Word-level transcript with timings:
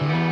Voy 0.00 0.23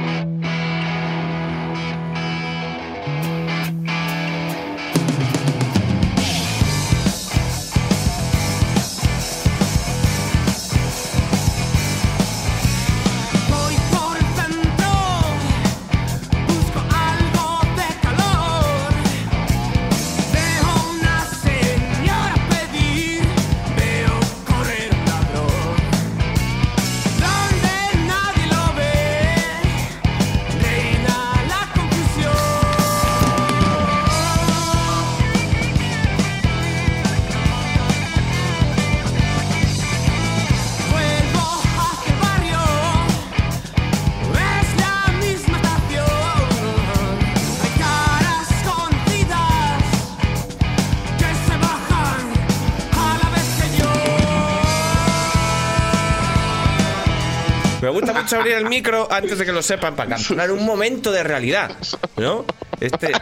Me 58.23 58.27
mucho 58.27 58.37
abrir 58.37 58.55
el 58.55 58.69
micro 58.69 59.09
antes 59.11 59.37
de 59.37 59.45
que 59.45 59.51
lo 59.51 59.63
sepan 59.63 59.97
para 59.97 60.11
capturar 60.11 60.53
un 60.53 60.65
momento 60.65 61.11
de 61.11 61.25
realidad, 61.25 61.77
¿no? 62.17 62.45
Este 62.79 63.13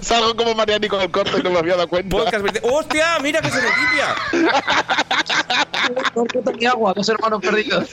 Salgo 0.00 0.34
como 0.34 0.54
Marianico 0.54 0.96
del 0.96 1.10
corte, 1.10 1.42
no 1.42 1.50
me 1.50 1.58
había 1.58 1.74
dado 1.74 1.88
cuenta. 1.88 2.16
podcast. 2.16 2.44
¡Hostia! 2.62 3.18
¡Mira 3.22 3.42
que 3.42 3.50
se 3.50 3.60
repite! 3.60 3.76
y 6.58 6.64
agua, 6.64 6.94
dos 6.94 7.06
hermanos 7.08 7.40
perdidos. 7.42 7.90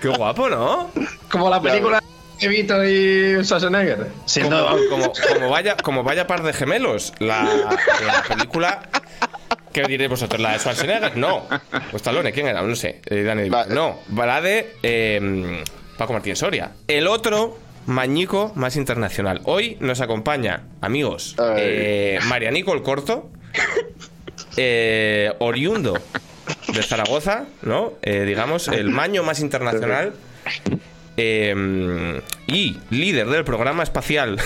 ¡Qué 0.00 0.08
guapo, 0.08 0.48
¿no? 0.48 0.90
Como 1.30 1.50
la 1.50 1.60
película 1.60 2.00
de 2.40 2.48
Vito 2.48 2.84
y 2.84 3.44
Schwarzenegger. 3.44 4.06
Siendo 4.26 4.64
Como, 4.88 4.88
como, 4.88 5.12
como 5.32 5.50
vaya, 5.50 5.76
como 5.76 6.04
vaya 6.04 6.28
par 6.28 6.44
de 6.44 6.52
gemelos. 6.52 7.12
La, 7.18 7.42
la 7.42 8.22
película. 8.28 8.88
¿Qué 9.72 9.82
diréis 9.84 10.10
vosotros? 10.10 10.40
¿La 10.40 10.52
de 10.52 10.58
Schwarzenegger? 10.58 11.16
No. 11.16 11.46
¿O 11.92 11.96
Stallone? 11.96 12.32
¿Quién 12.32 12.46
era? 12.48 12.62
No 12.62 12.74
sé. 12.76 13.00
Eh, 13.06 13.50
No. 13.70 13.98
La 14.14 14.40
de 14.40 14.74
eh, 14.82 15.62
Paco 15.96 16.12
Martín 16.12 16.36
Soria. 16.36 16.72
El 16.88 17.06
otro. 17.06 17.58
Mañico 17.84 18.52
más 18.54 18.76
internacional. 18.76 19.40
Hoy 19.42 19.76
nos 19.80 20.00
acompaña, 20.00 20.62
amigos, 20.80 21.34
eh, 21.58 22.20
Marianico 22.28 22.72
el 22.74 22.82
Corto, 22.82 23.28
eh, 24.56 25.32
oriundo 25.40 25.98
de 26.72 26.82
Zaragoza, 26.84 27.46
¿no? 27.62 27.94
Eh, 28.02 28.22
digamos, 28.24 28.68
el 28.68 28.90
maño 28.90 29.24
más 29.24 29.40
internacional 29.40 30.12
eh, 31.16 32.20
y 32.46 32.78
líder 32.90 33.26
del 33.28 33.42
programa 33.44 33.82
espacial 33.82 34.38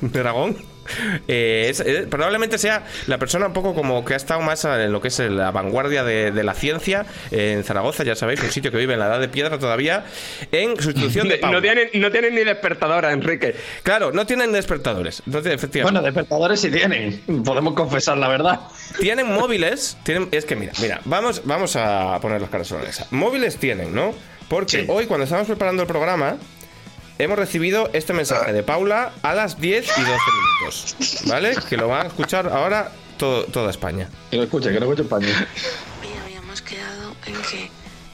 de 0.00 0.18
Aragón. 0.20 0.56
Eh, 1.28 1.66
es- 1.68 1.80
eh, 1.80 2.06
probablemente 2.08 2.58
sea 2.58 2.84
la 3.06 3.18
persona 3.18 3.46
un 3.46 3.52
poco 3.52 3.74
como 3.74 4.04
que 4.04 4.14
ha 4.14 4.16
estado 4.16 4.40
más 4.40 4.64
en 4.64 4.92
lo 4.92 5.00
que 5.00 5.08
es 5.08 5.18
la 5.18 5.50
vanguardia 5.50 6.04
de, 6.04 6.30
de 6.30 6.42
la 6.44 6.54
ciencia 6.54 7.04
eh, 7.30 7.52
en 7.56 7.64
Zaragoza, 7.64 8.02
ya 8.04 8.14
sabéis, 8.14 8.42
un 8.42 8.50
sitio 8.50 8.70
que 8.70 8.78
vive 8.78 8.94
en 8.94 8.98
la 9.00 9.06
edad 9.06 9.20
de 9.20 9.28
piedra 9.28 9.58
todavía, 9.58 10.04
en 10.52 10.80
sustitución 10.80 11.28
de 11.28 11.38
Pau. 11.38 11.52
No 11.52 11.60
tienen, 11.60 11.88
no 11.94 12.10
tienen 12.10 12.34
ni 12.34 12.44
despertadora, 12.44 13.12
Enrique. 13.12 13.54
Claro, 13.82 14.12
no 14.12 14.26
tienen 14.26 14.52
despertadores. 14.52 15.22
No 15.26 15.40
tienen- 15.40 15.58
efectivamente. 15.58 15.92
Bueno, 16.00 16.04
despertadores 16.06 16.60
sí 16.60 16.70
tienen. 16.70 17.20
Podemos 17.44 17.74
confesar 17.74 18.16
la 18.18 18.28
verdad. 18.28 18.60
Tienen 19.00 19.26
móviles, 19.32 19.96
tienen, 20.04 20.28
es 20.32 20.44
que 20.44 20.56
mira, 20.56 20.72
mira, 20.80 21.00
vamos, 21.04 21.42
vamos 21.44 21.76
a 21.76 22.18
poner 22.20 22.40
las 22.40 22.50
caras 22.50 22.66
sobre 22.68 22.82
la 22.82 22.88
mesa. 22.88 23.06
Móviles 23.10 23.56
tienen, 23.58 23.94
¿no? 23.94 24.14
Porque 24.48 24.80
Sí. 24.80 24.84
hoy 24.88 25.06
cuando 25.06 25.24
estábamos 25.24 25.46
preparando 25.48 25.82
el 25.82 25.88
programa, 25.88 26.36
hemos 27.18 27.38
recibido 27.38 27.90
este 27.92 28.12
mensaje 28.12 28.52
de 28.52 28.62
Paula 28.62 29.12
a 29.22 29.34
las 29.34 29.60
10 29.60 29.84
y 29.84 30.00
12 30.00 30.10
minutos, 30.10 30.96
¿vale? 31.26 31.56
Que 31.68 31.76
lo 31.76 31.88
van 31.88 32.06
a 32.06 32.08
escuchar 32.08 32.48
ahora 32.48 32.92
todo, 33.18 33.44
toda 33.44 33.70
España. 33.70 34.08
Que 34.30 34.36
lo 34.36 34.44
escuche, 34.44 34.72
que 34.72 34.80
lo 34.80 34.86
escuche 34.86 35.02
España. 35.02 35.48
Oye, 36.00 36.18
habíamos 36.24 36.62
quedado 36.62 37.14
en 37.26 37.34
que 37.42 37.70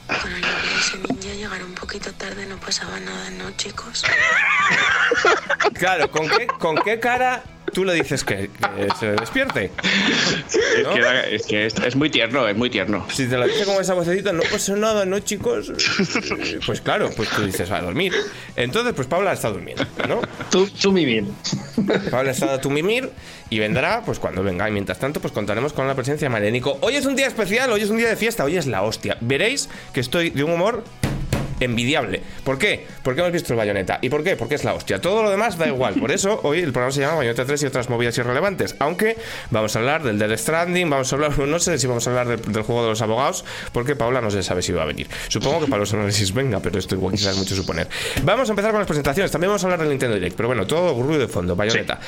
con 0.07 0.31
el 0.31 0.41
de 0.41 0.47
ese 0.79 0.97
ninja 0.97 1.33
llegar 1.35 1.63
un 1.63 1.74
poquito 1.85 2.11
tarde 2.13 2.47
no 2.47 2.57
pasaba 2.57 2.99
nada, 2.99 3.29
¿no, 3.29 3.51
chicos? 3.57 4.03
Claro, 5.75 6.09
¿con 6.09 6.27
qué, 6.27 6.47
con 6.47 6.75
qué 6.77 6.99
cara 6.99 7.43
tú 7.73 7.83
le 7.85 7.93
dices 7.93 8.23
que, 8.23 8.49
que 8.49 8.87
se 8.99 9.07
despierte? 9.11 9.71
Es 10.77 10.83
¿No? 10.83 10.93
que, 10.93 10.99
era- 10.99 11.27
es, 11.27 11.45
que 11.45 11.65
es, 11.67 11.75
es 11.75 11.95
muy 11.95 12.09
tierno, 12.09 12.47
es 12.47 12.55
muy 12.57 12.71
tierno. 12.71 13.05
Si 13.11 13.27
te 13.27 13.37
lo 13.37 13.45
dice 13.47 13.65
con 13.65 13.79
esa 13.79 13.93
vocecita, 13.93 14.31
no 14.33 14.41
pasa 14.51 14.75
nada, 14.75 15.05
¿no, 15.05 15.19
chicos? 15.19 15.69
Eh, 15.69 16.59
Pues 16.65 16.81
claro, 16.81 17.11
pues 17.15 17.29
tú 17.29 17.43
dices, 17.45 17.71
va 17.71 17.77
a 17.77 17.81
dormir. 17.81 18.13
Entonces, 18.55 18.93
pues 18.95 19.07
Paula 19.07 19.33
está 19.33 19.49
durmiendo, 19.49 19.85
¿no? 20.07 20.21
Tú, 20.49 20.67
tú 20.67 20.91
mimir. 20.91 21.25
Pablo 22.09 22.31
está 22.31 22.53
a 22.55 22.61
tu 22.61 22.69
mimir 22.71 23.11
y 23.51 23.59
vendrá 23.59 24.01
pues 24.03 24.17
cuando 24.17 24.41
venga. 24.41 24.67
Y 24.67 24.71
mientras 24.71 24.97
tanto, 24.97 25.19
pues 25.19 25.33
contaremos 25.33 25.71
con 25.73 25.87
la 25.87 25.93
presencia 25.93 26.25
de 26.25 26.29
Marianico. 26.31 26.79
Hoy 26.81 26.95
es 26.95 27.05
un 27.05 27.15
día 27.15 27.27
especial, 27.27 27.71
hoy 27.71 27.81
es 27.81 27.89
un 27.91 27.97
día 27.97 28.07
de 28.09 28.15
fiesta, 28.15 28.43
hoy 28.43 28.57
es 28.57 28.65
la 28.65 28.81
hostia. 28.81 29.17
Veréis 29.21 29.69
que 29.93 29.99
estoy 29.99 30.31
de 30.31 30.43
un 30.43 30.51
humor 30.53 30.83
envidiable. 31.59 32.21
¿Por 32.43 32.57
qué? 32.57 32.87
Porque 33.03 33.21
hemos 33.21 33.31
visto 33.31 33.53
el 33.53 33.57
Bayonetta. 33.57 33.99
¿Y 34.01 34.09
por 34.09 34.23
qué? 34.23 34.35
Porque 34.35 34.55
es 34.55 34.63
la 34.63 34.73
hostia. 34.73 34.99
Todo 34.99 35.23
lo 35.23 35.29
demás 35.29 35.57
da 35.57 35.67
igual. 35.67 35.95
Por 35.95 36.11
eso 36.11 36.39
hoy 36.43 36.59
el 36.59 36.71
programa 36.71 36.91
se 36.91 37.01
llama 37.01 37.15
Bayonetta 37.15 37.45
3 37.45 37.63
y 37.63 37.65
otras 37.65 37.89
movidas 37.89 38.17
irrelevantes. 38.17 38.75
Aunque 38.79 39.17
vamos 39.51 39.75
a 39.75 39.79
hablar 39.79 40.03
del 40.03 40.19
Death 40.19 40.37
Stranding, 40.37 40.89
vamos 40.89 41.11
a 41.11 41.15
hablar, 41.15 41.37
no 41.47 41.59
sé 41.59 41.77
si 41.77 41.87
vamos 41.87 42.05
a 42.07 42.09
hablar 42.09 42.27
del, 42.27 42.53
del 42.53 42.63
juego 42.63 42.83
de 42.83 42.89
los 42.89 43.01
abogados, 43.01 43.45
porque 43.71 43.95
Paula 43.95 44.21
no 44.21 44.31
se 44.31 44.43
sabe 44.43 44.61
si 44.61 44.71
va 44.71 44.83
a 44.83 44.85
venir. 44.85 45.07
Supongo 45.27 45.61
que 45.61 45.67
para 45.67 45.79
los 45.79 45.93
análisis 45.93 46.33
venga, 46.33 46.59
pero 46.59 46.79
esto 46.79 46.95
igual 46.95 47.13
quizás 47.13 47.33
es 47.33 47.37
mucho 47.37 47.55
suponer. 47.55 47.87
Vamos 48.23 48.49
a 48.49 48.51
empezar 48.51 48.71
con 48.71 48.79
las 48.79 48.87
presentaciones. 48.87 49.31
También 49.31 49.49
vamos 49.49 49.63
a 49.63 49.67
hablar 49.67 49.79
del 49.79 49.89
Nintendo 49.89 50.15
Direct, 50.15 50.35
pero 50.35 50.47
bueno, 50.47 50.65
todo 50.67 51.01
ruido 51.01 51.21
de 51.21 51.27
fondo, 51.27 51.55
Bayonetta. 51.55 51.99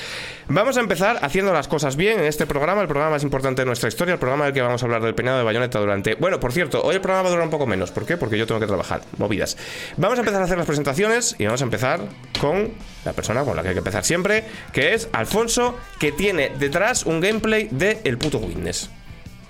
Vamos 0.49 0.77
a 0.77 0.79
empezar 0.79 1.19
haciendo 1.21 1.53
las 1.53 1.67
cosas 1.67 1.95
bien 1.95 2.19
en 2.19 2.25
este 2.25 2.45
programa, 2.45 2.81
el 2.81 2.87
programa 2.87 3.11
más 3.11 3.23
importante 3.23 3.61
de 3.61 3.65
nuestra 3.65 3.89
historia, 3.89 4.13
el 4.13 4.19
programa 4.19 4.45
del 4.45 4.53
que 4.53 4.61
vamos 4.61 4.81
a 4.81 4.85
hablar 4.85 5.01
del 5.01 5.13
peinado 5.13 5.37
de 5.39 5.43
Bayonetta 5.43 5.79
durante... 5.79 6.15
Bueno, 6.15 6.39
por 6.39 6.53
cierto, 6.53 6.81
hoy 6.83 6.95
el 6.95 7.01
programa 7.01 7.23
va 7.23 7.27
a 7.27 7.31
durar 7.31 7.45
un 7.45 7.51
poco 7.51 7.65
menos. 7.67 7.91
¿Por 7.91 8.05
qué? 8.05 8.17
Porque 8.17 8.37
yo 8.37 8.47
tengo 8.47 8.59
que 8.59 8.67
trabajar. 8.67 9.01
Movidas. 9.37 9.57
Vamos 9.97 10.17
a 10.17 10.21
empezar 10.21 10.41
a 10.41 10.45
hacer 10.45 10.57
las 10.57 10.65
presentaciones 10.65 11.35
y 11.37 11.45
vamos 11.45 11.61
a 11.61 11.63
empezar 11.63 12.01
con 12.39 12.71
la 13.05 13.13
persona 13.13 13.43
con 13.43 13.55
la 13.55 13.61
que 13.61 13.69
hay 13.69 13.75
que 13.75 13.79
empezar 13.79 14.03
siempre, 14.03 14.43
que 14.73 14.93
es 14.93 15.09
Alfonso, 15.13 15.77
que 15.99 16.11
tiene 16.11 16.51
detrás 16.57 17.05
un 17.05 17.21
gameplay 17.21 17.67
de 17.71 17.99
El 18.03 18.17
puto 18.17 18.39
Witness. 18.39 18.89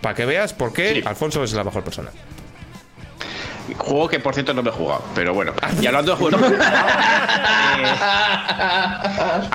Para 0.02 0.14
que 0.16 0.26
veas 0.26 0.54
por 0.54 0.74
qué 0.74 0.96
Sí. 0.96 1.04
Alfonso 1.06 1.44
es 1.44 1.54
la 1.54 1.64
mejor 1.64 1.84
persona. 1.84 2.12
Juego 3.76 4.08
que 4.08 4.20
por 4.20 4.34
cierto 4.34 4.54
no 4.54 4.64
me 4.64 4.70
he 4.70 4.74
jugado, 4.74 5.04
pero 5.14 5.34
bueno. 5.34 5.54
Y 5.82 5.86
hablando 5.86 6.12
de 6.12 6.18
juegos. 6.18 6.42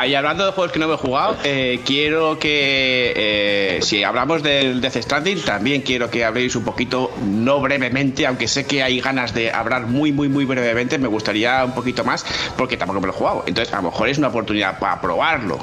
eh, 0.03 0.09
y 0.09 0.15
hablando 0.15 0.47
de 0.47 0.53
juegos 0.53 0.73
que 0.73 0.79
no 0.79 0.89
me 0.89 0.95
he 0.95 0.99
jugado, 0.99 1.37
eh, 1.45 1.81
quiero 1.85 2.39
que. 2.39 3.13
eh, 3.17 3.79
si 3.83 4.05
hablamos 4.05 4.43
del 4.43 4.81
Death 4.81 4.97
Stranding, 4.97 5.43
también 5.43 5.83
quiero 5.83 6.11
que 6.11 6.25
habléis 6.25 6.57
un 6.57 6.65
poquito, 6.65 7.13
no 7.25 7.61
brevemente, 7.61 8.27
aunque 8.27 8.49
sé 8.49 8.67
que 8.67 8.83
hay 8.83 9.01
ganas 9.01 9.35
de 9.35 9.51
hablar 9.53 9.87
muy, 9.87 10.13
muy, 10.13 10.29
muy 10.29 10.45
brevemente, 10.45 10.99
me 10.99 11.09
gustaría 11.09 11.65
un 11.65 11.73
poquito 11.73 12.05
más, 12.05 12.25
porque 12.57 12.77
tampoco 12.77 13.01
me 13.01 13.07
lo 13.07 13.13
he 13.13 13.17
jugado. 13.17 13.45
Entonces, 13.47 13.73
a 13.73 13.79
lo 13.79 13.91
mejor 13.91 14.09
es 14.09 14.19
una 14.19 14.29
oportunidad 14.29 14.79
para 14.79 15.01
probarlo. 15.01 15.59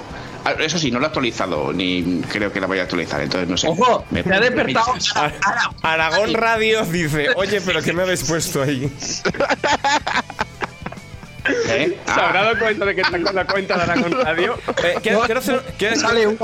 Ah, 0.46 0.54
Eso 0.60 0.80
sí, 0.80 0.90
no 0.92 1.00
lo 1.00 1.06
he 1.06 1.08
actualizado, 1.08 1.72
ni 1.74 2.22
creo 2.32 2.52
que 2.52 2.60
la 2.60 2.68
voy 2.68 2.80
a 2.80 2.84
actualizar, 2.84 3.22
entonces 3.22 3.50
no 3.50 3.58
sé. 3.58 3.68
Ojo, 3.68 4.06
Me- 4.12 4.22
ha 4.22 4.40
despertado. 4.40 4.94
Aragón 5.82 6.34
Radio 6.34 6.84
dice, 6.86 7.30
oye, 7.36 7.62
pero 7.62 7.82
¿qué 7.82 7.94
me 7.94 8.04
habéis 8.04 8.24
puesto 8.24 8.62
ahí? 8.62 8.92
¿Eh? 11.68 11.98
¿Se 12.06 12.12
Ah. 12.12 12.28
habrá 12.28 12.44
dado 12.44 12.60
cuenta 12.60 12.86
de 12.86 12.94
que 12.96 13.02
está 13.02 13.20
con 13.24 13.34
la 13.36 13.46
cuenta 13.46 13.76
de 13.78 13.82
Aragón 13.84 14.12
Radio? 14.12 14.58
Eh, 14.84 14.96
quiero, 15.02 15.22
quiero 15.22 15.40
hacer, 15.40 15.62
quiero- 15.78 15.96
Sale 15.96 16.28
un 16.28 16.38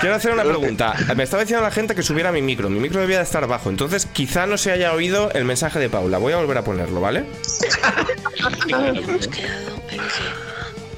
quiero 0.00 0.14
hacer 0.14 0.32
una 0.32 0.44
pregunta. 0.44 0.94
Me 1.16 1.24
estaba 1.24 1.42
diciendo 1.42 1.64
la 1.64 1.70
gente 1.72 1.94
que 1.94 2.02
subiera 2.02 2.30
mi 2.32 2.40
micro. 2.42 2.70
Mi 2.70 2.78
micro 2.80 3.00
debía 3.00 3.18
de 3.18 3.24
estar 3.24 3.46
bajo. 3.46 3.70
Entonces, 3.70 4.06
quizá 4.06 4.46
no 4.46 4.56
se 4.56 4.70
haya 4.72 4.92
oído 4.92 5.30
el 5.32 5.44
mensaje 5.44 5.78
de 5.78 5.88
Paula. 5.90 6.18
Voy 6.18 6.32
a 6.32 6.36
volver 6.36 6.58
a 6.58 6.62
ponerlo, 6.64 7.00
¿vale? 7.00 7.24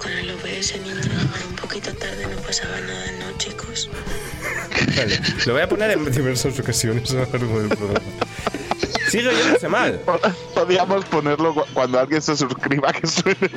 Con 0.06 0.12
el 0.18 0.30
OBS 0.30 0.76
ninja 0.84 1.00
llegar 1.02 1.46
un 1.50 1.56
poquito 1.56 1.92
tarde 1.94 2.26
no 2.32 2.36
pasaba 2.42 2.80
nada, 2.80 3.06
¿no, 3.18 3.36
chicos? 3.38 3.90
Vale. 4.96 5.20
Lo 5.46 5.52
voy 5.54 5.62
a 5.62 5.68
poner 5.68 5.90
en 5.90 6.04
diversas 6.12 6.56
ocasiones 6.60 7.10
a 7.10 7.14
lo 7.14 7.20
largo 7.26 7.58
del 7.60 7.68
programa. 7.70 8.00
Sigue 9.10 9.28
oyéndose 9.28 9.68
mal. 9.68 10.00
Podríamos 10.54 11.04
ponerlo 11.06 11.54
cu- 11.54 11.64
cuando 11.74 11.98
alguien 11.98 12.22
se 12.22 12.36
suscriba 12.36 12.92
que 12.92 13.04
suene. 13.08 13.50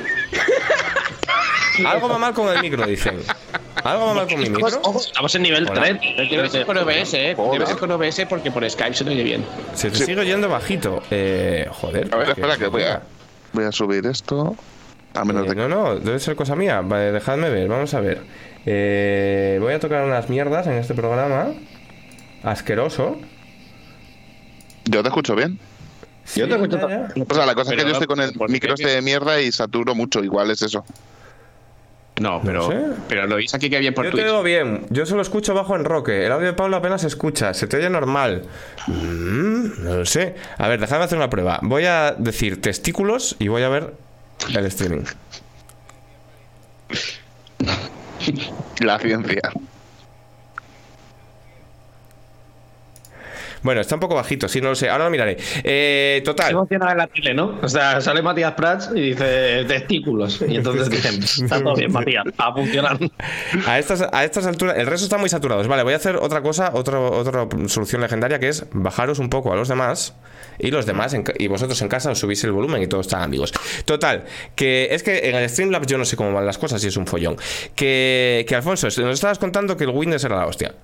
Algo 1.86 2.08
va 2.08 2.18
mal 2.18 2.34
con 2.34 2.48
el 2.48 2.60
micro, 2.62 2.84
dicen. 2.84 3.20
¿Algo 3.84 4.06
va 4.06 4.14
mal 4.14 4.26
con 4.26 4.40
mi 4.40 4.50
micro? 4.50 4.66
Estamos 4.98 5.34
en 5.36 5.42
nivel 5.42 5.68
Hola. 5.70 5.82
3. 6.16 6.30
Debe 6.30 6.50
ser 6.50 6.66
con 6.66 6.76
OBS, 6.78 7.14
¿eh? 7.14 7.36
Debe 7.52 7.66
ser 7.66 7.76
con 7.76 7.92
OBS 7.92 8.26
porque 8.28 8.50
por 8.50 8.68
Skype 8.68 8.94
se 8.94 9.04
te 9.04 9.10
oye 9.10 9.22
bien. 9.22 9.44
Se 9.74 9.88
te 9.92 9.98
sigue 10.04 10.20
oyendo 10.20 10.48
bajito. 10.48 11.00
Eh, 11.12 11.68
joder. 11.70 12.12
A 12.12 12.16
ver, 12.16 12.26
¿qué- 12.26 12.32
espera 12.32 12.56
que 12.56 12.66
voy 12.66 12.82
a, 12.82 13.02
voy 13.52 13.64
a 13.66 13.70
subir 13.72 14.04
esto. 14.06 14.56
A 15.14 15.24
menos 15.24 15.46
Eh, 15.46 15.50
de 15.50 15.54
no, 15.56 15.68
no, 15.68 15.96
debe 15.96 16.18
ser 16.18 16.36
cosa 16.36 16.54
mía. 16.56 16.80
Vale, 16.82 17.12
dejadme 17.12 17.50
ver, 17.50 17.68
vamos 17.68 17.92
a 17.94 18.00
ver. 18.00 18.20
Eh, 18.66 19.58
voy 19.60 19.72
a 19.72 19.80
tocar 19.80 20.04
unas 20.04 20.28
mierdas 20.28 20.66
en 20.66 20.74
este 20.74 20.94
programa. 20.94 21.48
Asqueroso. 22.42 23.18
Yo 24.84 25.02
te 25.02 25.08
escucho 25.08 25.34
bien. 25.34 25.58
Yo 26.36 26.46
te 26.48 26.54
escucho 26.54 26.76
Ya, 26.76 26.82
ya. 26.88 27.08
también. 27.08 27.26
O 27.28 27.34
sea, 27.34 27.46
la 27.46 27.54
cosa 27.54 27.72
es 27.72 27.78
que 27.78 27.84
yo 27.84 27.92
estoy 27.92 28.06
con 28.06 28.20
el 28.20 28.32
micro 28.48 28.74
este 28.74 28.88
de 28.88 29.02
mierda 29.02 29.40
y 29.40 29.50
saturo 29.50 29.94
mucho. 29.94 30.22
Igual 30.22 30.50
es 30.50 30.62
eso. 30.62 30.84
No, 32.20 32.40
pero, 32.44 32.68
sé. 32.68 32.78
pero 33.08 33.26
lo 33.26 33.36
oís 33.36 33.54
aquí 33.54 33.70
que 33.70 33.78
bien 33.78 33.94
por 33.94 34.04
Yo 34.04 34.12
te 34.12 34.22
digo 34.22 34.42
bien, 34.42 34.84
yo 34.90 35.06
solo 35.06 35.22
escucho 35.22 35.54
bajo 35.54 35.74
en 35.74 35.86
roque. 35.86 36.26
El 36.26 36.32
audio 36.32 36.48
de 36.48 36.52
Pablo 36.52 36.76
apenas 36.76 37.00
se 37.00 37.06
escucha, 37.06 37.54
se 37.54 37.66
te 37.66 37.78
oye 37.78 37.88
normal. 37.88 38.42
Mm, 38.88 39.84
no 39.84 39.94
lo 39.96 40.04
sé. 40.04 40.34
A 40.58 40.68
ver, 40.68 40.80
déjame 40.80 41.04
hacer 41.04 41.16
una 41.16 41.30
prueba. 41.30 41.58
Voy 41.62 41.86
a 41.86 42.14
decir 42.18 42.60
testículos 42.60 43.36
y 43.38 43.48
voy 43.48 43.62
a 43.62 43.70
ver 43.70 43.94
el 44.48 44.66
streaming. 44.66 45.04
La 48.80 48.98
ciencia. 48.98 49.52
Bueno, 53.62 53.80
está 53.80 53.94
un 53.96 54.00
poco 54.00 54.14
bajito, 54.14 54.48
sí, 54.48 54.60
no 54.60 54.70
lo 54.70 54.74
sé. 54.74 54.88
Ahora 54.88 55.04
lo 55.04 55.10
miraré. 55.10 55.36
Eh, 55.64 56.22
total. 56.24 56.50
emociona 56.50 56.92
en 56.92 56.98
la 56.98 57.06
tele, 57.06 57.34
¿no? 57.34 57.58
O 57.62 57.68
sea, 57.68 58.00
sale 58.00 58.22
Matías 58.22 58.52
Prats 58.52 58.90
y 58.94 59.00
dice 59.00 59.64
testículos. 59.64 60.42
Y 60.46 60.56
entonces 60.56 60.90
dicen, 60.90 61.22
está 61.22 61.62
todo 61.62 61.74
bien, 61.74 61.92
Matías, 61.92 62.24
a 62.38 62.52
funcionar. 62.52 62.98
A 63.66 63.78
estas, 63.78 64.02
a 64.12 64.24
estas 64.24 64.46
alturas, 64.46 64.76
el 64.76 64.86
resto 64.86 65.04
está 65.04 65.18
muy 65.18 65.28
saturados. 65.28 65.66
Vale, 65.68 65.82
voy 65.82 65.92
a 65.92 65.96
hacer 65.96 66.16
otra 66.16 66.42
cosa, 66.42 66.70
otra, 66.74 66.98
otra 67.00 67.46
solución 67.66 68.00
legendaria 68.00 68.38
que 68.38 68.48
es 68.48 68.66
bajaros 68.72 69.18
un 69.18 69.28
poco 69.28 69.52
a 69.52 69.56
los 69.56 69.68
demás 69.68 70.14
y 70.58 70.70
los 70.70 70.86
demás 70.86 71.14
en 71.14 71.24
y 71.38 71.48
vosotros 71.48 71.80
en 71.82 71.88
casa 71.88 72.10
os 72.10 72.18
subís 72.18 72.42
el 72.44 72.52
volumen 72.52 72.82
y 72.82 72.86
todos 72.86 73.06
están 73.06 73.22
amigos. 73.22 73.52
Total, 73.84 74.24
que 74.54 74.88
es 74.90 75.02
que 75.02 75.28
en 75.28 75.36
el 75.36 75.48
Streamlabs 75.48 75.86
yo 75.86 75.98
no 75.98 76.04
sé 76.04 76.16
cómo 76.16 76.32
van 76.32 76.46
las 76.46 76.58
cosas 76.58 76.82
y 76.84 76.88
es 76.88 76.96
un 76.96 77.06
follón. 77.06 77.36
Que, 77.74 78.44
que 78.48 78.54
Alfonso, 78.54 78.86
nos 78.86 78.96
estabas 78.96 79.38
contando 79.38 79.76
que 79.76 79.84
el 79.84 79.90
Windows 79.90 80.24
era 80.24 80.36
la 80.36 80.46
hostia. 80.46 80.74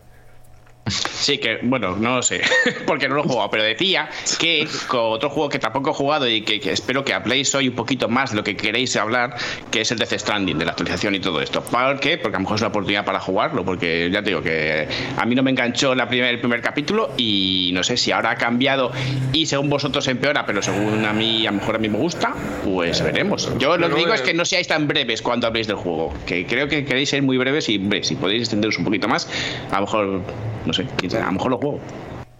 Sí, 0.87 1.39
que 1.39 1.59
bueno, 1.63 1.97
no 1.97 2.17
lo 2.17 2.23
sé, 2.23 2.43
porque 2.87 3.09
no 3.09 3.17
lo 3.17 3.25
he 3.25 3.29
jugado, 3.29 3.51
pero 3.51 3.65
decía 3.65 4.09
que 4.39 4.69
con 4.87 5.01
otro 5.13 5.31
juego 5.31 5.49
que 5.49 5.59
tampoco 5.59 5.91
he 5.91 5.95
jugado 5.95 6.29
y 6.29 6.43
que, 6.43 6.61
que 6.61 6.71
espero 6.71 7.05
que 7.05 7.13
habléis 7.13 7.53
hoy 7.57 7.69
un 7.69 7.75
poquito 7.75 8.09
más 8.09 8.31
de 8.31 8.37
lo 8.37 8.45
que 8.45 8.57
queréis 8.57 8.95
hablar, 8.97 9.37
que 9.73 9.81
es 9.81 9.91
el 9.91 9.99
Death 9.99 10.13
Stranding, 10.13 10.59
de 10.59 10.65
la 10.65 10.73
actualización 10.73 11.17
y 11.17 11.21
todo 11.21 11.41
esto. 11.41 11.61
¿Por 11.63 11.99
qué? 11.99 12.19
Porque 12.19 12.37
a 12.37 12.39
lo 12.39 12.45
mejor 12.45 12.57
es 12.57 12.61
una 12.63 12.69
oportunidad 12.69 13.05
para 13.05 13.19
jugarlo, 13.19 13.65
porque 13.65 14.09
ya 14.13 14.23
te 14.23 14.31
digo 14.31 14.43
que 14.43 14.87
a 15.17 15.27
mí 15.27 15.35
no 15.35 15.43
me 15.43 15.51
enganchó 15.51 15.95
la 15.97 16.09
primer, 16.09 16.35
el 16.35 16.39
primer 16.39 16.61
capítulo 16.61 17.11
y 17.17 17.71
no 17.75 17.83
sé 17.83 17.97
si 17.97 18.13
ahora 18.13 18.31
ha 18.31 18.37
cambiado 18.37 18.93
y 19.33 19.47
según 19.47 19.69
vosotros 19.69 20.07
empeora, 20.07 20.47
pero 20.47 20.63
según 20.63 21.05
a 21.05 21.13
mí, 21.13 21.49
a 21.49 21.51
lo 21.51 21.59
mejor 21.59 21.75
a 21.75 21.79
mí 21.79 21.89
me 21.89 21.99
gusta, 21.99 22.33
pues 22.65 23.03
veremos. 23.03 23.51
Yo 23.59 23.77
lo 23.77 23.89
que 23.89 23.97
digo 23.97 24.15
es 24.15 24.23
que 24.23 24.35
no 24.35 24.45
seáis 24.45 24.69
tan 24.69 24.87
breves 24.87 25.21
cuando 25.21 25.49
habléis 25.49 25.67
del 25.67 25.77
juego, 25.77 26.15
que 26.27 26.47
creo 26.47 26.69
que 26.69 26.85
queréis 26.85 27.09
ser 27.09 27.23
muy 27.23 27.39
breves 27.39 27.69
y 27.69 27.77
hombre, 27.77 28.05
si 28.05 28.15
podéis 28.15 28.43
extenderos 28.43 28.79
un 28.79 28.85
poquito 28.85 29.09
más, 29.09 29.29
a 29.73 29.77
lo 29.77 29.81
mejor, 29.81 30.21
no 30.65 30.73
sé, 30.77 30.87
quién 30.97 31.11
sabe, 31.11 31.25
a 31.25 31.27
lo 31.27 31.33
mejor 31.33 31.51
lo 31.51 31.59
juego. 31.59 31.81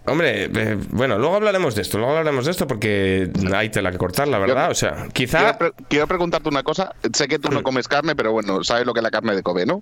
Hombre, 0.05 0.45
eh, 0.45 0.77
bueno, 0.91 1.17
luego 1.17 1.35
hablaremos 1.35 1.75
de 1.75 1.81
esto, 1.81 1.97
luego 1.97 2.13
hablaremos 2.15 2.45
de 2.45 2.51
esto 2.51 2.65
porque 2.65 3.29
hay 3.53 3.69
tela 3.69 3.91
que 3.91 3.97
cortar, 3.97 4.27
la 4.29 4.39
verdad. 4.39 4.67
Yo- 4.67 4.71
O 4.71 4.75
sea, 4.75 4.91
Quiero, 4.93 5.11
quizá... 5.11 5.57
pre- 5.57 5.73
quiero 5.89 6.07
preguntarte 6.07 6.47
una 6.47 6.63
cosa. 6.63 6.93
Sé 7.13 7.27
que 7.27 7.39
tú 7.39 7.49
no 7.51 7.61
comes 7.61 7.89
carne, 7.89 8.15
pero 8.15 8.31
bueno, 8.31 8.63
sabes 8.63 8.85
lo 8.85 8.93
que 8.93 8.99
es 9.01 9.03
la 9.03 9.11
carne 9.11 9.35
de 9.35 9.43
Kobe, 9.43 9.65
¿no? 9.65 9.81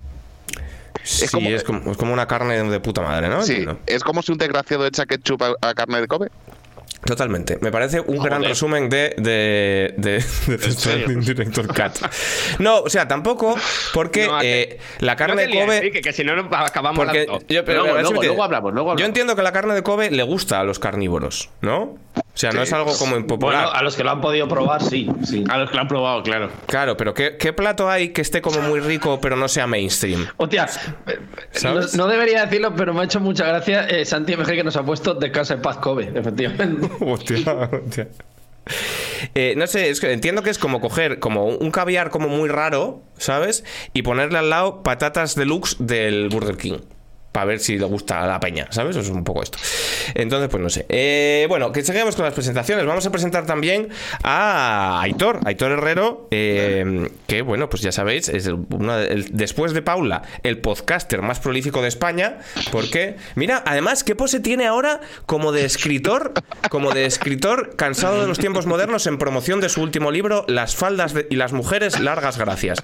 Sí, 1.04 1.28
como- 1.28 1.48
es 1.50 1.62
como, 1.62 1.90
es 1.92 1.96
como 1.96 2.12
una 2.12 2.26
carne 2.26 2.60
de 2.64 2.80
puta 2.80 3.02
madre, 3.02 3.28
¿no? 3.28 3.42
Sí. 3.42 3.64
Es 3.86 4.02
como 4.02 4.20
si 4.22 4.32
un 4.32 4.38
desgraciado 4.38 4.84
echa 4.86 5.06
ketchup 5.06 5.42
a, 5.44 5.68
a 5.68 5.74
carne 5.74 6.00
de 6.00 6.08
Kobe. 6.08 6.28
Totalmente. 7.04 7.58
Me 7.60 7.70
parece 7.70 8.00
un 8.00 8.18
gran 8.18 8.38
Joder. 8.38 8.50
resumen 8.50 8.88
de, 8.88 9.14
de, 9.16 9.94
de, 9.96 10.24
Director 11.20 11.66
Cut. 11.68 12.10
No, 12.58 12.80
o 12.80 12.88
sea, 12.88 13.06
tampoco 13.06 13.56
porque 13.92 14.26
No, 14.26 14.40
eh, 14.42 14.78
la 15.00 15.16
carne 15.16 15.46
No 15.46 15.52
de 15.52 15.66
Kobe. 15.66 15.90
Que 15.90 16.12
si 16.12 16.24
no 16.24 16.34
nos 16.36 16.46
acabamos 16.52 17.04
Porque 17.04 17.26
yo, 17.48 17.64
pero, 17.64 17.80
hablamos, 17.82 18.24
luego 18.24 18.42
hablamos. 18.42 19.00
Yo 19.00 19.06
entiendo 19.06 19.36
que 19.36 19.42
la 19.42 19.52
carne 19.52 19.74
de 19.74 19.82
Kobe 19.82 20.10
le 20.10 20.22
gusta 20.22 20.60
a 20.60 20.64
los 20.64 20.78
carnívoros, 20.78 21.50
¿no? 21.60 21.98
O 22.16 22.38
sea, 22.38 22.50
no 22.52 22.62
es 22.62 22.72
algo 22.72 22.96
como 22.98 23.16
impopular. 23.16 23.64
Bueno, 23.64 23.78
a 23.78 23.82
los 23.82 23.96
que 23.96 24.04
lo 24.04 24.10
han 24.10 24.20
podido 24.20 24.46
probar, 24.46 24.82
sí. 24.82 25.08
sí. 25.24 25.42
A 25.48 25.56
los 25.56 25.70
que 25.70 25.76
lo 25.76 25.82
han 25.82 25.88
probado, 25.88 26.22
claro. 26.22 26.50
Claro, 26.66 26.96
pero 26.96 27.14
¿qué, 27.14 27.36
qué 27.38 27.54
plato 27.54 27.88
hay 27.88 28.10
que 28.10 28.20
esté 28.20 28.42
como 28.42 28.60
muy 28.60 28.80
rico 28.80 29.18
pero 29.22 29.36
no 29.36 29.48
sea 29.48 29.66
mainstream? 29.66 30.26
Hostia, 30.36 30.68
eh, 31.06 31.18
no 31.94 32.06
debería 32.06 32.44
decirlo, 32.44 32.74
pero 32.76 32.92
me 32.92 33.00
ha 33.00 33.04
hecho 33.04 33.20
mucha 33.20 33.46
gracia 33.46 33.86
eh, 33.86 34.04
Santi 34.04 34.36
MG 34.36 34.48
que 34.48 34.64
nos 34.64 34.76
ha 34.76 34.84
puesto 34.84 35.14
de 35.14 35.30
casa 35.30 35.54
en 35.54 35.62
paz 35.62 35.78
Kobe, 35.78 36.12
efectivamente. 36.14 36.90
Hostia, 37.00 37.38
hostia. 37.72 38.08
Eh, 39.34 39.54
no 39.56 39.66
sé, 39.66 39.90
es 39.90 40.00
que 40.00 40.12
entiendo 40.12 40.42
que 40.42 40.50
es 40.50 40.58
como 40.58 40.80
coger 40.80 41.18
como 41.20 41.46
un 41.46 41.70
caviar 41.70 42.10
como 42.10 42.28
muy 42.28 42.48
raro, 42.48 43.02
¿sabes? 43.16 43.64
Y 43.92 44.02
ponerle 44.02 44.38
al 44.38 44.50
lado 44.50 44.82
patatas 44.82 45.36
deluxe 45.36 45.76
del 45.78 46.28
Burger 46.28 46.56
King. 46.56 46.78
Para 47.36 47.44
ver 47.44 47.60
si 47.60 47.76
le 47.78 47.84
gusta 47.84 48.26
la 48.26 48.40
peña, 48.40 48.66
¿sabes? 48.70 48.96
Es 48.96 49.10
un 49.10 49.22
poco 49.22 49.42
esto. 49.42 49.58
Entonces, 50.14 50.48
pues 50.48 50.62
no 50.62 50.70
sé. 50.70 50.86
Eh, 50.88 51.44
bueno, 51.50 51.70
que 51.70 51.82
seguimos 51.82 52.16
con 52.16 52.24
las 52.24 52.32
presentaciones. 52.32 52.86
Vamos 52.86 53.04
a 53.04 53.10
presentar 53.10 53.44
también 53.44 53.90
a 54.22 55.02
Aitor, 55.02 55.40
Aitor 55.44 55.72
Herrero, 55.72 56.28
eh, 56.30 57.10
que 57.26 57.42
bueno, 57.42 57.68
pues 57.68 57.82
ya 57.82 57.92
sabéis, 57.92 58.30
es 58.30 58.48
después 59.32 59.74
de 59.74 59.82
Paula, 59.82 60.22
el 60.44 60.62
podcaster 60.62 61.20
más 61.20 61.38
prolífico 61.38 61.82
de 61.82 61.88
España. 61.88 62.38
Porque, 62.72 63.16
mira, 63.34 63.62
además, 63.66 64.02
¿qué 64.02 64.16
pose 64.16 64.40
tiene 64.40 64.66
ahora 64.66 65.02
como 65.26 65.52
de 65.52 65.66
escritor? 65.66 66.32
Como 66.70 66.92
de 66.92 67.04
escritor 67.04 67.76
cansado 67.76 68.22
de 68.22 68.28
los 68.28 68.38
tiempos 68.38 68.64
modernos 68.64 69.06
en 69.06 69.18
promoción 69.18 69.60
de 69.60 69.68
su 69.68 69.82
último 69.82 70.10
libro, 70.10 70.46
Las 70.48 70.74
faldas 70.74 71.12
y 71.28 71.36
las 71.36 71.52
mujeres, 71.52 72.00
largas 72.00 72.38
gracias. 72.38 72.82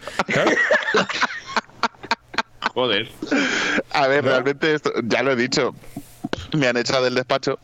Joder. 2.75 3.09
A 3.93 4.07
ver, 4.09 4.25
realmente 4.25 4.75
esto, 4.75 4.93
ya 5.05 5.23
lo 5.23 5.33
he 5.33 5.37
dicho. 5.37 5.75
Me 6.57 6.67
han 6.69 6.77
echado 6.77 7.05
del 7.05 7.15
despacho. 7.15 7.59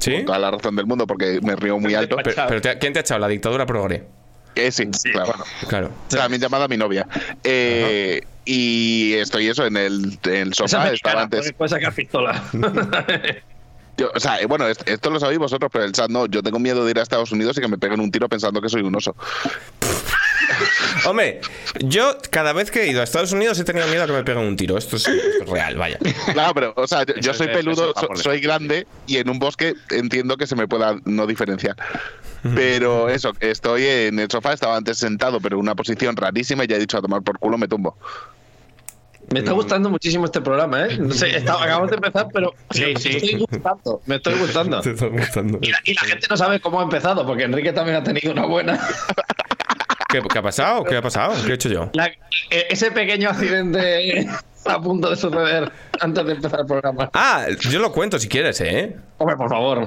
¿Sí? 0.00 0.16
Con 0.16 0.26
toda 0.26 0.38
la 0.38 0.50
razón 0.50 0.76
del 0.76 0.86
mundo, 0.86 1.06
porque 1.06 1.40
me 1.42 1.56
río 1.56 1.78
muy 1.78 1.94
alto. 1.94 2.16
Pero, 2.22 2.42
pero 2.48 2.60
te- 2.60 2.78
¿quién 2.78 2.92
te 2.92 2.98
ha 2.98 3.02
echado? 3.02 3.20
La 3.20 3.28
dictadura 3.28 3.66
progre. 3.66 4.04
Eh, 4.54 4.70
sí, 4.70 4.86
claro. 5.12 5.34
Claro. 5.68 5.90
También 6.08 6.40
llamada 6.40 6.66
a 6.66 6.68
mi 6.68 6.76
novia. 6.76 7.06
Eh, 7.42 8.20
y 8.44 9.14
estoy 9.14 9.48
eso 9.48 9.66
en 9.66 9.76
el, 9.76 10.18
en 10.24 10.34
el 10.34 10.54
sofá. 10.54 10.66
Estaba 10.66 10.84
mexicana, 10.90 11.22
antes. 11.22 11.40
pues, 11.40 11.52
puede 11.54 11.68
sacar 11.70 11.92
pistola. 11.94 12.42
Yo- 13.96 14.10
o 14.14 14.20
sea, 14.20 14.40
eh, 14.40 14.46
bueno, 14.46 14.66
est- 14.68 14.88
esto 14.88 15.10
lo 15.10 15.20
sabéis 15.20 15.38
vosotros, 15.38 15.70
pero 15.72 15.84
el 15.84 15.92
chat 15.92 16.08
no. 16.10 16.26
Yo 16.26 16.42
tengo 16.42 16.58
miedo 16.58 16.84
de 16.84 16.90
ir 16.90 16.98
a 16.98 17.02
Estados 17.02 17.30
Unidos 17.32 17.56
y 17.58 17.60
que 17.60 17.68
me 17.68 17.78
peguen 17.78 18.00
un 18.00 18.10
tiro 18.10 18.28
pensando 18.28 18.60
que 18.60 18.68
soy 18.68 18.82
un 18.82 18.94
oso. 18.94 19.14
Hombre, 21.06 21.40
yo 21.80 22.16
cada 22.30 22.52
vez 22.52 22.70
que 22.70 22.82
he 22.82 22.88
ido 22.90 23.00
a 23.00 23.04
Estados 23.04 23.32
Unidos 23.32 23.58
he 23.58 23.64
tenido 23.64 23.86
miedo 23.88 24.02
a 24.04 24.06
que 24.06 24.12
me 24.12 24.24
peguen 24.24 24.42
un 24.44 24.56
tiro. 24.56 24.76
Esto 24.78 24.96
es, 24.96 25.06
esto 25.06 25.44
es 25.44 25.48
real, 25.50 25.76
vaya. 25.76 25.98
Claro, 26.32 26.54
pero, 26.54 26.72
o 26.76 26.86
sea, 26.86 27.04
yo, 27.20 27.34
soy 27.34 27.48
peludo, 27.48 27.92
so- 27.94 28.08
soy 28.16 28.40
grande 28.40 28.86
y 29.06 29.18
en 29.18 29.28
un 29.28 29.38
bosque 29.38 29.74
entiendo 29.90 30.36
que 30.36 30.46
se 30.46 30.56
me 30.56 30.66
pueda 30.68 30.96
no 31.04 31.26
diferenciar. 31.26 31.76
Pero 32.54 33.08
eso, 33.08 33.32
estoy 33.40 33.86
en 33.86 34.18
el 34.18 34.30
sofá, 34.30 34.52
estaba 34.52 34.76
antes 34.76 34.98
sentado, 34.98 35.40
pero 35.40 35.56
en 35.56 35.60
una 35.62 35.74
posición 35.74 36.14
rarísima 36.16 36.64
y 36.64 36.66
ya 36.66 36.76
he 36.76 36.78
dicho 36.78 36.98
a 36.98 37.02
tomar 37.02 37.22
por 37.22 37.38
culo, 37.38 37.56
me 37.56 37.68
tumbo. 37.68 37.96
Me 39.32 39.38
está 39.38 39.52
gustando 39.52 39.88
muchísimo 39.88 40.26
este 40.26 40.42
programa, 40.42 40.84
¿eh? 40.86 40.98
No 40.98 41.10
sé, 41.14 41.34
está- 41.34 41.54
acabamos 41.54 41.88
de 41.88 41.96
empezar, 41.96 42.26
pero 42.30 42.52
Sí, 42.70 42.82
me 42.94 43.00
sí. 43.00 43.08
estoy 43.16 43.38
gustando. 43.38 44.02
Me 44.04 44.16
estoy 44.16 44.34
gustando. 44.38 44.80
Te 44.82 44.90
está 44.90 45.06
gustando. 45.06 45.58
Y 45.62 45.70
la, 45.70 45.78
y 45.84 45.94
la 45.94 46.02
gente 46.02 46.26
no 46.28 46.36
sabe 46.36 46.60
cómo 46.60 46.80
ha 46.80 46.82
empezado, 46.82 47.24
porque 47.26 47.44
Enrique 47.44 47.72
también 47.72 47.96
ha 47.96 48.02
tenido 48.04 48.32
una 48.32 48.44
buena. 48.44 48.78
¿Qué, 50.22 50.28
qué 50.28 50.38
ha 50.38 50.42
pasado? 50.42 50.84
¿Qué 50.84 50.96
ha 50.96 51.02
pasado? 51.02 51.34
¿Qué 51.44 51.52
he 51.52 51.54
hecho 51.54 51.68
yo? 51.68 51.90
La- 51.94 52.06
e- 52.06 52.66
ese 52.70 52.90
pequeño 52.92 53.30
accidente 53.30 54.26
a 54.66 54.80
punto 54.80 55.10
de 55.10 55.16
suceder 55.16 55.70
antes 56.00 56.24
de 56.24 56.32
empezar 56.32 56.60
el 56.60 56.66
programa. 56.66 57.10
Ah, 57.12 57.46
yo 57.70 57.80
lo 57.80 57.90
cuento 57.92 58.18
si 58.18 58.28
quieres, 58.28 58.60
¿eh? 58.60 58.96
Hombre, 59.18 59.36
por 59.36 59.48
favor. 59.48 59.86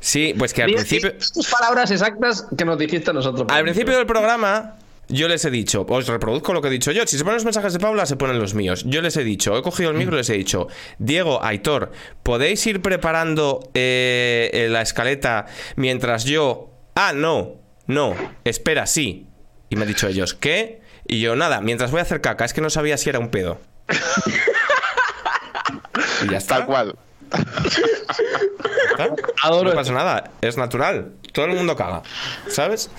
Sí, 0.00 0.34
pues 0.38 0.54
que 0.54 0.62
al 0.62 0.72
principio... 0.72 1.12
tus 1.12 1.48
palabras 1.48 1.90
exactas 1.90 2.46
que 2.56 2.64
nos 2.64 2.78
dijiste 2.78 3.10
a 3.10 3.12
nosotros. 3.12 3.46
Al 3.50 3.62
principio 3.62 3.96
del 3.96 4.06
programa, 4.06 4.76
yo 5.08 5.28
les 5.28 5.44
he 5.44 5.50
dicho, 5.50 5.86
os 5.88 6.06
reproduzco 6.06 6.52
lo 6.52 6.60
que 6.62 6.68
he 6.68 6.70
dicho 6.72 6.90
yo. 6.90 7.06
Si 7.06 7.16
se 7.18 7.24
ponen 7.24 7.36
los 7.36 7.44
mensajes 7.44 7.72
de 7.74 7.78
Paula, 7.78 8.06
se 8.06 8.16
ponen 8.16 8.38
los 8.38 8.54
míos. 8.54 8.84
Yo 8.86 9.02
les 9.02 9.16
he 9.16 9.24
dicho, 9.24 9.56
he 9.56 9.62
cogido 9.62 9.90
el 9.90 9.96
micro 9.96 10.14
y 10.14 10.18
les 10.18 10.30
he 10.30 10.34
dicho, 10.34 10.66
Diego, 10.98 11.44
Aitor, 11.44 11.92
¿podéis 12.22 12.66
ir 12.66 12.82
preparando 12.82 13.70
eh, 13.74 14.50
eh, 14.52 14.68
la 14.70 14.82
escaleta 14.82 15.46
mientras 15.76 16.24
yo. 16.24 16.70
Ah, 16.94 17.12
no, 17.14 17.54
no, 17.86 18.14
espera, 18.44 18.86
sí. 18.86 19.27
Y 19.70 19.76
me 19.76 19.82
han 19.82 19.88
dicho 19.88 20.08
ellos, 20.08 20.34
¿qué? 20.34 20.80
Y 21.06 21.20
yo, 21.20 21.36
nada, 21.36 21.60
mientras 21.60 21.90
voy 21.90 22.00
a 22.00 22.02
hacer 22.02 22.20
caca, 22.20 22.44
es 22.44 22.52
que 22.52 22.60
no 22.60 22.70
sabía 22.70 22.96
si 22.96 23.08
era 23.10 23.18
un 23.18 23.30
pedo. 23.30 23.60
y 26.24 26.30
ya 26.30 26.38
está. 26.38 26.56
Tal 26.56 26.66
cual. 26.66 26.96
¿está? 27.30 29.14
Adoro 29.42 29.70
No 29.70 29.76
pasa 29.76 29.92
nada, 29.92 30.30
es 30.40 30.56
natural. 30.56 31.12
Todo 31.32 31.46
el 31.46 31.52
mundo 31.52 31.76
caga, 31.76 32.02
¿sabes? 32.48 32.90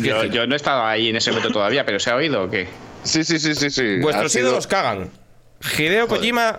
Yo, 0.00 0.24
yo 0.24 0.46
no 0.46 0.54
he 0.54 0.56
estado 0.56 0.84
ahí 0.84 1.08
en 1.08 1.16
ese 1.16 1.30
momento 1.30 1.50
todavía, 1.50 1.84
pero 1.84 1.98
¿se 1.98 2.10
ha 2.10 2.16
oído 2.16 2.44
o 2.44 2.50
qué? 2.50 2.68
Sí, 3.02 3.24
sí, 3.24 3.38
sí, 3.38 3.54
sí, 3.54 3.70
sí. 3.70 3.98
Vuestros 4.00 4.32
sido- 4.32 4.48
ídolos 4.48 4.66
cagan. 4.66 5.10
Hideo 5.76 6.06
Kojima 6.06 6.56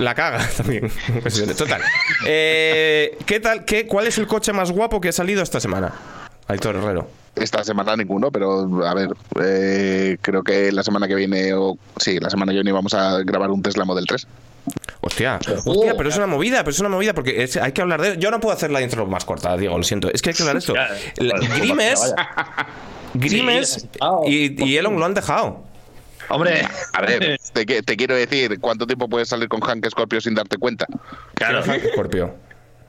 la 0.00 0.14
caga 0.14 0.46
también. 0.56 0.90
Total. 1.56 1.80
Eh, 2.26 3.16
¿Qué 3.24 3.40
tal? 3.40 3.64
¿Qué, 3.64 3.86
¿Cuál 3.86 4.08
es 4.08 4.18
el 4.18 4.26
coche 4.26 4.52
más 4.52 4.70
guapo 4.70 5.00
que 5.00 5.08
ha 5.08 5.12
salido 5.12 5.42
esta 5.42 5.60
semana? 5.60 5.92
Aitor 6.48 6.76
Herrero. 6.76 7.08
Esta 7.36 7.62
semana 7.64 7.96
ninguno, 7.96 8.30
pero 8.30 8.84
a 8.86 8.92
ver, 8.94 9.10
eh, 9.42 10.18
creo 10.20 10.42
que 10.42 10.72
la 10.72 10.82
semana 10.82 11.06
que 11.08 11.14
viene, 11.14 11.54
o 11.54 11.78
sí, 11.98 12.18
la 12.18 12.28
semana 12.28 12.50
que 12.52 12.56
viene 12.56 12.72
vamos 12.72 12.92
a 12.94 13.18
grabar 13.22 13.50
un 13.50 13.62
Tesla 13.62 13.84
Model 13.84 14.04
3. 14.06 14.26
Hostia, 15.00 15.38
hostia, 15.64 15.96
pero 15.96 16.08
es 16.10 16.16
una 16.16 16.26
movida, 16.26 16.58
pero 16.58 16.70
es 16.70 16.80
una 16.80 16.88
movida 16.90 17.14
porque 17.14 17.42
es- 17.42 17.56
hay 17.56 17.72
que 17.72 17.80
hablar 17.80 18.02
de. 18.02 18.18
Yo 18.18 18.30
no 18.30 18.40
puedo 18.40 18.54
hacer 18.54 18.70
la 18.70 18.82
intro 18.82 19.06
más 19.06 19.24
corta, 19.24 19.56
Diego, 19.56 19.78
lo 19.78 19.84
siento. 19.84 20.10
Es 20.12 20.20
que 20.20 20.30
hay 20.30 20.34
que 20.36 20.42
hablar 20.42 20.56
de 20.56 20.58
esto. 20.60 20.74
La- 20.74 21.38
Grimes, 21.56 22.14
Grimes 23.14 23.60
necesitado. 23.74 24.22
y, 24.26 24.62
y 24.62 24.76
Elon 24.76 24.98
lo 24.98 25.04
han 25.06 25.14
dejado. 25.14 25.62
Hombre, 26.28 26.62
A 26.92 27.00
ver, 27.00 27.38
te, 27.54 27.64
te 27.82 27.96
quiero 27.96 28.14
decir, 28.14 28.60
¿cuánto 28.60 28.86
tiempo 28.86 29.08
puedes 29.08 29.28
salir 29.28 29.48
con 29.48 29.60
Hank 29.60 29.84
Scorpio 29.90 30.20
sin 30.20 30.34
darte 30.34 30.58
cuenta? 30.58 30.86
claro, 31.34 31.62
Scorpio. 31.92 32.34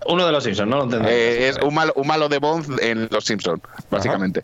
Uno 0.07 0.25
de 0.25 0.31
los 0.31 0.43
Simpsons, 0.43 0.69
no 0.69 0.77
lo 0.77 0.83
entiendo. 0.83 1.07
Eh, 1.09 1.49
es 1.49 1.57
un 1.61 1.73
malo, 1.73 1.93
un 1.95 2.07
malo 2.07 2.29
de 2.29 2.39
Bond 2.39 2.79
en 2.81 3.07
Los 3.11 3.25
Simpsons, 3.25 3.61
básicamente. 3.89 4.43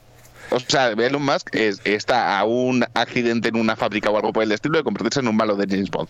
O 0.49 0.59
sea, 0.59 0.89
Elon 0.91 1.21
Musk 1.23 1.53
es- 1.55 1.81
está 1.83 2.39
a 2.39 2.45
un 2.45 2.85
accidente 2.93 3.49
en 3.49 3.57
una 3.57 3.75
fábrica 3.75 4.09
o 4.09 4.15
algo 4.15 4.31
por 4.31 4.43
el 4.43 4.51
estilo 4.51 4.77
de 4.77 4.83
convertirse 4.83 5.19
en 5.19 5.27
un 5.27 5.35
malo 5.35 5.55
de 5.55 5.65
James 5.69 5.89
Bond. 5.91 6.07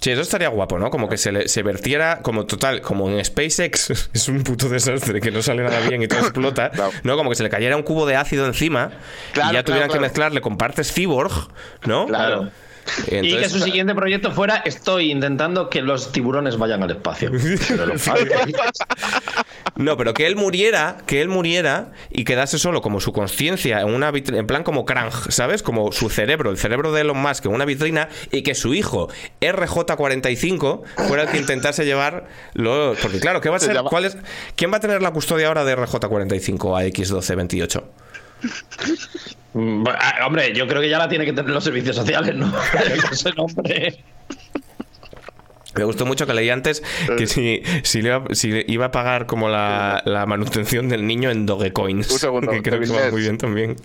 Sí, 0.00 0.10
eso 0.10 0.20
estaría 0.20 0.48
guapo, 0.48 0.78
¿no? 0.78 0.90
Como 0.90 1.08
que 1.08 1.16
se, 1.16 1.32
le- 1.32 1.48
se 1.48 1.62
vertiera, 1.62 2.20
como 2.22 2.44
total, 2.46 2.80
como 2.82 3.08
en 3.10 3.24
SpaceX, 3.24 3.90
es 4.12 4.28
un 4.28 4.42
puto 4.44 4.68
desastre 4.68 5.20
que 5.20 5.30
no 5.32 5.42
sale 5.42 5.64
nada 5.64 5.80
bien 5.88 6.02
y 6.02 6.06
todo 6.06 6.20
explota, 6.20 6.70
Claro. 6.74 6.92
¿no? 7.02 7.16
Como 7.16 7.30
que 7.30 7.36
se 7.36 7.42
le 7.42 7.48
cayera 7.48 7.76
un 7.76 7.82
cubo 7.82 8.06
de 8.06 8.14
ácido 8.14 8.46
encima 8.46 8.92
Claro, 9.32 9.50
y 9.50 9.54
ya 9.54 9.64
tuvieran 9.64 9.88
claro, 9.88 10.00
que 10.00 10.06
mezclarle 10.06 10.40
con 10.42 10.58
partes 10.58 10.92
cyborg, 10.92 11.32
¿no? 11.86 12.06
Claro. 12.06 12.50
Y 13.10 13.36
que 13.36 13.48
su 13.48 13.60
siguiente 13.60 13.94
proyecto 13.94 14.30
fuera 14.32 14.56
estoy 14.64 15.10
intentando 15.10 15.70
que 15.70 15.82
los 15.82 16.12
tiburones 16.12 16.56
vayan 16.58 16.82
al 16.82 16.90
espacio. 16.90 17.30
Pero 17.68 17.94
No, 19.76 19.96
pero 19.96 20.14
que 20.14 20.26
él 20.26 20.36
muriera, 20.36 20.98
que 21.06 21.20
él 21.20 21.28
muriera 21.28 21.92
y 22.10 22.24
quedase 22.24 22.58
solo 22.58 22.80
como 22.80 22.98
su 23.00 23.12
conciencia 23.12 23.80
en 23.80 23.88
una 23.88 24.10
vitrina, 24.10 24.40
en 24.40 24.46
plan 24.46 24.62
como 24.62 24.86
Krang, 24.86 25.10
¿sabes? 25.28 25.62
Como 25.62 25.92
su 25.92 26.08
cerebro, 26.08 26.50
el 26.50 26.56
cerebro 26.56 26.92
de 26.92 27.02
Elon 27.02 27.18
Musk 27.18 27.44
en 27.44 27.52
una 27.52 27.66
vitrina 27.66 28.08
y 28.30 28.42
que 28.42 28.54
su 28.54 28.72
hijo 28.72 29.08
RJ45 29.40 30.82
fuera 31.08 31.24
el 31.24 31.28
que 31.28 31.38
intentase 31.38 31.84
llevar 31.84 32.26
los 32.54 32.96
porque 32.98 33.20
claro, 33.20 33.40
¿qué 33.40 33.50
va 33.50 33.56
a 33.56 33.60
Se 33.60 33.66
ser? 33.66 33.82
¿Cuál 33.82 34.06
es 34.06 34.16
quién 34.56 34.72
va 34.72 34.78
a 34.78 34.80
tener 34.80 35.02
la 35.02 35.10
custodia 35.10 35.48
ahora 35.48 35.64
de 35.64 35.76
RJ45 35.76 36.78
a 36.78 36.84
X1228? 36.84 37.82
Mm, 39.54 39.84
bueno, 39.84 39.98
ah, 40.00 40.26
hombre, 40.26 40.52
yo 40.54 40.66
creo 40.66 40.82
que 40.82 40.88
ya 40.88 40.98
la 40.98 41.08
tiene 41.08 41.24
que 41.24 41.32
tener 41.32 41.50
los 41.50 41.64
servicios 41.64 41.96
sociales, 41.96 42.34
¿no? 42.34 42.52
Ese 43.10 43.32
nombre. 43.32 44.04
Me 45.76 45.84
gustó 45.84 46.06
mucho 46.06 46.26
que 46.26 46.32
leí 46.32 46.48
antes 46.48 46.82
que 47.18 47.26
si, 47.26 47.62
si, 47.82 48.00
le 48.00 48.08
iba, 48.08 48.24
si 48.32 48.50
le 48.50 48.64
iba 48.66 48.86
a 48.86 48.90
pagar 48.90 49.26
como 49.26 49.50
la, 49.50 50.02
la 50.06 50.24
manutención 50.24 50.88
del 50.88 51.06
niño 51.06 51.30
en 51.30 51.44
Dogecoins. 51.44 52.10
Un 52.10 52.18
segundo, 52.18 52.50
que 52.52 52.62
creo 52.62 52.80
que 52.80 52.86
se 52.86 52.94
va 52.94 53.10
muy 53.10 53.20
bien 53.20 53.36
también. 53.36 53.76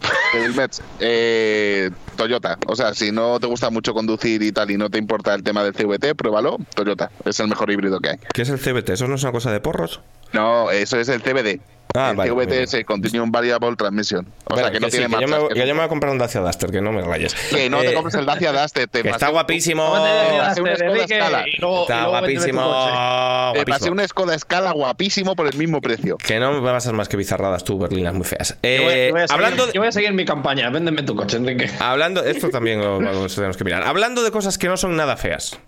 Eh, 0.99 1.89
Toyota. 2.15 2.57
O 2.67 2.75
sea, 2.75 2.93
si 2.93 3.11
no 3.11 3.39
te 3.41 3.47
gusta 3.47 3.69
mucho 3.69 3.93
conducir 3.93 4.41
y 4.41 4.53
tal 4.53 4.71
y 4.71 4.77
no 4.77 4.89
te 4.89 4.97
importa 4.97 5.33
el 5.33 5.43
tema 5.43 5.63
del 5.63 5.73
CVT, 5.73 6.15
pruébalo. 6.15 6.57
Toyota. 6.75 7.11
Es 7.25 7.39
el 7.41 7.47
mejor 7.49 7.69
híbrido 7.71 7.99
que 7.99 8.09
hay. 8.09 8.17
¿Qué 8.33 8.43
es 8.43 8.49
el 8.49 8.59
CBT? 8.59 8.91
¿Eso 8.91 9.07
no 9.07 9.15
es 9.15 9.23
una 9.23 9.33
cosa 9.33 9.51
de 9.51 9.59
porros? 9.59 9.99
No, 10.33 10.71
eso 10.71 10.97
es 10.99 11.09
el 11.09 11.21
CVD. 11.21 11.59
Ah, 11.93 12.11
el 12.11 12.15
vale, 12.15 12.63
el 12.71 12.85
Continuum 12.85 13.31
Variable 13.33 13.75
Transmission. 13.75 14.25
O 14.45 14.55
sea, 14.55 14.71
que 14.71 14.79
no 14.79 14.87
sí, 14.89 14.91
tiene 14.97 15.13
que 15.13 15.21
yo, 15.23 15.27
me, 15.27 15.49
que- 15.49 15.59
yo 15.59 15.65
me 15.65 15.73
voy 15.73 15.81
a 15.83 15.87
comprar 15.89 16.09
un 16.13 16.19
Dacia 16.19 16.39
Duster, 16.39 16.71
que 16.71 16.79
no 16.79 16.93
me 16.93 17.01
rayes. 17.01 17.33
que 17.33 17.69
no 17.69 17.81
te 17.81 17.89
Eh, 17.89 17.93
compres 17.93 18.15
el 18.15 18.25
Dacia 18.25 18.53
Duster. 18.53 18.87
Te 18.87 19.01
Que 19.03 19.09
está 19.09 19.27
pasé- 19.27 19.31
guapísimo. 19.33 19.85
¿Cómo 19.87 20.01
te 20.01 20.61
una 20.61 20.75
Skoda 20.77 21.05
Scala. 21.05 21.45
luego- 21.59 21.81
Está 21.81 22.05
guapísimo. 22.05 22.61
Te 22.61 23.65
pasé 23.65 23.65
guapísimo. 23.65 23.91
una 23.91 24.07
Skoda 24.07 24.39
Scala 24.39 24.71
guapísimo 24.71 25.35
por 25.35 25.47
el 25.47 25.57
mismo 25.57 25.81
precio. 25.81 26.15
Que 26.17 26.39
no 26.39 26.53
me 26.53 26.61
pasas 26.61 26.93
más 26.93 27.09
que 27.09 27.17
bizarradas 27.17 27.65
tú, 27.65 27.77
berlinas 27.77 28.13
muy 28.13 28.23
feas. 28.23 28.51
Yo 28.51 28.55
voy, 28.61 28.69
Eh, 28.93 29.07
yo 29.09 29.13
voy 29.13 29.23
a 29.23 29.27
seguir, 29.27 29.43
hablando, 29.45 29.67
de- 29.67 29.73
yo 29.73 29.81
voy 29.81 29.87
a 29.89 29.91
seguir 29.91 30.13
mi 30.13 30.23
campaña. 30.23 30.69
Véndeme 30.69 31.03
tu 31.03 31.13
coche, 31.13 31.35
Enrique. 31.35 31.69
hablando, 31.79 32.23
esto 32.23 32.47
también 32.49 32.79
lo 32.79 32.99
tenemos 33.27 33.57
que 33.57 33.63
mirar. 33.65 33.83
Hablando 33.83 34.23
de 34.23 34.31
cosas 34.31 34.57
que 34.57 34.69
no 34.69 34.77
son 34.77 34.95
nada 34.95 35.17
feas. 35.17 35.59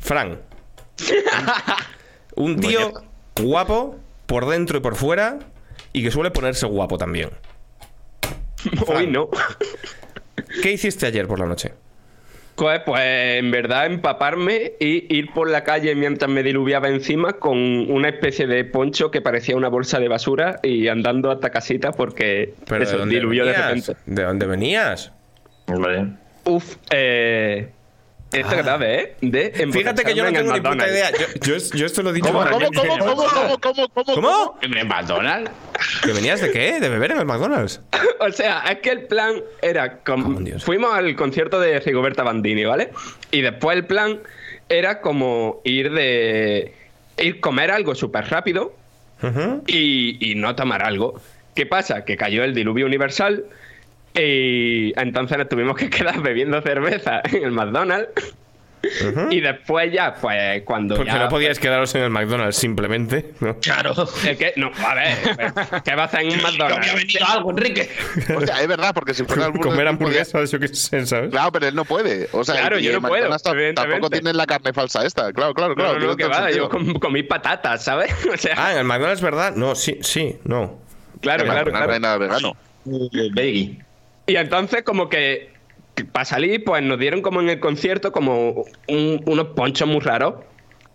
Fran. 0.00 0.40
Un 2.34 2.58
tío 2.60 2.92
guapo 3.42 3.96
por 4.26 4.46
dentro 4.48 4.78
y 4.78 4.80
por 4.80 4.96
fuera 4.96 5.38
y 5.92 6.02
que 6.02 6.10
suele 6.10 6.30
ponerse 6.30 6.66
guapo 6.66 6.98
también. 6.98 7.30
Hoy 8.86 9.06
no. 9.06 9.28
¿Qué 10.62 10.72
hiciste 10.72 11.06
ayer 11.06 11.26
por 11.26 11.38
la 11.38 11.46
noche? 11.46 11.72
Pues, 12.56 12.82
pues 12.84 13.00
en 13.38 13.50
verdad 13.50 13.86
empaparme 13.86 14.72
y 14.78 15.16
ir 15.16 15.32
por 15.32 15.48
la 15.48 15.64
calle 15.64 15.94
mientras 15.94 16.30
me 16.30 16.42
diluviaba 16.42 16.88
encima 16.88 17.32
con 17.34 17.56
una 17.90 18.10
especie 18.10 18.46
de 18.46 18.64
poncho 18.66 19.10
que 19.10 19.22
parecía 19.22 19.56
una 19.56 19.68
bolsa 19.68 19.98
de 19.98 20.08
basura 20.08 20.60
y 20.62 20.88
andando 20.88 21.30
hasta 21.30 21.48
casita 21.50 21.92
porque 21.92 22.52
¿Pero 22.68 22.82
eso, 22.82 22.92
de 22.92 22.98
dónde 22.98 23.14
diluyó 23.14 23.46
de 23.46 23.52
venías? 23.52 23.86
repente. 23.86 23.96
¿De 24.04 24.22
dónde 24.24 24.46
venías? 24.46 25.12
Hombre. 25.68 26.08
Uf, 26.44 26.76
eh, 26.90 27.70
es 28.32 28.48
grave, 28.48 29.00
¿eh? 29.00 29.14
De 29.20 29.52
Ah. 29.56 29.72
Fíjate 29.72 30.04
que 30.04 30.14
yo 30.14 30.24
no 30.24 30.32
tengo 30.32 30.52
ni 30.52 30.60
puta 30.60 30.88
idea. 30.88 31.10
Yo, 31.42 31.56
yo- 31.56 31.74
yo 31.76 31.86
esto 31.86 32.02
lo 32.02 32.10
he 32.10 32.12
dicho 32.12 32.32
¿Cómo, 32.32 32.44
cómo, 32.44 32.58
que- 32.70 32.76
cómo, 32.76 32.98
cómo, 32.98 33.16
cómo, 33.16 33.58
cómo, 33.60 33.88
cómo, 33.88 34.14
¿Cómo? 34.14 34.58
¿En 34.62 34.76
el 34.76 34.86
McDonald's? 34.86 35.50
¿Que 36.04 36.12
venías 36.12 36.40
de 36.40 36.50
qué? 36.52 36.78
¿De 36.80 36.88
beber 36.88 37.12
en 37.12 37.18
el 37.18 37.26
McDonald's? 37.26 37.80
O 38.20 38.30
sea, 38.32 38.60
es 38.70 38.78
que 38.80 38.90
el 38.90 39.04
plan 39.06 39.36
era. 39.62 40.00
en 40.06 40.44
Dios. 40.44 40.62
fuimos 40.62 40.92
al 40.94 41.16
concierto 41.16 41.58
de 41.58 41.80
Rigoberta 41.80 42.22
Bandini, 42.22 42.64
¿vale? 42.64 42.90
Y 43.30 43.40
después 43.40 43.76
el 43.78 43.86
plan 43.86 44.20
era 44.68 45.00
como 45.00 45.60
ir 45.64 45.90
de. 45.92 46.74
ir 47.18 47.40
comer 47.40 47.70
algo 47.70 47.94
súper 47.94 48.26
rápido 48.28 48.74
Ujú. 49.22 49.62
y, 49.66 50.18
y 50.32 50.34
no 50.34 50.54
tomar 50.54 50.82
algo. 50.82 51.18
¿Qué 51.54 51.64
pasa? 51.66 52.04
Que 52.04 52.16
cayó 52.18 52.44
el 52.44 52.54
diluvio 52.54 52.84
universal 52.86 53.44
y 54.14 54.92
entonces 55.00 55.38
nos 55.38 55.48
tuvimos 55.48 55.76
que 55.76 55.88
quedar 55.90 56.20
bebiendo 56.20 56.60
cerveza 56.62 57.20
en 57.24 57.44
el 57.44 57.52
McDonald's. 57.52 58.08
Y 59.28 59.40
después 59.42 59.92
ya, 59.92 60.14
pues 60.14 60.62
cuando 60.64 60.96
Porque 60.96 61.12
ya, 61.12 61.18
no 61.18 61.28
podíais 61.28 61.58
quedaros 61.58 61.94
en 61.96 62.02
el 62.04 62.08
McDonald's 62.08 62.56
simplemente. 62.56 63.32
¿no? 63.40 63.58
Claro. 63.60 63.92
Es 64.26 64.38
que, 64.38 64.54
no, 64.56 64.70
a 64.74 64.94
ver, 64.94 65.18
¿qué 65.84 65.94
va 65.94 66.04
a 66.04 66.06
hacer 66.06 66.20
en 66.20 66.28
un 66.32 66.38
Que 66.38 66.46
había 66.46 66.58
McDonald's? 66.66 66.94
venido 66.94 67.26
algo, 67.26 67.50
Enrique. 67.50 67.90
O 68.34 68.40
sea, 68.40 68.62
es 68.62 68.66
verdad, 68.68 68.94
porque 68.94 69.12
si 69.12 69.24
fuera 69.24 69.44
el 69.44 69.52
Burger 69.52 69.64
Comer 69.64 69.76
podía- 69.80 69.90
hamburguesas, 69.90 70.50
yo 70.50 70.58
qué 70.58 70.68
sé, 70.68 71.04
¿sabes? 71.06 71.28
Claro, 71.30 71.52
pero 71.52 71.66
él 71.68 71.74
no 71.74 71.84
puede. 71.84 72.30
O 72.32 72.42
sea, 72.42 72.54
Claro, 72.54 72.78
yo 72.78 72.88
el 72.88 73.02
no 73.02 73.06
puedo, 73.06 73.28
McDonald's. 73.28 73.74
Tampoco 73.74 74.08
tienen 74.08 74.34
la 74.38 74.46
carne 74.46 74.72
falsa 74.72 75.04
esta. 75.04 75.30
Claro, 75.34 75.52
claro, 75.52 75.74
claro. 75.74 75.98
No, 75.98 76.06
no, 76.06 76.16
que 76.16 76.22
el 76.24 76.32
va, 76.32 76.50
yo 76.50 76.70
com- 76.70 76.94
comí 76.94 77.22
patatas, 77.22 77.84
¿sabes? 77.84 78.10
O 78.32 78.36
sea, 78.38 78.54
Ah, 78.56 78.72
en 78.72 78.78
el 78.78 78.84
McDonald's, 78.84 79.20
¿verdad? 79.20 79.54
No, 79.54 79.74
sí, 79.74 79.98
sí, 80.00 80.38
no. 80.44 80.78
claro, 81.20 81.44
claro, 81.44 81.70
McDonald's 81.70 81.72
no 81.72 81.78
claro. 81.78 81.92
hay 81.92 82.00
nada 82.00 82.16
vegano. 82.16 82.56
Veggie. 83.34 83.78
Y 84.30 84.36
entonces 84.36 84.82
como 84.82 85.08
que 85.08 85.50
para 86.12 86.24
salir, 86.24 86.64
pues 86.64 86.82
nos 86.82 86.98
dieron 86.98 87.20
como 87.20 87.40
en 87.40 87.48
el 87.50 87.60
concierto 87.60 88.12
como 88.12 88.64
un- 88.88 89.22
unos 89.26 89.48
ponchos 89.48 89.86
muy 89.88 90.00
raros. 90.00 90.34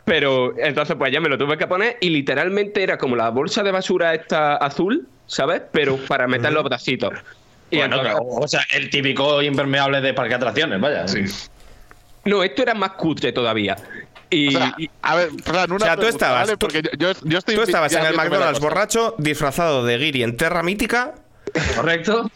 Pero 0.05 0.53
entonces 0.59 0.95
pues 0.97 1.11
ya 1.11 1.19
me 1.19 1.29
lo 1.29 1.37
tuve 1.37 1.57
que 1.57 1.65
poner 1.67 1.97
y 1.99 2.09
literalmente 2.09 2.83
era 2.83 2.97
como 2.97 3.15
la 3.15 3.29
bolsa 3.29 3.63
de 3.63 3.71
basura 3.71 4.13
esta 4.13 4.55
azul, 4.55 5.07
¿sabes? 5.25 5.63
Pero 5.71 5.97
para 5.97 6.27
meter 6.27 6.53
los 6.53 6.63
bracitos. 6.63 7.13
Y 7.71 7.77
Bueno, 7.77 7.95
entonces- 7.97 8.13
claro, 8.19 8.25
o 8.43 8.47
sea, 8.47 8.61
el 8.73 8.89
típico 8.91 9.41
impermeable 9.41 10.01
de 10.01 10.13
parque 10.13 10.29
de 10.29 10.35
atracciones, 10.35 10.79
vaya. 10.79 11.05
No, 12.25 12.43
esto 12.43 12.61
era 12.61 12.73
más 12.75 12.91
cutre 12.91 13.31
todavía. 13.31 13.75
Y, 14.29 14.47
O 14.49 14.51
sea, 14.59 14.75
y- 14.77 14.89
a 15.01 15.15
ver, 15.15 15.29
Fran, 15.43 15.71
una 15.71 15.75
O 15.77 15.79
sea, 15.79 15.95
tú 15.95 16.01
pregunta, 16.01 16.25
estabas- 16.25 16.39
¿vale? 16.47 16.51
tú- 16.57 16.67
Porque 16.67 16.81
yo, 16.83 16.89
yo, 16.97 17.19
yo 17.23 17.37
estoy 17.39 17.55
Tú 17.55 17.61
estabas 17.63 17.93
en 17.93 18.05
el 18.05 18.15
McDonald's 18.15 18.59
borracho, 18.59 19.15
disfrazado 19.17 19.83
de 19.85 19.97
Giri 19.99 20.23
en 20.23 20.37
Terra 20.37 20.61
Mítica. 20.63 21.15
¿Correcto? 21.75 22.29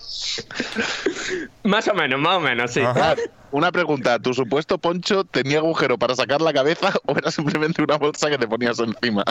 más 1.63 1.87
o 1.87 1.93
menos, 1.93 2.19
más 2.19 2.37
o 2.37 2.39
menos, 2.39 2.71
sí. 2.71 2.81
Ajá. 2.81 3.15
Una 3.51 3.71
pregunta, 3.71 4.19
¿tu 4.19 4.33
supuesto 4.33 4.77
poncho 4.77 5.23
tenía 5.23 5.57
agujero 5.57 5.97
para 5.97 6.13
sacar 6.15 6.39
la 6.41 6.53
cabeza 6.53 6.93
o 7.07 7.17
era 7.17 7.31
simplemente 7.31 7.81
una 7.81 7.97
bolsa 7.97 8.29
que 8.29 8.37
te 8.37 8.47
ponías 8.47 8.79
encima? 8.79 9.23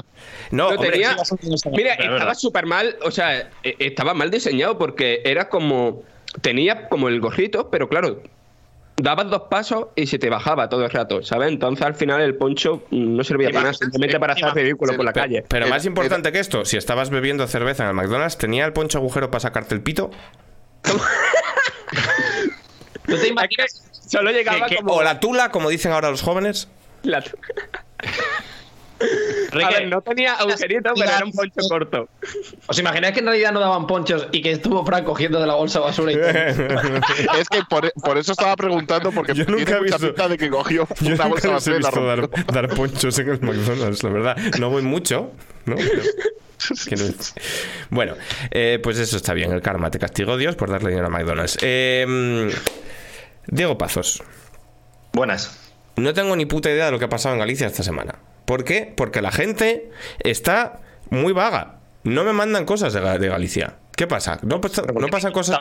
No, 0.51 0.69
hombre, 0.69 0.91
tenía- 0.91 1.17
Mira, 1.73 1.95
estaba 1.95 2.35
súper 2.35 2.67
mal, 2.67 2.97
o 3.05 3.11
sea, 3.13 3.39
e- 3.63 3.77
estaba 3.79 4.15
mal 4.15 4.31
diseñado 4.31 4.77
porque 4.79 5.23
era 5.25 5.49
como. 5.49 6.03
Tenía 6.43 6.89
como 6.89 7.09
el 7.09 7.21
gorrito, 7.21 7.71
pero 7.71 7.89
claro, 7.89 8.23
dabas 9.01 9.31
dos 9.31 9.43
pasos 9.51 9.87
y 9.97 10.07
se 10.07 10.19
te 10.19 10.29
bajaba 10.29 10.69
todo 10.69 10.85
el 10.85 10.91
rato, 10.91 11.23
¿sabes? 11.23 11.49
Entonces 11.49 11.85
al 11.87 11.95
final 11.95 12.21
el 12.21 12.35
poncho 12.37 12.83
mm, 12.91 13.17
no 13.17 13.25
servía 13.25 13.49
para 13.51 13.61
nada, 13.63 13.75
simplemente 13.75 14.19
para 14.21 14.35
hacer 14.35 14.53
ridículo 14.55 14.95
por 14.97 15.05
la 15.05 15.13
Pero- 15.13 15.25
calle. 15.25 15.45
Pero 15.49 15.67
Era- 15.67 15.75
más 15.75 15.85
importante 15.87 16.33
que 16.33 16.39
esto, 16.41 16.65
si 16.65 16.77
estabas 16.77 17.11
bebiendo 17.11 17.47
cerveza 17.47 17.85
en 17.85 17.91
el 17.91 17.95
McDonald's, 17.95 18.37
¿tenía 18.39 18.65
el 18.67 18.73
poncho 18.73 18.99
agujero 18.99 19.31
para 19.31 19.41
sacarte 19.41 19.75
el 19.75 19.83
pito? 19.83 20.11
¿Tú 23.07 23.17
te 23.17 23.29
imaginas? 23.29 23.85
Solo 24.09 24.31
llegaba 24.31 24.67
Que- 24.67 24.77
como. 24.77 24.95
O 24.95 25.03
la 25.03 25.21
tula, 25.21 25.51
como 25.51 25.69
dicen 25.71 25.93
ahora 25.93 26.11
los 26.11 26.23
jóvenes. 26.23 26.69
la- 27.03 27.23
A 29.63 29.71
ver, 29.71 29.89
no 29.89 30.01
tenía 30.03 30.35
agujerito, 30.35 30.91
pero 30.95 31.11
era 31.11 31.25
un 31.25 31.33
poncho 31.33 31.69
corto. 31.69 32.09
¿Os 32.67 32.79
imagináis 32.79 33.15
que 33.15 33.21
en 33.21 33.27
realidad 33.27 33.53
no 33.53 33.61
daban 33.61 33.87
ponchos 33.87 34.27
y 34.33 34.43
que 34.43 34.53
estuvo 34.53 34.85
Frank 34.85 35.05
cogiendo 35.05 35.41
de 35.41 35.47
la 35.47 35.55
bolsa 35.55 35.81
basura 35.81 36.13
y 36.13 36.15
todo? 36.17 36.29
es 36.29 37.49
que 37.49 37.61
por, 37.69 37.93
por 37.93 38.19
eso 38.19 38.33
estaba 38.33 38.57
preguntando, 38.57 39.13
porque 39.13 39.35
Yo 39.35 39.45
nunca 39.47 39.77
he 39.77 39.83
visto- 39.83 40.13
de 40.29 40.37
que 40.37 40.51
cogió 40.51 40.87
Yo 41.01 41.07
una 41.07 41.11
nunca 41.11 41.29
bolsa 41.29 41.49
he 41.49 41.51
basura 41.53 41.79
la 41.79 41.89
visto 42.17 42.53
dar, 42.53 42.69
ponchos 42.75 43.19
en 43.21 43.29
el 43.31 43.41
McDonald's, 43.41 44.03
la 44.03 44.11
verdad. 44.11 44.37
No 44.59 44.71
voy 44.71 44.83
mucho, 44.83 45.31
¿no? 45.67 45.77
Pero- 46.91 47.05
Bueno, 47.91 48.15
eh, 48.51 48.81
pues 48.83 48.99
eso 48.99 49.17
está 49.17 49.33
bien. 49.33 49.53
El 49.53 49.63
karma 49.63 49.91
te 49.93 49.99
castigó 50.01 50.37
Dios 50.37 50.57
por 50.57 50.71
darle 50.71 50.91
dinero 50.91 51.07
a 51.07 51.11
McDonald's. 51.11 51.57
Eh, 51.63 52.51
Diego 53.47 53.79
Pazos. 53.79 54.23
Buenas. 55.13 55.57
No 55.97 56.13
tengo 56.15 56.37
ni 56.37 56.47
puta 56.47 56.69
idea 56.71 56.87
de 56.87 56.93
lo 56.93 56.99
que 56.99 57.07
ha 57.07 57.09
pasado 57.09 57.35
en 57.35 57.41
Galicia 57.41 57.67
esta 57.67 57.83
semana. 57.83 58.17
¿Por 58.49 58.65
qué? 58.65 58.91
Porque 58.97 59.21
la 59.21 59.31
gente 59.31 59.91
está 60.21 60.81
muy 61.11 61.35
vaga. 61.35 61.75
No 62.03 62.25
me 62.25 62.33
mandan 62.33 62.65
cosas 62.65 62.95
de, 62.95 63.03
Ga- 63.03 63.19
de 63.19 63.29
Galicia. 63.29 63.75
¿Qué 63.95 64.07
pasa? 64.07 64.39
¿No, 64.41 64.59
pasa- 64.63 64.85
no 64.95 65.07
pasan 65.09 65.33
cosas? 65.33 65.59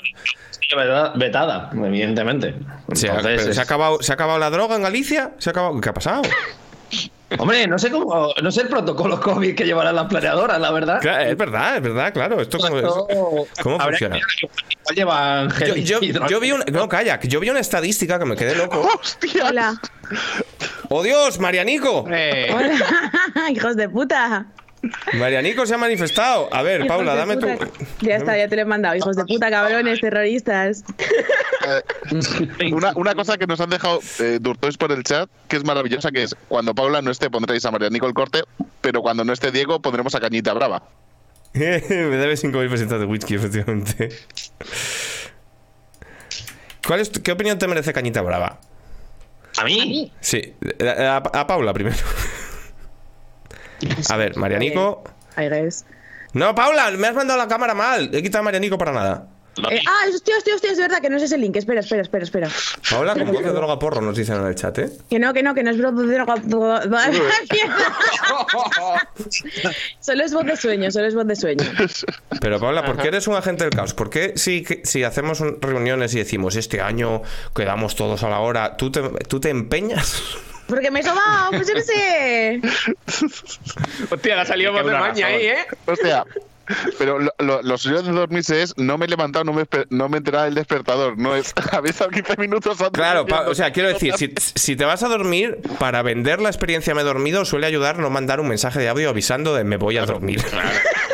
Vetada, 1.17 1.69
evidentemente. 1.73 2.55
Se 2.93 3.09
ha, 3.09 3.21
¿se, 3.21 3.59
ha 3.59 3.63
acabado, 3.63 4.01
¿Se 4.01 4.13
ha 4.13 4.15
acabado 4.15 4.39
la 4.39 4.49
droga 4.49 4.77
en 4.77 4.83
Galicia? 4.83 5.31
¿Se 5.37 5.49
ha 5.49 5.51
acabado? 5.51 5.81
¿Qué 5.81 5.89
ha 5.89 5.93
pasado? 5.93 6.21
Hombre, 7.37 7.67
no 7.67 7.77
sé 7.77 7.91
cómo, 7.91 8.33
no 8.41 8.51
sé 8.51 8.61
el 8.61 8.67
protocolo 8.69 9.19
COVID 9.19 9.53
que 9.53 9.65
llevarán 9.65 9.95
las 9.95 10.05
planeadoras, 10.07 10.59
la 10.61 10.71
verdad. 10.71 10.99
Claro, 11.01 11.23
es 11.29 11.35
verdad, 11.37 11.75
es 11.77 11.81
verdad, 11.83 12.13
claro. 12.13 12.39
Esto 12.41 12.57
cómo, 12.57 12.77
Esto- 12.77 13.07
¿cómo 13.63 13.79
funciona? 13.79 14.15
que- 14.17 14.95
llevan 14.95 15.49
Yo, 15.83 15.99
yo- 16.29 16.39
vi 16.39 16.51
una, 16.53 16.63
no, 16.71 16.87
calla, 16.87 17.19
yo 17.19 17.41
vi 17.41 17.49
una 17.49 17.59
estadística 17.59 18.17
que 18.17 18.23
me 18.25 18.37
quedé 18.37 18.55
loco. 18.55 18.79
¡Hostia! 19.01 19.47
Hola. 19.49 19.81
¡Oh 20.89 21.03
Dios, 21.03 21.37
Marianico! 21.39 22.05
Eh, 22.09 22.49
Hola. 22.55 23.49
Hijos 23.51 23.75
de 23.75 23.89
puta. 23.89 24.45
Marianico 25.13 25.65
se 25.65 25.73
ha 25.75 25.77
manifestado. 25.77 26.49
A 26.53 26.61
ver, 26.61 26.81
Hijos 26.81 26.89
Paula, 26.89 27.15
dame 27.15 27.37
tu. 27.37 27.47
Ya 28.01 28.15
está, 28.15 28.37
ya 28.37 28.47
te 28.47 28.55
lo 28.55 28.61
he 28.63 28.65
mandado. 28.65 28.95
Hijos 28.95 29.15
de 29.15 29.25
puta, 29.25 29.49
cabrones, 29.49 29.99
terroristas. 30.01 30.83
Eh, 31.67 32.71
una, 32.71 32.93
una 32.95 33.13
cosa 33.15 33.37
que 33.37 33.47
nos 33.47 33.59
han 33.59 33.69
dejado 33.69 33.99
eh, 34.19 34.39
Durtois 34.41 34.77
por 34.77 34.91
el 34.91 35.03
chat, 35.03 35.29
que 35.47 35.57
es 35.57 35.63
maravillosa, 35.65 36.11
que 36.11 36.23
es 36.23 36.35
cuando 36.47 36.73
Paula 36.75 37.01
no 37.01 37.11
esté 37.11 37.29
pondréis 37.29 37.65
a 37.65 37.71
Marianico 37.71 38.07
el 38.07 38.13
corte, 38.13 38.43
pero 38.81 39.01
cuando 39.01 39.23
no 39.25 39.33
esté 39.33 39.51
Diego 39.51 39.81
pondremos 39.81 40.15
a 40.15 40.19
Cañita 40.19 40.53
Brava. 40.53 40.83
me 41.53 41.61
debe 41.61 42.33
5.000 42.35 42.69
pesetas 42.69 42.99
de 42.99 43.05
whisky, 43.05 43.35
efectivamente. 43.35 44.09
¿Cuál 46.85 46.99
es 47.01 47.11
tu- 47.11 47.21
¿Qué 47.21 47.31
opinión 47.31 47.57
te 47.57 47.67
merece 47.67 47.91
Cañita 47.93 48.21
Brava? 48.21 48.59
¿A 49.57 49.63
mí? 49.65 50.11
Sí, 50.21 50.53
a, 50.87 51.17
a 51.17 51.47
Paula 51.47 51.73
primero. 51.73 51.97
A 54.09 54.17
ver, 54.17 54.35
Marianico. 54.37 55.03
Ay, 55.35 55.49
guys. 55.49 55.85
No, 56.33 56.53
Paula, 56.55 56.91
me 56.91 57.07
has 57.07 57.15
mandado 57.15 57.39
la 57.39 57.47
cámara 57.47 57.73
mal. 57.73 58.13
He 58.13 58.21
quitado 58.21 58.41
a 58.41 58.45
Marianico 58.45 58.77
para 58.77 58.91
nada. 58.91 59.27
Eh, 59.71 59.81
ah, 59.87 60.05
hostia, 60.13 60.37
hostia, 60.37 60.53
hostia, 60.53 60.71
es 60.71 60.77
verdad 60.77 60.99
que 61.01 61.09
no 61.09 61.17
es 61.17 61.23
ese 61.23 61.35
link. 61.35 61.55
Espera, 61.55 61.79
espera, 61.79 62.03
espera, 62.03 62.23
espera. 62.25 62.47
Paula, 62.91 63.15
con 63.15 63.25
voz 63.31 63.43
de 63.43 63.49
droga 63.51 63.79
porro, 63.79 64.01
nos 64.01 64.15
dicen 64.15 64.35
en 64.35 64.45
el 64.45 64.53
chat, 64.53 64.77
¿eh? 64.77 64.91
Que 65.09 65.17
no, 65.17 65.33
que 65.33 65.41
no, 65.41 65.55
que 65.55 65.63
no 65.63 65.71
es 65.71 65.81
voz 65.81 65.95
de 66.07 66.13
droga. 66.13 66.35
Solo 69.99 70.23
es 70.23 70.31
voz 70.33 70.45
de 70.45 70.55
sueño, 70.57 70.91
solo 70.91 71.07
es 71.07 71.15
voz 71.15 71.25
de 71.25 71.35
sueño. 71.35 71.65
Pero 72.39 72.59
Paula, 72.59 72.85
¿por 72.85 72.97
qué 72.97 73.07
eres 73.07 73.25
un 73.27 73.33
agente 73.35 73.63
del 73.63 73.73
caos? 73.73 73.95
¿Por 73.95 74.09
qué 74.11 74.33
si, 74.35 74.63
que- 74.63 74.81
si 74.85 75.03
hacemos 75.03 75.39
un- 75.39 75.59
reuniones 75.61 76.13
y 76.13 76.19
decimos 76.19 76.55
este 76.55 76.81
año 76.81 77.21
quedamos 77.55 77.95
todos 77.95 78.21
a 78.23 78.29
la 78.29 78.39
hora, 78.39 78.77
tú 78.77 78.91
te, 78.91 79.01
tú 79.27 79.39
te 79.39 79.49
empeñas? 79.49 80.21
Porque 80.67 80.91
me 80.91 80.99
he 80.99 81.03
sobado, 81.03 81.51
pues 81.51 81.67
yo 81.67 81.73
qué 81.75 81.81
sé. 81.81 82.61
Hostia, 84.11 84.41
ha 84.41 84.45
salido 84.45 84.73
voz 84.73 84.85
de 84.85 84.91
maña 84.91 85.27
ahí, 85.27 85.47
¿eh? 85.47 85.65
O 85.85 85.95
sea, 85.95 86.25
pero 86.97 87.19
lo, 87.19 87.31
lo, 87.39 87.61
lo 87.61 87.77
suyo 87.77 88.01
de 88.01 88.11
dormirse 88.11 88.61
es 88.61 88.77
no 88.77 88.97
me 88.97 89.05
he 89.05 89.09
levantado, 89.09 89.45
no 89.45 89.53
me, 89.53 89.63
no 89.89 90.09
me 90.09 90.17
he 90.17 90.19
enterado 90.19 90.45
del 90.45 90.55
despertador. 90.55 91.17
No 91.17 91.35
es, 91.35 91.53
habéis 91.71 91.95
estado 91.95 92.11
15 92.11 92.37
minutos 92.37 92.81
antes. 92.81 92.91
Claro, 92.91 93.25
o 93.47 93.55
sea, 93.55 93.71
quiero 93.71 93.89
decir, 93.89 94.13
si, 94.17 94.33
si 94.37 94.75
te 94.75 94.85
vas 94.85 95.03
a 95.03 95.07
dormir, 95.07 95.59
para 95.79 96.01
vender 96.01 96.41
la 96.41 96.49
experiencia 96.49 96.93
me 96.93 97.01
he 97.01 97.05
dormido, 97.05 97.45
suele 97.45 97.67
ayudar 97.67 97.99
no 97.99 98.09
mandar 98.09 98.39
un 98.39 98.49
mensaje 98.49 98.79
de 98.79 98.89
audio 98.89 99.09
avisando 99.09 99.55
de 99.55 99.63
me 99.63 99.77
voy 99.77 99.97
a 99.97 100.05
dormir. 100.05 100.43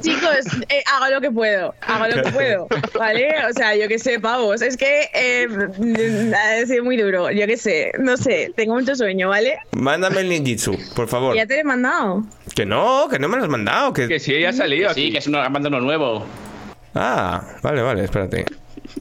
Chicos, 0.00 0.46
eh, 0.68 0.82
hago 0.92 1.14
lo 1.14 1.20
que 1.20 1.30
puedo, 1.30 1.74
hago 1.80 2.06
lo 2.06 2.22
que 2.22 2.32
puedo, 2.32 2.66
¿vale? 2.98 3.34
O 3.48 3.52
sea, 3.52 3.76
yo 3.76 3.88
qué 3.88 3.98
sé, 3.98 4.20
pavos. 4.20 4.62
Es 4.62 4.76
que 4.76 5.08
eh, 5.14 5.48
mm, 5.48 6.32
ha 6.34 6.66
sido 6.66 6.84
muy 6.84 6.96
duro, 6.96 7.30
yo 7.30 7.46
qué 7.46 7.56
sé, 7.56 7.92
no 7.98 8.16
sé, 8.16 8.52
tengo 8.56 8.74
mucho 8.74 8.94
sueño, 8.96 9.28
¿vale? 9.28 9.58
Mándame 9.72 10.20
el 10.20 10.28
ninjitsu, 10.28 10.76
por 10.94 11.08
favor. 11.08 11.36
Ya 11.36 11.46
te 11.46 11.54
lo 11.54 11.60
he 11.60 11.64
mandado. 11.64 12.24
Que 12.54 12.66
no, 12.66 13.08
que 13.10 13.18
no 13.18 13.28
me 13.28 13.36
lo 13.36 13.44
has 13.44 13.48
mandado. 13.48 13.92
Que... 13.92 14.08
Que 14.08 14.18
sí, 14.18 14.38
ya 14.40 14.50
ha 14.50 14.52
salido 14.52 14.92
sí, 14.94 15.02
aquí. 15.02 15.12
que 15.12 15.18
es 15.18 15.26
un 15.26 15.36
abandono 15.36 15.80
nuevo. 15.80 16.26
Ah, 16.94 17.42
vale, 17.62 17.82
vale, 17.82 18.04
espérate. 18.04 18.44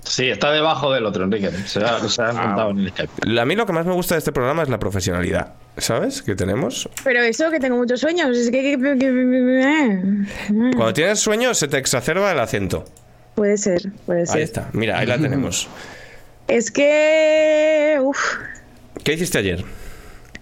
Sí, 0.04 0.30
está 0.30 0.52
debajo 0.52 0.92
del 0.94 1.06
otro, 1.06 1.24
Enrique. 1.26 1.52
Se 1.66 1.80
ha, 1.84 2.00
se 2.08 2.22
ha 2.22 2.32
montado 2.34 2.72
en 2.72 2.80
el 2.80 2.90
Skype. 2.92 3.40
A 3.40 3.46
mí 3.46 3.56
lo 3.56 3.66
que 3.66 3.74
más 3.74 3.86
me 3.86 3.94
gusta 3.94 4.16
de 4.16 4.20
este 4.20 4.32
programa 4.32 4.64
es 4.64 4.70
la 4.70 4.80
profesionalidad, 4.80 5.54
¿sabes? 5.78 6.22
Que 6.22 6.36
tenemos. 6.36 6.90
Pero 7.04 7.22
eso, 7.22 7.50
que 7.52 7.60
tengo 7.60 7.78
muchos 7.78 8.00
sueños, 8.00 8.38
es 8.38 8.50
que... 8.52 8.62
que- 8.62 8.78
que- 8.78 8.98
que- 8.98 10.74
Cuando 10.76 10.94
tienes 10.94 11.20
sueño 11.20 11.54
se 11.54 11.68
te 11.68 11.78
exacerba 11.78 12.32
el 12.32 12.40
acento. 12.40 12.86
Puede 13.36 13.58
ser, 13.58 13.82
puede 14.06 14.26
ser. 14.26 14.38
Ahí 14.38 14.44
está, 14.44 14.70
mira, 14.74 14.98
ahí 15.00 15.06
la 15.06 15.18
tenemos. 15.20 15.68
Es 16.48 16.72
que... 16.72 17.98
Uf. 18.02 18.18
¿Qué 19.04 19.14
hiciste 19.14 19.38
ayer? 19.38 19.64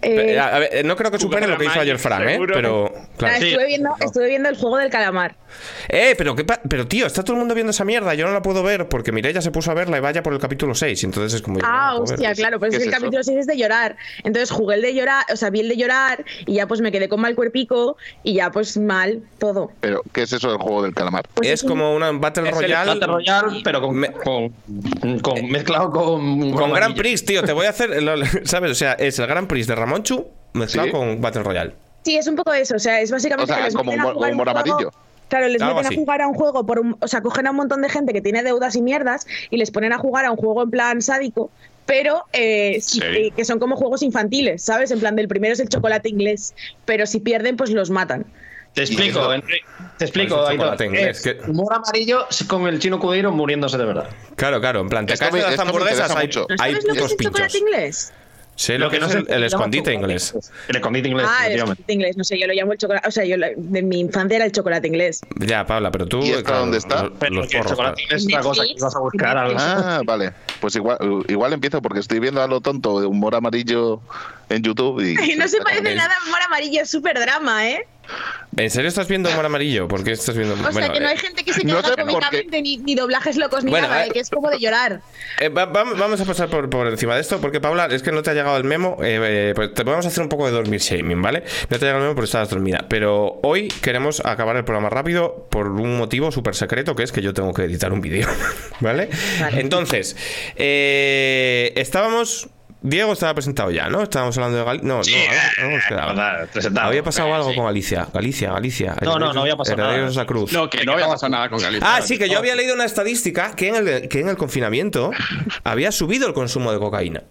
Eh, 0.02 0.34
Eh, 0.34 0.40
a 0.40 0.60
ver, 0.60 0.86
no 0.86 0.96
creo 0.96 1.12
que 1.12 1.20
supere 1.20 1.48
lo 1.48 1.58
que 1.58 1.66
hizo 1.66 1.80
ayer 1.80 1.98
Fran, 2.00 2.28
¿eh? 2.30 2.40
Pero, 2.54 2.92
claro. 3.18 3.34
ah, 3.34 3.38
estuve, 3.38 3.66
viendo, 3.66 3.90
estuve 4.00 4.28
viendo 4.28 4.50
el 4.50 4.58
juego 4.58 4.78
del 4.78 4.90
calamar. 4.90 5.36
Eh, 5.90 6.14
pero, 6.18 6.36
qué 6.36 6.44
pa- 6.46 6.62
pero 6.70 6.88
tío, 6.88 7.06
está 7.08 7.24
todo 7.24 7.34
el 7.34 7.40
mundo 7.40 7.56
viendo 7.56 7.72
esa 7.72 7.84
mierda. 7.84 8.14
Yo 8.14 8.26
no 8.28 8.34
la 8.34 8.42
puedo 8.42 8.62
ver 8.64 8.88
porque 8.88 9.12
Mireia 9.12 9.42
se 9.42 9.52
puso 9.52 9.72
a 9.72 9.74
verla 9.74 9.98
y 9.98 10.00
vaya 10.00 10.22
por 10.24 10.34
el 10.34 10.40
capítulo 10.40 10.76
6. 10.76 11.04
Entonces 11.04 11.34
es 11.34 11.42
como. 11.42 11.58
no 11.60 11.66
Ah, 11.68 11.94
ver. 11.94 12.04
hostia, 12.04 12.34
claro, 12.34 12.60
pues 12.60 12.72
¿Qué 12.72 12.78
es 12.78 12.84
que 12.84 12.88
el 12.90 12.94
eso? 12.94 13.02
capítulo 13.02 13.24
6 13.24 13.38
es 13.40 13.48
de 13.48 13.58
llorar. 13.58 13.96
Entonces 14.24 14.52
jugué 14.52 14.76
el 14.76 14.82
de 14.84 14.94
llorar, 14.94 15.26
o 15.34 15.36
sea, 15.36 15.50
vi 15.50 15.62
el 15.62 15.70
de 15.70 15.78
llorar 15.78 16.24
y 16.46 16.54
ya 16.56 16.68
pues 16.68 16.82
me 16.82 16.92
quedé 16.92 17.10
con 17.10 17.20
mal 17.20 17.36
cuerpico 17.36 17.98
y 18.24 18.36
ya 18.36 18.52
pues 18.52 18.78
mal 18.78 19.22
todo. 19.40 19.72
Pero, 19.82 20.04
¿qué 20.14 20.22
es 20.24 20.34
eso 20.34 20.50
del 20.50 20.60
juego 20.60 20.84
del 20.84 20.94
calamar? 20.94 21.26
Pues 21.34 21.50
Es 21.50 21.64
como 21.64 21.96
una 21.96 22.12
Battle 22.12 22.44
Es 22.50 22.56
el 22.56 22.62
Royale. 22.62 22.92
Battle 22.92 23.08
Royale, 23.08 23.62
pero 23.64 23.82
con, 23.82 23.96
Me- 23.96 24.12
con, 24.12 24.54
con- 25.22 25.50
mezclado 25.50 25.90
con. 25.92 26.52
Con 26.52 26.72
Grand. 26.72 26.96
Prix, 26.96 27.26
tío, 27.26 27.44
te 27.44 27.54
voy 27.54 27.66
a 27.66 27.70
hacer. 27.70 28.02
lo- 28.04 28.16
¿Sabes? 28.44 28.72
O 28.72 28.76
sea, 28.76 28.94
es 28.94 29.18
el 29.20 29.28
Grand 29.28 29.48
Prix 29.48 29.68
de 29.68 29.76
Ramonchu 29.90 30.28
mezclado 30.54 30.88
Sí. 30.88 30.92
con 30.94 31.22
Battle 31.22 31.44
Royale. 31.44 31.74
Sí, 32.04 32.16
es 32.18 32.28
un 32.28 32.36
poco 32.36 32.54
eso, 32.54 32.76
o 32.76 32.80
sea, 32.80 33.02
es 33.02 33.12
básicamente 33.12 33.44
O 33.44 33.48
sea, 33.48 33.58
que 33.58 33.64
les 33.66 33.76
como 33.76 33.92
meten 33.92 34.02
a 34.06 34.08
un 34.08 34.14
jugar 34.14 34.32
humor 34.34 34.48
un 34.48 34.54
juego- 34.54 34.70
amarillo. 34.72 34.92
Claro, 35.28 35.48
les 35.48 35.62
Algo 35.62 35.76
meten 35.76 35.88
así. 35.88 35.96
a 35.96 36.00
jugar 36.00 36.22
a 36.22 36.28
un 36.28 36.34
juego 36.34 36.66
por 36.66 36.80
un, 36.80 36.98
o 37.00 37.08
sea, 37.08 37.22
cogen 37.22 37.46
a 37.48 37.52
un 37.52 37.58
montón 37.58 37.82
de 37.82 37.90
gente 37.90 38.14
que 38.14 38.22
tiene 38.22 38.42
deudas 38.42 38.76
y 38.76 38.82
mierdas 38.82 39.28
y 39.52 39.58
les 39.58 39.70
ponen 39.70 39.94
a 39.94 39.98
jugar 40.00 40.26
a 40.26 40.32
un 40.32 40.38
juego 40.38 40.64
en 40.64 40.72
plan 40.72 41.02
sádico, 41.04 41.52
pero 41.86 42.24
eh, 42.34 42.80
sí, 42.82 43.00
eh, 43.04 43.32
que 43.36 43.46
son 43.46 43.60
como 43.60 43.76
juegos 43.76 44.02
infantiles, 44.02 44.64
¿sabes? 44.64 44.90
En 44.92 45.00
plan 45.00 45.16
del 45.16 45.28
primero 45.28 45.54
es 45.54 45.60
el 45.60 45.70
chocolate 45.70 46.10
inglés, 46.10 46.56
pero 46.86 47.06
si 47.06 47.20
pierden 47.20 47.58
pues 47.58 47.70
los 47.72 47.90
matan. 47.92 48.26
Te 48.74 48.82
explico, 48.84 49.34
Enrique. 49.34 49.66
Te 49.98 50.06
explico, 50.06 50.48
chocolate 50.50 50.86
inglés, 50.86 51.18
Es 51.18 51.24
que- 51.24 51.50
Humor 51.52 51.74
amarillo 51.74 52.26
con 52.48 52.68
el 52.68 52.80
chino 52.80 53.00
Cudeiro 53.00 53.32
muriéndose 53.32 53.78
de 53.78 53.86
verdad. 53.86 54.10
Claro, 54.36 54.60
claro, 54.62 54.82
en 54.82 54.90
plan, 54.90 55.06
te 55.06 55.14
Esto 55.14 55.24
caes 55.26 55.34
me- 55.34 55.40
de 55.42 55.52
las 55.58 55.60
hamburguesas, 55.60 56.12
hay, 56.16 56.28
mucho. 56.28 56.46
¿No 56.50 56.56
hay 56.60 56.72
sabes 56.74 56.86
lo 56.88 56.94
que 56.94 57.00
es 57.00 57.12
el 57.12 57.18
pinchos. 57.18 57.34
chocolate 57.34 57.58
inglés? 57.58 58.14
Sé 58.60 58.78
lo, 58.78 58.90
que, 58.90 58.98
es 58.98 59.06
sé 59.08 59.24
el, 59.30 59.44
escondite 59.46 59.94
inglés. 59.94 60.34
El 60.68 60.76
escondite 60.76 61.08
inglés, 61.08 61.26
Ah, 61.30 61.48
el 61.48 61.58
chocolate 61.62 61.94
inglés, 61.94 62.18
no 62.18 62.26
sé, 62.26 62.38
yo 62.38 62.46
lo 62.46 62.52
llamo 62.54 62.74
el 62.74 62.78
chocolate, 62.78 63.08
o 63.08 63.12
sea, 63.12 63.24
yo 63.24 63.38
de 63.56 63.82
mi 63.82 64.02
infancia 64.02 64.36
era 64.36 64.44
el 64.44 64.52
chocolate 64.52 64.86
inglés. 64.86 65.22
Ya, 65.38 65.66
Paula, 65.66 65.92
pero 65.92 66.06
tú. 66.08 66.20
¿Y 66.22 66.34
claro, 66.44 66.60
dónde 66.60 66.78
está? 66.78 67.04
Los, 67.04 67.14
Pero 67.22 67.36
los 67.36 67.48
que 67.48 67.58
el 67.58 67.64
chocolate 67.66 68.02
inglés 68.02 68.22
es 68.22 68.28
otra 68.28 68.42
cosa 68.42 68.64
que 68.68 68.82
vas 68.82 68.96
a 68.98 69.00
buscar 69.00 69.38
al- 69.38 69.56
Ah, 69.58 70.02
vale. 70.04 70.34
Pues 70.60 70.76
igual, 70.76 70.98
igual 71.30 71.54
empiezo 71.54 71.82
porque 71.82 72.02
estoy 72.02 72.20
viendo 72.20 72.44
a 72.44 72.48
lo 72.48 72.60
tonto 72.60 73.00
de 73.00 73.08
humor 73.08 73.34
amarillo 73.34 74.02
en 74.50 74.62
YouTube 74.62 75.00
y. 75.06 75.14
no 75.38 75.48
se 75.48 75.62
parece 75.62 75.96
nada 75.96 76.14
a 76.14 76.28
Amor 76.28 76.42
Amarillo, 76.46 76.82
es 76.82 76.90
súper 76.90 77.18
drama, 77.18 77.66
¿eh? 77.70 77.88
¿En 78.58 78.70
serio 78.72 78.90
estás 78.90 79.08
viendo 79.08 79.30
humor 79.30 79.46
amarillo? 79.46 79.88
¿Por 79.88 80.04
qué 80.04 80.12
estás 80.12 80.36
viendo.? 80.36 80.56
O 80.56 80.72
sea, 80.74 80.90
que 80.92 81.00
no 81.00 81.06
eh, 81.08 81.12
hay 81.12 81.18
gente 81.18 81.44
que 81.44 81.54
se 81.54 81.64
no 81.66 81.76
carga 81.82 81.90
sé 81.90 81.96
por 81.96 82.06
qué. 82.06 82.12
cómicamente 82.14 82.62
ni, 82.62 82.78
ni 82.78 82.96
doblajes 82.96 83.38
locos 83.38 83.64
ni 83.64 83.70
Bueno, 83.72 83.88
nada, 83.88 84.06
eh, 84.06 84.08
eh, 84.10 84.12
que 84.12 84.20
es 84.20 84.30
como 84.30 84.50
de 84.50 84.60
llorar. 84.60 85.02
Eh, 85.40 85.50
va- 85.50 85.66
va- 85.66 85.84
vamos 85.84 86.20
a 86.20 86.26
pasar 86.26 86.50
por, 86.50 86.70
por 86.70 86.88
encima 86.88 87.16
de 87.16 87.22
esto, 87.22 87.40
porque 87.40 87.62
Paula, 87.62 87.86
es 87.86 88.02
que 88.02 88.12
no 88.12 88.24
te 88.24 88.32
ha 88.32 88.34
llegado 88.34 88.58
el 88.58 88.64
memo. 88.64 88.98
eh, 89.04 89.20
eh, 89.22 89.54
pues 89.56 89.74
te 89.74 89.84
vamos 89.84 90.06
a 90.06 90.10
hacer 90.10 90.24
un 90.24 90.30
poco 90.30 90.46
de 90.48 90.52
dormir 90.52 90.80
shaming, 90.82 91.22
¿vale? 91.22 91.44
No 91.70 91.78
te 91.78 91.86
ha 91.86 91.88
llegado 91.88 91.98
el 91.98 92.04
memo 92.04 92.16
porque 92.16 92.26
estabas 92.26 92.50
dormida. 92.50 92.86
Pero 92.90 93.40
hoy 93.44 93.68
queremos 93.68 94.20
acabar 94.26 94.56
el 94.58 94.66
programa 94.66 94.90
rápido 94.90 95.48
por 95.52 95.68
un 95.70 95.98
motivo 95.98 96.32
súper 96.32 96.56
secreto, 96.56 96.96
que 96.96 97.04
es 97.04 97.12
que 97.12 97.22
yo 97.22 97.34
tengo 97.34 97.54
que 97.54 97.64
editar 97.64 97.94
un 97.94 98.02
vídeo, 98.02 98.28
¿vale? 98.82 99.10
Entonces, 99.54 100.18
eh, 100.56 101.72
estábamos. 101.76 102.50
Diego 102.82 103.12
estaba 103.12 103.34
presentado 103.34 103.72
ya, 103.72 103.90
¿no? 103.90 104.04
Estábamos 104.04 104.38
hablando 104.38 104.58
de 104.58 104.64
Galicia. 104.64 104.88
No, 104.88 104.96
no, 104.96 105.02
no 105.04 105.68
hemos 105.70 105.86
quedado. 105.86 106.08
Verdad, 106.16 106.50
presentado. 106.54 106.88
Había 106.88 107.04
pasado 107.04 107.34
algo 107.36 107.50
Sí. 107.50 107.56
con 107.56 107.66
Galicia. 107.66 108.08
Galicia, 108.14 108.52
Galicia. 108.54 108.96
No, 109.02 109.20
no, 109.20 109.34
no 109.34 109.42
había 109.42 109.58
pasado 109.58 109.78
nada. 109.78 110.26
Cruz. 110.26 110.54
No, 110.54 110.70
que 110.70 110.86
no 110.86 110.94
había 110.94 111.08
pasado 111.08 111.30
nada 111.30 111.50
con 111.50 111.60
Galicia. 111.60 111.86
Ah, 111.96 112.02
sí, 112.02 112.18
que 112.18 112.30
yo 112.30 112.38
había 112.40 112.56
leído 112.56 112.74
una 112.74 112.86
estadística 112.86 113.54
que 113.56 113.68
en 113.68 113.76
el, 113.76 114.08
que 114.08 114.22
en 114.22 114.30
el 114.30 114.38
confinamiento 114.38 115.12
había 115.66 115.92
subido 115.92 116.26
el 116.28 116.34
consumo 116.34 116.72
de 116.72 116.80
cocaína. 116.80 117.24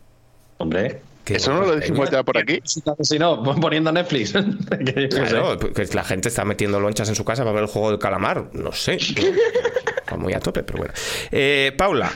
Hombre. 0.58 1.00
Que 1.24 1.37
Eso 1.37 1.52
no 1.52 1.61
lo 1.62 1.76
dijimos 1.76 2.11
ya 2.11 2.22
por 2.22 2.38
aquí. 2.38 2.61
Si 3.02 3.18
no, 3.18 3.42
pon- 3.42 3.61
poniendo 3.61 3.90
Netflix. 3.92 4.32
Que 4.34 4.84
yo 4.84 4.94
qué 4.94 5.11
sé. 5.11 5.24
Claro, 5.28 5.58
que 5.58 5.84
la 5.94 6.04
gente 6.04 6.28
está 6.28 6.44
metiendo 6.44 6.78
lonchas 6.80 7.08
en 7.08 7.14
su 7.14 7.24
casa 7.24 7.42
para 7.42 7.52
ver 7.54 7.62
el 7.64 7.68
juego 7.70 7.90
del 7.90 7.98
calamar. 7.98 8.50
No 8.52 8.72
sé. 8.72 8.94
Está 8.96 10.16
muy 10.16 10.32
a 10.34 10.40
tope, 10.40 10.62
pero 10.62 10.78
bueno. 10.78 10.94
Eh, 11.30 11.72
Paula, 11.76 12.11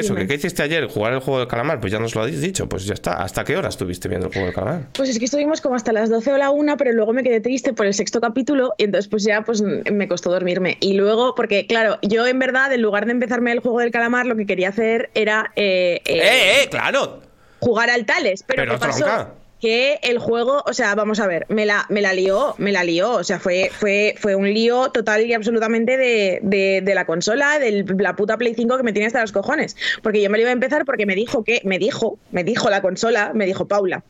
eso, 0.00 0.14
que 0.14 0.26
¿qué 0.26 0.34
hiciste 0.34 0.62
ayer? 0.62 0.86
¿Jugar 0.86 1.12
el 1.12 1.20
juego 1.20 1.38
del 1.40 1.48
calamar? 1.48 1.80
Pues 1.80 1.92
ya 1.92 1.98
nos 1.98 2.14
lo 2.14 2.22
habéis 2.22 2.40
dicho, 2.40 2.68
pues 2.68 2.84
ya 2.84 2.94
está. 2.94 3.22
¿Hasta 3.22 3.44
qué 3.44 3.56
hora 3.56 3.68
estuviste 3.68 4.08
viendo 4.08 4.26
el 4.28 4.32
juego 4.32 4.46
del 4.46 4.54
calamar? 4.54 4.82
Pues 4.92 5.08
es 5.08 5.18
que 5.18 5.24
estuvimos 5.26 5.60
como 5.60 5.74
hasta 5.74 5.92
las 5.92 6.10
12 6.10 6.32
o 6.32 6.38
la 6.38 6.50
1, 6.50 6.76
pero 6.76 6.92
luego 6.92 7.12
me 7.12 7.22
quedé 7.22 7.40
triste 7.40 7.72
por 7.72 7.86
el 7.86 7.94
sexto 7.94 8.20
capítulo 8.20 8.74
y 8.78 8.84
entonces 8.84 9.08
pues 9.08 9.24
ya 9.24 9.42
pues 9.42 9.62
me 9.62 10.08
costó 10.08 10.30
dormirme. 10.30 10.76
Y 10.80 10.94
luego, 10.94 11.34
porque 11.34 11.66
claro, 11.66 11.98
yo 12.02 12.26
en 12.26 12.38
verdad, 12.38 12.72
en 12.72 12.82
lugar 12.82 13.06
de 13.06 13.12
empezarme 13.12 13.52
el 13.52 13.60
juego 13.60 13.80
del 13.80 13.90
calamar, 13.90 14.26
lo 14.26 14.36
que 14.36 14.46
quería 14.46 14.70
hacer 14.70 15.10
era 15.14 15.52
eh, 15.56 16.00
eh, 16.04 16.18
¡Eh, 16.18 16.62
eh! 16.62 16.68
¡Claro! 16.70 17.20
jugar 17.60 17.90
al 17.90 18.04
Tales. 18.06 18.42
Pero, 18.46 18.62
Pero 18.62 18.72
¿qué 18.72 18.78
pasó? 18.78 19.04
tronca. 19.04 19.34
Que 19.62 20.00
el 20.02 20.18
juego, 20.18 20.64
o 20.66 20.72
sea, 20.72 20.92
vamos 20.96 21.20
a 21.20 21.28
ver, 21.28 21.46
me 21.48 21.64
la, 21.64 21.86
me 21.88 22.02
la 22.02 22.12
lió, 22.12 22.56
me 22.58 22.72
la 22.72 22.82
lió. 22.82 23.12
O 23.12 23.22
sea, 23.22 23.38
fue, 23.38 23.70
fue, 23.72 24.16
fue 24.18 24.34
un 24.34 24.52
lío 24.52 24.90
total 24.90 25.24
y 25.24 25.32
absolutamente 25.34 25.96
de, 25.96 26.40
de, 26.42 26.82
de 26.82 26.94
la 26.96 27.06
consola, 27.06 27.60
de 27.60 27.84
la 27.96 28.16
puta 28.16 28.36
Play 28.36 28.54
5 28.54 28.76
que 28.76 28.82
me 28.82 28.92
tiene 28.92 29.06
hasta 29.06 29.20
los 29.20 29.30
cojones. 29.30 29.76
Porque 30.02 30.20
yo 30.20 30.28
me 30.30 30.38
lo 30.38 30.42
iba 30.42 30.50
a 30.50 30.52
empezar 30.52 30.84
porque 30.84 31.06
me 31.06 31.14
dijo 31.14 31.44
que, 31.44 31.60
me 31.64 31.78
dijo, 31.78 32.18
me 32.32 32.42
dijo 32.42 32.70
la 32.70 32.82
consola, 32.82 33.30
me 33.34 33.46
dijo 33.46 33.68
Paula. 33.68 34.02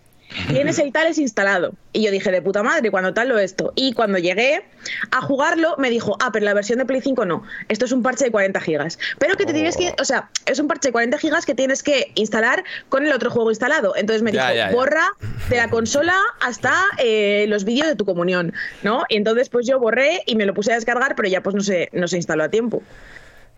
Tienes 0.49 0.79
el 0.79 0.93
Tales 0.93 1.19
instalado. 1.19 1.73
Y 1.93 2.03
yo 2.03 2.11
dije, 2.11 2.31
de 2.31 2.41
puta 2.43 2.63
madre, 2.63 2.91
cuando 2.91 3.13
tal 3.13 3.29
lo 3.29 3.39
esto. 3.39 3.73
Y 3.77 3.93
cuando 3.93 4.19
llegué 4.19 4.65
a 5.11 5.21
jugarlo, 5.21 5.75
me 5.79 5.91
dijo, 5.91 6.17
ah, 6.21 6.31
pero 6.33 6.45
la 6.45 6.55
versión 6.55 6.79
de 6.79 6.87
Play 6.87 7.01
5 7.03 7.25
no. 7.27 7.43
Esto 7.69 7.85
es 7.85 7.93
un 7.93 8.03
parche 8.03 8.25
de 8.25 8.31
40 8.31 8.61
gigas. 8.61 8.99
Pero 9.19 9.37
que 9.37 9.45
te 9.47 9.53
tienes 9.53 9.77
que, 9.77 9.95
o 10.01 10.05
sea, 10.05 10.31
es 10.47 10.59
un 10.59 10.69
parche 10.69 10.89
de 10.89 10.93
40 10.93 11.19
gigas 11.19 11.45
que 11.45 11.55
tienes 11.55 11.83
que 11.83 12.13
instalar 12.15 12.65
con 12.89 13.05
el 13.07 13.13
otro 13.13 13.31
juego 13.31 13.51
instalado. 13.51 13.95
Entonces 13.97 14.23
me 14.23 14.33
Ya, 14.33 14.45
dijo, 14.51 14.57
ya, 14.57 14.71
ya. 14.71 14.75
borra 14.75 15.07
de 15.51 15.57
la 15.57 15.69
consola 15.69 16.17
hasta 16.41 16.75
eh, 16.99 17.47
los 17.49 17.65
vídeos 17.65 17.87
de 17.89 17.97
tu 17.97 18.05
comunión, 18.05 18.53
¿no? 18.83 19.05
Y 19.09 19.17
entonces 19.17 19.49
pues 19.51 19.67
yo 19.67 19.79
borré 19.79 20.23
y 20.27 20.37
me 20.37 20.47
lo 20.47 20.55
puse 20.55 20.73
a 20.73 20.77
descargar, 20.77 21.15
pero 21.15 21.29
ya 21.29 21.43
pues 21.43 21.55
no 21.55 21.63
se, 21.63 21.89
no 21.93 22.09
se 22.09 22.17
instaló 22.17 22.45
a 22.45 22.49
tiempo. 22.49 22.83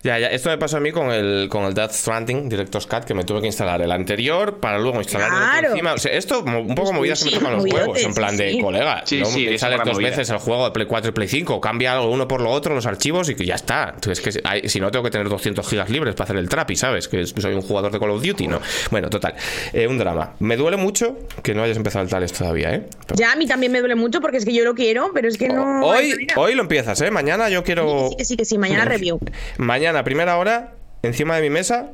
Ya, 0.04 0.18
ya, 0.18 0.26
esto 0.28 0.50
me 0.50 0.58
pasó 0.58 0.76
a 0.76 0.80
mí 0.80 0.92
con 0.92 1.10
el, 1.10 1.48
con 1.48 1.64
el 1.64 1.72
Death 1.72 1.92
Stranding 1.92 2.48
Director's 2.50 2.86
Cut, 2.86 3.04
que 3.04 3.14
me 3.14 3.24
tuve 3.24 3.40
que 3.40 3.46
instalar 3.46 3.80
el 3.80 3.90
anterior 3.90 4.60
para 4.60 4.78
luego 4.78 4.98
instalar 4.98 5.28
el 5.28 5.34
otro 5.34 5.46
Claro. 5.50 5.68
encima. 5.70 5.94
O 5.94 5.98
sea, 5.98 6.12
esto, 6.12 6.40
un 6.44 6.74
poco 6.74 6.88
Sí, 6.88 6.94
movidas 6.94 7.18
que 7.20 7.24
me 7.24 7.30
sí, 7.30 7.38
tocan 7.38 7.52
los 7.56 7.64
huevos, 7.64 8.02
en 8.02 8.12
plan 8.14 8.36
de 8.36 8.52
sí. 8.52 8.60
colega. 8.60 9.02
Sí, 9.06 9.18
no 9.20 9.24
sí, 9.26 9.46
es 9.48 9.60
dos 9.62 9.70
movida. 9.94 10.10
veces 10.10 10.28
el 10.28 10.36
juego 10.36 10.66
de 10.66 10.70
Play 10.72 10.86
4 10.86 11.08
y 11.08 11.12
Play 11.14 11.28
5, 11.28 11.58
cambia 11.60 11.94
lo 11.94 12.10
uno 12.10 12.28
por 12.28 12.42
lo 12.42 12.50
otro, 12.50 12.74
los 12.74 12.84
archivos 12.84 13.30
y 13.30 13.34
que 13.34 13.46
ya 13.46 13.54
está. 13.54 13.92
Entonces, 13.94 14.20
que 14.20 14.40
hay- 14.46 14.68
si 14.68 14.78
no, 14.78 14.90
tengo 14.90 15.02
que 15.04 15.10
tener 15.10 15.26
200 15.28 15.66
gigas 15.66 15.88
libres 15.88 16.14
para 16.14 16.24
hacer 16.24 16.36
el 16.36 16.50
trapi, 16.50 16.76
¿sabes? 16.76 17.08
Que 17.08 17.24
soy 17.26 17.54
un 17.54 17.62
jugador 17.62 17.90
de 17.90 17.98
Call 17.98 18.10
of 18.10 18.22
Duty, 18.22 18.46
¿no? 18.46 18.60
Bueno, 18.90 19.08
total. 19.08 19.34
Eh, 19.72 19.86
un 19.86 19.96
drama. 19.96 20.34
Me 20.38 20.58
duele 20.58 20.76
mucho 20.76 21.16
que 21.42 21.54
no 21.54 21.62
hayas 21.62 21.78
empezado 21.78 22.04
el 22.04 22.10
Tales 22.10 22.30
todavía, 22.34 22.74
¿eh? 22.74 22.82
Pero- 23.06 23.18
Ya 23.18 23.32
a 23.32 23.36
mí 23.36 23.46
también 23.46 23.72
me 23.72 23.78
duele 23.78 23.94
mucho 23.94 24.20
porque 24.20 24.36
es 24.36 24.44
que 24.44 24.52
yo 24.52 24.64
lo 24.64 24.74
quiero, 24.74 25.12
pero 25.14 25.28
es 25.28 25.38
que 25.38 25.48
no. 25.48 25.80
hoy, 25.86 26.14
hoy 26.36 26.54
lo 26.54 26.60
empiezas, 26.60 27.00
¿eh? 27.00 27.10
Mañana 27.10 27.48
yo 27.48 27.64
quiero. 27.64 28.08
Sí, 28.10 28.16
que 28.18 28.24
sí, 28.26 28.36
que 28.36 28.44
sí, 28.44 28.58
mañana 28.58 28.84
review. 28.84 29.18
Mañana, 29.56 29.93
primera 30.02 30.36
hora, 30.38 30.72
encima 31.02 31.36
de 31.36 31.42
mi 31.42 31.50
mesa. 31.50 31.90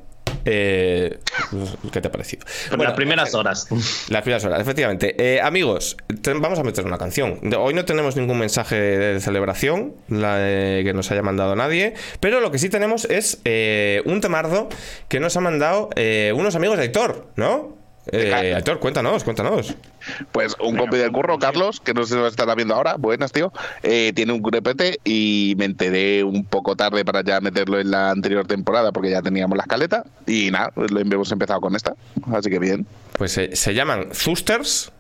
eh, 0.46 1.18
¿Qué 1.92 2.00
te 2.00 2.08
ha 2.08 2.10
parecido? 2.10 2.46
Por 2.70 2.80
las 2.80 2.94
primeras 2.94 3.34
horas. 3.34 3.66
Las 4.08 4.22
primeras 4.22 4.44
horas, 4.44 4.60
efectivamente. 4.60 5.14
Eh, 5.18 5.40
amigos, 5.42 5.96
vamos 6.40 6.58
a 6.58 6.62
meter 6.62 6.86
una 6.86 6.96
canción. 6.96 7.40
Hoy 7.58 7.74
no 7.74 7.84
tenemos 7.84 8.16
ningún 8.16 8.38
mensaje 8.38 8.76
de 8.80 9.20
celebración 9.20 9.94
la 10.08 10.36
que 10.38 10.92
nos 10.94 11.10
haya 11.10 11.22
mandado 11.22 11.54
nadie, 11.56 11.92
pero 12.20 12.40
lo 12.40 12.50
que 12.50 12.58
sí 12.58 12.70
tenemos 12.70 13.04
es 13.04 13.40
eh, 13.44 14.00
un 14.06 14.20
temardo 14.22 14.68
que 15.08 15.20
nos 15.20 15.36
ha 15.36 15.40
mandado 15.40 15.90
eh, 15.96 16.32
unos 16.34 16.54
amigos 16.54 16.78
de 16.78 16.84
Aitor, 16.84 17.26
¿no? 17.36 17.76
Eh, 18.12 18.60
cuéntanos, 18.80 19.24
cuéntanos. 19.24 19.74
Pues 20.32 20.56
un 20.60 20.76
compi 20.76 20.96
del 20.96 21.12
curro, 21.12 21.38
Carlos, 21.38 21.80
que 21.80 21.94
no 21.94 22.02
sé 22.04 22.14
si 22.14 22.20
lo 22.20 22.26
estará 22.26 22.54
viendo 22.54 22.74
ahora, 22.74 22.96
buenas, 22.96 23.32
tío, 23.32 23.52
eh, 23.82 24.12
tiene 24.14 24.32
un 24.32 24.42
grupete 24.42 24.98
y 25.04 25.54
me 25.58 25.66
enteré 25.66 26.24
un 26.24 26.44
poco 26.44 26.74
tarde 26.74 27.04
para 27.04 27.22
ya 27.22 27.40
meterlo 27.40 27.78
en 27.78 27.90
la 27.90 28.10
anterior 28.10 28.46
temporada 28.46 28.90
porque 28.90 29.10
ya 29.10 29.22
teníamos 29.22 29.56
la 29.56 29.62
escaleta 29.62 30.04
y 30.26 30.50
nada, 30.50 30.70
pues 30.74 30.90
lo 30.90 31.00
hemos 31.00 31.30
empezado 31.30 31.60
con 31.60 31.76
esta, 31.76 31.94
así 32.32 32.50
que 32.50 32.58
bien. 32.58 32.86
Pues 33.16 33.36
eh, 33.38 33.54
se 33.54 33.74
llaman 33.74 34.08
Zusters 34.12 34.90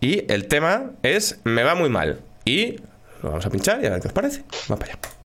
y 0.00 0.30
el 0.32 0.46
tema 0.46 0.92
es 1.02 1.40
Me 1.44 1.62
va 1.62 1.74
muy 1.74 1.88
mal. 1.88 2.20
Y 2.44 2.76
lo 3.22 3.30
vamos 3.30 3.46
a 3.46 3.50
pinchar 3.50 3.82
y 3.82 3.86
a 3.86 3.90
ver 3.90 4.00
qué 4.00 4.08
os 4.08 4.14
parece. 4.14 4.44
Vamos 4.68 4.80
para 4.80 4.92
allá. 4.92 5.20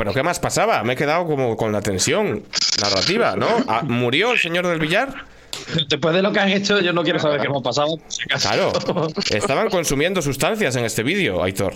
Pero 0.00 0.14
¿qué 0.14 0.22
más 0.22 0.38
pasaba? 0.40 0.82
Me 0.82 0.94
he 0.94 0.96
quedado 0.96 1.26
como 1.26 1.58
con 1.58 1.72
la 1.72 1.82
tensión 1.82 2.42
narrativa, 2.80 3.36
¿no? 3.36 3.48
Ah, 3.68 3.82
¿Murió 3.82 4.32
el 4.32 4.38
señor 4.38 4.66
del 4.66 4.78
billar? 4.78 5.26
Después 5.90 6.14
de 6.14 6.22
lo 6.22 6.32
que 6.32 6.40
han 6.40 6.48
hecho, 6.48 6.80
yo 6.80 6.94
no 6.94 7.02
quiero 7.02 7.18
saber 7.18 7.38
qué 7.38 7.48
hemos 7.48 7.62
pasado. 7.62 7.98
Claro. 8.40 8.72
Estaban 9.28 9.68
consumiendo 9.68 10.22
sustancias 10.22 10.74
en 10.76 10.86
este 10.86 11.02
vídeo, 11.02 11.42
Aitor. 11.42 11.74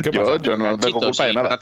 ¿Qué 0.00 0.12
Yo, 0.12 0.36
yo 0.36 0.56
no 0.56 0.78
tengo 0.78 1.00
culpa 1.00 1.24
de 1.24 1.32
nada. 1.32 1.58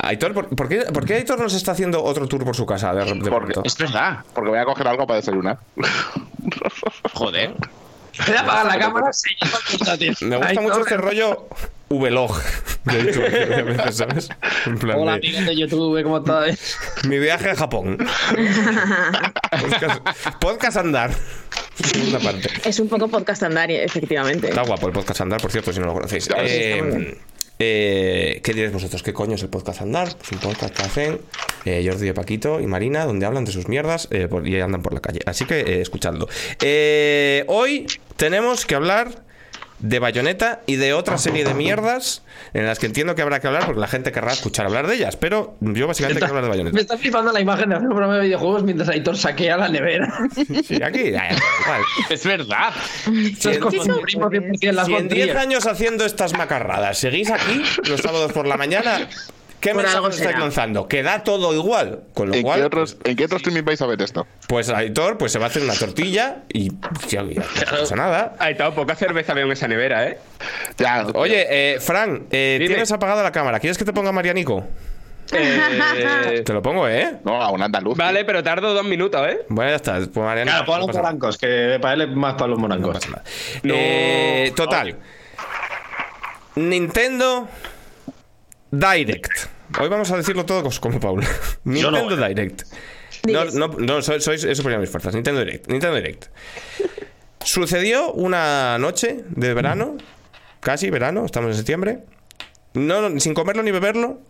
Aitor, 0.00 0.34
¿por, 0.34 0.54
por 0.54 0.68
qué, 0.68 0.80
por 0.92 1.06
qué 1.06 1.14
Aitor 1.14 1.40
nos 1.40 1.54
está 1.54 1.72
haciendo 1.72 2.04
otro 2.04 2.28
tour 2.28 2.44
por 2.44 2.54
su 2.54 2.66
casa? 2.66 2.92
De, 2.92 3.14
de 3.14 3.30
Porque-? 3.30 3.60
Es 3.64 3.78
verdad. 3.78 4.18
Porque 4.34 4.50
voy 4.50 4.58
a 4.58 4.66
coger 4.66 4.88
algo 4.88 5.06
para 5.06 5.20
desayunar. 5.20 5.56
Joder. 7.14 7.54
Voy 8.26 8.36
a 8.36 8.40
apagar 8.40 8.66
la 8.66 8.78
cámara. 8.78 9.10
Me 10.20 10.36
gusta 10.36 10.48
Ay, 10.50 10.58
mucho 10.58 10.80
este 10.80 10.98
rollo 10.98 11.48
V-Log 11.98 12.40
de 12.84 13.04
YouTube, 13.04 13.64
veces, 13.64 13.96
¿sabes? 13.96 14.28
En 14.66 14.78
plan 14.78 14.98
Hola, 14.98 15.12
de, 15.12 15.28
amigos 15.28 15.46
de 15.46 15.56
YouTube, 15.56 16.02
¿cómo 16.02 16.18
estáis? 16.18 16.76
mi 17.08 17.18
viaje 17.18 17.50
a 17.50 17.54
Japón. 17.56 17.98
podcast, 19.60 20.00
podcast 20.40 20.76
andar. 20.78 21.10
Segunda 21.74 22.18
parte. 22.18 22.48
Es 22.64 22.78
un 22.80 22.88
poco 22.88 23.08
podcast 23.08 23.42
andar, 23.42 23.70
efectivamente. 23.70 24.48
Está 24.48 24.62
guapo 24.62 24.86
el 24.88 24.92
podcast 24.92 25.20
andar, 25.22 25.40
por 25.40 25.50
cierto, 25.50 25.72
si 25.72 25.80
no 25.80 25.86
lo 25.86 25.94
conocéis. 25.94 26.28
Eh, 26.36 27.16
eh, 27.58 28.40
¿Qué 28.42 28.52
diréis 28.52 28.72
vosotros? 28.72 29.02
¿Qué 29.02 29.12
coño 29.12 29.34
es 29.36 29.42
el 29.42 29.48
podcast 29.48 29.82
andar? 29.82 30.08
Es 30.08 30.32
un 30.32 30.38
podcast 30.38 30.74
que 30.76 30.82
hacen 30.82 31.20
eh, 31.64 31.84
Jordi 31.86 32.06
de 32.06 32.14
Paquito 32.14 32.60
y 32.60 32.66
Marina, 32.66 33.04
donde 33.04 33.24
hablan 33.26 33.44
de 33.44 33.52
sus 33.52 33.68
mierdas 33.68 34.08
eh, 34.10 34.26
por- 34.28 34.46
y 34.46 34.60
andan 34.60 34.82
por 34.82 34.92
la 34.94 35.00
calle. 35.00 35.20
Así 35.26 35.44
que 35.44 35.60
eh, 35.60 35.80
escuchadlo. 35.80 36.28
Eh, 36.60 37.44
hoy 37.48 37.86
tenemos 38.16 38.66
que 38.66 38.74
hablar 38.74 39.10
de 39.82 39.98
Bayonetta 39.98 40.60
y 40.66 40.76
de 40.76 40.94
otra 40.94 41.18
serie 41.18 41.44
de 41.44 41.52
mierdas 41.54 42.22
en 42.54 42.64
las 42.66 42.78
que 42.78 42.86
entiendo 42.86 43.14
que 43.14 43.22
habrá 43.22 43.40
que 43.40 43.48
hablar 43.48 43.66
porque 43.66 43.80
la 43.80 43.88
gente 43.88 44.12
querrá 44.12 44.32
escuchar 44.32 44.64
hablar 44.66 44.86
de 44.86 44.94
ellas. 44.94 45.16
Pero 45.16 45.56
yo 45.60 45.86
básicamente 45.86 46.20
quiero 46.20 46.34
hablar 46.36 46.44
de 46.44 46.50
Me 46.50 46.56
Bayonetta. 46.56 46.80
está 46.80 46.96
flipando 46.98 47.32
la 47.32 47.40
imagen 47.40 47.68
de 47.68 47.74
hacer 47.74 47.88
un 47.88 47.94
programa 47.94 48.16
de 48.18 48.24
videojuegos 48.24 48.62
mientras 48.62 48.88
Aitor 48.88 49.16
saquea 49.18 49.56
la 49.58 49.68
nevera. 49.68 50.08
Sí, 50.62 50.80
aquí, 50.82 51.10
ya, 51.10 51.28
ya, 51.30 51.36
igual. 51.64 51.80
Es 52.08 52.24
verdad. 52.24 52.72
Es 53.06 53.58
como 53.58 54.00
primo 54.00 54.30
100% 54.30 54.72
las 54.72 54.86
Si 54.86 54.94
en 54.94 55.08
10 55.08 55.26
bondrías. 55.26 55.36
años 55.36 55.66
haciendo 55.66 56.04
estas 56.04 56.32
macarradas 56.34 56.98
seguís 56.98 57.30
aquí 57.30 57.62
los 57.88 58.00
sábados 58.00 58.32
por 58.32 58.46
la 58.46 58.56
mañana, 58.56 59.08
¿qué 59.62 59.72
Por 59.72 59.84
mensaje 59.84 60.08
estáis 60.08 60.38
lanzando? 60.38 60.88
Que 60.88 61.02
da 61.02 61.22
todo 61.22 61.54
igual. 61.54 62.02
Con 62.12 62.28
lo 62.28 62.34
¿En 62.34 62.40
qué, 62.40 62.44
cual, 62.44 62.64
otros, 62.64 62.98
¿En 63.04 63.16
qué 63.16 63.24
otros 63.24 63.40
streaming 63.40 63.64
vais 63.64 63.80
a 63.80 63.86
ver 63.86 64.02
esto? 64.02 64.26
pues 64.48 64.68
Aitor 64.68 65.16
pues 65.16 65.32
se 65.32 65.38
va 65.38 65.46
a 65.46 65.48
hacer 65.48 65.62
una 65.62 65.74
tortilla 65.74 66.42
y 66.52 66.70
ya, 67.08 67.22
ya, 67.22 67.42
no 67.70 67.78
pasa 67.78 67.96
nada. 67.96 68.34
Hay 68.38 68.56
todo 68.56 68.74
poca 68.74 68.94
cerveza 68.94 69.32
veo 69.32 69.46
en 69.46 69.52
esa 69.52 69.68
nevera, 69.68 70.06
¿eh? 70.06 70.18
Ya, 70.76 71.06
Oye, 71.14 71.46
eh, 71.48 71.80
Fran, 71.80 72.26
eh, 72.30 72.62
tienes 72.66 72.92
apagada 72.92 73.22
la 73.22 73.32
cámara. 73.32 73.60
¿Quieres 73.60 73.78
que 73.78 73.84
te 73.84 73.92
ponga 73.92 74.12
Marianico? 74.12 74.66
Eh, 75.32 76.42
Te 76.44 76.52
lo 76.52 76.60
pongo, 76.60 76.88
¿eh? 76.88 77.16
no, 77.24 77.40
a 77.40 77.50
un 77.50 77.62
andaluz. 77.62 77.96
Vale, 77.96 78.24
pero 78.24 78.42
tardo 78.42 78.74
dos 78.74 78.84
minutos, 78.84 79.26
¿eh? 79.26 79.38
Bueno, 79.48 79.70
ya 79.70 79.76
está. 79.76 79.92
Pues 79.94 80.16
Marianico. 80.16 80.52
Claro, 80.52 80.66
pon 80.66 80.80
no 80.80 80.86
los 80.88 80.96
morancos, 80.96 81.38
que 81.38 81.78
para 81.80 81.94
él 81.94 82.00
es 82.02 82.08
más 82.10 82.34
para 82.34 82.48
los 82.48 82.58
morancos. 82.58 82.98
No. 83.62 83.74
Eh, 83.74 84.52
total. 84.54 84.96
Nintendo 86.56 87.48
Direct. 88.72 89.30
Hoy 89.80 89.88
vamos 89.88 90.10
a 90.10 90.16
decirlo 90.16 90.44
todo 90.44 90.62
cos- 90.64 90.80
como 90.80 90.98
Paula. 90.98 91.26
No. 91.64 91.90
Nintendo 91.90 92.16
Direct. 92.16 92.62
No, 93.28 93.44
no, 93.44 93.68
no, 93.68 93.98
he 93.98 94.02
superado 94.02 94.80
mis 94.80 94.90
fuerzas. 94.90 95.14
Nintendo 95.14 95.40
Direct. 95.44 95.68
Nintendo 95.68 95.94
Direct. 95.96 96.24
Sucedió 97.44 98.12
una 98.12 98.78
noche 98.78 99.24
de 99.28 99.54
verano, 99.54 99.96
casi 100.60 100.90
verano, 100.90 101.24
estamos 101.24 101.50
en 101.50 101.56
septiembre. 101.56 101.98
No, 102.74 103.18
sin 103.20 103.34
comerlo 103.34 103.62
ni 103.62 103.70
beberlo, 103.70 104.20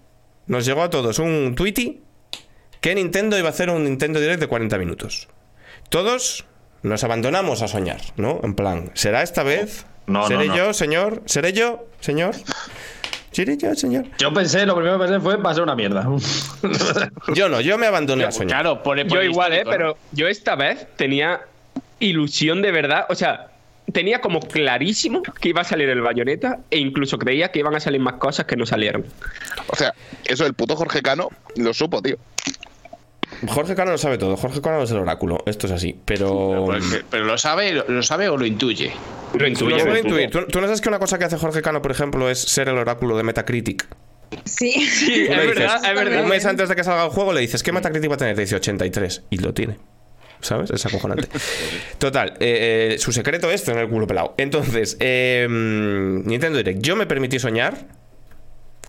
nos 0.47 0.65
llegó 0.67 0.83
a 0.83 0.91
todos 0.91 1.19
un 1.19 1.55
tweety 1.55 2.03
que 2.81 2.95
Nintendo 2.95 3.39
iba 3.39 3.49
a 3.49 3.53
hacer 3.53 3.71
un 3.71 3.85
Nintendo 3.85 4.19
Direct 4.21 4.41
de 4.41 4.47
40 4.49 4.77
minutos. 4.79 5.29
Todos 5.89 6.47
nos 6.83 7.05
abandonamos 7.05 7.63
a 7.63 7.69
soñar, 7.69 8.01
¿no? 8.17 8.41
En 8.43 8.55
plan, 8.55 8.91
¿será 8.95 9.23
esta 9.23 9.43
vez? 9.43 9.87
No, 10.07 10.23
no, 10.23 10.27
¿Seré 10.29 10.49
no. 10.49 10.57
yo, 10.57 10.73
señor? 10.75 11.23
¿Seré 11.27 11.53
yo, 11.53 11.87
señor? 12.01 12.35
¿Seré 13.33 13.57
yo, 13.57 13.75
señor? 13.75 14.05
Yo 14.19 14.33
pensé, 14.33 14.67
lo 14.67 14.75
primero 14.75 14.99
que 14.99 15.07
pensé 15.07 15.21
fue 15.21 15.37
va 15.37 15.51
a 15.51 15.55
ser 15.55 15.63
una 15.63 15.75
mierda. 15.75 16.07
Yo 17.35 17.49
no, 17.49 17.61
yo 17.61 17.79
me 17.79 17.87
abandoné 17.87 18.25
a 18.25 18.31
soñar. 18.33 18.61
Claro, 18.61 18.83
por, 18.83 18.99
por 19.07 19.19
Yo 19.19 19.23
igual, 19.23 19.53
¿eh? 19.55 19.63
Pero 19.65 19.97
yo 20.13 20.29
esta 20.29 20.55
vez 20.55 20.87
tenía 20.97 21.41
ilusión 21.99 22.61
de 22.61 22.73
verdad. 22.73 23.07
O 23.09 23.15
sea, 23.15 23.53
tenía 23.93 24.21
como 24.21 24.41
clarísimo 24.41 25.23
que 25.23 25.49
iba 25.49 25.63
a 25.63 25.65
salir 25.65 25.89
el 25.89 26.01
bayoneta 26.01 26.59
e 26.71 26.79
incluso 26.79 27.19
creía 27.19 27.51
que 27.51 27.61
iban 27.61 27.75
a 27.75 27.81
salir 27.81 28.01
más 28.01 28.15
cosas 28.15 28.47
que 28.47 28.57
no 28.57 28.67
salieron. 28.67 29.05
O 29.69 29.77
sea, 29.77 29.95
eso 30.25 30.47
el 30.47 30.55
puto 30.55 30.77
Jorge 30.77 31.03
Cano 31.03 31.29
lo 31.57 31.73
supo, 31.73 32.03
tío. 32.03 32.17
Jorge 33.49 33.75
Cano 33.75 33.91
lo 33.93 33.99
sabe 33.99 34.19
todo. 34.19 34.37
Jorge 34.37 34.61
Cano 34.61 34.83
es 34.83 34.91
el 34.91 34.99
oráculo. 34.99 35.39
Esto 35.47 35.67
es 35.67 35.73
así. 35.73 35.99
Pero. 36.05 36.65
Porque- 36.67 37.03
pero 37.11 37.25
lo 37.25 37.37
sabe, 37.39 37.73
lo, 37.73 37.85
lo 37.89 38.03
sabe 38.03 38.29
o 38.29 38.37
lo 38.37 38.47
intuye. 38.47 38.93
Lo 39.35 39.41
Lo 39.41 39.49
intuye. 39.49 39.81
suele 39.81 40.01
intuir. 40.01 40.31
¿Tú, 40.31 40.47
tú 40.47 40.61
no 40.61 40.67
sabes 40.67 40.81
que 40.81 40.89
una 40.89 40.99
cosa 40.99 41.19
que 41.19 41.25
hace 41.25 41.37
Jorge 41.39 41.63
Cano, 41.63 41.81
por 41.83 41.91
ejemplo, 41.91 42.29
es 42.31 42.39
ser 42.39 42.69
el 42.69 42.77
oráculo 42.79 43.17
de 43.17 43.23
Metacritic? 43.23 43.87
Sí. 44.45 44.71
Sí, 44.73 45.13
es 45.25 45.29
dices, 45.29 45.47
verdad, 45.47 45.77
es 45.85 45.95
verdad. 45.95 46.23
Un 46.23 46.29
mes 46.29 46.45
antes 46.47 46.69
de 46.69 46.75
que 46.77 46.85
salga 46.85 47.05
el 47.05 47.11
juego 47.11 47.33
le 47.33 47.41
dices, 47.41 47.63
¿qué 47.63 47.73
Metacritic 47.73 48.11
va 48.11 48.15
a 48.15 48.19
tener? 48.19 48.35
Te 48.35 48.43
dice 48.43 48.57
83. 48.57 49.23
Y 49.31 49.39
lo 49.39 49.53
tiene. 49.55 49.79
¿Sabes? 50.41 50.71
Es 50.71 50.85
acojonante. 50.87 51.29
Total, 51.99 52.31
eh, 52.41 52.95
eh, 52.95 52.99
su 52.99 53.13
secreto 53.13 53.51
es 53.51 53.63
tener 53.63 53.85
el 53.85 53.89
culo 53.89 54.07
pelado. 54.07 54.35
Entonces, 54.39 54.97
eh, 55.01 55.47
mm, 55.49 56.27
Nintendo 56.27 56.59
Direct, 56.59 56.81
yo 56.83 56.97
me 56.97 57.07
permití 57.07 57.39
soñar 57.39 57.75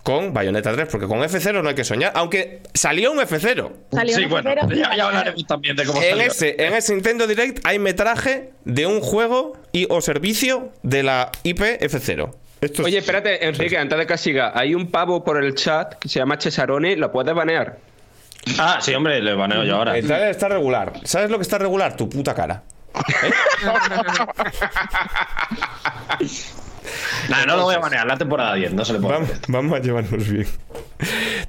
con 0.04 0.32
Bayonetta 0.32 0.70
3, 0.72 0.86
porque 0.88 1.06
con 1.08 1.18
F0 1.20 1.60
no 1.62 1.68
hay 1.68 1.74
que 1.74 1.82
soñar, 1.82 2.12
aunque 2.14 2.60
salió 2.74 3.10
un 3.10 3.18
F0. 3.18 3.72
Salió 3.90 4.14
sí, 4.16 4.24
un 4.24 4.30
bueno, 4.30 4.50
cero. 4.54 4.68
ya, 4.72 4.94
ya 4.94 5.06
hablaremos 5.06 5.44
también 5.46 5.74
de 5.74 5.84
cómo 5.86 6.00
En 6.00 6.10
salió. 6.10 6.26
ese, 6.26 6.54
en 6.62 6.74
ese 6.74 6.92
Nintendo 6.94 7.26
Direct 7.26 7.66
hay 7.66 7.78
metraje 7.80 8.50
de 8.64 8.86
un 8.86 9.00
juego 9.00 9.56
y 9.72 9.86
o 9.90 10.00
servicio 10.02 10.70
de 10.82 11.02
la 11.02 11.32
IP 11.42 11.60
F0. 11.80 12.30
Esto 12.60 12.82
es- 12.82 12.86
Oye, 12.86 12.98
espérate, 12.98 13.46
Enrique, 13.46 13.76
antes 13.78 13.98
de 13.98 14.06
que 14.06 14.16
siga, 14.18 14.52
hay 14.54 14.74
un 14.74 14.90
pavo 14.90 15.24
por 15.24 15.42
el 15.42 15.54
chat 15.54 15.94
que 15.98 16.08
se 16.08 16.18
llama 16.18 16.36
Cesarone, 16.38 16.96
¿lo 16.96 17.10
puedes 17.10 17.34
banear? 17.34 17.78
Ah, 18.58 18.78
sí, 18.82 18.92
hombre, 18.94 19.22
le 19.22 19.32
baneo 19.34 19.64
yo 19.64 19.76
ahora. 19.76 19.96
Está 19.96 20.48
regular. 20.48 20.92
¿Sabes 21.04 21.30
lo 21.30 21.38
que 21.38 21.42
está 21.42 21.56
regular? 21.58 21.96
Tu 21.96 22.08
puta 22.10 22.34
cara. 22.34 22.62
Nah, 27.28 27.46
no 27.46 27.56
lo 27.56 27.62
voy 27.64 27.74
a 27.74 27.78
banear, 27.78 28.06
la 28.06 28.16
temporada 28.16 28.54
10, 28.54 28.74
no 28.74 28.84
se 28.84 28.92
le 28.92 28.98
puede. 29.00 29.14
Vamos, 29.14 29.30
vamos 29.48 29.78
a 29.78 29.82
llevarnos 29.82 30.28
bien. 30.28 30.46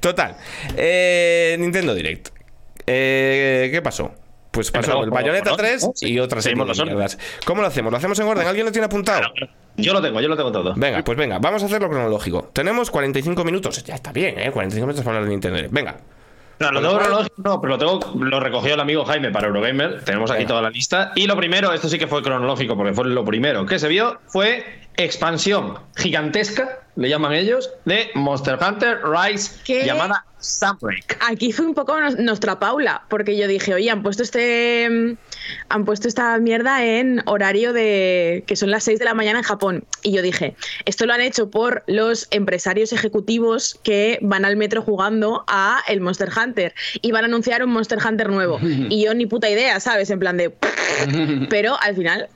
Total. 0.00 0.36
eh, 0.76 1.56
Nintendo 1.58 1.94
Direct. 1.94 2.28
Eh, 2.86 3.68
¿Qué 3.72 3.82
pasó? 3.82 4.12
Pues 4.50 4.70
pasó 4.70 5.04
el 5.04 5.10
Bayonetta 5.10 5.50
por 5.50 5.58
3 5.58 5.82
orden, 5.84 5.94
¿no? 6.00 6.08
y 6.08 6.18
otra 6.18 6.40
serie 6.40 6.64
de. 6.64 7.16
¿Cómo 7.44 7.60
lo 7.60 7.68
hacemos? 7.68 7.90
¿Lo 7.90 7.98
hacemos 7.98 8.18
en 8.18 8.26
orden? 8.26 8.46
¿Alguien 8.46 8.64
lo 8.64 8.72
tiene 8.72 8.86
apuntado? 8.86 9.30
Yo 9.76 9.92
lo 9.92 10.00
tengo, 10.00 10.20
yo 10.22 10.28
lo 10.28 10.36
tengo 10.36 10.50
todo. 10.50 10.72
Venga, 10.74 11.02
pues 11.04 11.18
venga, 11.18 11.38
vamos 11.38 11.62
a 11.62 11.66
hacerlo 11.66 11.90
cronológico. 11.90 12.50
Tenemos 12.54 12.90
45 12.90 13.44
minutos. 13.44 13.84
Ya 13.84 13.94
está 13.96 14.12
bien, 14.12 14.38
¿eh? 14.38 14.50
45 14.50 14.86
minutos 14.86 15.04
para 15.04 15.16
hablar 15.18 15.28
de 15.28 15.34
Nintendo 15.34 15.56
Direct. 15.56 15.74
Venga. 15.74 15.96
No, 16.58 16.72
lo 16.72 16.80
tengo 16.80 16.98
cronológico, 16.98 17.34
no, 17.42 17.60
pero 17.60 17.76
lo 17.76 17.78
tengo, 17.78 18.24
lo 18.24 18.40
recogió 18.40 18.74
el 18.74 18.80
amigo 18.80 19.04
Jaime 19.04 19.30
para 19.30 19.46
Eurogamer. 19.46 20.02
Tenemos 20.04 20.30
aquí 20.30 20.46
toda 20.46 20.62
la 20.62 20.70
lista. 20.70 21.12
Y 21.14 21.26
lo 21.26 21.36
primero, 21.36 21.72
esto 21.72 21.88
sí 21.88 21.98
que 21.98 22.06
fue 22.06 22.22
cronológico, 22.22 22.76
porque 22.76 22.94
fue 22.94 23.06
lo 23.06 23.24
primero 23.24 23.66
que 23.66 23.78
se 23.78 23.88
vio, 23.88 24.18
fue 24.28 24.64
expansión 24.96 25.78
gigantesca, 25.96 26.80
le 26.96 27.08
llaman 27.08 27.34
ellos, 27.34 27.70
de 27.84 28.10
Monster 28.14 28.58
Hunter 28.60 29.00
Rise, 29.04 29.60
¿Qué? 29.64 29.84
llamada 29.84 30.24
Sunbreak. 30.38 31.18
Aquí 31.28 31.52
fue 31.52 31.66
un 31.66 31.74
poco 31.74 31.98
nuestra 32.18 32.58
Paula, 32.58 33.04
porque 33.08 33.36
yo 33.36 33.46
dije, 33.48 33.74
oye, 33.74 33.90
han 33.90 34.02
puesto 34.02 34.22
este. 34.22 35.16
Han 35.68 35.84
puesto 35.84 36.08
esta 36.08 36.38
mierda 36.38 36.84
en 36.84 37.22
horario 37.26 37.72
de. 37.72 38.44
que 38.46 38.56
son 38.56 38.70
las 38.70 38.84
6 38.84 38.98
de 38.98 39.04
la 39.04 39.14
mañana 39.14 39.40
en 39.40 39.44
Japón. 39.44 39.84
Y 40.02 40.12
yo 40.12 40.22
dije, 40.22 40.54
esto 40.84 41.06
lo 41.06 41.12
han 41.12 41.20
hecho 41.20 41.50
por 41.50 41.82
los 41.86 42.28
empresarios 42.30 42.92
ejecutivos 42.92 43.78
que 43.82 44.18
van 44.22 44.44
al 44.44 44.56
metro 44.56 44.82
jugando 44.82 45.44
a 45.48 45.80
el 45.88 46.00
Monster 46.00 46.30
Hunter. 46.36 46.74
Y 47.02 47.12
van 47.12 47.24
a 47.24 47.26
anunciar 47.26 47.62
un 47.64 47.70
Monster 47.70 47.98
Hunter 48.04 48.30
nuevo. 48.30 48.58
Y 48.88 49.04
yo 49.04 49.14
ni 49.14 49.26
puta 49.26 49.50
idea, 49.50 49.80
¿sabes? 49.80 50.10
En 50.10 50.18
plan 50.18 50.36
de. 50.36 50.50
Pero 51.50 51.76
al 51.80 51.96
final 51.96 52.28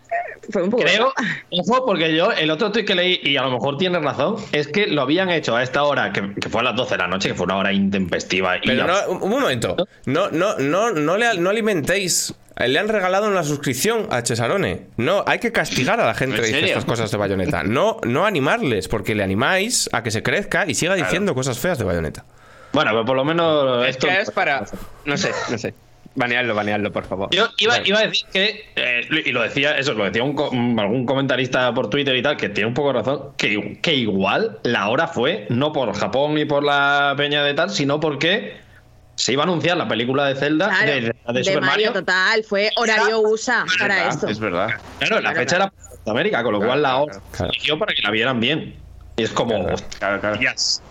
fue 0.50 0.62
un 0.62 0.70
poco. 0.70 0.82
Creo, 0.82 1.12
ojo, 1.50 1.86
porque 1.86 2.14
yo 2.14 2.32
el 2.32 2.50
otro 2.50 2.72
tweet 2.72 2.84
que 2.84 2.94
leí, 2.94 3.20
y 3.22 3.36
a 3.36 3.42
lo 3.42 3.52
mejor 3.52 3.76
tienes 3.76 4.02
razón, 4.02 4.36
es 4.52 4.68
que 4.68 4.86
lo 4.88 5.02
habían 5.02 5.30
hecho 5.30 5.54
a 5.54 5.62
esta 5.62 5.84
hora, 5.84 6.12
que, 6.12 6.34
que 6.34 6.48
fue 6.48 6.60
a 6.60 6.64
las 6.64 6.76
12 6.76 6.94
de 6.94 6.98
la 6.98 7.06
noche, 7.08 7.28
que 7.28 7.34
fue 7.34 7.44
una 7.44 7.56
hora 7.56 7.72
intempestiva. 7.72 8.56
Pero 8.64 8.86
no, 8.86 8.94
un 9.08 9.30
un 9.30 9.40
momento. 9.40 9.76
No, 10.06 10.30
no, 10.30 10.56
no, 10.58 10.90
no, 10.90 11.16
le, 11.16 11.38
no 11.38 11.50
alimentéis. 11.50 12.34
Le 12.68 12.78
han 12.78 12.88
regalado 12.88 13.28
una 13.28 13.42
suscripción 13.42 14.06
a 14.10 14.22
Cesarone. 14.22 14.82
No, 14.96 15.24
hay 15.26 15.38
que 15.38 15.52
castigar 15.52 16.00
a 16.00 16.06
la 16.06 16.14
gente 16.14 16.36
¿En 16.36 16.42
que 16.42 16.48
dice 16.48 16.64
estas 16.66 16.84
cosas 16.84 17.10
de 17.10 17.16
Bayonetta. 17.16 17.62
No, 17.62 17.98
no 18.04 18.26
animarles, 18.26 18.88
porque 18.88 19.14
le 19.14 19.22
animáis 19.22 19.88
a 19.92 20.02
que 20.02 20.10
se 20.10 20.22
crezca 20.22 20.64
y 20.66 20.74
siga 20.74 20.94
diciendo 20.94 21.34
cosas 21.34 21.58
feas 21.58 21.78
de 21.78 21.84
Bayonetta. 21.84 22.24
Bueno, 22.72 22.90
pero 22.92 23.04
por 23.04 23.16
lo 23.16 23.24
menos. 23.24 23.84
Es 23.84 23.90
esto- 23.90 24.06
que 24.06 24.20
es 24.20 24.30
para. 24.30 24.64
No 25.04 25.16
sé, 25.16 25.30
no 25.50 25.58
sé. 25.58 25.74
Baneadlo, 26.14 26.56
baneadlo, 26.56 26.90
por 26.90 27.04
favor. 27.04 27.28
Yo 27.30 27.48
iba, 27.58 27.74
Vale. 27.74 27.88
iba 27.88 27.98
a 28.00 28.06
decir 28.06 28.26
que, 28.32 28.64
eh, 28.74 29.00
y 29.24 29.30
lo 29.30 29.42
decía, 29.42 29.78
eso, 29.78 29.94
lo 29.94 30.04
decía 30.04 30.24
un- 30.24 30.78
algún 30.78 31.06
comentarista 31.06 31.72
por 31.72 31.88
Twitter 31.88 32.16
y 32.16 32.22
tal, 32.22 32.36
que 32.36 32.48
tiene 32.48 32.66
un 32.66 32.74
poco 32.74 32.88
de 32.88 32.94
razón, 32.98 33.22
que, 33.36 33.78
que 33.80 33.94
igual 33.94 34.58
la 34.64 34.88
hora 34.88 35.06
fue 35.06 35.46
no 35.50 35.72
por 35.72 35.92
Japón 35.94 36.36
y 36.36 36.46
por 36.46 36.64
la 36.64 37.14
peña 37.16 37.44
de 37.44 37.54
tal, 37.54 37.70
sino 37.70 38.00
porque 38.00 38.56
se 39.20 39.32
iba 39.32 39.42
a 39.42 39.46
anunciar 39.46 39.76
la 39.76 39.86
película 39.86 40.24
de 40.26 40.34
Zelda, 40.34 40.68
Claro, 40.68 40.86
de, 40.92 41.00
de- 41.00 41.44
Super 41.44 41.60
Mario, 41.60 41.86
Mario. 41.88 41.92
total, 41.92 42.44
fue 42.44 42.70
horario 42.76 43.20
USA 43.20 43.64
para 43.78 44.08
esto. 44.08 44.28
Es 44.28 44.38
verdad. 44.40 44.68
Claro, 44.98 45.16
la 45.16 45.20
Claro, 45.30 45.36
fecha 45.40 45.56
era 45.56 45.70
para 45.70 46.12
América, 46.12 46.42
con 46.42 46.52
lo 46.54 46.60
cual 46.60 46.80
la 46.82 46.90
claro. 46.92 47.20
se 47.32 47.44
eligió 47.44 47.78
para 47.78 47.92
que 47.94 48.02
la 48.02 48.10
vieran 48.10 48.40
bien. 48.40 48.76
Y 49.16 49.22
es 49.24 49.30
como, 49.30 49.66
Claro, 49.98 50.20
claro. 50.20 50.38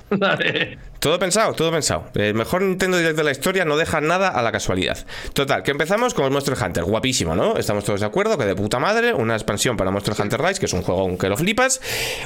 Todo 1.00 1.18
pensado, 1.18 1.54
todo 1.54 1.72
pensado. 1.72 2.10
El 2.14 2.34
mejor 2.34 2.62
Nintendo 2.62 2.98
Direct 2.98 3.16
de 3.16 3.24
la 3.24 3.32
historia 3.32 3.64
no 3.64 3.78
deja 3.78 4.02
nada 4.02 4.28
a 4.28 4.42
la 4.42 4.52
casualidad. 4.52 4.98
Total, 5.34 5.64
que 5.64 5.72
empezamos 5.72 6.14
con 6.14 6.26
el 6.26 6.32
Monster 6.32 6.56
Hunter. 6.62 6.84
Guapísimo, 6.84 7.36
¿no? 7.36 7.56
Estamos 7.56 7.86
todos 7.86 8.02
de 8.02 8.06
acuerdo 8.06 8.38
que 8.38 8.44
de 8.46 8.54
puta 8.54 8.80
madre, 8.80 9.14
una 9.14 9.34
expansión 9.36 9.78
para 9.78 9.92
Monster 9.92 10.14
Hunter 10.20 10.42
Rise, 10.42 10.60
que 10.60 10.66
es 10.66 10.74
un 10.74 10.82
juego 10.82 11.18
que 11.18 11.30
lo 11.30 11.38
flipas. 11.38 11.80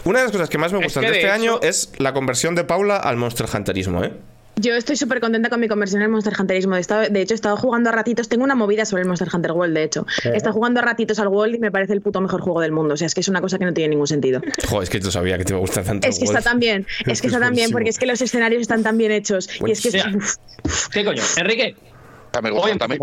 Una 0.06 0.20
de 0.20 0.26
las 0.26 0.32
cosas 0.32 0.50
que 0.50 0.58
más 0.58 0.72
me 0.74 0.80
Es 0.80 0.86
gustan 0.86 1.04
que 1.04 1.12
de 1.12 1.18
este 1.18 1.30
año 1.30 1.60
es 1.62 1.92
la 2.00 2.14
conversión 2.14 2.56
de 2.56 2.64
Paula 2.64 2.98
al 2.98 3.16
Monster 3.16 3.46
Hunterismo, 3.54 4.04
¿eh? 4.04 4.14
Yo 4.56 4.76
estoy 4.76 4.96
súper 4.96 5.20
contenta 5.20 5.50
con 5.50 5.60
mi 5.60 5.68
conversión 5.68 6.02
en 6.02 6.06
el 6.06 6.12
Monster 6.12 6.34
Hunterismo. 6.40 6.76
De 6.76 6.82
hecho, 7.22 7.34
he 7.34 7.36
estado 7.36 7.58
jugando 7.58 7.90
a 7.90 7.94
ratitos. 7.94 8.30
Tengo 8.30 8.44
una 8.44 8.54
movida 8.54 8.86
sobre 8.86 9.02
el 9.02 9.08
Monster 9.08 9.28
Hunter 9.34 9.52
World, 9.52 9.74
de 9.76 9.84
hecho. 9.84 10.06
He 10.24 10.38
estado 10.38 10.54
jugando 10.54 10.80
a 10.80 10.84
ratitos 10.84 11.18
al 11.20 11.28
World 11.30 11.56
y 11.56 11.60
me 11.60 11.72
parece 11.72 11.94
el 11.94 12.02
puto 12.02 12.22
mejor 12.22 12.42
juego 12.42 12.62
del 12.62 12.72
mundo. 12.72 12.94
O 12.94 12.98
sea, 12.98 13.08
es 13.08 13.16
que 13.16 13.22
es 13.22 13.28
una 13.28 13.42
cosa 13.42 13.58
que 13.58 13.66
no 13.66 13.74
tiene 13.74 13.90
ningún 13.90 14.08
sentido. 14.08 14.42
Joder, 14.70 14.84
es 14.84 14.90
que 14.92 15.00
yo 15.00 15.10
sabía 15.12 15.38
que 15.40 15.44
te 15.46 15.54
iba 15.54 15.58
a 15.58 15.62
gustar 15.62 15.84
tanto. 15.84 16.08
Es 16.08 16.20
que 16.20 16.26
está 16.26 16.42
tan 16.42 16.60
bien. 16.60 16.86
Es 17.08 17.20
que 17.22 17.28
está 17.28 17.40
tan 17.40 17.54
bien 17.56 17.72
porque 17.72 17.90
es 17.90 17.98
que 17.98 18.06
los 18.06 18.22
escenarios 18.22 18.62
están 18.62 18.84
tan 18.84 18.98
bien 18.98 19.12
hechos. 19.12 19.50
Y 19.66 19.72
es 19.72 19.82
que 19.82 19.88
es- 19.90 20.40
¿Qué 20.92 21.04
coño? 21.04 21.24
Enrique, 21.38 21.76
gusta 22.32 22.52
hoy 22.72 22.78
también. 22.78 23.02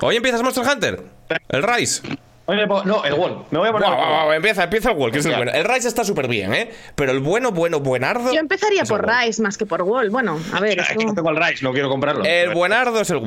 Hoy 0.00 0.16
empiezas 0.16 0.42
Monster 0.42 0.64
Hunter. 0.68 1.00
El 1.48 1.62
Rise. 1.62 2.02
No, 2.46 3.04
el 3.04 3.14
Wall. 3.14 3.44
Me 3.50 3.58
voy 3.58 3.68
a 3.68 3.72
poner. 3.72 3.88
Wall. 3.88 3.98
guau, 3.98 4.32
empieza, 4.32 4.64
empieza 4.64 4.90
el 4.90 4.96
World, 4.96 5.12
que 5.12 5.18
es 5.20 5.26
el 5.26 5.34
bueno. 5.36 5.52
El 5.52 5.64
Rise 5.64 5.88
está 5.88 6.04
súper 6.04 6.28
bien, 6.28 6.54
¿eh? 6.54 6.70
Pero 6.94 7.12
el 7.12 7.20
bueno, 7.20 7.50
bueno, 7.52 7.80
buenardo. 7.80 8.32
Yo 8.32 8.40
empezaría 8.40 8.84
por. 8.84 9.06
Rise 9.06 9.42
más 9.42 9.58
que 9.58 9.66
por 9.66 9.82
World. 9.82 10.10
Bueno, 10.10 10.38
a 10.52 10.60
ver, 10.60 10.78
Es 10.78 10.88
que 10.88 11.04
no 11.04 11.14
tengo 11.14 11.30
el 11.30 11.36
Rise, 11.36 11.64
no 11.64 11.72
quiero 11.72 11.88
comprarlo. 11.88 12.24
El 12.24 12.54
buenardo 12.54 13.00
es 13.00 13.10
el. 13.10 13.16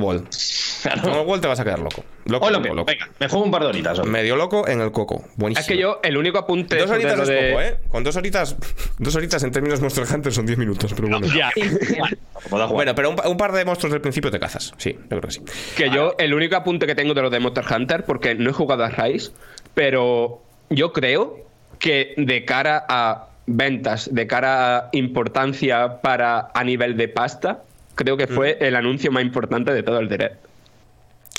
Claro. 0.80 1.02
Con 1.02 1.12
el 1.12 1.26
World 1.26 1.42
te 1.42 1.48
vas 1.48 1.60
a 1.60 1.64
quedar 1.64 1.78
loco. 1.78 2.02
Loco. 2.30 2.46
Venga, 2.84 3.08
me 3.18 3.28
juego 3.28 3.44
un 3.44 3.50
par 3.50 3.62
de 3.62 3.68
horitas. 3.68 4.04
Medio 4.06 4.36
loco 4.36 4.66
en 4.68 4.80
el 4.80 4.92
coco. 4.92 5.24
Buenísimo. 5.36 5.60
Es 5.62 5.66
que 5.68 5.76
yo, 5.76 6.00
el 6.02 6.16
único 6.16 6.38
apunte 6.38 6.76
Dos 6.76 6.90
horitas 6.90 7.18
es 7.20 7.28
de. 7.28 7.48
poco, 7.50 7.62
¿eh? 7.62 7.76
Con 7.88 8.04
dos 8.04 8.16
horitas, 8.16 8.56
dos 8.98 9.14
horitas 9.16 9.42
en 9.42 9.50
términos 9.50 9.80
Monster 9.80 10.04
Hunter 10.12 10.32
son 10.32 10.46
10 10.46 10.58
minutos, 10.58 10.92
pero 10.94 11.08
bueno. 11.08 11.26
Ya. 11.34 11.50
Puedo 11.54 12.66
jugar. 12.66 12.68
Bueno, 12.70 12.94
pero 12.94 13.10
un, 13.10 13.16
pa- 13.16 13.28
un 13.28 13.36
par 13.36 13.52
de 13.52 13.64
monstruos 13.64 13.92
del 13.92 14.00
principio 14.00 14.30
te 14.30 14.38
cazas. 14.38 14.72
Sí, 14.76 14.92
yo 14.92 15.08
creo 15.08 15.20
que 15.22 15.30
sí. 15.32 15.40
Que 15.76 15.90
yo, 15.90 16.14
el 16.18 16.32
único 16.34 16.56
apunte 16.56 16.86
que 16.86 16.94
tengo 16.94 17.14
de 17.14 17.22
lo 17.22 17.30
de 17.30 17.40
Monster 17.40 17.64
Hunter, 17.70 18.04
porque 18.04 18.34
no 18.34 18.50
he 18.50 18.52
jugado 18.52 18.84
a 18.84 18.88
Rise, 18.90 19.30
pero 19.74 20.42
yo 20.70 20.92
creo 20.92 21.38
que 21.78 22.14
de 22.16 22.44
cara 22.44 22.84
a 22.88 23.28
ventas, 23.46 24.14
de 24.14 24.26
cara 24.26 24.76
a 24.78 24.88
importancia 24.92 26.00
para 26.00 26.50
a 26.54 26.64
nivel 26.64 26.96
de 26.96 27.08
pasta, 27.08 27.62
creo 27.94 28.16
que 28.16 28.26
fue 28.26 28.56
el 28.60 28.76
anuncio 28.76 29.10
más 29.10 29.22
importante 29.22 29.72
de 29.72 29.82
todo 29.82 29.98
el 29.98 30.08
direct. 30.08 30.36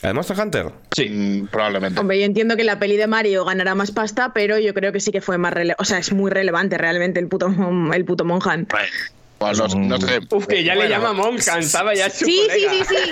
¿El 0.02 0.16
Monster 0.16 0.39
Hunter? 0.39 0.66
Mm, 1.10 1.45
probablemente. 1.47 1.99
Hombre, 1.99 2.20
yo 2.20 2.26
entiendo 2.26 2.58
que 2.58 2.64
la 2.64 2.80
peli 2.80 2.97
de 2.97 3.08
Mario 3.08 3.45
ganará 3.45 3.76
más 3.76 3.91
pasta, 3.91 4.34
pero 4.34 4.58
yo 4.58 4.74
creo 4.74 4.91
que 4.91 4.99
sí 4.99 5.12
que 5.12 5.22
fue 5.22 5.38
más 5.38 5.54
relevante. 5.54 5.82
O 5.82 5.86
sea, 5.86 5.99
es 5.99 6.12
muy 6.12 6.32
relevante 6.32 6.78
realmente 6.78 7.20
el 7.20 7.28
puto, 7.28 7.54
el 7.93 8.06
puto 8.06 8.26
Monjan. 8.26 8.66
Pues 8.66 8.89
no, 9.42 9.68
no 9.68 9.98
sé. 10.00 10.20
Uf, 10.30 10.46
que 10.48 10.64
ya 10.64 10.76
le 10.76 10.88
llama 10.89 11.14
Monja, 11.14 11.58
estaba 11.60 11.94
ya 11.94 12.10
su 12.10 12.26
Sí, 12.26 12.42
sí, 12.52 12.66
colega. 12.66 12.72
sí, 12.72 12.96
sí. 12.96 13.12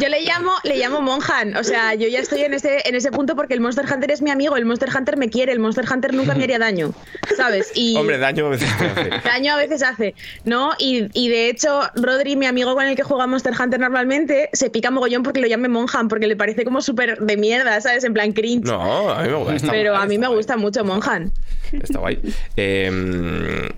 Yo 0.00 0.08
le 0.08 0.20
llamo, 0.22 0.52
le 0.64 0.76
llamo 0.76 1.00
Monjan. 1.00 1.56
O 1.56 1.64
sea, 1.64 1.94
yo 1.94 2.08
ya 2.08 2.20
estoy 2.20 2.42
en 2.42 2.54
ese, 2.54 2.82
en 2.88 2.94
ese 2.94 3.10
punto 3.10 3.34
porque 3.36 3.54
el 3.54 3.60
Monster 3.60 3.84
Hunter 3.92 4.10
es 4.10 4.22
mi 4.22 4.30
amigo, 4.30 4.56
el 4.56 4.64
Monster 4.64 4.88
Hunter 4.96 5.16
me 5.16 5.28
quiere, 5.30 5.52
el 5.52 5.58
Monster 5.58 5.84
Hunter 5.90 6.14
nunca 6.14 6.34
me 6.34 6.44
haría 6.44 6.58
daño. 6.58 6.92
¿Sabes? 7.36 7.70
Y 7.74 7.96
Hombre, 7.96 8.18
daño 8.18 8.46
a 8.46 8.50
veces 8.50 8.68
hace. 8.70 9.10
daño 9.24 9.52
a 9.54 9.56
veces 9.56 9.82
hace, 9.82 10.14
¿no? 10.44 10.72
Y, 10.78 11.08
y 11.14 11.28
de 11.28 11.48
hecho, 11.48 11.80
Rodri, 11.94 12.36
mi 12.36 12.46
amigo 12.46 12.74
con 12.74 12.84
el 12.86 12.94
que 12.96 13.02
juega 13.02 13.26
Monster 13.26 13.52
Hunter 13.58 13.80
normalmente, 13.80 14.50
se 14.52 14.70
pica 14.70 14.90
mogollón 14.90 15.22
porque 15.22 15.40
lo 15.40 15.46
llame 15.46 15.68
Monjan, 15.68 16.08
porque 16.08 16.26
le 16.26 16.36
parece 16.36 16.64
como 16.64 16.82
súper 16.82 17.18
de 17.18 17.36
mierda, 17.36 17.80
¿sabes? 17.80 18.04
En 18.04 18.12
plan 18.14 18.32
cringe. 18.32 18.64
No, 18.64 19.10
a 19.10 19.22
mí 19.22 19.28
me 19.28 19.36
gusta. 19.36 19.70
Pero 19.70 19.92
guay, 19.92 20.02
a 20.04 20.06
mí 20.06 20.18
me 20.18 20.26
guay. 20.26 20.36
gusta 20.36 20.56
mucho 20.56 20.84
Monjan. 20.84 21.32
Está 21.72 21.98
guay. 22.00 22.18
Eh, 22.56 23.68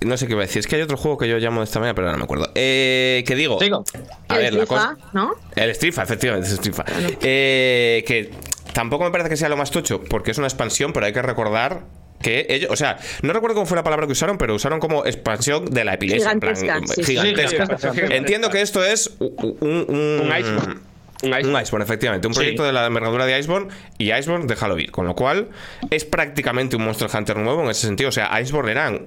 no 0.00 0.16
sé 0.16 0.26
qué 0.26 0.32
iba 0.32 0.42
a 0.42 0.46
decir. 0.46 0.60
Es 0.60 0.66
que 0.66 0.76
hay 0.76 0.82
otro 0.82 0.96
juego 0.96 1.18
que 1.18 1.28
yo 1.28 1.38
llamo 1.38 1.60
de 1.60 1.64
esta 1.64 1.78
manera, 1.80 1.94
pero 1.94 2.10
no 2.10 2.18
me 2.18 2.24
acuerdo. 2.24 2.50
Eh, 2.54 3.24
¿Qué 3.26 3.34
digo? 3.34 3.58
Sigo. 3.60 3.84
A 4.28 4.36
El 4.36 4.42
ver, 4.42 4.54
la 4.54 4.60
FIFA, 4.60 4.66
cosa. 4.74 4.96
¿no? 5.12 5.34
El 5.56 5.74
Strifa, 5.74 6.02
efectivamente, 6.02 6.48
es 6.48 6.54
Strifa. 6.54 6.84
Eh, 7.20 8.04
que 8.06 8.30
tampoco 8.72 9.04
me 9.04 9.10
parece 9.10 9.30
que 9.30 9.36
sea 9.36 9.48
lo 9.48 9.56
más 9.56 9.70
tocho, 9.70 10.00
porque 10.08 10.30
es 10.30 10.38
una 10.38 10.46
expansión, 10.46 10.92
pero 10.92 11.06
hay 11.06 11.12
que 11.12 11.22
recordar 11.22 11.82
que 12.22 12.46
ellos, 12.48 12.70
o 12.72 12.76
sea, 12.76 12.98
no 13.22 13.32
recuerdo 13.32 13.54
cómo 13.54 13.66
fue 13.66 13.76
la 13.76 13.84
palabra 13.84 14.06
que 14.06 14.12
usaron, 14.12 14.38
pero 14.38 14.54
usaron 14.54 14.80
como 14.80 15.06
expansión 15.06 15.66
de 15.66 15.84
la 15.84 15.94
epilepsia. 15.94 16.32
en 16.32 16.40
plan, 16.40 16.56
Gigantesca, 16.56 16.94
sí, 16.94 17.04
sí. 17.04 17.16
gigantesca. 17.16 17.78
Sí, 17.78 17.88
sí, 17.94 18.06
sí. 18.06 18.12
Entiendo 18.12 18.50
que 18.50 18.60
esto 18.60 18.84
es 18.84 19.14
un, 19.20 19.56
un, 19.60 20.20
Un. 20.20 20.87
Un 21.22 21.30
Iceborne. 21.30 21.48
un 21.56 21.60
Iceborne, 21.62 21.84
efectivamente. 21.84 22.28
Un 22.28 22.34
Sí. 22.34 22.38
proyecto 22.40 22.64
de 22.64 22.72
la 22.72 22.86
envergadura 22.86 23.26
de 23.26 23.38
Iceborne 23.38 23.68
y 23.98 24.12
Iceborne 24.12 24.46
déjalo 24.46 24.78
ir. 24.78 24.90
Con 24.90 25.06
lo 25.06 25.14
cual, 25.16 25.48
es 25.90 26.04
prácticamente 26.04 26.76
un 26.76 26.84
Monster 26.84 27.08
Hunter 27.12 27.36
nuevo 27.36 27.62
en 27.64 27.70
ese 27.70 27.86
sentido. 27.86 28.08
O 28.08 28.12
sea, 28.12 28.40
Iceborne 28.40 28.70
eran, 28.70 29.04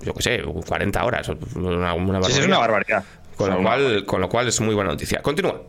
yo 0.00 0.14
qué 0.14 0.22
sé, 0.22 0.42
40 0.66 1.04
horas. 1.04 1.30
Una, 1.54 1.94
una 1.94 2.22
Sí, 2.24 2.38
es 2.40 2.46
una 2.46 2.58
barbaridad. 2.58 3.04
Con 3.36 3.50
lo, 3.50 3.62
cual, 3.62 4.04
con 4.06 4.20
lo 4.20 4.28
cual 4.28 4.48
es 4.48 4.60
muy 4.60 4.74
buena 4.74 4.90
noticia. 4.90 5.20
Continúa. 5.20 5.60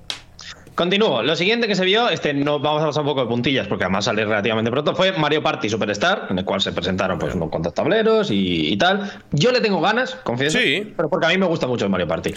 Continúo. 0.76 1.22
Lo 1.22 1.36
siguiente 1.36 1.68
que 1.68 1.76
se 1.76 1.86
vio, 1.86 2.10
este 2.10 2.34
no 2.34 2.60
vamos 2.60 2.82
a 2.82 2.88
pasar 2.88 3.02
un 3.04 3.08
poco 3.10 3.22
de 3.22 3.28
puntillas 3.28 3.68
porque 3.68 3.84
además 3.84 4.06
sale 4.06 4.26
relativamente 4.26 4.72
pronto, 4.72 4.96
fue 4.96 5.12
Mario 5.12 5.44
Party 5.44 5.70
Superstar, 5.70 6.28
en 6.32 6.40
el 6.40 6.46
cual 6.46 6.62
se 6.62 6.72
presentaron 6.72 7.20
pues 7.20 7.36
unos 7.36 7.50
cuantos 7.50 7.74
tableros 7.76 8.32
y, 8.32 8.74
y 8.74 8.78
tal. 8.78 9.12
Yo 9.32 9.52
le 9.52 9.62
tengo 9.62 9.80
ganas, 9.82 10.16
confieso. 10.24 10.58
Sí. 10.58 10.94
Pero 10.98 11.10
porque 11.10 11.28
a 11.28 11.30
mí 11.30 11.38
me 11.38 11.46
gusta 11.46 11.68
mucho 11.68 11.86
el 11.86 11.92
Mario 11.92 12.08
Party. 12.08 12.34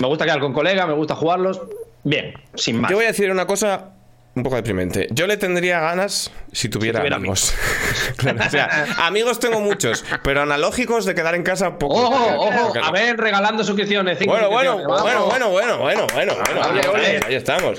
Me 0.00 0.06
gusta 0.06 0.24
quedar 0.26 0.40
con 0.40 0.52
colegas, 0.52 0.86
me 0.86 0.92
gusta 0.94 1.14
jugarlos. 1.14 1.60
Bien, 2.08 2.34
sin 2.54 2.80
más. 2.80 2.88
Yo 2.88 2.96
voy 2.98 3.04
a 3.06 3.08
decir 3.08 3.32
una 3.32 3.46
cosa 3.48 3.90
un 4.36 4.44
poco 4.44 4.54
deprimente. 4.54 5.08
Yo 5.10 5.26
le 5.26 5.36
tendría 5.38 5.80
ganas 5.80 6.30
si 6.52 6.68
tuviera, 6.68 7.00
tuviera 7.00 7.16
amigos. 7.16 7.52
Claro, 8.16 8.38
o 8.46 8.48
sea, 8.50 8.86
amigos 9.00 9.40
tengo 9.40 9.60
muchos, 9.60 10.04
pero 10.22 10.42
analógicos 10.42 11.04
de 11.04 11.14
quedar 11.16 11.34
en 11.34 11.42
casa 11.42 11.78
poco. 11.78 11.96
Ojo, 11.96 12.36
ojo, 12.46 12.66
Porque- 12.72 12.78
a 12.80 12.90
ver, 12.92 13.16
regalando 13.16 13.64
suscripciones. 13.64 14.18
cinco 14.18 14.32
Bueno, 14.32 14.48
bueno, 14.50 14.72
suscripciones, 14.78 15.02
bueno, 15.02 15.48
bueno, 15.50 15.78
bueno, 15.78 15.78
bueno, 15.78 16.06
bueno, 16.14 16.34
bueno. 16.52 16.78
Estamos, 16.80 17.26
Ahí 17.26 17.34
estamos. 17.34 17.78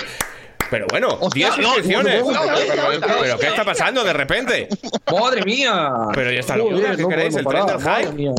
Pero 0.69 0.85
bueno, 0.89 1.17
Hostia, 1.21 1.47
10 1.51 1.57
no, 1.59 1.73
suscripciones. 1.73 2.23
Pero 3.21 3.39
¿qué 3.39 3.47
está 3.47 3.63
pasando 3.63 4.03
de 4.03 4.13
repente? 4.13 4.67
¡Madre 5.11 5.43
mía! 5.43 5.91
Pero 6.13 6.31
ya 6.31 6.39
está 6.41 6.57
lo 6.57 6.65
Joder, 6.65 6.95
¿qué 6.97 7.07
queréis? 7.07 7.35
¿El 7.35 7.45
tren 7.45 7.65
del 7.65 7.79
hype? 7.79 8.31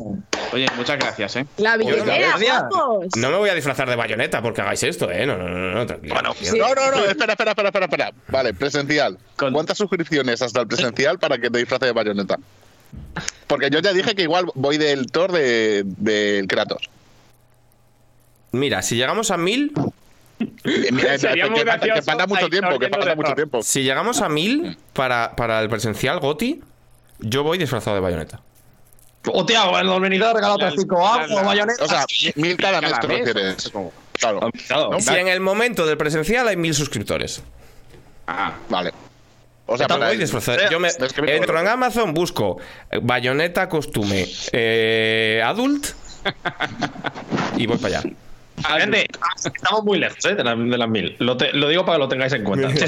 Oye, 0.53 0.67
muchas 0.77 0.99
gracias, 0.99 1.37
¿eh? 1.37 1.47
La 1.57 1.77
no 1.77 1.85
me 1.85 1.91
billetera. 1.93 2.69
No 3.17 3.31
me 3.31 3.37
voy 3.37 3.51
a 3.51 3.55
disfrazar 3.55 3.89
de 3.89 3.97
bayoneta 3.97 4.43
porque 4.43 4.61
hagáis 4.61 4.83
esto, 4.83 5.11
¿eh? 5.11 5.27
No, 5.27 5.37
no, 5.39 5.49
no, 5.49 5.71
no 5.75 5.87
tranquilo. 5.87 6.15
No, 6.15 6.75
no, 6.75 6.91
no, 6.91 7.05
espera, 7.05 7.33
espera, 7.33 7.51
espera, 7.53 7.69
espera, 7.69 7.85
espera. 7.87 8.13
Vale, 8.29 8.55
presencial. 8.55 9.19
¿Cuántas 9.37 9.79
suscripciones 9.79 10.43
hasta 10.43 10.61
el 10.61 10.69
presencial 10.69 11.19
para 11.19 11.39
que 11.39 11.51
te 11.51 11.59
disfrace 11.59 11.87
de 11.87 11.93
bayoneta? 11.93 12.39
Porque 13.47 13.71
yo 13.71 13.81
ya 13.81 13.93
dije 13.93 14.15
que 14.15 14.23
igual 14.23 14.47
voy 14.55 14.77
del 14.79 15.11
Thor 15.11 15.33
de- 15.33 15.83
del 15.85 16.47
Kratos. 16.47 16.89
Mira, 18.53 18.81
si 18.83 18.97
llegamos 18.97 19.31
a 19.31 19.37
mil, 19.37 19.73
Eh, 19.77 19.91
mira, 20.93 21.19
Sería 21.19 21.45
que, 21.45 21.51
muy 21.51 21.59
que- 21.61 21.65
que 21.65 21.71
gracioso 21.71 22.03
pasa 22.07 22.27
mucho 22.27 22.49
tiempo, 22.49 22.79
que 22.79 22.89
pasa 22.89 23.15
mucho 23.15 23.35
tiempo. 23.35 23.63
si 23.63 23.83
llegamos 23.83 24.21
a 24.21 24.29
mil 24.29 24.77
para, 24.93 25.35
para 25.37 25.61
el 25.61 25.69
presencial 25.69 26.21
Goti, 26.21 26.61
yo 27.21 27.43
voy 27.43 27.59
disfrazado 27.59 27.97
de 27.97 28.01
bayoneta. 28.03 28.41
Hostia, 29.31 29.63
el 29.81 30.01
venido 30.01 30.29
ha 30.29 30.33
regalado 30.33 30.55
otras 30.55 30.75
cinco 30.79 31.07
algo, 31.07 31.43
bayoneta. 31.43 31.85
O 31.85 31.89
sea, 31.89 32.07
mil 32.37 32.57
cada 32.57 32.81
mes 32.81 32.93
Cada 32.93 33.01
te 33.01 33.07
refieres. 33.09 33.71
Claro. 34.13 34.51
Claro. 34.67 34.91
¿No? 34.93 35.01
Si 35.01 35.15
en 35.15 35.29
el 35.29 35.41
momento 35.41 35.87
del 35.87 35.97
presencial 35.97 36.49
hay 36.49 36.57
mil 36.57 36.75
suscriptores. 36.75 37.43
Ah, 38.27 38.55
Vale. 38.69 38.93
O 39.71 39.77
sea, 39.77 39.87
Voy 39.87 39.99
para 39.99 40.11
disfrazado. 40.13 40.71
Yo 40.71 40.81
me 40.81 40.89
Es 40.89 41.13
que 41.13 41.21
me 41.21 41.37
entro 41.37 41.61
en 41.61 41.69
Amazon, 41.69 42.15
busco 42.15 42.59
eh, 42.91 43.01
bayoneta 43.03 43.69
costume 43.69 44.27
eh, 44.53 45.43
adult 45.45 45.89
y 47.59 47.67
voy 47.67 47.77
para 47.77 47.99
allá. 47.99 48.11
Gente, 48.67 49.07
estamos 49.45 49.85
muy 49.85 49.99
lejos 49.99 50.25
¿eh? 50.25 50.35
de, 50.35 50.45
las, 50.45 50.59
de 50.59 50.79
las 50.79 50.89
mil. 50.89 51.15
Lo, 51.19 51.37
te- 51.37 51.53
lo 51.53 51.69
digo 51.69 51.85
para 51.85 51.97
que 51.97 52.01
lo 52.01 52.09
tengáis 52.09 52.33
en 52.33 52.45
cuenta. 52.45 52.69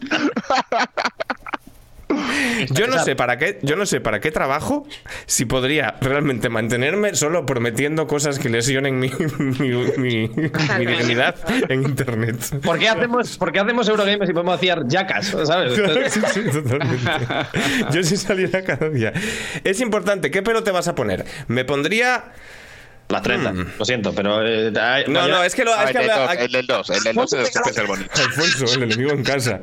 Yo 2.70 2.86
no 2.86 2.98
sé 3.04 3.16
para 3.16 3.38
qué, 3.38 3.58
yo 3.62 3.76
no 3.76 3.86
sé 3.86 4.00
para 4.00 4.20
qué 4.20 4.30
trabajo 4.30 4.86
si 5.26 5.44
podría 5.44 5.96
realmente 6.00 6.48
mantenerme 6.48 7.14
solo 7.14 7.46
prometiendo 7.46 8.06
cosas 8.06 8.38
que 8.38 8.48
lesionen 8.48 8.98
mi, 8.98 9.10
mi, 9.38 9.70
mi- 9.96 10.28
mi 10.28 10.86
dignidad 10.86 11.36
en 11.70 11.82
internet. 11.82 12.60
¿Por 12.62 12.78
qué 12.78 12.88
hacemos, 12.88 13.36
por 13.38 13.52
qué 13.52 13.60
hacemos 13.60 13.88
Eurogames 13.88 14.28
y 14.28 14.32
podemos 14.32 14.54
hacer 14.56 14.80
jackas? 14.88 15.26
¿Sabes? 15.44 15.72
Sí, 16.12 16.20
sí, 16.32 16.40
totalmente. 16.50 17.10
Yo 17.92 18.02
si 18.02 18.16
saliera 18.16 18.62
cada 18.62 18.88
día. 18.88 19.12
Es 19.64 19.80
importante, 19.80 20.30
¿qué 20.30 20.42
pero 20.42 20.62
te 20.62 20.70
vas 20.70 20.88
a 20.88 20.94
poner? 20.94 21.24
Me 21.48 21.64
pondría 21.64 22.24
Las 23.08 23.22
trenzas. 23.22 23.54
Mm. 23.54 23.64
Lo 23.78 23.84
siento, 23.86 24.12
pero. 24.14 24.46
eh, 24.46 24.70
hay- 24.78 25.04
No, 25.08 25.20
vaya- 25.20 25.34
no, 25.34 25.42
es 25.44 25.54
que 25.54 25.64
lo, 25.64 25.72
Ah, 25.72 25.80
hay 25.80 25.86
el 25.88 25.92
que 25.92 25.98
del 26.00 26.10
hablar. 26.10 26.18
dos, 26.20 26.30
hay- 26.38 26.44
el 26.44 26.52
del 26.52 26.66
2, 26.66 26.90
el 26.90 27.02
del 27.04 27.14
2 27.16 27.32
es 27.32 27.56
es 27.56 27.76
el 27.78 27.86
bonito. 27.86 28.10
Alfonso, 28.22 28.64
el 28.74 28.82
enemigo 28.82 29.10
en 29.12 29.24
casa. 29.24 29.60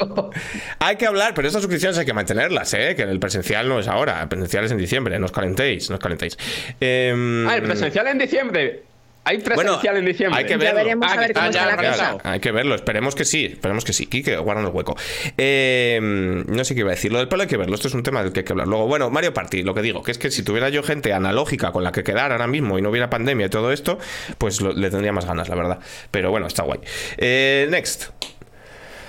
Hay 0.80 0.96
que 0.96 1.06
hablar, 1.06 1.32
pero 1.34 1.46
estas 1.46 1.62
suscripciones 1.62 1.96
hay 1.98 2.04
que 2.04 2.12
mantenerlas, 2.12 2.74
¿eh? 2.74 2.94
Que 2.96 3.02
el 3.02 3.20
presencial 3.20 3.68
no 3.68 3.78
es 3.78 3.86
ahora. 3.86 4.20
El 4.22 4.28
presencial 4.28 4.64
es 4.64 4.72
en 4.72 4.78
diciembre. 4.78 5.16
No 5.18 5.26
os 5.26 5.32
calentéis, 5.32 5.90
no 5.90 5.96
os 5.96 6.00
calentéis. 6.02 6.36
Em, 6.80 7.46
Ah, 7.48 7.54
el 7.56 7.62
presencial 7.62 8.08
en 8.08 8.18
diciembre. 8.18 8.82
Hay 9.24 9.36
Bueno, 9.38 9.54
presencial 9.62 9.96
en 9.98 10.04
diciembre. 10.06 10.38
hay 10.40 10.44
que 10.46 10.50
Ya 10.52 10.56
verlo. 10.58 10.74
veremos 10.78 11.06
Ah, 11.08 11.14
a 11.14 11.16
ver 11.18 11.28
que 11.28 11.34
cómo 11.34 11.46
está 11.46 11.58
está 11.60 11.60
ya 11.60 11.66
la 11.66 11.74
organizado. 11.80 12.18
cosa. 12.18 12.32
Hay 12.32 12.40
que 12.40 12.50
verlo, 12.50 12.74
esperemos 12.74 13.14
que 13.14 13.24
sí, 13.24 13.44
esperemos 13.52 13.84
que 13.84 13.92
sí. 13.92 14.06
Kike, 14.06 14.36
guardan 14.38 14.64
el 14.66 14.72
hueco. 14.72 14.96
Eh, 15.38 16.00
no 16.02 16.64
sé 16.64 16.74
qué 16.74 16.80
iba 16.80 16.90
a 16.90 16.94
decir. 16.94 17.12
Lo 17.12 17.18
del 17.18 17.28
pelo 17.28 17.42
hay 17.42 17.48
que 17.48 17.56
verlo, 17.56 17.74
esto 17.76 17.86
es 17.86 17.94
un 17.94 18.02
tema 18.02 18.22
del 18.24 18.32
que 18.32 18.40
hay 18.40 18.44
que 18.44 18.52
hablar. 18.52 18.66
Luego, 18.66 18.86
bueno, 18.88 19.10
Mario 19.10 19.32
Party, 19.32 19.62
lo 19.62 19.74
que 19.74 19.82
digo, 19.82 20.02
que 20.02 20.10
es 20.10 20.18
que 20.18 20.30
si 20.32 20.42
tuviera 20.42 20.70
yo 20.70 20.82
gente 20.82 21.12
analógica 21.12 21.70
con 21.70 21.84
la 21.84 21.92
que 21.92 22.02
quedar 22.02 22.32
ahora 22.32 22.48
mismo 22.48 22.78
y 22.78 22.82
no 22.82 22.90
hubiera 22.90 23.10
pandemia 23.10 23.46
y 23.46 23.48
todo 23.50 23.70
esto, 23.70 23.98
pues 24.38 24.60
lo- 24.60 24.72
le 24.72 24.90
tendría 24.90 25.12
más 25.12 25.24
ganas, 25.24 25.48
la 25.48 25.54
verdad. 25.54 25.78
Pero 26.10 26.30
bueno, 26.32 26.48
está 26.48 26.64
guay. 26.64 26.80
Eh, 27.16 27.68
next. 27.70 28.10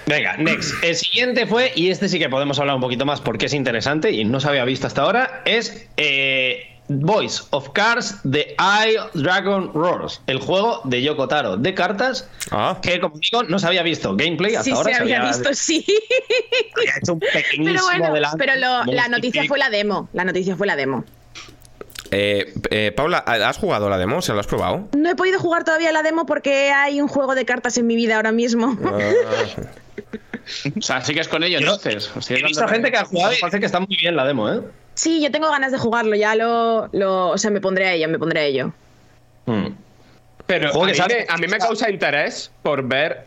Venga, 0.06 0.36
next. 0.38 0.84
El 0.84 0.96
siguiente 0.96 1.48
fue, 1.48 1.72
y 1.76 1.90
este 1.90 2.10
sí 2.10 2.20
que 2.20 2.28
podemos 2.30 2.60
hablar 2.60 2.76
un 2.76 2.82
poquito 2.82 3.06
más 3.06 3.22
porque 3.22 3.46
es 3.46 3.54
interesante 3.54 4.12
y 4.12 4.26
no 4.26 4.40
se 4.42 4.50
había 4.50 4.66
visto 4.66 4.86
hasta 4.86 5.02
ahora, 5.02 5.42
es 5.46 5.88
eh, 5.96 6.73
Voice 6.90 7.42
of 7.52 7.70
Cards 7.74 8.16
The 8.30 8.56
Eye 8.60 8.98
Dragon 9.14 9.72
Roars, 9.74 10.22
el 10.28 10.40
juego 10.40 10.82
de 10.84 11.02
Yoko 11.02 11.28
Taro 11.28 11.56
de 11.58 11.74
cartas 11.74 12.28
Ah. 12.52 12.78
que, 12.82 13.00
como 13.00 13.16
digo, 13.18 13.44
no 13.44 13.58
se 13.58 13.68
había 13.68 13.84
visto 13.84 14.16
gameplay 14.16 14.56
hasta 14.56 14.64
Sí, 14.66 14.72
ahora. 14.72 14.96
se 14.96 15.02
había 15.02 15.24
visto, 15.26 15.54
sí. 15.54 15.86
había 16.78 16.94
hecho 17.02 17.14
un 17.14 17.20
pequeñísimo 17.34 17.66
Pero 17.66 17.84
bueno, 17.86 18.06
adelanto, 18.08 18.38
pero 18.38 18.56
lo- 18.56 18.84
la 18.94 19.08
noticia 19.08 19.44
fue 19.48 19.58
la 19.58 19.70
demo. 19.70 20.10
La 20.14 20.26
noticia 20.26 20.56
fue 20.58 20.68
la 20.68 20.76
demo. 20.76 21.06
Eh, 22.12 22.54
eh, 22.70 22.92
Paula, 22.96 23.20
¿has 23.20 23.58
jugado 23.58 23.90
la 23.90 23.98
demo? 23.98 24.22
¿Se 24.22 24.34
la 24.34 24.42
has 24.42 24.48
probado? 24.48 24.88
No 24.96 25.10
he 25.10 25.16
podido 25.16 25.40
jugar 25.40 25.64
todavía 25.64 25.92
la 25.92 26.04
demo 26.04 26.26
porque 26.28 26.70
hay 26.72 27.02
un 27.02 27.08
juego 27.08 27.34
de 27.34 27.44
cartas 27.46 27.78
en 27.78 27.88
mi 27.88 27.96
vida 27.96 28.18
ahora 28.18 28.32
mismo. 28.32 28.78
Ah. 28.86 29.00
O 30.78 30.82
sea, 30.82 31.00
sigues 31.02 31.30
con 31.30 31.42
ello 31.44 31.60
Yo- 31.60 31.68
entonces. 31.74 32.12
Sigues 32.20 32.44
He 32.44 32.48
visto 32.48 32.68
gente 32.68 32.92
que 32.92 32.98
ha 32.98 33.06
jugado 33.06 33.34
y 33.34 33.38
parece 33.40 33.62
que 33.62 33.66
está 33.66 33.80
muy 33.80 33.96
bien 33.96 34.16
la 34.18 34.26
demo, 34.26 34.52
¿eh? 34.52 34.60
Sí, 34.96 35.22
yo 35.22 35.32
tengo 35.32 35.50
ganas 35.50 35.72
de 35.72 35.78
jugarlo, 35.78 36.16
ya 36.16 36.36
lo, 36.36 36.88
lo- 36.92 37.30
o 37.30 37.38
sea, 37.38 37.52
me 37.52 37.62
pondré 37.62 37.88
a 37.88 37.94
ello, 37.94 38.08
me 38.10 38.20
pondré 38.20 38.40
a 38.42 38.44
ello. 38.44 38.74
Hmm. 39.46 39.68
Pero 40.46 40.70
a 40.70 40.86
mí, 40.86 40.92
me, 40.92 41.26
a 41.30 41.38
mí 41.38 41.48
me 41.48 41.58
causa 41.58 41.90
interés 41.90 42.52
por 42.62 42.84
ver 42.88 43.26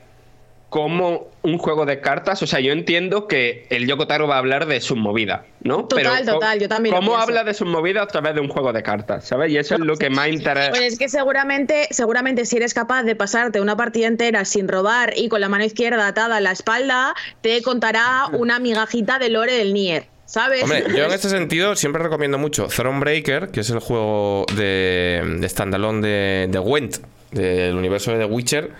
cómo 0.68 1.28
un 1.42 1.58
juego 1.58 1.86
de 1.86 2.00
cartas, 2.00 2.42
o 2.42 2.46
sea, 2.46 2.60
yo 2.60 2.72
entiendo 2.72 3.28
que 3.28 3.66
el 3.70 3.86
Yoko 3.86 4.06
Taro 4.06 4.26
va 4.26 4.34
a 4.34 4.38
hablar 4.38 4.66
de 4.66 4.80
su 4.80 4.96
movida, 4.96 5.46
¿no? 5.62 5.86
Total, 5.86 6.26
total, 6.26 6.58
yo 6.60 6.68
también 6.68 6.94
¿Cómo 6.94 7.16
habla 7.16 7.44
de 7.44 7.54
su 7.54 7.64
movida 7.64 8.02
a 8.02 8.06
través 8.06 8.34
de 8.34 8.40
un 8.40 8.48
juego 8.48 8.72
de 8.72 8.82
cartas, 8.82 9.26
¿sabes? 9.26 9.50
Y 9.52 9.58
eso 9.58 9.74
es 9.74 9.80
lo 9.80 9.96
que 9.96 10.10
más 10.10 10.28
interesa. 10.28 10.70
Pues 10.70 10.82
es 10.82 10.98
que 10.98 11.08
seguramente, 11.08 11.86
seguramente 11.90 12.44
si 12.44 12.56
eres 12.56 12.74
capaz 12.74 13.04
de 13.04 13.14
pasarte 13.16 13.60
una 13.60 13.76
partida 13.76 14.08
entera 14.08 14.44
sin 14.44 14.68
robar 14.68 15.14
y 15.16 15.28
con 15.28 15.40
la 15.40 15.48
mano 15.48 15.64
izquierda 15.64 16.06
atada 16.06 16.36
a 16.36 16.40
la 16.40 16.50
espalda, 16.50 17.14
te 17.40 17.62
contará 17.62 18.26
una 18.32 18.58
migajita 18.58 19.18
de 19.18 19.30
lore 19.30 19.54
del 19.54 19.72
Nier, 19.72 20.06
¿sabes? 20.26 20.62
Hombre, 20.62 20.84
yo 20.88 21.04
en 21.04 21.12
este 21.12 21.28
sentido 21.28 21.74
siempre 21.76 22.02
recomiendo 22.02 22.38
mucho 22.38 22.66
Thronebreaker, 22.66 23.50
que 23.50 23.60
es 23.60 23.70
el 23.70 23.80
juego 23.80 24.44
de, 24.54 25.38
de 25.40 25.48
standalone 25.48 26.06
de, 26.06 26.48
de 26.50 26.58
Gwent, 26.58 26.98
del 27.30 27.76
universo 27.76 28.12
de 28.12 28.18
The 28.18 28.24
Witcher, 28.26 28.72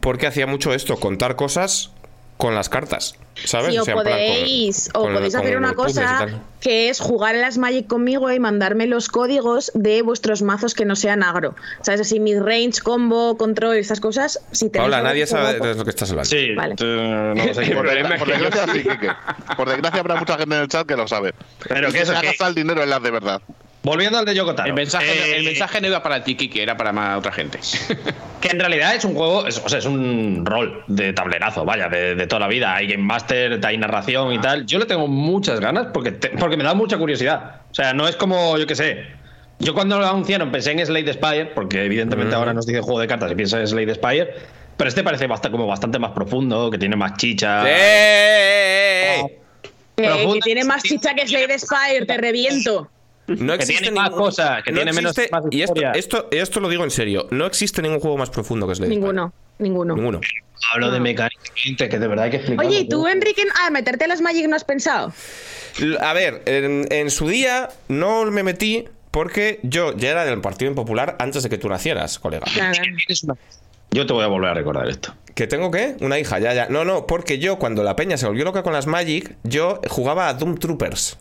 porque 0.00 0.26
hacía 0.26 0.46
mucho 0.46 0.72
esto, 0.72 0.96
contar 0.96 1.36
cosas 1.36 1.92
con 2.40 2.54
las 2.54 2.68
cartas, 2.68 3.14
¿sabes? 3.44 3.72
Sí, 3.72 3.78
o 3.78 3.84
sea, 3.84 3.94
en 3.94 4.00
plan, 4.00 4.12
con- 4.18 4.26
podéis, 4.26 4.88
o 4.94 5.00
con- 5.02 5.12
podéis 5.14 5.34
con 5.34 5.42
hacer 5.44 5.56
una 5.58 5.70
y 5.70 5.74
cosa 5.74 6.26
que 6.60 6.88
es 6.88 6.98
jugar 7.00 7.34
a 7.36 7.38
las 7.38 7.58
Magic 7.58 7.86
conmigo 7.86 8.30
y 8.32 8.40
mandarme 8.40 8.86
los 8.86 9.08
códigos 9.08 9.70
de 9.74 10.02
vuestros 10.02 10.42
mazos 10.42 10.74
que 10.74 10.84
no 10.84 10.96
sean 10.96 11.22
agro. 11.22 11.54
¿Sabes? 11.82 12.00
Así, 12.02 12.18
mid-range, 12.20 12.80
combo, 12.82 13.36
control, 13.36 13.76
estas 13.76 14.00
cosas. 14.00 14.40
Si 14.52 14.68
Paula, 14.68 15.00
nadie 15.02 15.26
sabe 15.26 15.60
de 15.60 15.74
lo 15.74 15.84
que 15.84 15.90
estás 15.90 16.10
hablando. 16.10 16.28
Sí, 16.30 16.54
Vale. 16.54 16.74
tú- 16.76 16.84
no 16.84 17.34
lo 17.34 17.54
sé. 17.54 17.60
Por, 17.74 17.84
problema 17.84 18.08
desgra- 18.10 18.14
es 18.14 18.18
por 18.18 18.28
desgracia, 18.28 18.72
sí. 18.72 18.84
Por 19.56 19.68
desgracia 19.68 20.00
habrá 20.00 20.16
mucha 20.16 20.38
gente 20.38 20.54
en 20.56 20.62
el 20.62 20.68
chat 20.68 20.86
que 20.86 20.96
lo 20.96 21.06
sabe. 21.06 21.34
Pero 21.68 21.88
Y 21.88 21.92
que 21.92 21.98
que 22.00 22.06
se 22.06 22.12
gastado 22.14 22.48
el 22.50 22.54
dinero 22.56 22.82
en 22.82 22.90
las 22.90 23.02
de 23.02 23.10
verdad. 23.10 23.40
Volviendo 23.82 24.18
al 24.18 24.26
de 24.26 24.34
Yoko 24.34 24.54
Taro. 24.54 24.68
El 24.68 24.74
mensaje, 24.74 25.06
Eh, 25.10 25.36
el 25.38 25.44
mensaje 25.44 25.80
no 25.80 25.86
iba 25.86 26.02
para 26.02 26.22
ti, 26.22 26.34
Kiki, 26.34 26.60
era 26.60 26.76
para 26.76 26.92
más 26.92 27.18
otra 27.18 27.32
gente. 27.32 27.58
Que 28.40 28.48
en 28.48 28.58
realidad 28.58 28.94
es 28.94 29.04
un 29.04 29.14
juego, 29.14 29.46
es, 29.46 29.58
o 29.62 29.68
sea, 29.68 29.78
es 29.80 29.84
un 29.84 30.46
rol 30.46 30.82
de 30.86 31.12
tablerazo, 31.12 31.66
vaya, 31.66 31.88
de, 31.90 32.14
de 32.14 32.26
toda 32.26 32.40
la 32.40 32.48
vida. 32.48 32.74
Hay 32.74 32.86
Game 32.86 33.02
Master, 33.02 33.60
hay 33.62 33.76
narración 33.76 34.32
y 34.32 34.38
tal. 34.38 34.64
Yo 34.64 34.78
le 34.78 34.86
tengo 34.86 35.08
muchas 35.08 35.60
ganas 35.60 35.88
porque, 35.92 36.12
te- 36.12 36.30
porque 36.30 36.56
me 36.56 36.64
da 36.64 36.72
mucha 36.72 36.96
curiosidad. 36.96 37.56
O 37.70 37.74
sea, 37.74 37.92
no 37.92 38.08
es 38.08 38.16
como, 38.16 38.56
yo 38.56 38.66
qué 38.66 38.74
sé. 38.74 39.04
Yo 39.58 39.74
cuando 39.74 39.98
lo 39.98 40.06
anunciaron 40.08 40.50
pensé 40.50 40.72
en 40.72 40.84
Slade 40.86 41.12
Spire, 41.12 41.46
porque 41.54 41.84
evidentemente 41.84 42.34
ahora 42.34 42.54
nos 42.54 42.64
dice 42.66 42.80
juego 42.80 42.98
de 42.98 43.06
cartas 43.08 43.30
y 43.30 43.34
piensa 43.34 43.60
en 43.60 43.66
Slade 43.68 43.94
Spire. 43.96 44.34
Pero 44.78 44.88
este 44.88 45.02
parece 45.02 45.26
bastante, 45.26 45.52
como 45.54 45.66
bastante 45.66 45.98
más 45.98 46.12
profundo, 46.12 46.70
que 46.70 46.78
tiene 46.78 46.96
más 46.96 47.18
chicha. 47.18 47.62
¡Eh! 47.66 49.22
Que, 49.96 50.02
Profunda- 50.04 50.34
que 50.34 50.40
tiene 50.40 50.64
más 50.64 50.82
chicha 50.82 51.12
que 51.14 51.28
Slade 51.28 51.58
Spire, 51.58 52.06
te 52.06 52.16
reviento. 52.16 52.88
No 53.38 53.52
Que 53.56 53.62
existe 53.62 53.82
tiene 53.84 53.96
más 53.98 54.10
ningún- 54.10 54.24
cosas, 54.24 54.62
que 54.62 54.72
no 54.72 54.76
tiene 54.76 54.92
menos- 54.92 55.16
existe- 55.16 55.30
más 55.32 55.44
Y 55.50 55.62
esto, 55.62 55.80
esto, 55.94 56.28
esto 56.30 56.60
lo 56.60 56.68
digo 56.68 56.84
en 56.84 56.90
serio. 56.90 57.26
No 57.30 57.46
existe 57.46 57.80
ningún 57.82 58.00
juego 58.00 58.16
más 58.16 58.30
profundo 58.30 58.66
que 58.68 58.74
Slade 58.74 58.90
Spire. 58.92 59.00
Ninguno, 59.00 59.32
ninguno. 59.58 59.94
Ninguno. 59.94 60.20
Hablo 60.72 60.90
de 60.90 61.00
mecánica, 61.00 61.88
que 61.88 61.98
de 61.98 62.06
verdad 62.08 62.26
hay 62.26 62.30
que 62.32 62.36
explicarlo. 62.38 62.68
Oye, 62.70 62.80
¿y 62.80 62.88
tú, 62.88 63.06
Enrique, 63.06 63.44
a 63.64 63.70
meterte 63.70 64.04
a 64.04 64.08
las 64.08 64.20
Magic 64.20 64.46
no 64.48 64.56
has 64.56 64.64
pensado? 64.64 65.12
A 66.00 66.12
ver, 66.12 66.42
en, 66.46 66.86
en 66.90 67.10
su 67.10 67.28
día 67.28 67.70
no 67.88 68.24
me 68.26 68.42
metí 68.42 68.84
porque 69.10 69.58
yo 69.62 69.96
ya 69.96 70.10
era 70.10 70.24
del 70.24 70.40
Partido 70.40 70.74
Popular 70.74 71.16
antes 71.18 71.42
de 71.42 71.48
que 71.48 71.56
tú 71.58 71.68
nacieras, 71.68 72.18
colega. 72.18 72.44
Yo 73.92 74.06
te 74.06 74.12
voy 74.12 74.22
a 74.22 74.28
volver 74.28 74.50
a 74.50 74.54
recordar 74.54 74.88
esto. 74.88 75.14
¿Que 75.34 75.46
tengo 75.46 75.70
qué? 75.70 75.96
Una 76.00 76.18
hija, 76.18 76.38
ya, 76.38 76.52
ya. 76.54 76.66
No, 76.68 76.84
no, 76.84 77.06
porque 77.06 77.38
yo 77.38 77.58
cuando 77.58 77.82
la 77.82 77.96
peña 77.96 78.16
se 78.16 78.26
volvió 78.26 78.44
loca 78.44 78.62
con 78.62 78.72
las 78.72 78.86
Magic, 78.86 79.36
yo 79.42 79.80
jugaba 79.88 80.28
a 80.28 80.34
Doom 80.34 80.58
Troopers. 80.58 81.18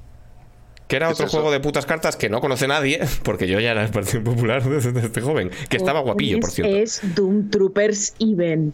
Que 0.90 0.96
era 0.96 1.06
¿Qué 1.08 1.14
otro 1.14 1.28
es 1.28 1.32
juego 1.32 1.52
de 1.52 1.60
putas 1.60 1.86
cartas 1.86 2.16
que 2.16 2.30
no 2.30 2.42
conoce 2.42 2.68
nadie, 2.68 3.00
porque 3.24 3.48
yo 3.48 3.60
ya 3.60 3.72
era 3.72 3.84
del 3.84 3.92
Partido 3.92 4.24
Popular 4.24 4.64
desde 4.70 5.00
este 5.00 5.22
joven, 5.22 5.52
que 5.70 5.78
estaba 5.78 6.02
guapillo, 6.02 6.40
por 6.40 6.50
cierto. 6.50 6.76
Es 6.76 7.00
Doom 7.16 7.52
Troopers 7.52 8.16
Even. 8.20 8.74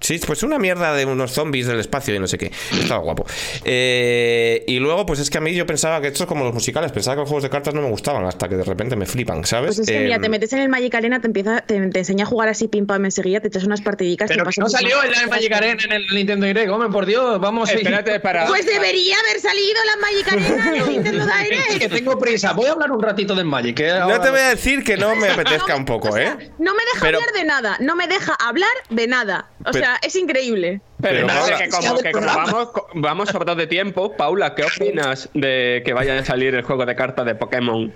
Sí, 0.00 0.20
pues 0.26 0.42
una 0.42 0.58
mierda 0.58 0.92
de 0.94 1.06
unos 1.06 1.32
zombies 1.32 1.66
del 1.66 1.80
espacio 1.80 2.14
y 2.14 2.18
no 2.18 2.26
sé 2.26 2.36
qué. 2.36 2.50
Estaba 2.72 3.00
guapo. 3.00 3.24
Eh, 3.64 4.64
y 4.66 4.78
luego, 4.78 5.06
pues 5.06 5.18
es 5.20 5.30
que 5.30 5.38
a 5.38 5.40
mí 5.40 5.54
yo 5.54 5.64
pensaba 5.66 6.00
que 6.00 6.08
esto 6.08 6.24
es 6.24 6.28
como 6.28 6.44
los 6.44 6.52
musicales. 6.52 6.92
Pensaba 6.92 7.16
que 7.16 7.20
los 7.20 7.28
juegos 7.28 7.42
de 7.44 7.50
cartas 7.50 7.74
no 7.74 7.80
me 7.82 7.88
gustaban 7.88 8.24
hasta 8.26 8.48
que 8.48 8.56
de 8.56 8.64
repente 8.64 8.96
me 8.96 9.06
flipan, 9.06 9.44
¿sabes? 9.44 9.76
Pues 9.76 9.78
es 9.80 9.86
que, 9.94 10.00
mira, 10.00 10.16
Eh, 10.16 10.20
te 10.20 10.28
metes 10.28 10.52
en 10.52 10.60
el 10.60 10.68
Magic 10.68 10.94
Arena, 10.94 11.20
te 11.20 11.26
empieza, 11.26 11.60
te, 11.62 11.80
te 11.88 11.98
enseña 12.00 12.24
a 12.24 12.26
jugar 12.26 12.48
así 12.48 12.68
pim 12.68 12.86
pam 12.86 13.04
enseguida, 13.04 13.40
te 13.40 13.48
echas 13.48 13.64
unas 13.64 13.80
partidicas. 13.80 14.28
Pero 14.28 14.44
que 14.44 14.60
no 14.60 14.68
salió 14.68 15.02
el 15.02 15.12
Magic 15.30 15.52
Arena 15.52 15.82
en 15.84 15.92
el 15.92 16.06
Nintendo 16.12 16.46
Direct, 16.46 16.70
hombre, 16.70 16.88
por 16.90 17.06
Dios, 17.06 17.40
vamos. 17.40 17.70
Espérate 17.70 18.20
para. 18.20 18.46
Pues 18.46 18.66
debería 18.66 19.16
haber 19.20 19.40
salido 19.40 19.78
la 19.84 20.00
Magic 20.00 20.32
Arena 20.32 20.68
en 20.68 20.82
el 20.82 20.88
Nintendo 20.90 21.24
que 21.68 21.74
Direct. 21.78 21.94
tengo 21.94 22.18
prisa. 22.18 22.52
Voy 22.52 22.66
a 22.66 22.72
hablar 22.72 22.90
un 22.92 23.02
ratito 23.02 23.34
del 23.34 23.46
Magic. 23.46 23.76
que 23.76 23.88
no 23.88 24.20
te 24.20 24.30
voy 24.30 24.40
a 24.40 24.48
decir 24.50 24.84
que 24.84 24.96
no 24.96 25.14
me 25.16 25.28
apetezca 25.30 25.76
un 25.76 25.84
poco, 25.84 26.08
O 26.08 26.12
sea, 26.12 26.32
¿eh? 26.40 26.50
no 26.58 26.74
me 26.74 26.82
deja 26.92 27.00
Pero- 27.00 27.18
hablar 27.18 27.32
de 27.34 27.44
nada, 27.44 27.76
no 27.80 27.96
me 27.96 28.06
deja 28.06 28.34
hablar 28.34 28.68
de 28.90 29.06
nada. 29.06 29.50
O 29.64 29.72
sea, 29.84 29.98
es 30.02 30.16
increíble. 30.16 30.80
Pero, 31.00 31.26
Pero, 31.26 31.38
espérate, 31.40 31.50
Paula- 31.50 31.58
que 31.58 31.86
como, 31.88 31.98
que 32.00 32.12
como 32.12 32.26
vamos, 32.26 32.68
vamos 32.94 33.28
sobrados 33.28 33.58
de 33.58 33.66
tiempo, 33.66 34.16
Paula, 34.16 34.54
¿qué 34.54 34.64
opinas 34.64 35.28
de 35.34 35.82
que 35.84 35.92
vaya 35.92 36.18
a 36.18 36.24
salir 36.24 36.54
el 36.54 36.62
juego 36.62 36.86
de 36.86 36.94
cartas 36.94 37.26
de 37.26 37.34
Pokémon? 37.34 37.92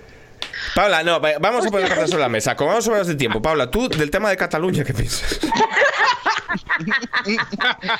Paula, 0.75 1.03
no, 1.03 1.19
va- 1.19 1.37
vamos 1.39 1.65
a 1.65 1.69
poner 1.69 1.87
cartas 1.87 2.09
sobre 2.09 2.21
la 2.23 2.29
mesa. 2.29 2.55
Como 2.55 2.69
vamos 2.69 2.87
a 2.87 2.91
hablar 2.91 3.05
de 3.05 3.15
tiempo, 3.15 3.41
Paula, 3.41 3.69
tú 3.71 3.89
del 3.89 4.09
tema 4.11 4.29
de 4.29 4.37
Cataluña, 4.37 4.83
¿qué 4.83 4.93
piensas? 4.93 5.39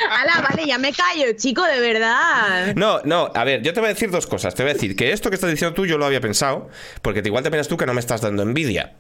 Ala, 0.10 0.42
vale, 0.50 0.66
ya 0.66 0.78
me 0.78 0.92
callo, 0.94 1.34
chico, 1.36 1.64
de 1.64 1.80
verdad. 1.80 2.74
No, 2.76 3.02
no, 3.04 3.32
a 3.34 3.44
ver, 3.44 3.62
yo 3.62 3.74
te 3.74 3.80
voy 3.80 3.88
a 3.90 3.94
decir 3.94 4.10
dos 4.12 4.28
cosas. 4.28 4.56
Te 4.56 4.64
voy 4.64 4.72
a 4.72 4.74
decir 4.74 4.96
que 4.96 5.12
esto 5.12 5.30
que 5.30 5.36
estás 5.36 5.50
diciendo 5.50 5.74
tú 5.76 5.86
yo 5.86 5.98
lo 5.98 6.06
había 6.06 6.22
pensado, 6.22 6.70
porque 7.02 7.22
igual 7.24 7.44
te 7.44 7.50
piensas 7.52 7.68
tú 7.68 7.78
que 7.78 7.86
no 7.86 7.94
me 7.94 8.00
estás 8.00 8.22
dando 8.22 8.44
envidia. 8.44 8.94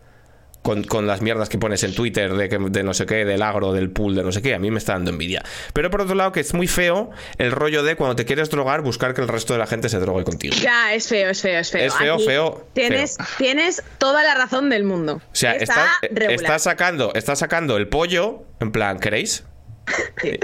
Con, 0.69 0.83
con 0.83 1.07
las 1.07 1.23
mierdas 1.23 1.49
que 1.49 1.57
pones 1.57 1.81
en 1.81 1.95
Twitter 1.95 2.31
de, 2.31 2.47
que, 2.47 2.59
de 2.59 2.83
no 2.83 2.93
sé 2.93 3.07
qué, 3.07 3.25
del 3.25 3.41
agro, 3.41 3.73
del 3.73 3.89
pool, 3.89 4.13
de 4.13 4.21
no 4.21 4.31
sé 4.31 4.43
qué, 4.43 4.53
a 4.53 4.59
mí 4.59 4.69
me 4.69 4.77
está 4.77 4.93
dando 4.93 5.09
envidia. 5.09 5.43
Pero 5.73 5.89
por 5.89 6.01
otro 6.01 6.13
lado, 6.13 6.31
que 6.31 6.41
es 6.41 6.53
muy 6.53 6.67
feo 6.67 7.09
el 7.39 7.51
rollo 7.51 7.81
de 7.81 7.95
cuando 7.95 8.15
te 8.15 8.23
quieres 8.23 8.51
drogar, 8.51 8.81
buscar 8.81 9.15
que 9.15 9.21
el 9.21 9.27
resto 9.27 9.53
de 9.53 9.57
la 9.57 9.65
gente 9.65 9.89
se 9.89 9.97
drogue 9.97 10.23
contigo. 10.23 10.55
Ya, 10.61 10.93
es 10.93 11.07
feo, 11.07 11.31
es 11.31 11.41
feo, 11.41 11.59
es 11.59 11.71
feo. 11.71 11.87
Es 11.87 11.95
feo, 11.95 12.13
Aquí 12.13 12.25
feo, 12.25 12.67
Tienes, 12.73 13.17
tienes 13.39 13.81
toda 13.97 14.23
la 14.23 14.35
razón 14.35 14.69
del 14.69 14.83
mundo. 14.83 15.15
O 15.15 15.35
sea, 15.35 15.53
está 15.53 15.87
estás 16.11 16.61
sacando, 16.61 17.13
estás 17.15 17.39
sacando 17.39 17.75
el 17.75 17.87
pollo, 17.87 18.43
en 18.59 18.71
plan, 18.71 18.99
¿queréis? 18.99 19.45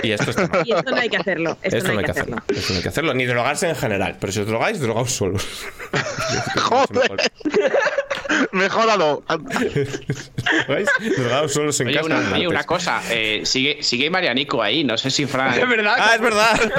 Y 0.03 0.11
esto 0.11 0.31
está 0.31 0.47
mal. 0.47 0.63
Y 0.65 0.71
esto 0.73 0.91
no 0.91 0.97
hay 0.97 1.09
que 1.09 1.17
hacerlo. 1.17 1.57
Esto, 1.61 1.93
no 1.93 1.99
hay 1.99 2.05
que 2.05 2.11
hacerlo. 2.11 2.37
Esto 2.47 2.73
no 2.73 2.77
hay 2.77 2.83
que 2.83 2.89
hacerlo. 2.89 3.13
Ni 3.13 3.25
drogarse 3.25 3.69
en 3.69 3.75
general. 3.75 4.17
Pero 4.19 4.33
si 4.33 4.39
os 4.39 4.47
drogáis, 4.47 4.79
drogaos 4.79 5.11
solos. 5.11 5.45
Joder. 6.55 7.31
Mejóralo. 8.51 9.23
¿Drogáis? 9.27 10.89
Drogaos 11.17 11.53
solos 11.53 11.79
en 11.81 11.87
Oye, 11.87 11.97
casa. 11.97 12.05
una, 12.07 12.35
oye, 12.35 12.47
una 12.47 12.63
cosa, 12.63 13.01
eh, 13.09 13.41
sigue, 13.45 13.79
sigue 13.81 14.09
Marianico 14.09 14.61
ahí, 14.61 14.83
no 14.83 14.97
sé 14.97 15.11
si 15.11 15.25
Fran. 15.25 15.59
Es 15.59 15.67
verdad. 15.67 15.95
Ah, 15.97 16.15
es 16.15 16.21
verdad. 16.21 16.57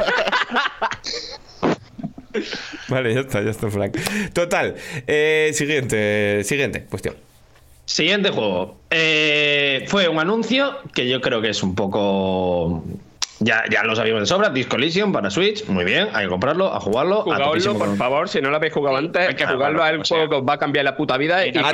Vale, 2.89 3.15
ya 3.15 3.21
está, 3.21 3.43
ya 3.43 3.51
está, 3.51 3.71
Frank. 3.71 3.97
Total. 4.33 4.75
eh, 5.07 5.51
siguiente, 5.55 6.43
siguiente 6.45 6.85
cuestión. 6.85 7.17
Siguiente 7.87 8.31
juego. 8.31 8.79
Eh, 8.91 9.85
fue 9.89 10.09
un 10.09 10.19
anuncio 10.19 10.79
que 10.93 11.09
yo 11.09 11.21
creo 11.21 11.41
que 11.41 11.51
es 11.51 11.63
un 11.63 11.75
poco. 11.75 12.85
Ya, 13.39 13.65
ya 13.71 13.83
lo 13.83 13.95
sabíamos 13.95 14.23
de 14.23 14.27
sobra. 14.27 14.49
Disco 14.49 14.77
Elysium 14.77 15.13
para 15.13 15.29
Switch. 15.29 15.67
Muy 15.67 15.85
bien, 15.85 16.09
hay 16.15 16.25
que 16.25 16.31
comprarlo, 16.31 16.73
a 16.73 16.81
jugarlo. 16.81 17.21
a 17.21 17.23
Jugadlo, 17.25 17.73
por 17.75 17.89
con- 17.89 17.97
favor, 17.99 18.29
si 18.31 18.41
no 18.41 18.49
lo 18.49 18.57
habéis 18.57 18.73
jugado 18.73 18.97
antes, 18.97 19.29
hay 19.29 19.35
que 19.35 19.45
Ah, 19.45 19.53
jugarlo 19.53 19.81
bueno, 19.81 20.01
a 20.01 20.05
sea. 20.07 20.17
juego 20.17 20.31
que 20.31 20.37
os 20.37 20.43
va 20.49 20.55
a 20.55 20.59
cambiar 20.59 20.87
la 20.87 20.97
puta 20.97 21.19
vida 21.19 21.47
y 21.47 21.53
que 21.53 21.61
va 21.61 21.69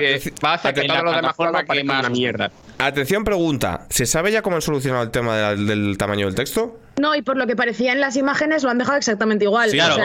a 0.50 0.54
hacer 0.54 0.74
que 0.74 0.82
todos 0.88 1.02
los 1.04 1.12
la 1.12 1.16
demás 1.20 1.36
juegos 1.36 1.62
que 1.70 1.84
más- 1.84 2.00
una 2.00 2.08
mierda. 2.10 2.50
Atención, 2.78 3.22
pregunta. 3.22 3.86
¿Se 3.90 4.06
sabe 4.06 4.32
ya 4.32 4.42
cómo 4.42 4.56
han 4.56 4.62
solucionado 4.62 5.04
el 5.04 5.10
tema 5.12 5.36
de 5.36 5.42
la- 5.42 5.54
del 5.54 5.96
tamaño 5.98 6.26
del 6.26 6.34
texto? 6.34 6.80
No, 7.00 7.14
y 7.14 7.22
por 7.22 7.36
lo 7.36 7.46
que 7.46 7.54
parecía 7.54 7.92
en 7.92 8.00
las 8.00 8.16
imágenes 8.16 8.64
lo 8.64 8.70
han 8.70 8.78
dejado 8.78 8.98
exactamente 8.98 9.44
igual. 9.44 9.70
Sí, 9.70 9.76
Claro, 9.76 9.94
o 9.94 9.96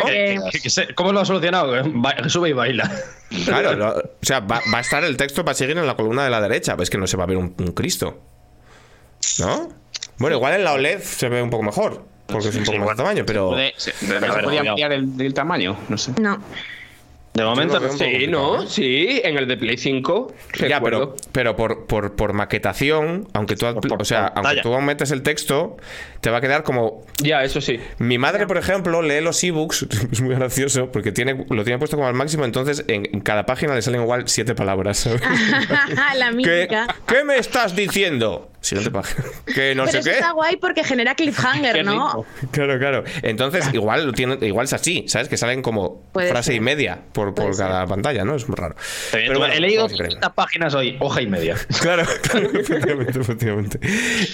sea 0.71 0.85
que- 0.87 0.93
¿cómo 0.93 1.11
lo 1.11 1.21
ha 1.21 1.25
solucionado? 1.25 1.73
Sube 2.29 2.49
y 2.49 2.53
baila. 2.53 2.89
Claro, 3.45 3.73
lo- 3.75 3.97
o 3.97 4.01
sea, 4.21 4.41
va, 4.41 4.61
va 4.71 4.77
a 4.77 4.81
estar 4.81 5.03
el 5.03 5.17
texto, 5.17 5.43
va 5.43 5.53
a 5.53 5.55
seguir 5.55 5.75
en 5.75 5.87
la 5.87 5.95
columna 5.95 6.23
de 6.23 6.29
la 6.29 6.39
derecha. 6.39 6.75
Es 6.79 6.91
que 6.91 6.99
no 6.99 7.07
se 7.07 7.17
va 7.17 7.23
a 7.23 7.27
ver 7.27 7.37
un, 7.37 7.55
un 7.57 7.71
Cristo. 7.71 8.21
¿No? 9.39 9.69
Bueno, 10.19 10.35
igual 10.37 10.53
en 10.55 10.63
la 10.63 10.73
OLED 10.73 10.99
se 11.01 11.29
ve 11.29 11.41
un 11.41 11.49
poco 11.49 11.63
mejor. 11.63 12.05
Porque 12.27 12.49
es 12.49 12.55
un 12.55 12.63
poco 12.65 12.77
más 12.79 12.89
de 12.89 12.95
tamaño, 12.95 13.23
pero. 13.25 13.49
Puede- 13.51 13.73
se, 13.77 13.93
pero 14.05 14.17
A 14.17 14.19
se 14.19 14.35
ver, 14.35 14.43
podía 14.43 14.59
cuidado. 14.59 14.69
ampliar 14.71 14.91
el, 14.91 15.09
el 15.21 15.33
tamaño, 15.33 15.77
no 15.87 15.97
sé. 15.97 16.11
No. 16.19 16.41
De 17.37 17.43
momento, 17.43 17.79
Sí, 17.91 18.25
¿no? 18.27 18.63
¿eh? 18.63 18.65
Sí, 18.67 19.21
en 19.23 19.37
el 19.37 19.47
de 19.47 19.57
Play 19.57 19.77
5. 19.77 20.33
Ya, 20.67 20.81
pero, 20.81 20.99
recuerdo. 20.99 21.15
pero 21.31 21.55
por, 21.55 21.85
por, 21.85 22.15
por 22.15 22.33
maquetación, 22.33 23.27
aunque 23.33 23.55
tú, 23.55 23.67
Por- 23.79 24.01
o 24.01 24.05
sea, 24.05 24.25
aunque 24.27 24.61
tú 24.61 24.73
aumetes 24.73 25.11
el 25.11 25.21
texto, 25.21 25.77
te 26.21 26.31
va 26.31 26.37
a 26.37 26.41
quedar 26.41 26.63
como 26.63 27.05
Ya, 27.21 27.43
eso 27.43 27.61
sí. 27.61 27.79
Mi 27.99 28.17
madre, 28.17 28.47
por 28.47 28.57
ejemplo, 28.57 29.03
lee 29.03 29.21
los 29.21 29.43
ebooks, 29.43 29.83
es 30.11 30.19
muy 30.21 30.33
gracioso, 30.33 30.91
porque 30.91 31.11
tiene, 31.11 31.45
lo 31.49 31.63
tiene 31.63 31.77
puesto 31.77 31.95
como 31.95 32.07
al 32.07 32.15
máximo, 32.15 32.43
entonces 32.43 32.83
en, 32.87 33.07
en 33.13 33.21
cada 33.21 33.45
página 33.45 33.75
le 33.75 33.83
salen 33.83 34.01
igual 34.01 34.27
siete 34.27 34.55
palabras. 34.55 34.97
¿sabes? 34.97 35.21
la 36.17 36.29
¿Qué, 36.29 36.35
mítica. 36.35 36.87
qué 37.07 37.23
me 37.23 37.37
estás 37.37 37.75
diciendo? 37.75 38.49
Siguiente 38.61 38.89
página. 38.91 39.23
Que 39.53 39.75
no 39.75 39.83
Pero 39.85 39.91
sé 39.91 39.99
eso 39.99 40.09
qué. 40.09 40.15
está 40.15 40.31
guay 40.31 40.57
porque 40.57 40.83
genera 40.83 41.15
cliffhanger, 41.15 41.85
¿no? 41.85 42.25
Claro, 42.51 42.77
claro. 42.79 43.03
Entonces, 43.21 43.69
igual 43.73 44.05
lo 44.07 44.13
tiene, 44.13 44.37
igual 44.45 44.65
es 44.65 44.73
así, 44.73 45.05
¿sabes? 45.07 45.29
Que 45.29 45.37
salen 45.37 45.61
como 45.61 46.01
Puede 46.11 46.29
frase 46.29 46.47
ser. 46.47 46.55
y 46.55 46.59
media 46.59 46.99
por, 47.13 47.26
por 47.33 47.55
cada 47.55 47.85
pantalla, 47.85 48.23
¿no? 48.25 48.35
Es 48.35 48.47
muy 48.47 48.55
raro. 48.55 48.75
Pero 49.11 49.39
bueno, 49.39 49.53
he 49.53 49.59
leído 49.59 49.83
vamos, 49.83 49.93
increíble. 49.93 50.19
30 50.19 50.33
páginas 50.33 50.73
hoy, 50.73 50.97
hoja 50.99 51.21
y 51.21 51.27
media. 51.27 51.55
Claro, 51.87 52.03
claro, 52.23 52.49
efectivamente, 52.59 53.19
efectivamente. 53.19 53.79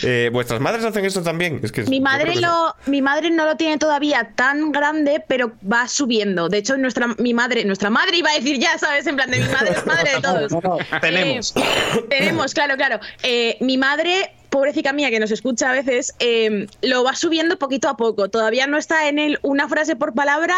Eh, 0.04 0.30
¿Vuestras 0.32 0.60
madres 0.60 0.86
hacen 0.86 1.06
esto 1.06 1.22
también? 1.22 1.60
Es 1.62 1.72
que 1.72 1.84
Mi 1.84 2.00
madre 2.00 2.36
lo, 2.38 2.76
mi 2.86 3.02
madre 3.02 3.30
no 3.30 3.46
lo 3.46 3.58
tiene 3.58 3.78
todavía 3.78 4.32
tan 4.36 4.72
grande, 4.72 5.24
pero 5.28 5.52
va 5.72 5.88
subiendo. 5.88 6.50
De 6.50 6.58
hecho, 6.60 6.78
nuestra, 6.78 7.08
mi 7.20 7.34
madre, 7.34 7.64
nuestra 7.66 7.90
madre 7.90 8.18
iba 8.18 8.32
a 8.32 8.36
decir 8.36 8.58
ya, 8.60 8.78
¿sabes? 8.78 9.06
En 9.08 9.16
plan 9.18 9.30
de 9.30 9.40
mi 9.40 9.50
madre 9.50 9.72
es 9.72 9.86
madre 9.86 10.12
de 10.16 10.22
todos. 10.22 10.52
Tenemos. 11.02 11.54
Eh, 11.56 11.62
tenemos, 12.10 12.54
claro, 12.54 12.76
claro. 12.76 13.00
Eh, 13.22 13.58
mi 13.60 13.78
madre, 13.78 14.34
pobrecita 14.50 14.94
mía, 14.94 15.10
que 15.10 15.20
nos 15.20 15.32
escucha 15.32 15.70
a 15.70 15.74
veces, 15.74 16.16
eh, 16.20 16.68
lo 16.82 17.04
va 17.04 17.16
subiendo 17.16 17.58
poquito 17.58 17.90
a 17.90 17.98
poco. 17.98 18.30
Todavía 18.30 18.68
no 18.68 18.78
está 18.78 19.08
en 19.08 19.20
él 19.20 19.40
una 19.42 19.68
frase 19.68 19.96
por 19.96 20.14
palabra, 20.14 20.56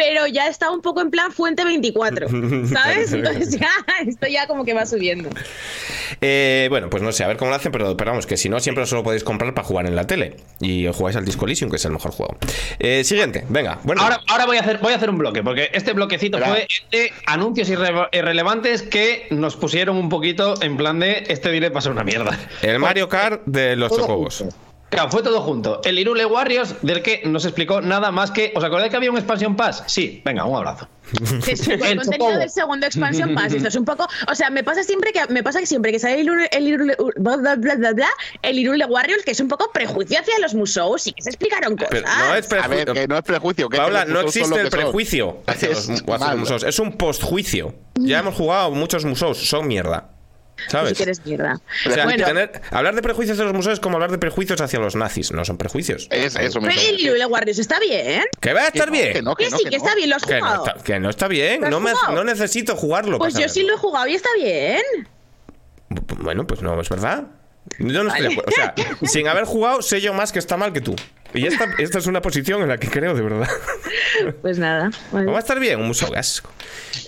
pero 0.00 0.26
ya 0.26 0.46
está 0.48 0.70
un 0.70 0.80
poco 0.80 1.02
en 1.02 1.10
plan 1.10 1.30
fuente 1.30 1.62
24, 1.62 2.28
¿sabes? 2.72 3.12
Entonces 3.12 3.58
ya, 3.58 3.70
esto 4.06 4.26
ya 4.26 4.46
como 4.46 4.64
que 4.64 4.72
va 4.72 4.86
subiendo. 4.86 5.28
Eh, 6.22 6.66
bueno, 6.70 6.88
pues 6.90 7.02
no 7.02 7.12
sé, 7.12 7.22
a 7.24 7.28
ver 7.28 7.36
cómo 7.36 7.50
lo 7.50 7.56
hacen, 7.56 7.70
pero, 7.70 7.96
pero 7.96 8.10
vamos, 8.12 8.26
que 8.26 8.36
si 8.36 8.48
no, 8.48 8.60
siempre 8.60 8.84
os 8.84 8.92
lo 8.92 9.02
podéis 9.02 9.24
comprar 9.24 9.52
para 9.54 9.66
jugar 9.66 9.86
en 9.86 9.94
la 9.96 10.06
tele. 10.06 10.36
Y 10.60 10.86
os 10.86 10.96
jugáis 10.96 11.16
al 11.16 11.24
Disco 11.24 11.44
Elysium, 11.44 11.70
que 11.70 11.76
es 11.76 11.84
el 11.84 11.92
mejor 11.92 12.12
juego. 12.12 12.36
Eh, 12.78 13.04
siguiente, 13.04 13.44
venga. 13.48 13.78
Bueno, 13.84 14.02
Ahora, 14.02 14.20
ahora 14.28 14.46
voy, 14.46 14.56
a 14.56 14.60
hacer, 14.60 14.78
voy 14.78 14.92
a 14.92 14.96
hacer 14.96 15.10
un 15.10 15.18
bloque, 15.18 15.42
porque 15.42 15.70
este 15.72 15.92
bloquecito 15.92 16.38
Espera. 16.38 16.54
fue 16.54 16.68
de 16.90 17.12
anuncios 17.26 17.68
irre- 17.70 18.08
irrelevantes 18.12 18.82
que 18.82 19.26
nos 19.30 19.56
pusieron 19.56 19.96
un 19.96 20.08
poquito 20.08 20.54
en 20.62 20.76
plan 20.76 20.98
de 20.98 21.24
este 21.28 21.50
direct 21.50 21.74
va 21.74 21.78
a 21.80 21.82
ser 21.82 21.92
una 21.92 22.04
mierda. 22.04 22.38
el 22.62 22.78
Mario 22.78 23.08
Kart 23.08 23.42
de 23.46 23.76
los 23.76 23.90
chocobos. 23.90 24.38
junto. 24.38 24.56
Claro, 24.90 25.08
fue 25.10 25.22
todo 25.22 25.40
junto. 25.40 25.80
El 25.84 25.98
Irule 26.00 26.26
Warriors, 26.26 26.74
del 26.82 27.00
que 27.02 27.22
no 27.24 27.38
se 27.38 27.48
explicó 27.48 27.80
nada 27.80 28.10
más 28.10 28.30
que. 28.32 28.52
¿Os 28.56 28.64
acordáis 28.64 28.90
que 28.90 28.96
había 28.96 29.10
un 29.10 29.16
expansion 29.16 29.54
pass? 29.56 29.84
Sí, 29.86 30.20
venga, 30.24 30.44
un 30.44 30.56
abrazo. 30.56 30.88
El 31.20 31.30
El 31.48 31.78
contenido 31.78 32.02
Chocobo. 32.12 32.38
del 32.38 32.50
segundo 32.50 32.86
expansion 32.86 33.34
pass. 33.34 33.52
Esto 33.52 33.68
es 33.68 33.76
un 33.76 33.84
poco, 33.84 34.06
o 34.28 34.34
sea, 34.34 34.50
me 34.50 34.62
pasa 34.64 34.82
siempre 34.82 35.12
que 35.12 35.20
me 35.28 35.42
pasa 35.42 35.60
que 35.60 35.66
siempre 35.66 35.92
que 35.92 35.98
sale 35.98 36.14
el 36.14 36.20
Irule, 36.26 36.48
el 36.52 36.66
Irule- 36.66 36.96
bla, 37.16 37.36
bla, 37.36 37.56
bla, 37.56 37.74
bla, 37.76 37.92
bla, 37.92 38.08
el 38.42 38.58
Irule 38.58 38.84
Warriors, 38.84 39.24
que 39.24 39.30
es 39.32 39.40
un 39.40 39.48
poco 39.48 39.70
prejuicio 39.72 40.18
hacia 40.20 40.38
los 40.40 40.54
museos 40.54 41.06
y 41.06 41.12
que 41.12 41.22
se 41.22 41.30
explicaron 41.30 41.76
cosas. 41.76 41.90
Pero 41.90 42.06
no 42.08 42.34
es 42.34 42.52
A 42.52 42.68
ver, 42.68 42.84
prejuicio. 42.84 42.94
que 42.94 43.08
no 43.08 43.16
es 43.16 43.22
prejuicio. 43.22 43.68
Que 43.68 43.76
Paula, 43.76 44.04
no 44.04 44.20
existe 44.20 44.48
lo 44.50 44.56
el 44.58 44.70
prejuicio 44.70 45.38
hacia 45.46 45.68
los, 45.70 45.88
hacia 45.88 46.28
los 46.30 46.36
museos. 46.38 46.62
Es 46.64 46.78
un 46.80 46.92
postjuicio. 46.96 47.74
Ya 47.98 48.18
hemos 48.20 48.34
jugado 48.34 48.70
muchos 48.72 49.04
museos, 49.04 49.38
son 49.38 49.66
mierda. 49.68 50.10
Que 50.68 51.02
eres 51.02 51.24
mierda. 51.24 51.60
O 51.86 51.90
sea, 51.90 52.04
Bueno. 52.04 52.24
tener- 52.24 52.60
hablar 52.70 52.94
de 52.94 53.02
prejuicios 53.02 53.38
de 53.38 53.44
los 53.44 53.52
museos 53.54 53.74
es 53.74 53.80
como 53.80 53.96
hablar 53.96 54.10
de 54.10 54.18
prejuicios 54.18 54.60
hacia 54.60 54.78
los 54.78 54.96
nazis. 54.96 55.32
No 55.32 55.44
son 55.44 55.56
prejuicios. 55.58 56.08
Es 56.10 56.36
eso 56.36 56.60
Pero 56.60 56.72
mismo. 56.74 57.28
Warriors 57.28 57.58
está 57.58 57.78
bien. 57.80 58.24
Que 58.40 58.52
va 58.52 58.62
a 58.62 58.66
estar 58.68 58.86
no, 58.86 58.92
bien. 58.92 59.12
que 59.12 59.22
no, 59.22 59.34
Que 59.36 59.50
no, 59.50 59.58
sí, 59.58 59.64
que 59.68 59.76
está 59.76 59.94
bien, 59.94 60.10
lo 60.10 60.16
has 60.16 60.24
Que 60.24 60.34
no, 60.40 60.46
jugado. 60.46 60.66
está, 60.66 60.82
que 60.84 60.98
no 61.00 61.10
está 61.10 61.28
bien. 61.28 61.60
¿Lo 61.60 61.66
has 61.66 61.70
No, 61.72 61.80
me- 61.80 61.92
jugado? 61.92 62.12
no 62.14 62.24
necesito 62.24 62.76
jugarlo. 62.76 63.18
Pues 63.18 63.34
yo 63.34 63.48
sí 63.48 63.62
lo 63.62 63.74
he 63.74 63.76
jugado 63.78 64.06
y 64.08 64.14
está 64.14 64.28
bien. 64.36 64.80
Bueno, 66.20 66.46
pues 66.46 66.62
no, 66.62 66.80
es 66.80 66.88
verdad. 66.88 67.24
Yo 67.78 68.02
no 68.04 68.10
estoy 68.14 68.26
de 68.28 68.32
acuerdo. 68.34 68.50
O 68.50 68.54
sea, 68.54 68.74
sin 69.08 69.28
haber 69.28 69.44
jugado, 69.44 69.82
sé 69.82 70.00
yo 70.00 70.12
más 70.14 70.32
que 70.32 70.38
está 70.38 70.56
mal 70.56 70.72
que 70.72 70.80
tú. 70.80 70.94
Y 71.34 71.46
esta, 71.46 71.68
esta 71.78 71.98
es 71.98 72.06
una 72.06 72.20
posición 72.22 72.62
en 72.62 72.68
la 72.68 72.78
que 72.78 72.88
creo 72.88 73.14
de 73.14 73.22
verdad. 73.22 73.48
Pues 74.42 74.58
nada. 74.58 74.90
vale. 75.12 75.26
No 75.26 75.32
va 75.32 75.38
a 75.38 75.40
estar 75.40 75.58
bien, 75.58 75.80
un 75.80 75.86
museo 75.88 76.10
gasco. 76.10 76.50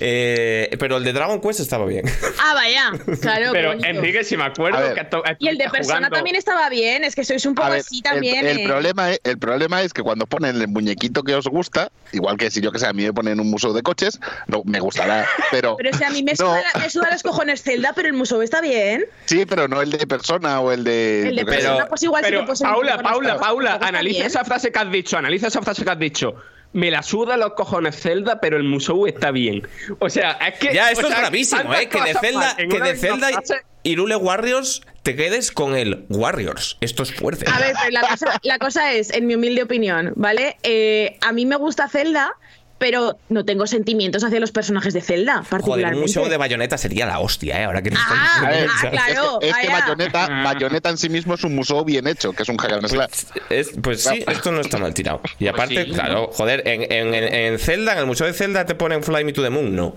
Eh, 0.00 0.74
pero 0.78 0.96
el 0.96 1.04
de 1.04 1.12
Dragon 1.12 1.40
Quest 1.40 1.60
estaba 1.60 1.84
bien. 1.86 2.04
Ah, 2.40 2.54
vaya. 2.54 2.90
Claro, 3.20 3.50
Pero 3.52 3.68
bonito. 3.68 3.86
Enrique, 3.88 4.24
si 4.24 4.36
me 4.36 4.44
acuerdo 4.44 4.78
A 4.78 4.80
ver. 4.82 4.94
que 4.94 5.04
to- 5.04 5.22
Y 5.38 5.48
el 5.48 5.58
de 5.58 5.68
Persona 5.68 5.96
jugando- 5.98 6.16
también 6.16 6.36
estaba 6.36 6.68
bien. 6.70 7.04
Es 7.04 7.14
que 7.14 7.24
sois 7.24 7.44
un 7.46 7.54
poco 7.54 7.70
ver, 7.70 7.80
así 7.80 8.00
también. 8.02 8.46
el, 8.46 8.58
eh. 8.60 8.64
problema 8.66 9.10
es, 9.12 9.20
el 9.24 9.38
problema 9.38 9.82
es 9.82 9.92
que 9.92 10.02
cuando 10.02 10.26
ponen 10.26 10.60
el 10.60 10.68
muñequito 10.68 11.22
que 11.22 11.34
os 11.34 11.46
gusta, 11.46 11.90
igual 12.12 12.36
que 12.36 12.50
si 12.50 12.60
yo 12.60 12.72
que 12.72 12.78
sé, 12.78 12.86
a 12.86 12.92
mí 12.92 13.04
me 13.04 13.12
ponen 13.12 13.38
un 13.40 13.50
museo 13.50 13.72
de 13.72 13.82
coches, 13.82 14.18
no 14.46 14.62
me 14.64 14.80
gustará, 14.80 15.26
pero, 15.50 15.76
Pero 15.76 15.90
o 15.90 15.98
sea, 15.98 16.08
a 16.08 16.10
mí 16.10 16.22
me 16.22 16.32
No. 16.32 16.36
suda, 16.46 16.62
me 16.80 16.90
suda 16.90 17.08
los 17.12 17.22
cojones 17.22 17.62
Zelda, 17.62 17.92
pero 17.94 18.08
el 18.08 18.14
museo 18.14 18.42
está 18.42 18.60
bien. 18.60 19.04
sí, 19.26 19.44
pero 19.46 19.68
no 19.68 19.82
el 19.82 19.90
de 19.90 20.06
persona 20.06 20.60
o 20.60 20.72
el 20.72 20.84
de. 20.84 21.28
El 21.28 21.36
de. 21.36 21.44
Persona, 21.44 21.86
pues 21.86 22.02
igual 22.02 22.22
Pero, 22.24 22.40
un 22.40 22.46
Paula, 22.46 22.98
Paula. 23.02 23.38
Paula, 23.38 23.70
Tampoco 23.78 23.86
está 23.86 23.90
analiza 24.12 24.18
bien. 24.18 24.26
esa 24.26 24.44
frase 24.44 24.72
que 24.72 24.78
has 24.78 24.90
dicho, 24.90 25.16
analiza 25.16 25.48
esa 25.48 25.62
frase 25.62 25.84
que 25.84 25.90
has 25.90 25.98
dicho. 25.98 26.34
Me 26.72 26.90
la 26.90 27.02
suda 27.02 27.36
los 27.36 27.52
cojones 27.52 28.00
Zelda, 28.00 28.40
pero 28.40 28.56
el 28.56 28.62
museo 28.62 29.06
está 29.06 29.30
bien. 29.30 29.66
O 29.98 30.08
sea, 30.08 30.32
es 30.32 30.58
que. 30.58 30.72
Ya, 30.72 30.90
esto 30.90 31.06
sea, 31.06 31.16
es 31.16 31.20
gravísimo, 31.20 31.74
¿eh? 31.74 31.88
Que 31.88 32.00
de 32.00 32.14
Zelda, 32.14 32.56
que 32.56 32.80
de 32.80 32.96
Zelda 32.96 33.28
frase. 33.28 33.62
y 33.82 33.96
Rule 33.96 34.16
Warriors 34.16 34.82
te 35.02 35.14
quedes 35.14 35.52
con 35.52 35.76
el 35.76 36.06
Warriors. 36.08 36.78
Esto 36.80 37.02
es 37.02 37.12
fuerte. 37.12 37.44
A 37.52 37.58
ver, 37.58 37.74
pero 37.78 37.90
la 37.90 38.08
cosa, 38.08 38.40
la 38.42 38.58
cosa 38.58 38.92
es, 38.92 39.10
en 39.10 39.26
mi 39.26 39.34
humilde 39.34 39.62
opinión, 39.62 40.12
¿vale? 40.16 40.56
Eh, 40.62 41.18
a 41.20 41.32
mí 41.32 41.44
me 41.44 41.56
gusta 41.56 41.88
Zelda, 41.88 42.36
pero 42.82 43.16
no 43.28 43.44
tengo 43.44 43.66
sentimientos 43.68 44.24
hacia 44.24 44.40
los 44.40 44.50
personajes 44.50 44.92
de 44.92 45.00
Zelda, 45.00 45.34
Joder, 45.36 45.48
particularmente. 45.50 45.96
un 45.96 46.02
museo 46.02 46.28
de 46.28 46.36
bayoneta 46.36 46.76
sería 46.76 47.06
la 47.06 47.20
hostia, 47.20 47.60
¿eh? 47.60 47.64
Ahora 47.64 47.80
que 47.80 47.90
Ah, 47.94 48.40
ah, 48.42 48.88
claro. 48.90 49.38
es 49.40 49.54
que 49.56 49.68
vaya. 49.68 49.80
Bayonetta, 49.86 50.28
Bayonetta 50.42 50.88
en 50.90 50.98
sí 50.98 51.08
mismo 51.08 51.34
es 51.34 51.44
un 51.44 51.54
museo 51.54 51.84
bien 51.84 52.08
hecho, 52.08 52.32
que 52.32 52.42
es 52.42 52.48
un 52.48 52.56
hack 52.56 52.72
and 52.72 52.88
slash. 52.88 53.10
Es- 53.50 53.70
pues 53.80 54.02
sí, 54.02 54.24
esto 54.26 54.50
no 54.50 54.60
está 54.60 54.78
mal 54.78 54.92
tirado. 54.94 55.20
Y 55.38 55.46
aparte, 55.46 55.84
sí. 55.84 55.90
claro, 55.92 56.30
joder, 56.32 56.66
en, 56.66 56.82
en, 56.90 57.14
en- 57.14 57.32
en 57.34 57.58
Zelda, 57.60 57.92
en 57.92 57.98
el 58.00 58.06
museo 58.06 58.26
de 58.26 58.32
Zelda 58.32 58.66
te 58.66 58.74
ponen 58.74 59.02
Fly 59.04 59.24
Me 59.24 59.32
to 59.32 59.42
the 59.42 59.50
Moon, 59.50 59.74
no. 59.76 59.94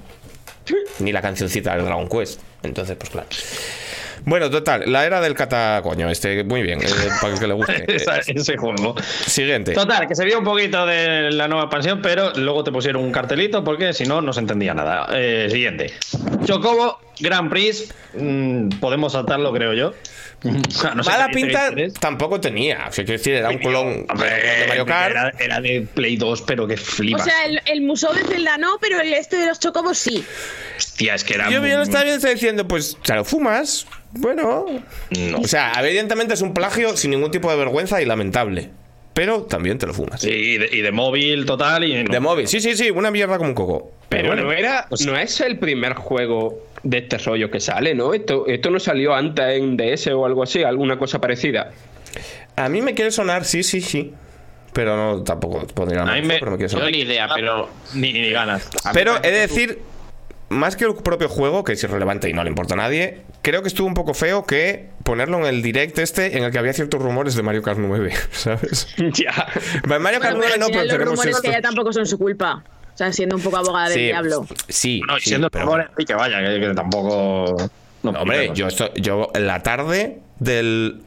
Ni 1.00 1.12
la 1.12 1.22
cancioncita 1.22 1.76
del 1.76 1.86
Dragon 1.86 2.08
Quest. 2.08 2.40
Entonces, 2.64 2.96
pues 2.98 3.10
claro. 3.10 3.28
Bueno, 4.26 4.50
total, 4.50 4.84
la 4.92 5.06
era 5.06 5.22
del 5.22 5.34
catacoño, 5.36 6.10
este, 6.10 6.44
muy 6.44 6.62
bien, 6.64 6.82
eh, 6.82 6.88
para 7.22 7.36
que 7.38 7.48
le 7.48 7.54
guste. 7.54 7.86
Esa- 7.96 8.18
ese 8.20 8.58
juego. 8.58 8.96
siguiente. 9.28 9.74
Total, 9.74 10.08
que 10.08 10.16
se 10.16 10.26
vio 10.26 10.40
un 10.40 10.44
poquito 10.44 10.86
de 10.86 11.32
la 11.32 11.48
nueva 11.48 11.66
expansión, 11.66 12.02
pero 12.02 12.32
luego 12.36 12.64
te 12.64 12.72
pusieron 12.72 13.04
un 13.04 13.12
cartelito 13.12 13.64
porque 13.64 13.94
si 13.94 14.06
no, 14.06 14.22
no 14.22 14.34
se 14.34 14.40
entendía 14.40 14.74
nada. 14.74 15.08
Eh, 15.14 15.48
siguiente. 15.52 15.94
Chocobo, 16.44 17.00
Grand 17.20 17.50
Prix. 17.50 17.94
mm, 18.18 18.70
podemos 18.80 19.14
saltarlo, 19.14 19.54
creo 19.54 19.74
yo. 19.74 19.94
No 20.46 21.04
Mala 21.04 21.30
pinta 21.34 21.72
tampoco 22.00 22.40
tenía. 22.40 22.86
O 22.88 22.92
sea, 22.92 23.04
quiero 23.04 23.18
decir, 23.18 23.34
era 23.34 23.50
un 23.50 23.58
clon 23.58 24.06
Hombre, 24.10 24.30
de 24.30 24.68
Mario 24.68 24.86
Kart. 24.86 25.12
Era, 25.12 25.34
era 25.40 25.62
de 25.62 25.88
Play 25.94 26.18
2, 26.18 26.42
pero 26.44 26.68
que 26.68 26.76
O 26.76 26.78
flipas. 26.78 27.24
sea, 27.24 27.46
el, 27.46 27.62
el 27.66 27.82
museo 27.82 28.14
de 28.14 28.24
Zelda 28.24 28.58
no, 28.58 28.78
pero 28.80 29.00
el 29.00 29.12
este 29.14 29.38
de 29.38 29.48
los 29.48 29.60
chocobos 29.60 29.98
sí. 29.98 30.24
Hostia, 30.78 31.16
es 31.16 31.24
que 31.24 31.34
era. 31.36 31.50
Yo 31.50 31.60
muy- 31.60 31.70
bien 31.70 31.82
estaba 31.82 32.04
bien 32.04 32.16
está 32.18 32.30
diciendo, 32.30 32.68
pues, 32.68 32.98
claro, 33.02 33.26
fumas. 33.26 33.88
Bueno. 34.12 34.66
No. 35.10 35.38
O 35.40 35.48
sea, 35.48 35.74
evidentemente 35.80 36.34
es 36.36 36.42
un 36.42 36.54
plagio 36.54 36.96
sin 36.96 37.12
ningún 37.12 37.32
tipo 37.32 37.50
de 37.52 37.58
vergüenza 37.58 38.02
y 38.02 38.06
lamentable. 38.06 38.70
Pero 39.14 39.44
también 39.44 39.78
te 39.78 39.88
lo 39.88 39.94
fumas. 39.94 40.22
Sí, 40.22 40.30
y 40.30 40.58
de, 40.58 40.70
y 40.72 40.82
de 40.82 40.92
móvil 40.92 41.46
total. 41.46 41.84
Y 41.86 42.04
no. 42.04 42.12
De 42.12 42.20
móvil, 42.20 42.48
sí, 42.48 42.60
sí, 42.60 42.76
sí, 42.76 42.92
una 42.92 43.12
mierda 43.12 43.38
como 43.38 43.50
un 43.50 43.56
coco. 43.56 43.92
Pero 44.10 44.28
bueno, 44.28 44.44
no 44.44 44.52
era, 44.52 44.88
no 45.06 45.18
es 45.18 45.40
el 45.42 45.58
primer 45.58 45.94
juego 45.94 46.62
de 46.86 47.00
este 47.00 47.18
rollo 47.18 47.52
que 47.52 47.60
sale, 47.60 47.94
¿no? 47.96 48.14
Esto, 48.14 48.46
esto 48.48 48.70
no 48.70 48.80
salió 48.80 49.14
antes 49.14 49.44
en 49.58 49.76
DS 49.76 50.08
o 50.14 50.26
algo 50.26 50.44
así, 50.44 50.64
alguna 50.64 50.98
cosa 50.98 51.20
parecida. 51.20 51.72
a 52.56 52.70
mí 52.70 52.82
me 52.82 52.94
quiere 52.94 53.12
sonar, 53.12 53.44
sí, 53.44 53.64
sí, 53.64 53.82
sí. 53.82 54.14
Pero 54.72 54.96
no, 54.96 55.24
tampoco 55.24 55.66
pondría 55.68 56.04
la 56.06 56.12
A 56.12 56.16
mí 56.16 56.22
mano, 56.22 56.28
me- 56.34 56.40
pero 56.40 56.52
me 56.52 56.58
quiere 56.58 56.72
Yo 56.72 56.78
sonar. 56.78 56.92
ni 56.92 57.00
idea, 57.00 57.28
pero. 57.34 57.70
Ni, 57.94 58.14
ni 58.14 58.30
ganas. 58.30 58.70
Pero 58.94 59.16
he 59.24 59.32
de 59.32 59.40
decir 59.40 59.80
más 60.50 60.76
que 60.76 60.86
el 60.86 60.94
propio 60.96 61.28
juego, 61.28 61.64
que 61.64 61.74
es 61.74 61.84
irrelevante 61.84 62.30
y 62.30 62.34
no 62.34 62.44
le 62.44 62.50
importa 62.50 62.76
a 62.76 62.78
nadie, 62.78 63.22
creo 63.42 63.62
que 63.62 63.68
estuvo 63.70 63.88
un 63.88 63.94
poco 63.96 64.14
feo 64.14 64.46
que 64.46 64.90
ponerlo 65.04 65.40
en 65.40 65.46
el 65.46 65.62
direct 65.64 65.98
este 65.98 66.38
en 66.38 66.44
el 66.44 66.52
que 66.52 66.60
había 66.60 66.74
ciertos 66.74 67.02
rumores 67.02 67.36
de 67.36 67.42
Mario 67.42 67.64
Kart 67.64 67.80
9, 67.80 68.12
¿sabes? 68.32 68.88
ya. 69.14 69.48
Mario 69.88 70.20
Kart 70.20 70.36
Bueno, 70.36 70.50
9 70.50 70.54
al 70.54 70.60
no, 70.60 70.68
pero 70.68 70.82
los 70.82 70.88
tenemos 70.92 71.10
rumores 71.12 71.36
esto. 71.36 71.42
que 71.42 71.52
ya 71.52 71.62
tampoco 71.62 71.92
son 71.94 72.06
su 72.06 72.18
culpa. 72.20 72.64
O 72.96 72.98
sea, 72.98 73.12
siendo 73.14 73.36
un 73.36 73.42
poco 73.42 73.58
abogada 73.58 73.90
del 73.90 73.98
Sí, 74.00 74.04
diablo. 74.06 74.48
sí, 74.70 75.02
No, 75.08 75.18
y 75.18 75.22
sí, 75.22 75.30
siendo 75.30 75.50
pero- 75.52 75.78
sí 75.98 76.06
que 76.06 76.14
vaya, 76.16 76.40
que, 76.40 76.60
que 76.62 76.74
tampoco. 76.74 77.56
No, 78.04 78.12
No, 78.14 78.22
hombre, 78.22 78.52
yo, 78.54 78.68
esto, 78.68 78.94
yo 78.96 79.32
en 79.34 79.48
la 79.48 79.62
tarde 79.64 80.20
del 80.40 81.02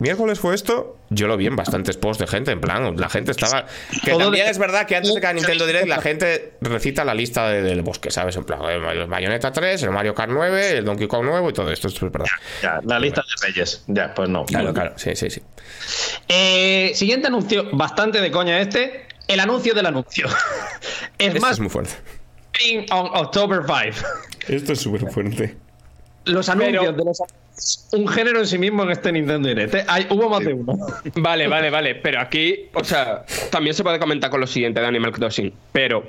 miércoles 0.00 0.38
fue 0.40 0.54
esto, 0.54 0.96
yo 1.10 1.26
lo 1.28 1.36
vi 1.36 1.46
en 1.46 1.56
bastantes 1.56 1.96
posts 1.96 2.20
de 2.20 2.26
gente, 2.26 2.50
en 2.52 2.60
plan, 2.60 2.94
la 2.96 3.08
gente 3.08 3.30
estaba... 3.32 3.66
Que 4.04 4.10
Todo 4.12 4.20
también 4.24 4.46
de- 4.46 4.50
es 4.50 4.58
verdad 4.58 4.86
que 4.86 4.96
antes 4.96 5.14
de 5.14 5.20
cada 5.20 5.32
Nintendo 5.34 5.66
Direct 5.66 5.86
la 5.88 6.00
gente 6.00 6.54
recita 6.60 7.04
la 7.04 7.14
lista 7.14 7.48
de- 7.48 7.62
del 7.62 7.82
bosque, 7.82 8.10
¿sabes? 8.10 8.34
En 8.36 8.44
plan, 8.44 8.60
el 8.64 9.06
Bayonetta 9.06 9.52
3, 9.52 9.82
el 9.82 9.90
Mario 9.90 10.14
Kart 10.14 10.30
9, 10.32 10.78
el 10.78 10.84
Donkey 10.84 11.06
Kong 11.06 11.24
nuevo 11.24 11.50
y 11.50 11.52
todo 11.52 11.70
esto, 11.70 11.88
esto 11.88 12.06
es 12.06 12.12
verdad. 12.12 12.28
Ya, 12.62 12.80
la 12.84 12.98
lista 12.98 13.22
de 13.22 13.46
reyes. 13.46 13.84
Ya, 13.86 14.12
pues 14.14 14.28
no. 14.28 14.44
Claro, 14.46 14.72
claro, 14.74 14.92
sí, 14.96 15.14
sí, 15.16 15.30
sí. 15.30 15.42
Eh, 16.28 16.92
siguiente 16.94 17.26
anuncio, 17.28 17.68
bastante 17.72 18.20
de 18.20 18.30
coña 18.30 18.60
este. 18.60 19.06
El 19.30 19.38
anuncio 19.40 19.74
del 19.74 19.86
anuncio. 19.86 20.26
es 21.18 21.28
Esto 21.28 21.40
más, 21.40 21.52
es 21.52 21.60
muy 21.60 21.68
fuerte. 21.70 21.94
on 22.90 23.10
October 23.14 23.60
5. 23.64 24.08
Esto 24.48 24.72
es 24.72 24.80
súper 24.80 25.08
fuerte. 25.10 25.56
Los 26.24 26.48
anuncios 26.48 26.84
Pero- 26.84 26.92
de 26.96 27.04
los 27.04 27.22
un 27.92 28.08
género 28.08 28.40
en 28.40 28.46
sí 28.46 28.58
mismo 28.58 28.82
en 28.84 28.90
este 28.90 29.12
Nintendo 29.12 29.48
Direct. 29.48 29.74
¿eh? 29.74 29.84
Hay, 29.86 30.06
hubo 30.10 30.28
más 30.30 30.40
de 30.40 30.54
uno. 30.54 30.76
Vale, 31.16 31.46
vale, 31.46 31.70
vale. 31.70 31.94
Pero 31.96 32.20
aquí, 32.20 32.68
o 32.72 32.82
sea, 32.82 33.24
también 33.50 33.74
se 33.74 33.82
puede 33.82 33.98
comentar 33.98 34.30
con 34.30 34.40
lo 34.40 34.46
siguiente 34.46 34.80
de 34.80 34.86
Animal 34.86 35.12
Crossing. 35.12 35.52
Pero, 35.72 36.02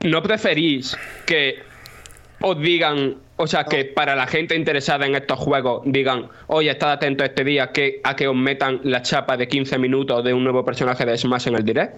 ¿no 0.00 0.22
preferís 0.22 0.96
que 1.26 1.56
os 2.40 2.58
digan, 2.60 3.16
o 3.38 3.46
sea, 3.46 3.64
que 3.64 3.84
para 3.86 4.14
la 4.14 4.26
gente 4.26 4.54
interesada 4.54 5.06
en 5.06 5.14
estos 5.14 5.38
juegos 5.38 5.82
digan, 5.86 6.28
oye, 6.48 6.70
estad 6.70 6.92
atento 6.92 7.24
este 7.24 7.44
día 7.44 7.72
que, 7.72 8.00
a 8.04 8.14
que 8.14 8.28
os 8.28 8.34
metan 8.36 8.80
la 8.84 9.00
chapa 9.02 9.36
de 9.36 9.48
15 9.48 9.78
minutos 9.78 10.22
de 10.24 10.34
un 10.34 10.44
nuevo 10.44 10.64
personaje 10.64 11.06
de 11.06 11.16
Smash 11.16 11.48
en 11.48 11.54
el 11.54 11.64
direct? 11.64 11.96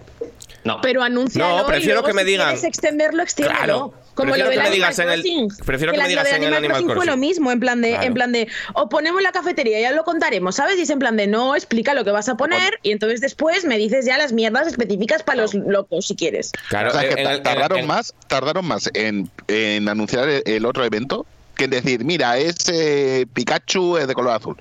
No. 0.63 0.79
Pero 0.81 1.01
anúncialo 1.01 1.57
No, 1.57 1.65
prefiero 1.65 1.99
y 1.99 2.03
luego, 2.03 2.07
que 2.07 2.13
me 2.13 2.21
si 2.21 2.27
digan- 2.31 2.45
quieres 2.45 2.63
extenderlo, 2.63 3.23
extiéndelo. 3.23 3.57
Claro, 3.57 3.93
Como 4.13 4.33
prefiero 4.33 4.49
lo 4.49 4.51
que 4.51 4.57
me 4.57 4.67
Animal 4.67 4.73
digas 4.93 4.99
en 4.99 5.09
el- 5.09 5.65
prefiero 5.65 5.91
que 5.93 5.97
la- 5.97 6.03
me 6.03 6.09
digas 6.09 6.27
en 6.31 6.43
el 6.43 6.53
Animal 6.53 6.77
Crossing 6.83 6.95
fue 6.95 7.05
lo 7.05 7.17
mismo, 7.17 7.51
en 7.51 7.59
plan 7.59 7.81
de, 7.81 7.89
Claro. 7.91 8.03
en 8.07 8.13
plan 8.13 8.31
de, 8.31 8.47
o 8.73 8.89
ponemos 8.89 9.21
la 9.21 9.31
cafetería, 9.31 9.79
ya 9.79 9.91
lo 9.91 10.03
contaremos, 10.03 10.55
¿sabes? 10.55 10.77
Y 10.77 10.81
es 10.81 10.89
en 10.89 10.99
plan 10.99 11.15
de, 11.17 11.27
no, 11.27 11.55
explica 11.55 11.93
lo 11.93 12.03
que 12.03 12.11
vas 12.11 12.27
a 12.29 12.35
poner 12.35 12.79
y 12.83 12.91
entonces 12.91 13.21
después 13.21 13.65
me 13.65 13.77
dices 13.77 14.05
ya 14.05 14.17
las 14.17 14.33
mierdas 14.33 14.67
específicas 14.67 15.23
para 15.23 15.41
los 15.41 15.53
locos, 15.53 16.07
si 16.07 16.15
quieres. 16.15 16.51
Claro, 16.69 16.89
o 16.89 16.93
sea, 16.93 17.01
que 17.07 17.21
el- 17.21 17.27
en- 17.27 17.43
tardaron 17.43 17.87
más, 17.87 18.13
tardaron 18.27 18.65
más 18.65 18.89
en, 18.93 19.29
en 19.47 19.87
anunciar 19.89 20.27
el, 20.45 20.65
otro 20.65 20.83
evento 20.83 21.25
que 21.55 21.65
en 21.65 21.69
decir, 21.71 22.03
mira, 22.03 22.37
es 22.37 22.55
eh, 22.69 23.25
Pikachu 23.33 23.97
es 23.97 24.07
de 24.07 24.13
color 24.13 24.33
azul. 24.33 24.57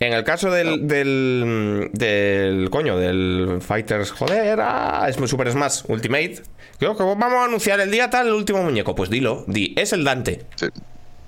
En 0.00 0.14
el 0.14 0.24
caso 0.24 0.50
del, 0.50 0.88
del, 0.88 1.90
del 1.92 2.70
coño, 2.70 2.96
del 2.96 3.58
Fighters, 3.60 4.10
joder, 4.12 4.58
ah, 4.62 5.06
es 5.06 5.16
Super 5.28 5.52
Smash 5.52 5.82
Ultimate. 5.88 6.42
Creo 6.78 6.96
que 6.96 7.02
vamos 7.02 7.32
a 7.34 7.44
anunciar 7.44 7.80
el 7.80 7.90
día 7.90 8.08
tal 8.08 8.28
el 8.28 8.32
último 8.32 8.62
muñeco. 8.62 8.94
Pues 8.94 9.10
dilo, 9.10 9.44
di, 9.46 9.74
es 9.76 9.92
el 9.92 10.02
Dante. 10.04 10.46
Sí, 10.56 10.68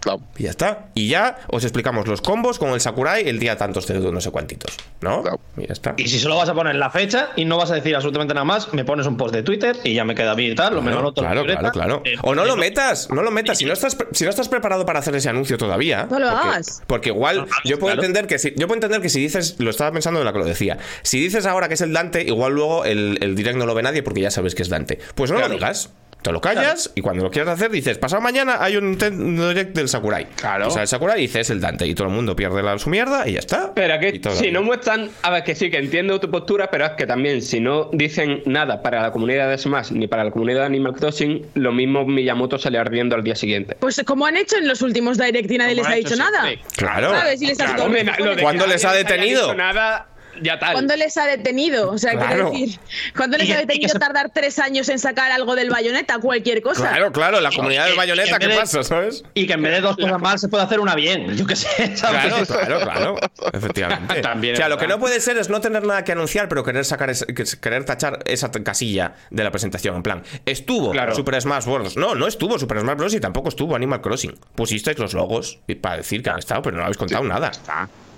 claro. 0.03 0.21
Y 0.37 0.45
ya 0.45 0.51
está. 0.51 0.89
Y 0.95 1.09
ya 1.09 1.39
os 1.49 1.65
explicamos 1.65 2.07
los 2.07 2.21
combos 2.21 2.59
con 2.59 2.71
el 2.71 2.81
Sakurai 2.81 3.29
el 3.29 3.39
día 3.39 3.57
tantos 3.57 3.87
de 3.87 3.99
no 3.99 4.21
sé 4.21 4.31
cuántitos. 4.31 4.77
¿No? 5.01 5.23
Claro. 5.23 5.41
Y 5.57 5.67
ya 5.67 5.73
está. 5.73 5.95
Y 5.97 6.09
si 6.09 6.19
solo 6.19 6.37
vas 6.37 6.49
a 6.49 6.55
poner 6.55 6.77
la 6.77 6.91
fecha 6.91 7.31
y 7.37 7.45
no 7.45 7.57
vas 7.57 7.71
a 7.71 7.75
decir 7.75 7.95
absolutamente 7.95 8.35
nada 8.35 8.45
más, 8.45 8.73
me 8.75 8.85
pones 8.85 9.07
un 9.07 9.17
post 9.17 9.35
de 9.35 9.43
Twitter 9.43 9.77
y 9.85 9.95
ya 9.95 10.05
me 10.05 10.15
queda 10.15 10.35
bien 10.35 10.53
y 10.53 10.55
tal, 10.55 10.75
lo 10.75 10.83
Claro, 10.83 11.13
claro, 11.15 11.45
claro, 11.45 11.71
claro. 11.71 12.03
Eh, 12.05 12.17
O 12.23 12.35
no 12.35 12.45
lo 12.45 12.57
metas, 12.57 13.11
no 13.11 13.23
lo 13.23 13.31
metas. 13.31 13.59
Si 13.59 13.65
no 13.65 13.73
estás, 13.73 13.97
si 14.13 14.25
no 14.25 14.31
estás 14.31 14.49
preparado 14.49 14.85
para 14.85 14.99
hacer 14.99 15.15
ese 15.15 15.29
anuncio 15.29 15.57
todavía. 15.59 16.07
No 16.11 16.19
lo 16.19 16.29
porque, 16.31 16.49
hagas. 16.49 16.83
Porque 16.87 17.09
igual, 17.11 17.47
yo 17.65 17.79
puedo 17.79 17.95
claro. 17.95 18.03
entender 18.03 18.27
que 18.27 18.39
si, 18.39 18.53
yo 18.57 18.67
puedo 18.67 18.75
entender 18.75 19.01
que 19.01 19.09
si 19.09 19.21
dices, 19.21 19.57
lo 19.59 19.71
estaba 19.71 19.93
pensando 19.93 20.19
de 20.19 20.25
la 20.25 20.33
que 20.33 20.39
lo 20.39 20.45
decía. 20.45 20.79
Si 21.03 21.21
dices 21.21 21.47
ahora 21.47 21.69
que 21.69 21.75
es 21.75 21.81
el 21.81 21.93
Dante, 21.93 22.23
igual 22.23 22.53
luego 22.55 22.85
el, 22.85 23.19
el 23.21 23.35
direct 23.35 23.57
no 23.57 23.67
lo 23.67 23.75
ve 23.75 23.83
nadie 23.83 24.03
porque 24.03 24.21
ya 24.21 24.31
sabes 24.31 24.55
que 24.55 24.63
es 24.63 24.69
Dante. 24.69 24.99
Pues 25.15 25.31
no 25.31 25.39
lo 25.39 25.49
digas. 25.49 25.91
Te 26.23 26.31
lo 26.33 26.41
callas 26.41 26.91
y 26.95 27.01
cuando 27.01 27.25
lo 27.25 27.31
quieras 27.31 27.55
hacer 27.55 27.71
dices, 27.71 27.99
pasado 27.99 28.23
mañana 28.23 28.59
hay 28.61 28.77
un 28.77 28.91
Nintendo 28.91 29.49
Direct 29.49 29.75
del 29.77 29.89
Sakurai. 29.89 30.27
Claro. 30.37 30.69
O 30.69 30.71
sea, 30.71 30.83
el 30.83 30.89
Sakurai 30.89 31.21
dice 31.21 31.41
es 31.41 31.51
el 31.51 31.61
Dante 31.61 31.87
y 31.87 31.95
todo 31.95 32.07
el 32.09 32.13
mundo 32.15 32.37
pierde 32.37 32.63
la, 32.63 32.79
su 32.79 32.91
mierda 32.91 33.29
y 33.29 33.33
ya 33.33 33.41
está. 33.41 33.73
Pero 33.75 33.99
que 33.99 34.21
si 34.33 34.51
no 34.53 34.63
muestran, 34.63 35.11
a 35.23 35.31
ver, 35.31 35.43
que 35.45 35.55
sí, 35.55 35.71
que 35.71 35.79
entiendo 35.79 36.21
tu 36.21 36.31
postura, 36.31 36.71
pero 36.71 36.87
es 36.87 36.93
que 36.93 37.07
también 37.07 37.43
si 37.43 37.61
no 37.61 37.91
dicen 37.93 38.43
nada 38.47 38.83
para 38.83 39.03
la 39.03 39.11
comunidad 39.11 39.49
de 39.51 39.59
Smash 39.59 39.91
ni 39.93 40.07
para 40.07 40.25
la 40.25 40.31
comunidad 40.31 40.61
de 40.61 40.67
Animal 40.67 40.93
Crossing, 40.95 41.47
lo 41.55 41.73
mismo 41.73 42.05
Miyamoto 42.07 42.59
sale 42.59 42.79
ardiendo 42.79 43.17
al 43.17 43.25
día 43.25 43.35
siguiente. 43.35 43.77
Pues 43.81 44.01
como 44.07 44.25
han 44.27 44.37
hecho 44.37 44.57
en 44.57 44.69
los 44.69 44.83
últimos 44.83 45.19
Direct 45.19 45.51
y 45.51 45.59
nadie 45.59 45.75
les 45.75 45.87
ha 45.87 45.95
dicho 45.95 46.15
nada. 46.17 46.45
Claro. 46.77 47.11
¿Sabes? 47.11 47.43
Y 47.43 47.47
les 47.47 47.61
ha 47.61 47.65
Claro, 47.65 47.73
dicho, 47.75 47.87
hombre, 47.87 48.05
na- 48.05 48.17
lo 48.19 48.37
de 48.37 48.43
¿Cuándo 48.43 48.65
que 48.65 48.71
les 48.71 48.85
ha 48.85 48.89
nadie 48.89 49.01
haya 49.01 49.09
detenido? 49.09 49.55
Nada, 49.55 50.07
ya 50.41 50.59
tal. 50.59 50.73
¿Cuándo 50.73 50.97
les 50.97 51.17
ha 51.17 51.27
detenido? 51.27 51.91
O 51.91 51.99
sea, 51.99 52.13
Claro. 52.13 52.27
quiero 52.29 52.51
decir, 52.51 52.81
¿cuándo 53.17 53.37
les 53.39 53.49
Y 53.49 53.53
ha 53.53 53.59
detenido 53.59 53.89
se- 53.91 53.99
tardar 53.99 54.31
tres 54.33 54.59
años 54.59 54.89
en 54.89 54.99
sacar 54.99 55.31
algo 55.33 55.55
del 55.55 55.71
bayoneta? 55.71 56.19
Cualquier 56.19 56.63
cosa. 56.63 56.89
Claro, 56.89 57.13
claro, 57.13 57.41
la 57.41 57.51
comunidad 57.51 57.87
del 57.87 57.97
bayoneta, 57.97 58.39
¿qué 58.39 58.49
de- 58.49 58.57
pasa, 58.57 58.83
sabes? 58.83 59.25
Y 59.35 59.47
que 59.47 59.53
en 59.55 59.63
vez 59.63 59.73
de 59.73 59.81
dos 59.81 59.97
cosas 59.97 60.21
mal 60.21 60.39
se 60.39 60.49
puede 60.49 60.65
hacer 60.65 60.81
una 60.81 60.95
bien. 60.95 61.37
Yo 61.37 61.47
qué 61.47 61.57
sé, 61.57 61.69
¿sabes? 61.97 62.47
Claro, 62.47 62.47
claro, 62.47 62.81
claro. 62.81 63.17
Efectivamente. 63.53 64.21
También 64.23 64.55
o 64.55 64.57
sea, 64.57 64.67
es 64.67 64.71
lo 64.71 64.79
que 64.79 64.87
no 64.89 64.99
puede 64.99 65.21
ser 65.21 65.37
es 65.39 65.49
no 65.51 65.61
tener 65.61 65.85
nada 65.85 66.05
que 66.05 66.13
anunciar, 66.13 66.49
pero 66.49 66.65
querer 66.65 66.85
sacar 66.85 67.13
que- 67.15 67.45
querer 67.61 67.85
tachar 67.85 68.21
esa 68.27 68.51
casilla 68.51 69.15
de 69.31 69.45
la 69.45 69.51
presentación. 69.51 69.97
En 69.97 70.03
plan, 70.03 70.23
estuvo 70.47 70.93
Claro. 70.93 71.15
Super 71.15 71.41
Smash 71.41 71.65
Bros. 71.67 71.97
No, 71.97 72.15
no 72.15 72.27
estuvo 72.27 72.59
Super 72.59 72.81
Smash 72.81 72.97
Bros. 72.97 73.15
y 73.15 73.21
tampoco 73.21 73.49
estuvo 73.49 73.75
Animal 73.77 74.01
Crossing. 74.01 74.39
Pusisteis 74.55 74.99
los 74.99 75.15
logos 75.15 75.59
y 75.67 75.75
para 75.75 75.99
decir 75.99 76.23
que 76.23 76.31
han 76.31 76.39
estado, 76.39 76.63
pero 76.63 76.77
no 76.77 76.83
habéis 76.85 76.97
contado 76.97 77.25
nada. 77.25 77.51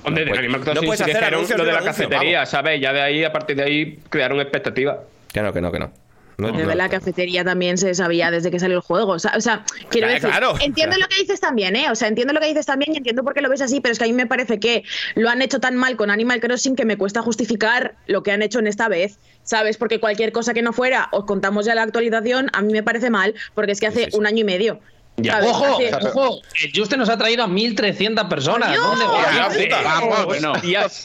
Hombre, 0.05 0.25
No 0.25 0.27
de 0.27 0.31
puede- 0.31 0.39
Animal 0.41 0.61
no 0.61 0.65
Crossing 0.65 0.87
puedes 0.87 0.99
sí 0.99 1.03
hacer 1.05 1.15
dijeron 1.17 1.35
anuncios 1.35 1.59
lo 1.59 1.65
de 1.65 1.73
la 1.73 1.79
anuncio, 1.79 2.05
cafetería, 2.09 2.47
¿sabes? 2.47 2.81
Ya 2.81 2.93
de 2.93 3.01
ahí, 3.01 3.25
a 3.25 3.33
partir 3.33 3.57
de 3.57 3.63
ahí, 3.65 3.99
crearon 4.11 4.41
expectativa. 4.41 5.01
Que 5.33 5.41
no, 5.43 5.53
que 5.53 5.61
no, 5.61 5.73
que 5.73 5.79
no. 5.79 5.93
No, 6.37 6.49
Lo 6.49 6.55
no. 6.59 6.67
de 6.67 6.75
la 6.75 6.89
cafetería 6.89 7.45
también 7.45 7.79
se 7.79 7.95
sabía 7.95 8.29
desde 8.33 8.51
que 8.51 8.59
salió 8.59 8.77
el 8.79 8.83
juego. 8.83 9.13
O 9.13 9.19
sea, 9.21 9.35
o 9.37 9.41
sea, 9.41 9.65
quiero 9.89 10.09
Claro, 10.09 10.15
decir, 10.15 10.31
claro. 10.31 10.55
entiendo 10.61 10.97
lo 10.99 11.07
que 11.07 11.15
dices 11.21 11.39
también, 11.39 11.77
¿eh? 11.77 11.87
O 11.93 11.95
sea, 11.95 12.09
entiendo 12.09 12.33
lo 12.35 12.41
que 12.41 12.49
dices 12.49 12.67
también 12.67 12.93
y 12.93 12.97
entiendo 12.97 13.23
por 13.23 13.35
qué 13.35 13.41
lo 13.41 13.49
ves 13.49 13.61
así, 13.61 13.81
pero 13.81 13.93
es 13.93 13.99
que 14.01 14.05
a 14.05 14.09
mí 14.09 14.13
me 14.15 14.27
parece 14.27 14.59
que 14.59 14.83
lo 15.15 15.31
han 15.31 15.43
hecho 15.43 15.61
tan 15.61 15.77
mal 15.77 15.97
con 15.97 16.11
Animal 16.11 16.41
Crossing 16.41 16.75
que 16.75 16.85
me 16.85 16.97
cuesta 16.97 17.23
justificar 17.23 17.95
lo 18.09 18.25
que 18.25 18.33
han 18.33 18.43
hecho 18.43 18.59
en 18.59 18.67
esta 18.67 18.89
vez, 18.89 19.21
¿sabes? 19.45 19.77
Porque 19.77 20.01
cualquier 20.01 20.33
cosa 20.33 20.55
que 20.55 20.63
no 20.63 20.73
fuera, 20.73 21.09
os 21.13 21.25
contamos 21.25 21.67
ya 21.67 21.77
la 21.77 21.83
actualización, 21.83 22.51
a 22.53 22.63
mí 22.63 22.73
me 22.73 22.83
parece 22.83 23.11
mal, 23.11 23.35
porque 23.55 23.71
es 23.71 23.79
que 23.79 23.87
hace 23.87 23.99
Sí, 24.01 24.05
sí, 24.07 24.11
sí. 24.11 24.19
un 24.19 24.27
año 24.27 24.41
y 24.41 24.45
medio. 24.45 24.81
¿Sabes? 25.23 25.51
Ojo, 25.51 25.79
ojo, 26.11 26.41
el 26.63 26.73
Juste 26.75 26.97
nos 26.97 27.09
ha 27.09 27.17
traído 27.17 27.45
a 27.45 27.47
1300 27.47 28.25
personas. 28.27 28.75
¿Dónde 28.77 29.05
Ya. 29.71 29.81
Vamos. 29.83 30.45
Hostias. 30.45 31.05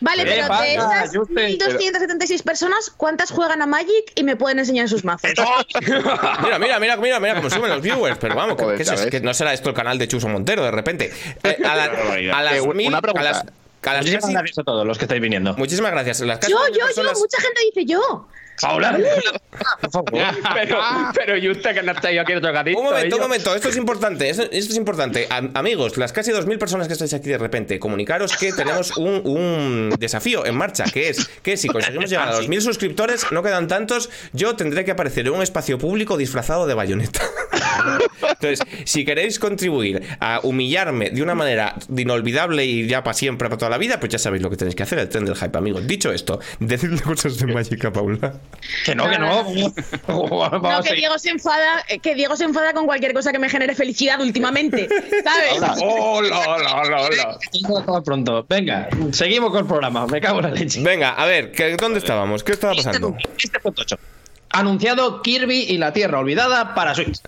Vale, 0.00 0.24
¿Qué 0.24 0.30
pero 0.30 0.48
pasa, 0.48 0.62
de 0.64 0.74
esas 0.74 1.16
Juste? 1.16 1.58
1.276 1.58 2.42
personas, 2.42 2.90
¿cuántas 2.96 3.30
juegan 3.30 3.60
a 3.62 3.66
Magic 3.66 4.12
y 4.14 4.24
me 4.24 4.36
pueden 4.36 4.58
enseñar 4.58 4.88
sus 4.88 5.04
mazos? 5.04 5.30
Mira, 6.42 6.58
mira, 6.58 6.78
mira, 6.80 6.96
mira, 6.96 7.20
mira 7.20 7.34
cómo 7.36 7.50
suben 7.50 7.70
los 7.70 7.82
viewers. 7.82 8.18
Pero 8.18 8.34
vamos, 8.34 8.56
¿qué, 8.56 8.62
Joder, 8.64 8.76
qué 8.78 8.82
es 8.84 8.88
ya 9.04 9.10
que 9.10 9.20
no 9.20 9.34
será 9.34 9.52
esto 9.52 9.68
el 9.68 9.74
canal 9.74 9.98
de 9.98 10.08
Chuso 10.08 10.28
Montero 10.28 10.62
de 10.64 10.70
repente. 10.70 11.12
Eh, 11.42 11.58
a, 11.64 11.76
la- 11.76 12.36
a 12.38 12.42
las 12.42 12.54
Eh, 12.54 12.60
una 12.60 12.74
mil, 12.74 12.94
a 12.94 13.00
pregunta. 13.02 13.22
las, 13.22 13.38
a 13.40 13.44
las 13.92 13.96
Muchísimas 13.98 14.22
casi- 14.24 14.32
gracias 14.34 14.58
a 14.58 14.62
todos 14.64 14.86
los 14.86 14.96
que 14.98 15.04
estáis 15.04 15.20
viniendo. 15.20 15.54
Muchísimas 15.56 15.90
gracias. 15.92 16.20
Las 16.20 16.40
Yo, 16.40 16.56
yo, 16.72 16.86
yo, 16.96 17.02
mucha 17.14 17.40
gente 17.42 17.60
dice 17.74 17.84
yo. 17.86 18.28
Paula, 18.62 18.98
por 19.82 19.90
favor. 19.90 20.12
Pero, 20.54 20.78
pero 21.14 21.36
y 21.36 21.50
usted 21.50 21.74
que 21.74 21.82
no 21.82 21.92
está 21.92 22.10
yo 22.12 22.22
aquí 22.22 22.32
otro 22.32 22.52
gatito. 22.52 22.78
Un 22.78 22.84
momento, 22.86 23.08
yo- 23.08 23.16
un 23.16 23.22
momento, 23.22 23.54
esto 23.54 23.68
es 23.68 23.76
importante, 23.76 24.30
esto, 24.30 24.42
esto 24.44 24.72
es 24.72 24.76
importante. 24.76 25.26
Am- 25.30 25.50
amigos, 25.54 25.96
las 25.98 26.12
casi 26.12 26.30
2.000 26.32 26.58
personas 26.58 26.86
que 26.86 26.94
estáis 26.94 27.12
aquí 27.14 27.28
de 27.28 27.38
repente, 27.38 27.78
comunicaros 27.78 28.36
que 28.36 28.52
tenemos 28.52 28.96
un, 28.96 29.20
un 29.24 29.94
desafío 29.98 30.46
en 30.46 30.54
marcha, 30.56 30.84
que 30.84 31.08
es 31.10 31.28
que 31.42 31.56
si 31.56 31.68
conseguimos 31.68 32.08
llegar 32.08 32.28
a 32.28 32.36
los 32.36 32.48
1.000 32.48 32.60
suscriptores, 32.60 33.26
no 33.32 33.42
quedan 33.42 33.68
tantos, 33.68 34.10
yo 34.32 34.56
tendré 34.56 34.84
que 34.84 34.92
aparecer 34.92 35.26
en 35.26 35.32
un 35.34 35.42
espacio 35.42 35.78
público 35.78 36.16
disfrazado 36.16 36.66
de 36.66 36.74
bayoneta. 36.74 37.20
Entonces, 38.22 38.60
si 38.84 39.04
queréis 39.04 39.38
contribuir 39.38 40.02
a 40.20 40.40
humillarme 40.42 41.10
de 41.10 41.22
una 41.22 41.34
manera 41.34 41.74
inolvidable 41.96 42.64
y 42.64 42.86
ya 42.86 43.02
para 43.02 43.14
siempre, 43.14 43.48
para 43.48 43.58
toda 43.58 43.70
la 43.70 43.78
vida, 43.78 43.98
pues 44.00 44.12
ya 44.12 44.18
sabéis 44.18 44.42
lo 44.42 44.50
que 44.50 44.56
tenéis 44.56 44.74
que 44.74 44.82
hacer, 44.82 44.98
el 44.98 45.08
tren 45.08 45.24
del 45.24 45.36
hype, 45.36 45.56
amigos. 45.58 45.86
Dicho 45.86 46.12
esto, 46.12 46.40
decidle 46.60 47.00
cosas 47.00 47.38
de 47.38 47.46
Magic 47.52 47.84
a 47.84 47.92
Paula. 47.92 48.34
Que 48.84 48.94
no, 48.94 49.08
que 49.10 49.18
no. 49.18 49.42
No, 50.08 50.82
que 50.82 50.94
Diego 50.94 51.18
se 51.18 51.30
enfada, 51.30 51.84
eh, 51.88 51.98
que 51.98 52.14
Diego 52.14 52.36
se 52.36 52.44
enfada 52.44 52.72
con 52.72 52.86
cualquier 52.86 53.12
cosa 53.14 53.32
que 53.32 53.38
me 53.38 53.48
genere 53.48 53.74
felicidad 53.74 54.20
últimamente, 54.20 54.88
¿sabes? 55.24 55.52
Hola, 55.82 56.46
hola, 56.46 56.76
hola, 56.76 57.02
hola. 57.02 58.02
pronto. 58.04 58.46
Venga, 58.48 58.88
seguimos 59.12 59.50
con 59.50 59.60
el 59.60 59.66
programa. 59.66 60.06
Me 60.06 60.20
cago 60.20 60.38
en 60.38 60.44
la 60.44 60.50
leche. 60.50 60.80
Venga, 60.82 61.10
a 61.10 61.26
ver, 61.26 61.52
¿qué- 61.52 61.76
¿dónde 61.76 61.98
estábamos? 61.98 62.42
¿Qué 62.44 62.52
estaba 62.52 62.74
pasando? 62.74 63.16
Este 63.42 63.58
fue 63.60 63.72
tocho. 63.72 63.96
Anunciado 64.50 65.22
Kirby 65.22 65.60
y 65.68 65.78
la 65.78 65.92
Tierra 65.92 66.18
Olvidada 66.18 66.74
para 66.74 66.94
Switch. 66.94 67.18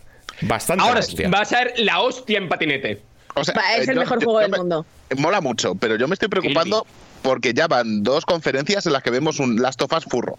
Bastante 0.42 0.84
Ahora 0.84 1.00
hostia. 1.00 1.28
Va 1.28 1.40
a 1.40 1.44
ser 1.44 1.72
la 1.78 2.00
hostia 2.00 2.38
en 2.38 2.48
patinete. 2.48 3.00
O 3.34 3.44
sea, 3.44 3.54
Va, 3.54 3.74
es 3.76 3.88
eh, 3.88 3.90
el 3.90 3.94
yo- 3.96 4.00
mejor 4.00 4.20
yo- 4.20 4.24
juego 4.26 4.40
yo 4.40 4.42
del 4.42 4.50
me- 4.52 4.58
mundo. 4.58 4.86
Mola 5.16 5.40
mucho, 5.40 5.74
pero 5.74 5.96
yo 5.96 6.06
me 6.08 6.14
estoy 6.14 6.28
preocupando 6.28 6.86
porque 7.22 7.54
ya 7.54 7.66
van 7.66 8.02
dos 8.02 8.24
conferencias 8.26 8.86
en 8.86 8.92
las 8.92 9.02
que 9.02 9.10
vemos 9.10 9.38
un 9.40 9.60
Last 9.60 9.80
of 9.82 9.92
Us 9.92 10.04
furro. 10.04 10.38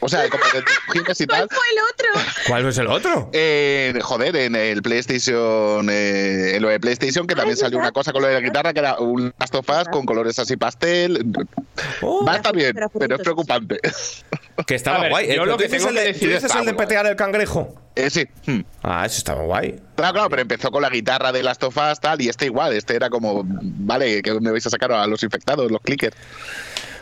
O 0.00 0.08
sea, 0.08 0.28
como 0.28 0.44
de 0.52 0.60
dibujines 0.62 1.20
y 1.20 1.26
¿Cuál 1.26 1.48
tal. 1.48 1.48
fue 1.48 1.66
el 1.72 1.78
otro? 1.92 2.30
¿Cuál 2.46 2.66
es 2.68 2.78
el 2.78 2.86
otro? 2.86 3.30
Eh, 3.32 3.98
joder, 4.00 4.36
en 4.36 4.54
el 4.54 4.80
PlayStation, 4.80 5.88
eh, 5.90 6.54
en 6.54 6.62
lo 6.62 6.68
de 6.68 6.78
PlayStation, 6.78 7.26
que 7.26 7.34
también 7.34 7.54
es 7.54 7.60
salió 7.60 7.78
una 7.78 7.90
cosa 7.90 8.12
con 8.12 8.22
lo 8.22 8.28
de 8.28 8.34
la 8.34 8.40
guitarra, 8.40 8.72
que 8.72 8.78
era 8.78 8.98
un 8.98 9.34
Last 9.38 9.54
of 9.56 9.68
Us 9.68 9.88
con 9.90 10.06
colores 10.06 10.38
así 10.38 10.56
pastel. 10.56 11.26
Oh, 12.02 12.24
Va 12.24 12.34
a 12.34 12.36
estar 12.36 12.54
bien, 12.54 12.72
Pero 12.96 13.16
es 13.16 13.22
preocupante. 13.22 13.80
que 14.66 14.74
estaba 14.76 15.00
ver, 15.00 15.10
guay. 15.10 15.26
yo 15.34 15.42
Eh, 15.42 15.46
lo 15.46 15.52
¿tú 15.56 15.62
que 15.64 15.68
tengo 15.68 15.88
el 15.88 15.94
que 15.96 16.00
decir 16.04 16.30
está 16.32 16.60
el 16.60 16.66
de 16.66 16.74
petear 16.74 17.06
el 17.06 17.16
cangrejo? 17.16 17.74
Eh, 17.96 18.10
sí. 18.10 18.24
hmm. 18.46 18.60
Ah, 18.84 19.04
eso 19.04 19.18
estaba 19.18 19.42
guay. 19.42 19.80
Claro, 19.96 20.12
claro, 20.12 20.30
pero 20.30 20.42
empezó 20.42 20.70
con 20.70 20.82
la 20.82 20.90
guitarra 20.90 21.32
de 21.32 21.42
Last 21.42 21.64
of 21.64 21.76
Us 21.76 21.98
tal, 21.98 22.20
y 22.22 22.28
este 22.28 22.44
igual, 22.46 22.72
este 22.72 22.94
era 22.94 23.10
como, 23.10 23.42
vale, 23.44 24.22
que 24.22 24.32
me 24.40 24.52
vais 24.52 24.64
a 24.64 24.70
sacar 24.70 24.92
a 24.92 25.06
los 25.08 25.24
infectados, 25.24 25.68
los 25.72 25.80
clickers. 25.80 26.16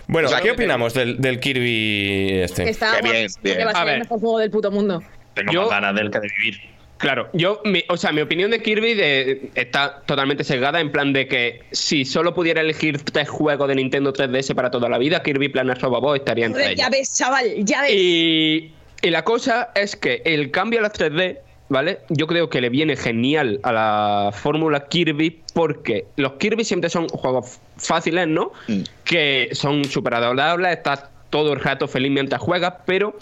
Bueno, 0.09 0.29
O 0.29 0.31
sea, 0.31 0.41
¿qué 0.41 0.53
opinamos 0.53 0.95
del, 0.95 1.21
del 1.21 1.41
Kirby 1.41 2.31
este? 2.43 2.69
Está 2.69 2.97
Qué 2.97 3.03
bien, 3.03 3.15
guapísimo, 3.17 3.43
que 3.43 3.55
bien. 3.55 3.67
va 3.67 3.71
a 3.71 3.73
A 3.73 3.77
ser 3.79 3.83
el 3.89 3.93
ver. 3.95 3.99
mejor 4.01 4.21
juego 4.21 4.39
del 4.39 4.51
puto 4.51 4.71
mundo. 4.71 5.03
Tengo 5.35 5.53
Yo- 5.53 5.61
más 5.63 5.71
ganas 5.71 5.95
de 5.97 6.01
él 6.03 6.11
que 6.11 6.21
de 6.21 6.29
vivir. 6.39 6.61
Claro, 6.99 7.29
yo, 7.35 7.61
mi- 7.65 7.85
o 7.91 7.97
sea, 7.99 8.11
mi 8.13 8.23
opinión 8.23 8.51
de 8.51 8.63
Kirby 8.63 8.95
de- 8.95 9.51
está 9.55 10.01
totalmente 10.07 10.45
sesgada 10.45 10.81
en 10.81 10.91
plan 10.91 11.13
de 11.13 11.29
que 11.29 11.61
si 11.71 12.07
solo 12.07 12.33
pudiera 12.35 12.63
elegir 12.63 13.03
tres 13.03 13.29
juegos 13.29 13.69
de 13.69 13.75
Nintendo 13.75 14.15
3DS 14.15 14.55
para 14.55 14.71
toda 14.71 14.89
la 14.89 14.97
vida, 14.97 15.23
Kirby 15.23 15.51
Planet 15.51 15.79
Robobot 15.83 16.17
estaría 16.17 16.47
entre 16.47 16.63
Joder, 16.63 16.77
ya 16.79 16.87
ellos. 16.87 16.99
ves, 16.99 17.17
chaval, 17.19 17.53
ya 17.59 17.83
ves. 17.83 17.91
Y, 17.93 18.73
y 19.03 19.11
la 19.11 19.25
cosa 19.25 19.73
es 19.75 19.95
que 19.95 20.23
el 20.25 20.51
cambio 20.51 20.79
a 20.79 20.83
las 20.85 20.93
3D, 20.95 21.41
¿vale? 21.69 22.01
Yo 22.09 22.27
creo 22.27 22.49
que 22.49 22.61
le 22.61 22.69
viene 22.69 22.97
genial 22.97 23.61
a 23.63 23.73
la 23.73 24.31
fórmula 24.33 24.87
Kirby 24.89 25.43
porque 25.55 26.07
los 26.17 26.33
Kirby 26.35 26.65
siempre 26.65 26.91
son 26.91 27.09
juegos 27.09 27.59
fáciles, 27.77 28.29
¿no? 28.29 28.53
Mm. 28.69 28.81
Que 29.05 29.49
son 29.53 29.85
súper 29.85 30.15
adorables, 30.15 30.73
estás 30.73 31.05
todo 31.31 31.53
el 31.53 31.61
rato 31.61 31.89
feliz 31.89 32.11
mientras 32.11 32.41
juegas, 32.41 32.75
pero 32.87 33.17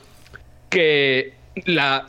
que 0.68 1.32
la, 1.64 2.05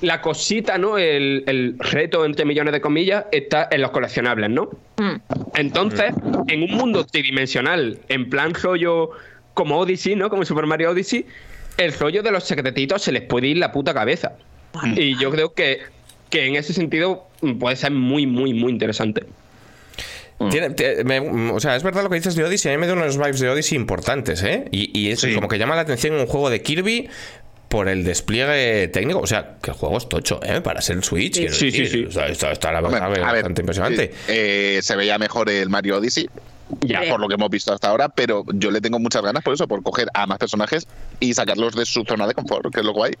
la 0.00 0.20
cosita, 0.20 0.78
¿no? 0.78 0.98
El, 0.98 1.44
el 1.46 1.76
reto, 1.78 2.24
entre 2.24 2.44
millones 2.44 2.72
de 2.72 2.80
comillas, 2.80 3.24
está 3.32 3.68
en 3.70 3.82
los 3.82 3.90
coleccionables, 3.90 4.50
¿no? 4.50 4.70
Mm. 4.98 5.16
Entonces, 5.54 6.14
en 6.48 6.62
un 6.62 6.72
mundo 6.72 7.04
tridimensional, 7.04 7.98
en 8.08 8.28
plan 8.28 8.54
rollo 8.54 9.10
como 9.54 9.78
Odyssey, 9.78 10.16
¿no? 10.16 10.30
Como 10.30 10.44
Super 10.44 10.66
Mario 10.66 10.90
Odyssey, 10.90 11.26
el 11.78 11.92
rollo 11.94 12.22
de 12.22 12.30
los 12.30 12.44
secretitos 12.44 13.02
se 13.02 13.12
les 13.12 13.22
puede 13.22 13.48
ir 13.48 13.58
la 13.58 13.72
puta 13.72 13.94
cabeza. 13.94 14.32
Y 14.96 15.18
yo 15.18 15.30
creo 15.30 15.52
que, 15.54 15.80
que 16.30 16.46
en 16.46 16.56
ese 16.56 16.72
sentido 16.72 17.26
mm, 17.40 17.58
puede 17.58 17.76
ser 17.76 17.90
muy, 17.92 18.26
muy, 18.26 18.54
muy 18.54 18.72
interesante. 18.72 19.24
Tiene- 20.50 20.70
te- 20.70 21.04
me- 21.04 21.20
o 21.52 21.60
sea, 21.60 21.76
es 21.76 21.84
verdad 21.84 22.02
lo 22.02 22.08
que 22.10 22.16
dices 22.16 22.34
de 22.34 22.42
Odyssey. 22.42 22.72
A 22.72 22.74
mí 22.76 22.80
me 22.80 22.88
da 22.88 22.94
unos 22.94 23.16
vibes 23.16 23.38
de 23.38 23.48
Odyssey 23.48 23.76
importantes, 23.78 24.42
¿eh? 24.42 24.64
Y, 24.72 24.90
y 24.98 25.10
es 25.12 25.20
Sí. 25.20 25.34
como 25.34 25.46
que 25.46 25.56
llama 25.58 25.76
la 25.76 25.82
atención 25.82 26.14
un 26.16 26.26
juego 26.26 26.50
de 26.50 26.62
Kirby 26.62 27.08
por 27.68 27.88
el 27.88 28.02
despliegue 28.02 28.88
técnico. 28.88 29.20
O 29.20 29.26
sea, 29.28 29.56
que 29.62 29.70
el 29.70 29.76
juego 29.76 29.98
es 29.98 30.08
tocho, 30.08 30.40
¿eh? 30.42 30.60
Para 30.60 30.80
ser 30.80 30.96
el 30.96 31.04
Switch. 31.04 31.36
Sí, 31.36 31.48
sí, 31.48 31.66
decir. 31.66 31.88
sí. 31.88 32.04
O 32.06 32.10
sea, 32.10 32.26
está, 32.26 32.50
está 32.50 32.72
la 32.72 32.80
Hombre, 32.80 32.94
verdad 32.94 33.06
a 33.08 33.12
ver, 33.12 33.20
bastante 33.22 33.62
impresionante. 33.62 34.08
sí, 34.08 34.32
eh, 34.32 34.80
se 34.82 34.96
veía 34.96 35.16
mejor 35.18 35.48
el 35.48 35.68
Mario 35.68 35.98
Odyssey, 35.98 36.28
Ya. 36.80 37.02
por 37.08 37.20
lo 37.20 37.28
que 37.28 37.34
hemos 37.34 37.50
visto 37.50 37.72
hasta 37.72 37.88
ahora, 37.88 38.08
pero 38.08 38.44
yo 38.54 38.70
le 38.70 38.80
tengo 38.80 38.98
muchas 38.98 39.22
ganas 39.22 39.42
por 39.42 39.54
eso, 39.54 39.68
por 39.68 39.82
coger 39.82 40.08
a 40.14 40.26
más 40.26 40.38
personajes 40.38 40.86
y 41.20 41.34
sacarlos 41.34 41.74
de 41.74 41.84
su 41.84 42.04
zona 42.04 42.26
de 42.26 42.34
confort, 42.34 42.72
que 42.72 42.80
es 42.80 42.86
lo 42.86 42.92
guay. 42.92 43.12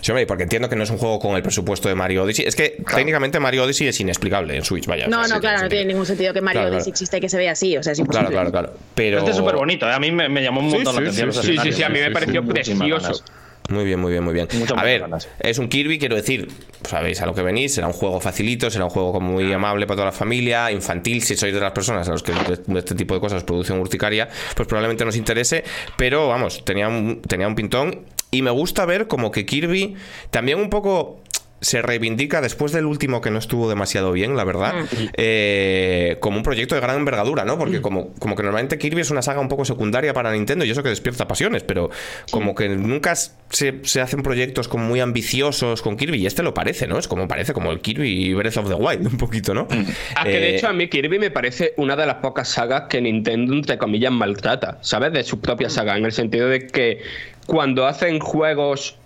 Sí, 0.00 0.10
hombre, 0.10 0.26
porque 0.26 0.42
entiendo 0.42 0.68
que 0.68 0.76
no 0.76 0.82
es 0.84 0.90
un 0.90 0.98
juego 0.98 1.18
con 1.18 1.36
el 1.36 1.42
presupuesto 1.42 1.88
de 1.88 1.94
Mario 1.94 2.24
Odyssey. 2.24 2.44
Es 2.44 2.54
que 2.54 2.82
técnicamente 2.94 3.40
Mario 3.40 3.64
Odyssey 3.64 3.88
es 3.88 3.98
inexplicable 3.98 4.54
en 4.54 4.64
Switch, 4.64 4.86
vaya. 4.86 5.06
No, 5.08 5.22
O 5.22 5.24
sea, 5.24 5.36
no, 5.36 5.40
claro, 5.40 5.62
no 5.62 5.68
tiene 5.68 5.86
ningún 5.86 6.04
sentido 6.04 6.34
que 6.34 6.40
Mario 6.42 6.60
Claro, 6.62 6.74
Odyssey 6.76 6.92
claro. 6.92 6.94
exista 6.94 7.16
y 7.16 7.20
que 7.20 7.28
se 7.30 7.38
vea 7.38 7.52
así. 7.52 7.76
O 7.78 7.82
sea, 7.82 7.92
es 7.92 7.98
imposible. 7.98 8.28
Claro, 8.28 8.50
claro, 8.50 8.68
claro. 8.68 8.78
Pero. 8.94 9.18
Este 9.18 9.30
es 9.30 9.36
súper 9.36 9.56
bonito, 9.56 9.88
¿eh? 9.88 9.92
a 9.92 9.98
mí 9.98 10.10
me, 10.12 10.28
me 10.28 10.42
llamó 10.42 10.60
un 10.60 10.68
montón 10.68 10.94
sí, 10.94 11.00
la 11.00 11.08
atención. 11.08 11.32
sí, 11.32 11.36
los 11.38 11.46
sí, 11.46 11.70
Sí, 11.70 11.76
sí, 11.78 11.82
a 11.82 11.88
mí 11.88 11.98
me 11.98 12.10
pareció 12.10 12.44
precioso. 12.44 13.24
Muy 13.68 13.84
bien, 13.84 14.00
muy 14.00 14.12
bien, 14.12 14.22
muy 14.22 14.32
bien. 14.32 14.48
Muchas, 14.54 14.78
a 14.78 14.84
ver, 14.84 15.00
ganas. 15.00 15.28
es 15.40 15.58
un 15.58 15.68
Kirby, 15.68 15.98
quiero 15.98 16.16
decir, 16.16 16.48
sabéis 16.84 17.20
a 17.20 17.26
lo 17.26 17.34
que 17.34 17.42
venís, 17.42 17.74
será 17.74 17.86
un 17.86 17.92
juego 17.92 18.20
facilito, 18.20 18.70
será 18.70 18.84
un 18.84 18.90
juego 18.90 19.12
como 19.12 19.32
muy 19.32 19.52
amable 19.52 19.86
para 19.86 19.96
toda 19.96 20.06
la 20.06 20.12
familia, 20.12 20.70
infantil, 20.70 21.22
si 21.22 21.36
sois 21.36 21.52
de 21.52 21.60
las 21.60 21.72
personas 21.72 22.08
a 22.08 22.12
los 22.12 22.22
que 22.22 22.32
este 22.76 22.94
tipo 22.94 23.14
de 23.14 23.20
cosas 23.20 23.44
producen 23.44 23.78
urticaria, 23.80 24.28
pues 24.54 24.68
probablemente 24.68 25.04
nos 25.04 25.16
interese, 25.16 25.64
pero 25.96 26.28
vamos, 26.28 26.64
tenía 26.64 26.88
un, 26.88 27.22
tenía 27.22 27.48
un 27.48 27.54
pintón 27.54 28.06
y 28.30 28.42
me 28.42 28.50
gusta 28.50 28.84
ver 28.86 29.06
como 29.08 29.30
que 29.30 29.46
Kirby 29.46 29.96
también 30.30 30.58
un 30.58 30.70
poco 30.70 31.22
se 31.60 31.80
reivindica 31.82 32.40
después 32.40 32.72
del 32.72 32.84
último 32.84 33.20
que 33.20 33.30
no 33.30 33.38
estuvo 33.38 33.68
demasiado 33.68 34.12
bien, 34.12 34.36
la 34.36 34.44
verdad, 34.44 34.74
eh, 35.16 36.16
como 36.20 36.36
un 36.36 36.42
proyecto 36.42 36.74
de 36.74 36.80
gran 36.80 36.96
envergadura, 36.96 37.44
¿no? 37.44 37.58
Porque 37.58 37.80
como, 37.80 38.12
como 38.14 38.36
que 38.36 38.42
normalmente 38.42 38.78
Kirby 38.78 39.00
es 39.00 39.10
una 39.10 39.22
saga 39.22 39.40
un 39.40 39.48
poco 39.48 39.64
secundaria 39.64 40.12
para 40.12 40.32
Nintendo 40.32 40.64
y 40.64 40.70
eso 40.70 40.82
que 40.82 40.90
despierta 40.90 41.26
pasiones, 41.26 41.62
pero 41.62 41.90
como 42.30 42.54
que 42.54 42.68
nunca 42.68 43.14
se, 43.16 43.80
se 43.82 44.00
hacen 44.00 44.22
proyectos 44.22 44.68
como 44.68 44.84
muy 44.84 45.00
ambiciosos 45.00 45.82
con 45.82 45.96
Kirby 45.96 46.18
y 46.18 46.26
este 46.26 46.42
lo 46.42 46.52
parece, 46.54 46.86
¿no? 46.86 46.98
Es 46.98 47.08
como 47.08 47.26
parece 47.26 47.52
como 47.52 47.72
el 47.72 47.80
Kirby 47.80 48.34
Breath 48.34 48.58
of 48.58 48.68
the 48.68 48.74
Wild, 48.74 49.06
un 49.06 49.16
poquito, 49.16 49.54
¿no? 49.54 49.66
Ah, 50.14 50.24
que 50.24 50.30
de 50.30 50.50
Eh, 50.50 50.56
hecho 50.56 50.68
a 50.68 50.72
mí 50.72 50.88
Kirby 50.88 51.18
me 51.18 51.30
parece 51.30 51.72
una 51.76 51.96
de 51.96 52.06
las 52.06 52.16
pocas 52.16 52.48
sagas 52.48 52.84
que 52.88 53.00
Nintendo, 53.00 53.54
entre 53.54 53.78
comillas, 53.78 54.12
maltrata, 54.12 54.78
¿sabes? 54.82 55.12
De 55.12 55.24
su 55.24 55.40
propia 55.40 55.70
saga, 55.70 55.96
en 55.96 56.04
el 56.04 56.12
sentido 56.12 56.48
de 56.48 56.66
que 56.66 57.00
cuando 57.46 57.86
hacen 57.86 58.18
juegos 58.20 58.96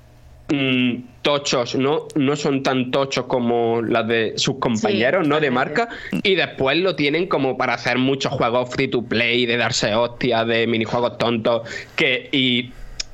mm, 0.51 0.95
tochos, 1.23 1.75
¿no? 1.77 2.07
No 2.15 2.37
son 2.37 2.63
tan 2.63 2.91
tochos 2.91 3.27
como 3.27 3.83
las 3.83 4.07
de 4.09 4.35
sus 4.37 4.59
compañeros, 4.59 5.27
¿no? 5.27 5.41
De 5.41 5.51
marca. 5.51 5.89
Y 6.23 6.35
después 6.35 6.77
lo 6.79 6.95
tienen 6.97 7.27
como 7.27 7.57
para 7.57 7.75
hacer 7.75 7.99
muchos 7.99 8.33
juegos 8.33 8.71
free 8.71 8.89
to 8.89 9.03
play, 9.03 9.47
de 9.47 9.57
darse 9.57 9.95
hostias, 9.95 10.47
de 10.47 10.67
minijuegos 10.67 11.19
tontos. 11.19 11.69
Que, 11.97 12.29
y 12.33 12.71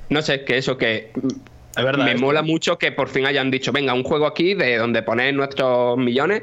no 0.08 0.22
sé, 0.22 0.44
que 0.44 0.56
eso 0.58 0.78
que 0.78 1.10
Es 1.76 1.84
verdad. 1.84 2.04
me 2.04 2.12
es- 2.12 2.20
mola 2.20 2.42
mucho 2.42 2.78
que 2.78 2.92
por 2.92 3.08
fin 3.08 3.26
hayan 3.26 3.50
dicho, 3.50 3.72
venga, 3.72 3.92
un 3.92 4.02
juego 4.04 4.26
aquí 4.26 4.54
de 4.54 4.76
donde 4.76 5.02
poner 5.02 5.34
nuestros 5.34 5.98
millones 5.98 6.42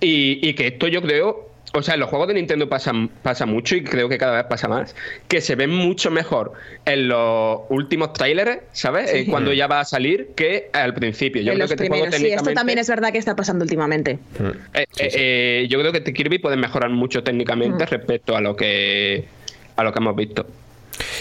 y, 0.00 0.38
y 0.48 0.54
que 0.54 0.68
esto 0.68 0.86
yo 0.88 1.02
creo, 1.02 1.49
o 1.72 1.82
sea, 1.82 1.94
en 1.94 2.00
los 2.00 2.08
juegos 2.08 2.28
de 2.28 2.34
Nintendo 2.34 2.68
pasa, 2.68 2.92
pasa 3.22 3.46
mucho 3.46 3.76
y 3.76 3.84
creo 3.84 4.08
que 4.08 4.18
cada 4.18 4.36
vez 4.36 4.46
pasa 4.46 4.66
más, 4.68 4.94
que 5.28 5.40
se 5.40 5.54
ven 5.54 5.70
mucho 5.70 6.10
mejor 6.10 6.52
en 6.84 7.08
los 7.08 7.60
últimos 7.68 8.12
trailers, 8.12 8.62
¿sabes? 8.72 9.12
Eh, 9.12 9.26
cuando 9.30 9.52
ya 9.52 9.66
va 9.68 9.80
a 9.80 9.84
salir 9.84 10.30
que 10.34 10.70
al 10.72 10.94
principio. 10.94 11.42
Yo 11.42 11.52
En 11.52 11.58
creo 11.58 11.64
los 11.64 11.70
que 11.70 11.74
este 11.74 11.88
juego 11.88 12.04
primeros. 12.04 12.20
Sí, 12.28 12.32
esto 12.34 12.52
también 12.52 12.78
es 12.78 12.88
verdad 12.88 13.12
que 13.12 13.18
está 13.18 13.36
pasando 13.36 13.62
últimamente. 13.62 14.18
eh, 14.74 14.84
eh, 14.98 15.10
eh, 15.14 15.66
yo 15.68 15.78
creo 15.80 15.92
que 15.92 15.98
este 15.98 16.12
Kirby 16.12 16.38
puede 16.38 16.56
mejorar 16.56 16.90
mucho 16.90 17.22
técnicamente 17.22 17.86
respecto 17.86 18.36
a 18.36 18.40
lo 18.40 18.56
que 18.56 19.26
a 19.76 19.84
lo 19.84 19.92
que 19.92 19.98
hemos 19.98 20.16
visto. 20.16 20.46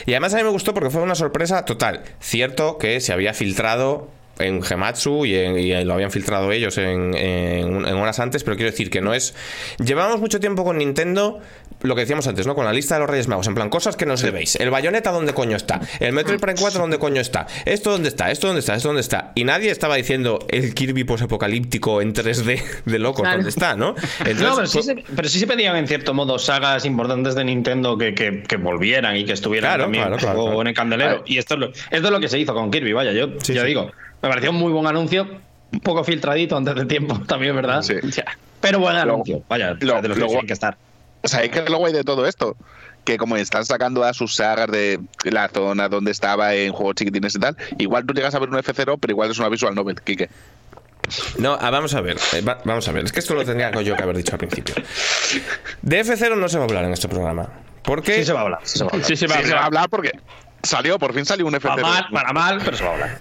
Y 0.06 0.12
además 0.12 0.34
a 0.34 0.38
mí 0.38 0.44
me 0.44 0.50
gustó 0.50 0.74
porque 0.74 0.90
fue 0.90 1.02
una 1.02 1.16
sorpresa 1.16 1.64
total. 1.66 2.02
Cierto 2.20 2.78
que 2.78 3.00
se 3.00 3.14
había 3.14 3.34
filtrado 3.34 4.10
en 4.40 4.62
Gematsu 4.64 5.26
y, 5.26 5.36
en- 5.36 5.58
y 5.60 5.84
lo 5.84 5.94
habían 5.94 6.12
filtrado 6.12 6.52
ellos 6.52 6.78
en, 6.78 7.14
en- 7.16 7.86
en 7.86 7.96
horas 7.96 8.20
antes, 8.20 8.44
pero 8.44 8.56
quiero 8.58 8.72
decir 8.72 8.90
que 8.90 9.02
no 9.02 9.14
es... 9.14 9.36
Llevamos 9.84 10.20
mucho 10.20 10.40
tiempo 10.40 10.64
con 10.64 10.78
Nintendo, 10.78 11.40
lo 11.82 11.96
que 11.96 12.02
decíamos 12.02 12.28
antes, 12.28 12.46
¿no? 12.48 12.56
Con 12.56 12.66
la 12.66 12.74
lista 12.74 12.96
de 12.96 13.02
los 13.02 13.10
Reyes 13.10 13.28
Magos, 13.28 13.48
en 13.48 13.56
plan, 13.56 13.70
cosas 13.70 13.96
que 13.96 14.06
no 14.06 14.18
se 14.18 14.32
veis. 14.32 14.56
El 14.56 14.70
Bayonetta, 14.70 15.12
¿dónde 15.12 15.34
coño 15.34 15.56
está? 15.58 15.80
El 16.00 16.14
Metroid 16.14 16.40
Prime 16.40 16.58
4, 16.60 16.82
¿dónde 16.82 16.98
coño 17.00 17.22
está? 17.22 17.48
¿Esto 17.66 17.92
dónde 17.92 18.10
está? 18.10 18.32
¿Esto 18.32 18.48
dónde 18.48 18.60
está? 18.62 18.76
¿Esto 18.76 18.90
dónde 18.90 19.02
está? 19.02 19.32
Y 19.36 19.44
nadie 19.44 19.72
estaba 19.72 19.96
diciendo 19.96 20.40
el 20.50 20.74
Kirby 20.74 21.04
posapocalíptico 21.04 22.02
en 22.02 22.14
3D 22.14 22.62
de 22.86 23.00
locos, 23.00 23.22
Claro. 23.22 23.38
¿dónde 23.38 23.50
está? 23.50 23.76
¿no? 23.76 23.96
Entonces, 24.26 24.42
No, 24.50 24.56
pero 24.56 24.68
sí, 24.68 24.74
pues- 24.78 24.86
se, 24.86 24.96
pero 25.16 25.30
sí 25.30 25.40
se 25.40 25.48
pedían 25.48 25.76
en 25.76 25.88
cierto 25.88 26.14
modo 26.14 26.40
sagas 26.40 26.86
importantes 26.86 27.36
de 27.36 27.44
Nintendo 27.46 27.98
que, 27.98 28.14
que- 28.14 28.44
que 28.44 28.58
volvieran 28.58 29.16
y 29.16 29.26
que 29.26 29.34
estuvieran 29.34 29.70
Claro, 29.72 29.84
también 29.84 30.06
en 30.62 30.68
el 30.68 30.74
candelero. 30.74 31.10
Claro. 31.10 31.24
Y 31.28 31.38
esto 31.38 31.54
es, 31.56 31.60
lo, 31.60 31.68
esto 31.68 31.86
es 31.92 32.10
lo 32.12 32.20
que 32.20 32.28
se 32.28 32.40
hizo 32.40 32.54
con 32.54 32.72
Kirby, 32.72 32.94
vaya, 32.94 33.12
yo 33.12 33.28
Sí, 33.42 33.54
ya 33.54 33.62
sí. 33.62 33.68
digo, 33.68 33.92
me 34.22 34.30
pareció 34.30 34.52
un 34.52 34.58
muy 34.58 34.72
buen 34.72 34.88
anuncio, 34.88 35.28
un 35.72 35.80
poco 35.82 36.04
filtradito 36.04 36.58
antes 36.58 36.76
de 36.76 36.86
tiempo, 36.86 37.20
también, 37.28 37.56
¿verdad? 37.56 37.82
Sí. 37.82 37.96
Ya. 38.16 38.26
Pero 38.62 38.80
buen 38.80 38.96
Lo- 38.96 39.02
anuncio, 39.02 39.44
vaya, 39.48 39.76
lo- 39.80 40.02
de 40.02 40.08
los 40.10 40.18
lo- 40.18 40.26
que 40.26 40.30
tienen 40.30 40.48
que 40.48 40.54
estar. 40.54 40.78
¿Sabéis 41.24 41.52
qué 41.52 41.60
es 41.60 41.70
lo 41.70 41.78
guay 41.78 41.92
de 41.94 42.04
todo 42.04 42.26
esto? 42.26 42.56
Que 43.04 43.18
como 43.18 43.36
están 43.38 43.66
sacando 43.66 44.04
a 44.04 44.14
sus 44.14 44.36
sagas 44.36 44.68
de 44.72 45.00
la 45.24 45.48
zona 45.50 45.90
donde 45.90 46.12
estaba 46.12 46.54
en 46.56 46.72
juegos 46.72 46.96
chiquitines 46.96 47.36
y 47.36 47.40
tal, 47.40 47.58
igual 47.78 48.06
tú 48.06 48.14
llegas 48.14 48.36
a 48.36 48.40
ver 48.40 48.50
un 48.50 48.56
F0, 48.58 48.98
pero 49.00 49.12
igual 49.12 49.32
es 49.32 49.38
una 49.40 49.50
visual 49.50 49.74
novel, 49.76 50.02
Kike. 50.02 50.30
No, 51.40 51.58
ah, 51.60 51.70
vamos 51.72 51.94
a 51.96 52.02
ver, 52.02 52.18
eh, 52.34 52.42
va- 52.42 52.60
vamos 52.66 52.88
a 52.88 52.92
ver. 52.92 53.04
Es 53.06 53.12
que 53.12 53.20
esto 53.20 53.34
lo 53.34 53.44
tendría 53.44 53.72
yo 53.82 53.96
que 53.96 54.04
haber 54.04 54.16
dicho 54.18 54.34
al 54.34 54.38
principio. 54.40 54.76
De 55.82 56.00
F0 56.04 56.36
no 56.38 56.48
se 56.50 56.58
va 56.58 56.64
a 56.66 56.68
hablar 56.68 56.84
en 56.86 56.94
este 56.94 57.08
programa. 57.08 57.50
Porque 57.84 58.16
Sí 58.18 58.26
se 58.26 58.34
va 58.34 58.42
a 58.42 58.44
hablar, 58.44 58.60
sí 58.64 58.78
se 58.78 58.84
va 58.84 58.90
a 58.92 58.94
hablar. 58.94 59.08
Sí, 59.08 59.16
se 59.16 59.28
va 59.28 59.36
a 59.36 59.38
Sí, 59.42 59.46
se 59.48 59.54
va 59.54 59.62
a 59.62 59.66
hablar. 59.66 59.84
hablar 59.84 59.90
porque 59.90 60.12
salió, 60.64 61.00
por 61.00 61.14
fin 61.14 61.26
salió 61.26 61.46
un 61.46 61.54
F0. 61.54 61.62
Para 61.62 61.82
mal, 61.82 62.06
para 62.12 62.34
mal, 62.34 62.62
pero 62.64 62.78
se 62.78 62.84
va 62.84 62.90
a 62.90 62.94
hablar. 62.94 63.20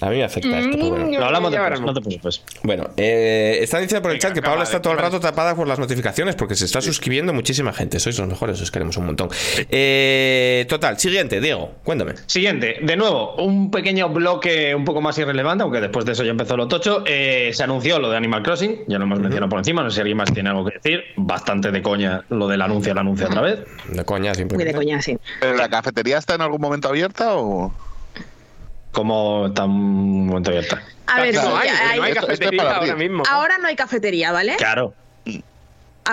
a 0.00 0.10
mí 0.10 0.16
me 0.16 0.24
afecta 0.24 0.58
esto. 0.58 0.70
pero 0.72 0.88
bueno. 0.90 1.18
Lo 1.18 1.24
hablamos 1.26 1.50
después, 1.52 1.80
no 1.80 1.94
te 1.94 2.00
preocupes. 2.00 2.42
Bueno, 2.62 2.90
eh, 2.96 3.58
están 3.60 3.82
diciendo 3.82 4.02
por 4.02 4.12
el 4.12 4.18
chat 4.18 4.32
que 4.32 4.42
Paula 4.42 4.62
está 4.64 4.80
todo 4.82 4.92
el 4.92 4.98
rato 4.98 5.20
tapada 5.20 5.54
por 5.54 5.66
las 5.66 5.78
notificaciones 5.78 6.34
porque 6.34 6.54
se 6.54 6.64
está 6.64 6.80
suscribiendo 6.80 7.32
muchísima 7.32 7.72
gente. 7.72 7.98
Sois 8.00 8.18
los 8.18 8.28
mejores, 8.28 8.60
os 8.60 8.70
queremos 8.70 8.96
un 8.96 9.06
montón. 9.06 9.28
Eh, 9.70 10.66
total, 10.68 10.98
siguiente, 10.98 11.40
Diego, 11.40 11.72
cuéntame. 11.84 12.14
Siguiente, 12.26 12.78
de 12.82 12.96
nuevo, 12.96 13.34
un 13.36 13.70
pequeño 13.70 14.08
bloque 14.08 14.74
un 14.74 14.84
poco 14.84 15.00
más 15.00 15.16
irrelevante, 15.18 15.62
aunque 15.62 15.80
después 15.80 16.04
de 16.04 16.12
eso 16.12 16.24
ya 16.24 16.30
empezó 16.30 16.56
lo 16.56 16.68
tocho. 16.68 17.02
Eh, 17.06 17.50
se 17.52 17.62
anunció 17.62 17.98
lo 17.98 18.10
de 18.10 18.16
Animal 18.16 18.42
Crossing, 18.42 18.84
ya 18.86 18.98
lo 18.98 19.04
hemos 19.04 19.20
mencionado 19.20 19.48
por 19.48 19.58
encima, 19.58 19.82
no 19.82 19.90
sé 19.90 19.96
si 19.96 20.00
alguien 20.00 20.16
más 20.16 20.32
tiene 20.32 20.50
algo 20.50 20.64
que 20.64 20.74
decir. 20.82 21.04
Bastante 21.16 21.70
de 21.70 21.82
coña 21.82 22.24
lo 22.30 22.48
del 22.48 22.62
anuncio, 22.62 22.92
el 22.92 22.98
anuncio 22.98 23.26
otra 23.26 23.40
vez. 23.40 23.60
De 23.88 24.04
coña, 24.04 24.30
Muy 24.30 24.36
simplemente. 24.36 24.72
de 24.72 24.78
coña, 24.78 25.00
sí. 25.02 25.18
¿Pero 25.40 25.56
la 25.56 25.68
cafetería 25.68 26.18
está 26.18 26.34
en 26.34 26.40
algún 26.42 26.60
momento 26.60 26.73
abierta 26.82 27.34
o...? 27.36 27.72
como 28.92 29.46
está 29.48 29.64
un 29.64 30.26
momento 30.28 30.50
abierta. 30.50 30.80
A 31.08 31.20
ver, 31.20 31.34
no 31.34 31.40
sí, 31.42 31.46
hay, 31.62 31.68
hay- 31.68 31.98
no 31.98 32.04
hay 32.04 32.12
Esto- 32.12 32.26
cafetería 32.26 32.76
ahora 32.76 32.94
mismo. 32.94 33.22
ahora 33.28 33.58
no 33.58 33.66
hay 33.66 33.74
cafetería, 33.76 34.30
¿vale? 34.30 34.54
Claro. 34.56 34.94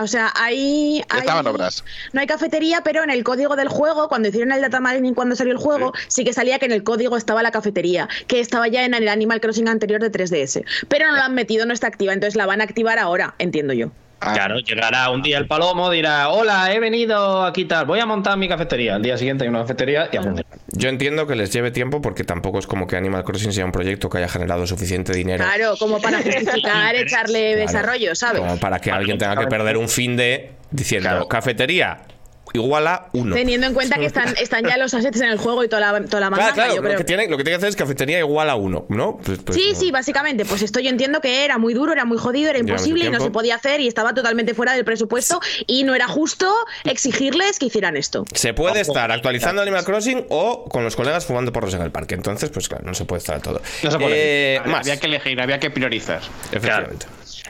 O 0.01 0.07
sea, 0.07 0.31
hay- 0.35 1.03
obras. 1.45 1.83
No 2.13 2.21
hay 2.21 2.27
cafetería, 2.27 2.81
pero 2.81 3.03
en 3.03 3.09
el 3.11 3.23
código 3.23 3.55
del 3.55 3.67
juego, 3.67 4.07
cuando 4.07 4.29
hicieron 4.29 4.51
el 4.51 4.61
data 4.61 4.79
mining 4.79 5.13
cuando 5.13 5.35
salió 5.35 5.51
el 5.53 5.59
juego, 5.59 5.93
sí. 6.07 6.23
que 6.23 6.33
salía 6.33 6.57
que 6.59 6.65
en 6.65 6.71
el 6.71 6.83
código 6.83 7.17
estaba 7.17 7.43
la 7.43 7.51
cafetería, 7.51 8.07
que 8.27 8.39
estaba 8.39 8.67
ya 8.67 8.83
en 8.85 8.93
el 8.95 9.07
Animal 9.09 9.41
Crossing 9.41 9.67
anterior 9.67 10.01
de 10.01 10.09
3DS. 10.11 10.63
Pero 10.87 11.07
no 11.07 11.17
la 11.17 11.25
han 11.25 11.35
metido, 11.35 11.65
no 11.67 11.73
está 11.73 11.85
activa, 11.87 12.13
entonces 12.13 12.35
la 12.35 12.45
van 12.47 12.61
a 12.61 12.63
activar 12.63 12.97
ahora, 12.99 13.35
entiendo 13.37 13.73
yo. 13.73 13.91
Ah, 14.23 14.33
Claro, 14.33 14.59
llegará 14.59 15.09
un 15.09 15.23
día 15.23 15.39
el 15.39 15.47
palomo, 15.47 15.89
dirá, 15.89 16.29
hola, 16.29 16.71
he 16.71 16.79
venido 16.79 17.43
a 17.43 17.51
quitar, 17.51 17.87
voy 17.87 17.99
a 17.99 18.05
montar 18.05 18.37
mi 18.37 18.47
cafetería. 18.47 18.95
Al 18.95 19.01
día 19.01 19.17
siguiente 19.17 19.43
hay 19.45 19.49
una 19.49 19.61
cafetería 19.61 20.09
y 20.11 20.17
a 20.17 20.21
funcionar. 20.21 20.45
Yo 20.67 20.89
entiendo 20.89 21.25
que 21.25 21.35
les 21.35 21.51
lleve 21.51 21.71
tiempo 21.71 22.01
porque 22.01 22.23
tampoco 22.23 22.59
es 22.59 22.67
como 22.67 22.85
que 22.85 22.95
Animal 22.95 23.23
Crossing 23.23 23.51
sea 23.51 23.65
un 23.65 23.71
proyecto 23.71 24.09
que 24.09 24.19
haya 24.19 24.27
generado 24.29 24.65
suficiente 24.67 25.11
dinero 25.13 25.43
Claro, 25.43 25.73
como 25.79 25.99
para 25.99 26.17
justificar 26.23 26.95
echarle 26.95 27.53
Claro. 27.53 27.61
desarrollo, 27.67 28.15
¿sabes? 28.15 28.41
como 28.41 28.57
para 28.57 28.79
que 28.79 28.91
alguien 28.91 29.17
tenga 29.17 29.35
que 29.35 29.47
perder 29.47 29.77
un 29.77 29.89
fin 29.89 30.15
de 30.15 30.51
diciendo 30.69 31.09
Claro. 31.09 31.27
cafetería 31.27 31.97
igual 32.53 32.87
a 32.87 33.07
uno. 33.13 33.35
Teniendo 33.35 33.67
en 33.67 33.73
cuenta 33.73 33.97
que 33.97 34.05
están, 34.07 34.35
están 34.37 34.63
ya 34.65 34.77
los 34.77 34.93
assets 34.93 35.21
en 35.21 35.29
el 35.29 35.37
juego 35.37 35.63
y 35.63 35.69
toda 35.69 35.91
la, 35.91 36.05
toda 36.05 36.19
la 36.19 36.29
Claro, 36.35 36.53
claro, 36.53 36.75
yo 36.75 36.81
lo 36.81 36.97
que, 36.97 37.03
tiene, 37.03 37.27
lo 37.27 37.37
que 37.37 37.43
tiene 37.43 37.51
que 37.51 37.57
hacer 37.57 37.69
es 37.69 37.75
cafetería 37.75 38.19
igual 38.19 38.49
a 38.49 38.55
uno, 38.55 38.85
¿no? 38.89 39.17
Pues- 39.23 39.39
pues 39.39 39.57
Sí, 39.57 39.69
no. 39.73 39.79
sí, 39.79 39.91
básicamente. 39.91 40.45
Pues 40.45 40.61
esto 40.61 40.79
yo 40.79 40.89
entiendo 40.89 41.21
que 41.21 41.45
era 41.45 41.57
muy 41.57 41.73
duro, 41.73 41.91
era 41.91 42.05
muy 42.05 42.17
jodido, 42.17 42.49
era 42.49 42.59
imposible 42.59 43.05
y 43.05 43.09
no 43.09 43.19
se 43.19 43.31
podía 43.31 43.55
hacer 43.55 43.81
y 43.81 43.87
estaba 43.87 44.13
totalmente 44.13 44.53
fuera 44.53 44.73
del 44.73 44.85
presupuesto 44.85 45.39
y 45.67 45.83
no 45.83 45.95
era 45.95 46.07
justo 46.07 46.53
exigirles 46.83 47.59
que 47.59 47.65
hicieran 47.67 47.97
esto. 47.97 48.25
Se 48.33 48.53
puede 48.53 48.81
estar 48.81 49.11
actualizando 49.11 49.61
Animal 49.61 49.83
Crossing 49.83 50.25
o 50.29 50.65
con 50.65 50.83
los 50.83 50.95
colegas 50.95 51.25
fumando 51.25 51.51
porros 51.51 51.73
en 51.73 51.81
el 51.81 51.91
parque. 51.91 52.15
Entonces, 52.15 52.49
pues 52.49 52.67
claro, 52.67 52.83
no 52.85 52.93
se 52.93 53.05
puede 53.05 53.19
estar 53.19 53.41
todo. 53.41 53.61
No 53.83 53.91
se 53.91 53.97
puede. 53.99 54.55
Eh, 54.55 54.61
más, 54.65 54.81
Había 54.81 54.99
que 54.99 55.07
elegir, 55.07 55.39
había 55.41 55.59
que 55.59 55.69
priorizar. 55.69 56.21
efectivamente. 56.51 57.05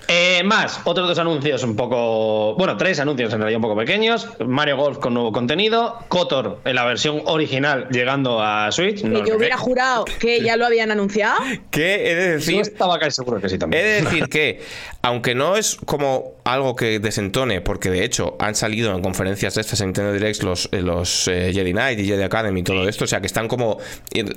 Eh, 0.08 0.42
más, 0.44 0.82
otros 0.84 1.08
dos 1.08 1.18
anuncios 1.20 1.64
un 1.64 1.76
poco. 1.76 2.56
Bueno, 2.56 2.76
tres 2.76 3.00
anuncios 3.00 3.32
en 3.34 3.40
realidad 3.40 3.58
un 3.58 3.62
poco 3.62 3.78
pequeños. 3.78 4.28
Mario 4.46 4.76
Golf 4.78 4.98
con 4.98 5.14
nuevo 5.14 5.32
contenido. 5.32 5.98
Kotor 6.10 6.60
en 6.66 6.76
la 6.76 6.84
versión 6.84 7.22
original 7.26 7.88
llegando 7.92 8.42
a 8.42 8.72
Switch. 8.72 9.04
No 9.04 9.24
que 9.24 9.30
yo 9.30 9.38
hubiera 9.38 9.58
jurado 9.58 10.06
que 10.20 10.42
ya 10.42 10.58
lo 10.58 10.66
habían 10.66 10.92
anunciado. 10.92 11.40
Que 11.70 12.12
he 12.12 12.16
de 12.16 12.26
Yo 12.26 12.34
decir 12.36 12.62
estaba 12.62 13.00
casi 13.00 13.12
seguro 13.12 13.40
que 13.40 13.48
sí 13.48 13.56
He 13.56 13.60
también. 13.60 13.84
de 13.84 14.02
decir 14.02 14.28
que, 14.28 14.62
aunque 15.04 15.36
no 15.36 15.58
es 15.58 15.78
como 15.86 16.34
algo 16.44 16.76
que 16.76 17.00
desentone, 17.00 17.62
porque 17.62 17.90
de 17.90 18.04
hecho 18.04 18.36
han 18.40 18.56
salido 18.56 18.96
en 18.96 19.02
conferencias 19.02 19.56
de 19.56 19.62
estas 19.62 19.80
en 19.82 19.88
Nintendo 19.88 20.14
Direct 20.14 20.44
los, 20.44 20.70
eh, 20.72 20.82
los 20.82 21.28
eh, 21.28 21.52
Jedi 21.54 21.72
Knight 21.72 22.00
y 22.00 22.06
Jedi 22.06 22.24
Academy 22.24 22.60
y 22.60 22.64
todo 22.64 22.88
esto, 22.88 23.06
o 23.06 23.08
sea 23.08 23.20
que 23.20 23.28
están 23.28 23.48
como 23.48 23.78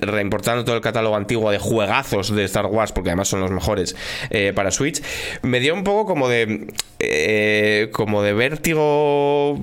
reimportando 0.00 0.64
todo 0.64 0.76
el 0.76 0.82
catálogo 0.82 1.16
antiguo 1.16 1.50
de 1.50 1.58
juegazos 1.58 2.34
de 2.34 2.44
Star 2.44 2.66
Wars, 2.66 2.92
porque 2.92 3.10
además 3.10 3.28
son 3.28 3.40
los 3.40 3.50
mejores 3.50 3.96
eh, 4.30 4.52
para 4.54 4.70
Switch, 4.70 5.02
me 5.42 5.60
dio 5.60 5.74
un 5.74 5.84
poco 5.84 6.06
como 6.06 6.28
de. 6.28 6.66
eh, 6.98 7.90
como 7.92 8.22
de 8.22 8.32
vértigo. 8.32 9.58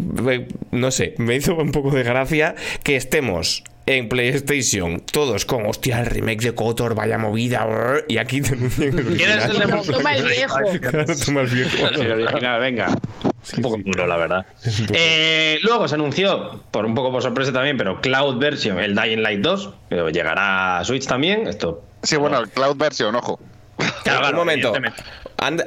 No 0.71 0.91
sé, 0.91 1.15
me 1.17 1.35
hizo 1.35 1.55
un 1.55 1.71
poco 1.71 1.91
de 1.91 2.03
gracia 2.03 2.55
que 2.83 2.95
estemos 2.95 3.63
en 3.85 4.09
PlayStation, 4.09 4.99
todos 4.99 5.45
con 5.45 5.65
hostia, 5.65 6.01
el 6.01 6.05
remake 6.05 6.41
de 6.41 6.55
Kotor, 6.55 6.95
vaya 6.95 7.17
movida, 7.17 7.65
brr, 7.65 8.05
y 8.07 8.17
aquí 8.17 8.41
te 8.41 8.53
anuncian 8.53 8.97
el. 8.97 9.17
Toma 9.91 10.15
el 10.15 10.25
viejo. 10.25 10.57
Toma 11.25 11.41
el 11.41 11.47
viejo. 11.47 11.87
El 11.87 12.11
original, 12.11 12.59
venga. 12.59 12.87
un 13.57 13.61
poco 13.61 13.77
duro, 13.83 14.07
la 14.07 14.17
verdad. 14.17 14.45
Eh, 14.93 15.59
luego 15.63 15.87
se 15.87 15.95
anunció, 15.95 16.63
por 16.71 16.85
un 16.85 16.95
poco 16.95 17.11
por 17.11 17.21
sorpresa 17.21 17.51
también, 17.51 17.77
pero 17.77 18.01
Cloud 18.01 18.37
Version, 18.39 18.79
el 18.79 18.95
Dying 18.95 19.21
Light 19.21 19.41
2, 19.41 19.73
que 19.89 19.95
llegará 20.11 20.79
a 20.79 20.85
Switch 20.85 21.07
también. 21.07 21.47
Esto. 21.47 21.83
Sí, 22.03 22.17
bueno, 22.17 22.39
el 22.39 22.49
Cloud 22.49 22.75
Version, 22.77 23.15
ojo. 23.15 23.39
Claro, 24.03 24.29
un 24.29 24.35
momento. 24.35 24.73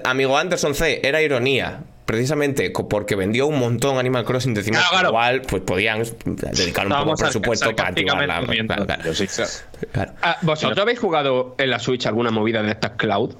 amigo 0.04 0.38
Anderson 0.38 0.74
C, 0.74 1.00
era 1.02 1.20
ironía. 1.20 1.80
Precisamente 2.04 2.70
porque 2.70 3.16
vendió 3.16 3.46
un 3.46 3.58
montón 3.58 3.96
Animal 3.98 4.24
Crossing, 4.24 4.52
decimos 4.52 4.80
Claro, 4.80 4.90
claro. 4.92 5.08
igual 5.08 5.42
pues 5.48 5.62
podían 5.62 6.02
dedicar 6.24 6.86
un 6.86 6.92
poco 6.92 7.10
de 7.12 7.22
presupuesto 7.24 7.74
para 7.74 7.88
activar 7.88 8.26
la. 8.28 8.86
claro, 8.86 9.14
sí. 9.14 9.26
Ah, 10.22 10.36
¿Vosotros 10.42 10.78
habéis 10.78 10.98
jugado 10.98 11.54
en 11.58 11.70
la 11.70 11.78
Switch 11.78 12.04
alguna 12.06 12.30
movida 12.30 12.62
de 12.62 12.72
estas 12.72 12.92
cloud? 12.92 13.34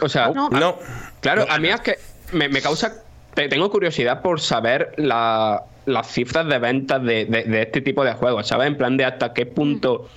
O 0.00 0.08
sea, 0.08 0.28
No. 0.28 0.48
No, 0.50 0.78
claro, 1.20 1.44
a 1.48 1.58
mí 1.58 1.68
es 1.68 1.80
que 1.80 1.96
me, 2.32 2.48
me 2.48 2.60
causa. 2.62 3.02
te- 3.34 3.48
Tengo 3.48 3.70
curiosidad 3.70 4.22
por 4.22 4.40
saber 4.40 4.92
la- 4.96 5.64
las 5.86 6.06
cifras 6.06 6.46
de 6.46 6.58
ventas 6.58 7.02
de, 7.02 7.24
de- 7.24 7.44
de 7.44 7.62
este 7.62 7.80
tipo 7.80 8.04
de 8.04 8.12
juegos, 8.12 8.46
¿sabes? 8.46 8.68
En 8.68 8.76
plan 8.76 8.96
de 8.96 9.04
hasta 9.06 9.32
qué 9.32 9.44
punto 9.46 10.08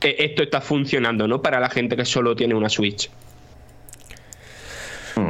eh, 0.00 0.16
esto 0.20 0.42
está 0.42 0.60
funcionando, 0.60 1.26
¿no? 1.28 1.42
Para 1.42 1.58
la 1.60 1.68
gente 1.68 1.96
que 1.96 2.04
solo 2.04 2.34
tiene 2.36 2.54
una 2.54 2.68
Switch. 2.68 3.10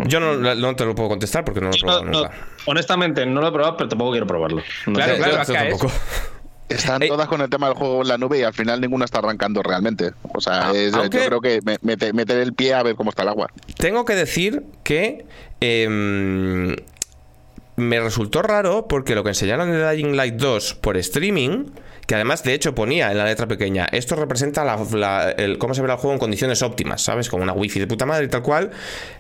Yo 0.07 0.21
no, 0.21 0.35
no 0.55 0.77
te 0.77 0.85
lo 0.85 0.95
puedo 0.95 1.09
contestar 1.11 1.45
porque 1.45 1.61
no 1.61 1.69
lo 1.69 1.75
he 1.77 1.79
probado 1.79 2.05
No, 2.05 2.11
no, 2.11 2.19
nunca. 2.23 2.35
honestamente, 2.67 3.25
no 3.27 3.41
lo 3.41 3.49
he 3.49 3.53
probado, 3.53 3.77
pero 3.77 3.89
tampoco 3.89 4.11
quiero 4.13 4.27
probarlo. 4.27 4.63
No 4.87 4.93
Claro, 4.95 5.15
sé. 5.45 5.53
Claro, 5.53 5.69
es-. 5.69 5.83
Están 6.69 7.01
todas 7.07 7.29
con 7.29 7.41
el 7.41 7.49
tema 7.49 7.69
del 7.69 7.77
juego 7.77 8.03
en 8.03 8.09
la 8.09 8.19
nube 8.19 8.41
y 8.41 8.43
al 8.43 8.53
final 8.53 8.81
ninguna 8.81 9.05
está 9.05 9.21
arrancando 9.21 9.63
realmente. 9.63 10.11
O 10.35 10.41
sea, 10.41 10.71
Ah, 10.71 10.73
es- 10.75 10.93
aunque- 10.95 11.19
yo 11.19 11.27
creo 11.27 11.41
que 11.41 11.61
me- 11.65 11.79
mete- 11.83 12.13
meter 12.13 12.39
el 12.39 12.55
pie 12.55 12.75
a 12.75 12.83
ver 12.83 12.97
cómo 12.97 13.11
está 13.11 13.23
el 13.23 13.29
agua. 13.29 13.49
Tengo 13.79 14.05
que 14.05 14.17
decir 14.17 14.65
que 14.83 15.27
em, 15.61 16.75
me 17.77 18.01
resultó 18.01 18.43
raro 18.43 18.89
porque 18.89 19.15
lo 19.15 19.23
que 19.23 19.29
enseñaron 19.31 19.71
de 19.71 19.91
Dying 19.95 20.17
Light 20.17 20.35
2 20.35 20.75
por 20.75 20.97
streaming, 20.97 21.67
que 22.07 22.15
además 22.15 22.45
de 22.45 22.55
hecho 22.55 22.75
ponía 22.75 23.11
en 23.11 23.19
la 23.19 23.25
letra 23.25 23.47
pequeña, 23.47 23.87
esto 23.91 24.15
representa 24.15 24.65
la, 24.65 25.31
el, 25.31 25.59
cómo 25.59 25.75
se 25.75 25.83
verá 25.83 25.95
el 25.95 26.01
juego 26.01 26.15
en 26.15 26.21
condiciones 26.21 26.63
óptimas, 26.63 27.03
¿sabes? 27.03 27.29
Con 27.29 27.43
una 27.43 27.53
wifi 27.53 27.81
de 27.81 27.87
puta 27.87 28.07
madre 28.07 28.27
y 28.27 28.29
tal 28.29 28.43
cual, 28.43 28.71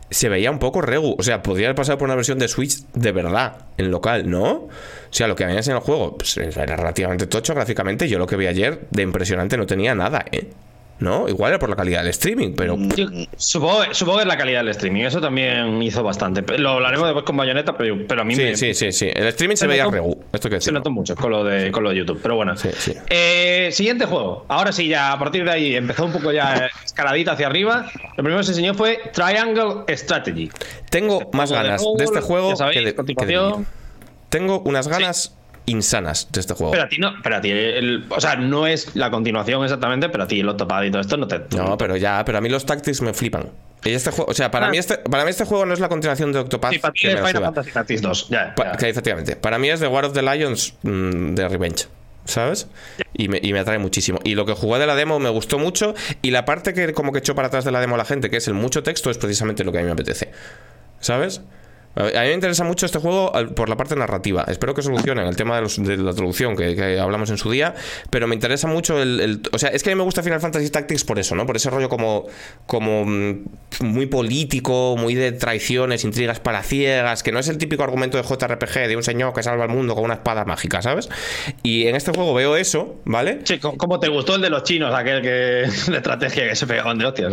se 0.09 0.29
veía 0.29 0.51
un 0.51 0.61
poco 0.61 0.81
regu. 0.81 1.17
O 1.19 1.23
sea, 1.23 1.43
podría 1.43 1.67
haber 1.67 1.77
pasado 1.77 1.99
por 1.99 2.07
una 2.07 2.15
versión 2.15 2.39
de 2.39 2.47
Switch 2.47 2.85
de 2.95 3.13
verdad, 3.13 3.67
en 3.77 3.91
local, 3.91 4.31
¿no? 4.31 4.53
O 4.53 4.71
sea, 5.11 5.27
lo 5.27 5.35
que 5.35 5.45
había 5.45 5.57
enseñado 5.57 5.81
el 5.81 5.87
juego 5.87 6.17
pues, 6.17 6.37
era 6.37 6.77
relativamente 6.77 7.27
tocho 7.27 7.55
gráficamente. 7.55 8.09
Yo 8.09 8.19
lo 8.19 8.27
que 8.27 8.37
vi 8.37 8.47
ayer 8.47 8.87
de 8.91 9.03
impresionante 9.03 9.57
no 9.57 9.67
tenía 9.67 9.95
nada, 9.95 10.25
¿eh? 10.31 10.49
¿No? 10.99 11.29
Igual 11.29 11.51
era 11.53 11.59
por 11.59 11.69
la 11.69 11.77
calidad 11.77 12.01
del 12.01 12.09
streaming, 12.09 12.55
pero... 12.57 12.75
Yo 12.97 13.07
supongo, 13.37 13.83
supongo 13.93 14.17
que 14.19 14.23
es 14.23 14.29
la 14.29 14.39
calidad 14.39 14.61
del 14.61 14.69
streaming. 14.71 15.03
Eso 15.03 15.21
también 15.21 15.83
hizo 15.83 16.03
bastante. 16.03 16.43
Lo 16.59 16.71
hablaremos 16.71 17.07
después 17.07 17.25
con 17.27 17.37
Bayonetta, 17.37 17.77
pero, 17.77 17.99
pero 18.09 18.23
a 18.23 18.25
mí 18.25 18.35
Sí, 18.35 18.43
me, 18.43 18.57
sí, 18.57 18.73
sí, 18.73 18.93
sí. 18.93 19.11
El 19.15 19.27
streaming 19.27 19.57
se, 19.57 19.61
se 19.61 19.67
veía 19.67 19.85
notó- 19.85 19.93
regu. 19.93 20.25
Esto 20.33 20.49
que 20.49 20.59
se 20.59 20.73
notó 20.73 20.91
mucho 20.91 21.15
con 21.15 21.31
lo 21.31 21.45
de, 21.45 21.71
con 21.71 21.83
lo 21.85 21.91
de 21.91 21.97
YouTube. 21.97 22.19
Pero 22.23 22.37
bueno. 22.37 22.57
Sí, 22.57 22.71
sí. 22.79 22.95
Eh, 23.11 23.69
siguiente 23.73 24.07
juego. 24.07 24.47
Ahora 24.49 24.73
sí, 24.73 24.89
ya 24.89 25.13
a 25.13 25.19
partir 25.19 25.45
de 25.45 25.51
ahí 25.51 25.77
empezó 25.77 26.07
un 26.07 26.13
poco 26.13 26.33
ya 26.33 26.71
escaladita 26.85 27.33
hacia 27.33 27.47
arriba. 27.47 27.91
Lo 28.17 28.23
primero 28.25 28.39
que 28.39 28.45
se 28.45 28.53
enseñó 28.53 28.73
fue 28.73 28.99
Triangle 29.13 29.85
Strategy. 29.95 30.51
Tengo 30.89 31.29
más 31.35 31.51
Juego 31.51 31.63
de 31.63 31.69
ganas 31.69 31.85
de 31.99 32.05
este 32.05 32.21
juego 32.23 32.51
ya 32.51 32.57
sabéis, 32.57 32.79
que 32.79 32.85
de, 33.03 33.15
que 33.15 33.27
de. 33.27 33.65
Tengo 34.31 34.61
unas 34.61 34.89
ganas 34.89 35.36
insanas 35.67 36.29
de 36.33 36.41
este 36.41 36.55
juego. 36.55 36.73
Pero 36.73 36.85
a 36.85 36.89
ti 36.89 36.97
no, 36.99 37.13
pero 37.23 37.37
a 37.37 37.41
ti, 37.41 37.51
el- 37.51 38.05
o 38.09 38.21
sea, 38.21 38.37
no 38.37 38.67
es 38.67 38.95
la 38.97 39.11
continuación 39.11 39.63
exactamente, 39.65 40.09
pero 40.09 40.25
a 40.25 40.27
ti 40.27 40.41
el 40.41 40.49
Octopad 40.49 40.83
y 40.85 40.91
todo 40.91 41.01
esto 41.01 41.17
no 41.17 41.27
te. 41.29 41.41
No, 41.57 41.77
pero 41.77 41.97
ya, 41.97 42.25
pero 42.25 42.39
a 42.39 42.41
mí 42.41 42.49
los 42.49 42.65
tactics 42.67 43.03
me 43.03 43.13
flipan. 43.13 43.51
Y 43.85 43.91
este 43.93 44.11
juego, 44.11 44.31
o 44.31 44.35
sea, 44.35 44.51
para 44.51 44.67
Ah. 44.67 44.71
mí 44.71 44.79
este, 44.79 44.99
para 44.99 45.25
mí 45.25 45.31
este 45.31 45.45
juego 45.45 45.65
no 45.67 45.75
es 45.75 45.81
la 45.81 45.89
continuación 45.89 46.33
de 46.33 46.41
Octopath. 46.41 46.73
Sí, 46.73 46.79
para 46.79 46.93
ti 46.93 47.07
es 47.07 47.15
Final. 47.21 47.43
Fantasy 47.45 47.71
Tactics 47.71 48.03
2. 48.03 48.29
Ya, 48.31 48.55
Pa- 48.55 48.65
ya. 48.65 48.73
que 48.73 48.89
efectivamente. 48.89 49.37
Para 49.37 49.59
mí 49.59 49.69
es 49.71 49.79
The 49.81 49.87
War 49.87 50.05
of 50.07 50.13
the 50.13 50.23
Lions 50.23 50.75
mm, 50.83 51.35
de 51.35 51.49
Revenge. 51.49 51.87
¿Sabes? 52.25 52.67
Y 53.15 53.29
me, 53.29 53.39
y 53.41 53.53
me 53.53 53.61
atrae 53.61 53.79
muchísimo. 53.79 54.19
Y 54.25 54.35
lo 54.35 54.45
que 54.47 54.53
jugué 54.55 54.81
de 54.81 54.87
la 54.89 54.97
demo 54.97 55.21
me 55.21 55.29
gustó 55.29 55.61
mucho. 55.61 55.95
Y 56.23 56.33
la 56.33 56.45
parte 56.45 56.75
que 56.75 56.93
como 56.93 57.13
que 57.13 57.21
echó 57.21 57.37
para 57.37 57.47
atrás 57.47 57.65
de 57.65 57.71
la 57.71 57.79
demo 57.81 57.97
la 57.97 58.05
gente, 58.05 58.31
que 58.31 58.39
es 58.39 58.49
el 58.49 58.55
mucho 58.55 58.83
texto, 58.83 59.11
es 59.11 59.19
precisamente 59.19 59.63
lo 59.63 59.71
que 59.71 59.79
a 59.79 59.81
mí 59.83 59.87
me 59.87 59.93
apetece. 59.93 60.33
¿Sabes? 60.99 61.41
A 61.97 62.03
mí 62.23 62.29
me 62.29 62.33
interesa 62.35 62.63
mucho 62.65 62.85
este 62.87 62.99
juego 62.99 63.33
por 63.55 63.69
la 63.69 63.77
parte 63.77 63.97
narrativa. 63.97 64.45
Espero 64.49 64.75
que 64.75 64.83
solucionen 64.83 65.27
el 65.27 65.35
tema 65.37 65.57
de, 65.57 65.63
los- 65.63 65.83
de 65.83 65.97
la 65.97 66.13
traducción 66.13 66.55
que, 66.57 66.77
que 66.77 66.99
hablamos 66.99 67.31
en 67.31 67.39
su 67.39 67.51
día. 67.51 67.75
Pero 68.11 68.27
me 68.27 68.35
interesa 68.35 68.69
mucho 68.69 69.01
el, 69.01 69.21
el- 69.21 69.43
O 69.53 69.59
sea, 69.59 69.71
es 69.71 69.83
que 69.83 69.91
a 69.91 69.95
mí 69.95 69.97
me 69.99 70.05
gusta 70.05 70.23
Final 70.23 70.41
Fantasy 70.41 70.69
Tactics 70.71 71.05
por 71.05 71.19
eso, 71.19 71.35
¿no? 71.35 71.47
Por 71.47 71.57
ese 71.57 71.71
rollo 71.71 71.89
como, 71.89 72.27
como 72.67 73.05
mm, 73.07 73.45
muy 73.81 74.07
político, 74.07 74.97
muy 74.99 75.15
de 75.15 75.33
traiciones, 75.33 76.05
intrigas 76.05 76.39
palaciegas, 76.41 77.23
que 77.23 77.33
no 77.33 77.39
es 77.39 77.49
el 77.49 77.59
típico 77.59 77.83
argumento 77.83 78.19
de 78.19 78.25
JRPG 78.25 78.89
de 78.89 78.97
un 78.97 79.03
señor 79.03 79.33
que 79.33 79.43
salva 79.43 79.65
al 79.65 79.71
mundo 79.71 79.95
con 79.95 80.05
una 80.05 80.15
espada 80.15 80.45
mágica, 80.45 80.83
¿sabes? 80.83 81.09
Y 81.63 81.87
en 81.87 81.97
este 81.97 82.13
juego 82.13 82.35
veo 82.35 82.57
eso, 82.57 82.97
¿vale? 83.05 83.41
Sí, 83.45 83.59
co- 83.59 83.77
¿cómo 83.77 83.99
te 84.01 84.09
gustó 84.09 84.35
el 84.35 84.43
de 84.43 84.51
los 84.51 84.65
chinos, 84.65 84.95
aquel 84.95 85.23
que 85.23 85.29
de 85.91 85.97
estrategia 85.97 86.49
que 86.49 86.57
se 86.57 86.67
pegaban 86.67 86.99
de 86.99 87.07
hostias? 87.07 87.33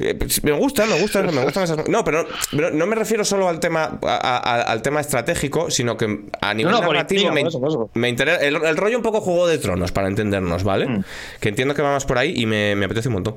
eh? 0.00 0.14
Pues, 0.18 0.44
Me 0.44 0.52
gusta, 0.52 0.86
me 0.86 1.00
gusta, 1.00 1.22
me 1.22 1.42
gustan 1.44 1.64
esas. 1.64 1.88
No, 1.88 2.04
pero, 2.04 2.26
pero 2.52 2.70
no 2.70 2.86
me 2.86 2.94
refiero 2.94 3.24
solo 3.24 3.48
al 3.48 3.58
tema 3.60 3.98
a- 4.06 4.16
a- 4.16 4.62
al 4.62 4.82
tema 4.82 5.00
estratégico, 5.00 5.70
sino 5.70 5.96
que 5.96 6.20
a 6.40 6.54
nivel 6.54 6.72
no, 6.72 6.80
narrativo 6.80 7.30
me, 7.32 7.40
por 7.40 7.48
eso, 7.48 7.60
por 7.60 7.68
eso. 7.68 7.90
me 7.94 8.08
interesa 8.08 8.44
el, 8.44 8.56
el 8.56 8.76
rollo 8.76 8.96
un 8.96 9.02
poco 9.02 9.20
juego 9.20 9.46
de 9.46 9.58
tronos 9.58 9.92
para 9.92 10.08
entendernos, 10.08 10.64
¿vale? 10.64 10.86
Mm. 10.86 11.04
Que 11.40 11.48
entiendo 11.48 11.74
que 11.74 11.82
va 11.82 11.92
más 11.92 12.04
por 12.04 12.18
ahí 12.18 12.34
y 12.36 12.46
me, 12.46 12.74
me 12.76 12.86
apetece 12.86 13.08
un 13.08 13.14
montón 13.14 13.36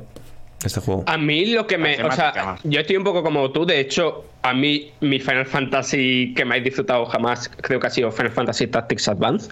este 0.65 0.80
juego. 0.80 1.03
A 1.07 1.18
mí 1.18 1.45
lo 1.47 1.68
que 1.68 1.78
me. 1.78 2.03
O 2.03 2.11
sea, 2.11 2.57
yo 2.63 2.80
estoy 2.80 2.97
un 2.97 3.03
poco 3.03 3.22
como 3.24 3.51
tú. 3.51 3.65
De 3.65 3.80
hecho, 3.80 4.26
a 4.41 4.53
mí, 4.53 4.91
mi 5.01 5.20
Final 5.20 5.45
Fantasy 5.45 6.34
que 6.36 6.45
me 6.45 6.57
he 6.57 6.61
disfrutado 6.61 7.05
jamás, 7.05 7.49
creo 7.61 7.80
que 7.80 7.88
ha 7.88 7.91
sido 7.91 8.11
Final 8.11 8.32
Fantasy 8.32 8.68
Tactics 8.68 9.07
Advance. 9.07 9.49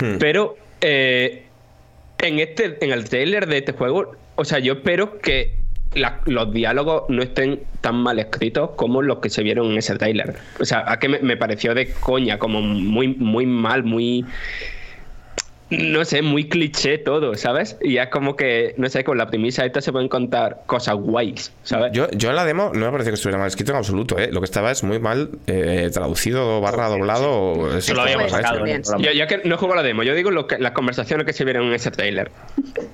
Hmm. 0.00 0.18
Pero 0.18 0.56
eh, 0.80 1.44
en 2.18 2.40
este 2.40 2.84
en 2.84 2.90
el 2.92 3.08
trailer 3.08 3.46
de 3.46 3.58
este 3.58 3.72
juego 3.72 4.12
o 4.34 4.44
sea, 4.44 4.58
yo 4.60 4.74
espero 4.74 5.18
que 5.18 5.52
los 5.94 6.52
diálogos 6.52 7.04
no 7.08 7.22
estén 7.22 7.60
tan 7.80 7.96
mal 7.96 8.18
escritos 8.18 8.70
como 8.76 9.02
los 9.02 9.18
que 9.18 9.30
se 9.30 9.42
vieron 9.42 9.70
en 9.72 9.78
ese 9.78 9.96
tráiler. 9.96 10.36
O 10.60 10.64
sea, 10.64 10.84
a 10.86 10.98
que 10.98 11.08
me, 11.08 11.18
me 11.20 11.36
pareció 11.36 11.74
de 11.74 11.92
coña, 11.92 12.38
como 12.38 12.60
muy, 12.60 13.08
muy 13.14 13.46
mal, 13.46 13.84
muy. 13.84 14.24
No 15.70 16.04
sé, 16.04 16.22
muy 16.22 16.48
cliché 16.48 16.96
todo, 16.98 17.34
¿sabes? 17.34 17.76
Y 17.82 17.98
es 17.98 18.08
como 18.08 18.36
que, 18.36 18.74
no 18.78 18.88
sé, 18.88 19.04
con 19.04 19.18
la 19.18 19.26
premisa 19.26 19.66
esta 19.66 19.80
se 19.82 19.92
pueden 19.92 20.08
contar 20.08 20.62
cosas 20.66 20.94
guays, 20.96 21.52
¿sabes? 21.62 21.92
Yo, 21.92 22.10
yo 22.12 22.30
en 22.30 22.36
la 22.36 22.44
demo 22.46 22.70
no 22.72 22.86
me 22.86 22.92
parece 22.92 23.10
que 23.10 23.14
estuviera 23.16 23.38
mal 23.38 23.48
escrito 23.48 23.72
en 23.72 23.78
absoluto, 23.78 24.18
¿eh? 24.18 24.30
Lo 24.32 24.40
que 24.40 24.46
estaba 24.46 24.70
es 24.70 24.82
muy 24.82 24.98
mal 24.98 25.28
eh, 25.46 25.90
traducido, 25.92 26.60
barra 26.62 26.88
doblado. 26.88 27.30
o- 27.30 27.76
Eso 27.76 27.92
lo 27.92 28.00
habíamos 28.02 28.30
sacado. 28.30 28.64
Yo, 28.66 29.12
yo 29.12 29.26
que 29.26 29.42
no 29.44 29.58
juego 29.58 29.74
la 29.74 29.82
demo, 29.82 30.02
yo 30.04 30.14
digo 30.14 30.30
lo 30.30 30.46
que, 30.46 30.58
las 30.58 30.72
conversaciones 30.72 31.26
que 31.26 31.32
se 31.34 31.44
vieron 31.44 31.66
en 31.66 31.74
ese 31.74 31.90
tráiler. 31.90 32.30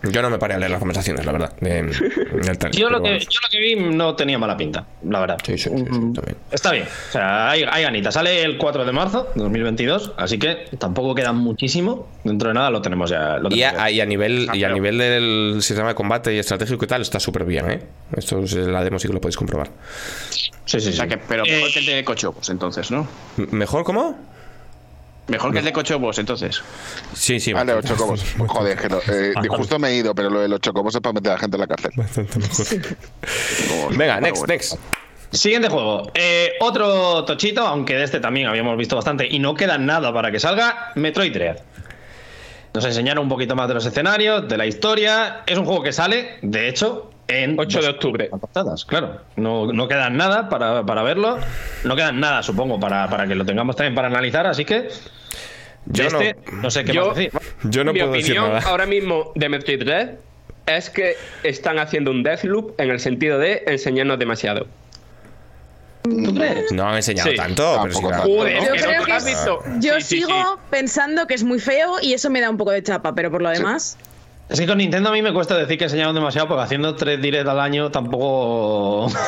Yo 0.03 0.21
no 0.23 0.29
me 0.31 0.39
paré 0.39 0.55
a 0.55 0.59
leer 0.59 0.71
las 0.73 0.81
conversaciones, 0.81 1.25
la 1.25 1.31
verdad. 1.33 1.53
de- 1.61 1.85
trailer, 2.59 2.71
Yo 2.73 2.91
lo, 2.91 2.97
que, 3.03 3.11
bueno. 3.11 3.19
yo 3.19 3.41
lo 3.43 3.49
que 3.51 3.59
vi 3.61 3.77
no 3.77 4.17
tenía 4.17 4.39
mala 4.39 4.57
pinta, 4.57 4.85
la 5.09 5.21
verdad. 5.21 5.39
Sí, 5.45 5.57
sí, 5.59 5.71
sí, 5.71 5.77
sí, 5.77 5.83
Mm, 5.85 6.13
también. 6.13 6.37
Está 6.51 6.73
bien. 6.73 6.85
O 6.87 7.13
sea, 7.13 7.51
hay, 7.51 7.65
hay 7.71 7.83
ganitas. 7.85 8.15
Sale 8.15 8.43
el 8.43 8.59
4 8.59 8.85
de 8.85 8.93
marzo 8.93 9.29
de 9.35 9.43
2022, 9.43 10.13
así 10.17 10.39
que 10.39 10.65
tampoco 10.79 11.15
queda 11.15 11.33
muchísimo. 11.33 12.09
Dentro 12.25 12.49
de 12.49 12.55
nada 12.55 12.64
lo 12.71 12.81
tenemos 12.83 13.11
ya. 13.11 13.39
Lo 13.39 13.49
Y 13.51 13.63
a, 13.63 13.73
ya. 13.73 13.91
y 13.91 14.01
a 14.01 14.07
nivel, 14.07 14.49
y 14.53 14.63
a 14.65 14.69
pero- 14.69 14.75
nivel 14.75 14.99
del 14.99 15.57
sistema 15.63 15.89
de 15.89 15.95
combate 15.95 16.35
y 16.35 16.39
estratégico 16.39 16.85
y 16.85 16.89
tal, 16.89 17.03
está 17.03 17.19
súper 17.21 17.45
bien, 17.45 17.71
¿eh? 17.71 17.83
Esto 18.17 18.41
es 18.41 18.53
la 18.55 18.83
demo, 18.85 18.99
sí 18.99 19.09
que 19.09 19.15
lo 19.15 19.21
podéis 19.21 19.37
comprobar. 19.37 19.71
Sí, 20.31 20.51
sí, 20.67 20.81
sí. 20.81 20.89
O 20.91 20.93
sea 20.93 21.07
que, 21.07 21.19
pero 21.19 21.45
Eh, 21.47 21.53
mejor 21.57 21.71
que 21.73 21.79
el 21.81 21.87
de 21.87 22.05
Cochobos, 22.05 22.49
entonces, 22.51 22.91
¿no? 22.91 23.07
¿Mejor 23.37 23.85
cómo? 23.85 24.19
Mejor 25.27 25.53
que 25.53 25.61
el 25.61 25.65
de 25.65 25.73
Cochobos, 25.73 26.19
entonces. 26.19 26.63
Sí, 27.15 27.41
sí. 27.41 27.53
Vale, 27.55 27.75
los 27.75 27.85
chocobos. 27.87 28.23
Joder, 28.47 28.79
que 28.79 28.89
no, 28.91 28.99
eh, 29.11 29.33
justo 29.49 29.79
me 29.79 29.89
he 29.89 29.97
ido, 29.97 30.15
pero 30.15 30.29
lo 30.31 30.41
de 30.41 30.49
los 30.49 30.61
chocobos 30.61 30.95
es 30.95 31.01
para 31.01 31.15
meter 31.15 31.33
a 31.33 31.35
la 31.37 31.41
gente 31.41 31.57
en 31.57 31.61
la 31.63 31.67
cárcel. 31.67 31.91
bastante 31.97 32.39
mejor. 32.39 32.67
Venga, 33.97 34.21
next, 34.21 34.39
bueno. 34.41 34.53
next. 34.53 34.75
Siguiente 35.31 35.69
juego. 35.69 36.11
Eh, 36.15 36.53
otro 36.61 37.25
tochito, 37.25 37.63
aunque 37.67 37.95
de 37.95 38.05
este 38.05 38.21
también 38.21 38.47
habíamos 38.47 38.77
visto 38.77 38.95
bastante 38.97 39.27
y 39.29 39.39
no 39.41 39.55
queda 39.55 39.79
nada 39.79 40.13
para 40.13 40.31
que 40.31 40.39
salga, 40.39 40.93
Metroid 40.95 41.33
Dread. 41.33 41.57
Nos 42.75 42.85
enseñaron 42.85 43.23
un 43.23 43.29
poquito 43.29 43.55
más 43.55 43.69
de 43.69 43.75
los 43.75 43.87
escenarios, 43.87 44.49
de 44.49 44.57
la 44.57 44.67
historia. 44.67 45.43
Es 45.47 45.57
un 45.57 45.65
juego 45.65 45.83
que 45.85 45.93
sale, 45.93 46.39
de 46.43 46.69
hecho, 46.69 47.09
en 47.29 47.55
8 47.59 47.81
de 47.81 47.89
octubre. 47.89 48.29
portadas, 48.31 48.85
claro. 48.85 49.21
No, 49.37 49.73
no 49.73 49.87
queda 49.87 50.11
nada 50.11 50.49
para, 50.49 50.85
para 50.85 51.05
verlo. 51.05 51.39
No 51.85 51.95
queda 51.95 52.11
nada, 52.11 52.43
supongo, 52.43 52.81
para, 52.81 53.09
para 53.09 53.29
que 53.29 53.37
lo 53.37 53.45
tengamos 53.45 53.77
también 53.77 53.95
para 53.95 54.09
analizar. 54.09 54.49
Así 54.49 54.65
que, 54.65 54.89
Yo 55.87 56.11
no- 56.11 56.21
este, 56.21 56.37
no, 56.53 56.69
sé 56.69 56.85
qué 56.85 56.95
Yo- 56.95 57.07
más 57.07 57.17
decir. 57.17 57.31
Yo 57.63 57.85
no 57.85 57.93
Mi 57.93 58.01
puedo 58.01 58.13
decir 58.13 58.33
opinión 58.39 58.55
nada. 58.55 58.69
ahora 58.69 58.87
mismo 58.87 59.31
de 59.37 59.49
Metroid 59.49 59.79
Dread 59.85 60.11
es 60.67 60.91
que 60.91 61.15
están 61.45 61.79
haciendo 61.79 62.11
un 62.11 62.25
Deathloop 62.25 62.81
en 62.81 62.91
el 62.91 62.99
sentido 62.99 63.39
de 63.39 63.63
enseñarnos 63.69 64.19
demasiado. 64.19 64.67
¿Tú 66.05 66.35
crees? 66.35 66.71
No 66.73 66.87
han 66.87 66.97
enseñado 66.97 67.31
Sí. 67.31 67.37
tanto, 67.37 67.81
pero 67.83 67.95
sí. 67.95 68.03
Joder, 68.03 68.59
Yo 68.63 68.71
creo 68.75 69.05
que 69.05 69.13
has 69.13 69.27
es- 69.27 69.35
visto. 69.35 69.63
Yo 69.81 69.95
Sí, 70.01 70.17
sigo 70.19 70.29
sí. 70.29 70.61
pensando 70.71 71.27
que 71.27 71.35
es 71.35 71.43
muy 71.43 71.59
feo 71.59 71.95
y 72.03 72.13
eso 72.13 72.29
me 72.31 72.41
da 72.43 72.51
un 72.51 72.59
poco 72.59 72.73
de 72.73 72.83
chapa, 72.83 73.15
pero 73.15 73.31
por 73.31 73.41
lo 73.43 73.49
demás. 73.49 73.97
Es 74.51 74.61
que 74.61 74.67
con 74.67 74.77
Nintendo 74.77 75.09
a 75.09 75.13
mí 75.13 75.23
me 75.23 75.33
cuesta 75.33 75.57
decir 75.57 75.79
que 75.79 75.85
enseñaron 75.85 76.15
demasiado 76.15 76.47
porque 76.49 76.63
haciendo 76.63 76.95
tres 76.95 77.23
direct 77.23 77.49
al 77.49 77.59
año 77.61 77.91
tampoco. 77.91 79.07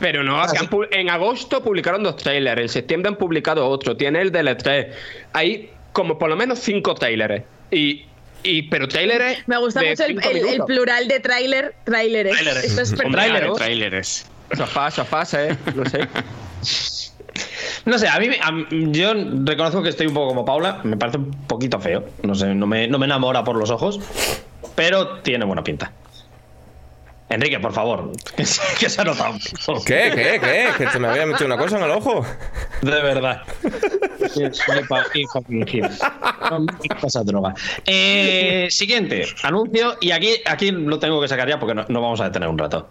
Pero 0.00 0.24
no, 0.24 0.42
en 0.90 1.10
agosto 1.10 1.62
publicaron 1.62 2.02
dos 2.02 2.16
trailers, 2.16 2.60
en 2.60 2.68
septiembre 2.68 3.10
han 3.10 3.16
publicado 3.16 3.68
otro, 3.68 3.96
tiene 3.96 4.20
el 4.20 4.32
del 4.32 4.48
E3. 4.48 4.88
Hay 5.32 5.70
como 5.92 6.18
por 6.18 6.28
lo 6.28 6.34
menos 6.34 6.58
cinco 6.58 6.94
trailers. 6.96 7.44
Y, 7.70 8.06
y 8.42 8.62
pero 8.62 8.88
trailers. 8.88 9.46
Me 9.46 9.58
gusta 9.58 9.78
de 9.80 9.90
mucho 9.90 10.04
el, 10.04 10.60
plural 10.66 11.06
de 11.06 11.20
tráiler, 11.20 11.76
tráileres. 11.84 12.32
Tráileres. 12.32 12.64
Esto 12.64 12.80
es 12.82 12.94
perfecto. 12.94 13.54
tráileres. 13.54 14.26
No 15.74 15.84
sé. 15.84 16.08
No 17.84 17.98
sé, 17.98 18.08
a 18.08 18.18
mí, 18.20 18.28
a 18.40 18.52
yo 18.70 19.12
reconozco 19.44 19.82
que 19.82 19.88
estoy 19.88 20.06
un 20.06 20.14
poco 20.14 20.28
como 20.28 20.44
Paula, 20.44 20.80
me 20.84 20.96
parece 20.96 21.18
un 21.18 21.30
poquito 21.48 21.80
feo, 21.80 22.04
no 22.22 22.34
sé, 22.34 22.54
no 22.54 22.66
me, 22.66 22.86
no 22.86 22.98
me 22.98 23.06
enamora 23.06 23.42
por 23.42 23.56
los 23.56 23.70
ojos, 23.70 23.98
pero 24.76 25.18
tiene 25.18 25.44
buena 25.44 25.64
pinta. 25.64 25.90
Enrique, 27.32 27.58
por 27.58 27.72
favor, 27.72 28.12
que 28.36 28.44
se, 28.44 29.00
ha 29.00 29.04
notado. 29.04 29.38
¿Qué? 29.86 30.12
¿Qué? 30.14 30.38
¿Qué? 30.38 30.68
¿Que 30.76 30.86
te 30.86 30.98
me 30.98 31.08
había 31.08 31.24
metido 31.24 31.46
una 31.46 31.56
cosa 31.56 31.78
en 31.78 31.84
el 31.84 31.90
ojo? 31.90 32.26
De 32.82 32.90
verdad. 32.90 33.42
Pasa 37.00 37.24
droga. 37.24 37.54
Eh, 37.86 38.68
siguiente, 38.70 39.26
anuncio, 39.42 39.96
y 40.00 40.10
aquí, 40.10 40.34
aquí 40.44 40.72
lo 40.72 40.98
tengo 40.98 41.22
que 41.22 41.28
sacar 41.28 41.48
ya 41.48 41.58
porque 41.58 41.74
no, 41.74 41.86
no 41.88 42.02
vamos 42.02 42.20
a 42.20 42.24
detener 42.24 42.50
un 42.50 42.58
rato. 42.58 42.90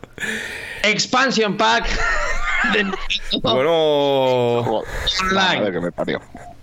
Expansion 0.83 1.55
Pack 1.55 1.87
de 2.73 2.83
Nintendo 2.83 3.53
Bueno. 3.53 4.63
Joder, 4.63 4.89
Online. 5.21 5.59
madre 5.59 5.71
que 5.71 5.79
me 5.79 5.91
parió. 5.91 6.21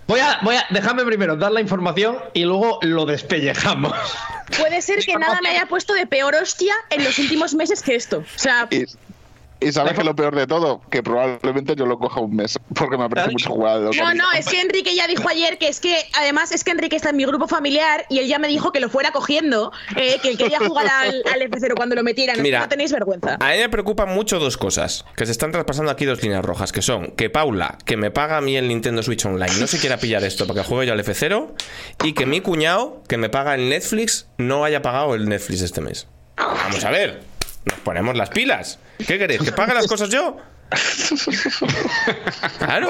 Voy 0.09 0.21
a, 0.21 0.39
voy 0.41 0.55
a, 0.55 0.65
déjame 0.71 1.05
primero 1.05 1.35
dar 1.35 1.51
la 1.51 1.61
información 1.61 2.17
y 2.33 2.43
luego 2.43 2.79
lo 2.81 3.05
despellejamos. 3.05 3.93
Puede 4.57 4.81
ser 4.81 5.05
que 5.05 5.15
nada 5.15 5.39
me 5.43 5.49
haya 5.49 5.67
puesto 5.67 5.93
de 5.93 6.07
peor 6.07 6.33
hostia 6.33 6.73
en 6.89 7.03
los 7.03 7.19
últimos 7.19 7.53
meses 7.53 7.83
que 7.83 7.93
esto. 7.93 8.17
O 8.17 8.39
sea, 8.39 8.67
y 9.59 9.71
sabes 9.71 9.93
que 9.93 10.03
lo 10.03 10.15
peor 10.15 10.35
de 10.35 10.47
todo, 10.47 10.81
que 10.89 11.03
probablemente 11.03 11.75
yo 11.75 11.85
lo 11.85 11.99
coja 11.99 12.21
un 12.21 12.35
mes, 12.35 12.57
porque 12.75 12.97
me 12.97 13.05
apetece 13.05 13.31
mucho 13.31 13.49
jugar. 13.49 13.81
no, 13.81 14.13
no, 14.13 14.31
es 14.37 14.47
que 14.47 14.61
Enrique 14.61 14.95
ya 14.95 15.07
dijo 15.07 15.27
ayer 15.27 15.57
que 15.57 15.67
es 15.67 15.79
que, 15.79 15.97
además, 16.17 16.51
es 16.51 16.63
que 16.63 16.71
Enrique 16.71 16.95
está 16.95 17.09
en 17.09 17.17
mi 17.17 17.25
grupo 17.25 17.47
familiar 17.47 18.05
y 18.09 18.19
él 18.19 18.27
ya 18.27 18.39
me 18.39 18.47
dijo 18.47 18.71
que 18.71 18.79
lo 18.79 18.89
fuera 18.89 19.11
cogiendo, 19.11 19.71
eh, 19.95 20.17
que 20.21 20.29
él 20.29 20.37
quería 20.37 20.59
jugar 20.59 20.87
al, 20.87 21.23
al 21.33 21.41
F0 21.41 21.75
cuando 21.75 21.95
lo 21.95 22.03
metieran. 22.03 22.41
Mira. 22.41 22.61
no 22.61 22.69
tenéis 22.69 22.91
vergüenza. 22.91 23.37
A 23.39 23.51
mí 23.51 23.57
me 23.57 23.69
preocupan 23.69 24.09
mucho 24.09 24.39
dos 24.39 24.57
cosas, 24.57 25.05
que 25.15 25.25
se 25.25 25.31
están 25.31 25.51
traspasando 25.51 25.91
aquí 25.91 26.05
dos 26.05 26.21
líneas 26.21 26.43
rojas, 26.43 26.71
que 26.71 26.81
son 26.81 27.11
que 27.11 27.29
Paula, 27.29 27.77
que 27.85 27.97
me 27.97 28.11
paga 28.11 28.37
a 28.37 28.41
mí 28.41 28.55
el 28.55 28.67
Nintendo 28.67 29.03
Switch 29.03 29.25
Online, 29.25 29.51
no 29.59 29.67
se 29.67 29.79
quiera 29.79 29.97
pillar 29.97 30.23
esto 30.23 30.47
para 30.47 30.61
que 30.61 30.67
juegue 30.67 30.87
yo 30.87 30.93
al 30.93 30.99
F0, 30.99 31.53
y 32.03 32.13
que 32.13 32.25
mi 32.25 32.41
cuñado, 32.41 33.03
que 33.07 33.17
me 33.17 33.29
paga 33.29 33.55
el 33.55 33.69
Netflix, 33.69 34.27
no 34.37 34.63
haya 34.63 34.81
pagado 34.81 35.15
el 35.15 35.27
Netflix 35.27 35.61
este 35.61 35.81
mes. 35.81 36.07
Vamos 36.37 36.85
a 36.85 36.91
ver, 36.91 37.21
nos 37.65 37.79
ponemos 37.79 38.15
las 38.15 38.29
pilas. 38.29 38.79
¿Qué 38.97 39.17
queréis? 39.17 39.41
¿Que 39.41 39.51
pague 39.51 39.73
las 39.73 39.87
cosas 39.87 40.09
yo? 40.09 40.37
Claro. 42.59 42.89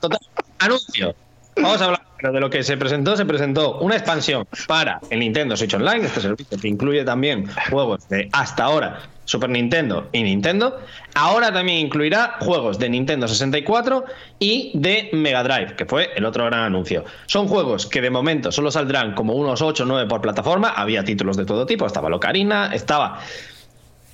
Total, 0.00 0.18
anuncio. 0.60 1.14
Vamos 1.60 1.80
a 1.82 1.84
hablar 1.86 2.08
de 2.22 2.40
lo 2.40 2.50
que 2.50 2.62
se 2.62 2.76
presentó. 2.76 3.16
Se 3.16 3.24
presentó 3.24 3.78
una 3.78 3.96
expansión 3.96 4.46
para 4.66 5.00
el 5.10 5.20
Nintendo 5.20 5.56
Switch 5.56 5.74
Online, 5.74 6.06
este 6.06 6.20
servicio 6.20 6.58
que 6.58 6.68
incluye 6.68 7.04
también 7.04 7.48
juegos 7.70 8.08
de 8.08 8.28
hasta 8.32 8.64
ahora 8.64 9.00
Super 9.24 9.50
Nintendo 9.50 10.08
y 10.12 10.22
Nintendo. 10.22 10.80
Ahora 11.14 11.52
también 11.52 11.78
incluirá 11.86 12.36
juegos 12.40 12.78
de 12.78 12.88
Nintendo 12.88 13.28
64 13.28 14.04
y 14.38 14.72
de 14.74 15.10
Mega 15.12 15.42
Drive, 15.42 15.76
que 15.76 15.84
fue 15.84 16.10
el 16.16 16.24
otro 16.24 16.44
gran 16.46 16.60
anuncio. 16.60 17.04
Son 17.26 17.46
juegos 17.46 17.86
que 17.86 18.00
de 18.00 18.10
momento 18.10 18.50
solo 18.50 18.70
saldrán 18.70 19.14
como 19.14 19.34
unos 19.34 19.62
8 19.62 19.82
o 19.82 19.86
9 19.86 20.08
por 20.08 20.20
plataforma. 20.20 20.70
Había 20.70 21.04
títulos 21.04 21.36
de 21.36 21.44
todo 21.44 21.66
tipo, 21.66 21.86
estaba 21.86 22.08
Locarina, 22.08 22.70
estaba 22.72 23.20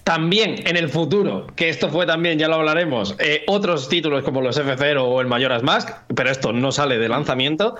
también 0.04 0.56
en 0.66 0.76
el 0.76 0.90
futuro, 0.90 1.46
que 1.56 1.70
esto 1.70 1.88
fue 1.88 2.04
también, 2.06 2.38
ya 2.38 2.46
lo 2.46 2.56
hablaremos, 2.56 3.16
eh, 3.18 3.42
otros 3.46 3.88
títulos 3.88 4.22
como 4.22 4.42
los 4.42 4.58
F0 4.60 5.02
o 5.02 5.20
el 5.22 5.26
Majora's 5.26 5.62
Mask, 5.62 5.88
pero 6.14 6.30
esto 6.30 6.52
no 6.52 6.72
sale 6.72 6.98
de 6.98 7.08
lanzamiento. 7.08 7.76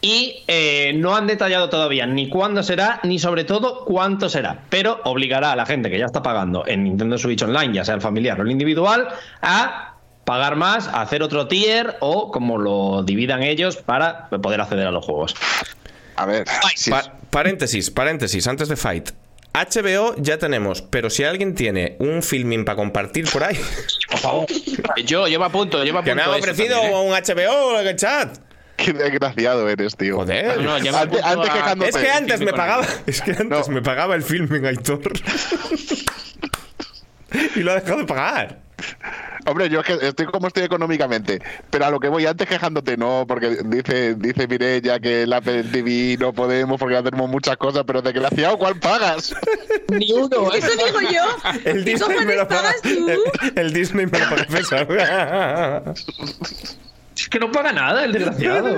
Y 0.00 0.42
eh, 0.48 0.92
no 0.96 1.14
han 1.14 1.28
detallado 1.28 1.68
todavía 1.70 2.06
ni 2.06 2.28
cuándo 2.28 2.62
será, 2.64 2.98
ni 3.04 3.18
sobre 3.20 3.44
todo 3.44 3.84
cuánto 3.84 4.28
será. 4.28 4.64
Pero 4.68 5.00
obligará 5.04 5.52
a 5.52 5.56
la 5.56 5.64
gente 5.64 5.90
que 5.90 5.98
ya 5.98 6.06
está 6.06 6.22
pagando 6.22 6.66
en 6.66 6.82
Nintendo 6.82 7.16
Switch 7.18 7.42
Online, 7.42 7.72
ya 7.72 7.84
sea 7.84 7.94
el 7.94 8.00
familiar 8.00 8.40
o 8.40 8.42
el 8.42 8.50
individual, 8.50 9.06
a 9.40 9.94
pagar 10.24 10.56
más, 10.56 10.88
a 10.88 11.02
hacer 11.02 11.22
otro 11.22 11.46
tier 11.48 11.96
o 12.00 12.30
como 12.32 12.58
lo 12.58 13.02
dividan 13.04 13.42
ellos 13.44 13.76
para 13.76 14.28
poder 14.28 14.60
acceder 14.60 14.86
a 14.86 14.90
los 14.90 15.04
juegos. 15.04 15.34
A 16.16 16.26
ver, 16.26 16.44
si 16.74 16.90
Pa- 16.90 17.12
paréntesis, 17.30 17.90
paréntesis, 17.90 18.46
antes 18.48 18.68
de 18.68 18.76
Fight. 18.76 19.10
HBO 19.52 20.14
ya 20.18 20.38
tenemos, 20.38 20.80
pero 20.82 21.10
si 21.10 21.24
alguien 21.24 21.54
tiene 21.54 21.96
un 21.98 22.22
filming 22.22 22.64
para 22.64 22.76
compartir 22.76 23.28
por 23.30 23.42
ahí, 23.44 23.58
Yo, 25.04 25.26
yo 25.26 25.40
me 25.40 25.46
apunto, 25.46 25.82
yo 25.84 25.92
me 25.92 25.98
apunto. 25.98 26.04
que 26.04 26.14
me 26.14 26.22
ha 26.22 26.30
ofrecido 26.30 26.80
también, 26.80 26.94
¿eh? 26.94 27.00
un 27.00 27.12
HBO 27.12 27.80
en 27.80 27.86
el 27.88 27.96
chat. 27.96 28.38
qué 28.76 28.92
desgraciado 28.92 29.68
eres, 29.68 29.96
tío. 29.96 30.16
Joder. 30.16 30.56
No, 30.58 30.62
no, 30.62 30.78
ya 30.78 30.92
me 30.92 30.98
Antes, 30.98 31.20
apunto 31.24 31.50
antes 31.52 31.84
a-. 31.84 31.88
Es 31.88 31.96
que 32.04 32.10
antes 32.10 32.40
me 32.40 32.52
pagaba, 32.52 32.86
es 33.06 33.20
que 33.22 33.30
antes 33.32 33.68
No. 33.68 33.74
me 33.74 33.82
pagaba 33.82 34.14
el 34.14 34.22
filming 34.22 34.64
Aitor. 34.66 35.00
y 37.56 37.60
lo 37.60 37.72
ha 37.72 37.74
dejado 37.80 37.98
de 37.98 38.04
pagar. 38.04 38.58
Hombre, 39.46 39.68
yo 39.68 39.80
es 39.80 39.86
que 39.86 40.06
estoy 40.06 40.26
como 40.26 40.48
estoy 40.48 40.64
económicamente, 40.64 41.40
pero 41.70 41.86
a 41.86 41.90
lo 41.90 41.98
que 42.00 42.08
voy 42.08 42.26
antes 42.26 42.46
quejándote, 42.48 42.96
no, 42.96 43.24
porque 43.26 43.58
dice, 43.64 44.14
dice 44.14 44.46
Mireya 44.46 45.00
que 45.00 45.26
la 45.26 45.38
Apple 45.38 45.64
TV 45.64 46.16
no 46.18 46.32
podemos 46.32 46.78
porque 46.78 46.94
ya 46.94 47.02
tenemos 47.02 47.28
muchas 47.30 47.56
cosas, 47.56 47.84
pero 47.86 48.02
desgraciado, 48.02 48.58
¿cuál 48.58 48.78
pagas? 48.78 49.34
Ni 49.88 50.12
uno, 50.12 50.52
Eso 50.54 50.70
digo 50.86 51.00
yo. 51.10 51.22
El 51.64 51.84
¿Qué 51.84 51.90
Disney 51.92 52.24
me 52.26 52.36
lo 52.36 52.46
paga. 52.48 52.62
pagas 52.62 52.82
tú? 52.82 53.08
El, 53.08 53.58
el 53.58 53.72
Disney 53.72 54.06
me 54.06 54.18
lo 54.18 54.28
paga. 54.28 55.94
Es 57.16 57.28
que 57.28 57.38
no 57.38 57.52
paga 57.52 57.70
nada 57.72 58.04
el 58.04 58.12
desgraciado. 58.12 58.76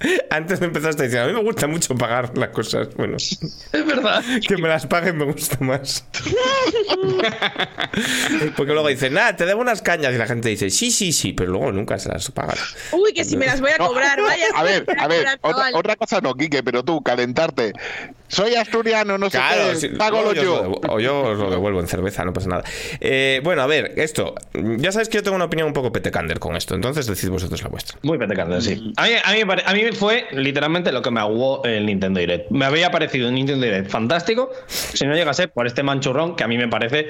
Antes 0.30 0.60
de 0.60 0.66
empezar 0.66 0.90
esta 0.90 1.02
diciendo, 1.02 1.28
a 1.28 1.32
mí 1.32 1.34
me 1.34 1.42
gusta 1.42 1.66
mucho 1.66 1.94
pagar 1.96 2.36
las 2.36 2.50
cosas. 2.50 2.94
Bueno, 2.94 3.16
Es 3.20 3.40
verdad. 3.72 4.22
que 4.46 4.56
me 4.56 4.68
las 4.68 4.86
paguen 4.86 5.16
me 5.16 5.24
gusta 5.24 5.58
más. 5.60 6.04
Porque 8.56 8.72
luego 8.72 8.88
dicen, 8.88 9.14
nada, 9.14 9.36
te 9.36 9.46
debo 9.46 9.60
unas 9.60 9.82
cañas. 9.82 10.14
Y 10.14 10.18
la 10.18 10.26
gente 10.26 10.48
dice, 10.48 10.70
sí, 10.70 10.90
sí, 10.90 11.12
sí, 11.12 11.32
pero 11.32 11.50
luego 11.50 11.72
nunca 11.72 11.98
se 11.98 12.08
las 12.08 12.30
pagan. 12.30 12.56
Uy, 12.92 13.12
que 13.12 13.24
si 13.24 13.36
me 13.36 13.46
las 13.46 13.60
voy 13.60 13.72
a 13.72 13.78
cobrar, 13.78 14.20
vaya. 14.22 14.46
A 14.54 14.62
ver, 14.62 14.84
a 14.98 15.08
ver, 15.08 15.26
otra, 15.40 15.70
otra 15.74 15.96
cosa 15.96 16.20
no, 16.20 16.34
Quique, 16.34 16.62
pero 16.62 16.84
tú, 16.84 17.02
calentarte. 17.02 17.72
Soy 18.28 18.54
asturiano, 18.54 19.18
no 19.18 19.30
sé 19.30 19.38
Claro, 19.38 20.32
qué, 20.32 20.40
yo 20.40 20.80
o 20.88 21.00
yo 21.00 21.22
os 21.22 21.38
lo 21.38 21.50
devuelvo 21.50 21.80
en 21.80 21.88
cerveza, 21.88 22.24
no 22.24 22.32
pasa 22.32 22.48
nada. 22.48 22.64
Eh, 23.00 23.40
bueno, 23.42 23.62
a 23.62 23.66
ver, 23.66 23.94
esto. 23.96 24.34
Ya 24.52 24.92
sabéis 24.92 25.08
que 25.08 25.16
yo 25.16 25.22
tengo 25.22 25.36
una 25.36 25.46
opinión 25.46 25.66
un 25.66 25.72
poco 25.72 25.90
petecander 25.92 26.38
con 26.38 26.54
esto, 26.56 26.74
entonces 26.74 27.06
decid 27.06 27.30
vosotros 27.30 27.62
la 27.62 27.68
vuestra. 27.68 27.98
Muy 28.02 28.18
petecante, 28.18 28.60
sí. 28.60 28.92
A 28.96 29.06
mí, 29.06 29.10
a, 29.22 29.32
mí, 29.46 29.62
a 29.64 29.72
mí 29.72 29.92
fue 29.92 30.26
literalmente 30.32 30.92
lo 30.92 31.02
que 31.02 31.10
me 31.10 31.20
aguó 31.20 31.64
el 31.64 31.86
Nintendo 31.86 32.20
Direct. 32.20 32.50
Me 32.50 32.64
había 32.66 32.90
parecido 32.90 33.28
un 33.28 33.34
Nintendo 33.34 33.64
Direct 33.64 33.90
fantástico, 33.90 34.50
si 34.66 35.06
no 35.06 35.14
llegase 35.14 35.48
por 35.48 35.66
este 35.66 35.82
manchurrón 35.82 36.36
que 36.36 36.44
a 36.44 36.48
mí 36.48 36.58
me 36.58 36.68
parece. 36.68 37.08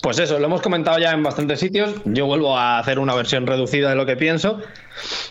Pues 0.00 0.20
eso, 0.20 0.38
lo 0.38 0.46
hemos 0.46 0.62
comentado 0.62 0.98
ya 0.98 1.10
en 1.10 1.22
bastantes 1.24 1.58
sitios. 1.58 1.92
Yo 2.04 2.26
vuelvo 2.26 2.56
a 2.56 2.78
hacer 2.78 3.00
una 3.00 3.14
versión 3.14 3.46
reducida 3.46 3.90
de 3.90 3.96
lo 3.96 4.06
que 4.06 4.16
pienso. 4.16 4.60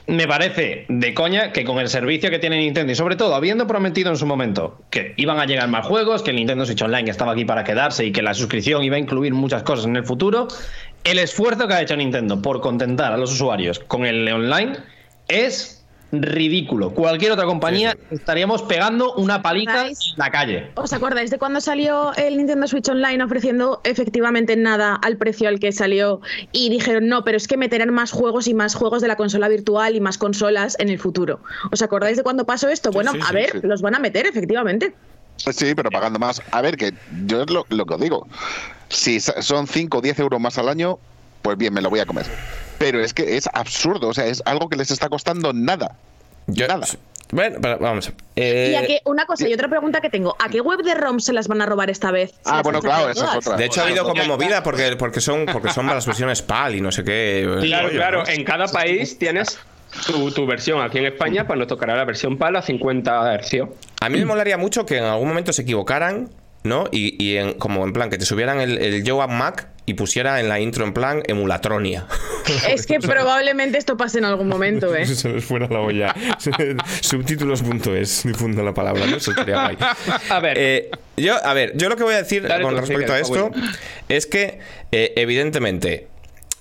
Me 0.08 0.28
parece 0.28 0.86
de 0.90 1.14
coña 1.14 1.52
que 1.54 1.64
con 1.64 1.80
el 1.80 1.88
servicio 1.88 2.30
que 2.30 2.40
tiene 2.40 2.58
Nintendo 2.58 2.92
y 2.92 2.96
sobre 2.96 3.16
todo 3.16 3.34
habiendo 3.36 3.66
prometido 3.66 4.10
en 4.10 4.18
su 4.18 4.26
momento 4.26 4.82
que 4.90 5.14
iban 5.18 5.40
a 5.40 5.46
llegar 5.46 5.70
más 5.70 5.86
juegos, 5.86 6.22
que 6.22 6.32
el 6.32 6.36
Nintendo 6.36 6.66
Switch 6.66 6.82
Online 6.82 7.10
estaba 7.10 7.32
aquí 7.32 7.46
para 7.46 7.64
quedarse 7.64 8.06
y 8.06 8.12
que 8.12 8.22
la 8.22 8.34
suscripción 8.34 8.84
iba 8.84 8.98
a 8.98 9.00
incluir 9.00 9.34
muchas 9.34 9.64
cosas 9.64 9.86
en 9.86 9.96
el 9.96 10.06
futuro, 10.06 10.48
el 11.04 11.20
esfuerzo 11.20 11.68
que 11.68 11.74
ha 11.74 11.82
hecho 11.82 11.96
Nintendo 11.96 12.42
por 12.42 12.60
contentar 12.60 13.14
a 13.14 13.18
los 13.18 13.32
usuarios 13.32 13.80
con 13.80 14.06
el 14.06 14.28
online 14.32 14.78
es 15.28 15.77
ridículo. 16.12 16.92
Cualquier 16.92 17.32
otra 17.34 17.46
compañía 17.46 17.98
estaríamos 18.12 18.62
pegando 18.64 19.14
una 19.16 19.42
paliza 19.42 19.88
en 19.88 19.94
la 20.16 20.32
calle. 20.32 20.72
¿Os 20.76 20.94
acordáis 20.94 21.32
de 21.32 21.38
cuando 21.38 21.60
salió 21.62 22.14
el 22.16 22.38
Nintendo 22.38 22.68
Switch 22.68 22.88
Online 22.90 23.24
ofreciendo 23.24 23.82
efectivamente 23.84 24.56
nada 24.56 24.96
al 24.96 25.18
precio 25.18 25.50
al 25.50 25.60
que 25.60 25.72
salió? 25.72 26.22
Y 26.52 26.70
dijeron, 26.70 27.08
no, 27.08 27.24
pero 27.24 27.38
es 27.38 27.48
que 27.48 27.58
meterán 27.58 27.94
más 27.94 28.12
juegos 28.12 28.48
y 28.48 28.54
más 28.54 28.76
juegos 28.76 29.02
de 29.02 29.08
la 29.08 29.16
consola 29.16 29.48
virtual 29.48 29.96
y 29.96 30.00
más 30.00 30.18
consolas 30.18 30.78
en 30.80 30.90
el 30.90 31.00
futuro. 31.00 31.40
¿Os 31.72 31.82
acordáis 31.82 32.18
de 32.18 32.24
cuando 32.24 32.46
pasó 32.46 32.70
esto? 32.70 32.92
bueno, 32.92 33.12
sí, 33.12 33.20
a 33.22 33.28
sí, 33.28 33.34
ver, 33.34 33.52
sí. 33.52 33.60
los 33.64 33.82
van 33.82 33.96
a 33.96 34.00
meter 34.00 34.26
efectivamente. 34.26 34.94
Sí, 35.38 35.76
pero 35.76 35.92
pagando 35.92 36.20
más. 36.20 36.42
A 36.52 36.62
ver, 36.62 36.78
que 36.78 36.94
yo 37.26 37.44
es 37.44 37.50
lo, 37.50 37.66
lo 37.70 37.86
que 37.86 37.94
os 37.94 38.02
digo. 38.02 38.28
Si 38.90 39.20
son 39.20 39.68
5 39.68 39.98
o 39.98 40.02
10 40.02 40.20
euros 40.20 40.40
más 40.40 40.58
al 40.58 40.70
año, 40.70 40.98
pues 41.42 41.58
bien, 41.58 41.74
me 41.74 41.82
lo 41.82 41.90
voy 41.90 42.00
a 42.00 42.06
comer. 42.06 42.26
Pero 42.80 43.02
es 43.02 43.14
que 43.14 43.38
es 43.38 43.50
absurdo, 43.54 44.10
o 44.10 44.14
sea, 44.14 44.26
es 44.26 44.42
algo 44.46 44.70
que 44.70 44.76
les 44.78 44.92
está 44.92 45.10
costando 45.10 45.54
nada. 45.54 45.96
Yo- 46.48 46.68
Nada. 46.68 46.86
Bueno, 47.30 47.58
pero 47.62 47.78
vamos. 47.80 48.10
eh, 48.38 48.70
y 48.72 48.76
a 48.76 48.88
qué, 48.88 49.02
una 49.04 49.26
cosa 49.26 49.50
y 49.50 49.54
otra 49.54 49.68
pregunta 49.68 50.00
que 50.00 50.10
tengo, 50.10 50.38
¿a 50.40 50.48
qué 50.48 50.62
web 50.62 50.82
de 50.82 50.94
ROM 50.96 51.20
se 51.20 51.34
las 51.34 51.50
van 51.50 51.62
a 51.62 51.66
robar 51.66 51.90
esta 51.90 52.10
vez? 52.10 52.34
Ah, 52.46 52.62
bueno, 52.64 52.80
claro, 52.80 53.10
esa 53.10 53.32
es 53.32 53.36
otra. 53.46 53.58
de 53.58 53.66
hecho, 53.66 53.82
ha 53.82 53.84
habido 53.84 54.06
como 54.06 54.24
movida 54.24 54.64
porque, 54.64 54.96
porque 54.98 55.20
son 55.20 55.46
porque 55.46 55.70
son 55.74 55.88
las 55.88 56.06
versiones 56.06 56.42
PAL 56.42 56.76
y 56.76 56.82
no 56.82 56.90
sé 56.90 57.04
qué. 57.04 57.46
Claro, 57.64 57.88
rollo, 57.88 57.98
claro. 57.98 58.24
¿no? 58.24 58.30
En 58.30 58.46
cada 58.46 58.68
país 58.68 59.20
tienes 59.20 59.60
tu, 60.06 60.32
tu 60.32 60.46
versión. 60.46 60.82
Aquí 60.82 61.00
en 61.00 61.06
España, 61.08 61.46
pues 61.46 61.60
nos 61.60 61.68
tocará 61.68 61.98
la 61.98 62.06
versión 62.06 62.38
PAL 62.38 62.56
a 62.56 62.62
50 62.62 63.34
hercios. 63.34 63.70
A 64.00 64.08
mí 64.08 64.20
me 64.20 64.26
molaría 64.26 64.58
mucho 64.58 64.86
que 64.86 64.98
en 64.98 65.04
algún 65.04 65.28
momento 65.28 65.52
se 65.52 65.64
equivocaran, 65.64 66.30
¿no? 66.64 66.86
Y, 66.94 67.22
y 67.22 67.36
en- 67.36 67.56
como 67.56 67.84
en 67.84 67.92
plan 67.92 68.10
que 68.10 68.18
te 68.18 68.24
subieran 68.26 68.62
el, 68.62 68.78
el 68.78 69.04
Joe 69.06 69.26
Up 69.26 69.32
Mac 69.32 69.68
y 69.88 69.96
pusiera 69.96 70.40
en 70.40 70.50
la 70.50 70.60
intro 70.60 70.86
en 70.86 70.94
plan 70.94 71.24
emulatronia. 71.26 72.06
Es 72.70 72.86
que 72.86 73.00
probablemente 73.00 73.78
esto 73.78 73.98
pase 73.98 74.20
en 74.20 74.26
algún 74.26 74.48
momento, 74.48 74.96
¿eh? 74.96 75.06
se 75.06 75.28
les 75.30 75.44
fuera 75.44 75.68
la 75.68 75.80
olla. 75.80 76.16
Subtítulos.es, 77.02 78.24
difunda 78.24 78.64
la 78.64 78.74
palabra, 78.74 79.06
¿no? 79.06 79.18
Eso 79.18 79.32
estaría 79.32 79.56
guay. 79.62 79.78
A 80.30 80.40
ver. 80.40 80.58
Eh, 80.58 80.92
yo, 81.18 81.44
a 81.44 81.54
ver, 81.54 81.74
yo 81.76 81.90
lo 81.90 81.98
que 81.98 82.04
voy 82.04 82.14
a 82.14 82.18
decir 82.18 82.48
Dale 82.48 82.64
con 82.64 82.78
respecto 82.78 83.12
a 83.12 83.20
esto 83.20 83.52
es 84.08 84.28
que, 84.28 84.60
eh, 84.92 85.14
evidentemente, 85.18 86.08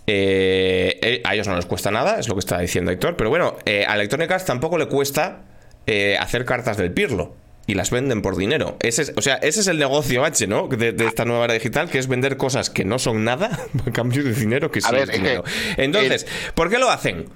eh, 0.06 0.98
eh, 1.02 1.22
a 1.24 1.34
ellos 1.34 1.48
no 1.48 1.56
les 1.56 1.66
cuesta 1.66 1.90
nada, 1.90 2.18
es 2.18 2.28
lo 2.28 2.34
que 2.34 2.40
está 2.40 2.58
diciendo 2.58 2.90
Héctor, 2.90 3.16
pero 3.16 3.30
bueno, 3.30 3.56
eh, 3.64 3.84
a 3.86 3.94
Electronic 3.94 4.30
Arts 4.30 4.44
tampoco 4.44 4.78
le 4.78 4.86
cuesta 4.86 5.42
eh, 5.86 6.16
hacer 6.18 6.44
cartas 6.44 6.76
del 6.76 6.92
Pirlo. 6.92 7.34
Y 7.68 7.74
las 7.74 7.90
venden 7.90 8.22
por 8.22 8.36
dinero. 8.36 8.76
Ese 8.80 9.02
es, 9.02 9.12
o 9.16 9.22
sea, 9.22 9.34
ese 9.36 9.60
es 9.60 9.66
el 9.66 9.78
negocio 9.78 10.24
H, 10.24 10.46
¿no? 10.46 10.68
De, 10.68 10.92
de 10.92 11.06
esta 11.06 11.24
nueva 11.24 11.46
era 11.46 11.54
digital, 11.54 11.90
que 11.90 11.98
es 11.98 12.06
vender 12.06 12.36
cosas 12.36 12.70
que 12.70 12.84
no 12.84 12.98
son 13.00 13.24
nada 13.24 13.66
a 13.86 13.90
cambio 13.90 14.22
de 14.22 14.32
dinero 14.32 14.70
que 14.70 14.80
sí 14.80 14.88
es 14.94 15.10
que 15.10 15.16
dinero. 15.16 15.42
Entonces, 15.76 16.26
¿por 16.54 16.70
qué 16.70 16.78
lo 16.78 16.90
hacen? 16.90 17.26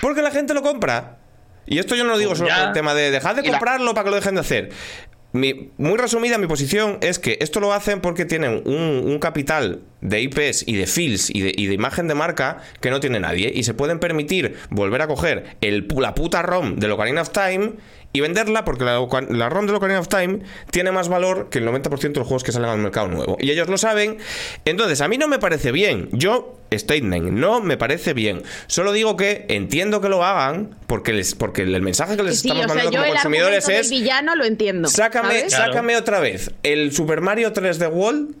Porque 0.00 0.22
la 0.22 0.30
gente 0.30 0.54
lo 0.54 0.62
compra. 0.62 1.18
Y 1.66 1.78
esto 1.78 1.96
yo 1.96 2.04
no 2.04 2.10
lo 2.10 2.18
digo 2.18 2.36
solo 2.36 2.50
Ya. 2.50 2.58
por 2.58 2.66
el 2.68 2.72
tema 2.72 2.94
de 2.94 3.10
dejar 3.10 3.34
de 3.34 3.42
la- 3.42 3.50
comprarlo 3.50 3.94
para 3.94 4.04
que 4.04 4.10
lo 4.10 4.16
dejen 4.16 4.34
de 4.34 4.40
hacer. 4.42 4.68
Mi- 5.32 5.72
muy 5.78 5.96
resumida, 5.98 6.38
mi 6.38 6.46
posición 6.46 6.98
es 7.00 7.18
que 7.18 7.38
esto 7.40 7.58
lo 7.58 7.72
hacen 7.72 8.00
porque 8.00 8.24
tienen 8.24 8.62
un, 8.66 9.02
un 9.04 9.18
capital 9.18 9.80
de 10.00 10.20
IPs 10.20 10.62
y 10.68 10.76
de 10.76 10.86
feels 10.86 11.28
y 11.30 11.40
de, 11.40 11.52
y 11.56 11.66
de 11.66 11.74
imagen 11.74 12.06
de 12.06 12.14
marca 12.14 12.58
que 12.80 12.90
no 12.90 13.00
tiene 13.00 13.18
nadie. 13.18 13.50
Y 13.52 13.64
se 13.64 13.74
pueden 13.74 13.98
permitir 13.98 14.54
volver 14.70 15.02
a 15.02 15.08
coger 15.08 15.56
el, 15.60 15.88
la 15.98 16.14
puta 16.14 16.42
ROM 16.42 16.76
de 16.76 16.88
Ocarina 16.88 17.22
of 17.22 17.30
Time 17.30 17.72
y 18.16 18.20
venderla 18.20 18.64
porque 18.64 18.84
la, 18.84 19.04
la 19.30 19.48
ROM 19.48 19.66
de 19.66 19.72
Ocarina 19.72 19.98
of 19.98 20.06
Time 20.06 20.38
tiene 20.70 20.92
más 20.92 21.08
valor 21.08 21.48
que 21.50 21.58
el 21.58 21.66
90% 21.66 22.00
de 22.00 22.20
los 22.20 22.28
juegos 22.28 22.44
que 22.44 22.52
salen 22.52 22.70
al 22.70 22.78
mercado 22.78 23.08
nuevo. 23.08 23.36
Y 23.40 23.50
ellos 23.50 23.68
lo 23.68 23.76
saben. 23.76 24.18
Entonces, 24.64 25.00
a 25.00 25.08
mí 25.08 25.18
no 25.18 25.26
me 25.26 25.40
parece 25.40 25.72
bien. 25.72 26.08
Yo, 26.12 26.60
statement, 26.72 27.32
no 27.32 27.60
me 27.60 27.76
parece 27.76 28.14
bien. 28.14 28.44
Solo 28.68 28.92
digo 28.92 29.16
que 29.16 29.46
entiendo 29.48 30.00
que 30.00 30.08
lo 30.08 30.24
hagan 30.24 30.76
porque, 30.86 31.12
les, 31.12 31.34
porque 31.34 31.62
el 31.62 31.82
mensaje 31.82 32.16
que 32.16 32.22
les 32.22 32.38
Sí, 32.38 32.48
estamos 32.48 32.66
sea, 32.66 32.74
mandando 32.76 32.98
como 32.98 33.12
consumidores 33.14 33.68
es... 33.68 33.90
del 33.90 34.00
villano 34.00 34.36
lo 34.36 34.44
entiendo. 34.44 34.88
Sácame, 34.88 35.50
sácame 35.50 35.96
otra 35.96 36.20
vez 36.20 36.52
el 36.62 36.92
Super 36.92 37.20
Mario 37.20 37.52
3D 37.52 37.92
World 37.92 38.36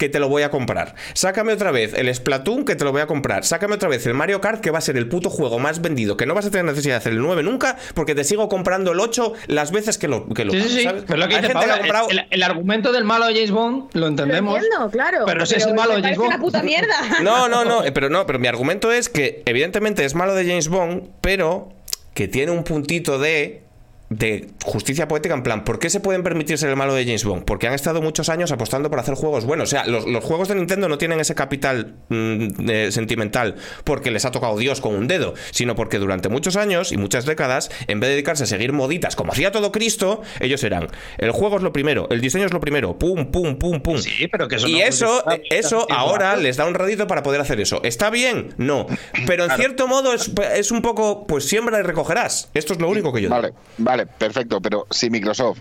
que 0.00 0.08
te 0.08 0.18
lo 0.18 0.28
voy 0.30 0.42
a 0.42 0.50
comprar. 0.50 0.94
Sácame 1.12 1.52
otra 1.52 1.70
vez 1.70 1.92
el 1.94 2.12
Splatoon 2.12 2.64
que 2.64 2.74
te 2.74 2.84
lo 2.84 2.90
voy 2.90 3.02
a 3.02 3.06
comprar. 3.06 3.44
Sácame 3.44 3.74
otra 3.74 3.90
vez 3.90 4.06
el 4.06 4.14
Mario 4.14 4.40
Kart 4.40 4.62
que 4.62 4.70
va 4.70 4.78
a 4.78 4.80
ser 4.80 4.96
el 4.96 5.06
puto 5.08 5.28
juego 5.28 5.58
más 5.58 5.82
vendido, 5.82 6.16
que 6.16 6.24
no 6.24 6.34
vas 6.34 6.46
a 6.46 6.50
tener 6.50 6.64
necesidad 6.64 6.94
de 6.94 6.98
hacer 6.98 7.12
el 7.12 7.20
9 7.20 7.42
nunca 7.42 7.76
porque 7.94 8.14
te 8.14 8.24
sigo 8.24 8.48
comprando 8.48 8.92
el 8.92 8.98
8 8.98 9.34
las 9.48 9.72
veces 9.72 9.98
que 9.98 10.08
lo 10.08 10.26
que 10.30 10.46
lo 10.46 10.52
Sí, 10.52 10.62
sí, 10.62 10.68
sí. 10.80 10.88
Pero 11.06 11.18
lo 11.18 11.28
que 11.28 11.36
dice 11.36 11.48
que 11.48 11.52
comprado 11.52 12.08
el, 12.08 12.26
el 12.30 12.42
argumento 12.42 12.92
del 12.92 13.04
malo 13.04 13.26
de 13.26 13.34
James 13.34 13.50
Bond 13.50 13.90
lo 13.92 14.00
Lo 14.00 14.06
entendemos. 14.06 14.56
entiendo, 14.56 14.90
claro. 14.90 15.24
Pero 15.26 15.44
si 15.44 15.56
es 15.56 15.66
el 15.66 15.74
malo 15.74 15.94
de 15.96 16.00
James 16.02 16.16
Bond. 16.16 16.28
una 16.28 16.38
puta 16.40 16.62
mierda. 16.62 16.94
No, 17.22 17.48
no, 17.48 17.66
no, 17.66 17.84
eh, 17.84 17.92
pero 17.92 18.08
no, 18.08 18.24
pero 18.26 18.38
mi 18.38 18.48
argumento 18.48 18.90
es 18.90 19.10
que 19.10 19.42
evidentemente 19.44 20.06
es 20.06 20.14
malo 20.14 20.34
de 20.34 20.46
James 20.46 20.68
Bond, 20.68 21.10
pero 21.20 21.68
que 22.14 22.26
tiene 22.26 22.52
un 22.52 22.64
puntito 22.64 23.18
de 23.18 23.62
de 24.10 24.48
justicia 24.64 25.06
poética 25.06 25.34
en 25.34 25.44
plan, 25.44 25.62
¿por 25.64 25.78
qué 25.78 25.88
se 25.88 26.00
pueden 26.00 26.24
permitir 26.24 26.58
ser 26.58 26.68
el 26.68 26.76
malo 26.76 26.94
de 26.94 27.04
James 27.04 27.24
Bond? 27.24 27.44
Porque 27.44 27.68
han 27.68 27.74
estado 27.74 28.02
muchos 28.02 28.28
años 28.28 28.50
apostando 28.50 28.90
por 28.90 28.98
hacer 28.98 29.14
juegos 29.14 29.44
buenos. 29.44 29.68
O 29.68 29.70
sea, 29.70 29.86
los, 29.86 30.04
los 30.06 30.24
juegos 30.24 30.48
de 30.48 30.56
Nintendo 30.56 30.88
no 30.88 30.98
tienen 30.98 31.20
ese 31.20 31.36
capital 31.36 31.94
mm, 32.08 32.68
eh, 32.68 32.88
sentimental 32.92 33.54
porque 33.84 34.10
les 34.10 34.24
ha 34.24 34.32
tocado 34.32 34.58
Dios 34.58 34.80
con 34.80 34.96
un 34.96 35.06
dedo, 35.06 35.34
sino 35.52 35.76
porque 35.76 35.98
durante 35.98 36.28
muchos 36.28 36.56
años 36.56 36.90
y 36.90 36.96
muchas 36.96 37.24
décadas, 37.24 37.70
en 37.86 38.00
vez 38.00 38.08
de 38.08 38.14
dedicarse 38.14 38.42
a 38.44 38.46
seguir 38.46 38.72
moditas 38.72 39.14
como 39.14 39.30
hacía 39.32 39.52
todo 39.52 39.70
Cristo, 39.70 40.22
ellos 40.40 40.64
eran, 40.64 40.88
el 41.18 41.30
juego 41.30 41.56
es 41.58 41.62
lo 41.62 41.72
primero, 41.72 42.08
el 42.10 42.20
diseño 42.20 42.46
es 42.46 42.52
lo 42.52 42.58
primero, 42.60 42.98
pum, 42.98 43.30
pum, 43.30 43.56
pum, 43.58 43.80
pum. 43.80 43.98
Sí, 43.98 44.26
pero 44.26 44.48
que 44.48 44.56
eso 44.56 44.66
y 44.66 44.72
no 44.72 44.78
eso, 44.80 45.18
estar- 45.20 45.40
eso 45.50 45.86
ahora 45.88 46.34
les 46.34 46.56
da 46.56 46.66
un 46.66 46.74
radito 46.74 47.06
para 47.06 47.22
poder 47.22 47.40
hacer 47.40 47.60
eso. 47.60 47.80
¿Está 47.84 48.10
bien? 48.10 48.54
No. 48.56 48.86
Pero 49.26 49.44
en 49.44 49.52
cierto 49.52 49.86
modo 49.86 50.12
es, 50.14 50.32
es 50.56 50.72
un 50.72 50.82
poco, 50.82 51.26
pues 51.28 51.44
siembra 51.44 51.78
y 51.78 51.82
recogerás. 51.82 52.50
Esto 52.54 52.72
es 52.72 52.80
lo 52.80 52.88
único 52.88 53.12
que 53.12 53.20
yo 53.22 53.28
digo. 53.28 53.40
Vale, 53.40 53.52
vale, 53.78 53.99
perfecto, 54.06 54.60
pero 54.60 54.86
si 54.90 55.10
Microsoft 55.10 55.58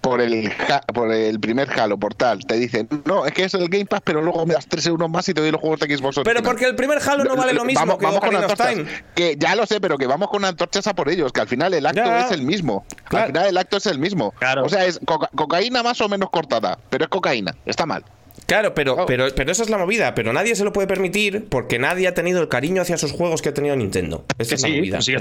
por 0.00 0.22
el 0.22 0.50
por 0.94 1.12
el 1.12 1.38
primer 1.40 1.68
Halo 1.78 1.98
portal 1.98 2.46
te 2.46 2.56
dice, 2.56 2.86
no, 3.04 3.26
es 3.26 3.32
que 3.32 3.44
es 3.44 3.52
el 3.52 3.68
Game 3.68 3.84
Pass, 3.84 4.00
pero 4.02 4.22
luego 4.22 4.46
me 4.46 4.54
das 4.54 4.66
3 4.66 4.86
euros 4.86 5.10
más 5.10 5.28
y 5.28 5.34
te 5.34 5.42
doy 5.42 5.50
los 5.50 5.60
juegos 5.60 5.78
de 5.80 5.94
Xbox 5.94 6.16
Pero 6.16 6.30
original". 6.30 6.42
porque 6.42 6.64
el 6.64 6.74
primer 6.74 6.98
Halo 7.06 7.24
no 7.24 7.36
vale 7.36 7.52
lo 7.52 7.66
mismo 7.66 7.80
vamos, 7.84 7.98
que 7.98 8.06
vamos 8.06 8.20
con 8.20 8.34
antorchas. 8.34 8.68
Time. 8.70 8.86
Que 9.14 9.36
ya 9.38 9.54
lo 9.54 9.66
sé, 9.66 9.78
pero 9.78 9.98
que 9.98 10.06
vamos 10.06 10.30
con 10.30 10.42
antorchas 10.46 10.86
a 10.86 10.94
por 10.94 11.10
ellos, 11.10 11.32
que 11.32 11.42
al 11.42 11.48
final 11.48 11.74
el 11.74 11.84
acto 11.84 12.02
Ya. 12.02 12.20
es 12.24 12.30
el 12.32 12.42
mismo. 12.44 12.86
Claro. 13.08 13.24
Al 13.26 13.30
final 13.32 13.46
el 13.48 13.56
acto 13.58 13.76
es 13.76 13.84
el 13.86 13.98
mismo. 13.98 14.32
Claro. 14.38 14.64
O 14.64 14.68
sea, 14.70 14.86
es 14.86 14.98
coca- 15.04 15.28
cocaína 15.34 15.82
más 15.82 16.00
o 16.00 16.08
menos 16.08 16.30
cortada, 16.30 16.78
pero 16.88 17.04
es 17.04 17.10
cocaína, 17.10 17.54
está 17.66 17.84
mal. 17.84 18.02
Claro, 18.46 18.72
pero, 18.74 18.94
Oh. 19.02 19.06
pero, 19.06 19.26
pero 19.36 19.52
esa 19.52 19.62
es 19.62 19.68
la 19.68 19.76
movida. 19.76 20.14
Pero 20.14 20.32
nadie 20.32 20.56
se 20.56 20.64
lo 20.64 20.72
puede 20.72 20.88
permitir 20.88 21.46
porque 21.50 21.78
nadie 21.78 22.08
ha 22.08 22.14
tenido 22.14 22.40
el 22.40 22.48
cariño 22.48 22.80
hacia 22.80 22.94
esos 22.94 23.12
juegos 23.12 23.42
que 23.42 23.50
ha 23.50 23.54
tenido 23.54 23.76
Nintendo. 23.76 24.24
Esa 24.38 24.48
Que 24.48 24.54
es 24.54 24.62
la 24.62 24.68
sí, 24.68 24.76
movida. 24.78 24.96
pues 24.96 25.04
sigue 25.04 25.20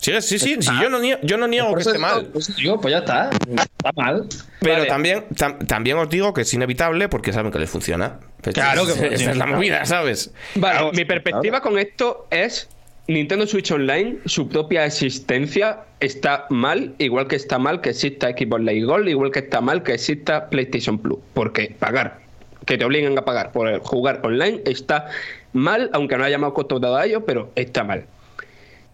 Sí, 0.00 0.12
sí, 0.22 0.38
sí, 0.38 0.56
yo 0.80 0.88
no 0.88 0.98
niego, 0.98 1.20
yo 1.22 1.36
no 1.36 1.46
niego 1.46 1.74
que 1.74 1.82
esté 1.82 1.98
mal. 1.98 2.26
por 2.26 2.40
eso 2.40 2.52
digo, 2.56 2.80
pues 2.80 2.92
ya 2.92 2.98
está. 3.00 3.28
Está 3.30 3.92
mal. 3.94 4.26
Pero 4.60 4.74
Vale. 4.76 4.86
también, 4.86 5.24
tam- 5.36 5.66
también 5.66 5.98
os 5.98 6.08
digo 6.08 6.32
que 6.32 6.40
es 6.42 6.54
inevitable 6.54 7.08
porque 7.10 7.32
saben 7.34 7.52
que 7.52 7.58
les 7.58 7.68
funciona. 7.68 8.18
Claro 8.54 8.86
que 8.86 8.92
Esa 8.92 9.04
es 9.06 9.10
la 9.10 9.30
funciona. 9.32 9.46
movida, 9.46 9.84
¿sabes? 9.84 10.32
Vale, 10.54 10.74
Claro, 10.78 10.92
mi 10.92 11.04
perspectiva 11.04 11.60
con 11.60 11.78
esto 11.78 12.26
es 12.30 12.70
Nintendo 13.08 13.46
Switch 13.46 13.70
Online, 13.72 14.18
su 14.24 14.48
propia 14.48 14.86
existencia 14.86 15.80
está 16.00 16.46
mal, 16.48 16.94
igual 16.98 17.26
que 17.28 17.36
está 17.36 17.58
mal 17.58 17.82
que 17.82 17.90
exista 17.90 18.28
Xbox 18.30 18.62
Live 18.62 18.86
Gold, 18.86 19.08
igual 19.08 19.30
que 19.32 19.40
está 19.40 19.60
mal 19.60 19.82
que 19.82 19.92
exista 19.94 20.48
PlayStation 20.48 20.98
Plus, 20.98 21.18
porque 21.34 21.76
pagar, 21.78 22.20
que 22.64 22.78
te 22.78 22.84
obliguen 22.86 23.18
a 23.18 23.24
pagar 23.26 23.52
por 23.52 23.80
jugar 23.80 24.20
online 24.22 24.62
está 24.64 25.08
mal, 25.52 25.90
aunque 25.92 26.16
no 26.16 26.24
haya 26.24 26.38
más 26.38 26.52
costado 26.52 26.96
a 26.96 27.04
ello, 27.04 27.26
pero 27.26 27.50
está 27.54 27.84
mal. 27.84 28.06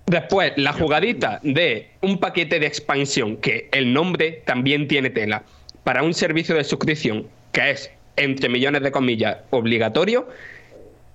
Después, 0.07 0.53
la 0.57 0.73
jugadita 0.73 1.41
de 1.43 1.91
un 2.01 2.19
paquete 2.19 2.61
de 2.61 2.67
expansión, 2.67 3.37
que 3.39 3.69
el 3.73 3.93
nombre 3.93 4.43
también 4.47 4.87
tiene 4.87 5.11
tela, 5.11 5.43
para 5.83 6.05
un 6.05 6.15
servicio 6.15 6.55
de 6.55 6.63
suscripción 6.63 7.27
que 7.51 7.71
es, 7.71 7.91
entre 8.17 8.49
millones 8.49 8.83
de 8.83 8.93
comillas, 8.93 9.39
obligatorio, 9.51 10.29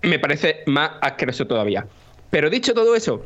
me 0.02 0.20
parece 0.20 0.64
más 0.66 0.92
asqueroso 1.02 1.48
todavía. 1.48 1.88
Pero 2.32 2.50
dicho 2.50 2.74
todo 2.74 2.94
eso, 2.96 3.26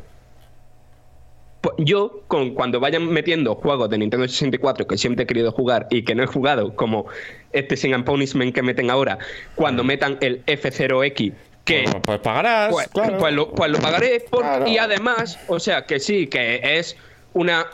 pues 1.62 1.74
yo, 1.78 2.22
con, 2.28 2.54
cuando 2.54 2.78
vayan 2.78 3.08
metiendo 3.08 3.56
juegos 3.56 3.90
de 3.90 3.98
Nintendo 3.98 4.28
64 4.28 4.86
que 4.86 4.96
siempre 4.96 5.24
he 5.24 5.26
querido 5.26 5.50
jugar 5.50 5.88
y 5.90 6.02
que 6.02 6.14
no 6.14 6.22
he 6.22 6.26
jugado, 6.26 6.76
como 6.76 7.06
este 7.52 7.76
Sin 7.76 7.92
and 7.92 8.04
Punishment 8.04 8.54
que 8.54 8.62
meten 8.62 8.88
ahora, 8.88 9.18
cuando 9.56 9.82
metan 9.82 10.16
el 10.20 10.44
F0X, 10.46 11.32
que 11.66 11.84
pues 12.02 12.18
pagarás. 12.20 12.70
pues, 12.72 12.88
claro. 12.88 13.18
pues 13.18 13.34
lo, 13.34 13.50
pues 13.50 13.70
lo 13.70 13.78
pagaré 13.78 14.20
por- 14.30 14.40
Claro. 14.40 14.66
y 14.66 14.78
además, 14.78 15.38
o 15.48 15.60
sea 15.60 15.84
que 15.84 16.00
sí, 16.00 16.26
que 16.28 16.60
es 16.78 16.96
una 17.34 17.66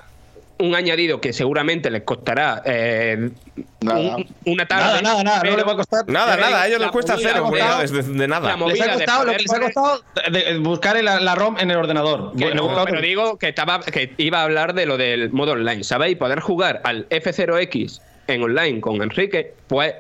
un 0.59 0.77
añadido 0.77 1.21
que 1.21 1.33
seguramente 1.33 1.91
les 1.91 2.03
costará 2.05 2.63
eh, 2.65 3.31
Nada. 3.81 4.17
un- 4.17 4.29
una 4.47 4.65
tarde. 4.67 5.03
Nada, 5.03 5.03
nada, 5.03 5.23
nada, 5.25 5.43
no 5.43 5.57
le 5.57 5.63
va 5.65 5.73
a 5.73 5.77
costar. 5.77 6.05
Nada, 6.07 6.37
nada, 6.37 6.63
a 6.63 6.69
ellos 6.69 6.81
les 6.81 6.91
cuesta 6.93 7.15
movida 7.17 7.33
cero, 7.81 7.93
de- 7.93 8.03
de, 8.03 8.19
de 8.21 8.29
nada. 8.29 8.57
Les 8.57 8.81
ha 8.81 8.93
costado 8.93 9.25
lo 9.25 9.33
que 9.33 9.39
les 9.39 9.53
ha 9.53 9.61
costado 9.61 10.03
de- 10.31 10.45
de 10.53 10.59
buscar 10.59 11.03
la, 11.03 11.19
la 11.19 11.35
ROM 11.35 11.59
en 11.59 11.71
el 11.73 11.77
ordenador. 11.77 12.33
Que 12.37 12.45
Bueno, 12.45 12.73
no, 12.77 12.85
pero 12.85 13.01
digo 13.01 13.39
que 13.39 13.49
estaba 13.49 13.81
que 13.81 14.13
iba 14.19 14.39
a 14.41 14.45
hablar 14.45 14.75
de 14.75 14.87
lo 14.87 14.97
del 14.99 15.31
modo 15.33 15.53
online, 15.53 15.83
¿sabéis? 15.83 16.17
Poder 16.17 16.39
jugar 16.41 16.81
al 16.85 17.09
F0X 17.09 18.01
en 18.29 18.43
online 18.45 18.81
con 18.81 19.03
Enrique, 19.03 19.55
pues 19.67 19.95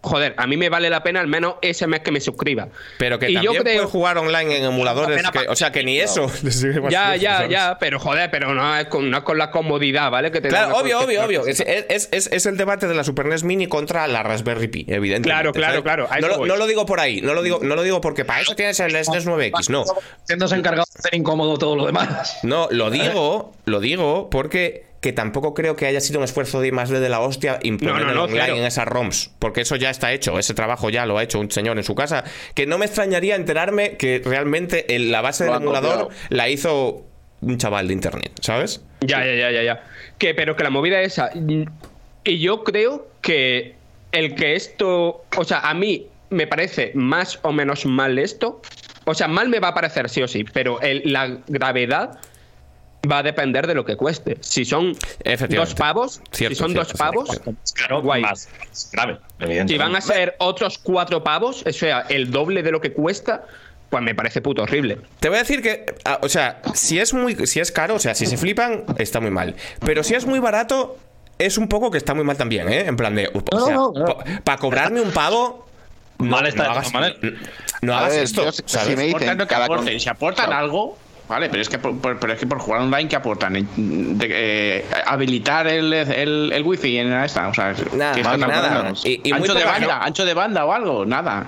joder, 0.00 0.34
a 0.36 0.46
mí 0.46 0.56
me 0.56 0.68
vale 0.68 0.88
la 0.90 1.02
pena 1.02 1.20
al 1.20 1.26
menos 1.26 1.56
ese 1.62 1.86
mes 1.86 2.00
que 2.00 2.10
me 2.12 2.20
suscriba. 2.20 2.68
Pero 2.98 3.18
que 3.18 3.30
Y 3.30 3.34
yo 3.34 3.40
también 3.42 3.62
creo- 3.62 3.74
puedes 3.76 3.90
jugar 3.90 4.18
online 4.18 4.56
en 4.58 4.64
emuladores. 4.64 5.22
que- 5.30 5.48
o 5.48 5.56
sea, 5.56 5.72
que 5.72 5.82
ni 5.84 5.98
eso. 5.98 6.30
Ya, 6.90 7.16
ya, 7.16 7.34
¿sabes? 7.36 7.50
ya, 7.50 7.76
pero 7.80 7.98
joder, 7.98 8.30
pero 8.30 8.54
no 8.54 8.76
es 8.76 8.86
con, 8.86 9.10
no 9.10 9.18
es 9.18 9.22
con 9.24 9.38
la 9.38 9.50
comodidad, 9.50 10.10
¿vale? 10.10 10.30
Que 10.30 10.40
te 10.40 10.48
da 10.48 10.66
Claro, 10.66 10.76
obvio, 10.78 11.00
obvio, 11.00 11.24
obvio. 11.24 11.46
Es, 11.46 11.60
es- 11.60 12.08
es- 12.12 12.26
es 12.32 12.46
el 12.46 12.56
debate 12.56 12.86
de 12.86 12.94
la 12.94 13.04
Super 13.04 13.26
NES 13.26 13.44
Mini 13.44 13.66
contra 13.66 14.06
la 14.06 14.22
Raspberry 14.22 14.68
Pi, 14.68 14.80
evidentemente. 14.88 15.28
Claro, 15.28 15.52
claro, 15.52 15.72
¿sabes? 15.72 15.82
claro, 15.82 16.08
No 16.20 16.28
lo, 16.28 16.38
voy. 16.38 16.48
no 16.48 16.56
lo 16.56 16.66
digo 16.66 16.86
por 16.86 17.00
ahí, 17.00 17.20
no 17.20 17.34
lo 17.34 17.42
digo, 17.42 17.60
no 17.62 17.74
lo 17.74 17.82
digo 17.82 18.00
porque 18.00 18.24
para 18.24 18.40
eso 18.40 18.54
tienes 18.54 18.78
el 18.80 18.92
SNES 18.96 19.26
9X, 19.26 19.68
no. 19.70 19.84
Siéndose 20.24 20.54
encargado 20.54 20.86
de 20.94 20.98
hacer 21.00 21.14
incómodo 21.14 21.58
todo 21.58 21.76
lo 21.76 21.86
demás. 21.86 22.38
No, 22.42 22.68
lo 22.70 22.90
digo, 22.90 23.52
lo 23.64 23.80
digo 23.80 24.30
porque 24.30 24.87
que 25.00 25.12
tampoco 25.12 25.54
creo 25.54 25.76
que 25.76 25.86
haya 25.86 26.00
sido 26.00 26.18
un 26.18 26.24
esfuerzo 26.24 26.60
de 26.60 26.72
más 26.72 26.88
de 26.90 27.08
la 27.08 27.20
hostia 27.20 27.58
imponer 27.62 27.94
No, 27.94 28.00
no, 28.00 28.08
el 28.10 28.16
no, 28.16 28.24
online 28.24 28.58
en 28.58 28.64
esas 28.64 28.86
ROMs, 28.88 29.30
porque 29.38 29.60
eso 29.60 29.76
ya 29.76 29.90
está 29.90 30.12
hecho, 30.12 30.38
ese 30.38 30.54
trabajo 30.54 30.90
ya 30.90 31.06
lo 31.06 31.18
ha 31.18 31.22
hecho 31.22 31.38
un 31.38 31.50
señor 31.50 31.78
en 31.78 31.84
su 31.84 31.94
casa, 31.94 32.24
que 32.54 32.66
no 32.66 32.78
me 32.78 32.86
extrañaría 32.86 33.36
enterarme 33.36 33.96
que 33.96 34.20
realmente 34.24 34.96
el- 34.96 35.12
la 35.12 35.20
base 35.20 35.46
Lo 35.46 35.52
del 35.52 35.62
emulador 35.62 35.98
copiado. 36.04 36.20
la 36.30 36.48
hizo 36.48 37.04
un 37.40 37.58
chaval 37.58 37.86
de 37.86 37.94
internet, 37.94 38.32
¿sabes? 38.40 38.82
Ya, 39.00 39.24
ya, 39.24 39.34
ya, 39.34 39.50
ya, 39.52 39.62
ya. 39.62 39.84
Que, 40.18 40.34
pero 40.34 40.56
que 40.56 40.64
la 40.64 40.70
movida 40.70 41.00
es 41.00 41.12
esa. 41.12 41.30
Y 42.24 42.38
yo 42.40 42.64
creo 42.64 43.06
que 43.22 43.76
el 44.10 44.34
que 44.34 44.56
esto. 44.56 45.24
O 45.36 45.44
sea, 45.44 45.60
a 45.60 45.72
mí 45.74 46.08
me 46.30 46.48
parece 46.48 46.90
más 46.94 47.38
o 47.42 47.52
menos 47.52 47.86
mal 47.86 48.18
esto. 48.18 48.60
O 49.04 49.14
sea, 49.14 49.28
mal 49.28 49.48
me 49.48 49.60
va 49.60 49.68
a 49.68 49.74
parecer 49.74 50.08
sí 50.10 50.20
o 50.22 50.26
sí, 50.28 50.44
pero 50.52 50.80
el- 50.80 51.02
la 51.04 51.38
gravedad 51.46 52.18
va 53.10 53.18
a 53.18 53.22
depender 53.22 53.66
de 53.66 53.74
lo 53.74 53.84
que 53.84 53.96
cueste. 53.96 54.38
Si 54.40 54.64
son 54.64 54.96
dos 55.50 55.74
pavos, 55.74 56.20
Cierto, 56.32 56.54
si 56.54 56.58
son 56.58 56.72
cierto, 56.72 56.88
dos 56.90 56.98
pavos, 56.98 57.28
cierto. 57.30 57.54
Claro, 57.74 58.02
Guay. 58.02 58.22
más, 58.22 58.48
más 58.68 58.90
grave, 58.92 59.18
evidentemente. 59.38 59.72
si 59.74 59.78
van 59.78 59.96
a 59.96 60.00
ser 60.00 60.34
otros 60.38 60.78
cuatro 60.78 61.22
pavos, 61.22 61.64
o 61.66 61.72
sea, 61.72 62.00
el 62.08 62.30
doble 62.30 62.62
de 62.62 62.72
lo 62.72 62.80
que 62.80 62.92
cuesta, 62.92 63.44
pues 63.90 64.02
me 64.02 64.14
parece 64.14 64.40
puto 64.42 64.62
horrible. 64.62 64.98
Te 65.20 65.28
voy 65.28 65.36
a 65.36 65.40
decir 65.40 65.62
que, 65.62 65.94
ah, 66.04 66.18
o 66.22 66.28
sea, 66.28 66.60
si 66.74 66.98
es 66.98 67.14
muy, 67.14 67.46
si 67.46 67.60
es 67.60 67.72
caro, 67.72 67.94
o 67.94 67.98
sea, 67.98 68.14
si 68.14 68.26
se 68.26 68.36
flipan, 68.36 68.84
está 68.98 69.20
muy 69.20 69.30
mal. 69.30 69.54
Pero 69.80 70.02
si 70.02 70.14
es 70.14 70.26
muy 70.26 70.40
barato, 70.40 70.98
es 71.38 71.56
un 71.56 71.68
poco 71.68 71.90
que 71.90 71.98
está 71.98 72.14
muy 72.14 72.24
mal 72.24 72.36
también, 72.36 72.68
¿eh? 72.68 72.80
En 72.86 72.96
plan 72.96 73.14
de, 73.14 73.28
o 73.28 73.42
No, 73.56 73.64
sea, 73.64 73.74
no, 73.74 73.92
no. 73.94 74.16
para 74.44 74.58
cobrarme 74.58 75.00
un 75.00 75.12
pavo, 75.12 75.66
no, 76.18 76.26
Mal 76.32 76.46
está 76.48 76.64
no 76.64 76.70
hagas, 76.72 76.92
no 77.80 77.94
A 77.94 77.98
hagas 78.00 78.12
ver, 78.14 78.24
esto, 78.24 78.44
yo 78.44 78.50
si- 78.52 78.96
me 78.96 79.04
dicen 79.04 79.30
Aportan 79.30 79.46
cada 79.46 79.64
aporten. 79.66 79.86
con- 79.94 80.00
Si 80.00 80.08
aportan 80.08 80.46
Claro. 80.46 80.60
algo, 80.64 80.98
vale, 81.28 81.48
pero 81.50 81.62
es 81.62 81.68
que 81.68 81.78
por, 81.78 81.98
por- 81.98 82.18
pero 82.18 82.32
es 82.32 82.38
que 82.40 82.46
por 82.46 82.58
jugar 82.58 82.80
online, 82.82 83.08
¿qué 83.08 83.16
aportan? 83.16 83.56
Eh, 83.56 83.64
de- 83.76 84.28
eh, 84.30 84.84
habilitar 85.06 85.66
el, 85.66 85.92
el, 85.92 86.52
el 86.52 86.62
wifi 86.62 86.98
en 86.98 87.12
esta, 87.12 87.48
o 87.48 87.54
sea, 87.54 87.74
Nada, 87.94 88.12
¿qué 88.14 88.20
están 88.20 88.40
nada. 88.40 88.92
Y- 89.04 89.28
y 89.28 89.32
ancho 89.32 89.54
de 89.54 89.64
banda, 89.64 90.02
ancho 90.04 90.24
de 90.24 90.34
banda 90.34 90.64
o 90.64 90.72
algo, 90.72 91.04
nada. 91.06 91.46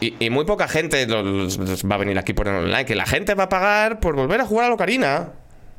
Y, 0.00 0.14
y 0.24 0.30
muy 0.30 0.44
poca 0.44 0.68
gente 0.68 1.06
los- 1.06 1.56
los 1.58 1.84
va 1.84 1.94
a 1.96 1.98
venir 1.98 2.18
aquí 2.18 2.32
por 2.32 2.46
el 2.48 2.54
online, 2.54 2.84
que 2.84 2.94
la 2.94 3.06
gente 3.06 3.34
va 3.34 3.44
a 3.44 3.48
pagar 3.48 4.00
por 4.00 4.14
volver 4.14 4.40
a 4.40 4.44
jugar 4.46 4.66
a 4.66 4.68
Locarina, 4.68 5.30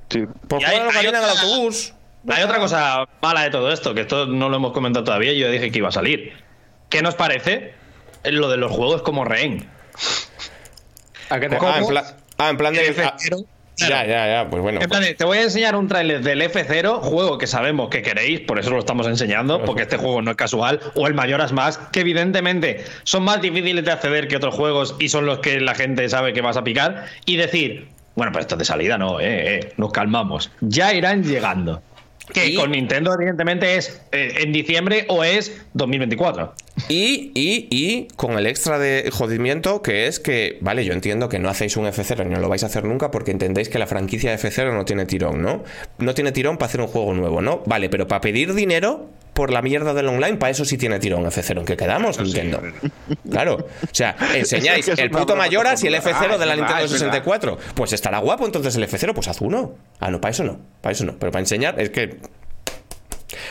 Sí. 0.09 0.25
por 0.47 0.61
Y 0.61 0.65
jugar 0.65 0.73
hay- 0.75 0.79
a 0.81 0.83
Locarina 0.85 1.17
en 1.19 1.23
el 1.23 1.29
autobús. 1.29 1.93
Hay 2.27 2.43
otra 2.43 2.59
cosa 2.59 3.05
mala 3.21 3.43
de 3.43 3.49
todo 3.49 3.71
esto, 3.71 3.93
que 3.93 4.01
esto 4.01 4.25
no 4.25 4.49
lo 4.49 4.57
hemos 4.57 4.73
comentado 4.73 5.05
todavía 5.05 5.31
y 5.31 5.39
yo 5.39 5.49
dije 5.49 5.71
que 5.71 5.77
iba 5.77 5.87
a 5.87 5.91
salir. 5.93 6.33
¿Qué 6.89 7.01
nos 7.01 7.15
parece 7.15 7.73
lo 8.25 8.49
de 8.49 8.57
los 8.57 8.71
juegos 8.73 9.01
como 9.03 9.23
rehén? 9.23 9.69
¿A 11.29 11.39
qué 11.39 11.47
te 11.47 11.55
Ah, 11.55 11.77
en 11.77 11.83
ah, 12.39 12.49
en 12.49 12.57
plan 12.57 12.73
de... 12.73 12.87
El 12.87 12.99
ah, 12.99 13.15
F0, 13.17 13.45
ya, 13.87 14.05
ya, 14.05 14.27
ya, 14.27 14.49
pues 14.49 14.61
bueno. 14.61 14.81
En 14.81 14.89
plan, 14.89 15.01
de, 15.01 15.13
te 15.13 15.23
voy 15.23 15.37
a 15.37 15.43
enseñar 15.43 15.75
un 15.75 15.87
tráiler 15.87 16.21
del 16.21 16.41
F0, 16.41 16.99
juego 16.99 17.37
que 17.37 17.47
sabemos 17.47 17.89
que 17.89 18.01
queréis, 18.01 18.41
por 18.41 18.59
eso 18.59 18.71
lo 18.71 18.79
estamos 18.79 19.07
enseñando, 19.07 19.63
porque 19.63 19.83
este 19.83 19.97
juego 19.97 20.21
no 20.21 20.31
es 20.31 20.37
casual, 20.37 20.79
o 20.95 21.07
el 21.07 21.13
Mayoras 21.13 21.53
Más, 21.53 21.77
que 21.91 22.01
evidentemente 22.01 22.83
son 23.03 23.23
más 23.23 23.41
difíciles 23.41 23.85
de 23.85 23.91
acceder 23.91 24.27
que 24.27 24.35
otros 24.35 24.55
juegos 24.55 24.95
y 24.99 25.09
son 25.09 25.25
los 25.25 25.39
que 25.39 25.61
la 25.61 25.75
gente 25.75 26.07
sabe 26.09 26.33
que 26.33 26.41
vas 26.41 26.57
a 26.57 26.63
picar, 26.63 27.05
y 27.25 27.37
decir, 27.37 27.87
bueno, 28.15 28.31
pues 28.31 28.43
esto 28.43 28.57
de 28.57 28.65
salida 28.65 28.97
no, 28.97 29.19
eh, 29.19 29.59
eh, 29.59 29.73
nos 29.77 29.91
calmamos, 29.91 30.51
ya 30.59 30.93
irán 30.93 31.23
llegando. 31.23 31.81
Que 32.33 32.47
Y- 32.47 32.55
con 32.55 32.71
Nintendo, 32.71 33.13
evidentemente, 33.13 33.75
es 33.77 34.01
eh, 34.11 34.33
en 34.41 34.51
diciembre 34.51 35.05
o 35.07 35.23
es 35.23 35.61
2024. 35.73 36.53
Y, 36.87 37.31
y, 37.33 37.67
y 37.71 38.07
con 38.15 38.33
el 38.37 38.45
extra 38.45 38.79
de 38.79 39.09
jodimiento 39.11 39.81
que 39.81 40.07
es 40.07 40.19
que, 40.19 40.57
vale, 40.61 40.85
yo 40.85 40.93
entiendo 40.93 41.27
que 41.27 41.39
no 41.39 41.49
hacéis 41.49 41.75
un 41.77 41.85
F0 41.85 42.25
ni 42.25 42.33
no 42.33 42.39
lo 42.39 42.47
vais 42.49 42.63
a 42.63 42.67
hacer 42.67 42.85
nunca 42.85 43.11
porque 43.11 43.31
entendéis 43.31 43.67
que 43.69 43.79
la 43.79 43.87
franquicia 43.87 44.31
de 44.31 44.37
F0 44.37 44.73
no 44.73 44.85
tiene 44.85 45.05
tirón, 45.05 45.41
¿no? 45.41 45.63
No 45.97 46.13
tiene 46.13 46.31
tirón 46.31 46.57
para 46.57 46.67
hacer 46.69 46.81
un 46.81 46.87
juego 46.87 47.13
nuevo, 47.13 47.41
¿no? 47.41 47.63
Vale, 47.65 47.89
pero 47.89 48.07
para 48.07 48.21
pedir 48.21 48.53
dinero 48.53 49.09
por 49.33 49.51
la 49.51 49.61
mierda 49.61 49.93
del 49.93 50.07
online, 50.07 50.35
para 50.37 50.51
eso 50.51 50.65
sí 50.65 50.77
tiene 50.77 50.99
tirón 50.99 51.23
F0. 51.25 51.59
¿En 51.59 51.65
qué 51.65 51.77
quedamos, 51.77 52.19
Nintendo? 52.19 52.61
Claro. 53.31 53.55
O 53.55 53.93
sea, 53.93 54.15
enseñáis 54.35 54.79
Es 54.79 54.85
que 54.85 54.91
es 54.93 54.99
el 54.99 55.11
puto 55.11 55.35
Mayoras 55.35 55.83
y 55.83 55.87
el 55.87 55.95
popular. 55.95 56.15
F0 56.21 56.33
Ah, 56.33 56.37
de 56.37 56.45
la 56.45 56.55
verdad, 56.55 56.55
Nintendo 56.55 56.85
es 56.85 56.91
verdad. 56.91 57.05
64. 57.23 57.57
Pues 57.75 57.93
estará 57.93 58.19
guapo 58.19 58.45
entonces 58.45 58.75
el 58.75 58.83
F0, 58.83 59.13
pues 59.13 59.27
haz 59.27 59.39
uno. 59.41 59.75
Ah, 59.99 60.11
no, 60.11 60.19
para 60.19 60.31
eso 60.31 60.43
no. 60.43 60.59
Para 60.81 60.91
eso 60.93 61.05
no. 61.05 61.17
Pero 61.17 61.31
para 61.31 61.41
enseñar 61.41 61.79
es 61.79 61.89
que... 61.89 62.17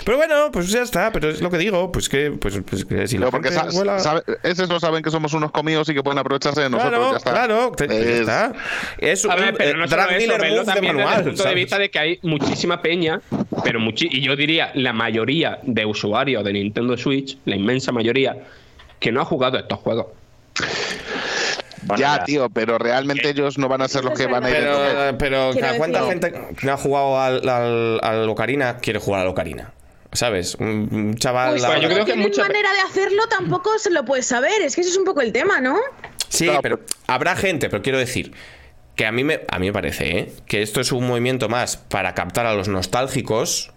Pero 0.04 0.16
bueno, 0.16 0.50
pues 0.52 0.68
ya 0.70 0.82
está, 0.82 1.12
pero 1.12 1.28
es 1.30 1.40
lo 1.40 1.50
que 1.50 1.58
digo, 1.58 1.92
pues 1.92 2.08
que, 2.08 2.32
pues, 2.32 2.58
pues 2.68 2.84
que 2.84 3.06
si 3.06 3.16
la 3.18 3.30
porque 3.30 3.50
gente 3.50 3.68
vuela- 3.76 3.98
sabe- 4.00 4.22
esos 4.42 4.68
no 4.68 4.80
saben 4.80 5.02
que 5.02 5.10
somos 5.10 5.32
unos 5.34 5.52
comidos 5.52 5.88
y 5.88 5.94
que 5.94 6.02
pueden 6.02 6.18
aprovecharse 6.18 6.62
de 6.62 6.70
nosotros. 6.70 6.98
Claro, 6.98 7.10
ya 7.12 7.16
está. 7.18 7.30
claro, 7.30 7.72
te- 7.76 7.86
ya 7.88 7.94
Es- 7.94 8.20
está. 8.20 8.52
Es 8.98 9.24
A 9.24 9.28
un 9.28 9.40
ver, 9.40 9.54
pero 9.56 9.70
eh, 9.70 9.74
no 9.74 9.88
solo 9.88 10.02
drag 10.02 10.12
eso, 10.20 10.32
también 10.64 10.64
desde 10.64 10.82
manual. 11.04 11.18
el 11.20 11.24
punto 11.26 11.44
de 11.44 11.54
vista 11.54 11.78
de 11.78 11.90
que 11.90 11.98
hay 11.98 12.18
muchísima 12.22 12.82
peña, 12.82 13.20
pero 13.62 13.80
muchi 13.80 14.08
y 14.10 14.20
yo 14.22 14.36
diría 14.36 14.70
la 14.74 14.92
mayoría 14.92 15.58
de 15.62 15.84
usuarios 15.86 16.44
de 16.44 16.52
Nintendo 16.52 16.96
Switch, 16.96 17.36
la 17.44 17.56
inmensa 17.56 17.92
mayoría, 17.92 18.36
que 19.00 19.12
no 19.12 19.20
ha 19.20 19.24
jugado 19.24 19.58
estos 19.58 19.78
juegos. 19.80 20.06
Bueno, 21.82 22.00
ya, 22.00 22.18
ya. 22.18 22.24
tío, 22.24 22.50
pero 22.50 22.76
realmente 22.78 23.30
ellos 23.30 23.56
no 23.56 23.68
van 23.68 23.82
a 23.82 23.88
ser 23.88 24.04
los 24.04 24.18
que 24.18 24.26
van 24.26 24.44
a 24.44 24.50
ir. 24.50 24.56
Pero, 24.56 24.84
entonces- 24.88 25.14
pero 25.18 25.50
Quiero 25.52 25.68
¿cuánta 25.78 26.00
decir- 26.02 26.08
gente 26.10 26.32
que 26.56 26.66
no 26.66 26.72
ha 26.72 26.76
jugado 26.76 27.20
al, 27.20 27.48
al, 27.48 28.00
al 28.02 28.28
Ocarina 28.28 28.78
quiere 28.78 28.98
jugar 28.98 29.20
al 29.22 29.28
Ocarina? 29.28 29.72
¿Sabes? 30.12 30.56
Un, 30.56 31.16
chaval. 31.18 31.50
Pues 31.60 31.80
yo 31.82 31.88
creo 31.88 32.04
que 32.04 32.14
mucha- 32.16 32.42
manera 32.42 32.72
de 32.72 32.80
hacerlo 32.80 33.22
tampoco 33.28 33.78
se 33.78 33.90
lo 33.90 34.04
puedes 34.04 34.26
saber. 34.26 34.60
Es 34.62 34.74
que 34.74 34.80
ese 34.80 34.90
es 34.90 34.96
un 34.96 35.04
poco 35.04 35.20
el 35.20 35.32
tema, 35.32 35.60
¿no? 35.60 35.78
Sí, 36.28 36.48
pero 36.62 36.80
habrá 37.06 37.36
gente, 37.36 37.70
pero 37.70 37.82
quiero 37.82 37.98
decir 37.98 38.32
que 38.98 39.06
a 39.06 39.12
mí 39.12 39.22
me, 39.22 39.42
a 39.48 39.60
mí 39.60 39.66
me 39.66 39.72
parece 39.72 40.18
¿eh? 40.18 40.32
que 40.46 40.60
esto 40.60 40.80
es 40.80 40.90
un 40.90 41.06
movimiento 41.06 41.48
más 41.48 41.76
para 41.76 42.14
captar 42.14 42.46
a 42.46 42.54
los 42.54 42.66
nostálgicos 42.66 43.70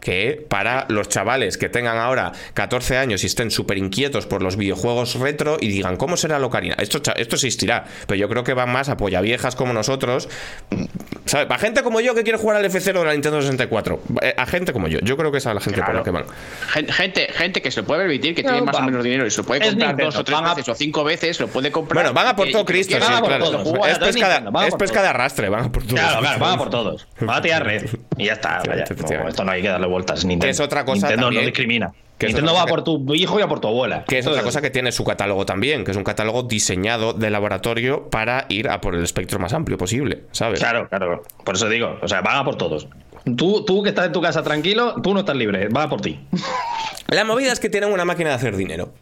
que 0.00 0.44
para 0.48 0.86
los 0.88 1.08
chavales 1.08 1.58
que 1.58 1.68
tengan 1.68 1.98
ahora 1.98 2.32
14 2.54 2.96
años 2.96 3.22
y 3.22 3.26
estén 3.26 3.50
súper 3.50 3.78
inquietos 3.78 4.26
por 4.26 4.42
los 4.42 4.56
videojuegos 4.56 5.14
retro 5.16 5.58
y 5.60 5.68
digan, 5.68 5.96
¿cómo 5.96 6.16
será 6.16 6.38
la 6.38 6.46
Ocarina? 6.46 6.74
Esto, 6.78 7.00
esto 7.16 7.36
existirá, 7.36 7.84
pero 8.06 8.18
yo 8.18 8.28
creo 8.28 8.44
que 8.44 8.54
van 8.54 8.70
más 8.70 8.88
a 8.88 8.96
viejas 9.20 9.56
como 9.56 9.72
nosotros. 9.72 10.28
¿sabes? 11.26 11.46
Para 11.46 11.60
gente 11.60 11.82
como 11.82 12.00
yo 12.00 12.14
que 12.14 12.22
quiere 12.22 12.38
jugar 12.38 12.56
al 12.56 12.64
F0 12.64 12.92
de 13.00 13.04
la 13.04 13.12
Nintendo 13.12 13.40
64. 13.40 14.00
eh, 14.22 14.34
A 14.36 14.46
gente 14.46 14.72
como 14.72 14.88
yo. 14.88 14.98
Yo 15.02 15.16
creo 15.16 15.30
que 15.32 15.38
es 15.38 15.46
a 15.46 15.54
la 15.54 15.60
gente 15.60 15.82
por 15.82 15.94
la 15.94 16.02
que 16.02 16.10
van. 16.10 16.24
Gen- 16.72 16.88
Gente, 16.88 17.26
gente 17.32 17.62
que 17.62 17.70
se 17.70 17.80
lo 17.80 17.86
puede 17.86 18.00
permitir, 18.02 18.34
que 18.34 18.42
No, 18.42 18.50
tiene 18.50 18.64
más 18.66 18.76
o 18.76 18.82
menos 18.82 19.02
dinero 19.04 19.26
y 19.26 19.30
se 19.30 19.38
lo 19.38 19.44
puede 19.44 19.60
Es 19.62 19.68
comprar 19.70 19.88
Nintendo, 19.90 20.10
dos 20.10 20.20
o 20.20 20.24
tres 20.24 20.38
van 20.38 20.46
a- 20.46 20.54
veces 20.54 20.68
o 20.68 20.74
cinco 20.74 21.04
veces, 21.04 21.40
lo 21.40 21.48
puede 21.48 21.70
comprar. 21.70 22.02
Bueno, 22.02 22.12
van 22.14 22.26
a 22.28 22.36
por 22.36 22.50
todo 22.50 22.64
Cristo, 22.64 22.94
sí, 22.94 23.00
claro. 23.00 23.38
todo, 23.38 23.86
Es 23.86 23.98
pesca, 23.98 24.28
de, 24.28 24.34
Nintendo, 24.34 24.50
van 24.52 24.64
a 24.64 24.66
es 24.66 24.70
por 24.72 24.78
pesca 24.80 24.94
todo. 24.94 25.02
de 25.04 25.08
arrastre, 25.08 25.48
van 25.48 25.64
a 25.66 25.72
por 25.72 25.82
todo. 25.82 25.94
Claro, 25.96 26.20
claro, 26.20 26.38
van 26.40 26.54
a 26.54 26.58
por 26.58 26.70
todos. 26.70 27.06
Van 27.20 27.38
a 27.38 27.42
tirar 27.42 27.64
red. 27.64 27.86
Y 28.16 28.26
ya 28.26 28.34
está. 28.34 28.62
vaya. 28.66 28.84
No, 29.22 29.28
esto 29.28 29.44
no 29.44 29.52
hay 29.52 29.62
que 29.62 29.68
darle 29.68 29.86
vueltas. 29.90 30.24
Nintendo, 30.24 30.50
Es 30.50 30.60
otra 30.60 30.84
cosa 30.84 31.08
Nintendo 31.08 31.24
también. 31.26 31.42
no 31.42 31.46
discrimina. 31.46 31.92
Que 32.16 32.26
Nintendo 32.26 32.52
va 32.52 32.66
por 32.66 32.84
tu 32.84 33.14
hijo 33.14 33.38
y 33.38 33.42
a 33.42 33.48
por 33.48 33.60
tu 33.60 33.68
abuela. 33.68 34.04
Que 34.06 34.18
es 34.18 34.26
otra 34.26 34.42
cosa 34.42 34.60
que 34.60 34.68
tiene 34.68 34.92
su 34.92 35.04
catálogo 35.04 35.46
también, 35.46 35.84
que 35.84 35.90
es 35.92 35.96
un 35.96 36.04
catálogo 36.04 36.42
diseñado 36.42 37.14
de 37.14 37.30
laboratorio 37.30 38.10
para 38.10 38.44
ir 38.50 38.68
a 38.68 38.80
por 38.82 38.94
el 38.94 39.02
espectro 39.02 39.38
más 39.38 39.54
amplio 39.54 39.78
posible, 39.78 40.24
¿sabes? 40.32 40.60
Claro, 40.60 40.86
claro. 40.88 41.22
Por 41.44 41.54
eso 41.54 41.68
digo, 41.70 41.98
o 42.02 42.08
sea, 42.08 42.20
van 42.20 42.36
a 42.36 42.44
por 42.44 42.56
todos. 42.56 42.88
Tú, 43.36 43.64
tú 43.64 43.82
que 43.82 43.88
estás 43.90 44.06
en 44.06 44.12
tu 44.12 44.20
casa 44.20 44.42
tranquilo, 44.42 44.96
tú 45.02 45.14
no 45.14 45.20
estás 45.20 45.36
libre, 45.36 45.68
va 45.68 45.84
a 45.84 45.88
por 45.88 46.02
ti. 46.02 46.20
La 47.08 47.24
movida 47.24 47.52
es 47.52 47.60
que 47.60 47.70
tienen 47.70 47.90
una 47.90 48.04
máquina 48.04 48.30
de 48.30 48.36
hacer 48.36 48.54
dinero. 48.54 48.92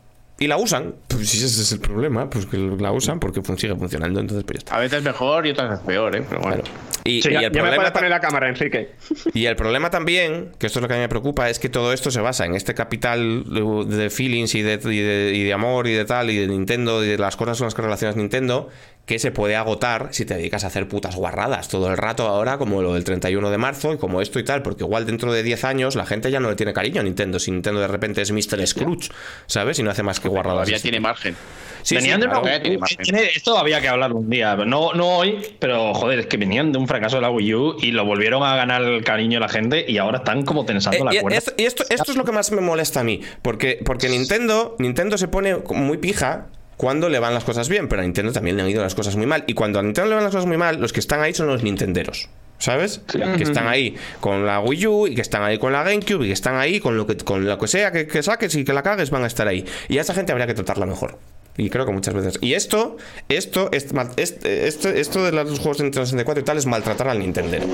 Y 0.41 0.47
la 0.47 0.57
usan. 0.57 0.95
Pues 1.09 1.29
si 1.31 1.39
ese 1.39 1.47
es 1.63 1.73
el 1.73 1.81
problema, 1.81 2.31
pues 2.31 2.47
que 2.47 2.57
la 2.59 2.93
usan 2.93 3.19
porque 3.19 3.43
fun- 3.43 3.59
sigue 3.59 3.75
funcionando, 3.75 4.21
entonces 4.21 4.45
pues 4.45 4.59
ya 4.59 4.59
está. 4.61 4.77
A 4.77 4.81
veces 4.81 5.03
mejor 5.03 5.47
y 5.47 5.51
otras 5.51 5.71
veces 5.71 5.85
peor, 5.87 6.15
¿eh? 6.17 6.23
Pero 6.29 6.41
bueno. 6.41 6.63
Claro. 6.63 6.79
Y, 7.05 7.23
Sí, 7.23 7.31
y 7.31 7.33
ya, 7.33 7.39
el 7.39 7.43
ya 7.45 7.49
me 7.49 7.51
problema 7.55 7.77
puedes 7.77 7.93
ta- 7.93 7.99
poner 7.99 8.11
la 8.11 8.21
cámara, 8.21 8.49
Enrique. 8.49 8.91
Y 9.35 9.47
el 9.47 9.57
problema 9.57 9.91
también, 9.91 10.53
que 10.59 10.67
esto 10.67 10.79
es 10.79 10.83
lo 10.83 10.89
que 10.89 10.95
a 10.95 10.97
mí 10.99 11.01
me 11.03 11.09
preocupa, 11.09 11.49
es 11.51 11.59
que 11.59 11.69
todo 11.69 11.93
esto 11.93 12.11
se 12.11 12.21
basa 12.21 12.45
en 12.47 12.55
este 12.55 12.75
capital 12.75 13.45
de 13.47 13.97
de 13.97 14.11
feelings 14.11 14.55
y 14.55 14.63
de, 14.63 14.75
y 14.75 14.99
de- 15.01 15.33
y 15.35 15.43
de 15.45 15.53
amor 15.53 15.87
y 15.89 15.93
de 15.95 16.05
tal, 16.05 16.31
y 16.31 16.37
de 16.37 16.47
Nintendo, 16.47 17.03
y 17.05 17.09
de 17.09 17.19
las 17.19 17.35
cosas 17.37 17.59
con 17.59 17.67
las 17.67 17.75
que 17.75 17.83
relacionas 17.83 18.15
Nintendo, 18.17 18.69
que 19.09 19.19
se 19.19 19.31
puede 19.33 19.57
agotar 19.57 20.09
si 20.13 20.25
te 20.27 20.35
dedicas 20.35 20.63
a 20.65 20.67
hacer 20.67 20.87
putas 20.87 21.17
guarradas 21.17 21.69
todo 21.69 21.91
el 21.91 21.97
rato 21.97 22.29
ahora, 22.29 22.59
como 22.59 22.83
lo 22.83 22.93
del 22.95 23.03
31 23.05 23.51
de 23.51 23.57
marzo 23.59 23.95
y 23.95 23.97
como 23.99 24.21
esto 24.21 24.39
y 24.39 24.45
tal, 24.45 24.63
porque 24.63 24.85
igual 24.85 25.07
dentro 25.07 25.33
de 25.33 25.43
10 25.43 25.65
años 25.65 25.97
la 25.97 26.05
gente 26.05 26.31
ya 26.31 26.39
no 26.41 26.51
le 26.51 26.57
tiene 26.57 26.75
cariño 26.75 27.01
a 27.01 27.05
Nintendo, 27.05 27.39
si 27.39 27.51
Nintendo 27.51 27.81
de 27.81 27.89
repente 27.89 28.21
es 28.21 28.31
Mr. 28.31 28.65
Scrooge, 28.67 29.09
¿sabes? 29.47 29.79
Y 29.79 29.83
no 29.83 29.91
hace 29.91 30.03
más 30.03 30.21
que 30.21 30.29
guarradas. 30.29 30.57
Todavía 30.59 30.77
así. 30.77 30.83
tiene 30.83 31.01
margen. 31.01 31.35
Sí, 31.83 31.95
venían 31.95 32.17
sí, 32.17 32.21
de 32.21 32.27
una- 32.33 32.41
claro. 32.43 32.63
tiene 32.63 32.79
margen. 32.79 33.15
esto 33.35 33.57
había 33.57 33.81
que 33.81 33.89
hablar 33.89 34.13
un 34.13 34.29
día, 34.29 34.57
no, 34.57 34.93
no 34.93 35.09
hoy, 35.17 35.39
pero 35.59 35.95
joder, 35.95 36.19
es 36.19 36.27
que 36.27 36.37
venían 36.37 36.71
de 36.71 36.79
un 36.79 36.87
fracaso 36.87 37.17
de 37.17 37.23
la 37.23 37.31
Wii 37.31 37.55
U 37.55 37.77
y 37.81 37.93
lo 37.93 38.05
volvieron 38.05 38.43
a 38.43 38.57
ganar 38.57 38.83
el 38.83 39.03
cariño 39.05 39.37
de 39.37 39.41
la 39.41 39.49
gente 39.49 39.87
y 39.89 39.97
ahora 39.97 40.19
están 40.19 40.45
como 40.45 40.67
tensando 40.67 40.99
Eh, 40.99 41.05
la 41.05 41.15
y 41.15 41.21
cuerda. 41.21 41.39
esto, 41.39 41.53
y 41.57 41.63
esto, 41.65 41.85
esto 41.89 42.11
es 42.13 42.19
lo 42.19 42.25
que 42.25 42.33
más 42.33 42.53
me 42.53 42.61
molesta 42.61 43.01
a 43.01 43.05
mí. 43.05 43.23
Porque, 43.41 43.81
porque 43.87 44.11
Nintendo, 44.11 44.77
Nintendo 44.79 45.17
se 45.17 45.29
pone 45.29 45.57
muy 45.71 45.97
pija 45.97 46.49
cuando 46.79 47.11
le 47.11 47.19
van 47.19 47.35
las 47.35 47.45
cosas 47.45 47.69
bien, 47.69 47.89
pero 47.89 48.01
a 48.01 48.05
Nintendo 48.05 48.33
también 48.33 48.57
le 48.57 48.63
han 48.63 48.71
ido 48.71 48.83
las 48.83 48.95
cosas 48.95 49.15
muy 49.17 49.27
mal. 49.27 49.45
Y 49.47 49.53
cuando 49.53 49.79
a 49.79 49.83
Nintendo 49.83 50.09
le 50.09 50.15
van 50.15 50.25
las 50.25 50.33
cosas 50.33 50.47
muy 50.47 50.57
mal, 50.57 50.81
los 50.81 50.95
que 50.95 51.01
están 51.01 51.21
ahí 51.21 51.35
son 51.35 51.49
los 51.49 51.63
Nintenderos. 51.63 52.31
¿Sabes? 52.61 53.03
Que 53.07 53.45
están 53.45 53.69
ahí 53.69 53.95
con 54.21 54.45
la 54.45 54.59
Wii 54.59 54.87
U 54.89 55.07
y 55.07 55.15
que 55.15 55.21
están 55.21 55.45
ahí 55.45 55.59
con 55.59 55.73
la 55.73 55.85
GameCube 55.85 56.25
y 56.25 56.29
que 56.29 56.33
están 56.33 56.57
ahí 56.57 56.81
con 56.81 56.97
lo 56.97 57.07
que, 57.07 57.17
con 57.17 57.45
lo 57.47 57.57
que 57.57 57.69
sea 57.69 57.93
que, 57.93 58.09
que 58.09 58.21
saques 58.21 58.53
y 58.57 58.65
que 58.65 58.73
la 58.73 58.83
cagues, 58.83 59.11
van 59.11 59.23
a 59.23 59.29
estar 59.29 59.47
ahí. 59.47 59.65
Y 59.89 59.99
a 59.99 60.01
esa 60.01 60.13
gente 60.13 60.33
habría 60.33 60.49
que 60.49 60.55
tratarla 60.55 60.85
mejor. 60.85 61.19
Y 61.57 61.71
creo 61.71 61.87
que 61.87 61.93
muchas 61.93 62.15
veces. 62.15 62.39
Y 62.41 62.55
esto, 62.55 62.97
esto, 63.29 63.69
es, 63.73 63.93
mal- 63.93 64.11
es- 64.17 64.39
esto, 64.45 64.89
esto 64.89 65.25
de 65.25 65.31
los 65.33 65.59
juegos 65.61 65.79
de 65.79 65.85
Nintendo 65.85 66.07
64 66.07 66.41
y 66.41 66.45
tal 66.45 66.57
es 66.59 66.67
maltratar 66.67 67.09
al 67.09 67.19
Nintendero. 67.21 67.65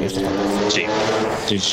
Sí. 0.69 0.85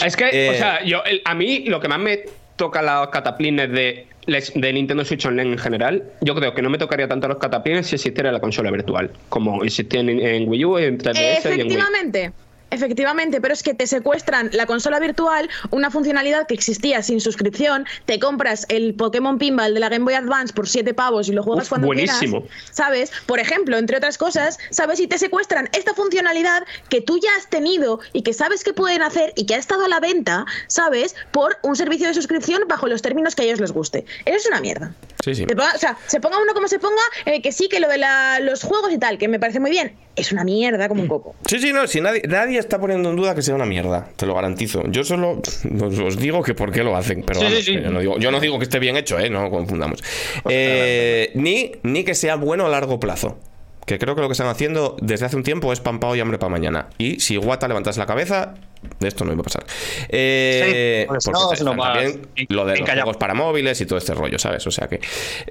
Es 0.06 0.16
que, 0.16 0.30
Eh, 0.32 0.50
o 0.50 0.54
sea, 0.58 0.84
yo, 0.86 1.04
el- 1.06 1.22
a 1.26 1.34
mí 1.36 1.66
lo 1.68 1.80
que 1.80 1.88
más 1.88 2.00
me 2.00 2.24
toca 2.56 2.82
los 2.82 3.10
cataplines 3.10 3.72
de, 3.72 4.08
de 4.28 4.74
Nintendo 4.74 5.04
Switch 5.04 5.26
Online 5.26 5.52
en 5.54 5.58
general, 5.58 6.04
yo 6.22 6.36
creo 6.36 6.54
que 6.54 6.62
no 6.62 6.70
me 6.70 6.78
tocaría 6.78 7.08
tanto 7.08 7.28
los 7.28 7.38
cataplines 7.38 7.88
si 7.88 7.96
existiera 7.96 8.32
la 8.32 8.40
consola 8.40 8.72
virtual, 8.72 9.12
como 9.30 9.64
existía 9.64 10.00
en, 10.00 10.10
en 10.10 10.48
Wii 10.48 10.66
U, 10.66 10.78
en 10.78 10.98
3DS 10.98 11.18
y 11.18 11.62
en 11.62 11.68
Wii. 11.68 11.78
Efectivamente. 11.78 12.32
Efectivamente, 12.72 13.42
pero 13.42 13.54
es 13.54 13.64
que 13.64 13.74
te 13.74 13.86
secuestran 13.86 14.50
la 14.54 14.66
consola 14.66 15.00
virtual, 15.00 15.50
una 15.72 15.92
funcionalidad 15.92 16.48
que 16.48 16.54
existía 16.54 17.04
sin 17.04 17.20
suscripción, 17.22 17.86
te 18.06 18.20
compras 18.20 18.66
el 18.70 18.94
Pokémon 18.96 19.38
Pinball 19.38 19.74
de 19.74 19.80
la 19.82 19.90
Game 19.90 20.06
Boy 20.06 20.14
Advance 20.14 20.54
por 20.54 20.68
7 20.68 20.94
pavos 20.94 21.28
y 21.28 21.34
lo 21.34 21.44
juegas 21.44 21.66
Uf, 21.66 21.70
cuando 21.70 21.88
buenísimo. 21.88 22.42
quieras, 22.42 22.60
¿sabes? 22.72 23.12
Por 23.26 23.40
ejemplo, 23.40 23.78
entre 23.78 23.98
otras 23.98 24.18
cosas, 24.18 24.58
¿sabes? 24.70 25.00
Y 25.02 25.08
te 25.08 25.18
secuestran 25.18 25.70
esta 25.78 25.94
funcionalidad 25.94 26.64
que 26.90 27.02
tú 27.02 27.20
ya 27.20 27.30
has 27.38 27.50
tenido 27.50 28.00
y 28.14 28.24
que 28.24 28.34
sabes 28.34 28.64
que 28.64 28.74
pueden 28.74 29.02
hacer 29.02 29.34
y 29.36 29.46
que 29.46 29.56
ha 29.56 29.58
estado 29.60 29.86
a 29.86 29.88
la 29.90 30.00
venta, 30.00 30.46
¿sabes? 30.68 31.16
Por 31.32 31.58
un 31.64 31.76
servicio 31.76 32.08
de 32.08 32.14
suscripción 32.14 32.64
bajo 32.70 32.88
los 32.88 33.02
términos 33.02 33.36
que 33.36 33.42
a 33.44 33.46
ellos 33.46 33.60
les 33.60 33.72
guste. 33.74 34.06
Eso 34.26 34.38
es 34.38 34.46
una 34.48 34.62
mierda. 34.62 34.94
Sí, 35.24 35.36
sí. 35.36 35.46
Se 35.48 35.56
ponga- 35.56 35.76
o 35.76 35.78
sea, 35.78 35.98
se 36.08 36.20
ponga 36.22 36.42
uno 36.42 36.54
como 36.54 36.68
se 36.70 36.80
ponga, 36.80 37.02
eh, 37.26 37.42
que 37.42 37.52
sí, 37.52 37.68
que 37.68 37.80
lo 37.82 37.90
de 37.90 37.98
la- 37.98 38.40
los 38.40 38.64
juegos 38.64 38.92
y 38.94 38.98
tal, 38.98 39.18
que 39.18 39.28
me 39.28 39.40
parece 39.40 39.60
muy 39.60 39.72
bien, 39.72 39.96
es 40.16 40.32
una 40.32 40.44
mierda 40.44 40.88
como 40.88 41.02
un 41.02 41.08
coco. 41.08 41.36
Sí, 41.48 41.60
sí, 41.60 41.74
no, 41.74 41.86
si 41.88 42.00
nadie, 42.02 42.22
nadie 42.28 42.61
está 42.62 42.80
poniendo 42.80 43.10
en 43.10 43.16
duda 43.18 43.36
que 43.36 43.42
sea 43.42 43.54
una 43.56 43.66
mierda, 43.66 44.08
te 44.16 44.26
lo 44.26 44.34
garantizo. 44.34 44.84
Yo 44.88 45.04
solo 45.04 45.42
os, 45.42 46.18
digo 46.18 46.42
que 46.42 46.54
por 46.54 46.72
qué 46.72 46.84
lo 46.84 46.96
hacen, 46.96 47.24
pero 47.24 47.40
Sí, 47.40 47.46
vamos, 47.46 47.60
sí, 47.60 47.66
sí. 47.66 47.78
que 47.78 47.84
Yo, 47.84 47.92
no 47.92 48.00
digo, 48.00 48.18
yo 48.18 48.32
no 48.32 48.40
digo 48.40 48.58
que 48.58 48.64
esté 48.64 48.80
bien 48.80 48.96
hecho, 48.98 49.20
¿eh? 49.20 49.30
no 49.30 49.50
confundamos. 49.50 50.02
Eh, 50.50 51.32
ni, 51.36 51.74
ni 51.84 52.04
que 52.04 52.16
sea 52.16 52.36
bueno 52.36 52.66
a 52.66 52.70
largo 52.70 53.00
plazo. 53.00 53.38
Que 53.86 53.98
creo 53.98 54.16
que 54.16 54.22
lo 54.22 54.28
que 54.28 54.34
están 54.34 54.48
haciendo 54.48 54.96
desde 55.02 55.26
hace 55.26 55.36
un 55.36 55.44
tiempo 55.44 55.74
es 55.74 55.80
pan 55.80 56.00
pa 56.00 56.08
hoy, 56.08 56.20
hambre 56.20 56.38
para 56.38 56.52
mañana. 56.52 56.90
Y 57.00 57.20
si 57.20 57.36
Guata 57.36 57.68
levantase 57.68 58.00
la 58.00 58.06
cabeza, 58.06 58.54
de 59.00 59.08
esto 59.08 59.26
no 59.26 59.34
iba 59.34 59.42
a 59.42 59.44
pasar. 59.44 59.66
Eh, 60.10 61.02
Sí, 61.02 61.08
pues 61.08 61.28
no, 61.64 61.76
también 61.76 62.22
lo 62.50 62.66
de 62.66 62.78
los 62.78 62.90
juegos 62.90 63.18
para 63.18 63.34
móviles 63.34 63.82
y 63.82 63.86
todo 63.88 63.98
este 63.98 64.14
rollo, 64.14 64.38
¿sabes? 64.38 64.66
O 64.68 64.72
sea 64.72 64.88
que. 64.88 65.00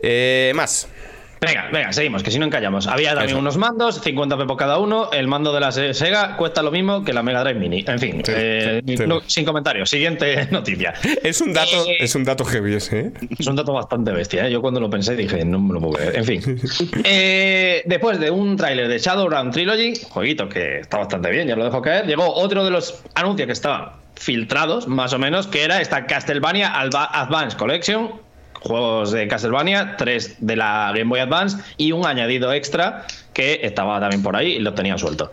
eh, 0.00 0.52
más. 0.54 0.88
Venga, 1.40 1.68
venga, 1.72 1.90
seguimos, 1.92 2.22
que 2.22 2.30
si 2.30 2.38
no 2.38 2.44
encallamos. 2.44 2.86
Había 2.86 3.10
también 3.10 3.30
Eso. 3.30 3.38
unos 3.38 3.56
mandos, 3.56 4.00
50 4.02 4.36
p 4.36 4.44
por 4.44 4.56
cada 4.58 4.76
uno. 4.78 5.10
El 5.10 5.26
mando 5.26 5.52
de 5.54 5.60
la 5.60 5.72
Se- 5.72 5.94
Sega 5.94 6.36
cuesta 6.36 6.62
lo 6.62 6.70
mismo 6.70 7.02
que 7.02 7.14
la 7.14 7.22
Mega 7.22 7.42
Drive 7.42 7.58
Mini. 7.58 7.82
En 7.86 7.98
fin, 7.98 8.22
Sí, 8.24 8.32
eh, 8.36 8.82
sí, 8.86 8.96
sí. 8.98 9.04
no- 9.06 9.22
sin 9.26 9.44
comentarios. 9.46 9.88
Siguiente 9.88 10.46
noticia. 10.50 10.92
Es 11.22 11.40
un 11.40 11.52
dato, 11.54 11.70
Eh, 11.88 11.96
es 12.00 12.14
un 12.14 12.24
dato 12.24 12.44
heavy 12.44 12.74
ese, 12.74 13.00
¿eh? 13.00 13.12
Es 13.38 13.46
un 13.46 13.56
dato 13.56 13.72
bastante 13.72 14.12
bestia, 14.12 14.46
¿eh? 14.46 14.50
Yo 14.52 14.60
cuando 14.60 14.80
lo 14.80 14.90
pensé 14.90 15.16
dije, 15.16 15.42
no 15.46 15.58
me 15.58 15.72
lo 15.74 15.80
puedo 15.80 15.94
creer. 15.94 16.16
En 16.18 16.24
fin. 16.26 16.42
Después 17.86 18.20
de 18.20 18.30
un 18.30 18.56
tráiler 18.56 18.88
de 18.88 18.98
Shadowrun 18.98 19.50
Trilogy, 19.50 19.94
jueguito 20.10 20.48
que 20.48 20.80
está 20.80 20.98
bastante 20.98 21.30
bien, 21.30 21.48
ya 21.48 21.56
lo 21.56 21.64
dejo 21.64 21.80
caer, 21.82 22.06
llegó 22.06 22.32
otro 22.34 22.64
de 22.64 22.70
los 22.70 23.02
anuncios 23.14 23.46
que 23.46 23.52
estaban 23.52 23.92
filtrados, 24.14 24.86
más 24.88 25.12
o 25.14 25.18
menos, 25.18 25.46
que 25.46 25.62
era 25.64 25.80
esta 25.80 26.04
Castlevania 26.06 26.72
Advance 26.78 27.56
Collection. 27.56 28.10
Juegos 28.60 29.12
de 29.12 29.26
Castlevania, 29.28 29.96
tres 29.96 30.36
de 30.38 30.56
la 30.56 30.92
Game 30.94 31.08
Boy 31.10 31.20
Advance 31.20 31.58
y 31.76 31.92
un 31.92 32.06
añadido 32.06 32.52
extra 32.52 33.06
que 33.32 33.60
estaba 33.62 33.98
también 34.00 34.22
por 34.22 34.36
ahí 34.36 34.52
y 34.52 34.58
lo 34.58 34.74
tenían 34.74 34.98
suelto. 34.98 35.32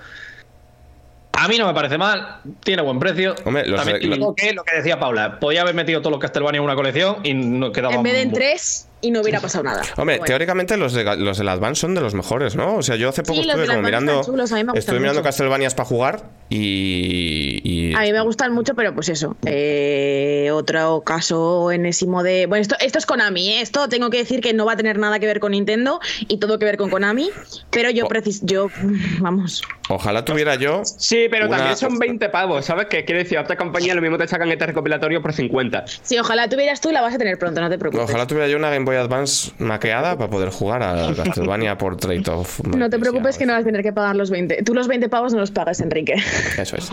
A 1.39 1.47
mí 1.47 1.57
no 1.59 1.67
me 1.67 1.73
parece 1.75 1.99
mal, 1.99 2.39
tiene 2.63 2.81
buen 2.81 2.97
precio. 2.99 3.35
Hombre, 3.45 3.67
los- 3.67 3.79
También 3.79 3.99
te 3.99 4.07
digo 4.15 4.33
que 4.33 4.53
lo 4.53 4.63
que 4.63 4.75
decía 4.77 4.99
Paula, 4.99 5.39
podía 5.39 5.61
haber 5.61 5.75
metido 5.75 5.99
todos 6.01 6.11
los 6.13 6.19
Castlevania 6.19 6.57
en 6.57 6.63
una 6.63 6.73
colección 6.75 7.17
y 7.23 7.35
no 7.35 7.71
quedaba 7.71 7.93
En 7.93 8.01
vez 8.01 8.13
de 8.13 8.21
en 8.23 8.31
tres 8.33 8.87
y 9.01 9.11
no 9.11 9.21
hubiera 9.21 9.39
pasado 9.39 9.63
nada. 9.63 9.83
Hombre, 9.97 10.15
Bueno. 10.17 10.25
teóricamente 10.25 10.77
los, 10.77 10.93
de, 10.93 11.03
los 11.17 11.37
del 11.37 11.49
Advance 11.49 11.81
son 11.81 11.93
de 11.93 12.01
los 12.01 12.15
mejores, 12.15 12.55
¿no? 12.55 12.77
O 12.77 12.81
sea, 12.81 12.95
yo 12.95 13.09
hace 13.09 13.21
poco 13.21 13.39
Sí, 13.43 13.47
estuve 13.47 13.67
como 13.67 13.81
mirando. 13.83 14.23
chulos, 14.23 14.51
estuve 14.73 14.99
mirando. 14.99 15.21
Castlevanias 15.21 15.75
para 15.75 15.87
jugar 15.87 16.23
y. 16.49 17.59
y- 17.63 17.93
A 17.95 18.01
mí 18.01 18.11
me 18.13 18.21
gustan 18.21 18.53
mucho, 18.53 18.73
pero 18.75 18.93
pues 18.93 19.09
eso. 19.09 19.35
eh, 19.45 20.49
otro 20.53 21.01
caso 21.05 21.71
enésimo 21.71 22.23
de. 22.23 22.45
Bueno, 22.45 22.61
esto, 22.61 22.75
esto 22.79 22.99
es 22.99 23.05
Konami, 23.05 23.49
¿eh? 23.49 23.61
Esto 23.61 23.89
tengo 23.89 24.09
que 24.09 24.17
decir 24.17 24.41
que 24.41 24.53
no 24.53 24.65
va 24.65 24.73
a 24.73 24.77
tener 24.77 24.97
nada 24.99 25.19
que 25.19 25.25
ver 25.25 25.39
con 25.39 25.51
Nintendo 25.51 25.99
y 26.27 26.37
todo 26.37 26.59
que 26.59 26.65
ver 26.65 26.77
con 26.77 26.89
Konami. 26.89 27.29
Pero 27.71 27.89
yo 27.89 28.07
precis 28.07 28.41
yo. 28.43 28.67
Vamos. 29.19 29.61
Ojalá 29.89 30.25
tuviera 30.25 30.55
yo. 30.55 30.81
Sí, 30.83 31.27
pero 31.31 31.47
una- 31.47 31.57
también 31.57 31.77
son 31.77 31.97
20 31.99 32.29
pavos, 32.29 32.65
¿sabes? 32.65 32.87
Que 32.87 33.05
quiere 33.05 33.23
decir, 33.23 33.37
a 33.37 33.41
otra 33.41 33.55
compañía 33.57 33.95
lo 33.95 34.01
mismo 34.01 34.17
te 34.17 34.27
sacan 34.27 34.51
este 34.51 34.65
recopilatorio 34.67 35.21
por 35.21 35.33
50. 35.33 35.85
Si 36.03 36.17
ojalá 36.17 36.49
tuvieras 36.49 36.81
tú, 36.81 36.91
la 36.91 37.01
vas 37.01 37.15
a 37.15 37.17
tener 37.17 37.37
pronto, 37.37 37.61
no 37.61 37.69
te 37.69 37.77
preocupes. 37.77 38.09
Ojalá 38.09 38.27
tuviera 38.27 38.47
yo 38.47 38.57
una 38.57 38.69
Game 38.69 38.85
Boy 38.85 38.95
Advance 38.97 39.51
maqueada 39.59 40.17
para 40.17 40.29
poder 40.29 40.49
jugar 40.49 40.83
a 40.83 41.13
Castlevania 41.15 41.77
por 41.77 41.97
Trade 41.97 42.23
of. 42.31 42.59
No 42.65 42.89
te 42.89 42.99
preocupes 42.99 43.37
que 43.37 43.45
no 43.45 43.53
vas 43.53 43.61
a 43.61 43.65
tener 43.65 43.81
que 43.83 43.93
pagar 43.93 44.15
los 44.15 44.29
20. 44.29 44.63
Tú 44.63 44.73
los 44.73 44.87
20 44.87 45.09
pavos 45.09 45.33
no 45.33 45.39
los 45.39 45.51
pagas, 45.51 45.79
Enrique. 45.79 46.15
Eso 46.57 46.76
es. 46.77 46.91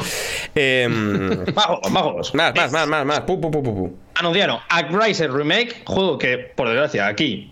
Em, 0.55 1.45
Más 1.55 1.66
juegos, 1.66 2.35
más 2.35 2.55
más, 2.55 2.73
más, 2.73 2.87
más, 2.87 3.07
más. 3.07 3.21
Pu, 3.21 3.41
pu, 3.41 3.51
pu. 3.51 3.97
Anunciaron 4.16 4.59
Uprising 4.71 5.33
Remake, 5.33 5.83
juego 5.85 6.19
que, 6.19 6.39
por 6.39 6.69
desgracia, 6.69 7.07
aquí. 7.07 7.51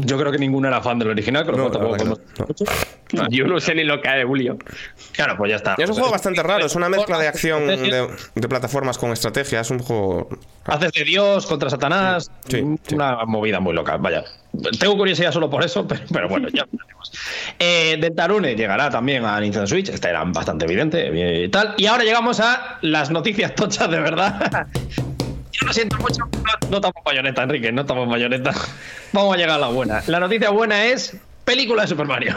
Yo 0.00 0.18
creo 0.18 0.32
que 0.32 0.38
ninguno 0.38 0.68
era 0.68 0.80
fan 0.80 0.98
del 0.98 1.08
original, 1.08 1.44
con 1.44 1.56
lo 1.56 1.64
No, 1.64 1.70
cual 1.70 1.98
tampoco 1.98 2.18
no, 2.38 2.46
no. 3.12 3.28
Yo 3.30 3.46
no 3.46 3.60
sé 3.60 3.74
ni 3.74 3.84
lo 3.84 4.00
que 4.00 4.08
hay 4.08 4.18
de 4.20 4.24
Julio. 4.24 4.58
Claro, 5.12 5.36
pues 5.36 5.50
ya 5.50 5.56
está. 5.56 5.74
Es 5.78 5.88
un 5.88 5.94
juego 5.94 6.10
bastante 6.10 6.42
raro, 6.42 6.66
es 6.66 6.74
una 6.74 6.88
mezcla 6.88 7.18
de 7.18 7.28
acción 7.28 7.66
de, 7.66 8.08
de 8.34 8.48
plataformas 8.48 8.98
con 8.98 9.12
estrategia. 9.12 9.60
Es 9.60 9.70
un 9.70 9.78
juego. 9.78 10.28
Haces 10.64 10.92
de 10.92 11.04
Dios 11.04 11.46
contra 11.46 11.70
Satanás. 11.70 12.30
Sí, 12.48 12.64
sí. 12.86 12.94
Una 12.94 13.24
movida 13.24 13.60
muy 13.60 13.74
loca, 13.74 13.96
vaya. 13.96 14.24
Tengo 14.78 14.96
curiosidad 14.96 15.32
solo 15.32 15.50
por 15.50 15.64
eso, 15.64 15.86
pero, 15.88 16.02
pero 16.12 16.28
bueno, 16.28 16.48
ya 16.48 16.66
veremos. 16.70 17.12
Eh, 17.58 17.96
Deltarune 18.00 18.54
llegará 18.54 18.90
también 18.90 19.24
a 19.24 19.38
Nintendo 19.40 19.66
Switch, 19.66 19.88
esta 19.88 20.10
era 20.10 20.24
bastante 20.24 20.64
evidente 20.64 21.08
eh, 21.08 21.44
y 21.44 21.48
tal. 21.48 21.74
Y 21.76 21.86
ahora 21.86 22.04
llegamos 22.04 22.40
a 22.40 22.78
las 22.82 23.10
noticias 23.10 23.54
tochas 23.54 23.90
de 23.90 24.00
verdad. 24.00 24.66
Lo 25.64 25.72
siento 25.72 25.96
mucho, 25.98 26.18
no, 26.18 26.68
no 26.70 26.76
estamos 26.76 27.02
bayoneta, 27.04 27.42
Enrique, 27.42 27.72
no 27.72 27.82
estamos 27.82 28.08
bayoneta. 28.08 28.52
Vamos 29.12 29.34
a 29.34 29.36
llegar 29.36 29.56
a 29.56 29.58
la 29.58 29.68
buena. 29.68 30.02
La 30.06 30.20
noticia 30.20 30.50
buena 30.50 30.84
es 30.86 31.16
película 31.44 31.82
de 31.82 31.88
Super 31.88 32.06
Mario. 32.06 32.34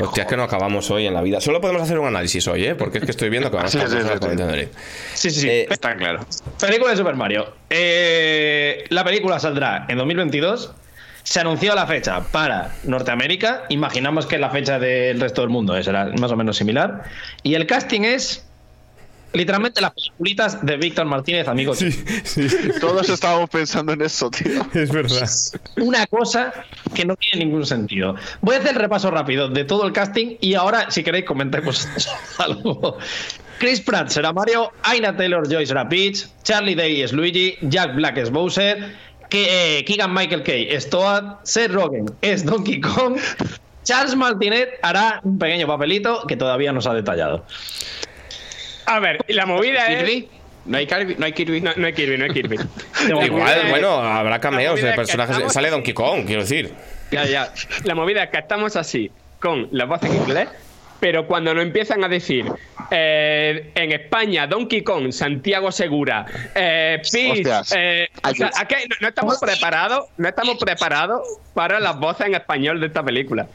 Hostia, 0.00 0.24
es 0.24 0.28
que 0.28 0.36
no 0.36 0.42
acabamos 0.42 0.90
hoy 0.90 1.06
en 1.06 1.14
la 1.14 1.22
vida. 1.22 1.40
Solo 1.40 1.60
podemos 1.60 1.82
hacer 1.82 1.98
un 2.00 2.08
análisis 2.08 2.46
hoy, 2.48 2.64
¿eh? 2.66 2.74
Porque 2.74 2.98
es 2.98 3.04
que 3.04 3.12
estoy 3.12 3.28
viendo 3.30 3.48
que 3.50 3.56
vamos 3.56 3.70
Sí, 3.70 3.78
a 3.78 3.86
sí, 3.86 3.96
sí, 3.96 4.08
sí. 4.20 4.68
Sí, 5.14 5.30
sí, 5.30 5.40
sí. 5.40 5.48
Eh, 5.48 5.66
Está 5.70 5.94
claro. 5.96 6.26
Película 6.60 6.90
de 6.90 6.96
Super 6.96 7.14
Mario. 7.14 7.54
Eh, 7.70 8.84
la 8.88 9.04
película 9.04 9.38
saldrá 9.38 9.86
en 9.88 9.96
2022. 9.98 10.72
Se 11.22 11.40
anunció 11.40 11.74
la 11.76 11.86
fecha 11.86 12.20
para 12.32 12.72
Norteamérica. 12.82 13.62
Imaginamos 13.68 14.26
que 14.26 14.38
la 14.38 14.50
fecha 14.50 14.78
del 14.80 15.20
resto 15.20 15.42
del 15.42 15.50
mundo 15.50 15.80
será 15.82 16.06
más 16.18 16.30
o 16.32 16.36
menos 16.36 16.56
similar. 16.56 17.04
Y 17.44 17.54
el 17.54 17.66
casting 17.66 18.02
es 18.02 18.44
Literalmente 19.34 19.80
las 19.80 19.92
peliculitas 19.92 20.64
de 20.64 20.76
Víctor 20.76 21.06
Martínez, 21.06 21.48
amigo. 21.48 21.74
Sí, 21.74 21.90
sí, 21.90 22.46
Todos 22.80 23.08
estábamos 23.08 23.50
pensando 23.50 23.92
en 23.92 24.02
eso, 24.02 24.30
tío. 24.30 24.64
es 24.72 24.90
verdad. 24.90 25.28
Una 25.76 26.06
cosa 26.06 26.52
que 26.94 27.04
no 27.04 27.16
tiene 27.16 27.44
ningún 27.44 27.66
sentido. 27.66 28.14
Voy 28.40 28.54
a 28.54 28.58
hacer 28.58 28.70
el 28.70 28.76
repaso 28.80 29.10
rápido 29.10 29.48
de 29.48 29.64
todo 29.64 29.86
el 29.86 29.92
casting 29.92 30.36
y 30.40 30.54
ahora, 30.54 30.90
si 30.90 31.02
queréis, 31.02 31.24
comentemos 31.24 31.88
algo. 32.38 32.96
Chris 33.58 33.80
Pratt 33.80 34.08
será 34.08 34.32
Mario, 34.32 34.70
Aina 34.82 35.16
Taylor 35.16 35.48
Joy 35.48 35.66
será 35.66 35.88
Peach, 35.88 36.26
Charlie 36.42 36.74
Day 36.74 37.02
es 37.02 37.12
Luigi, 37.12 37.56
Jack 37.62 37.94
Black 37.94 38.16
es 38.18 38.30
Bowser, 38.30 38.94
que, 39.30 39.78
eh, 39.78 39.84
Keegan 39.84 40.12
Michael 40.12 40.42
Kay 40.42 40.68
es 40.70 40.88
Toad, 40.90 41.36
Seth 41.44 41.70
Rogen 41.70 42.06
es 42.20 42.44
Donkey 42.44 42.80
Kong, 42.80 43.16
Charles 43.84 44.16
Martinet 44.16 44.70
hará 44.82 45.20
un 45.22 45.38
pequeño 45.38 45.66
papelito 45.66 46.24
que 46.26 46.36
todavía 46.36 46.72
no 46.72 46.80
se 46.80 46.88
ha 46.88 46.94
detallado. 46.94 47.44
A 48.86 48.98
ver, 49.00 49.18
la 49.28 49.46
movida 49.46 49.86
es. 49.86 49.98
¿Kirby? 50.04 50.28
¿No 50.66 50.78
hay 50.78 50.86
Kirby? 50.86 51.16
¿No 51.18 51.26
hay 51.26 51.32
Kirby? 51.32 51.60
No, 51.60 51.72
no 51.76 51.86
hay 51.86 51.92
Kirby, 51.92 52.16
no 52.18 52.24
hay 52.24 52.30
Kirby. 52.30 52.56
Igual, 53.24 53.58
Eh, 53.66 53.70
bueno, 53.70 53.90
habrá 53.98 54.40
cameos 54.40 54.80
de 54.80 54.90
que 54.90 54.96
personajes. 54.96 55.32
estamos- 55.36 55.52
Sale 55.52 55.70
Donkey 55.70 55.92
Kong, 55.94 56.24
quiero 56.26 56.42
decir. 56.42 56.72
Ya, 57.10 57.24
ya. 57.26 57.52
La 57.84 57.94
movida 57.94 58.24
es 58.24 58.30
que 58.30 58.38
estamos 58.38 58.74
así, 58.76 59.10
con 59.40 59.68
la 59.72 59.84
voz 59.84 60.02
en 60.04 60.14
inglés, 60.16 60.48
pero 61.00 61.26
cuando 61.26 61.52
nos 61.52 61.62
empiezan 61.64 62.02
a 62.02 62.08
decir 62.08 62.46
eh, 62.90 63.70
en 63.74 63.92
España, 63.92 64.46
Donkey 64.46 64.82
Kong, 64.82 65.12
Santiago 65.12 65.70
Segura, 65.70 66.24
eh, 66.54 67.02
Peach, 67.12 67.46
eh, 67.76 68.08
o 68.22 68.34
sea, 68.34 68.50
¿a 68.56 68.66
qué? 68.66 68.76
no, 68.88 68.96
no 69.02 69.08
estamos 69.08 69.38
preparados, 69.38 70.06
no 70.16 70.28
estamos 70.28 70.56
preparados 70.58 71.20
para 71.52 71.78
las 71.78 71.98
voces 71.98 72.26
en 72.26 72.34
español 72.36 72.80
de 72.80 72.86
esta 72.86 73.02
película. 73.02 73.46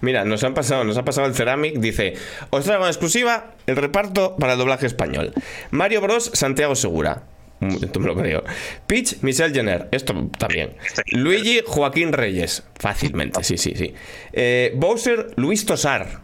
Mira, 0.00 0.24
nos 0.24 0.44
han 0.44 0.54
pasado, 0.54 0.84
nos 0.84 0.96
ha 0.96 1.04
pasado 1.04 1.26
el 1.26 1.34
Ceramic, 1.34 1.74
dice, 1.78 2.14
os 2.50 2.64
traigo 2.64 2.84
en 2.84 2.88
exclusiva 2.90 3.52
el 3.66 3.76
reparto 3.76 4.36
para 4.36 4.52
el 4.54 4.58
doblaje 4.58 4.86
español. 4.86 5.32
Mario 5.70 6.00
Bros, 6.00 6.30
Santiago 6.34 6.74
Segura. 6.74 7.22
Mm, 7.60 7.84
Esto 7.84 8.00
me 8.00 8.06
lo 8.06 8.16
creo. 8.16 8.42
Peach, 8.86 9.18
Michelle 9.22 9.54
Jenner. 9.54 9.88
Esto 9.92 10.14
también. 10.38 10.76
Luigi, 11.12 11.60
Joaquín 11.66 12.12
Reyes. 12.12 12.64
Fácilmente, 12.78 13.42
sí, 13.44 13.56
sí, 13.58 13.74
sí. 13.76 13.94
Eh, 14.32 14.72
Bowser, 14.74 15.30
Luis 15.36 15.64
Tosar. 15.64 16.20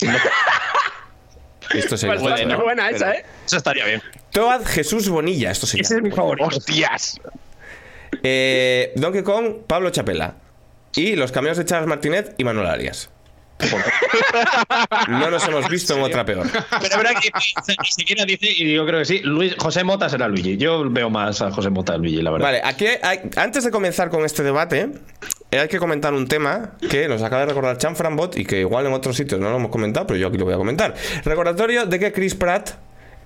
Esto 1.74 1.96
sería 1.98 2.14
Pues, 2.14 2.22
guapo, 2.22 2.36
es 2.40 2.46
¿no? 2.46 2.62
buena 2.62 2.88
esa, 2.90 3.12
¿eh? 3.14 3.24
Eso 3.46 3.56
estaría 3.58 3.84
bien. 3.84 4.02
Toad, 4.30 4.64
Jesús 4.64 5.08
Bonilla. 5.08 5.50
Esto 5.50 5.66
sería. 5.66 5.82
Ese 5.82 5.96
es 5.96 6.02
mi 6.02 6.10
favorito. 6.10 6.46
¡Hostias! 6.48 7.20
Eh, 8.22 8.92
Donkey 8.96 9.22
Kong, 9.22 9.56
Pablo 9.66 9.90
Chapela. 9.90 10.34
Y 10.96 11.16
los 11.16 11.32
cameos 11.32 11.56
de 11.56 11.64
Charles 11.64 11.88
Martinet 11.88 12.34
y 12.38 12.44
Manuel 12.44 12.66
Arias. 12.68 13.10
No 15.08 15.30
nos 15.30 15.46
hemos 15.48 15.68
visto 15.68 15.94
en 15.96 16.02
otra 16.02 16.24
peor. 16.24 16.46
Pero 16.80 16.96
verdad 16.96 17.20
que 17.20 17.30
Ezequiel 17.88 18.24
dice, 18.26 18.46
y 18.50 18.72
yo 18.74 18.86
creo 18.86 19.00
que 19.00 19.04
sí, 19.04 19.20
Luis, 19.24 19.54
José 19.58 19.82
Mota 19.84 20.08
será 20.08 20.28
Luigi. 20.28 20.56
Yo 20.56 20.88
veo 20.90 21.10
más 21.10 21.42
a 21.42 21.50
José 21.50 21.70
Mota 21.70 21.94
a 21.94 21.96
Luigi, 21.98 22.22
la 22.22 22.30
verdad. 22.30 22.46
Vale, 22.46 22.60
aquí 22.64 22.86
hay- 23.02 23.20
antes 23.36 23.64
de 23.64 23.70
comenzar 23.70 24.10
con 24.10 24.24
este 24.24 24.42
debate, 24.44 24.90
eh, 25.50 25.58
hay 25.58 25.68
que 25.68 25.78
comentar 25.78 26.14
un 26.14 26.28
tema 26.28 26.74
que 26.88 27.08
nos 27.08 27.22
acaba 27.22 27.42
de 27.42 27.46
recordar 27.48 27.78
Chanfranbot 27.78 28.36
y 28.38 28.44
que 28.44 28.60
igual 28.60 28.86
en 28.86 28.92
otros 28.92 29.16
sitios 29.16 29.40
no 29.40 29.50
lo 29.50 29.56
hemos 29.56 29.70
comentado, 29.70 30.06
pero 30.06 30.18
yo 30.20 30.28
aquí 30.28 30.38
lo 30.38 30.44
voy 30.44 30.54
a 30.54 30.58
comentar. 30.58 30.94
Recordatorio 31.24 31.86
de 31.86 31.98
que 31.98 32.12
Chris 32.12 32.34
Pratt 32.36 32.70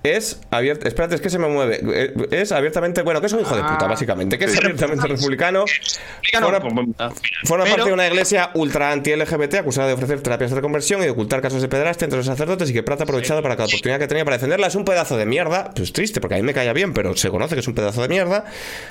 es 0.03 0.41
abierto. 0.51 0.87
Espérate, 0.87 1.15
es 1.15 1.21
que 1.21 1.29
se 1.29 1.39
me 1.39 1.47
mueve. 1.47 1.79
Eh, 1.81 2.13
Es 2.31 2.51
abiertamente. 2.51 3.01
Bueno, 3.01 3.21
que 3.21 3.27
es 3.27 3.33
un 3.33 3.39
hijo 3.39 3.55
de 3.55 3.63
puta, 3.63 3.87
básicamente. 3.87 4.37
Que 4.37 4.45
es 4.45 4.57
abiertamente 4.57 5.07
republicano. 5.07 5.63
Forma, 6.31 6.59
forma 7.45 7.65
parte 7.65 7.85
de 7.85 7.93
una 7.93 8.07
iglesia 8.07 8.51
ultra 8.55 8.91
anti-LGBT 8.91 9.55
acusada 9.55 9.87
de 9.87 9.93
ofrecer 9.93 10.21
terapias 10.21 10.51
de 10.51 10.55
reconversión 10.55 11.01
y 11.01 11.05
de 11.05 11.11
ocultar 11.11 11.41
casos 11.41 11.61
de 11.61 11.69
pederastia 11.69 12.05
entre 12.05 12.17
los 12.17 12.25
sacerdotes 12.25 12.69
y 12.69 12.73
que 12.73 12.83
Pratt 12.83 12.99
ha 12.99 13.03
aprovechado 13.03 13.41
para 13.41 13.55
cada 13.55 13.67
oportunidad 13.67 13.99
que 13.99 14.07
tenía 14.07 14.25
para 14.25 14.35
defenderla. 14.35 14.67
Es 14.67 14.75
un 14.75 14.83
pedazo 14.83 15.15
de 15.15 15.25
mierda. 15.25 15.71
Pues 15.73 15.93
triste, 15.93 16.19
porque 16.19 16.35
a 16.35 16.37
mí 16.37 16.43
me 16.43 16.53
caía 16.53 16.73
bien, 16.73 16.93
pero 16.93 17.15
se 17.15 17.29
conoce 17.29 17.55
que 17.55 17.61
es 17.61 17.67
un 17.67 17.75
pedazo 17.75 18.01
de 18.01 18.09
mierda. 18.09 18.43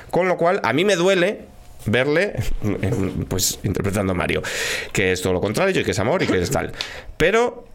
Con 0.09 0.27
lo 0.27 0.37
cual, 0.37 0.61
a 0.63 0.73
mí 0.73 0.83
me 0.83 0.95
duele 0.95 1.41
verle 1.85 2.33
pues 3.27 3.59
interpretando 3.63 4.13
a 4.13 4.15
Mario 4.15 4.41
que 4.93 5.11
es 5.11 5.21
todo 5.21 5.33
lo 5.33 5.41
contrario 5.41 5.81
y 5.81 5.83
que 5.83 5.91
es 5.91 5.99
amor 5.99 6.23
y 6.23 6.27
que 6.27 6.41
es 6.41 6.49
tal 6.49 6.71
pero 7.17 7.65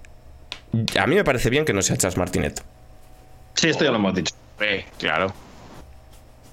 a 0.99 1.07
mí 1.07 1.15
me 1.15 1.25
parece 1.25 1.51
bien 1.51 1.67
que 1.67 1.75
no 1.75 1.83
sea 1.83 1.99
Charles 1.99 2.17
Martinet 2.17 2.63
Sí, 3.59 3.71
esto 3.71 3.85
ya 3.85 3.91
lo 3.91 3.97
hemos 3.97 4.15
dicho. 4.15 4.33
Eh, 4.61 4.85
claro. 4.99 5.33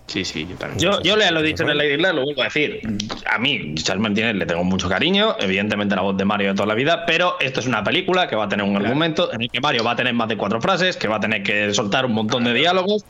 Sí, 0.07 0.25
sí, 0.25 0.47
yo 0.49 0.55
también. 0.55 0.79
Yo, 0.79 1.01
yo 1.03 1.15
le 1.15 1.29
lo 1.31 1.41
he 1.41 1.43
dicho 1.43 1.63
en 1.63 1.69
el 1.69 1.77
Lady 1.77 1.97
lo 1.97 2.23
vuelvo 2.23 2.41
a 2.41 2.45
decir. 2.45 2.81
A 3.31 3.37
mí, 3.37 3.75
Charles 3.75 4.01
Martínez 4.01 4.35
le 4.35 4.45
tengo 4.47 4.63
mucho 4.63 4.89
cariño, 4.89 5.35
evidentemente 5.39 5.95
la 5.95 6.01
voz 6.01 6.17
de 6.17 6.25
Mario 6.25 6.49
de 6.49 6.55
toda 6.55 6.67
la 6.67 6.73
vida, 6.73 7.05
pero 7.05 7.37
esto 7.39 7.59
es 7.59 7.67
una 7.67 7.83
película 7.83 8.27
que 8.27 8.35
va 8.35 8.45
a 8.45 8.49
tener 8.49 8.65
un 8.65 8.75
argumento 8.75 9.31
en 9.33 9.43
el 9.43 9.51
que 9.51 9.61
Mario 9.61 9.83
va 9.83 9.91
a 9.91 9.95
tener 9.95 10.13
más 10.13 10.27
de 10.29 10.37
cuatro 10.37 10.59
frases, 10.61 10.97
que 10.97 11.07
va 11.07 11.17
a 11.17 11.19
tener 11.19 11.43
que 11.43 11.71
soltar 11.73 12.05
un 12.07 12.13
montón 12.13 12.43
de 12.43 12.53
diálogos. 12.53 13.05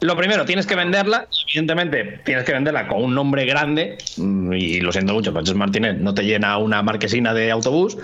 Lo 0.00 0.16
primero, 0.16 0.46
tienes 0.46 0.66
que 0.66 0.76
venderla, 0.76 1.26
evidentemente 1.48 2.20
tienes 2.24 2.44
que 2.44 2.52
venderla 2.52 2.88
con 2.88 3.02
un 3.02 3.14
nombre 3.14 3.44
grande, 3.44 3.98
mm, 4.16 4.52
y 4.54 4.80
lo 4.80 4.92
siento 4.92 5.12
mucho, 5.12 5.32
pero 5.32 5.44
Charles 5.44 5.58
Martínez 5.58 5.98
no 5.98 6.14
te 6.14 6.22
llena 6.22 6.56
una 6.56 6.82
marquesina 6.82 7.34
de 7.34 7.50
autobús. 7.50 7.98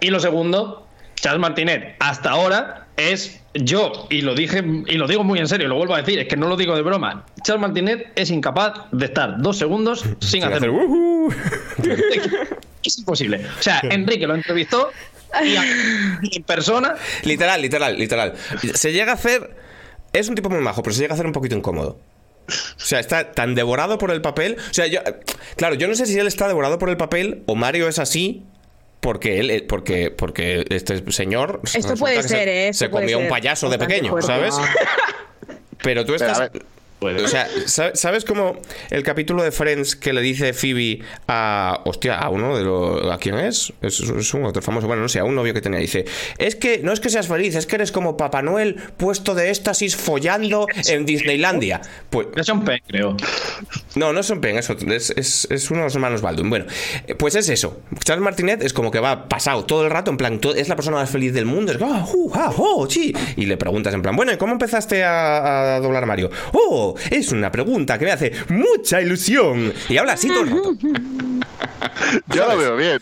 Y 0.00 0.10
lo 0.10 0.20
segundo, 0.20 0.86
Charles 1.16 1.40
Martínez 1.40 1.94
hasta 1.98 2.30
ahora 2.30 2.86
es 2.96 3.42
yo, 3.64 4.06
y 4.10 4.22
lo 4.22 4.34
dije 4.34 4.64
y 4.86 4.96
lo 4.96 5.06
digo 5.06 5.24
muy 5.24 5.38
en 5.38 5.48
serio, 5.48 5.68
lo 5.68 5.76
vuelvo 5.76 5.94
a 5.94 5.98
decir, 5.98 6.18
es 6.18 6.28
que 6.28 6.36
no 6.36 6.48
lo 6.48 6.56
digo 6.56 6.74
de 6.74 6.82
broma. 6.82 7.24
Charles 7.42 7.60
Martínez 7.60 8.06
es 8.14 8.30
incapaz 8.30 8.86
de 8.92 9.06
estar 9.06 9.40
dos 9.40 9.58
segundos 9.58 10.04
sin 10.20 10.44
hacer. 10.44 10.70
hacer. 10.70 10.70
Es 12.86 12.98
imposible. 12.98 13.44
O 13.58 13.62
sea, 13.62 13.80
Enrique 13.82 14.28
lo 14.28 14.36
entrevistó 14.36 14.90
y 15.44 15.56
en 16.36 16.42
persona. 16.44 16.94
Literal, 17.24 17.60
literal, 17.60 17.98
literal. 17.98 18.34
Se 18.74 18.92
llega 18.92 19.10
a 19.10 19.14
hacer. 19.16 19.56
Es 20.12 20.28
un 20.28 20.36
tipo 20.36 20.48
muy 20.48 20.60
majo, 20.60 20.84
pero 20.84 20.94
se 20.94 21.02
llega 21.02 21.12
a 21.12 21.16
hacer 21.16 21.26
un 21.26 21.32
poquito 21.32 21.56
incómodo. 21.56 21.98
O 22.48 22.52
sea, 22.76 23.00
está 23.00 23.32
tan 23.32 23.56
devorado 23.56 23.98
por 23.98 24.12
el 24.12 24.22
papel. 24.22 24.56
O 24.70 24.74
sea, 24.74 24.86
yo. 24.86 25.00
Claro, 25.56 25.74
yo 25.74 25.88
no 25.88 25.96
sé 25.96 26.06
si 26.06 26.16
él 26.18 26.28
está 26.28 26.46
devorado 26.46 26.78
por 26.78 26.90
el 26.90 26.96
papel 26.96 27.42
o 27.46 27.56
Mario 27.56 27.88
es 27.88 27.98
así. 27.98 28.44
Porque 29.00 29.38
él, 29.38 29.64
porque, 29.68 30.10
porque 30.10 30.64
este 30.70 31.12
señor. 31.12 31.60
Esto 31.72 31.94
puede 31.94 32.22
se- 32.22 32.28
ser, 32.28 32.48
¿eh? 32.48 32.72
Se, 32.74 32.86
Esto 32.86 32.90
comió 32.96 33.18
un 33.18 33.28
payaso 33.28 33.68
de 33.68 33.78
pequeño, 33.78 34.10
fuerte. 34.10 34.26
¿sabes? 34.26 34.54
Pero 35.82 36.04
tú 36.04 36.14
estás. 36.14 36.50
O 36.98 37.28
sea, 37.28 37.46
sa- 37.66 37.94
¿sabes 37.94 38.24
cómo 38.24 38.56
el 38.90 39.02
capítulo 39.02 39.42
de 39.42 39.52
Friends 39.52 39.96
que 39.96 40.12
le 40.12 40.22
dice 40.22 40.52
Phoebe 40.54 41.00
a. 41.28 41.82
Hostia, 41.84 42.18
a 42.18 42.30
uno 42.30 42.56
de 42.56 42.64
los. 42.64 43.12
¿A 43.12 43.18
quién 43.18 43.38
es? 43.38 43.72
es? 43.82 44.00
es 44.00 44.34
un 44.34 44.44
otro 44.44 44.62
famoso. 44.62 44.86
Bueno, 44.86 45.02
no 45.02 45.08
sé, 45.08 45.18
a 45.18 45.24
un 45.24 45.34
novio 45.34 45.52
que 45.52 45.60
tenía. 45.60 45.78
Dice: 45.78 46.06
Es 46.38 46.56
que 46.56 46.78
no 46.82 46.92
es 46.92 47.00
que 47.00 47.10
seas 47.10 47.28
feliz, 47.28 47.54
es 47.54 47.66
que 47.66 47.76
eres 47.76 47.92
como 47.92 48.16
Papá 48.16 48.40
Noel 48.42 48.76
puesto 48.96 49.34
de 49.34 49.50
éxtasis 49.50 49.94
follando 49.94 50.66
en 50.88 51.04
Disneylandia. 51.04 51.82
Pues. 52.08 52.28
Es 52.34 52.48
un 52.48 52.64
P, 52.64 52.82
creo. 52.86 53.16
No, 53.94 54.12
no 54.12 54.20
es 54.20 54.30
un 54.30 54.40
pen, 54.40 54.58
es, 54.58 54.68
otro, 54.68 54.92
es, 54.92 55.10
es, 55.10 55.46
es 55.50 55.70
unos 55.70 55.94
hermanos 55.94 56.20
Baldwin. 56.22 56.50
Bueno, 56.50 56.66
pues 57.18 57.34
es 57.34 57.48
eso. 57.48 57.80
Charles 58.04 58.22
Martinet 58.22 58.62
es 58.62 58.72
como 58.72 58.90
que 58.90 59.00
va 59.00 59.28
pasado 59.28 59.64
todo 59.64 59.84
el 59.84 59.90
rato, 59.90 60.10
en 60.10 60.16
plan, 60.16 60.40
es 60.54 60.68
la 60.68 60.76
persona 60.76 60.98
más 60.98 61.10
feliz 61.10 61.32
del 61.32 61.46
mundo. 61.46 61.72
Es, 61.72 61.78
ah, 61.82 62.06
uh, 62.12 62.30
ah, 62.34 62.52
oh, 62.56 62.88
sí. 62.88 63.14
Y 63.36 63.46
le 63.46 63.56
preguntas 63.56 63.94
en 63.94 64.02
plan, 64.02 64.14
bueno, 64.16 64.32
¿y 64.32 64.36
cómo 64.36 64.52
empezaste 64.52 65.02
a, 65.04 65.76
a 65.76 65.80
doblar 65.80 66.02
a 66.02 66.06
Mario? 66.06 66.30
Oh, 66.52 66.85
es 67.10 67.32
una 67.32 67.50
pregunta 67.50 67.98
que 67.98 68.04
me 68.04 68.12
hace 68.12 68.32
mucha 68.48 69.00
ilusión. 69.00 69.72
Y 69.88 69.96
habla 69.96 70.12
así 70.14 70.28
todo 70.28 70.40
el 70.42 70.50
rato. 70.50 70.76
yo 72.28 72.46
lo 72.48 72.56
veo 72.58 72.76
bien. 72.76 72.98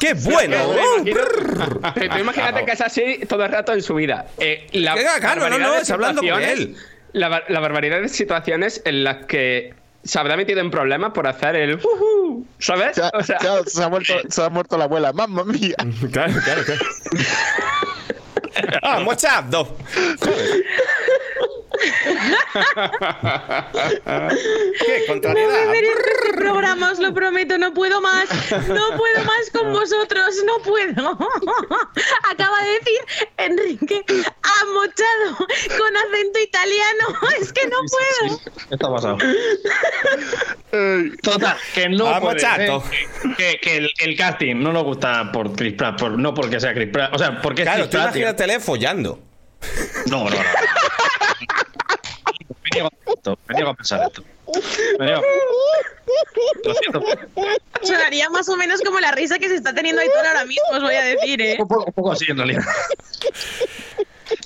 ¡Qué 0.00 0.14
bueno! 0.14 0.56
Oh, 0.66 0.98
imagínate- 1.04 2.08
tú 2.08 2.18
imagínate 2.18 2.64
que 2.64 2.72
es 2.72 2.80
así 2.80 3.20
todo 3.28 3.44
el 3.44 3.52
rato 3.52 3.72
en 3.72 3.82
su 3.82 3.94
vida. 3.94 4.26
Eh, 4.38 4.66
la 4.72 4.94
Que, 4.94 5.02
claro, 5.20 5.36
no, 5.36 5.42
barbaridad 5.42 5.68
no, 5.68 5.74
de 5.74 5.80
es 5.82 5.90
hablando 5.90 6.20
con 6.22 6.28
situaciones- 6.30 6.58
él. 6.60 6.76
La, 7.12 7.28
bar- 7.28 7.44
la 7.48 7.60
barbaridad 7.60 8.00
de 8.00 8.08
situaciones 8.08 8.82
en 8.84 9.02
las 9.04 9.26
que 9.26 9.74
se 10.04 10.18
habrá 10.18 10.36
metido 10.36 10.60
en 10.60 10.70
problemas 10.70 11.12
por 11.12 11.26
hacer 11.26 11.56
el 11.56 11.74
"Ujú", 11.74 12.46
¿sabes? 12.58 12.94
Se 12.96 13.02
ha, 13.02 13.10
O 13.12 13.22
sea, 13.22 13.38
se 13.40 13.48
ha- 13.48 13.62
se 13.66 13.82
ha 13.82 13.88
muerto, 13.88 14.14
se 14.28 14.42
ha 14.42 14.48
muerto 14.48 14.78
la 14.78 14.84
abuela. 14.84 15.12
¡Mamma 15.12 15.44
mía! 15.44 15.74
Claro, 16.12 16.34
claro, 16.44 16.62
claro. 16.64 16.80
Ah, 18.82 19.02
WhatsApp, 19.06 19.46
do. 19.46 19.76
¿Qué? 24.78 25.04
Contrariedad. 25.06 25.48
Me 25.66 25.66
merezco 25.72 26.00
este 26.24 26.32
programa, 26.36 26.92
os 26.92 26.98
lo 26.98 27.12
prometo, 27.14 27.58
no 27.58 27.72
puedo 27.74 28.00
más. 28.00 28.28
No 28.68 28.96
puedo 28.96 29.24
más 29.24 29.50
con 29.52 29.72
vosotros, 29.72 30.34
no 30.46 30.58
puedo. 30.62 31.18
Acaba 32.30 32.62
de 32.62 32.70
decir 32.72 33.00
Enrique 33.36 34.04
amochado 34.62 35.36
con 35.78 35.96
acento 35.96 36.38
italiano. 36.40 37.04
Es 37.40 37.52
que 37.52 37.66
no 37.68 37.76
puedo. 37.90 38.40
Esto 38.70 38.86
ha 38.86 38.94
pasado. 38.94 39.18
Ey, 40.72 41.10
Total, 41.22 41.56
que 41.74 41.88
no 41.88 42.04
Vamos, 42.04 42.20
puede 42.20 42.40
ser 42.40 42.48
chato. 42.66 42.82
que, 43.36 43.58
que 43.62 43.76
el, 43.78 43.90
el 44.00 44.16
casting 44.16 44.56
no 44.56 44.72
nos 44.72 44.84
gusta 44.84 45.30
por 45.32 45.52
Chris 45.54 45.74
Pratt, 45.74 45.98
por- 45.98 46.18
no 46.18 46.34
porque 46.34 46.60
sea 46.60 46.74
Chris 46.74 46.88
Pratt, 46.92 47.14
o 47.14 47.18
sea, 47.18 47.40
porque 47.40 47.62
es 47.62 47.66
Claro, 47.68 47.84
Chris 47.84 47.90
tú 47.90 47.96
Pratt. 47.98 48.12
tío. 48.12 48.22
imagínatele 48.22 48.60
follando. 48.60 49.18
No, 50.06 50.24
no, 50.24 50.30
no. 50.30 50.36
Me 53.24 53.34
niego 53.34 53.36
a 53.36 53.36
esto, 53.36 53.38
me 53.46 53.54
niego 53.54 53.70
a 53.70 53.74
pensar 53.74 54.00
esto. 54.06 54.24
Me 54.98 55.06
niego. 55.06 55.22
Lo 56.64 56.74
siento. 56.74 57.04
Sonaría 57.82 58.28
más 58.30 58.48
o 58.48 58.56
menos 58.56 58.80
como 58.80 58.98
la 59.00 59.12
risa 59.12 59.38
que 59.38 59.48
se 59.48 59.56
está 59.56 59.74
teniendo 59.74 60.00
Aitor 60.02 60.26
ahora 60.26 60.44
mismo, 60.44 60.64
os 60.72 60.82
voy 60.82 60.94
a 60.94 61.04
decir, 61.04 61.40
¿eh? 61.40 61.56
Un 61.58 61.68
poco, 61.68 61.84
un 61.84 61.92
poco 61.92 62.12
así 62.12 62.26
en 62.28 62.36
realidad. 62.36 62.62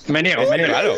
Me 0.07 0.23
niego, 0.23 0.49
me 0.51 0.57
niego. 0.57 0.73
Claro. 0.73 0.95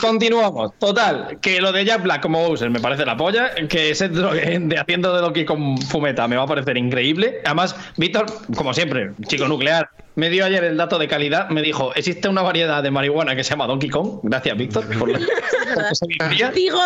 Continuamos. 0.00 0.72
Total, 0.78 1.38
que 1.40 1.60
lo 1.60 1.72
de 1.72 1.84
Jack 1.84 2.02
Black 2.02 2.22
como 2.22 2.46
Bowser 2.46 2.70
me 2.70 2.80
parece 2.80 3.04
la 3.04 3.16
polla. 3.16 3.50
Que 3.68 3.90
ese 3.90 4.08
de 4.08 4.78
haciendo 4.78 5.14
de 5.14 5.20
Donkey 5.20 5.44
con 5.44 5.78
fumeta 5.78 6.26
me 6.28 6.36
va 6.36 6.44
a 6.44 6.46
parecer 6.46 6.76
increíble. 6.76 7.40
Además, 7.44 7.76
Víctor, 7.96 8.26
como 8.56 8.72
siempre, 8.74 9.12
chico 9.26 9.46
nuclear, 9.46 9.90
me 10.16 10.30
dio 10.30 10.44
ayer 10.44 10.64
el 10.64 10.76
dato 10.76 10.98
de 10.98 11.08
calidad. 11.08 11.48
Me 11.50 11.62
dijo: 11.62 11.94
existe 11.94 12.28
una 12.28 12.42
variedad 12.42 12.82
de 12.82 12.90
marihuana 12.90 13.36
que 13.36 13.44
se 13.44 13.50
llama 13.50 13.66
Donkey 13.66 13.90
Kong. 13.90 14.20
Gracias, 14.22 14.56
Víctor, 14.56 14.86
por 14.98 15.10
la 15.10 15.18
por. 16.28 16.54
Digo, 16.54 16.80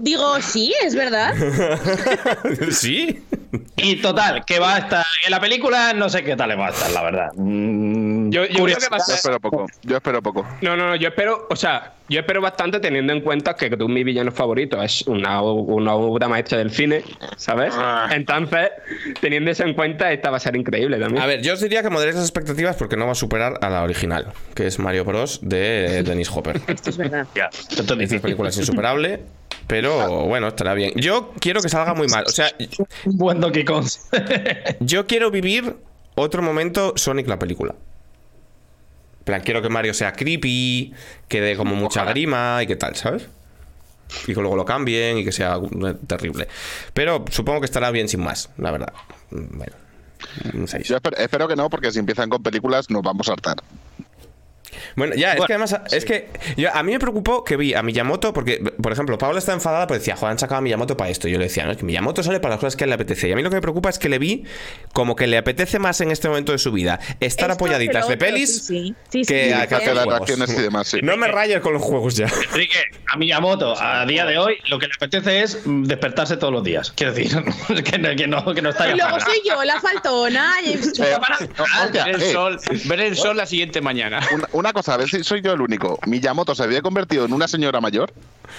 digo, 0.00 0.40
sí, 0.40 0.72
es 0.82 0.94
verdad. 0.94 1.34
sí. 2.70 3.22
Y 3.76 3.96
total, 3.96 4.44
que 4.44 4.58
va 4.58 4.76
a 4.76 4.78
estar 4.78 5.04
en 5.24 5.30
la 5.30 5.40
película, 5.40 5.92
no 5.92 6.08
sé 6.08 6.22
qué 6.22 6.36
tal 6.36 6.50
le 6.50 6.56
va 6.56 6.68
a 6.68 6.70
estar, 6.70 6.90
la 6.92 7.02
verdad. 7.02 7.32
Mm, 7.34 8.19
Yo, 8.30 8.42
yo 8.42 8.48
creo 8.48 8.60
curioso. 8.60 8.80
que 8.80 8.88
va 8.90 8.96
a 8.96 9.00
Yo 9.00 9.04
ser- 9.04 9.14
espero 9.16 9.40
poco. 9.40 9.66
Yo 9.82 9.96
espero 9.96 10.22
poco. 10.22 10.46
No, 10.62 10.76
no, 10.76 10.88
no, 10.88 10.96
yo 10.96 11.08
espero, 11.08 11.46
o 11.50 11.56
sea, 11.56 11.94
yo 12.08 12.20
espero 12.20 12.40
bastante 12.40 12.80
teniendo 12.80 13.12
en 13.12 13.20
cuenta 13.20 13.54
que 13.54 13.70
tú, 13.76 13.88
mi 13.88 14.02
villano 14.04 14.32
favorito, 14.32 14.82
es 14.82 15.02
una, 15.06 15.40
una 15.42 15.94
obra 15.94 16.28
maestra 16.28 16.58
del 16.58 16.70
cine, 16.70 17.04
¿sabes? 17.36 17.74
Entonces, 18.10 18.70
teniendo 19.20 19.50
eso 19.50 19.64
en 19.64 19.74
cuenta, 19.74 20.12
esta 20.12 20.30
va 20.30 20.38
a 20.38 20.40
ser 20.40 20.56
increíble 20.56 20.98
también. 20.98 21.22
A 21.22 21.26
ver, 21.26 21.42
yo 21.42 21.52
os 21.52 21.60
diría 21.60 21.82
que 21.82 21.90
moderéis 21.90 22.16
las 22.16 22.24
expectativas 22.24 22.76
porque 22.76 22.96
no 22.96 23.06
va 23.06 23.12
a 23.12 23.16
superar 23.16 23.58
a 23.60 23.68
la 23.70 23.82
original, 23.82 24.32
que 24.54 24.66
es 24.66 24.78
Mario 24.78 25.04
Bros. 25.04 25.40
de 25.42 26.02
Dennis 26.06 26.30
Hopper. 26.34 26.60
Esto 26.66 26.90
es 26.90 26.96
verdad. 26.96 27.26
Ya, 27.34 27.48
Esta 27.52 27.96
película 28.20 28.48
es 28.48 28.56
insuperable, 28.58 29.20
pero 29.66 30.24
bueno, 30.26 30.48
estará 30.48 30.74
bien. 30.74 30.92
Yo 30.96 31.32
quiero 31.40 31.60
que 31.60 31.68
salga 31.68 31.94
muy 31.94 32.08
mal. 32.08 32.24
O 32.26 32.30
sea, 32.30 32.48
un 33.04 33.16
buen 33.18 33.40
Donkey 33.40 33.64
Kong. 33.64 33.86
yo 34.80 35.06
quiero 35.06 35.30
vivir 35.30 35.76
otro 36.16 36.42
momento 36.42 36.92
Sonic 36.96 37.28
la 37.28 37.38
película. 37.38 37.74
En 39.20 39.24
plan, 39.24 39.42
quiero 39.42 39.62
que 39.62 39.68
Mario 39.68 39.94
sea 39.94 40.12
creepy, 40.12 40.92
que 41.28 41.40
dé 41.40 41.56
como 41.56 41.76
mucha 41.76 42.04
grima 42.04 42.62
y 42.62 42.66
que 42.66 42.76
tal, 42.76 42.96
¿sabes? 42.96 43.28
Y 44.26 44.34
que 44.34 44.40
luego 44.40 44.56
lo 44.56 44.64
cambien 44.64 45.18
y 45.18 45.24
que 45.24 45.32
sea 45.32 45.58
terrible. 46.06 46.48
Pero 46.94 47.24
supongo 47.30 47.60
que 47.60 47.66
estará 47.66 47.90
bien 47.90 48.08
sin 48.08 48.20
más, 48.20 48.50
la 48.56 48.70
verdad. 48.70 48.92
Bueno. 49.30 49.72
Yo 50.84 50.96
espero, 50.96 51.16
espero 51.16 51.48
que 51.48 51.56
no, 51.56 51.70
porque 51.70 51.92
si 51.92 51.98
empiezan 51.98 52.28
con 52.28 52.42
películas 52.42 52.90
nos 52.90 53.02
vamos 53.02 53.28
a 53.28 53.32
hartar. 53.32 53.56
Bueno, 54.96 55.14
ya, 55.16 55.32
es 55.34 55.44
que 55.44 55.52
además, 55.52 55.76
es 55.90 56.04
que 56.04 56.28
yo- 56.56 56.74
a 56.74 56.82
mí 56.82 56.92
me 56.92 56.98
preocupó 56.98 57.44
que 57.44 57.56
vi 57.56 57.74
a 57.74 57.82
Miyamoto, 57.82 58.32
porque, 58.32 58.62
por 58.82 58.92
ejemplo, 58.92 59.18
Paula 59.18 59.38
está 59.38 59.52
enfadada 59.52 59.86
porque 59.86 59.98
decía, 60.00 60.16
joder, 60.16 60.32
han 60.32 60.38
sacado 60.38 60.58
a 60.58 60.60
Miyamoto 60.62 60.96
para 60.96 61.10
esto. 61.10 61.28
Y 61.28 61.32
yo 61.32 61.38
le 61.38 61.44
decía, 61.44 61.64
no, 61.64 61.72
es 61.72 61.76
que 61.78 61.84
Miyamoto 61.84 62.22
sale 62.22 62.40
para 62.40 62.54
las 62.54 62.60
cosas 62.60 62.76
que 62.76 62.84
a 62.84 62.86
él 62.86 62.90
le 62.90 62.94
apetece. 62.94 63.28
Y 63.28 63.32
a 63.32 63.36
mí 63.36 63.42
lo 63.42 63.50
que 63.50 63.56
me 63.56 63.62
preocupa 63.62 63.88
es 63.90 63.98
que 63.98 64.08
le 64.08 64.18
vi 64.18 64.44
como 64.92 65.16
que 65.16 65.26
le 65.26 65.38
apetece 65.38 65.78
más 65.78 66.00
en 66.00 66.10
este 66.10 66.28
momento 66.28 66.52
de 66.52 66.58
su 66.58 66.72
vida 66.72 66.98
estar 67.20 67.50
Esto 67.50 67.64
apoyaditas 67.64 68.06
de 68.08 68.14
otro, 68.14 68.26
pelis 68.26 68.66
sí, 68.66 68.66
sí. 68.76 68.94
Sí, 69.10 69.24
sí, 69.24 69.32
que, 69.32 69.54
a- 69.54 69.62
hacer 69.62 69.94
reacciones 69.94 70.50
y 70.50 70.62
demás, 70.62 70.88
sí. 70.88 71.00
No 71.02 71.16
me 71.16 71.28
rayes 71.28 71.60
con 71.60 71.72
los 71.72 71.82
juegos 71.82 72.16
ya. 72.16 72.26
Enrique, 72.52 72.78
a 73.12 73.16
Miyamoto, 73.16 73.74
a 73.80 74.04
día 74.06 74.24
de 74.26 74.38
hoy, 74.38 74.56
lo 74.68 74.78
que 74.78 74.86
le 74.86 74.92
apetece 74.94 75.42
es 75.42 75.58
despertarse 75.64 76.36
todos 76.36 76.52
los 76.52 76.64
días. 76.64 76.92
Quiero 76.96 77.12
decir, 77.12 77.30
que, 77.84 77.98
no- 77.98 78.16
que 78.16 78.26
no, 78.26 78.54
que 78.54 78.62
no 78.62 78.70
está 78.70 78.88
Y 78.90 78.96
luego 78.96 79.10
para- 79.12 79.24
soy 79.24 79.40
yo, 79.46 79.62
la 79.64 79.80
faltona. 79.80 80.52
y- 80.64 80.70
Eh, 81.00 81.16
no, 81.58 81.64
hostia, 81.84 82.04
Ver 82.04 82.14
el 82.16 82.22
eh, 82.22 82.32
sol, 82.32 82.60
ver 82.84 83.00
el 83.00 83.16
sol 83.16 83.36
la 83.36 83.46
siguiente 83.46 83.80
mañana. 83.80 84.20
una, 84.32 84.48
una 84.52 84.59
cosa, 84.72 84.94
a 84.94 84.96
ver 84.98 85.08
si 85.08 85.24
soy 85.24 85.40
yo 85.42 85.52
el 85.52 85.60
único. 85.60 85.98
Miyamoto 86.06 86.54
se 86.54 86.62
había 86.62 86.82
convertido 86.82 87.24
en 87.24 87.32
una 87.32 87.48
señora 87.48 87.80
mayor, 87.80 88.12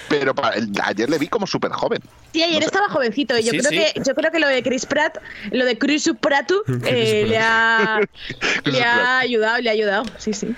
pero 0.08 0.34
pa- 0.34 0.50
el- 0.50 0.70
ayer 0.82 1.08
le 1.08 1.18
vi 1.18 1.28
como 1.28 1.46
súper 1.46 1.70
joven. 1.72 2.00
Sí, 2.32 2.42
ayer 2.42 2.62
estaba 2.62 2.88
jovencito. 2.88 3.38
y 3.38 3.42
Yo, 3.44 3.50
Sí, 3.52 3.58
creo 3.58 3.70
sí. 3.70 3.76
Que, 3.94 4.02
yo 4.04 4.14
creo 4.14 4.30
que 4.32 4.38
lo 4.40 4.48
de 4.48 4.62
Chris 4.62 4.84
Pratt, 4.86 5.18
lo 5.52 5.64
de 5.64 5.78
Chris 5.78 6.10
Pratt, 6.20 6.50
eh, 6.86 7.24
le, 7.28 7.38
ha, 7.38 8.00
le 8.64 8.82
ha 8.82 9.18
ayudado, 9.20 9.58
le 9.60 9.68
ha 9.70 9.72
ayudado. 9.72 10.02
Sí, 10.18 10.32
sí. 10.32 10.54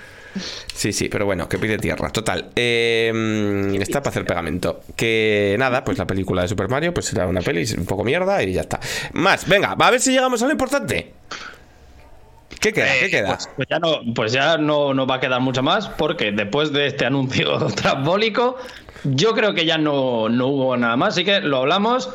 Sí, 0.73 0.91
sí, 0.91 1.07
pero 1.07 1.25
bueno, 1.25 1.47
que 1.47 1.57
pide 1.57 1.77
tierra. 1.77 2.09
Total. 2.09 2.49
Eh, 2.57 3.77
está 3.79 4.01
para 4.01 4.09
hacer 4.09 4.25
pegamento. 4.25 4.81
Que 4.97 5.55
nada, 5.57 5.85
pues 5.85 5.97
la 5.97 6.05
película 6.05 6.41
de 6.41 6.49
Super 6.49 6.67
Mario, 6.67 6.93
pues 6.93 7.05
será 7.05 7.25
una 7.25 7.39
peli 7.39 7.65
un 7.77 7.85
poco 7.85 8.03
mierda 8.03 8.43
y 8.43 8.51
ya 8.51 8.61
está. 8.61 8.81
Más, 9.13 9.47
venga, 9.47 9.75
va 9.75 9.87
a 9.87 9.91
ver 9.91 10.01
si 10.01 10.11
llegamos 10.11 10.41
a 10.43 10.45
lo 10.47 10.51
importante. 10.51 11.13
¿Qué 12.59 12.71
queda? 12.73 12.87
¿Qué 12.99 13.05
Eh, 13.05 13.09
queda? 13.09 13.27
Pues, 13.29 13.49
pues 13.55 13.67
ya, 13.69 13.79
no, 13.79 13.99
pues 14.13 14.31
ya 14.31 14.57
no, 14.57 14.93
no 14.93 15.05
va 15.07 15.15
a 15.15 15.19
quedar 15.19 15.41
mucho 15.41 15.61
más, 15.63 15.87
porque 15.89 16.31
después 16.31 16.71
de 16.71 16.87
este 16.87 17.05
anuncio 17.05 17.57
trambólico, 17.75 18.57
yo 19.03 19.33
creo 19.33 19.53
que 19.53 19.65
ya 19.65 19.77
no, 19.77 20.29
no 20.29 20.47
hubo 20.47 20.77
nada 20.77 20.95
más. 20.95 21.09
Así 21.15 21.25
que 21.25 21.41
lo 21.41 21.57
hablamos. 21.57 22.09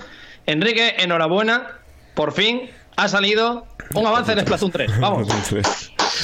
Enrique, 0.46 0.96
enhorabuena. 0.98 1.68
Por 2.14 2.32
fin 2.32 2.70
ha 2.96 3.08
salido 3.08 3.66
un 3.94 4.06
avance 4.06 4.32
en 4.32 4.40
Splatoon 4.40 4.70
3. 4.72 4.98
Vamos. 5.00 5.28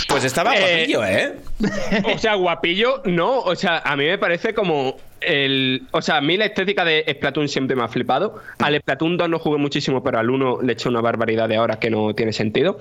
Pues 0.09 0.25
estaba 0.25 0.55
Eh, 0.57 0.87
guapillo, 0.89 1.05
¿eh? 1.05 1.37
O 2.15 2.19
sea, 2.19 2.35
guapillo, 2.35 3.03
no. 3.05 3.39
O 3.39 3.55
sea, 3.55 3.79
a 3.79 3.97
mí 3.97 4.05
me 4.05 4.19
parece 4.19 4.55
como 4.55 4.97
el. 5.21 5.87
O 5.93 6.03
sea, 6.03 6.17
a 6.17 6.21
mí 6.21 6.37
la 6.37 6.47
estética 6.47 6.85
de 6.85 7.05
Splatoon 7.09 7.49
siempre 7.49 7.77
me 7.77 7.85
ha 7.85 7.89
flipado. 7.89 8.41
Al 8.59 8.77
Splatoon 8.81 9.17
2 9.17 9.29
no 9.29 9.39
jugué 9.39 9.59
muchísimo, 9.59 10.03
pero 10.03 10.19
al 10.19 10.29
1 10.31 10.63
le 10.63 10.69
he 10.69 10.75
hecho 10.75 10.89
una 10.89 11.01
barbaridad 11.01 11.49
de 11.49 11.59
horas 11.59 11.79
que 11.79 11.91
no 11.91 12.15
tiene 12.15 12.33
sentido. 12.33 12.79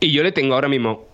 Y 0.00 0.12
yo 0.12 0.22
le 0.22 0.32
tengo 0.32 0.54
ahora 0.54 0.68
mismo. 0.68 1.06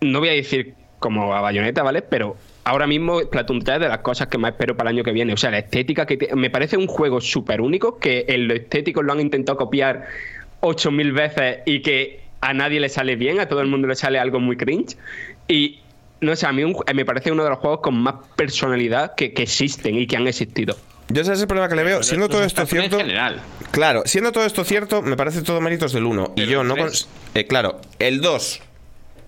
No 0.00 0.20
voy 0.20 0.28
a 0.28 0.32
decir 0.32 0.74
como 0.98 1.34
a 1.34 1.40
bayoneta, 1.40 1.82
¿vale? 1.82 2.02
Pero 2.02 2.36
ahora 2.64 2.86
mismo 2.86 3.20
Splatoon 3.20 3.60
3 3.62 3.76
es 3.76 3.80
de 3.82 3.88
las 3.88 3.98
cosas 3.98 4.28
que 4.28 4.38
más 4.38 4.52
espero 4.52 4.76
para 4.76 4.90
el 4.90 4.96
año 4.96 5.04
que 5.04 5.12
viene. 5.12 5.32
O 5.32 5.36
sea, 5.36 5.50
la 5.50 5.58
estética 5.58 6.06
que 6.06 6.16
tiene- 6.16 6.34
me 6.36 6.50
parece 6.50 6.76
un 6.76 6.86
juego 6.86 7.20
súper 7.20 7.60
único, 7.60 7.98
que 7.98 8.24
en 8.28 8.48
lo 8.48 8.54
estético 8.54 9.02
lo 9.02 9.12
han 9.12 9.20
intentado 9.20 9.58
copiar 9.58 10.06
8000 10.60 11.12
veces 11.12 11.58
y 11.66 11.80
que 11.80 12.20
a 12.40 12.54
nadie 12.54 12.80
le 12.80 12.88
sale 12.88 13.16
bien, 13.16 13.40
a 13.40 13.48
todo 13.48 13.60
el 13.60 13.66
mundo 13.68 13.88
le 13.88 13.96
sale 13.96 14.18
algo 14.18 14.40
muy 14.40 14.56
cringe. 14.56 14.96
Y 15.48 15.80
no 16.20 16.34
sé, 16.36 16.46
a 16.46 16.52
mí 16.52 16.64
un- 16.64 16.76
me 16.94 17.04
parece 17.04 17.32
uno 17.32 17.44
de 17.44 17.50
los 17.50 17.58
juegos 17.58 17.80
con 17.80 17.98
más 17.98 18.14
personalidad 18.36 19.14
que, 19.14 19.32
que 19.34 19.42
existen 19.42 19.96
y 19.96 20.06
que 20.06 20.16
han 20.16 20.26
existido. 20.26 20.76
Yo 21.08 21.22
ese 21.22 21.32
es 21.34 21.40
el 21.40 21.46
problema 21.46 21.68
que 21.68 21.76
le 21.76 21.84
veo. 21.84 22.02
Siendo 22.02 22.28
todo 22.28 22.42
esto 22.44 22.64
cierto. 22.66 22.96
En 22.98 23.02
general. 23.06 23.40
Claro, 23.70 24.02
siendo 24.06 24.32
todo 24.32 24.44
esto 24.46 24.64
cierto, 24.64 25.02
me 25.02 25.16
parece 25.16 25.42
todo 25.42 25.60
méritos 25.60 25.92
del 25.92 26.04
1. 26.04 26.32
Y 26.36 26.40
Pero 26.40 26.50
yo 26.50 26.64
no. 26.64 26.76
cons- 26.76 27.06
eh, 27.34 27.46
claro, 27.46 27.80
el 27.98 28.20
2 28.20 28.60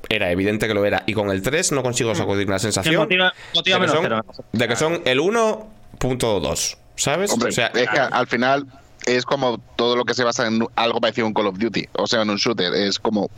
era 0.09 0.31
evidente 0.31 0.69
que 0.69 0.75
lo 0.75 0.85
era. 0.85 1.03
Y 1.07 1.13
con 1.13 1.31
el 1.31 1.43
3 1.43 1.73
no 1.73 1.83
consigo 1.83 2.15
sacudir 2.15 2.49
la 2.49 2.59
sensación 2.59 2.95
motiva- 2.97 3.33
motiva 3.55 3.79
de, 3.79 3.87
que 3.87 3.93
menos 4.01 4.25
son, 4.35 4.47
de 4.53 4.69
que 4.69 4.77
son 4.77 5.03
el 5.05 5.21
1.2. 5.21 6.77
¿Sabes? 6.97 7.31
Hombre, 7.33 7.51
o 7.51 7.53
sea, 7.53 7.67
es 7.67 7.89
que 7.91 7.99
al 7.99 8.27
final 8.27 8.67
es 9.07 9.25
como 9.25 9.59
todo 9.77 9.97
lo 9.97 10.05
que 10.05 10.15
se 10.15 10.25
basa 10.25 10.47
en 10.47 10.67
algo 10.77 11.01
parecido 11.01 11.27
a 11.27 11.29
un 11.29 11.35
Call 11.35 11.47
of 11.47 11.59
Duty, 11.59 11.87
o 11.95 12.07
sea, 12.07 12.23
en 12.23 12.31
un 12.31 12.37
shooter, 12.37 12.75
es 12.75 12.99
como 12.99 13.31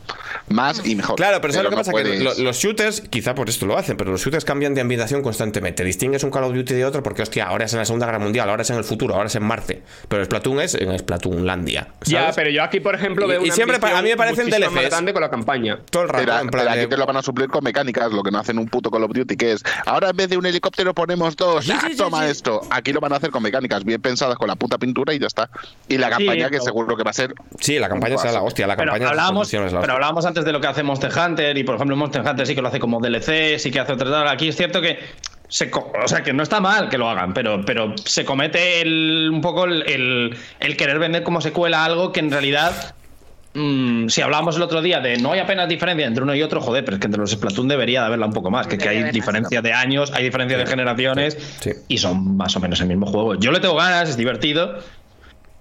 más 0.49 0.85
y 0.85 0.95
mejor. 0.95 1.15
Claro, 1.15 1.39
pero 1.41 1.53
¿sabes 1.53 1.63
lo 1.65 1.69
que 1.69 1.75
no 1.75 1.81
pasa? 1.83 1.93
Que 1.93 2.19
lo- 2.23 2.33
los 2.43 2.57
shooters, 2.57 3.01
quizá 3.01 3.35
por 3.35 3.49
esto 3.49 3.65
lo 3.65 3.77
hacen, 3.77 3.95
pero 3.95 4.11
los 4.11 4.21
shooters 4.21 4.45
cambian 4.45 4.73
de 4.73 4.81
ambientación 4.81 5.21
constantemente. 5.21 5.83
Distingues 5.83 6.23
un 6.23 6.31
Call 6.31 6.43
of 6.45 6.53
Duty 6.53 6.73
de 6.73 6.85
otro 6.85 7.03
porque, 7.03 7.21
hostia, 7.21 7.45
ahora 7.45 7.65
es 7.65 7.73
en 7.73 7.79
la 7.79 7.85
Segunda 7.85 8.05
Guerra 8.07 8.19
Mundial, 8.19 8.49
ahora 8.49 8.63
es 8.63 8.69
en 8.71 8.77
el 8.77 8.83
futuro, 8.83 9.13
ahora 9.15 9.27
es 9.27 9.35
en 9.35 9.43
Marte. 9.43 9.83
Pero 10.07 10.25
Splatoon 10.25 10.59
es 10.61 10.73
en 10.75 10.97
Splatoonlandia. 10.97 11.89
Ya, 12.05 12.21
¿sabes? 12.21 12.35
pero 12.35 12.49
yo 12.49 12.63
aquí, 12.63 12.79
por 12.79 12.95
ejemplo, 12.95 13.25
Y- 13.25 13.29
veo 13.29 13.41
y 13.41 13.45
una 13.45 13.53
siempre 13.55 13.77
a 13.81 14.01
mí 14.01 14.09
me 14.09 14.17
parecen 14.17 14.49
DLCs. 14.49 14.89
grande 14.89 15.13
con 15.13 15.21
la 15.21 15.29
campaña. 15.29 15.79
Todo 15.91 16.03
el 16.03 16.09
rato, 16.09 16.23
Pero, 16.25 16.39
en 16.39 16.47
pero 16.49 16.63
plan 16.63 16.67
aquí 16.73 16.81
de- 16.81 16.87
te 16.87 16.97
lo 16.97 17.05
van 17.05 17.17
a 17.17 17.21
suplir 17.21 17.47
con 17.49 17.63
mecánicas, 17.63 18.11
lo 18.11 18.23
que 18.23 18.31
no 18.31 18.39
hacen 18.39 18.57
un 18.57 18.67
puto 18.67 18.89
Call 18.89 19.03
of 19.03 19.11
Duty, 19.13 19.35
que 19.37 19.51
es 19.53 19.63
ahora 19.85 20.09
en 20.09 20.17
vez 20.17 20.29
de 20.29 20.37
un 20.37 20.45
helicóptero 20.47 20.93
ponemos 20.95 21.35
dos, 21.35 21.65
Sí, 21.65 21.71
¡ah, 21.73 21.81
sí, 21.85 21.91
sí, 21.91 21.97
toma 21.97 22.23
sí. 22.25 22.31
esto. 22.31 22.61
Aquí 22.71 22.91
lo 22.91 22.99
van 22.99 23.13
a 23.13 23.17
hacer 23.17 23.29
con 23.29 23.43
mecánicas 23.43 23.83
bien 23.83 24.01
pensadas 24.01 24.35
con 24.37 24.47
la 24.47 24.55
puta 24.55 24.77
pintura 24.77 25.13
y 25.13 25.19
ya 25.19 25.27
está. 25.27 25.49
Y 25.87 25.97
la 25.97 26.09
campaña 26.09 26.49
que 26.49 26.59
seguro 26.59 26.95
que 26.95 27.03
va 27.03 27.09
a 27.09 27.13
ser. 27.13 27.33
Sí, 27.59 27.79
la 27.79 27.89
campaña 27.89 28.17
será 28.17 28.33
la 28.33 28.41
hostia, 28.43 28.67
la 28.67 28.75
Pero 28.75 28.91
campaña 28.91 29.09
hablábamos, 29.09 29.51
la 29.53 29.81
pero 29.81 29.93
hablábamos 29.93 30.25
antes 30.25 30.45
de 30.45 30.51
lo 30.51 30.61
que 30.61 30.67
hace 30.67 30.83
Monster 30.83 31.11
Hunter 31.17 31.57
y 31.57 31.63
por 31.63 31.75
ejemplo 31.75 31.95
Monster 31.95 32.21
Hunter 32.21 32.45
sí 32.45 32.53
que 32.55 32.61
lo 32.61 32.67
hace 32.67 32.79
como 32.79 32.99
DLC, 32.99 33.57
sí 33.57 33.71
que 33.71 33.79
hace 33.79 33.93
otro 33.93 34.11
tal. 34.11 34.27
Aquí 34.27 34.49
es 34.49 34.55
cierto 34.55 34.81
que 34.81 34.99
se, 35.47 35.71
co- 35.71 35.91
o 36.03 36.07
sea 36.07 36.21
que 36.21 36.31
no 36.31 36.43
está 36.43 36.59
mal 36.59 36.89
que 36.89 36.97
lo 36.99 37.09
hagan, 37.09 37.33
pero, 37.33 37.65
pero 37.65 37.95
se 37.97 38.23
comete 38.23 38.81
el- 38.81 39.29
un 39.33 39.41
poco 39.41 39.65
el, 39.65 39.81
el- 39.89 40.37
el 40.59 40.77
querer 40.77 40.99
vender 40.99 41.23
como 41.23 41.41
secuela 41.41 41.83
algo 41.83 42.11
que 42.11 42.19
en 42.19 42.29
realidad 42.29 42.93
mm, 43.55 44.09
si 44.09 44.21
hablábamos 44.21 44.57
el 44.57 44.61
otro 44.61 44.83
día 44.83 44.99
de 44.99 45.17
no 45.17 45.31
hay 45.31 45.39
apenas 45.39 45.67
diferencia 45.67 46.05
entre 46.05 46.21
uno 46.23 46.35
y 46.35 46.43
otro, 46.43 46.61
joder, 46.61 46.85
pero 46.85 46.97
es 46.97 47.01
que 47.01 47.07
entre 47.07 47.19
los 47.19 47.31
Splatoon 47.31 47.67
debería 47.67 48.01
de 48.01 48.05
haberla 48.05 48.27
un 48.27 48.33
poco 48.33 48.51
más, 48.51 48.67
que, 48.67 48.77
que 48.77 48.87
hay 48.89 49.03
diferencia 49.11 49.61
de 49.63 49.73
años, 49.73 50.11
hay 50.13 50.23
diferencia 50.23 50.55
de 50.55 50.67
generaciones 50.67 51.35
sí. 51.61 51.71
y 51.87 51.97
son 51.97 52.37
más 52.37 52.55
o 52.55 52.59
menos 52.59 52.79
el 52.81 52.87
mismo 52.87 53.07
juego. 53.07 53.33
Yo 53.33 53.51
le 53.51 53.59
tengo 53.59 53.73
ganas, 53.75 54.07
es 54.09 54.17
divertido, 54.17 54.77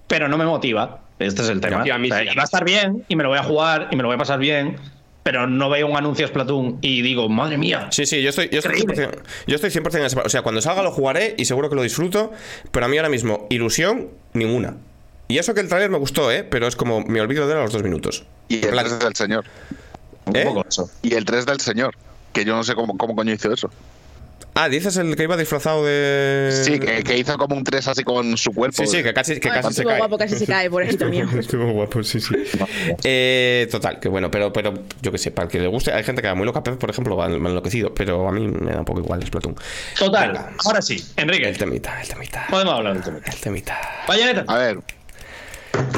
pero 0.09 0.27
no 0.29 0.37
me 0.37 0.45
motiva. 0.45 1.01
Este 1.21 1.43
es 1.43 1.49
el 1.49 1.61
tema. 1.61 1.83
A 1.83 1.99
mí 1.99 2.11
O 2.11 2.15
sea, 2.15 2.19
sí, 2.19 2.25
y 2.25 2.29
a 2.29 2.31
mí 2.33 2.37
va 2.37 2.43
a 2.43 2.45
estar 2.45 2.65
bien 2.65 3.05
y 3.09 3.15
me 3.17 3.23
lo 3.23 3.29
voy 3.29 3.39
a 3.39 3.43
jugar 3.45 3.89
y 3.93 3.97
me 3.97 4.03
lo 4.03 4.09
voy 4.09 4.17
a 4.17 4.19
pasar 4.19 4.39
bien, 4.39 4.77
pero 5.23 5.47
no 5.47 5.69
veo 5.69 5.87
un 5.87 5.97
anuncio 5.97 6.25
de 6.25 6.29
Splatoon 6.33 6.79
y 6.81 7.03
digo, 7.03 7.29
madre 7.29 7.59
mía. 7.59 7.89
Sí, 7.91 8.07
sí, 8.07 8.23
yo 8.23 8.31
estoy, 8.31 8.49
yo 8.51 8.59
estoy 8.59 8.81
Increíble. 8.81 9.09
100%, 9.19 9.23
yo 9.47 9.55
estoy 9.57 9.71
100% 9.71 9.99
en 9.99 10.05
ese- 10.07 10.19
O 10.21 10.29
sea, 10.29 10.43
cuando 10.43 10.61
salga 10.63 10.83
lo 10.83 10.91
jugaré 10.91 11.35
y 11.37 11.45
seguro 11.45 11.69
que 11.69 11.75
lo 11.77 11.83
disfruto, 11.83 12.33
pero 12.71 12.87
a 12.87 12.89
mí 12.89 12.97
ahora 12.97 13.09
mismo, 13.09 13.47
ilusión, 13.51 14.09
ninguna. 14.33 14.77
Y 15.31 15.37
eso 15.39 15.53
que 15.55 15.61
el 15.61 15.69
trailer 15.69 15.91
me 15.91 15.99
gustó, 15.99 16.33
¿eh? 16.33 16.45
Pero 16.45 16.67
es 16.67 16.75
como, 16.77 17.03
me 17.03 17.21
olvido 17.21 17.47
de 17.47 17.53
él 17.53 17.59
a 17.59 17.63
los 17.63 17.73
dos 17.73 17.83
minutos. 17.83 18.25
Y 18.49 18.65
el 18.65 18.71
Plan- 18.71 18.87
3 18.87 18.99
del 19.01 19.15
señor. 19.15 19.45
Un 20.25 20.37
¿Eh? 20.37 20.45
poco 20.45 20.65
eso. 20.67 20.89
Y 21.03 21.13
el 21.15 21.25
3 21.27 21.45
del 21.45 21.61
señor. 21.61 21.95
Que 22.33 22.45
yo 22.47 22.55
no 22.57 22.63
sé 22.65 22.75
cómo, 22.75 22.97
cómo 22.97 23.15
coño 23.15 23.33
hizo 23.35 23.53
eso. 23.53 23.71
Ah, 24.61 24.69
dices 24.69 24.97
el 24.97 25.15
que 25.15 25.23
iba 25.23 25.37
disfrazado 25.37 25.85
de. 25.85 26.51
Sí, 26.65 26.81
que, 26.81 27.05
que 27.05 27.17
hizo 27.17 27.39
como 27.39 27.55
un 27.55 27.63
3 27.63 27.87
así 27.87 28.03
con 28.03 28.37
su 28.37 28.53
cuerpo. 28.53 28.77
Sí, 28.85 28.89
sí, 28.89 29.03
que 29.05 29.15
casi, 29.15 29.39
que 29.39 29.49
Ay, 29.49 29.55
casi 29.55 29.69
se 29.69 29.81
estuvo 29.83 29.89
cae. 29.91 29.99
guapo, 29.99 30.19
casi 30.19 30.37
se 30.37 30.47
cae, 30.47 30.69
pobrecito 30.69 31.05
mío. 31.07 31.29
Estuvo 31.39 31.71
guapo, 31.73 32.03
sí, 32.03 32.21
sí. 32.21 32.35
Eh, 33.05 33.69
total, 33.71 34.01
que 34.01 34.09
bueno, 34.09 34.31
pero, 34.33 34.53
pero 34.53 34.75
yo 35.01 35.13
que 35.13 35.19
sé, 35.19 35.31
para 35.31 35.47
el 35.47 35.53
que 35.53 35.61
le 35.61 35.69
guste, 35.69 35.93
hay 35.93 36.03
gente 36.03 36.23
que 36.23 36.29
va 36.29 36.35
muy 36.35 36.45
loca, 36.45 36.63
Pep, 36.65 36.77
por 36.77 36.91
ejemplo, 36.91 37.17
va 37.17 37.27
enloquecido, 37.27 37.95
pero 37.95 38.27
a 38.29 38.33
mí 38.33 38.49
me 38.49 38.73
da 38.73 38.81
un 38.81 38.85
poco 38.85 38.99
igual 39.01 39.25
Splatoon. 39.25 39.55
Total, 39.97 40.29
Venga. 40.33 40.53
ahora 40.65 40.83
sí, 40.83 41.05
Enrique, 41.17 41.49
El 41.49 41.57
temita, 41.59 42.01
el 42.03 42.09
temita. 42.09 42.47
podemos 42.51 42.75
hablar 42.75 42.95
del 42.95 43.05
tema. 43.05 43.19
El 43.25 43.37
temita. 43.37 43.79
Bayonetta. 44.09 44.45
A 44.53 44.59
ver, 44.59 44.79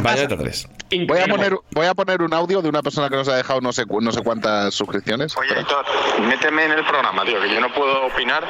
Bayonetta 0.03 0.37
3. 0.37 0.69
Voy 1.07 1.19
a, 1.19 1.27
poner, 1.27 1.55
voy 1.71 1.87
a 1.87 1.95
poner 1.95 2.23
un 2.23 2.33
audio 2.35 2.63
de 2.63 2.69
una 2.69 2.83
persona 2.83 3.09
que 3.09 3.17
nos 3.17 3.29
ha 3.29 3.37
dejado 3.37 3.61
no 3.61 3.73
sé, 3.73 3.85
no 3.89 4.13
sé 4.13 4.23
cuántas 4.23 4.75
suscripciones. 4.75 5.37
Oye, 5.37 5.59
Héctor, 5.59 5.85
méteme 6.21 6.65
en 6.65 6.73
el 6.73 6.85
programa, 6.85 7.25
tío, 7.25 7.41
que 7.41 7.53
yo 7.53 7.61
no 7.61 7.73
puedo 7.73 8.07
opinar, 8.07 8.45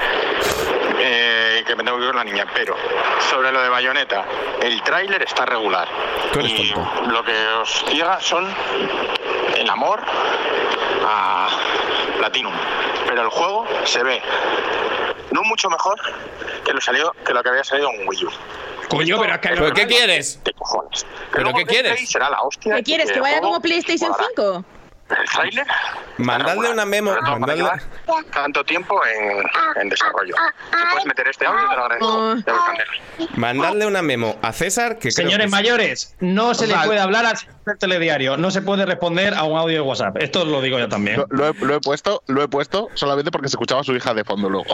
eh, 0.99 1.63
que 1.67 1.77
me 1.77 1.85
tengo 1.85 1.99
que 1.99 2.05
ir 2.05 2.11
con 2.11 2.17
la 2.17 2.25
niña. 2.25 2.47
Pero 2.55 2.75
sobre 3.31 3.53
lo 3.53 3.61
de 3.63 3.69
Bayonetta, 3.69 4.25
el 4.63 4.83
tráiler 4.83 5.23
está 5.23 5.47
regular. 5.47 5.89
Tú 6.33 6.41
eres 6.41 6.53
y 6.53 6.73
tonto. 6.73 7.11
lo 7.11 7.25
que 7.25 7.47
os 7.61 7.85
ciega 7.89 8.21
son 8.21 8.47
el 9.57 9.69
amor 9.69 10.01
a 11.07 11.49
Platinum. 12.19 12.55
Pero 13.07 13.23
el 13.23 13.29
juego 13.29 13.67
se 13.85 14.03
ve 14.03 14.23
no 15.33 15.43
mucho 15.45 15.69
mejor 15.71 15.97
que 16.65 16.73
lo, 16.73 16.81
salió, 16.81 17.15
que 17.25 17.33
lo 17.33 17.43
que 17.43 17.49
había 17.49 17.65
salido 17.65 17.91
en 17.91 18.09
Wii 18.09 18.25
U. 18.25 18.31
Coño, 18.91 19.21
pero 19.21 19.35
es 19.35 19.41
que 19.41 19.49
¿Pero 19.51 19.73
qué 19.73 19.87
quieres? 19.87 20.41
¿Pero 21.33 21.55
qué 21.55 21.65
quieres? 21.65 22.13
¿Qué 22.61 22.83
quieres? 22.83 23.13
¿Que 23.13 23.21
vaya 23.21 23.39
juego 23.39 23.53
como 23.53 23.63
PlayStation 23.63 24.11
molará. 24.11 24.29
5? 24.37 24.65
El 25.11 25.29
tráiler. 25.29 25.67
Mandadle 26.19 26.71
una 26.71 26.85
memo, 26.85 27.13
mandadle- 27.17 27.81
tanto 28.33 28.65
tiempo 28.65 29.01
en, 29.07 29.43
en 29.83 29.89
desarrollo. 29.89 30.35
Si 30.71 30.87
puedes 30.93 31.07
meter 31.07 31.29
este 31.29 31.47
audio, 31.47 31.69
te 31.69 31.77
lo 31.77 31.83
agradezco. 31.85 32.37
Candela. 32.45 33.31
Mandadle 33.37 33.87
una 33.87 34.03
memo 34.03 34.39
a 34.43 34.53
César 34.53 34.95
que 34.99 35.09
creo 35.11 35.13
Señores 35.13 35.47
que- 35.47 35.51
mayores, 35.51 36.15
no 36.21 36.55
se 36.55 36.67
le 36.67 36.75
Vale. 36.75 36.87
puede 36.87 37.01
hablar 37.01 37.27
al 37.27 37.79
telediario, 37.79 38.37
no 38.37 38.51
se 38.51 38.63
puede 38.63 38.85
responder 38.87 39.35
a 39.35 39.45
un 39.45 39.59
audio 39.59 39.77
de 39.77 39.81
WhatsApp. 39.81 40.17
Esto 40.19 40.43
os 40.43 40.49
lo 40.49 40.61
digo 40.61 40.79
yo 40.79 40.89
también. 40.89 41.17
Lo, 41.17 41.27
lo 41.31 41.49
he, 41.49 41.55
lo 41.55 41.75
he 41.77 41.81
puesto, 41.81 42.23
lo 42.27 42.43
he 42.43 42.49
puesto 42.49 42.89
solamente 42.95 43.31
porque 43.31 43.49
se 43.49 43.55
escuchaba 43.55 43.81
a 43.81 43.85
su 43.85 43.95
hija 43.95 44.13
de 44.15 44.25
fondo 44.25 44.49
luego. 44.51 44.67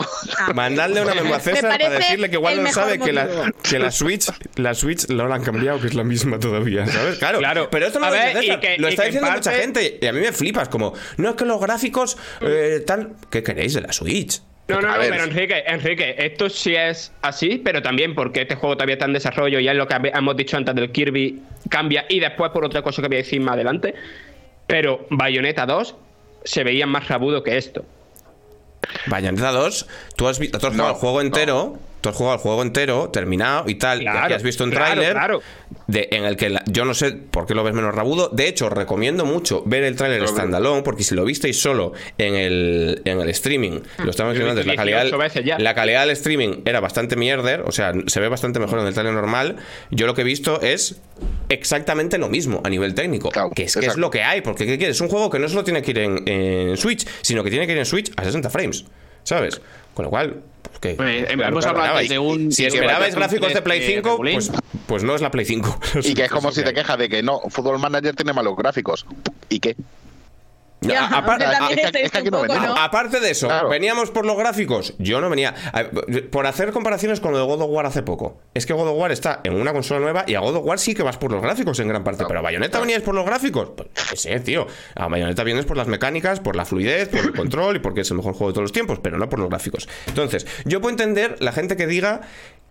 Mandadle 0.53 1.01
una 1.01 1.13
memo 1.15 1.35
a 1.35 1.39
César 1.39 1.69
para 1.77 1.89
decirle 1.89 2.29
que 2.29 2.35
igual 2.35 2.61
no 2.63 2.71
sabe 2.71 2.99
que 2.99 3.13
la, 3.13 3.27
que 3.63 3.79
la 3.79 3.91
Switch 3.91 4.27
la 4.55 4.73
Switch 4.73 5.07
la 5.09 5.23
han 5.33 5.43
cambiado, 5.43 5.79
que 5.79 5.87
es 5.87 5.93
la 5.93 6.03
misma 6.03 6.39
todavía, 6.39 6.85
¿sabes? 6.87 7.17
Claro, 7.19 7.39
Claro. 7.39 7.69
pero 7.69 7.85
esto 7.87 7.99
no 7.99 8.07
A 8.07 8.09
lo 8.09 8.15
ver, 8.15 8.37
César, 8.37 8.59
que- 8.59 8.77
lo 8.77 8.87
y 8.87 8.91
está 8.91 9.03
diciendo 9.03 9.29
mucha 9.29 9.41
parte- 9.51 9.61
gente 9.61 9.99
y 10.01 10.05
a 10.07 10.13
mí 10.13 10.19
me 10.21 10.26
flipas, 10.33 10.69
como, 10.69 10.93
no 11.17 11.29
es 11.29 11.35
que 11.35 11.45
los 11.45 11.59
gráficos 11.61 12.17
eh, 12.41 12.83
tan... 12.85 13.15
¿Qué 13.29 13.43
queréis 13.43 13.73
de 13.73 13.81
la 13.81 13.93
Switch? 13.93 14.41
No, 14.67 14.81
no, 14.81 14.89
no, 14.89 14.95
pero 14.99 15.23
Enrique, 15.23 15.63
Enrique, 15.65 16.15
esto 16.17 16.49
sí 16.49 16.75
es 16.75 17.13
así, 17.21 17.61
pero 17.63 17.81
también 17.81 18.13
porque 18.13 18.41
este 18.41 18.55
juego 18.55 18.75
todavía 18.75 18.95
está 18.95 19.05
en 19.05 19.13
desarrollo 19.13 19.59
y 19.61 19.67
es 19.69 19.75
lo 19.75 19.87
que 19.87 19.95
hemos 20.13 20.35
dicho 20.35 20.57
antes 20.57 20.75
del 20.75 20.91
Kirby 20.91 21.41
cambia 21.69 22.05
y 22.09 22.19
después 22.19 22.51
por 22.51 22.65
otra 22.65 22.81
cosa 22.81 23.01
que 23.01 23.07
voy 23.07 23.15
a 23.15 23.19
decir 23.19 23.39
más 23.39 23.53
adelante. 23.53 23.95
Pero 24.67 25.05
Bayonetta 25.09 25.65
2 25.65 25.95
se 26.43 26.63
veía 26.65 26.85
más 26.85 27.07
rabudo 27.07 27.43
que 27.43 27.57
esto. 27.57 27.85
Bayonetta 29.07 29.51
2, 29.51 29.87
tú 30.15 30.27
has, 30.27 30.37
vi- 30.39 30.49
tú 30.49 30.57
has 30.57 30.63
jugado 30.63 30.83
No, 30.83 30.89
el 30.89 30.95
juego 30.95 31.21
entero, 31.21 31.79
tú 32.01 32.09
has 32.09 32.15
jugado 32.15 32.35
el 32.35 32.41
juego 32.41 32.61
entero, 32.61 33.09
terminado 33.09 33.63
y 33.67 33.75
tal, 33.75 34.01
y 34.01 34.05
Claro, 34.05 34.19
aquí 34.25 34.33
has 34.33 34.43
visto 34.43 34.63
un 34.63 34.69
claro, 34.71 34.85
tráiler 34.93 35.13
claro. 35.13 35.41
en 35.87 36.23
el 36.25 36.37
que 36.37 36.49
la- 36.49 36.63
yo 36.67 36.85
no 36.85 36.93
sé 36.93 37.11
por 37.11 37.45
qué 37.45 37.53
lo 37.55 37.63
ves 37.63 37.73
menos 37.73 37.93
rabudo. 37.93 38.29
De 38.29 38.47
hecho, 38.47 38.69
recomiendo 38.69 39.25
mucho 39.25 39.63
ver 39.65 39.83
el 39.83 39.95
tráiler 39.95 40.19
veo. 40.21 40.27
standalone, 40.29 40.83
porque 40.83 41.03
si 41.03 41.15
lo 41.15 41.25
visteis 41.25 41.59
solo 41.59 41.93
en 42.17 42.35
el, 42.35 43.01
en 43.05 43.19
el 43.19 43.29
streaming, 43.29 43.79
lo 44.03 44.09
estamos 44.11 44.35
Lo 44.37 44.41
he 44.41 44.45
diciendo 44.45 44.51
antes, 44.51 44.65
la 44.67 44.75
calidad, 44.75 45.01
18 45.03 45.17
veces 45.17 45.45
ya. 45.45 45.59
la 45.59 45.73
calidad 45.73 46.01
del 46.01 46.11
streaming 46.11 46.61
era 46.65 46.79
bastante 46.79 47.15
mierder, 47.15 47.61
o 47.61 47.71
sea, 47.71 47.93
se 48.05 48.19
ve 48.19 48.27
bastante 48.29 48.59
mejor 48.59 48.79
en 48.79 48.87
el 48.87 48.93
tráiler 48.93 49.13
normal. 49.13 49.55
Yo 49.91 50.05
lo 50.05 50.13
que 50.13 50.21
he 50.21 50.25
visto 50.25 50.61
es 50.61 50.99
exactamente 51.49 52.17
lo 52.17 52.29
mismo 52.29 52.61
a 52.63 52.69
nivel 52.69 52.93
técnico, 52.93 53.29
Claro, 53.29 53.49
que 53.51 53.63
es 53.63 53.75
que 53.75 53.85
es 53.85 53.97
lo 53.97 54.09
que 54.09 54.23
hay, 54.23 54.41
porque 54.41 54.65
¿qué 54.65 54.77
quieres? 54.77 54.97
Es 54.97 55.01
un 55.01 55.09
juego 55.09 55.29
que 55.29 55.39
no 55.39 55.47
solo 55.49 55.63
tiene 55.63 55.81
que 55.81 55.91
ir 55.91 55.99
en, 55.99 56.27
en 56.27 56.77
Switch, 56.77 57.05
sino 57.21 57.43
que 57.43 57.49
tiene 57.49 57.65
que 57.65 57.73
ir 57.73 57.77
en 57.79 57.85
Switch 57.85 58.11
a 58.15 58.23
60 58.23 58.49
frames, 58.49 58.85
¿sabes? 59.23 59.59
Con 59.93 60.05
lo 60.05 60.09
cual, 60.11 60.41
pues 60.79 60.97
Eh, 60.99 61.27
hemos 61.29 61.63
claro, 61.65 61.79
hablado 61.79 61.93
claro, 61.99 62.07
de 62.07 62.19
un- 62.19 62.51
si 62.51 62.65
esperabais 62.65 63.15
gráficos 63.15 63.53
de 63.53 63.61
Play 63.61 63.79
3 63.79 63.89
de 63.89 63.95
5, 63.95 64.09
Regulín. 64.11 64.33
pues, 64.35 64.51
pues 64.87 65.03
no 65.03 65.15
es 65.15 65.21
la 65.21 65.31
Play 65.31 65.45
5. 65.45 65.79
Y 66.03 66.13
que 66.13 66.25
es 66.25 66.31
como 66.31 66.51
si 66.51 66.63
te 66.63 66.69
que 66.73 66.81
quejas 66.81 66.97
de 66.97 67.09
que 67.09 67.23
no, 67.23 67.39
Football 67.49 67.79
Manager 67.79 68.15
tiene 68.15 68.33
malos 68.33 68.55
gráficos. 68.55 69.05
¿Y 69.49 69.59
qué? 69.59 69.75
Ya, 70.81 71.07
aparte- 71.07 71.45
es 72.03 72.11
que- 72.11 72.23
no 72.29 72.41
poco. 72.41 72.53
¿no? 72.53 73.19
De 73.19 73.31
eso, 73.31 73.47
Claro. 73.47 73.69
veníamos 73.69 74.11
por 74.11 74.25
los 74.25 74.37
gráficos. 74.37 74.93
Yo 74.99 75.21
no 75.21 75.29
venía. 75.29 75.55
Por 76.31 76.45
hacer 76.45 76.71
comparaciones 76.71 77.19
con 77.19 77.31
lo 77.31 77.39
de 77.39 77.45
God 77.45 77.61
of 77.61 77.69
War 77.71 77.85
hace 77.85 78.03
poco. 78.03 78.41
Es 78.53 78.65
que 78.65 78.73
God 78.73 78.89
of 78.89 78.97
War 78.97 79.11
está 79.11 79.39
en 79.43 79.55
una 79.55 79.73
consola 79.73 79.99
nueva 79.99 80.23
y 80.27 80.35
a 80.35 80.39
God 80.39 80.57
of 80.57 80.65
War 80.65 80.77
sí 80.79 80.93
que 80.93 81.03
vas 81.03 81.17
por 81.17 81.31
los 81.31 81.41
gráficos 81.41 81.79
en 81.79 81.87
gran 81.87 82.03
parte. 82.03 82.25
Pero 82.27 82.39
a 82.39 82.41
Bayonetta 82.41 82.79
venías 82.79 83.01
por 83.01 83.15
los 83.15 83.25
gráficos. 83.25 83.69
Pues 83.75 83.89
qué 84.11 84.17
sé, 84.17 84.39
tío. 84.41 84.67
A 84.95 85.07
Bayonetta 85.07 85.43
vienes 85.43 85.65
por 85.65 85.77
las 85.77 85.87
mecánicas, 85.87 86.39
por 86.39 86.55
la 86.55 86.65
fluidez, 86.65 87.09
por 87.09 87.21
el 87.21 87.33
control 87.33 87.77
y 87.77 87.79
porque 87.79 88.01
es 88.01 88.11
el 88.11 88.17
mejor 88.17 88.33
juego 88.33 88.47
de 88.49 88.53
todos 88.53 88.63
los 88.63 88.71
tiempos, 88.73 88.99
pero 89.01 89.17
no 89.17 89.29
por 89.29 89.39
los 89.39 89.49
gráficos. 89.49 89.87
Entonces, 90.07 90.45
yo 90.65 90.79
puedo 90.81 90.91
entender 90.91 91.37
la 91.39 91.51
gente 91.53 91.75
que 91.75 91.87
diga 91.87 92.21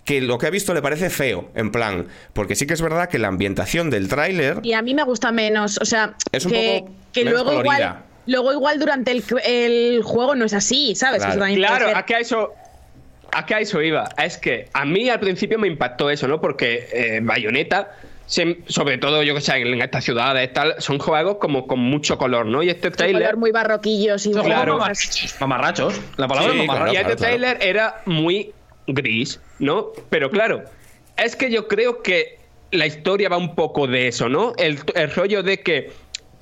que 0.07 0.23
lo 0.23 0.39
que 0.39 0.47
ha 0.47 0.51
visto 0.51 0.73
le 0.73 0.81
parece 0.81 1.11
feo, 1.11 1.51
en 1.55 1.71
plan, 1.71 2.07
porque 2.33 2.55
sí 2.55 2.67
que 2.67 2.73
es 2.73 2.81
verdad 2.81 3.11
que 3.11 3.19
la 3.19 3.29
ambientación 3.29 3.91
del 3.91 4.09
tráiler 4.09 4.61
Y 4.63 4.73
a 4.73 4.81
mí 4.81 4.95
me 4.95 5.03
gusta 5.03 5.33
menos, 5.33 5.79
o 5.83 5.85
sea, 5.85 6.15
Es 6.33 6.47
un 6.47 6.53
que, 6.53 6.79
poco 6.81 6.93
que 7.13 7.25
menos 7.25 7.33
luego 7.35 7.51
colorida. 7.59 7.75
igual, 7.75 8.03
luego 8.27 8.53
igual 8.53 8.79
durante 8.79 9.11
el, 9.11 9.25
el 9.45 10.03
juego 10.03 10.35
no 10.35 10.45
es 10.47 10.55
así, 10.55 10.95
¿sabes? 10.95 11.19
Claro. 11.19 11.33
Eso 11.33 11.41
también 11.41 11.61
puede 11.61 11.69
Claro, 11.69 11.89
ser. 11.89 11.97
a 11.99 12.07
que 12.07 12.15
a 12.15 12.19
eso. 12.21 12.55
A 13.33 13.45
que 13.45 13.55
a 13.57 13.61
eso 13.61 13.83
iba. 13.83 14.09
Es 14.17 14.39
que 14.39 14.69
a 14.73 14.85
mí 14.87 15.11
al 15.11 15.19
principio 15.21 15.59
me 15.59 15.67
impactó 15.67 16.09
eso, 16.09 16.29
¿no? 16.29 16.41
Porque 16.41 16.89
eh, 16.93 17.19
Bayonetta, 17.23 17.91
se- 18.27 18.61
sobre 18.69 18.99
todo 18.99 19.25
yo 19.25 19.35
que 19.35 19.41
sé, 19.41 19.57
en 19.57 19.83
estas 19.83 20.05
ciudades 20.05 20.53
tal, 20.53 20.77
son 20.79 21.01
juegos 21.01 21.39
como 21.41 21.67
con 21.67 21.81
mucho 21.81 22.17
color, 22.17 22.47
¿no? 22.47 22.63
Y 22.63 22.71
este 22.71 22.93
trailer. 22.93 23.23
color 23.23 23.37
muy 23.39 23.51
barroquillos 23.51 24.25
y 24.27 24.31
Claro. 24.31 24.75
mamarrachos. 24.79 25.35
Mamarrachos. 25.41 26.01
La 26.17 26.29
palabra 26.29 26.53
Sí, 26.53 26.61
es 26.61 26.67
mamarracho. 26.69 26.93
y 26.93 26.97
este 26.97 27.17
claro. 27.17 27.19
trailer 27.19 27.59
era 27.61 28.03
muy 28.07 28.53
gris, 28.87 29.41
¿no? 29.59 29.89
Pero 30.11 30.31
claro, 30.31 30.65
es 31.17 31.37
que 31.37 31.51
yo 31.51 31.69
creo 31.69 32.03
que 32.03 32.39
la 32.71 32.87
historia 32.87 33.29
va 33.29 33.37
un 33.37 33.55
poco 33.55 33.87
de 33.87 34.09
eso, 34.09 34.29
¿no? 34.29 34.53
El, 34.59 34.79
el 34.95 35.11
rollo 35.15 35.43
de 35.43 35.61
que 35.61 35.91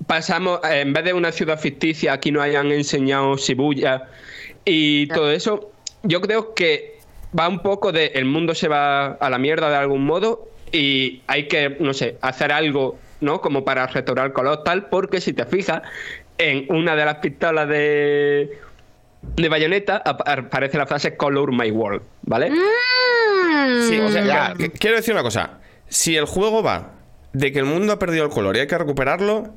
pasamos, 0.06 0.60
en 0.64 0.92
vez 0.92 1.04
de 1.04 1.12
una 1.12 1.32
ciudad 1.32 1.58
ficticia, 1.58 2.12
aquí 2.12 2.30
nos 2.30 2.42
hayan 2.42 2.70
enseñado 2.72 3.36
Shibuya 3.36 4.08
y 4.64 5.06
todo 5.08 5.30
eso, 5.30 5.70
yo 6.02 6.20
creo 6.20 6.54
que 6.54 6.98
va 7.38 7.48
un 7.48 7.60
poco 7.60 7.92
de 7.92 8.06
el 8.14 8.24
mundo 8.24 8.54
se 8.54 8.68
va 8.68 9.06
a 9.06 9.30
la 9.30 9.38
mierda 9.38 9.68
de 9.70 9.76
algún 9.76 10.04
modo 10.04 10.48
y 10.72 11.22
hay 11.26 11.48
que, 11.48 11.76
no 11.80 11.94
sé, 11.94 12.16
hacer 12.20 12.52
algo, 12.52 12.98
¿no? 13.20 13.40
Como 13.40 13.64
para 13.64 13.86
restaurar 13.86 14.26
el 14.26 14.32
color 14.32 14.64
tal, 14.64 14.88
porque 14.88 15.20
si 15.20 15.32
te 15.32 15.44
fijas, 15.46 15.82
en 16.38 16.66
una 16.68 16.96
de 16.96 17.04
las 17.04 17.16
pistolas 17.16 17.68
de, 17.68 18.58
de 19.36 19.48
Bayonetta 19.48 19.96
ap- 20.05 20.28
aparece 20.28 20.78
la 20.78 20.86
frase 20.86 21.16
Color 21.16 21.52
My 21.52 21.70
World, 21.70 22.02
¿vale? 22.22 22.51
Mm. 22.51 23.88
Sí, 23.88 23.98
o 24.01 24.09
sea, 24.10 24.24
Ya. 24.24 24.55
quiero 24.78 24.96
decir 24.96 25.14
una 25.14 25.22
cosa. 25.22 25.59
Si 25.88 26.16
el 26.16 26.24
juego 26.26 26.62
va 26.62 26.92
de 27.32 27.52
que 27.52 27.59
el 27.59 27.64
mundo 27.64 27.92
ha 27.92 27.98
perdido 27.98 28.24
el 28.24 28.30
color 28.30 28.56
y 28.56 28.60
hay 28.60 28.66
que 28.66 28.78
recuperarlo, 28.78 29.55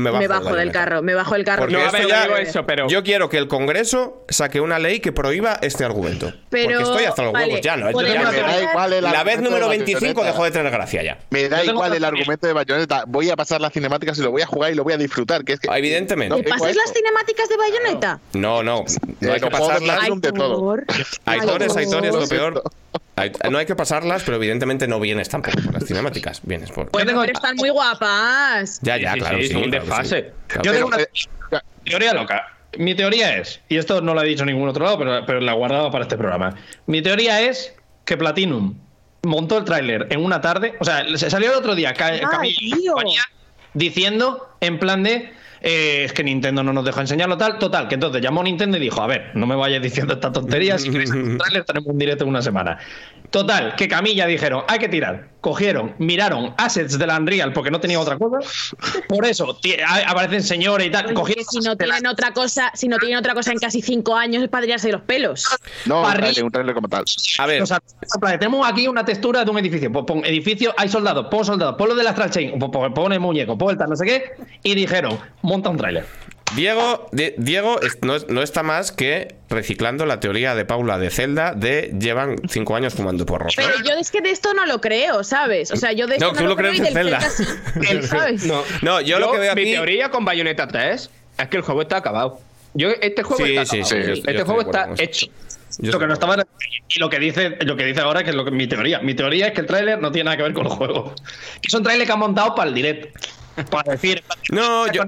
me 0.00 0.10
bajo, 0.10 0.18
me 0.20 0.24
de 0.24 0.28
bajo 0.28 0.54
del 0.56 0.72
carro, 0.72 1.02
me 1.02 1.14
bajo 1.14 1.34
del 1.34 1.44
carro. 1.44 1.60
Porque 1.62 1.74
No, 1.74 1.80
a 1.80 1.86
esto 1.86 1.98
ver, 1.98 2.06
ya- 2.08 2.16
no 2.20 2.24
digo 2.24 2.36
eso, 2.38 2.66
pero. 2.66 2.88
Yo 2.88 3.02
quiero 3.04 3.28
que 3.28 3.38
el 3.38 3.46
Congreso 3.48 4.24
saque 4.28 4.60
una 4.60 4.78
ley 4.78 5.00
que 5.00 5.12
prohíba 5.12 5.58
este 5.62 5.84
argumento. 5.84 6.32
Pero, 6.50 6.78
porque 6.78 6.82
estoy 6.90 7.04
hasta 7.04 7.22
los 7.22 7.32
vale, 7.32 7.46
huevos 7.46 7.60
ya, 7.60 7.76
¿no? 7.76 7.90
podemos 7.92 8.14
Ya 8.14 8.30
Me 8.30 8.36
no- 8.40 8.46
da 8.48 8.62
igual 8.70 8.92
el 8.94 9.04
la 9.04 9.24
vez 9.24 9.40
número 9.40 9.64
de 9.68 9.76
25 9.76 10.00
Bayonetta. 10.00 10.26
dejó 10.32 10.44
de 10.44 10.50
tener 10.50 10.72
gracia 10.72 11.02
ya. 11.02 11.18
Me 11.30 11.48
da 11.48 11.64
igual 11.64 11.94
el 11.94 12.04
argumento 12.04 12.46
de 12.46 12.52
Bayonetta. 12.52 13.04
Voy 13.06 13.30
a 13.30 13.36
pasar 13.36 13.60
las 13.60 13.72
cinemáticas 13.72 14.18
y 14.18 14.22
lo 14.22 14.30
voy 14.30 14.42
a 14.42 14.46
jugar 14.46 14.72
y 14.72 14.74
lo 14.74 14.84
voy 14.84 14.94
a 14.94 14.96
disfrutar. 14.96 15.44
Que 15.44 15.52
es 15.54 15.60
que, 15.60 15.68
Evidentemente. 15.72 16.34
No, 16.36 16.42
¿Te 16.42 16.48
pasas 16.48 16.74
las 16.74 16.92
cinemáticas 16.92 17.48
de 17.48 17.56
Bayonetta? 17.56 18.20
No, 18.32 18.62
no. 18.62 18.84
No 19.20 19.32
hay 19.32 19.38
Eh, 19.38 19.40
que 19.40 19.50
pasarlas. 19.50 20.02
De 20.20 20.32
todo. 20.32 20.58
por- 20.60 20.84
lo 22.20 22.28
peor. 22.28 22.62
No 23.50 23.58
hay 23.58 23.66
que 23.66 23.74
pasarlas, 23.76 24.22
pero 24.22 24.36
evidentemente 24.38 24.88
no 24.88 24.98
vienes 24.98 25.28
tampoco 25.28 25.58
por 25.62 25.74
las 25.74 25.84
cinemáticas. 25.84 26.40
Vienes 26.42 26.70
por. 26.70 26.90
Bueno, 26.90 27.20
pero 27.20 27.32
están 27.32 27.56
muy 27.56 27.68
guapas. 27.68 28.78
Ya, 28.82 28.96
ya, 28.96 29.12
Sí, 29.12 29.14
sí, 29.14 29.20
claro. 29.20 29.38
sí, 29.38 29.48
sí, 29.48 29.54
un 29.56 29.62
claro 29.70 29.84
Claro 30.46 30.62
Yo 30.64 30.72
tengo 30.72 30.88
sí. 31.12 31.28
una 31.50 31.58
Eh, 31.58 31.60
teoría 31.84 32.14
loca. 32.14 32.56
Mi 32.78 32.94
teoría 32.94 33.36
es, 33.36 33.60
y 33.68 33.76
esto 33.78 34.00
no 34.00 34.14
lo 34.14 34.22
he 34.22 34.26
dicho 34.26 34.44
en 34.44 34.48
ningún 34.50 34.68
otro 34.68 34.84
lado, 34.84 34.98
pero, 34.98 35.26
pero 35.26 35.40
la 35.40 35.52
guardaba 35.54 35.90
para 35.90 36.02
este 36.04 36.16
programa. 36.16 36.54
Mi 36.86 37.02
teoría 37.02 37.40
es 37.40 37.74
que 38.04 38.16
Platinum 38.16 38.74
montó 39.22 39.58
el 39.58 39.64
tráiler 39.64 40.06
en 40.10 40.24
una 40.24 40.40
tarde. 40.40 40.74
O 40.78 40.84
sea, 40.84 41.04
se 41.16 41.30
salió 41.30 41.50
el 41.50 41.56
otro 41.56 41.74
día 41.74 41.92
Ay, 41.98 42.22
diciendo 43.74 44.56
en 44.60 44.78
plan 44.78 45.02
de 45.02 45.32
eh, 45.62 46.04
es 46.04 46.12
que 46.12 46.24
Nintendo 46.24 46.62
no 46.62 46.72
nos 46.72 46.84
deja 46.84 47.00
enseñarlo 47.00 47.36
tal, 47.36 47.58
total, 47.58 47.88
que 47.88 47.94
entonces 47.94 48.22
llamó 48.22 48.42
Nintendo 48.42 48.76
y 48.76 48.80
dijo, 48.80 49.00
a 49.02 49.06
ver, 49.06 49.30
no 49.34 49.46
me 49.46 49.54
vayas 49.56 49.82
diciendo 49.82 50.14
estas 50.14 50.32
tonterías, 50.32 50.82
si 50.82 50.90
queréis 50.90 51.10
hacer 51.10 51.22
un 51.22 51.38
tráiler 51.38 51.64
tenemos 51.64 51.88
un 51.88 51.98
directo 51.98 52.24
en 52.24 52.30
una 52.30 52.42
semana. 52.42 52.78
Total, 53.30 53.76
que 53.76 53.86
Camilla 53.86 54.26
dijeron, 54.26 54.64
hay 54.66 54.80
que 54.80 54.88
tirar. 54.88 55.28
Cogieron, 55.40 55.94
miraron 55.98 56.52
assets 56.58 56.98
de 56.98 57.06
la 57.06 57.16
Unreal 57.16 57.52
porque 57.52 57.70
no 57.70 57.78
tenía 57.80 57.98
otra 58.00 58.18
cosa. 58.18 58.38
Por 59.08 59.24
eso 59.24 59.56
a- 59.86 60.10
aparecen 60.10 60.42
señores 60.42 60.88
y 60.88 60.90
tal. 60.90 61.06
Oye, 61.06 61.14
Cogieron 61.14 61.44
si 61.44 61.60
no 61.60 61.76
tienen 61.76 62.06
otra 62.08 62.32
cosa, 62.32 62.72
si 62.74 62.88
no 62.88 62.98
tienen 62.98 63.16
otra 63.18 63.32
cosa 63.34 63.52
en 63.52 63.58
casi 63.58 63.80
cinco 63.82 64.16
años 64.16 64.42
es 64.42 64.48
para 64.48 64.64
tirarse 64.66 64.90
los 64.90 65.02
pelos. 65.02 65.46
No, 65.86 66.02
un 66.02 66.12
trailer, 66.12 66.44
un 66.44 66.50
trailer 66.50 66.74
como 66.74 66.88
tal. 66.88 67.04
A 67.38 67.46
ver, 67.46 67.62
O 67.62 67.66
sea, 67.66 67.80
tenemos 68.38 68.68
aquí 68.68 68.88
una 68.88 69.04
textura 69.04 69.44
de 69.44 69.50
un 69.50 69.58
edificio. 69.58 69.92
Pues 69.92 70.04
pon 70.06 70.24
edificio, 70.24 70.74
hay 70.76 70.88
soldados, 70.88 71.28
pon 71.30 71.44
soldados, 71.44 71.76
pon 71.78 71.88
lo 71.90 71.94
del 71.94 72.08
Astral 72.08 72.30
Chain, 72.30 72.58
pon, 72.58 72.70
pon- 72.72 72.92
pon 72.92 73.12
el 73.12 73.20
muñeco, 73.20 73.56
pon 73.56 73.70
el 73.70 73.78
tal, 73.78 73.90
no 73.90 73.96
sé 73.96 74.04
qué. 74.04 74.32
Y 74.64 74.74
dijeron, 74.74 75.16
monta 75.50 75.68
un 75.68 75.76
tráiler. 75.76 76.04
Diego, 76.56 77.08
Di- 77.12 77.34
Diego 77.36 77.78
no, 78.02 78.16
es- 78.16 78.28
no 78.28 78.42
está 78.42 78.62
más 78.64 78.90
que 78.90 79.36
reciclando 79.48 80.04
la 80.04 80.18
teoría 80.18 80.54
de 80.56 80.64
Paula 80.64 80.98
de 80.98 81.08
Zelda 81.10 81.52
de 81.54 81.94
llevan 81.96 82.36
cinco 82.48 82.74
años 82.74 82.94
fumando 82.94 83.24
porros. 83.24 83.54
Pero 83.56 83.70
yo 83.84 83.92
es 83.94 84.10
que 84.10 84.20
de 84.20 84.30
esto 84.30 84.52
no 84.54 84.66
lo 84.66 84.80
creo, 84.80 85.22
¿sabes? 85.22 85.70
O 85.70 85.76
sea, 85.76 85.92
yo 85.92 86.08
de 86.08 86.14
esto 86.16 86.26
No, 86.26 86.32
no, 86.32 86.38
tú 86.40 86.46
lo 86.46 86.56
creo 86.56 86.70
crees 86.72 86.82
del 86.82 86.92
Zelda. 86.92 87.20
¿sabes? 88.08 88.44
No, 88.46 88.62
No, 88.82 89.00
yo 89.00 89.18
lo 89.20 89.30
que 89.32 89.38
veo 89.38 89.54
Mi 89.54 89.62
aquí- 89.62 89.72
teoría 89.72 90.10
con 90.10 90.24
Bayonetta 90.24 90.66
3 90.66 91.08
es 91.38 91.48
que 91.48 91.56
el 91.56 91.62
juego 91.62 91.82
está 91.82 91.98
acabado. 91.98 92.40
Yo, 92.74 92.90
este 93.00 93.22
juego 93.22 93.44
Sí, 93.46 93.56
está 93.56 93.64
sí, 93.66 93.80
acabado. 93.80 94.14
sí, 94.16 94.22
Este 94.26 94.42
juego 94.42 94.62
de 94.64 94.70
está 94.70 95.02
hecho. 95.02 95.26
Yo 95.78 95.92
lo 95.92 95.98
que 96.00 96.06
no 96.06 96.08
de 96.08 96.14
estaba 96.14 96.36
y 96.88 96.98
lo 96.98 97.08
que 97.08 97.18
dice 97.20 97.56
lo 97.64 97.76
que 97.76 97.84
dice 97.84 98.00
ahora 98.00 98.24
que 98.24 98.30
es 98.30 98.36
lo 98.36 98.44
que 98.44 98.50
mi 98.50 98.66
teoría 98.66 98.98
mi 98.98 99.14
teoría 99.14 99.46
es 99.46 99.52
que 99.52 99.60
el 99.60 99.66
tráiler 99.68 100.00
no 100.02 100.10
tiene 100.10 100.24
nada 100.24 100.36
que 100.36 100.42
ver 100.42 100.52
con 100.52 100.66
el 100.66 100.72
juego 100.72 101.14
que 101.62 101.68
es 101.68 101.74
un 101.74 101.84
tráiler 101.84 102.06
que 102.08 102.12
han 102.12 102.18
montado 102.18 102.56
para 102.56 102.68
el 102.68 102.74
direct 102.74 103.16
para 103.70 103.92
decir 103.92 104.22
No, 104.50 104.86
yo, 104.92 105.04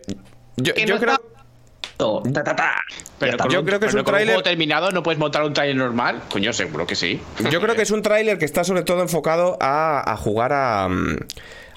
yo, 0.56 0.74
yo 0.74 0.94
no 0.94 1.00
creo. 1.00 1.14
está- 1.14 2.32
ta, 2.32 2.44
ta, 2.44 2.56
ta. 2.56 2.74
Pero 3.18 3.48
Yo 3.48 3.60
un- 3.60 3.66
creo 3.66 3.78
que 3.78 3.86
es 3.86 3.94
un 3.94 4.02
con 4.02 4.14
tráiler- 4.14 4.42
terminado 4.42 4.90
no 4.90 5.02
puedes 5.04 5.18
montar 5.20 5.44
un 5.44 5.52
tráiler 5.52 5.76
normal. 5.76 6.20
Coño, 6.30 6.52
seguro 6.52 6.86
que 6.86 6.96
sí. 6.96 7.20
Yo 7.50 7.60
creo 7.60 7.76
que 7.76 7.82
es 7.82 7.90
un 7.92 8.02
tráiler 8.02 8.38
que 8.38 8.44
está 8.44 8.64
sobre 8.64 8.82
todo 8.82 9.02
enfocado 9.02 9.56
a, 9.60 10.10
a 10.12 10.16
jugar 10.16 10.52
a, 10.52 10.88
mm, 10.88 11.16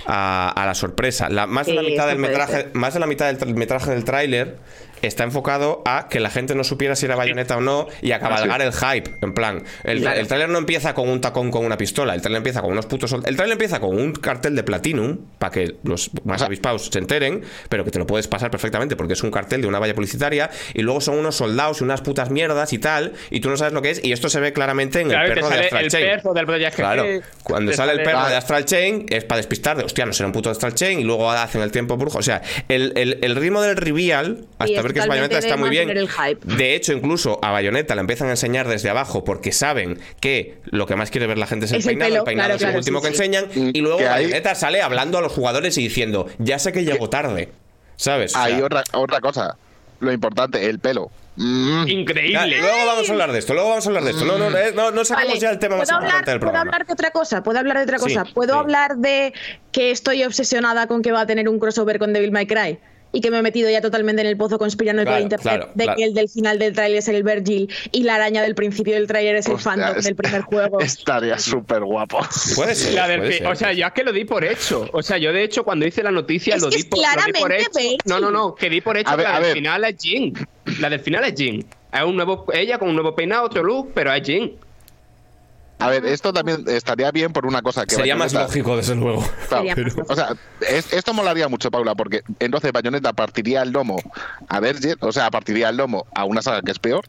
a, 0.07 0.49
a 0.49 0.65
la 0.65 0.73
sorpresa. 0.73 1.29
La, 1.29 1.45
más, 1.45 1.67
de 1.67 1.73
la 1.73 1.83
mitad 1.83 2.07
del 2.07 2.17
metraje, 2.17 2.69
más 2.73 2.93
de 2.95 2.99
la 2.99 3.05
mitad 3.07 3.27
del 3.27 3.37
tra- 3.37 3.53
metraje 3.53 3.91
del 3.91 4.03
tráiler 4.03 4.57
está 5.01 5.23
enfocado 5.23 5.81
a 5.85 6.07
que 6.09 6.19
la 6.19 6.29
gente 6.29 6.55
no 6.55 6.63
supiera 6.63 6.95
si 6.95 7.05
era 7.05 7.15
bayoneta 7.15 7.57
o 7.57 7.61
no 7.61 7.87
y 8.01 8.11
a 8.11 8.19
cabalgar 8.19 8.61
el 8.61 8.71
hype. 8.73 9.17
En 9.21 9.33
plan, 9.33 9.63
el, 9.83 9.99
Claro. 10.01 10.19
el 10.19 10.27
tráiler 10.27 10.49
no 10.49 10.57
empieza 10.57 10.93
con 10.93 11.09
un 11.09 11.21
tacón 11.21 11.51
con 11.51 11.65
una 11.65 11.77
pistola, 11.77 12.13
el 12.15 12.21
tráiler 12.21 12.37
empieza 12.37 12.61
con 12.61 12.71
unos 12.71 12.85
putos... 12.85 13.09
sol- 13.09 13.23
El 13.25 13.35
tráiler 13.35 13.53
empieza 13.53 13.79
con 13.79 13.95
un 13.97 14.13
cartel 14.13 14.55
de 14.55 14.63
Platinum, 14.63 15.17
para 15.39 15.51
que 15.51 15.75
los 15.83 16.09
más 16.23 16.41
avispados 16.41 16.87
se 16.91 16.99
enteren, 16.99 17.43
pero 17.69 17.83
que 17.85 17.91
te 17.91 17.99
lo 17.99 18.07
puedes 18.07 18.27
pasar 18.27 18.51
perfectamente 18.51 18.95
porque 18.95 19.13
es 19.13 19.23
un 19.23 19.31
cartel 19.31 19.61
de 19.61 19.67
una 19.67 19.79
valla 19.79 19.93
publicitaria 19.95 20.49
y 20.73 20.81
luego 20.81 21.01
son 21.01 21.17
unos 21.17 21.35
soldados 21.35 21.81
y 21.81 21.83
unas 21.83 22.01
putas 22.01 22.29
mierdas 22.31 22.73
y 22.73 22.77
tal, 22.79 23.13
y 23.29 23.39
tú 23.39 23.49
no 23.49 23.57
sabes 23.57 23.73
lo 23.73 23.81
que 23.81 23.91
es, 23.91 24.03
y 24.03 24.11
esto 24.11 24.29
se 24.29 24.39
ve 24.39 24.53
claramente 24.53 25.01
en 25.01 25.09
Claro, 25.09 25.23
el 25.27 25.29
te 25.29 25.35
perro 25.35 25.49
de 25.49 25.59
Astral 25.61 25.83
el 25.85 25.91
Chain. 25.91 26.05
perro 26.05 26.33
del 26.33 26.45
Project 26.45 26.75
Claro, 26.75 27.05
G, 27.05 27.21
cuando 27.43 27.73
sale 27.73 27.93
el 27.93 28.03
perro 28.03 28.19
Ah. 28.19 28.29
de 28.29 28.35
Astral 28.35 28.65
Chain 28.65 29.05
es 29.09 29.23
para 29.23 29.37
despistar 29.37 29.77
de, 29.77 29.83
hostia, 29.83 30.05
no 30.05 30.13
será 30.13 30.27
un 30.27 30.33
puto 30.33 30.49
Astral 30.49 30.73
Chain 30.73 30.99
y 30.99 31.03
luego 31.03 31.29
hacen 31.31 31.61
el 31.61 31.71
tiempo 31.71 31.97
brujo. 31.97 32.19
O 32.19 32.23
sea, 32.23 32.41
el, 32.69 32.93
el- 32.95 33.19
el 33.21 33.35
ritmo 33.35 33.61
del 33.61 33.75
reveal, 33.77 34.45
hasta 34.59 34.81
ver 34.85 34.93
que 34.93 34.99
es 35.01 35.07
Bayonetta, 35.07 35.37
está 35.39 35.57
muy 35.57 35.69
bien. 35.69 35.89
el 35.89 36.09
hype. 36.09 36.39
De 36.55 36.75
hecho, 36.75 36.93
incluso 36.93 37.39
a 37.41 37.51
Bayonetta 37.51 37.93
la 37.95 38.01
empiezan 38.01 38.27
a 38.29 38.31
enseñar 38.31 38.67
desde 38.67 38.89
abajo 38.89 39.23
porque 39.23 39.51
saben 39.51 39.99
que 40.21 40.57
lo 40.65 40.85
que 40.85 40.95
más 40.95 41.11
quiere 41.11 41.27
ver 41.27 41.37
la 41.37 41.47
gente 41.47 41.65
es 41.65 41.71
el 41.73 41.79
Es 41.79 41.85
el 41.85 41.97
peinado. 41.97 42.09
pelo, 42.09 42.21
el 42.21 42.25
peinado 42.25 42.47
claro, 42.47 42.55
es 42.55 42.61
claro, 42.61 42.77
último 42.77 42.99
sí, 43.01 43.07
que 43.07 43.15
sí. 43.15 43.23
enseñan. 43.23 43.45
Mm, 43.53 43.69
Y 43.73 43.81
luego 43.81 43.99
hay- 43.99 44.05
Bayonetta 44.25 44.55
sale 44.55 44.81
hablando 44.81 45.17
a 45.17 45.21
los 45.21 45.31
jugadores 45.33 45.77
y 45.77 45.81
diciendo, 45.81 46.27
ya 46.39 46.57
sé 46.59 46.71
que 46.71 46.83
llego 46.85 47.09
tarde. 47.09 47.49
¿Sabes? 47.97 48.31
O 48.35 48.37
sea, 48.37 48.43
Hay 48.45 48.61
otra, 48.61 48.83
otra 48.93 49.19
cosa. 49.21 49.57
Lo 50.01 50.11
importante, 50.11 50.65
el 50.69 50.79
pelo. 50.79 51.09
Mm. 51.37 51.85
ya, 51.85 51.91
Increíble. 51.93 52.59
luego 52.61 52.85
vamos 52.85 53.09
a 53.09 53.11
hablar 53.11 53.31
de 53.33 53.39
esto, 53.39 53.53
luego 53.53 53.69
vamos 53.69 53.85
a 53.85 53.89
hablar 53.89 54.03
de 54.05 54.11
esto. 54.11 54.23
No, 54.23 54.37
no, 54.37 54.57
eh, 54.57 54.71
no, 54.73 54.91
no 54.91 55.03
sacamos 55.03 55.29
Vale, 55.29 55.39
ya 55.41 55.49
el 55.49 55.59
tema 55.59 55.75
más 55.77 55.89
¿puedo 55.89 55.99
importante 56.01 56.31
del 56.31 56.39
¿Puedo 56.39 56.51
programa. 56.51 56.71
hablar 56.71 56.87
de 56.87 56.93
otra 56.93 57.11
cosa? 57.11 57.43
¿Puedo 57.43 57.59
hablar 57.59 57.77
de 57.77 57.83
otra 57.83 57.97
Sí, 57.99 58.03
cosa? 58.05 58.25
¿Puedo 58.33 58.53
sí. 58.53 58.59
hablar 58.59 58.95
de 58.97 59.33
que 59.73 59.91
estoy 59.91 60.23
obsesionada 60.23 60.87
con 60.87 61.01
que 61.01 61.11
va 61.11 61.21
a 61.21 61.25
tener 61.25 61.49
un 61.49 61.59
crossover 61.59 61.99
con 61.99 62.13
Devil 62.13 62.31
May 62.31 62.47
Cry? 62.47 62.79
Y 63.15 63.21
que 63.21 63.31
me 63.31 63.39
he 63.39 63.41
metido 63.41 63.69
ya 63.69 63.81
totalmente 63.81 64.21
en 64.21 64.27
el 64.27 64.37
pozo 64.37 64.59
conspiranoico 64.59 65.05
Claro, 65.07 65.17
de 65.17 65.23
internet 65.23 65.41
claro, 65.43 65.71
de 65.73 65.83
claro. 65.85 65.97
que 65.97 66.03
el 66.03 66.13
del 66.13 66.29
final 66.29 66.59
del 66.59 66.73
tráiler 66.73 66.99
es 66.99 67.07
el 67.07 67.23
Virgil 67.23 67.69
y 67.91 68.03
la 68.03 68.15
araña 68.15 68.41
del 68.43 68.53
principio 68.55 68.93
del 68.93 69.07
tráiler 69.07 69.37
es 69.37 69.47
el 69.47 69.53
Hostia, 69.53 69.71
Phantom 69.71 69.97
es- 69.97 70.03
del 70.05 70.15
primer 70.15 70.41
juego. 70.41 70.79
Estaría 70.81 71.39
súper 71.39 71.83
guapo. 71.83 72.19
Puede 72.55 72.75
ser. 72.75 72.93
La 72.93 73.07
del 73.07 73.19
puede 73.21 73.31
fi- 73.31 73.37
ser. 73.39 73.47
o 73.47 73.55
sea, 73.55 73.73
yo 73.73 73.87
es 73.87 73.93
que 73.93 74.03
lo 74.03 74.11
di 74.11 74.25
por 74.25 74.43
hecho. 74.43 74.87
O 74.93 75.01
sea, 75.01 75.17
yo 75.17 75.31
de 75.33 75.43
hecho 75.43 75.63
cuando 75.63 75.87
hice 75.87 76.03
la 76.03 76.11
noticia 76.11 76.55
Es 76.55 76.61
lo, 76.61 76.69
di 76.69 76.75
es 76.75 76.85
por, 76.85 76.99
lo 76.99 77.03
di 77.03 77.07
por 77.07 77.13
claramente 77.23 77.57
hecho. 77.63 77.69
Virgil. 77.73 77.97
No, 78.05 78.19
no, 78.19 78.29
no, 78.31 78.53
que 78.53 78.69
di 78.69 78.81
por 78.81 78.97
hecho 78.97 79.09
A 79.09 79.15
ver, 79.15 79.25
que 79.25 79.31
la 79.31 79.39
del 79.39 79.47
ver. 79.47 79.53
final 79.55 79.83
es 79.85 79.95
Jin. 80.01 80.33
La 80.81 80.89
del 80.89 80.99
final 80.99 81.23
es 81.23 81.33
Jin. 81.35 81.65
Es 81.93 82.01
un 82.03 82.15
nuevo, 82.17 82.45
ella 82.53 82.77
con 82.77 82.89
un 82.89 82.95
nuevo 82.95 83.15
peinado, 83.15 83.45
otro 83.45 83.63
look, 83.63 83.91
pero 83.93 84.13
es 84.13 84.21
Jin. 84.23 84.53
A 85.77 85.89
ver, 85.89 86.05
esto 86.05 86.31
también 86.31 86.63
estaría 86.67 87.11
bien 87.11 87.33
por 87.33 87.45
una 87.45 87.61
cosa 87.61 87.85
que 87.85 87.95
Sería 87.95 88.15
más 88.15 88.33
lógico, 88.33 88.77
desde 88.77 88.95
luego. 88.95 89.27
Claro. 89.49 89.65
O 90.07 90.15
sea, 90.15 90.29
es- 90.69 90.91
esto 90.93 91.13
molaría 91.13 91.47
mucho, 91.49 91.69
Paula, 91.69 91.95
porque 91.95 92.21
entonces 92.39 92.71
Bayonetta 92.71 93.11
partiría 93.13 93.61
el 93.61 93.71
lomo 93.71 93.97
a 94.47 94.59
Vergil, 94.61 94.95
o 95.01 95.11
sea, 95.11 95.29
partiría 95.31 95.69
el 95.69 95.77
lomo 95.77 96.05
a 96.15 96.23
una 96.23 96.41
saga 96.41 96.61
que 96.61 96.71
es 96.71 96.79
peor, 96.79 97.05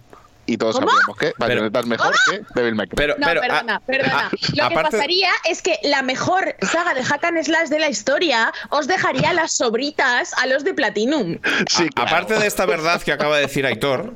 y 0.49 0.59
todos 0.59 0.77
¿Cómo? 0.77 0.89
sabríamos 0.89 1.17
que 1.17 1.33
Bayonetta 1.39 1.81
es 1.81 1.87
mejor 1.87 2.15
que 2.31 2.43
Devil 2.55 2.75
May 2.75 2.87
Cry. 2.89 2.97
Pero, 2.97 3.15
No, 3.19 3.27
pero, 3.27 3.41
perdona, 3.41 3.77
ah, 3.77 3.83
perdona. 3.87 4.19
ah, 4.19 4.31
Lo 4.33 4.55
que 4.69 4.75
aparte- 4.75 4.97
pasaría 4.97 5.31
es 5.49 5.63
que 5.63 5.79
la 5.85 6.03
mejor 6.03 6.55
saga 6.71 6.93
de 6.95 7.03
Hack 7.05 7.25
and 7.25 7.43
Slash 7.45 7.69
de 7.69 7.79
la 7.79 7.89
historia 7.89 8.53
os 8.71 8.87
dejaría 8.89 9.33
las 9.33 9.53
sobritas 9.53 10.33
a 10.35 10.47
los 10.47 10.65
de 10.65 10.75
Platinum. 10.75 11.39
Sí, 11.69 11.89
claro. 11.89 12.09
Aparte 12.11 12.35
de 12.39 12.47
esta 12.47 12.67
verdad 12.67 13.01
que 13.03 13.13
acaba 13.13 13.37
de 13.37 13.43
decir 13.43 13.65
Aitor, 13.65 14.15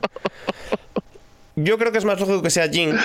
yo 1.56 1.78
creo 1.78 1.92
que 1.92 1.98
es 1.98 2.04
más 2.04 2.18
lógico 2.20 2.42
que 2.42 2.50
sea 2.50 2.68
Jin, 2.68 2.96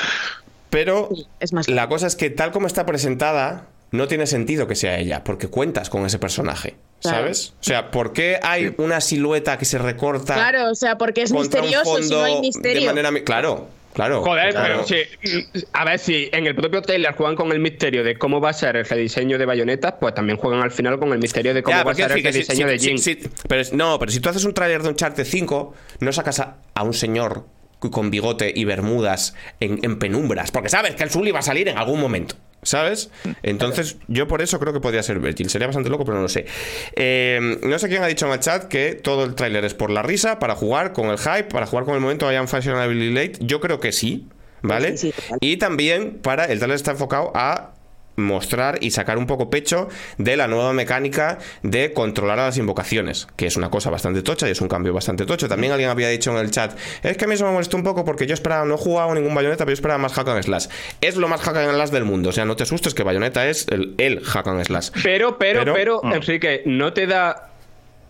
pero 0.75 1.09
Es 1.39 1.53
más 1.53 1.67
la 1.69 1.87
cosa 1.87 2.07
es 2.07 2.15
que 2.15 2.29
tal 2.29 2.51
como 2.51 2.67
está 2.67 2.85
presentada, 2.85 3.67
no 3.91 4.07
tiene 4.07 4.27
sentido 4.27 4.67
que 4.67 4.75
sea 4.75 4.99
ella, 4.99 5.23
porque 5.23 5.47
cuentas 5.47 5.89
con 5.89 6.05
ese 6.05 6.19
personaje, 6.19 6.75
Claro. 7.01 7.17
¿sabes? 7.19 7.53
O 7.61 7.63
sea, 7.63 7.91
¿por 7.91 8.11
qué 8.13 8.39
hay 8.43 8.73
una 8.77 8.99
silueta 8.99 9.57
que 9.57 9.65
se 9.65 9.77
recorta 9.77 10.33
Claro, 10.33 10.71
o 10.71 10.75
sea, 10.75 10.97
porque 10.97 11.21
es 11.21 11.31
un 11.31 11.39
misterioso, 11.41 12.01
si 12.01 12.09
no 12.09 12.23
hay 12.23 12.33
fondo 12.33 12.41
de 12.41 12.47
misterio. 12.47 12.85
manera... 12.93 13.11
Claro, 13.23 13.67
claro. 13.93 14.21
Joder, 14.23 14.51
claro. 14.51 14.83
pero 14.85 15.05
si. 15.21 15.65
A 15.71 15.85
ver, 15.85 15.99
si 15.99 16.29
en 16.33 16.47
el 16.47 16.55
propio 16.55 16.81
trailer 16.81 17.13
juegan 17.15 17.35
con 17.35 17.51
el 17.53 17.59
misterio 17.59 18.03
de 18.03 18.17
cómo 18.17 18.41
va 18.41 18.49
a 18.49 18.53
ser 18.53 18.75
el 18.75 18.85
rediseño 18.85 19.37
de 19.37 19.45
bayonetas, 19.45 19.93
pues 19.99 20.13
también 20.13 20.37
juegan 20.37 20.61
al 20.61 20.71
final 20.71 20.99
con 20.99 21.13
el 21.13 21.19
misterio 21.19 21.53
de 21.53 21.63
cómo 21.63 21.77
Ya, 21.77 21.83
va 21.83 21.91
a 21.91 21.95
ser 21.95 22.11
el 22.11 22.23
rediseño 22.23 22.67
si- 22.67 22.73
de 22.89 22.97
si- 22.99 23.15
Jin. 23.15 23.31
pero 23.47 23.63
no, 23.73 23.97
pero 23.99 24.11
si 24.11 24.19
tú 24.19 24.27
haces 24.29 24.43
un 24.43 24.53
tráiler 24.53 24.81
de 24.83 24.89
Uncharted 24.89 25.23
5, 25.25 25.73
no 26.01 26.11
sacas 26.11 26.39
a, 26.41 26.57
a 26.73 26.83
un 26.83 26.93
señor 26.93 27.45
con 27.89 28.11
bigote 28.11 28.51
y 28.55 28.65
bermudas 28.65 29.35
en, 29.59 29.79
en 29.83 29.99
penumbras, 29.99 30.51
porque 30.51 30.69
sabes 30.69 30.95
que 30.95 31.03
el 31.03 31.09
Sully 31.09 31.31
va 31.31 31.39
a 31.39 31.43
salir 31.43 31.67
en 31.67 31.77
algún 31.77 31.99
momento. 31.99 32.35
¿Sabes? 32.63 33.11
Entonces, 33.43 33.97
yo 34.07 34.27
por 34.27 34.41
eso 34.41 34.59
creo 34.59 34.73
que 34.73 34.79
podría 34.79 35.03
ser 35.03 35.19
Virgil. 35.19 35.51
Sería 35.51 35.67
bastante 35.67 35.91
loco, 35.91 36.03
pero 36.03 36.15
no 36.15 36.23
lo 36.23 36.29
sé. 36.29 36.47
Eh, 36.95 37.59
no 37.61 37.77
sé 37.77 37.87
quién 37.89 38.01
ha 38.01 38.07
dicho 38.07 38.25
en 38.25 38.31
el 38.31 38.39
chat 38.39 38.63
que 38.63 38.95
todo 38.95 39.23
el 39.23 39.35
tráiler 39.35 39.63
es 39.65 39.75
por 39.75 39.91
la 39.91 40.01
risa, 40.01 40.39
para 40.39 40.55
jugar 40.55 40.91
con 40.91 41.09
el 41.09 41.19
hype, 41.19 41.43
para 41.43 41.67
jugar 41.67 41.85
con 41.85 41.93
el 41.93 42.01
momento 42.01 42.31
I 42.31 42.37
am 42.37 42.47
fashionably 42.47 43.13
late. 43.13 43.33
Yo 43.39 43.61
creo 43.61 43.79
que 43.79 43.91
sí, 43.91 44.29
¿vale? 44.63 44.97
Sí, 44.97 45.11
sí, 45.11 45.21
total. 45.21 45.37
Y 45.41 45.57
también 45.57 46.17
para 46.23 46.45
el 46.45 46.57
tráiler 46.57 46.77
está 46.77 46.89
enfocado 46.89 47.31
a 47.35 47.74
mostrar 48.15 48.77
y 48.81 48.91
sacar 48.91 49.17
un 49.17 49.27
poco 49.27 49.49
pecho 49.49 49.89
de 50.17 50.37
la 50.37 50.47
nueva 50.47 50.73
mecánica 50.73 51.37
de 51.63 51.93
controlar 51.93 52.39
a 52.39 52.45
las 52.45 52.57
invocaciones, 52.57 53.27
que 53.35 53.45
es 53.47 53.57
una 53.57 53.69
cosa 53.69 53.89
bastante 53.89 54.21
tocha 54.21 54.47
y 54.47 54.51
es 54.51 54.61
un 54.61 54.67
cambio 54.67 54.93
bastante 54.93 55.25
tocho. 55.25 55.47
También 55.47 55.71
alguien 55.73 55.89
había 55.89 56.09
dicho 56.09 56.31
en 56.31 56.37
el 56.37 56.51
chat, 56.51 56.77
es 57.03 57.17
que 57.17 57.25
a 57.25 57.27
mí 57.27 57.33
eso 57.35 57.45
me 57.45 57.51
molestó 57.51 57.77
un 57.77 57.83
poco 57.83 58.05
porque 58.05 58.25
yo 58.25 58.33
esperaba, 58.33 58.65
no 58.65 58.75
he 58.75 58.77
jugado 58.77 59.13
ningún 59.15 59.35
bayoneta, 59.35 59.65
pero 59.65 59.71
yo 59.71 59.73
esperaba 59.75 59.97
más 59.97 60.13
hack 60.13 60.27
and 60.29 60.43
slash. 60.43 60.67
Es 61.01 61.15
lo 61.17 61.27
más 61.27 61.41
hack 61.41 61.55
and 61.57 61.71
slash 61.73 61.89
del 61.89 62.05
mundo, 62.05 62.29
o 62.29 62.31
sea, 62.31 62.45
no 62.45 62.55
te 62.55 62.63
asustes 62.63 62.93
que 62.93 63.03
bayoneta 63.03 63.47
es 63.49 63.67
el, 63.69 63.95
el 63.97 64.21
hack 64.21 64.47
and 64.47 64.63
slash. 64.65 64.89
Pero, 65.03 65.37
pero, 65.37 65.59
Pero- 65.61 65.73
pero, 65.73 66.01
Mm. 66.03 66.13
Enrique, 66.13 66.61
¿no 66.65 66.93
te 66.93 67.07
da 67.07 67.49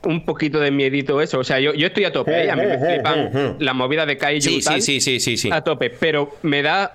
un 0.03 0.23
poquito 0.25 0.59
de 0.59 0.69
miedito 0.71 1.21
eso? 1.21 1.39
O 1.39 1.43
sea, 1.43 1.59
yo, 1.59 1.73
yo 1.73 1.87
estoy 1.87 2.05
a 2.05 2.11
tope, 2.11 2.45
¿eh? 2.45 2.51
a 2.51 2.55
mí 2.55 2.63
me 2.65 2.77
flipan 2.77 3.55
la 3.59 3.73
movida 3.73 4.05
de 4.05 4.17
Kaiju 4.17 4.41
Sí, 4.49 4.55
y 4.57 4.61
tal, 4.61 4.81
sí, 4.81 5.01
sí, 5.01 5.19
sí, 5.19 5.19
sí, 5.19 5.37
sí. 5.37 5.49
a 5.51 5.61
tope, 5.61 5.89
pero 5.89 6.35
me 6.43 6.61
da 6.61 6.93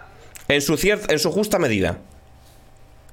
En 0.49 0.61
su, 0.63 0.75
cier- 0.77 1.11
en 1.11 1.19
su 1.19 1.31
justa 1.33 1.59
medida. 1.59 1.99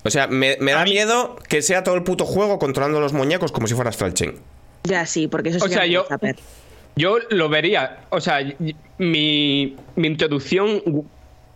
O 0.07 0.11
sea, 0.11 0.27
me, 0.27 0.57
me 0.59 0.71
da 0.71 0.84
miedo 0.85 1.35
que 1.49 1.61
sea 1.61 1.84
todo 1.84 1.95
el 1.95 2.03
puto 2.03 2.25
juego 2.25 2.57
controlando 2.59 2.99
los 2.99 3.13
muñecos 3.13 3.51
como 3.51 3.67
si 3.67 3.75
fuera 3.75 3.89
Astral 3.89 4.13
Chain. 4.13 4.35
Ya 4.84 5.05
sí, 5.05 5.27
porque 5.27 5.49
eso 5.49 5.63
O 5.63 5.67
sí 5.67 5.73
sea, 5.73 5.84
que 5.84 5.88
me 5.89 5.93
yo-. 5.93 6.05
Yo 6.95 7.17
lo 7.29 7.49
vería. 7.49 7.99
O 8.09 8.19
sea, 8.21 8.39
mi, 8.97 9.75
mi 9.95 10.07
introducción 10.07 10.81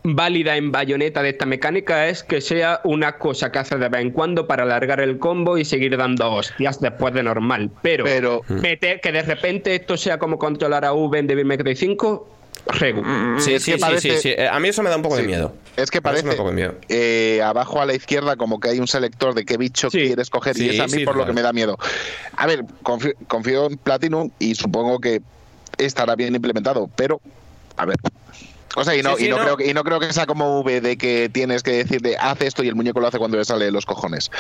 válida 0.04 0.58
en 0.58 0.72
bayoneta 0.72 1.22
de 1.22 1.30
esta 1.30 1.46
mecánica 1.46 2.08
es 2.08 2.24
que 2.24 2.42
sea 2.42 2.82
una 2.84 3.18
cosa 3.20 3.52
que 3.52 3.60
hace 3.60 3.78
de 3.78 3.88
vez 3.88 4.02
en 4.02 4.12
cuando 4.12 4.48
para 4.48 4.64
alargar 4.64 5.00
el 5.00 5.18
combo 5.20 5.58
y 5.58 5.66
seguir 5.66 5.96
dando 5.96 6.32
hostias 6.32 6.80
después 6.82 7.14
de 7.14 7.24
normal. 7.24 7.70
Pero, 7.82 8.04
Pero- 8.04 8.42
meter 8.50 9.00
que 9.00 9.12
de 9.12 9.22
repente 9.22 9.76
esto 9.76 9.98
sea 9.98 10.18
como 10.18 10.38
controlar 10.38 10.86
a 10.86 10.94
V 10.94 11.18
en 11.20 11.28
Devil 11.28 11.46
May 11.46 11.58
Cry 11.58 11.76
5, 11.76 12.28
Regu. 12.68 13.04
Sí, 13.40 13.54
es 13.54 13.64
sí, 13.64 13.72
que 13.72 13.78
sí, 13.78 13.82
parece- 13.82 14.10
sí, 14.16 14.18
sí. 14.22 14.30
Eh, 14.38 14.48
A 14.48 14.60
mí 14.60 14.68
eso 14.70 14.84
me 14.84 14.90
da 14.90 14.96
un 14.96 15.02
poco 15.02 15.16
de 15.16 15.24
Sí. 15.24 15.28
miedo. 15.28 15.54
Es 15.76 15.90
que 15.90 16.02
parece 16.02 16.24
me 16.24 16.30
da 16.30 16.34
un 16.34 16.38
poco 16.38 16.50
de 16.50 16.56
miedo. 16.56 16.76
eh, 16.90 17.42
abajo 17.44 17.82
a 17.82 17.86
la 17.86 17.94
izquierda 17.94 18.36
como 18.36 18.60
que 18.60 18.70
hay 18.70 18.80
un 18.80 18.88
selector 18.88 19.34
de 19.34 19.46
qué 19.46 19.58
bicho 19.58 19.90
Sí. 19.90 20.00
quieres 20.00 20.30
coger 20.30 20.56
Sí, 20.56 20.66
y 20.68 20.70
es 20.72 20.80
a 20.80 20.86
mí 20.86 20.92
sí, 21.00 21.06
por 21.06 21.16
lo 21.16 21.22
claro. 21.22 21.28
que 21.28 21.34
me 21.36 21.42
da 21.42 21.54
miedo. 21.54 21.78
A 22.36 22.46
ver, 22.48 22.64
confío, 22.84 23.14
confío 23.28 23.68
en 23.68 23.78
Platinum 23.78 24.30
y 24.40 24.56
supongo 24.56 25.00
que 25.00 25.22
estará 25.78 26.16
bien 26.16 26.36
implementado, 26.36 26.90
pero 26.96 27.20
a 27.78 27.86
ver. 27.86 27.96
O 28.76 28.84
sea, 28.84 28.96
y 28.96 29.02
no, 29.04 29.16
Sí, 29.18 29.24
sí, 29.24 29.26
y 29.28 29.30
no, 29.30 29.38
no. 29.38 29.44
Creo, 29.44 29.58
que, 29.58 29.68
y 29.70 29.74
no 29.74 29.84
creo 29.84 30.00
que 30.00 30.14
sea 30.14 30.26
como 30.26 30.62
V 30.62 30.82
de 30.82 30.98
que 30.98 31.30
tienes 31.30 31.62
que 31.64 31.72
decirle 31.72 32.16
haz 32.20 32.42
esto 32.42 32.64
y 32.64 32.68
el 32.70 32.76
muñeco 32.76 33.00
lo 33.00 33.08
hace 33.08 33.18
cuando 33.18 33.38
le 33.38 33.46
sale 33.46 33.66
de 33.66 33.72
los 33.72 33.86
cojones. 33.86 34.32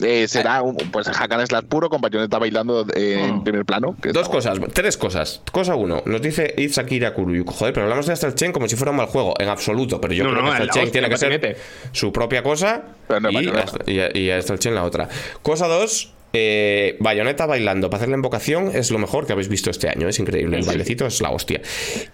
Eh, 0.00 0.28
será 0.28 0.62
un, 0.62 0.76
pues 0.76 1.08
hack 1.08 1.32
and 1.32 1.46
slash 1.46 1.64
puro 1.64 1.88
con 1.88 2.00
bayoneta 2.00 2.38
bailando 2.38 2.86
eh, 2.94 3.24
en 3.24 3.42
primer 3.42 3.64
plano. 3.64 3.96
que 4.00 4.12
Dos 4.12 4.28
cosas, 4.28 4.58
tres 4.72 4.96
cosas. 4.96 5.40
Cosa 5.50 5.74
uno, 5.74 6.02
nos 6.06 6.22
dice 6.22 6.54
Itzakira 6.56 7.14
Kuruyuko. 7.14 7.52
Joder, 7.52 7.72
pero 7.72 7.84
hablamos 7.84 8.06
de 8.06 8.12
Astral 8.12 8.34
Chain 8.34 8.52
como 8.52 8.68
si 8.68 8.76
fuera 8.76 8.90
un 8.90 8.98
mal 8.98 9.06
juego. 9.06 9.34
En 9.38 9.48
absoluto, 9.48 10.00
pero 10.00 10.14
yo 10.14 10.24
No, 10.24 10.30
creo 10.30 10.42
no, 10.42 10.48
que 10.48 10.52
Astral 10.52 10.70
Chain 10.70 10.90
tiene 10.92 11.08
que 11.08 11.16
ser 11.16 11.56
su 11.92 12.12
propia 12.12 12.42
cosa 12.42 12.82
Pero 13.08 13.30
y, 13.30 13.34
Bayonetta. 13.34 13.78
y, 13.86 14.18
y 14.20 14.30
Astral 14.30 14.58
Chain 14.58 14.74
la 14.74 14.84
otra. 14.84 15.08
Cosa 15.42 15.66
dos. 15.66 16.12
Eh, 16.32 16.96
Bayonetta 17.00 17.46
bailando 17.46 17.88
para 17.88 17.98
hacer 17.98 18.08
la 18.10 18.16
invocación 18.16 18.70
es 18.74 18.90
lo 18.90 18.98
mejor 18.98 19.26
que 19.26 19.32
habéis 19.32 19.48
visto 19.48 19.70
este 19.70 19.88
año, 19.88 20.08
es 20.08 20.18
increíble, 20.18 20.58
el 20.58 20.64
bailecito 20.66 21.06
es 21.06 21.20
la 21.22 21.30
hostia. 21.30 21.62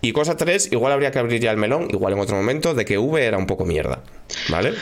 Y 0.00 0.12
cosa 0.12 0.36
tres, 0.36 0.70
igual 0.70 0.92
habría 0.92 1.10
que 1.10 1.18
abrir 1.18 1.40
ya 1.40 1.50
el 1.50 1.56
melón, 1.56 1.88
igual 1.90 2.12
en 2.12 2.20
otro 2.20 2.36
momento, 2.36 2.74
de 2.74 2.84
que 2.84 2.98
V 2.98 3.24
era 3.24 3.36
un 3.38 3.46
poco 3.46 3.64
mierda, 3.64 4.02
¿vale? 4.48 4.72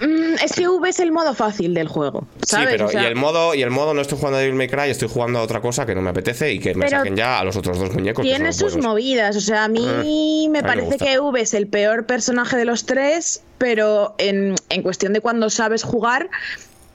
Mm, 0.00 0.36
es 0.42 0.52
que 0.52 0.68
V 0.68 0.88
es 0.88 0.98
el 1.00 1.12
modo 1.12 1.34
fácil 1.34 1.74
del 1.74 1.88
juego, 1.88 2.26
¿sabes? 2.42 2.68
Sí, 2.68 2.72
pero 2.72 2.86
O 2.86 2.88
sea, 2.88 3.02
y 3.02 3.06
el 3.06 3.16
modo 3.16 3.54
y 3.54 3.62
el 3.62 3.70
modo 3.70 3.92
no 3.92 4.00
estoy 4.00 4.16
jugando 4.18 4.38
a 4.38 4.40
Devil 4.40 4.54
May 4.56 4.68
Cry, 4.68 4.88
estoy 4.90 5.08
jugando 5.08 5.40
a 5.40 5.42
otra 5.42 5.60
cosa 5.60 5.84
que 5.84 5.94
no 5.94 6.00
me 6.00 6.10
apetece 6.10 6.52
y 6.52 6.58
que 6.58 6.74
me 6.74 6.86
Pero 6.86 6.98
saquen 6.98 7.16
ya 7.16 7.38
a 7.38 7.44
los 7.44 7.56
otros 7.56 7.78
dos 7.78 7.92
muñecos. 7.92 8.22
Tiene 8.24 8.52
sus 8.52 8.72
buenos. 8.74 8.86
movidas, 8.92 9.36
o 9.36 9.40
sea, 9.40 9.64
a 9.64 9.68
mí 9.68 9.86
Eh, 9.86 9.90
a 9.90 10.02
mí 10.02 10.48
me 10.50 10.62
parece 10.62 10.96
que 10.96 11.18
V 11.18 11.40
es 11.40 11.52
el 11.54 11.66
peor 11.66 12.06
personaje 12.06 12.56
de 12.56 12.64
los 12.64 12.86
tres, 12.86 13.42
pero 13.58 14.14
en, 14.18 14.54
en 14.70 14.82
cuestión 14.82 15.12
de 15.12 15.20
cuando 15.20 15.50
sabes 15.50 15.82
jugar. 15.82 16.30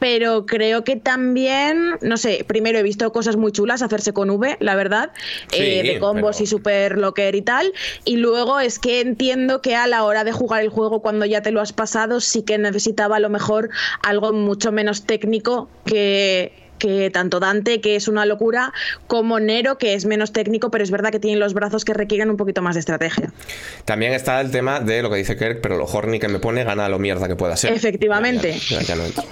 Pero 0.01 0.47
creo 0.47 0.83
que 0.83 0.95
también, 0.95 1.91
no 2.01 2.17
sé, 2.17 2.43
primero 2.47 2.79
he 2.79 2.81
visto 2.81 3.11
cosas 3.11 3.35
muy 3.37 3.51
chulas 3.51 3.83
hacerse 3.83 4.13
con 4.13 4.31
V, 4.31 4.57
la 4.59 4.73
verdad, 4.73 5.11
Sí, 5.51 5.61
eh, 5.61 5.83
de 5.83 5.99
combos 5.99 6.37
pero- 6.37 6.43
y 6.43 6.47
super 6.47 6.97
locker 6.97 7.35
y 7.35 7.43
tal. 7.43 7.71
Y 8.03 8.17
luego 8.17 8.59
es 8.59 8.79
que 8.79 8.99
entiendo 9.01 9.61
que 9.61 9.75
a 9.75 9.85
la 9.85 10.03
hora 10.03 10.23
de 10.23 10.31
jugar 10.31 10.63
el 10.63 10.69
juego, 10.69 11.03
cuando 11.03 11.27
ya 11.27 11.43
te 11.43 11.51
lo 11.51 11.61
has 11.61 11.71
pasado, 11.71 12.19
sí 12.19 12.41
que 12.41 12.57
necesitaba 12.57 13.17
a 13.17 13.19
lo 13.19 13.29
mejor 13.29 13.69
algo 14.01 14.33
mucho 14.33 14.71
menos 14.71 15.03
técnico 15.05 15.69
que, 15.85 16.51
que 16.81 17.11
tanto 17.11 17.39
Dante, 17.39 17.79
que 17.79 17.95
es 17.95 18.07
una 18.07 18.25
locura, 18.25 18.73
como 19.05 19.39
Nero, 19.39 19.77
que 19.77 19.93
es 19.93 20.05
menos 20.05 20.33
técnico, 20.33 20.71
pero 20.71 20.83
es 20.83 20.89
verdad 20.89 21.11
que 21.11 21.19
tienen 21.19 21.39
los 21.39 21.53
brazos 21.53 21.85
que 21.85 21.93
requieren 21.93 22.31
un 22.31 22.37
poquito 22.37 22.63
más 22.63 22.73
de 22.75 22.79
estrategia. 22.79 23.31
También 23.85 24.13
está 24.13 24.41
el 24.41 24.49
tema 24.49 24.79
de 24.79 25.03
lo 25.03 25.11
que 25.11 25.17
dice 25.17 25.37
Kirk, 25.37 25.59
pero 25.61 25.77
lo 25.77 25.85
horny 25.85 26.19
que 26.19 26.27
me 26.27 26.39
pone 26.39 26.63
gana 26.63 26.89
lo 26.89 26.97
mierda 26.97 27.27
que 27.27 27.35
pueda 27.35 27.55
ser. 27.55 27.73
Efectivamente. 27.73 28.53
Ya, 28.53 28.79
ya- 28.79 28.81
ya 28.81 28.95
no 28.95 29.05
entro. 29.05 29.23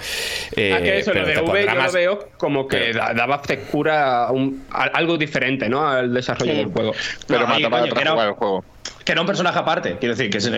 Eh, 0.56 0.72
Ah, 0.74 0.78
que 0.80 0.98
eso, 1.00 1.12
lo 1.12 1.26
de 1.26 1.40
V 1.40 1.64
lo 1.74 1.92
veo 1.92 2.28
como 2.38 2.68
que 2.68 2.76
pero- 2.92 3.00
daba 3.16 3.40
frescura 3.40 4.26
a 4.26 4.30
un- 4.32 4.64
a 4.70 4.84
algo 4.84 5.18
diferente, 5.18 5.68
¿no? 5.68 5.86
Al 5.88 6.14
desarrollo 6.14 6.52
Sí. 6.52 6.58
del 6.58 6.66
juego. 6.68 6.92
Pero 7.26 7.40
No, 7.40 7.46
mataba 7.48 8.24
el 8.24 8.32
juego. 8.34 8.64
Que 9.04 9.12
era 9.12 9.20
un 9.22 9.26
personaje 9.26 9.58
aparte. 9.58 9.96
Quiero 9.98 10.14
decir, 10.14 10.30
que 10.30 10.38
esto, 10.38 10.50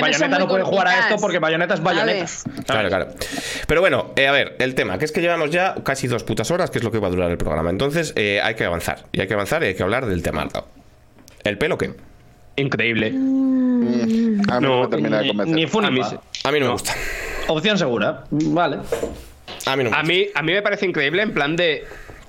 Bayonetta 0.00 0.38
no 0.38 0.48
puede 0.48 0.64
jugar 0.64 0.88
a 0.88 0.98
esto 1.00 1.16
porque 1.20 1.38
Bayonetta 1.38 1.74
es 1.74 1.82
Bayonetta. 1.82 2.26
¿Sabes? 2.26 2.64
Claro, 2.66 2.88
claro. 2.88 3.08
Pero 3.66 3.80
bueno, 3.80 4.12
eh, 4.16 4.26
a 4.26 4.32
ver, 4.32 4.56
el 4.58 4.74
tema, 4.74 4.98
que 4.98 5.04
es 5.04 5.12
que 5.12 5.20
llevamos 5.20 5.50
ya 5.50 5.76
casi 5.84 6.08
dos 6.08 6.24
putas 6.24 6.50
horas, 6.50 6.70
que 6.70 6.78
es 6.78 6.84
lo 6.84 6.90
que 6.90 6.98
va 6.98 7.06
a 7.08 7.10
durar 7.10 7.30
el 7.30 7.38
programa. 7.38 7.70
Entonces, 7.70 8.12
eh, 8.16 8.40
hay 8.42 8.54
que 8.56 8.64
avanzar. 8.64 9.04
Y 9.12 9.20
hay 9.20 9.28
que 9.28 9.34
avanzar 9.34 9.62
y 9.62 9.66
hay 9.66 9.74
que 9.74 9.82
hablar 9.82 10.06
del 10.06 10.22
tema. 10.22 10.48
¿El 11.44 11.58
pelo 11.58 11.78
qué? 11.78 11.92
Increíble. 12.56 13.06
A 13.08 13.10
mí 13.12 14.36
no, 14.46 14.60
No, 14.60 14.82
me 14.82 14.88
termina 14.88 15.18
de 15.18 15.22
Ni, 15.24 15.28
convencer. 15.28 15.54
ni 15.56 15.64
ni 15.64 15.66
A 15.86 15.90
mí. 15.90 16.00
A 16.44 16.50
no, 16.60 16.66
me 16.66 16.72
gusta. 16.72 16.94
Opción 17.48 17.78
segura. 17.78 18.24
Vale. 18.30 18.78
A 19.66 19.76
mí 19.76 19.84
no 19.84 19.90
me 19.90 19.96
A 19.96 20.00
gusta. 20.00 20.02
mí, 20.02 20.26
a 20.34 20.42
mí 20.42 20.52
me 20.52 20.62
parece 20.62 20.86
increíble 20.86 21.22
en 21.22 21.32
plan 21.32 21.56
de 21.56 21.84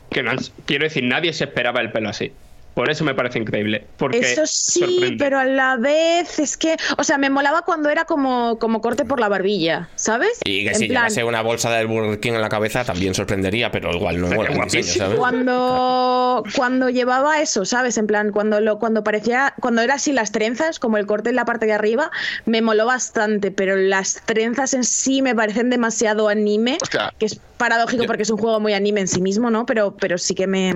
que 0.09 0.23
no 0.23 0.31
han- 0.31 0.39
quiero 0.65 0.83
decir, 0.83 1.03
nadie 1.03 1.33
se 1.33 1.45
esperaba 1.45 1.81
el 1.81 1.91
pelo 1.91 2.09
así. 2.09 2.31
Por 2.73 2.89
eso 2.89 3.03
me 3.03 3.13
parece 3.13 3.39
increíble. 3.39 3.85
Porque 3.97 4.19
Eso 4.19 4.45
sí, 4.45 4.79
sorprende. 4.79 5.15
pero 5.17 5.39
a 5.39 5.45
la 5.45 5.75
vez 5.75 6.39
es 6.39 6.55
que, 6.55 6.77
o 6.97 7.03
sea, 7.03 7.17
me 7.17 7.29
molaba 7.29 7.63
cuando 7.63 7.89
era 7.89 8.05
como, 8.05 8.57
como 8.59 8.79
corte 8.81 9.03
por 9.03 9.19
la 9.19 9.27
barbilla, 9.27 9.89
¿sabes? 9.95 10.39
Y 10.45 10.63
que 10.63 10.69
En 10.69 10.75
si 10.75 10.87
plan, 10.87 11.03
llevase 11.03 11.23
una 11.23 11.41
bolsa 11.41 11.69
del 11.71 11.87
Burger 11.87 12.19
King 12.19 12.33
en 12.33 12.41
la 12.41 12.49
cabeza 12.49 12.85
también 12.85 13.13
sorprendería, 13.13 13.71
pero 13.71 13.91
igual 13.93 14.21
no 14.21 14.29
diseño, 14.65 14.83
¿sabes? 14.83 15.17
Cuando, 15.17 16.43
cuando 16.55 16.89
llevaba 16.89 17.41
eso, 17.41 17.65
¿sabes? 17.65 17.97
En 17.97 18.07
plan, 18.07 18.31
cuando 18.31 18.61
lo, 18.61 18.79
cuando 18.79 19.03
parecía, 19.03 19.53
cuando 19.59 19.81
era 19.81 19.95
así 19.95 20.13
las 20.13 20.31
trenzas, 20.31 20.79
como 20.79 20.97
el 20.97 21.05
corte 21.05 21.29
en 21.29 21.35
la 21.35 21.45
parte 21.45 21.65
de 21.65 21.73
arriba, 21.73 22.09
me 22.45 22.61
moló 22.61 22.85
bastante, 22.85 23.51
pero 23.51 23.75
las 23.75 24.21
trenzas 24.25 24.73
en 24.73 24.83
sí 24.83 25.21
me 25.21 25.35
parecen 25.35 25.69
demasiado 25.69 26.29
anime, 26.29 26.77
que 27.19 27.25
es 27.25 27.39
paradójico 27.61 28.05
porque 28.07 28.23
es 28.23 28.29
un 28.31 28.37
juego 28.37 28.59
muy 28.59 28.73
anime 28.73 29.01
en 29.01 29.07
sí 29.07 29.21
mismo, 29.21 29.51
¿no? 29.51 29.65
Pero, 29.67 29.95
pero 29.95 30.17
sí 30.17 30.33
que 30.33 30.47
me. 30.47 30.73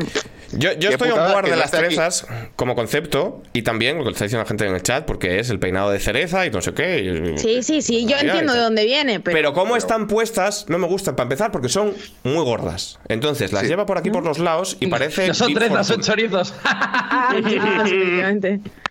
Yo, 0.51 0.71
yo 0.73 0.89
estoy 0.91 1.09
board 1.09 1.45
que 1.45 1.51
de 1.51 1.57
las 1.57 1.73
aquí. 1.73 1.83
trenzas 1.83 2.27
como 2.55 2.75
concepto 2.75 3.41
y 3.53 3.63
también 3.63 3.97
lo 3.97 4.03
que 4.03 4.11
está 4.11 4.25
diciendo 4.25 4.43
la 4.43 4.47
gente 4.47 4.67
en 4.67 4.75
el 4.75 4.83
chat, 4.83 5.03
porque 5.05 5.39
es 5.39 5.49
el 5.49 5.57
peinado 5.59 5.89
de 5.89 5.99
cereza 5.99 6.45
y 6.45 6.51
no 6.51 6.61
sé 6.61 6.73
qué. 6.73 7.01
y- 7.33 7.37
Sí, 7.39 7.63
sí, 7.63 7.81
sí, 7.81 8.05
yo 8.05 8.15
entiendo 8.17 8.53
de 8.53 8.59
dónde 8.59 8.85
viene, 8.85 9.19
pero. 9.19 9.35
Pero 9.35 9.53
cómo 9.53 9.75
están 9.75 10.05
puestas 10.07 10.65
no 10.69 10.77
me 10.77 10.85
gustan 10.87 11.15
para 11.15 11.25
empezar 11.25 11.51
porque 11.51 11.69
son 11.69 11.93
muy 12.23 12.43
gordas. 12.43 12.99
Entonces 13.07 13.51
las 13.51 13.63
Sí. 13.63 13.69
lleva 13.69 13.85
por 13.87 13.97
aquí 13.97 14.11
por 14.11 14.23
los 14.23 14.37
lados 14.37 14.77
y 14.79 14.87
parece 14.87 15.27
No 15.27 15.33
son 15.33 15.53
trenzas, 15.55 15.87
son 15.87 16.01
chorizos. 16.01 16.53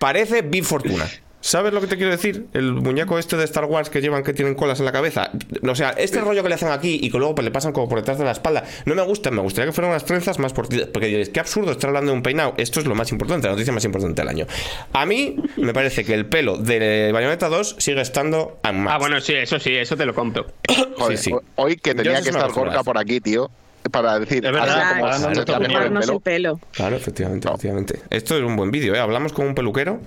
Parece 0.00 0.42
Big 0.42 0.64
Fortuna. 0.64 1.06
¿Sabes 1.46 1.74
lo 1.74 1.82
que 1.82 1.86
te 1.88 1.96
quiero 1.98 2.10
decir? 2.10 2.46
El 2.54 2.72
muñeco 2.72 3.18
este 3.18 3.36
de 3.36 3.44
Star 3.44 3.66
Wars 3.66 3.90
que 3.90 4.00
llevan 4.00 4.22
que 4.22 4.32
tienen 4.32 4.54
colas 4.54 4.78
en 4.78 4.86
la 4.86 4.92
cabeza. 4.92 5.30
O 5.68 5.74
sea, 5.74 5.90
este 5.90 6.22
rollo 6.22 6.42
que 6.42 6.48
le 6.48 6.54
hacen 6.54 6.70
aquí 6.70 6.98
y 7.02 7.10
que 7.10 7.18
luego 7.18 7.34
le 7.42 7.50
pasan 7.50 7.72
como 7.74 7.86
por 7.86 7.98
detrás 7.98 8.16
de 8.16 8.24
la 8.24 8.30
espalda, 8.30 8.64
no 8.86 8.94
me 8.94 9.02
gusta. 9.02 9.30
Me 9.30 9.42
gustaría 9.42 9.66
que 9.66 9.72
fueran 9.72 9.90
unas 9.90 10.06
trenzas 10.06 10.38
más 10.38 10.54
por 10.54 10.68
Porque 10.90 11.06
diréis, 11.08 11.28
qué 11.28 11.40
absurdo 11.40 11.72
estar 11.72 11.88
hablando 11.88 12.12
de 12.12 12.16
un 12.16 12.22
peinado. 12.22 12.54
Esto 12.56 12.80
es 12.80 12.86
lo 12.86 12.94
más 12.94 13.12
importante, 13.12 13.46
la 13.46 13.52
noticia 13.52 13.74
más 13.74 13.84
importante 13.84 14.22
del 14.22 14.28
año. 14.30 14.46
A 14.94 15.04
mí 15.04 15.36
me 15.58 15.74
parece 15.74 16.02
que 16.02 16.14
el 16.14 16.24
pelo 16.24 16.56
de 16.56 17.10
Bayonetta 17.12 17.50
2 17.50 17.76
sigue 17.78 18.00
estando 18.00 18.58
unmatched. 18.66 18.94
Ah, 18.94 18.98
bueno, 18.98 19.20
sí, 19.20 19.34
eso 19.34 19.58
sí, 19.58 19.74
eso 19.76 19.98
te 19.98 20.06
lo 20.06 20.14
compro. 20.14 20.46
Joder, 20.96 21.18
sí, 21.18 21.24
sí. 21.24 21.30
ho- 21.30 21.42
Hoy 21.56 21.76
que 21.76 21.94
tenía 21.94 22.22
que 22.22 22.30
estar. 22.30 22.50
Gorka 22.52 22.82
por 22.82 22.96
aquí, 22.96 23.20
tío, 23.20 23.50
para 23.90 24.18
decir 24.18 24.46
Es 24.46 24.50
verdad, 24.50 24.96
Claro, 24.98 25.44
como 25.44 25.60
el 25.60 25.90
pelo. 25.90 26.12
el 26.14 26.20
pelo. 26.22 26.60
Claro, 26.72 26.96
efectivamente, 26.96 27.48
efectivamente. 27.48 28.00
Esto 28.08 28.34
es 28.34 28.42
un 28.42 28.56
buen 28.56 28.70
vídeo, 28.70 28.94
¿eh? 28.94 28.98
Hablamos 28.98 29.34
con 29.34 29.46
un 29.46 29.54
peluquero 29.54 30.00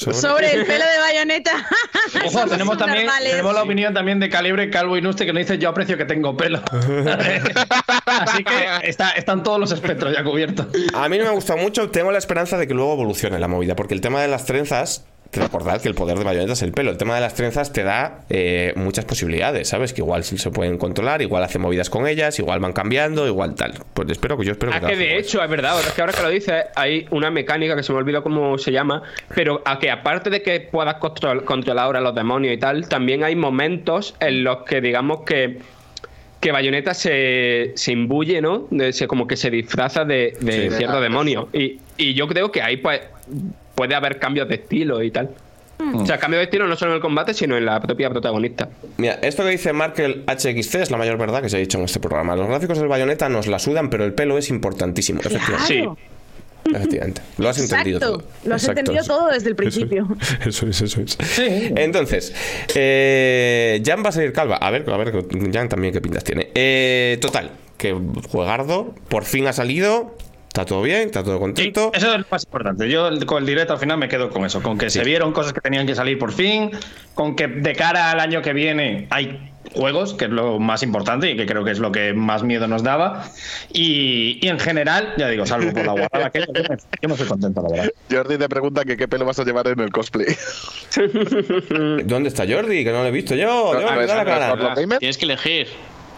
sobre... 0.00 0.16
Sobre 0.16 0.52
el 0.54 0.66
pelo 0.66 0.84
de 0.84 0.98
bayoneta. 0.98 1.68
Ojo, 2.26 2.46
tenemos 2.46 2.78
también 2.78 3.06
tenemos 3.22 3.54
la 3.54 3.62
opinión 3.62 3.92
también 3.94 4.18
de 4.20 4.28
calibre 4.28 4.70
Calvo 4.70 4.96
Inuste 4.96 5.26
que 5.26 5.32
nos 5.32 5.40
dice 5.40 5.58
yo 5.58 5.68
aprecio 5.68 5.96
que 5.98 6.04
tengo 6.04 6.36
pelo. 6.36 6.62
Así 8.06 8.44
que 8.44 8.88
está- 8.88 9.10
están 9.10 9.42
todos 9.42 9.58
los 9.60 9.72
espectros 9.72 10.12
ya 10.14 10.24
cubiertos. 10.24 10.66
A 10.94 11.08
mí 11.08 11.18
no 11.18 11.24
me 11.24 11.30
gusta 11.30 11.56
mucho, 11.56 11.90
tengo 11.90 12.10
la 12.12 12.18
esperanza 12.18 12.56
de 12.58 12.66
que 12.66 12.74
luego 12.74 12.94
evolucione 12.94 13.38
la 13.38 13.48
movida, 13.48 13.76
porque 13.76 13.94
el 13.94 14.00
tema 14.00 14.20
de 14.22 14.28
las 14.28 14.44
trenzas, 14.46 15.04
recordad 15.32 15.80
que 15.80 15.88
el 15.88 15.94
poder 15.94 16.18
de 16.18 16.24
Bayonetta 16.24 16.54
es 16.54 16.62
el 16.62 16.72
pelo, 16.72 16.90
el 16.90 16.96
tema 16.96 17.14
de 17.14 17.20
las 17.20 17.34
trenzas 17.34 17.72
te 17.72 17.84
da 17.84 18.24
eh, 18.30 18.72
muchas 18.76 19.04
posibilidades, 19.04 19.68
¿sabes? 19.68 19.92
Que 19.92 20.00
igual 20.00 20.24
sí 20.24 20.38
se 20.38 20.50
pueden 20.50 20.76
controlar, 20.76 21.22
igual 21.22 21.44
hace 21.44 21.58
movidas 21.58 21.88
con 21.88 22.06
ellas, 22.08 22.38
igual 22.38 22.58
van 22.58 22.72
cambiando, 22.72 23.26
igual 23.28 23.54
tal. 23.54 23.74
Pues 23.94 24.08
espero 24.10 24.36
que 24.36 24.44
yo 24.44 24.52
espero 24.52 24.72
que 24.72 24.78
Ah, 24.78 24.80
que 24.80 24.86
trabajen 24.86 25.08
de 25.08 25.18
eso. 25.18 25.28
hecho, 25.38 25.44
es 25.44 25.50
verdad, 25.50 25.72
ahora- 25.72 25.86
es 25.86 25.92
que 25.94 26.00
ahora 26.00 26.12
que 26.12 26.22
lo 26.22 26.28
dices, 26.30 26.64
hay 26.74 27.06
una 27.10 27.30
mecánica 27.30 27.76
que 27.76 27.82
se 27.84 27.92
me 27.92 27.98
olvidó 27.98 28.22
cómo 28.22 28.58
se 28.58 28.72
llama, 28.72 29.02
pero 29.34 29.62
a 29.64 29.78
que 29.78 29.90
aparte 29.90 30.30
de 30.30 30.42
que 30.42 30.60
puedas 30.60 30.96
control- 30.96 31.44
controlar 31.44 31.84
ahora 31.84 32.00
los 32.00 32.14
demonios 32.14 32.52
y 32.54 32.58
tal, 32.58 32.88
también 32.88 33.22
hay 33.22 33.36
momentos 33.36 34.16
en 34.20 34.42
los 34.42 34.64
que 34.64 34.80
digamos 34.80 35.22
que 35.22 35.58
que 36.40 36.52
Bayonetta 36.52 36.94
se, 36.94 37.72
se 37.76 37.92
imbuye, 37.92 38.40
¿no? 38.40 38.66
De- 38.70 38.94
se, 38.94 39.06
como 39.06 39.26
que 39.26 39.36
se 39.36 39.50
disfraza 39.50 40.06
de, 40.06 40.32
de 40.40 40.70
Sí. 40.70 40.76
cierto 40.78 40.98
demonio. 40.98 41.50
Y, 41.52 41.78
y 41.98 42.14
yo 42.14 42.26
creo 42.28 42.50
que 42.50 42.62
ahí 42.62 42.78
pues 42.78 43.02
puede 43.80 43.94
haber 43.94 44.18
cambios 44.18 44.46
de 44.46 44.56
estilo 44.56 45.02
y 45.02 45.10
tal. 45.10 45.30
O 45.94 46.04
sea, 46.04 46.18
cambios 46.18 46.40
de 46.40 46.44
estilo 46.44 46.66
no 46.66 46.76
solo 46.76 46.90
en 46.90 46.96
el 46.96 47.00
combate, 47.00 47.32
sino 47.32 47.56
en 47.56 47.64
la 47.64 47.80
propia 47.80 48.10
protagonista. 48.10 48.68
Mira, 48.98 49.14
esto 49.22 49.42
que 49.42 49.48
dice 49.48 49.72
Markel 49.72 50.22
HXC 50.26 50.74
es 50.74 50.90
la 50.90 50.98
mayor 50.98 51.16
verdad 51.16 51.40
que 51.40 51.48
se 51.48 51.56
ha 51.56 51.60
dicho 51.60 51.78
en 51.78 51.84
este 51.84 51.98
programa. 51.98 52.36
Los 52.36 52.46
gráficos 52.46 52.78
del 52.78 52.88
Bayonetta 52.88 53.30
nos 53.30 53.46
la 53.46 53.58
sudan, 53.58 53.88
pero 53.88 54.04
el 54.04 54.12
pelo 54.12 54.36
es 54.36 54.50
importantísimo. 54.50 55.20
Efectivamente. 55.20 55.64
Sí. 55.66 55.82
Efectivamente. 56.74 57.22
Lo 57.38 57.48
has 57.48 57.58
entendido 57.58 58.00
todo. 58.00 58.22
Lo 58.44 58.54
has 58.54 58.64
Exacto. 58.64 58.80
entendido 58.80 59.06
todo 59.06 59.28
desde 59.30 59.48
el 59.48 59.56
principio. 59.56 60.06
Eso 60.46 60.66
es, 60.66 60.82
eso 60.82 61.00
es. 61.00 61.16
Entonces, 61.38 62.34
eh, 62.74 63.82
Jan 63.82 64.04
va 64.04 64.10
a 64.10 64.12
salir 64.12 64.34
calva. 64.34 64.56
A 64.56 64.70
ver, 64.70 64.84
a 64.90 64.96
ver, 64.98 65.24
Jan 65.54 65.70
también 65.70 65.94
qué 65.94 66.02
pintas 66.02 66.22
tiene. 66.22 66.50
Eh, 66.54 67.16
total, 67.22 67.52
que 67.78 67.96
Juegardo 68.30 68.94
por 69.08 69.24
fin 69.24 69.46
ha 69.46 69.54
salido 69.54 70.14
Está 70.50 70.64
todo 70.64 70.82
bien, 70.82 71.02
está 71.02 71.22
todo 71.22 71.38
contento. 71.38 71.92
Eso 71.94 72.12
es 72.12 72.18
lo 72.18 72.26
más 72.28 72.42
importante. 72.42 72.90
Yo 72.90 73.08
con 73.24 73.38
el 73.38 73.46
directo 73.46 73.74
al 73.74 73.78
final 73.78 73.98
me 73.98 74.08
quedo 74.08 74.30
con 74.30 74.44
eso, 74.44 74.60
con 74.60 74.78
que 74.78 74.90
se 74.90 75.04
vieron 75.04 75.32
cosas 75.32 75.52
que 75.52 75.60
tenían 75.60 75.86
que 75.86 75.94
salir 75.94 76.18
por 76.18 76.32
fin, 76.32 76.72
con 77.14 77.36
que 77.36 77.46
de 77.46 77.72
cara 77.76 78.10
al 78.10 78.18
año 78.18 78.42
que 78.42 78.52
viene 78.52 79.06
hay 79.10 79.52
juegos, 79.76 80.14
que 80.14 80.24
es 80.24 80.30
lo 80.32 80.58
más 80.58 80.82
importante 80.82 81.30
y 81.30 81.36
que 81.36 81.46
creo 81.46 81.62
que 81.62 81.70
es 81.70 81.78
lo 81.78 81.92
que 81.92 82.14
más 82.14 82.42
miedo 82.42 82.66
nos 82.66 82.82
daba. 82.82 83.26
Y, 83.72 84.40
y 84.42 84.48
en 84.48 84.58
general, 84.58 85.14
ya 85.16 85.28
digo, 85.28 85.46
salvo 85.46 85.72
por 85.72 85.86
la 85.86 85.92
guardada 85.92 86.30
que 86.30 86.40
yo 86.40 86.46
me, 86.52 86.62
yo 87.00 87.08
me 87.08 87.14
estoy 87.14 87.28
contento, 87.28 87.62
la 87.62 87.68
verdad. 87.68 87.90
Jordi 88.10 88.36
te 88.36 88.48
pregunta 88.48 88.84
que 88.84 88.96
qué 88.96 89.06
pelo 89.06 89.26
vas 89.26 89.38
a 89.38 89.44
llevar 89.44 89.68
en 89.68 89.78
el 89.78 89.92
cosplay. 89.92 90.26
¿Dónde 92.06 92.28
está 92.28 92.44
Jordi? 92.44 92.82
Que 92.82 92.90
no 92.90 93.02
lo 93.02 93.06
he 93.06 93.12
visto 93.12 93.36
yo. 93.36 93.72
No, 93.72 93.80
Jordi, 93.80 94.06
no, 94.08 94.24
cara. 94.24 94.74
Tienes 94.98 95.16
que 95.16 95.26
elegir. 95.26 95.68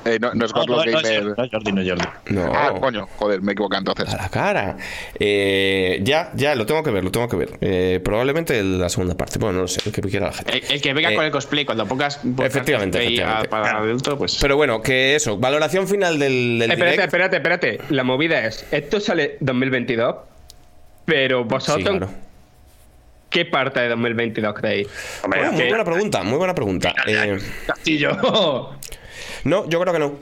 Eh, 0.05 0.19
no, 0.21 0.35
no 0.35 0.45
es 0.47 0.53
Godlord 0.53 0.87
no, 0.87 0.93
no 0.93 0.99
es 0.99 1.05
Gamer. 1.05 1.23
Jordi, 1.23 1.35
no 1.37 1.45
es 1.45 1.51
Jordi, 1.53 1.73
no 1.73 1.81
es 1.83 1.89
Jordi. 1.89 2.05
No. 2.35 2.53
Ah, 2.55 2.75
coño, 2.81 3.07
joder, 3.19 3.41
me 3.41 3.51
he 3.51 3.55
equivocado 3.55 3.79
entonces. 3.81 4.13
A 4.13 4.23
la 4.23 4.29
cara. 4.29 4.77
Eh, 5.19 6.01
ya, 6.03 6.31
ya, 6.35 6.55
lo 6.55 6.67
tengo 6.67 6.83
que 6.83 6.91
ver, 6.91 7.05
lo 7.05 7.11
tengo 7.13 7.29
que 7.29 7.37
ver. 7.37 7.51
Eh, 7.61 8.01
probablemente 8.05 8.61
la 8.65 8.89
segunda 8.89 9.17
parte. 9.17 9.39
Bueno, 9.39 9.55
no 9.57 9.63
lo 9.63 9.69
sé, 9.69 9.81
el 9.87 9.93
que 9.93 10.03
quiera 10.03 10.27
la 10.27 10.33
gente. 10.33 10.59
El, 10.59 10.65
el 10.73 10.83
que 10.83 10.93
venga 10.93 11.13
Eh, 11.13 11.15
con 11.15 11.25
el 11.25 11.31
cosplay, 11.31 11.65
cuando 11.65 11.87
pongas 11.87 12.21
efectivamente, 12.41 12.99
a- 12.99 13.03
efectivamente. 13.03 13.49
para 13.49 13.79
adulto, 13.79 14.19
pues. 14.19 14.39
Pero 14.41 14.57
bueno, 14.57 14.83
que 14.83 15.15
eso, 15.15 15.39
valoración 15.39 15.87
final 15.87 16.19
del, 16.19 16.59
del 16.59 16.71
Espérate, 16.73 16.91
direct. 16.91 17.07
espérate, 17.07 17.37
espérate. 17.37 17.95
La 17.95 18.03
movida 18.05 18.45
es, 18.45 18.67
esto 18.73 18.99
sale 18.99 19.37
2022, 19.41 20.17
pero 21.05 21.43
Sí, 21.43 21.49
vosotros, 21.49 21.85
claro. 21.99 22.09
¿qué 23.31 23.45
parte 23.45 23.81
de 23.81 23.89
2022 23.91 24.55
creéis? 24.55 24.89
Bueno, 25.27 25.53
muy 25.53 25.69
buena 25.69 25.85
pregunta, 25.85 26.23
muy 26.23 26.39
buena 26.39 26.55
pregunta. 26.55 26.93
Eh, 27.07 27.39
Castillo. 27.67 28.71
No, 29.45 29.69
yo 29.69 29.81
creo 29.81 29.93
que 29.93 29.99
no. 29.99 30.15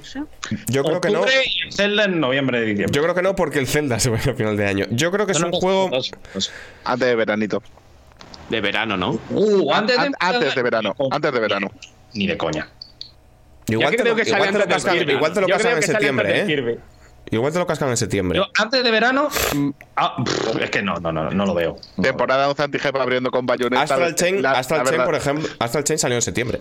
Yo 0.69 0.83
creo 0.85 1.01
que 1.01 1.11
no. 1.11 1.25
Y 1.27 1.67
el 1.67 1.73
Zelda 1.73 2.05
en 2.05 2.21
noviembre 2.21 2.61
de 2.61 2.67
diciembre. 2.67 2.95
Yo 2.95 3.03
creo 3.03 3.15
que 3.15 3.23
no 3.23 3.35
porque 3.35 3.59
el 3.59 3.67
Zelda 3.67 3.99
se 4.01 4.11
va 4.11 4.17
a 4.17 4.21
final 4.21 4.57
de 4.57 4.67
año. 4.67 4.87
Yo 4.91 5.11
creo 5.11 5.27
que 5.27 5.33
es 5.33 5.41
un 5.41 5.53
juego. 5.53 5.91
Antes 6.85 7.09
de 7.09 7.15
veranito. 7.15 7.63
De 8.49 8.61
verano, 8.61 8.97
¿no? 8.97 9.19
Uh, 9.31 9.73
antes 9.73 9.97
de, 9.97 10.03
An- 10.07 10.15
antes 10.19 10.55
de 10.55 10.63
verano. 10.63 10.97
Antes 11.11 11.33
de 11.33 11.39
verano. 11.41 11.69
Ni 12.15 12.27
de 12.27 12.37
coña. 12.37 12.69
Igual 13.69 13.91
te 13.93 13.97
creo 13.99 14.15
lo, 14.15 14.17
que 14.17 14.25
sale 14.25 14.39
igual 14.49 14.53
te 14.53 14.59
lo 14.59 14.67
cascan, 14.67 14.99
Kirby. 14.99 15.13
igual 15.13 15.33
te 15.33 15.41
lo 15.41 15.47
cascan 15.47 15.77
en 15.77 15.83
septiembre, 15.83 16.41
¿eh? 16.41 16.79
Igual 17.31 17.53
te 17.53 17.59
lo 17.61 17.67
cascan 17.67 17.89
en 17.91 17.97
septiembre. 17.97 18.39
Yo, 18.39 18.47
antes 18.59 18.83
de 18.83 18.91
verano. 18.91 19.29
mm, 19.55 19.71
ah, 19.95 20.17
pff, 20.25 20.57
es 20.61 20.71
que 20.71 20.83
no, 20.83 20.97
no, 20.97 21.13
no, 21.13 21.31
no 21.31 21.47
lo 21.47 21.55
veo. 21.55 21.77
No. 21.97 22.03
Temporada 22.03 22.49
11 22.49 22.63
anti-jefa 22.65 23.01
abriendo 23.01 23.31
con 23.31 23.47
Bayonetta. 23.47 23.83
Astral 23.83 24.15
Chain, 24.17 24.43
La- 24.43 24.53
Astral 24.53 24.85
la 24.85 24.91
Chain, 24.91 25.05
por 25.05 25.15
ejemplo, 25.15 25.49
Astral 25.61 25.85
Chain 25.85 25.99
salió 26.01 26.17
en 26.17 26.23
septiembre. 26.23 26.61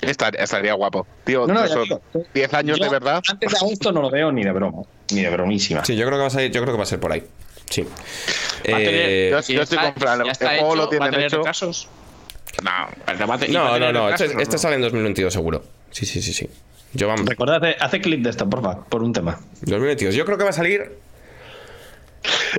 Estaría, 0.00 0.42
estaría 0.42 0.74
guapo. 0.74 1.06
Tío, 1.24 1.46
No, 1.46 1.54
no, 1.54 1.60
ya 1.60 1.66
esos 1.66 1.84
digo. 1.84 2.02
10 2.34 2.54
años 2.54 2.78
Yo 2.78 2.84
de 2.84 2.90
verdad. 2.90 3.22
Antes 3.28 3.50
de 3.50 3.56
agosto 3.56 3.92
no 3.92 4.02
lo 4.02 4.10
veo 4.10 4.30
ni 4.30 4.44
de 4.44 4.52
broma. 4.52 4.82
Ni 5.12 5.22
de 5.22 5.30
bromísima. 5.30 5.84
Sí, 5.84 5.96
yo 5.96 6.06
creo 6.06 6.18
que 6.18 6.22
va 6.22 6.26
a 6.26 6.30
salir, 6.30 6.50
yo 6.50 6.60
creo 6.62 6.74
que 6.74 6.78
va 6.78 6.82
a 6.84 6.86
ser 6.86 7.00
por 7.00 7.12
ahí. 7.12 7.24
Sí. 7.70 7.82
Va 7.82 7.86
a 8.76 8.78
tener- 8.78 8.94
Eh, 8.94 9.28
yo- 9.32 9.42
si 9.42 9.54
yo 9.54 9.62
estoy 9.62 9.78
con 9.78 9.86
el 9.86 10.58
juego 10.58 10.76
lo 10.76 10.88
tienen 10.88 11.02
¿va 11.06 11.08
a 11.08 11.10
tener 11.10 11.26
hecho. 11.26 11.38
retrasos? 11.38 11.88
No, 12.62 12.88
no, 13.52 13.78
no, 13.78 13.92
no. 13.92 14.08
Este, 14.08 14.24
este 14.26 14.44
¿no? 14.52 14.58
sale 14.58 14.76
en 14.76 14.82
2022 14.82 15.32
seguro. 15.32 15.64
Sí, 15.90 16.06
sí, 16.06 16.22
sí, 16.22 16.32
sí. 16.32 16.48
Yo 16.92 17.08
vamos. 17.08 17.26
Recordad, 17.26 17.56
hace, 17.62 17.76
hace 17.80 18.00
clip 18.00 18.22
de 18.22 18.30
esto, 18.30 18.48
porfa, 18.48 18.84
por 18.84 19.02
un 19.02 19.12
tema. 19.12 19.38
2022. 19.62 20.14
Yo 20.14 20.24
creo 20.24 20.38
que 20.38 20.44
va 20.44 20.50
a 20.50 20.54
salir. 20.54 20.98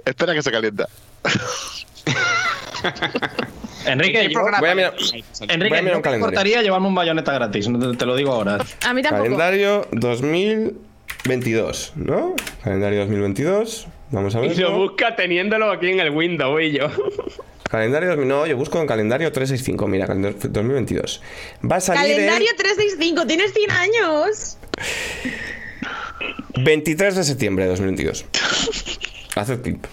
Espera 0.06 0.34
que 0.34 0.42
se 0.44 0.52
calienta. 0.52 0.88
Enrique, 3.86 4.20
¿Qué 4.20 4.28
yo, 4.28 4.34
programa? 4.34 4.60
Voy 4.60 4.70
a 4.70 4.76
mirar- 4.76 4.94
Enrique, 4.96 5.70
Voy 5.70 5.78
a 5.78 5.82
mirar 5.82 5.82
un 5.82 5.84
me 5.84 6.02
calendario. 6.02 6.16
importaría 6.18 6.62
llevarme 6.62 6.88
un 6.88 6.96
bayoneta 6.96 7.34
gratis, 7.34 7.68
no 7.70 7.92
te, 7.92 7.98
te 7.98 8.06
lo 8.06 8.16
digo 8.16 8.34
ahora. 8.34 8.58
A 8.86 8.94
mí 8.94 9.02
tampoco. 9.02 9.24
Calendario 9.24 9.88
2022, 9.92 11.94
¿no? 11.96 12.36
Calendario 12.64 13.00
2022. 13.02 13.88
Vamos 14.12 14.36
a 14.36 14.46
Y 14.46 14.56
lo 14.56 14.70
ver. 14.72 14.78
busca 14.78 15.16
teniéndolo 15.16 15.72
aquí 15.72 15.90
en 15.90 16.00
el 16.00 16.12
Windows 16.12 16.62
y 16.62 16.72
yo. 16.72 16.88
Calendario 17.70 18.10
2000, 18.10 18.28
no, 18.28 18.48
yo 18.48 18.56
busco 18.56 18.80
en 18.80 18.88
calendario 18.88 19.30
365, 19.32 19.88
mira, 19.88 20.08
calendario 20.08 20.38
2022. 20.42 21.22
Va 21.70 21.78
a 21.78 21.82
salir 21.82 22.16
Calendario 22.16 22.48
365, 22.58 23.28
tienes 23.28 23.54
100 23.54 23.72
años. 23.72 24.58
el 26.56 26.64
23 26.64 27.16
de 27.18 27.24
septiembre 27.26 27.66
de 27.66 27.72
2022. 27.72 28.26
Haced 29.36 29.62
clip. 29.62 29.86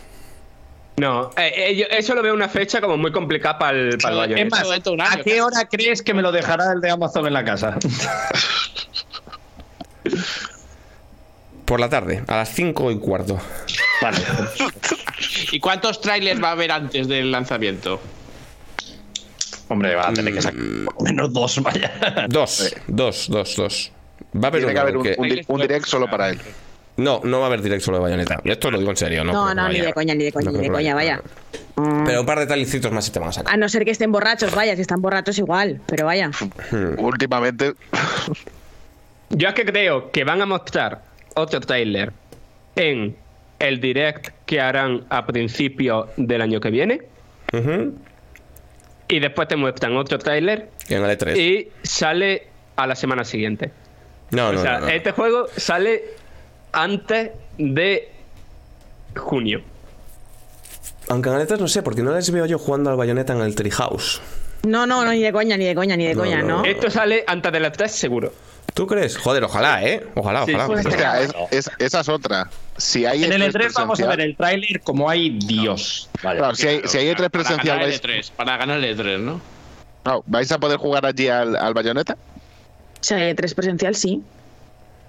No, 0.97 1.31
eh, 1.37 1.53
eh, 1.81 1.89
eso 1.91 2.15
lo 2.15 2.23
veo 2.23 2.33
una 2.35 2.49
fecha 2.49 2.81
como 2.81 2.97
muy 2.97 3.11
complicada 3.11 3.59
para 3.59 3.77
el, 3.79 3.99
para 3.99 4.25
el 4.25 4.39
Es 4.39 4.51
más, 4.51 4.65
¿A 5.11 5.17
qué 5.23 5.43
hora 5.43 5.67
crees 5.69 6.03
que 6.03 6.15
me 6.15 6.23
lo 6.23 6.31
dejará 6.31 6.73
el 6.73 6.81
de 6.81 6.91
Amazon 6.91 7.27
en 7.27 7.33
la 7.33 7.45
casa? 7.45 7.77
Por 11.65 11.81
la 11.81 11.89
tarde, 11.89 12.23
a 12.29 12.37
las 12.37 12.51
5 12.51 12.91
y 12.93 12.99
cuarto. 12.99 13.39
vale. 14.03 14.19
¿Y 15.51 15.59
cuántos 15.61 16.01
trailers 16.01 16.43
va 16.43 16.49
a 16.49 16.53
haber 16.53 16.71
antes 16.71 17.09
del 17.09 17.33
lanzamiento? 17.33 18.01
Hombre, 19.69 19.95
va 19.95 20.09
a 20.09 20.13
tener 20.13 20.35
que 20.35 20.43
sacar 20.43 20.61
Mm. 20.61 20.85
por 20.85 20.95
lo 20.99 21.05
menos 21.05 21.33
dos, 21.33 21.63
vaya. 21.63 22.27
Dos, 22.29 22.75
dos, 22.87 23.29
dos, 23.31 23.57
dos. 23.57 23.93
Va 24.37 24.45
a 24.45 24.47
haber 24.49 24.61
Tiene 24.61 24.75
que 24.75 24.81
haber 24.81 24.97
un 24.99 25.61
direct 25.61 25.87
solo 25.87 26.09
para 26.09 26.29
él. 26.31 26.41
No, 26.97 27.21
no 27.25 27.39
va 27.39 27.45
a 27.45 27.49
haber 27.49 27.61
directo 27.63 27.87
solo 27.87 27.99
de 27.99 28.03
Bayonetta. 28.05 28.41
Esto 28.45 28.71
lo 28.71 28.79
digo 28.79 28.91
en 28.91 28.97
serio, 28.97 29.25
¿no? 29.25 29.33
No, 29.33 29.55
no, 29.55 29.69
ni 29.69 29.81
de 29.81 29.93
coña, 29.93 30.15
ni 30.15 30.25
de 30.25 30.33
coña, 30.33 30.51
No 30.53 30.59
ni 30.59 30.65
de 30.69 30.73
coña, 30.73 30.95
vaya. 30.95 31.21
Pero 31.75 32.21
un 32.21 32.27
par 32.27 32.39
de 32.39 32.47
talicitos 32.47 32.93
más 32.93 33.05
se 33.05 33.11
te 33.11 33.19
van 33.19 33.31
a 33.31 33.33
sacar. 33.33 33.53
A 33.53 33.57
no 33.57 33.69
ser 33.69 33.85
que 33.85 33.91
estén 33.91 34.13
borrachos, 34.13 34.55
vaya, 34.55 34.77
si 34.77 34.83
están 34.83 35.03
borrachos 35.03 35.37
igual, 35.39 35.81
pero 35.87 36.07
vaya. 36.07 36.31
Últimamente, 36.99 37.73
Yo 39.31 39.49
es 39.49 39.55
que 39.55 39.65
creo 39.65 40.11
que 40.13 40.23
van 40.23 40.41
a 40.43 40.47
mostrar 40.47 41.03
otro 41.35 41.61
trailer 41.61 42.13
en 42.77 43.17
el 43.59 43.81
direct 43.81 44.29
que 44.47 44.61
harán 44.61 45.05
a 45.09 45.27
principios 45.27 46.09
del 46.17 46.43
año 46.43 46.61
que 46.61 46.71
viene. 46.71 47.01
Y 49.09 49.21
después 49.21 49.49
te 49.49 49.57
muestran 49.57 49.97
otro 49.97 50.19
trailer 50.19 50.71
Y 50.89 50.95
en 50.95 51.05
el 51.05 51.19
E3. 51.19 51.37
y 51.37 51.69
sale 51.83 52.47
a 52.77 52.87
la 52.87 52.95
semana 52.95 53.25
siguiente. 53.25 53.71
No, 54.31 54.53
no, 54.53 54.59
o 54.59 54.63
sea, 54.63 54.79
no, 54.81 54.87
no. 54.87 54.89
este 54.89 55.13
juego 55.13 55.47
sale 55.57 56.03
antes 56.75 57.31
de 57.59 58.11
junio. 59.17 59.63
Aunque 61.09 61.29
en 61.29 61.37
el 61.37 61.47
E3 61.47 61.59
no 61.59 61.69
sé, 61.69 61.83
porque 61.83 62.03
no 62.03 62.15
les 62.15 62.31
veo 62.31 62.47
yo 62.47 62.59
jugando 62.59 62.91
al 62.91 62.97
Bayonetta 62.97 63.33
en 63.35 63.41
el 63.41 63.55
Treehouse. 63.55 64.21
No, 64.65 64.87
no, 64.87 65.05
no, 65.05 65.13
ni 65.13 65.21
de 65.21 65.33
coña, 65.33 65.57
ni 65.59 65.67
de 65.67 65.75
coña, 65.75 65.97
ni 65.97 66.07
de 66.07 66.15
No, 66.15 66.23
coña, 66.23 66.41
no. 66.43 66.59
¿no? 66.59 66.65
Esto 66.65 66.91
sale 66.91 67.23
antes 67.27 67.53
de 67.53 67.61
las 67.61 67.73
3 67.73 67.93
seguro. 67.93 68.33
¿Tú 68.73 68.87
crees? 68.87 69.17
Joder, 69.19 69.45
ojalá, 69.45 69.85
¿eh? 69.85 70.05
Ojalá, 70.15 70.47
Sí, 70.47 70.55
ojalá. 70.55 70.67
pues, 70.67 70.87
o 70.87 70.91
sea, 70.91 71.21
es- 71.21 71.33
es- 71.51 71.71
esa 71.79 72.01
es 72.01 72.09
otra. 72.09 72.49
Si 72.79 73.05
hay 73.05 73.23
En 73.25 73.33
el 73.35 73.43
E3 73.43 73.67
E3 73.69 73.73
vamos 73.75 74.01
a 74.01 74.07
ver 74.09 74.21
el 74.23 74.35
tráiler 74.37 74.81
como 74.81 75.09
hay 75.11 75.39
Dios. 75.39 76.09
Vaya. 76.23 76.39
Claro, 76.39 76.55
si 76.57 76.67
hay, 76.67 76.81
si 76.87 76.99
hay 76.99 77.09
E3 77.09 77.17
Para 77.17 77.29
presencial, 77.31 77.67
ganar 77.79 77.83
el 77.85 77.91
vais, 77.91 78.03
E3, 78.03 78.31
para 78.33 78.57
ganar 78.57 78.83
el 78.83 78.99
E3, 78.99 79.19
¿no? 79.21 79.41
no, 80.07 80.25
¿vais 80.27 80.51
a 80.51 80.59
poder 80.59 80.79
jugar 80.79 81.05
allí 81.07 81.29
al, 81.29 81.55
al 81.55 81.75
Bayonetta? 81.75 82.17
Si 83.01 83.13
hay 83.15 83.33
E3 83.35 83.55
presencial, 83.55 83.95
sí. 83.95 84.23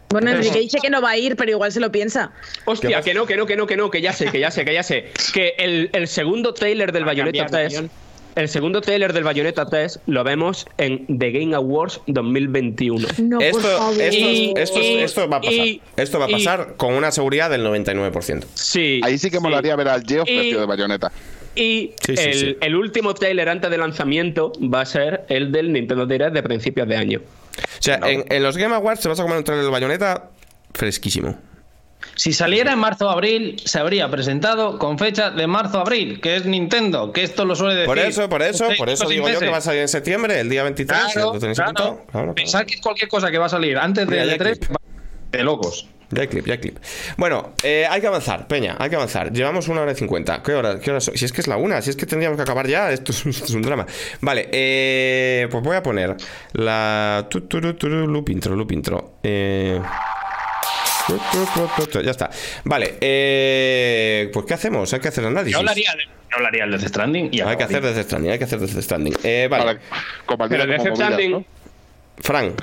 Bueno, 0.09 0.31
Enrique 0.31 0.59
dice 0.59 0.77
que 0.81 0.89
no 0.89 1.01
va 1.01 1.11
a 1.11 1.17
ir, 1.17 1.35
pero 1.35 1.51
igual 1.51 1.71
se 1.71 1.79
lo 1.79 1.91
piensa. 1.91 2.31
Hostia, 2.65 3.01
que 3.01 3.13
no, 3.13 3.25
que 3.25 3.35
no, 3.35 3.45
que 3.45 3.55
no, 3.57 3.65
que 3.67 3.75
no, 3.75 3.89
que 3.89 4.01
ya 4.01 4.13
sé, 4.13 4.25
que 4.31 4.39
ya 4.39 4.51
sé, 4.51 4.63
que 4.63 4.73
ya 4.73 4.83
sé. 4.83 5.11
Que 5.33 5.55
el, 5.57 5.89
el 5.93 6.07
segundo 6.07 6.53
trailer 6.53 6.91
del 6.91 7.03
Bayonetta 7.05 7.45
cambiar 7.45 7.51
de 7.63 7.67
3. 7.69 7.73
opinión. 7.79 7.91
El 8.35 8.49
segundo 8.49 8.81
trailer 8.81 9.13
del 9.13 9.23
Bayonetta 9.23 9.65
3 9.65 10.01
lo 10.07 10.23
vemos 10.25 10.65
en 10.77 11.05
The 11.19 11.31
Game 11.31 11.55
Awards 11.55 12.01
2021. 12.07 13.07
No, 13.23 13.39
Esto, 13.39 13.61
por 13.61 13.71
favor. 13.71 14.01
esto, 14.01 14.17
Y- 14.17 14.53
esto, 14.57 14.79
y- 14.81 14.97
esto 14.97 15.29
va 15.29 15.37
a 15.37 15.41
pasar. 15.41 15.53
y- 15.53 15.81
esto 15.95 16.19
va 16.19 16.25
a 16.25 16.29
y- 16.29 16.33
pasar 16.33 16.73
con 16.75 16.93
una 16.93 17.11
seguridad 17.11 17.49
del 17.49 17.63
99%. 17.63 18.45
Sí. 18.53 18.99
Ahí 19.03 19.17
sí 19.17 19.31
que 19.31 19.39
molaría 19.39 19.75
ver 19.77 19.87
al 19.87 20.03
Geoff 20.05 20.27
vestido 20.27 20.59
de 20.59 20.65
Bayonetta. 20.65 21.11
Y 21.55 21.93
Sí, 22.05 22.17
sí, 22.17 22.23
el, 22.27 22.33
sí. 22.33 22.57
el 22.59 22.75
último 22.75 23.13
trailer 23.13 23.47
antes 23.47 23.71
del 23.71 23.79
lanzamiento 23.79 24.51
va 24.61 24.81
a 24.81 24.85
ser 24.85 25.23
el 25.29 25.53
del 25.53 25.71
Nintendo 25.71 26.05
Direct 26.05 26.33
de 26.33 26.43
principios 26.43 26.87
de 26.89 26.97
año. 26.97 27.21
O 27.57 27.81
sea, 27.81 27.99
en, 28.03 28.25
en 28.29 28.43
los 28.43 28.57
Game 28.57 28.75
Awards 28.75 29.01
te 29.01 29.07
vas 29.09 29.19
a 29.19 29.23
comer 29.23 29.37
un 29.37 29.43
trailer 29.43 29.63
del 29.63 29.71
Bayonetta 29.71 30.29
fresquísimo. 30.73 31.37
Si 32.15 32.31
saliera 32.33 32.71
en 32.71 32.79
marzo-abril, 32.79 33.57
se 33.65 33.79
habría 33.79 34.09
presentado 34.09 34.77
con 34.77 34.97
fecha 34.97 35.31
de 35.31 35.47
marzo-abril, 35.47 36.21
que 36.21 36.37
es 36.37 36.45
Nintendo, 36.45 37.11
que 37.11 37.23
esto 37.23 37.45
lo 37.45 37.55
suele 37.55 37.75
decir. 37.75 37.87
Por 37.87 37.99
eso, 37.99 38.29
por 38.29 38.41
eso, 38.41 38.67
por 38.77 38.89
eso 38.89 39.03
o 39.05 39.07
seis 39.07 39.19
digo 39.19 39.29
yo 39.29 39.39
que 39.39 39.49
va 39.49 39.57
a 39.57 39.61
salir 39.61 39.81
en 39.81 39.87
septiembre, 39.87 40.39
el 40.39 40.49
día 40.49 40.63
23. 40.63 40.97
Claro, 41.13 41.33
¿Lo 41.33 41.39
tenéis 41.39 41.57
claro. 41.57 41.71
apuntado? 41.71 41.95
Claro, 41.95 42.11
claro. 42.11 42.35
Pensad 42.35 42.65
que 42.65 42.79
cualquier 42.79 43.09
cosa 43.09 43.31
que 43.31 43.37
va 43.37 43.47
a 43.47 43.49
salir 43.49 43.77
antes 43.77 44.07
del 44.07 44.27
ya 44.27 44.33
hay 44.33 44.39
E3 44.39 44.59
clip. 44.59 44.71
va 44.71 44.77
de 45.31 45.43
locos. 45.43 45.89
Ya 46.11 46.21
hay 46.21 46.27
clip, 46.27 46.45
ya 46.45 46.53
hay 46.53 46.59
clip. 46.59 46.77
Bueno, 47.17 47.53
eh, 47.63 47.85
hay 47.89 48.01
que 48.01 48.07
avanzar, 48.07 48.47
Peña, 48.47 48.75
hay 48.79 48.89
que 48.89 48.95
avanzar. 48.95 49.31
Llevamos 49.31 49.67
una 49.67 49.81
hora 49.81 49.91
y 49.91 49.95
cincuenta. 49.95 50.41
¿Qué 50.43 50.53
hora, 50.53 50.79
qué 50.79 50.91
hora 50.91 51.01
son? 51.01 51.17
Si 51.17 51.25
es 51.25 51.31
que 51.31 51.41
es 51.41 51.47
la 51.47 51.57
una, 51.57 51.81
si 51.81 51.89
es 51.89 51.95
que 51.95 52.05
tendríamos 52.05 52.37
que 52.37 52.43
acabar 52.43 52.67
ya, 52.67 52.91
esto 52.91 53.11
es, 53.11 53.25
esto 53.25 53.45
es 53.45 53.51
un 53.51 53.61
drama. 53.61 53.85
Vale, 54.21 54.49
eh, 54.51 55.47
pues 55.49 55.63
voy 55.63 55.75
a 55.75 55.83
poner 55.83 56.15
la. 56.53 57.27
loop 57.31 58.29
intro, 58.29 58.55
loop 58.55 58.71
intro. 58.71 59.15
Eh, 59.23 59.79
ya 62.03 62.11
está. 62.11 62.29
Vale, 62.63 62.97
eh, 62.99 64.29
pues 64.33 64.45
¿qué 64.45 64.53
hacemos? 64.53 64.91
Hay 64.93 64.99
que 64.99 65.07
hacer 65.07 65.25
análisis. 65.25 65.53
Yo 65.53 65.59
hablaría, 65.59 65.91
de, 65.91 66.03
yo 66.03 66.37
hablaría 66.37 66.63
del 66.63 66.71
Death 66.79 66.89
Stranding 66.89 67.29
y 67.31 67.41
Hay 67.41 67.57
que 67.57 67.63
hacer 67.63 67.83
desde 67.83 68.03
Stranding, 68.03 68.31
hay 68.31 68.37
que 68.37 68.43
hacer 68.43 68.59
desde 68.59 68.81
Stranding. 68.81 69.13
Eh, 69.23 69.47
vale, 69.49 69.79
Para 70.25 70.49
Pero 70.49 70.65
Death 70.65 70.95
Stranding, 70.95 71.31
¿no? 71.31 71.45
Frank, 72.17 72.61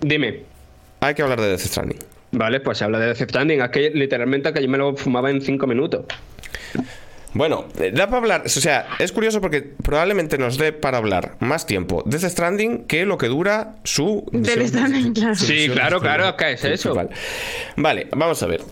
dime. 0.00 0.42
hay 1.00 1.14
que 1.14 1.22
hablar 1.22 1.40
de 1.40 1.48
Death 1.48 1.60
Stranding. 1.60 1.98
Vale, 2.32 2.60
pues 2.60 2.78
se 2.78 2.84
habla 2.84 2.98
de 2.98 3.06
Death 3.06 3.28
Stranding. 3.28 3.60
Es 3.60 3.70
que 3.70 3.90
literalmente 3.90 4.52
que 4.52 4.62
yo 4.62 4.68
me 4.68 4.78
lo 4.78 4.96
fumaba 4.96 5.30
en 5.30 5.40
5 5.40 5.66
minutos. 5.66 6.04
Bueno, 7.34 7.66
eh, 7.78 7.92
da 7.94 8.06
para 8.06 8.18
hablar, 8.18 8.42
o 8.46 8.48
sea, 8.48 8.88
es 8.98 9.12
curioso 9.12 9.40
porque 9.40 9.62
probablemente 9.62 10.38
nos 10.38 10.56
dé 10.56 10.72
para 10.72 10.98
hablar 10.98 11.36
más 11.40 11.66
tiempo 11.66 12.02
Death 12.06 12.24
Stranding 12.24 12.84
que 12.84 13.04
lo 13.04 13.18
que 13.18 13.28
dura 13.28 13.76
su... 13.84 14.26
Death 14.32 14.68
Stranding, 14.68 15.12
claro. 15.12 15.34
Sí, 15.34 15.68
claro, 15.68 16.00
claro, 16.00 16.36
¿qué 16.36 16.52
es 16.52 16.64
eso? 16.64 16.94
Vale, 17.76 18.08
vamos 18.12 18.42
a 18.42 18.46
ver. 18.46 18.62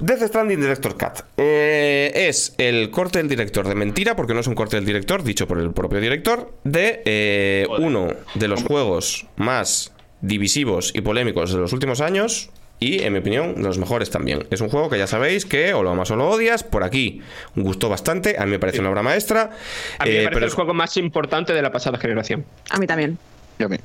Death 0.00 0.22
Stranding 0.28 0.60
Director 0.60 0.96
Cut. 0.96 1.24
Eh, 1.36 2.12
es 2.14 2.54
el 2.58 2.90
corte 2.90 3.18
del 3.18 3.28
director 3.28 3.66
de 3.66 3.74
mentira, 3.74 4.14
porque 4.14 4.34
no 4.34 4.40
es 4.40 4.46
un 4.46 4.54
corte 4.54 4.76
del 4.76 4.84
director, 4.84 5.22
dicho 5.22 5.48
por 5.48 5.58
el 5.58 5.72
propio 5.72 6.00
director, 6.00 6.52
de 6.64 7.02
eh, 7.04 7.66
uno 7.78 8.08
de 8.34 8.48
los 8.48 8.62
juegos 8.62 9.26
más 9.36 9.92
divisivos 10.20 10.92
y 10.94 11.00
polémicos 11.00 11.52
de 11.52 11.58
los 11.60 11.72
últimos 11.72 12.00
años. 12.00 12.50
Y, 12.82 13.02
en 13.02 13.12
mi 13.12 13.18
opinión, 13.18 13.56
de 13.56 13.62
los 13.62 13.76
mejores 13.76 14.08
también. 14.08 14.46
Es 14.50 14.62
un 14.62 14.70
juego 14.70 14.88
que 14.88 14.96
ya 14.96 15.06
sabéis 15.06 15.44
que 15.44 15.74
o 15.74 15.82
lo 15.82 15.90
amas 15.90 16.10
o 16.10 16.16
lo 16.16 16.30
odias. 16.30 16.64
Por 16.64 16.82
aquí 16.82 17.20
gustó 17.54 17.90
bastante. 17.90 18.36
A 18.38 18.46
mí 18.46 18.52
me 18.52 18.58
parece 18.58 18.80
una 18.80 18.88
obra 18.88 19.02
maestra. 19.02 19.50
A 19.98 20.04
mí 20.06 20.10
me 20.10 20.16
eh, 20.16 20.24
parece 20.24 20.34
pero 20.34 20.46
el 20.46 20.52
juego 20.52 20.72
más 20.72 20.96
importante 20.96 21.52
de 21.52 21.60
la 21.60 21.70
pasada 21.70 21.98
generación. 21.98 22.46
A 22.70 22.78
mí 22.78 22.86
también. 22.86 23.18
Y 23.58 23.64
a 23.64 23.68
mí. 23.68 23.76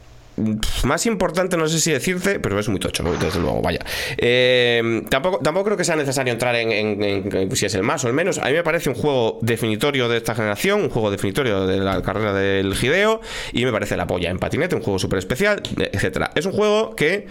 Más 0.83 1.05
importante, 1.05 1.55
no 1.55 1.67
sé 1.67 1.79
si 1.79 1.91
decirte, 1.91 2.39
pero 2.39 2.59
es 2.59 2.67
muy 2.67 2.79
tocho, 2.79 3.03
desde 3.03 3.39
luego, 3.39 3.61
vaya. 3.61 3.79
Eh, 4.17 5.01
tampoco, 5.09 5.39
tampoco 5.39 5.65
creo 5.65 5.77
que 5.77 5.83
sea 5.85 5.95
necesario 5.95 6.33
entrar 6.33 6.55
en, 6.55 6.71
en- 7.01 7.55
si 7.55 7.65
es 7.65 7.73
el 7.75 7.83
más 7.83 8.03
o 8.03 8.07
el 8.07 8.13
menos. 8.13 8.37
A 8.39 8.45
mí 8.47 8.53
me 8.53 8.63
parece 8.63 8.89
un 8.89 8.95
juego 8.95 9.39
definitorio 9.41 10.09
de 10.09 10.17
esta 10.17 10.35
generación, 10.35 10.81
un 10.81 10.89
juego 10.89 11.09
definitorio 11.11 11.65
de 11.65 11.77
la 11.77 12.01
carrera 12.01 12.33
del 12.33 12.75
Gideo, 12.75 13.21
y 13.53 13.63
me 13.65 13.71
parece 13.71 13.95
la 13.95 14.07
polla 14.07 14.29
en 14.29 14.39
patinete, 14.39 14.75
un 14.75 14.81
juego 14.81 14.99
súper 14.99 15.19
especial, 15.19 15.61
etcétera. 15.77 16.31
Es 16.35 16.45
un 16.45 16.51
juego 16.51 16.95
que, 16.95 17.27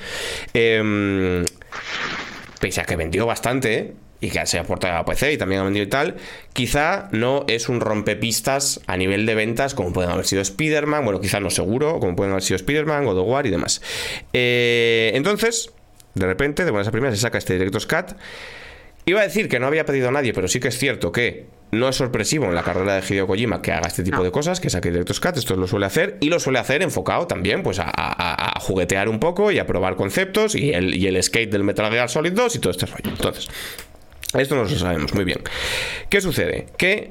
eh, 0.55 1.45
que 2.87 2.97
vendió 2.97 3.27
bastante. 3.27 3.95
Y 4.21 4.31
que 4.31 4.47
se 4.47 4.59
ha 4.59 4.65
portado 4.65 4.97
a 4.97 5.05
PC 5.05 5.33
y 5.35 5.39
también 5.39 5.61
ha 5.61 5.65
vendido 5.65 5.85
y 5.85 5.89
tal, 5.89 6.17
quizá 6.53 7.09
no 7.13 7.45
es 7.49 7.69
un 7.69 7.81
rompepistas 7.81 8.81
a 8.87 8.97
nivel 8.97 9.27
de 9.27 9.35
ventas 9.35 9.75
como 9.75 9.93
pueden 9.93 10.11
haber 10.11 10.25
sido 10.27 10.41
Spider-Man, 10.43 11.05
bueno, 11.05 11.21
quizá 11.21 11.41
no 11.41 11.51
seguro, 11.51 11.99
como 12.01 12.17
pueden 12.17 12.33
haber 12.33 12.43
sido 12.43 12.57
Spider-Man, 12.57 13.05
God 13.05 13.19
of 13.19 13.29
War 13.29 13.47
y 13.47 13.51
demás. 13.51 13.83
Eh, 14.33 15.13
entonces, 15.15 15.71
de 16.15 16.27
repente, 16.27 16.65
de 16.65 16.71
buenas 16.71 16.89
a 16.89 16.91
primeras, 16.93 17.17
se 17.17 17.23
saca 17.23 17.39
este 17.39 17.55
Director's 17.59 17.87
Cut. 17.87 18.13
Iba 19.07 19.21
a 19.21 19.25
decir 19.25 19.49
que 19.51 19.59
no 19.59 19.67
había 19.67 19.85
pedido 19.85 20.09
a 20.09 20.13
nadie, 20.13 20.33
pero 20.33 20.49
sí 20.49 20.61
que 20.61 20.69
es 20.69 20.79
cierto 20.79 21.13
que 21.13 21.45
no 21.73 21.89
es 21.91 21.97
sorpresivo 21.97 22.47
en 22.47 22.55
la 22.55 22.63
carrera 22.63 22.95
de 22.95 23.03
Hideo 23.07 23.27
Kojima 23.27 23.61
que 23.61 23.73
haga 23.73 23.89
este 23.89 24.03
tipo 24.03 24.23
de 24.23 24.31
cosas, 24.31 24.61
que 24.61 24.71
saque 24.71 24.91
Director's 24.91 25.21
Cut, 25.21 25.37
esto 25.37 25.57
lo 25.57 25.67
suele 25.67 25.85
hacer, 25.85 26.17
y 26.21 26.31
lo 26.31 26.41
suele 26.41 26.59
hacer 26.61 26.83
enfocado 26.83 27.27
también 27.27 27.63
pues 27.63 27.81
a, 27.81 27.85
a- 27.95 28.57
a 28.57 28.61
juguetear 28.61 29.11
un 29.11 29.19
poco 29.21 29.51
y 29.53 29.59
a 29.59 29.67
probar 29.67 29.97
conceptos 29.97 30.55
y 30.55 30.73
el, 30.73 30.95
y 30.95 31.07
el 31.07 31.23
skate 31.23 31.51
del 31.51 31.65
Metal 31.65 31.91
Gear 31.91 32.09
Solid 32.09 32.33
2 32.33 32.57
y 32.57 32.59
todo 32.61 32.71
este 32.71 32.87
rollo. 32.87 33.11
Entonces, 33.11 33.49
esto 34.41 34.55
no 34.55 34.65
lo 34.65 34.69
sabemos 34.69 35.15
muy 35.15 35.25
bien. 35.25 35.41
¿Qué 36.09 36.21
sucede? 36.21 36.67
Que 36.77 37.11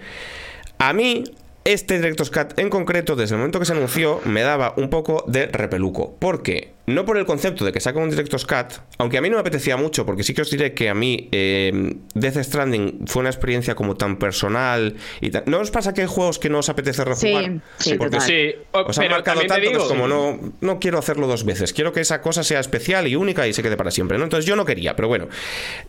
a 0.78 0.94
mí 0.94 1.24
este 1.66 1.98
Director's 1.98 2.30
Cut 2.30 2.60
en 2.60 2.70
concreto, 2.70 3.16
desde 3.16 3.36
el 3.36 3.40
momento 3.40 3.60
que 3.60 3.66
se 3.66 3.74
anunció, 3.74 4.20
me 4.26 4.42
daba 4.42 4.74
un 4.78 4.90
poco 4.90 5.24
de 5.28 5.48
repeluco. 5.48 6.16
Porque 6.20 6.74
no 6.86 7.06
por 7.06 7.18
el 7.18 7.26
concepto 7.26 7.64
de 7.64 7.72
que 7.72 7.80
saca 7.80 8.00
un 8.00 8.10
Director's 8.10 8.46
Cut, 8.46 8.74
aunque 8.98 9.18
a 9.18 9.22
mí 9.22 9.30
no 9.30 9.36
me 9.38 9.42
apetecía 9.42 9.78
mucho, 9.78 10.06
porque 10.06 10.24
sí 10.24 10.34
que 10.34 10.42
os 10.42 10.52
diré 10.52 10.74
que 10.74 10.90
a 10.90 10.94
mí 10.94 11.30
eh, 11.32 11.96
Death 12.14 12.38
Stranding 12.44 13.06
fue 13.08 13.22
una 13.22 13.30
experiencia 13.30 13.74
como 13.76 13.96
tan 13.96 14.18
personal 14.18 14.96
y 15.22 15.30
tal. 15.32 15.44
¿No 15.46 15.60
os 15.60 15.72
pasa 15.72 15.94
que 15.94 16.02
hay 16.02 16.08
juegos 16.08 16.40
que 16.40 16.50
no 16.50 16.60
os 16.60 16.68
apetece 16.70 17.06
rejugar? 17.06 17.46
Sí, 17.46 17.62
sí, 17.92 17.96
Porque 17.96 18.18
total. 18.18 18.28
Sí, 18.28 18.52
o- 18.72 18.82
os 18.82 18.98
han 19.00 19.10
marcado 19.10 19.42
tanto 19.48 19.70
que 19.72 19.78
es 19.78 19.84
como 19.84 20.08
no, 20.08 20.40
no 20.62 20.80
quiero 20.80 20.98
hacerlo 21.00 21.28
dos 21.28 21.46
veces. 21.46 21.72
Quiero 21.74 21.94
que 21.94 22.02
esa 22.02 22.22
cosa 22.22 22.44
sea 22.44 22.60
especial 22.60 23.08
y 23.08 23.16
única 23.16 23.48
y 23.48 23.54
se 23.54 23.64
quede 23.64 23.78
para 23.78 23.92
siempre. 23.92 24.18
¿no? 24.18 24.26
Entonces 24.26 24.46
yo 24.46 24.56
no 24.56 24.66
quería, 24.66 24.96
pero 24.96 25.08
bueno. 25.08 25.28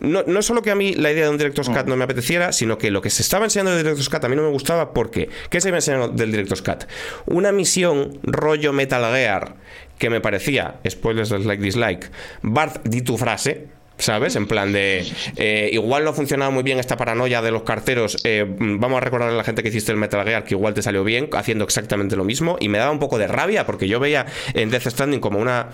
No, 0.01 0.23
no 0.27 0.43
solo 0.43 0.63
que 0.63 0.71
a 0.71 0.75
mí 0.77 0.95
la 0.95 1.11
idea 1.11 1.25
de 1.25 1.31
un 1.31 1.39
Director's 1.39 1.69
Cut 1.71 1.87
no 1.87 1.97
me 1.97 2.05
apeteciera, 2.05 2.53
sino 2.53 2.79
que 2.79 2.91
lo 2.91 3.03
que 3.03 3.11
se 3.11 3.23
estaba 3.23 3.45
enseñando 3.45 3.73
del 3.73 3.83
Director's 3.83 4.09
Cut 4.09 4.25
a 4.25 4.29
mí 4.29 4.37
no 4.37 4.43
me 4.43 4.51
gustaba 4.51 4.95
porque 4.95 5.29
¿qué 5.51 5.61
se 5.61 5.69
iba 5.69 5.79
enseñando 5.79 6.09
del 6.09 6.31
Director's 6.31 6.63
Cut? 6.63 6.85
Una 7.27 7.51
misión 7.51 8.21
rollo 8.23 8.73
Metal 8.73 9.03
Gear 9.13 9.57
que 10.05 10.11
me 10.11 10.21
parecía, 10.21 10.81
spoilers 10.87 11.31
like 11.31 11.63
dislike, 11.63 12.11
Bart 12.43 12.87
di 12.87 13.01
tu 13.01 13.17
frase. 13.17 13.69
¿Sabes? 13.97 14.35
En 14.35 14.47
plan 14.49 14.73
de. 14.73 15.07
eh, 15.37 15.71
igual 15.73 16.03
no 16.05 16.11
ha 16.11 16.13
funcionado 16.15 16.51
muy 16.51 16.65
bien 16.65 16.81
esta 16.81 16.97
paranoia 16.97 17.41
de 17.43 17.53
los 17.53 17.63
carteros. 17.63 18.17
eh, 18.25 18.45
vamos 18.49 18.97
a 18.99 19.01
recordarle 19.01 19.35
a 19.35 19.39
la 19.39 19.45
gente 19.45 19.63
que 19.63 19.69
hiciste 19.69 19.93
el 19.93 19.99
Metal 19.99 20.25
Gear 20.27 20.43
que 20.45 20.55
igual 20.55 20.75
te 20.75 20.83
salió 20.83 21.05
bien 21.05 21.29
haciendo 21.33 21.65
exactamente 21.65 22.17
lo 22.17 22.25
mismo. 22.25 22.57
Y 22.61 22.69
me 22.69 22.79
daba 22.79 22.91
un 22.91 22.99
poco 22.99 23.19
de 23.19 23.29
rabia 23.29 23.65
porque 23.67 23.87
yo 23.87 24.01
veía 24.01 24.27
en 24.55 24.71
Death 24.71 24.89
Stranding 24.89 25.21
como 25.21 25.39
una. 25.39 25.69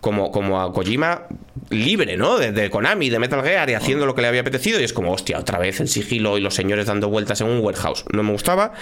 Como, 0.00 0.30
como 0.32 0.60
a 0.60 0.72
Kojima 0.72 1.28
libre, 1.70 2.16
¿no? 2.16 2.36
De, 2.38 2.68
Konami, 2.70 3.08
de 3.08 3.18
Metal 3.20 3.42
Gear 3.42 3.70
y 3.70 3.74
haciendo 3.74 4.04
lo 4.04 4.14
que 4.14 4.20
le 4.22 4.28
había 4.28 4.40
apetecido. 4.42 4.78
Y 4.80 4.84
es 4.84 4.92
como, 4.92 5.12
hostia, 5.12 5.38
otra 5.38 5.58
vez 5.58 5.80
el 5.80 5.88
sigilo 5.88 6.36
y 6.36 6.40
los 6.40 6.54
señores 6.54 6.86
dando 6.86 7.08
vueltas 7.08 7.40
en 7.40 7.46
un 7.48 7.60
warehouse. 7.60 8.04
No 8.12 8.22
me 8.22 8.32
gustaba. 8.32 8.72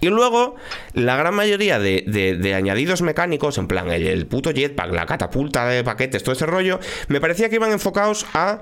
Y 0.00 0.08
luego, 0.08 0.54
la 0.92 1.16
gran 1.16 1.34
mayoría 1.34 1.78
de, 1.78 2.04
de- 2.06 2.36
de 2.36 2.54
añadidos 2.54 3.02
mecánicos, 3.02 3.58
en 3.58 3.66
plan 3.66 3.90
el, 3.90 4.06
el 4.06 4.26
puto 4.26 4.52
jetpack, 4.52 4.92
la 4.92 5.06
catapulta 5.06 5.66
de 5.66 5.82
paquetes, 5.82 6.22
todo 6.22 6.34
ese 6.34 6.46
rollo, 6.46 6.78
me 7.08 7.20
parecía 7.20 7.48
que 7.48 7.56
iban 7.56 7.72
enfocados 7.72 8.26
a 8.36 8.60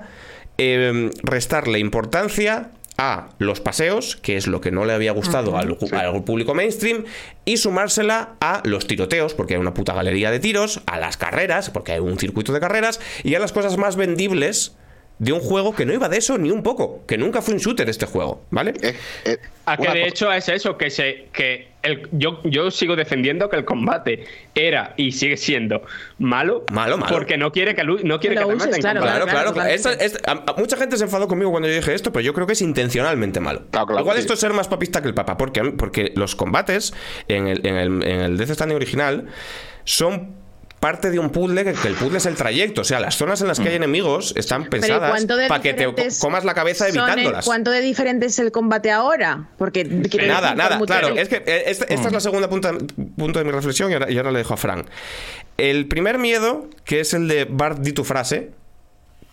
eh, 0.57 1.11
restarle 1.21 1.79
importancia 1.79 2.71
a 2.97 3.29
los 3.39 3.59
paseos, 3.59 4.15
que 4.15 4.37
es 4.37 4.47
lo 4.47 4.61
que 4.61 4.71
no 4.71 4.85
le 4.85 4.93
había 4.93 5.11
gustado 5.11 5.57
al, 5.57 5.77
al 5.91 6.23
público 6.23 6.53
mainstream, 6.53 7.03
y 7.43 7.57
sumársela 7.57 8.35
a 8.39 8.61
los 8.63 8.87
tiroteos, 8.87 9.33
porque 9.33 9.55
hay 9.55 9.59
una 9.59 9.73
puta 9.73 9.93
galería 9.93 10.31
de 10.31 10.39
tiros, 10.39 10.81
a 10.85 10.97
las 10.97 11.17
carreras, 11.17 11.69
porque 11.69 11.91
hay 11.91 11.99
un 11.99 12.17
circuito 12.17 12.53
de 12.53 12.61
carreras, 12.61 13.01
y 13.23 13.35
a 13.35 13.39
las 13.39 13.51
cosas 13.51 13.77
más 13.77 13.97
vendibles 13.97 14.77
de 15.17 15.31
un 15.31 15.39
juego 15.39 15.73
que 15.73 15.85
no 15.85 15.93
iba 15.93 16.09
de 16.09 16.17
eso 16.17 16.37
ni 16.37 16.51
un 16.51 16.61
poco, 16.61 17.05
que 17.07 17.17
nunca 17.17 17.41
fue 17.41 17.53
un 17.53 17.59
shooter 17.61 17.89
este 17.89 18.05
juego, 18.05 18.43
¿vale? 18.51 18.73
Eh, 18.81 18.95
eh, 19.23 19.37
A 19.65 19.77
que 19.77 19.83
una 19.83 19.93
de 19.93 19.99
cosa- 20.01 20.07
hecho 20.09 20.33
es 20.33 20.49
eso, 20.49 20.77
que 20.77 20.89
se 20.89 21.27
que 21.31 21.69
el, 21.83 22.09
yo, 22.11 22.41
yo 22.43 22.69
sigo 22.69 22.95
defendiendo 22.97 23.49
que 23.49 23.55
el 23.55 23.63
combate 23.63 24.25
era 24.55 24.93
y 24.97 25.13
sigue 25.13 25.37
siendo 25.37 25.83
malo, 26.17 26.65
Malo, 26.71 26.97
malo. 26.97 27.15
porque 27.15 27.37
no 27.37 27.51
quiere 27.53 27.75
que 27.75 27.83
no 27.85 28.19
quiere 28.19 28.35
Que 28.35 28.41
que, 28.41 28.45
uses, 28.47 28.67
maten 28.67 28.81
claro, 28.81 29.01
Claro, 29.01 29.25
claro. 29.27 29.53
claro, 29.53 29.69
Esta- 29.69 29.93
esta- 29.93 30.31
a- 30.31 30.43
a- 30.47 30.53
mucha 30.57 30.75
gente 30.75 30.97
se 30.97 31.05
enfadó 31.05 31.27
conmigo 31.29 31.49
cuando 31.51 31.69
yo 31.69 31.75
dije 31.75 31.93
esto, 31.93 32.11
pero 32.11 32.25
yo 32.25 32.33
creo 32.33 32.45
que 32.47 32.53
es 32.53 32.61
intencionalmente 32.61 33.39
malo. 33.39 33.61
Claro, 33.71 33.85
claro, 33.87 34.01
Igual 34.01 34.17
sí. 34.17 34.21
esto 34.21 34.33
es 34.33 34.39
ser 34.41 34.51
más 34.51 34.67
papista 34.67 35.01
que 35.01 35.07
el 35.07 35.13
papa, 35.13 35.37
porque, 35.37 35.63
porque 35.77 36.11
los 36.15 36.35
combates 36.35 36.93
en 37.29 37.47
el, 37.47 37.65
en 37.65 37.75
el, 37.75 38.03
en 38.03 38.19
el 38.21 38.37
Death 38.37 38.49
Stranding 38.51 38.75
original 38.75 39.27
son 39.85 40.43
parte 40.85 41.09
de 41.09 41.17
un 41.17 41.31
puzzle 41.31 41.63
que, 41.63 41.73
que 41.73 41.87
el 41.87 41.95
puzzle 41.95 42.19
es 42.19 42.27
el 42.27 42.35
trayecto. 42.35 42.81
O 42.81 42.83
sea, 42.83 42.99
las 42.99 43.15
zonas 43.15 43.41
en 43.41 43.47
las 43.47 43.59
que 43.59 43.69
hay 43.69 43.75
enemigos 43.75 44.35
están 44.37 44.65
Pero 44.65 44.77
¿y 44.77 44.81
pensadas 44.81 45.25
para 45.47 45.59
que 45.59 45.73
te 45.73 45.87
comas 46.19 46.45
la 46.45 46.53
cabeza 46.53 46.87
evitándolas. 46.87 47.43
¿Cuánto 47.43 47.71
de 47.71 47.81
diferente 47.81 48.27
es 48.27 48.37
el 48.37 48.51
combate 48.51 48.91
ahora? 48.91 49.49
Porque 49.57 49.83
Nada, 49.83 50.53
nada, 50.53 50.79
claro. 50.85 51.07
Es 51.15 51.27
que 51.27 51.37
eh, 51.37 51.63
esta, 51.65 51.85
esta 51.85 52.07
es 52.07 52.13
la 52.13 52.19
segunda 52.19 52.47
punta, 52.51 52.71
punto 53.17 53.39
de 53.39 53.45
mi 53.45 53.49
reflexión 53.49 53.89
y 53.89 53.95
ahora, 53.95 54.11
y 54.11 54.17
ahora 54.17 54.31
le 54.31 54.37
dejo 54.37 54.53
a 54.53 54.57
Fran. 54.57 54.85
El 55.57 55.87
primer 55.87 56.19
miedo, 56.19 56.69
que 56.83 56.99
es 56.99 57.15
el 57.15 57.27
de 57.27 57.45
Bart 57.49 57.79
di 57.79 57.91
tu 57.91 58.03
frase, 58.03 58.51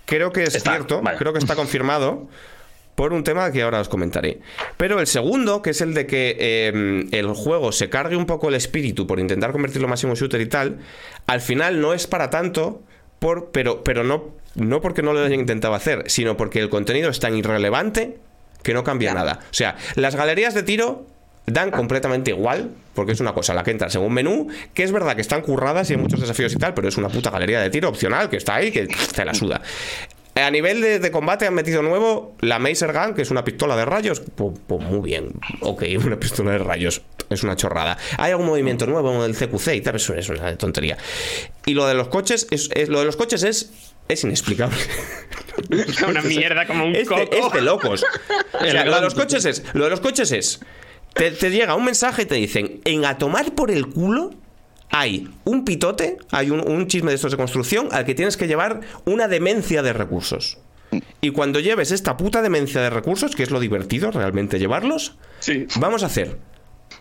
creo 0.06 0.32
que 0.32 0.44
es 0.44 0.54
Está, 0.54 0.70
cierto, 0.70 1.02
vale. 1.02 1.18
creo 1.18 1.34
que 1.34 1.38
está 1.38 1.54
confirmado 1.62 2.28
por 2.94 3.12
un 3.12 3.24
tema 3.24 3.50
que 3.50 3.62
ahora 3.62 3.80
os 3.80 3.88
comentaré. 3.88 4.40
Pero 4.76 5.00
el 5.00 5.06
segundo, 5.06 5.62
que 5.62 5.70
es 5.70 5.80
el 5.80 5.94
de 5.94 6.06
que 6.06 6.36
eh, 6.38 7.08
el 7.10 7.26
juego 7.28 7.72
se 7.72 7.88
cargue 7.88 8.16
un 8.16 8.26
poco 8.26 8.48
el 8.48 8.54
espíritu 8.54 9.06
por 9.06 9.18
intentar 9.18 9.52
convertirlo 9.52 9.88
más 9.88 10.02
en 10.04 10.10
un 10.10 10.16
shooter 10.16 10.40
y 10.40 10.46
tal, 10.46 10.78
al 11.26 11.40
final 11.40 11.80
no 11.80 11.94
es 11.94 12.06
para 12.06 12.30
tanto, 12.30 12.82
por, 13.18 13.50
pero, 13.50 13.82
pero 13.84 14.04
no, 14.04 14.34
no 14.54 14.80
porque 14.80 15.02
no 15.02 15.12
lo 15.12 15.20
hayan 15.20 15.40
intentado 15.40 15.74
hacer, 15.74 16.04
sino 16.06 16.36
porque 16.36 16.58
el 16.60 16.68
contenido 16.68 17.10
es 17.10 17.20
tan 17.20 17.36
irrelevante 17.36 18.18
que 18.62 18.74
no 18.74 18.84
cambia 18.84 19.14
nada. 19.14 19.40
O 19.42 19.54
sea, 19.54 19.76
las 19.96 20.14
galerías 20.14 20.54
de 20.54 20.62
tiro 20.62 21.06
dan 21.46 21.70
completamente 21.70 22.30
igual, 22.30 22.70
porque 22.94 23.12
es 23.12 23.20
una 23.20 23.32
cosa 23.32 23.52
a 23.52 23.56
la 23.56 23.64
que 23.64 23.72
entras 23.72 23.94
en 23.94 24.02
un 24.02 24.12
menú, 24.12 24.48
que 24.74 24.84
es 24.84 24.92
verdad 24.92 25.16
que 25.16 25.22
están 25.22 25.42
curradas 25.42 25.90
y 25.90 25.94
hay 25.94 25.98
muchos 25.98 26.20
desafíos 26.20 26.52
y 26.52 26.56
tal, 26.56 26.74
pero 26.74 26.88
es 26.88 26.96
una 26.96 27.08
puta 27.08 27.30
galería 27.30 27.60
de 27.60 27.70
tiro 27.70 27.88
opcional 27.88 28.28
que 28.28 28.36
está 28.36 28.56
ahí, 28.56 28.70
que 28.70 28.86
te 28.86 29.24
la 29.24 29.34
suda. 29.34 29.60
A 30.34 30.50
nivel 30.50 30.80
de, 30.80 30.98
de 30.98 31.10
combate 31.10 31.46
han 31.46 31.52
metido 31.54 31.82
nuevo 31.82 32.34
la 32.40 32.58
Maser 32.58 32.92
Gun, 32.92 33.14
que 33.14 33.20
es 33.22 33.30
una 33.30 33.44
pistola 33.44 33.76
de 33.76 33.84
rayos. 33.84 34.20
Pues, 34.20 34.58
pues 34.66 34.80
muy 34.82 35.00
bien, 35.00 35.32
ok, 35.60 35.82
una 36.06 36.18
pistola 36.18 36.52
de 36.52 36.58
rayos. 36.58 37.02
Es 37.28 37.42
una 37.42 37.56
chorrada. 37.56 37.96
Hay 38.18 38.30
algún 38.32 38.46
movimiento 38.46 38.86
nuevo 38.86 39.12
en 39.14 39.22
el 39.30 39.36
CQC 39.36 39.74
y 39.74 39.80
tal, 39.82 39.96
eso 39.96 40.14
es 40.14 40.28
una 40.28 40.56
tontería. 40.56 40.96
Y 41.66 41.74
lo 41.74 41.86
de 41.86 41.94
los 41.94 42.08
coches, 42.08 42.46
es, 42.50 42.70
es- 42.74 42.88
lo 42.88 42.98
de 43.00 43.04
los 43.06 43.16
coches 43.16 43.42
es, 43.42 43.70
es 44.08 44.24
inexplicable. 44.24 44.76
una 46.08 46.22
mierda 46.22 46.66
como 46.66 46.84
un 46.86 46.94
Es 46.96 47.08
de, 47.08 47.14
coco. 47.28 47.46
es 47.48 47.52
de 47.52 47.60
locos. 47.62 48.04
O 48.54 48.64
sea, 48.64 48.84
lo 48.84 48.94
de 48.94 49.00
los 49.00 49.14
coches 49.14 49.44
es. 49.44 49.62
Lo 49.74 49.84
de 49.84 49.90
los 49.90 50.00
coches 50.00 50.30
es. 50.30 50.60
Te, 51.14 51.30
te 51.32 51.50
llega 51.50 51.74
un 51.74 51.84
mensaje 51.84 52.22
y 52.22 52.26
te 52.26 52.34
dicen, 52.36 52.80
en 52.84 53.04
a 53.04 53.18
tomar 53.18 53.54
por 53.54 53.70
el 53.70 53.86
culo 53.88 54.30
hay 54.92 55.28
un 55.44 55.64
pitote, 55.64 56.18
hay 56.30 56.50
un, 56.50 56.60
un 56.60 56.86
chisme 56.86 57.10
de 57.10 57.16
estos 57.16 57.32
de 57.32 57.36
construcción 57.36 57.88
al 57.92 58.04
que 58.04 58.14
tienes 58.14 58.36
que 58.36 58.46
llevar 58.46 58.80
una 59.04 59.26
demencia 59.26 59.82
de 59.82 59.92
recursos. 59.92 60.58
Y 61.22 61.30
cuando 61.30 61.58
lleves 61.58 61.90
esta 61.90 62.16
puta 62.18 62.42
demencia 62.42 62.80
de 62.82 62.90
recursos, 62.90 63.34
que 63.34 63.42
es 63.42 63.50
lo 63.50 63.58
divertido 63.60 64.10
realmente 64.10 64.58
llevarlos, 64.58 65.16
Sí. 65.40 65.66
vamos 65.80 66.02
a 66.02 66.06
hacer 66.06 66.36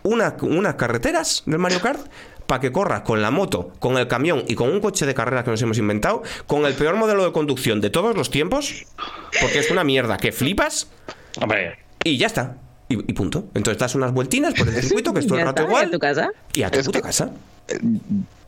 una- 0.02 0.36
unas 0.40 0.74
carreteras 0.76 1.42
del 1.44 1.58
Mario 1.58 1.80
Kart 1.80 2.00
para 2.46 2.60
que 2.60 2.72
corras 2.72 3.02
con 3.02 3.20
la 3.22 3.30
moto, 3.30 3.72
con 3.78 3.98
el 3.98 4.08
camión 4.08 4.42
y 4.48 4.54
con 4.54 4.70
un 4.70 4.80
coche 4.80 5.04
de 5.06 5.14
carreras 5.14 5.44
que 5.44 5.50
nos 5.50 5.60
hemos 5.62 5.76
inventado, 5.78 6.22
con 6.46 6.64
el 6.64 6.72
peor 6.74 6.96
modelo 6.96 7.24
de 7.24 7.32
conducción 7.32 7.80
de 7.82 7.90
todos 7.90 8.16
los 8.16 8.30
tiempos, 8.30 8.86
porque 9.40 9.58
es 9.58 9.70
una 9.70 9.84
mierda 9.84 10.16
que 10.16 10.32
flipas, 10.32 10.90
Hombre, 11.40 11.78
y 12.04 12.16
ya 12.18 12.26
está. 12.26 12.56
Y, 12.92 13.04
y 13.08 13.12
punto. 13.12 13.46
Entonces 13.54 13.78
das 13.78 13.94
unas 13.94 14.12
vueltinas 14.12 14.54
por 14.54 14.68
el 14.68 14.74
circuito, 14.82 15.12
que 15.14 15.20
es 15.20 15.26
todo 15.26 15.38
el 15.38 15.44
rato 15.46 15.62
está, 15.62 15.72
¿y 15.72 15.74
a 15.74 15.78
igual. 15.78 15.90
tu 15.90 15.98
casa? 15.98 16.30
Y 16.54 16.62
a 16.62 16.70
tu 16.70 16.78
Es 16.78 16.86
puta 16.86 16.98
que- 16.98 17.02
casa. 17.06 17.30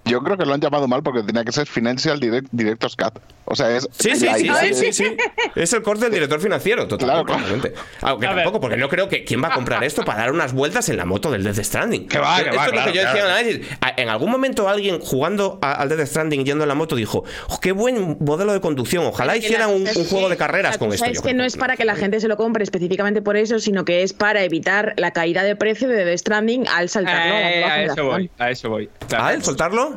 Yo 0.07 0.21
creo 0.23 0.37
que 0.37 0.45
lo 0.45 0.53
han 0.55 0.61
llamado 0.61 0.87
mal 0.87 1.03
porque 1.03 1.23
tenía 1.23 1.45
que 1.45 1.53
ser 1.53 1.67
Financial 1.67 2.19
Direct, 2.21 2.49
Director's 2.53 2.95
Cut. 2.97 3.19
O 3.47 3.55
sea, 3.57 3.75
es. 3.77 3.89
Sí, 3.99 4.15
sí, 4.17 4.27
la 4.27 4.35
sí, 4.37 4.49
sí, 4.49 4.75
sí, 4.75 4.93
sí. 4.93 5.17
Es 5.55 5.73
el 5.73 5.83
corte 5.83 6.05
del 6.05 6.13
director 6.13 6.41
financiero, 6.41 6.87
totalmente. 6.89 7.25
Claro, 7.25 7.43
claro. 7.43 7.43
totalmente. 7.59 7.75
Aunque 8.03 8.27
A 8.27 8.31
ver. 8.35 8.45
tampoco, 8.45 8.61
porque 8.61 8.77
no 8.77 8.89
creo 8.89 9.09
que. 9.09 9.25
¿Quién 9.25 9.43
va 9.43 9.49
a 9.49 9.55
comprar 9.55 9.83
esto 9.85 10.05
para 10.05 10.21
dar 10.21 10.33
unas 10.33 10.53
vueltas 10.53 10.89
en 10.89 10.97
la 10.99 11.05
moto 11.05 11.31
del 11.31 11.43
Death 11.45 11.61
Stranding? 11.65 12.07
Que 12.09 12.19
va, 12.19 12.37
que 12.37 12.51
Esto 12.51 12.57
va, 12.57 12.67
es 12.67 12.73
lo 12.75 12.85
que 12.85 12.93
yo 12.93 13.01
decía 13.03 13.11
en 13.11 13.13
claro. 13.13 13.27
el 13.27 13.33
análisis. 13.33 13.67
A- 13.81 13.95
En 13.97 14.09
algún 14.09 14.31
momento 14.31 14.69
alguien 14.69 15.01
jugando 15.01 15.59
a- 15.63 15.73
al 15.73 15.89
Death 15.89 16.07
Stranding 16.07 16.45
yendo 16.45 16.65
en 16.65 16.69
la 16.69 16.75
moto 16.75 16.97
dijo: 16.97 17.25
"Oh, 17.49 17.59
¡Qué 17.61 17.73
buen 17.73 18.17
modelo 18.21 18.53
de 18.53 18.61
conducción! 18.61 19.05
Ojalá 19.07 19.37
hicieran 19.37 19.69
la 19.71 19.75
un, 19.75 19.87
juego 19.87 20.29
de 20.29 20.37
carreras 20.37 20.73
la 20.75 20.79
con 20.79 20.93
esto. 20.93 21.05
Es 21.07 21.21
que 21.21 21.29
creo 21.29 21.35
no 21.35 21.45
es 21.45 21.57
para 21.57 21.77
que 21.77 21.85
la 21.85 21.97
gente 21.97 22.21
se 22.21 22.29
lo 22.29 22.37
compre 22.37 22.63
específicamente 22.65 23.23
por 23.23 23.37
eso, 23.37 23.59
sino 23.59 23.85
que 23.85 24.03
es 24.03 24.13
para 24.13 24.43
evitar 24.43 24.95
la 24.97 25.13
caída 25.13 25.43
de 25.45 25.57
precio 25.57 25.89
de 25.89 26.05
The 26.05 26.19
Stranding 26.19 26.67
al 26.69 26.89
saltarlo 26.89 27.35
a 27.35 27.41
la 27.41 27.51
Eh, 27.53 27.65
a 27.65 27.83
eso 27.85 28.05
voy, 28.05 28.31
a 28.39 28.51
eso 28.51 28.69
voy. 28.71 28.91
¿Ah, 29.17 29.33
el 29.35 29.43
soltarlo? 29.43 29.94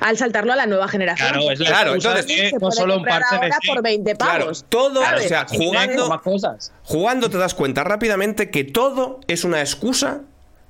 Al 0.00 0.16
saltarlo 0.18 0.52
a 0.52 0.56
la 0.56 0.66
nueva 0.66 0.86
generación. 0.88 1.28
claro, 1.30 1.50
es 1.50 1.60
la 1.60 1.66
Claro, 1.66 1.94
entonces- 1.94 2.26
se 2.50 2.58
no 2.60 2.70
solo 2.70 2.96
un 2.98 3.02
de 3.02 3.10
ahora 3.12 3.58
por 3.66 3.82
20 3.82 4.14
Claro, 4.16 4.40
pavos. 4.44 4.64
todo, 4.68 5.02
¿sabes? 5.02 5.24
o 5.26 5.28
sea, 5.28 5.46
jugando, 5.48 6.08
más 6.08 6.20
cosas. 6.22 6.72
jugando 6.82 7.30
te 7.30 7.38
das 7.38 7.54
cuenta 7.54 7.84
rápidamente 7.84 8.50
que 8.50 8.64
todo 8.64 9.20
es 9.28 9.44
una 9.44 9.60
excusa 9.60 10.20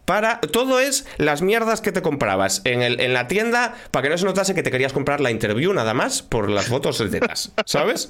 para. 0.05 0.41
Todo 0.41 0.79
es 0.81 1.05
las 1.19 1.43
mierdas 1.43 1.81
que 1.81 1.93
te 1.93 2.01
comprabas 2.01 2.63
en, 2.65 2.81
el, 2.81 3.01
en 3.01 3.13
la 3.13 3.27
tienda 3.29 3.75
para 3.91 4.05
que 4.05 4.09
no 4.11 4.17
se 4.19 4.25
notase 4.25 4.55
que 4.55 4.63
te 4.63 4.71
querías 4.71 4.93
comprar 4.95 5.21
la 5.21 5.31
interview 5.31 5.73
nada 5.75 5.93
más 5.95 6.23
por 6.23 6.49
las 6.49 6.67
fotos 6.67 6.99
de 6.99 7.09
tetas, 7.09 7.53
¿sabes? 7.67 8.09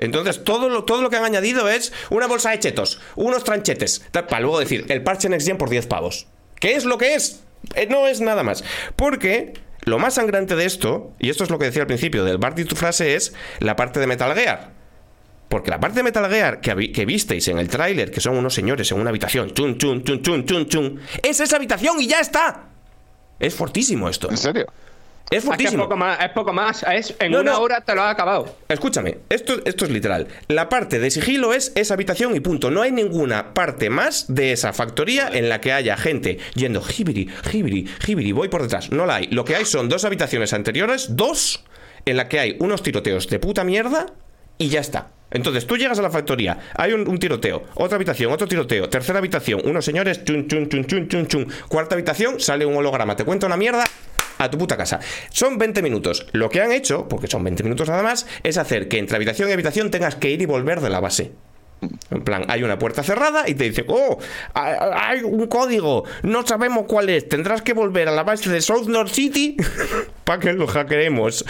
Entonces, 0.00 0.42
todo 0.42 0.68
lo, 0.68 0.84
todo 0.84 1.02
lo 1.02 1.10
que 1.10 1.16
han 1.16 1.24
añadido 1.24 1.68
es 1.68 1.92
una 2.10 2.26
bolsa 2.26 2.50
de 2.50 2.58
chetos, 2.58 3.00
unos 3.14 3.44
tranchetes, 3.44 4.02
para 4.10 4.40
luego 4.40 4.58
decir 4.58 4.86
el 4.88 5.02
parche 5.04 5.28
Next 5.28 5.46
Gen 5.46 5.58
por 5.58 5.70
10 5.70 5.86
pavos. 5.86 6.26
¿Qué 6.58 6.74
es 6.74 6.84
lo 6.86 6.98
que 6.98 7.14
es? 7.14 7.42
Eh, 7.74 7.86
No 7.90 8.06
es 8.06 8.20
nada 8.20 8.42
más. 8.42 8.64
Porque. 8.96 9.54
Lo 9.86 10.00
más 10.00 10.14
sangrante 10.14 10.56
de 10.56 10.64
esto, 10.64 11.12
y 11.20 11.30
esto 11.30 11.44
es 11.44 11.50
lo 11.50 11.60
que 11.60 11.66
decía 11.66 11.82
al 11.82 11.86
principio 11.86 12.24
del 12.24 12.38
bar 12.38 12.56
de 12.56 12.64
tu 12.64 12.74
frase, 12.74 13.14
es 13.14 13.34
la 13.60 13.76
parte 13.76 14.00
de 14.00 14.08
Metal 14.08 14.34
Gear. 14.34 14.72
Porque 15.48 15.70
la 15.70 15.78
parte 15.78 16.00
de 16.00 16.02
Metal 16.02 16.28
Gear 16.28 16.60
que, 16.60 16.90
que 16.90 17.06
visteis 17.06 17.46
en 17.46 17.58
el 17.58 17.68
tráiler, 17.68 18.10
que 18.10 18.20
son 18.20 18.36
unos 18.36 18.52
señores 18.52 18.90
en 18.90 19.00
una 19.00 19.10
habitación, 19.10 19.52
chun, 19.52 19.78
chun, 19.78 20.02
chun, 20.02 20.22
chun, 20.22 20.44
chun, 20.44 20.66
chun, 20.66 21.00
es 21.22 21.38
esa 21.38 21.54
habitación 21.54 22.00
y 22.00 22.08
ya 22.08 22.18
está. 22.18 22.64
Es 23.38 23.54
fortísimo 23.54 24.08
esto. 24.08 24.28
¿En 24.28 24.36
serio? 24.36 24.66
Es 25.30 25.44
fortísimo. 25.44 25.84
poco 25.84 25.96
más, 25.96 26.20
es 26.22 26.30
poco 26.30 26.52
más. 26.52 26.84
Es, 26.84 27.14
en 27.18 27.32
No, 27.32 27.40
una 27.40 27.52
no. 27.52 27.60
hora 27.60 27.80
te 27.80 27.94
lo 27.94 28.02
has 28.02 28.12
acabado. 28.12 28.56
Escúchame, 28.68 29.18
esto, 29.28 29.54
esto 29.64 29.84
es 29.84 29.90
literal. 29.90 30.28
La 30.48 30.68
parte 30.68 30.98
de 31.00 31.10
sigilo 31.10 31.52
es 31.52 31.72
esa 31.74 31.94
habitación 31.94 32.36
y 32.36 32.40
punto. 32.40 32.70
No 32.70 32.82
hay 32.82 32.92
ninguna 32.92 33.52
parte 33.52 33.90
más 33.90 34.26
de 34.28 34.52
esa 34.52 34.72
factoría 34.72 35.28
en 35.32 35.48
la 35.48 35.60
que 35.60 35.72
haya 35.72 35.96
gente 35.96 36.38
yendo 36.54 36.80
jibiri, 36.80 37.28
jibiri, 37.50 37.86
jibiri, 38.04 38.32
voy 38.32 38.48
por 38.48 38.62
detrás. 38.62 38.92
No 38.92 39.04
la 39.06 39.16
hay. 39.16 39.26
Lo 39.28 39.44
que 39.44 39.56
hay 39.56 39.64
son 39.64 39.88
dos 39.88 40.04
habitaciones 40.04 40.52
anteriores, 40.52 41.16
dos, 41.16 41.64
en 42.04 42.16
la 42.16 42.28
que 42.28 42.38
hay 42.38 42.56
unos 42.60 42.82
tiroteos 42.84 43.28
de 43.28 43.38
puta 43.40 43.64
mierda 43.64 44.06
y 44.58 44.68
ya 44.68 44.80
está. 44.80 45.08
Entonces 45.32 45.66
tú 45.66 45.76
llegas 45.76 45.98
a 45.98 46.02
la 46.02 46.10
factoría, 46.10 46.56
hay 46.76 46.92
un, 46.92 47.06
un 47.08 47.18
tiroteo, 47.18 47.64
otra 47.74 47.96
habitación, 47.96 48.32
otro 48.32 48.46
tiroteo, 48.46 48.88
tercera 48.88 49.18
habitación, 49.18 49.60
unos 49.64 49.84
señores, 49.84 50.24
chun, 50.24 50.46
chun, 50.46 50.68
chun, 50.68 50.84
chun, 50.86 51.08
chun, 51.08 51.26
chun. 51.26 51.48
Cuarta 51.66 51.96
habitación, 51.96 52.38
sale 52.38 52.64
un 52.64 52.76
holograma, 52.76 53.16
te 53.16 53.24
cuenta 53.24 53.46
una 53.48 53.56
mierda, 53.56 53.84
a 54.38 54.50
tu 54.50 54.58
puta 54.58 54.76
casa. 54.76 55.00
Son 55.30 55.58
20 55.58 55.82
minutos. 55.82 56.26
Lo 56.32 56.48
que 56.50 56.60
han 56.60 56.72
hecho, 56.72 57.08
porque 57.08 57.26
son 57.26 57.42
20 57.44 57.62
minutos 57.62 57.88
nada 57.88 58.02
más, 58.02 58.26
es 58.42 58.58
hacer 58.58 58.88
que 58.88 58.98
entre 58.98 59.16
habitación 59.16 59.48
y 59.48 59.52
habitación 59.52 59.90
tengas 59.90 60.14
que 60.16 60.30
ir 60.30 60.42
y 60.42 60.46
volver 60.46 60.80
de 60.80 60.90
la 60.90 61.00
base. 61.00 61.32
En 62.10 62.22
plan, 62.22 62.44
hay 62.48 62.62
una 62.62 62.78
puerta 62.78 63.02
cerrada 63.02 63.44
y 63.46 63.54
te 63.54 63.64
dice, 63.64 63.84
oh, 63.88 64.18
ha- 64.54 65.08
hay 65.10 65.20
un 65.22 65.46
código, 65.46 66.04
no 66.22 66.46
sabemos 66.46 66.86
cuál 66.88 67.10
es, 67.10 67.28
tendrás 67.28 67.60
que 67.60 67.74
volver 67.74 68.08
a 68.08 68.12
la 68.12 68.22
base 68.22 68.48
de 68.48 68.62
South 68.62 68.86
North 68.88 69.10
City 69.12 69.56
para 70.24 70.40
que 70.40 70.52
lo 70.54 70.66
hackeemos. 70.66 71.44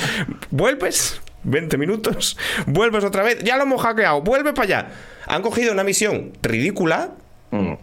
¿Vuelves? 0.51 1.21
20 1.45 1.79
minutos, 1.79 2.37
vuelves 2.67 3.05
otra 3.05 3.23
vez, 3.23 3.39
ya 3.45 3.57
lo 3.57 3.63
hemos 3.63 3.81
hackeado, 3.81 4.21
vuelve 4.23 4.53
para 4.53 4.65
allá. 4.65 4.89
Han 5.27 5.43
cogido 5.43 5.73
una 5.73 5.85
misión 5.85 6.33
ridícula 6.43 7.13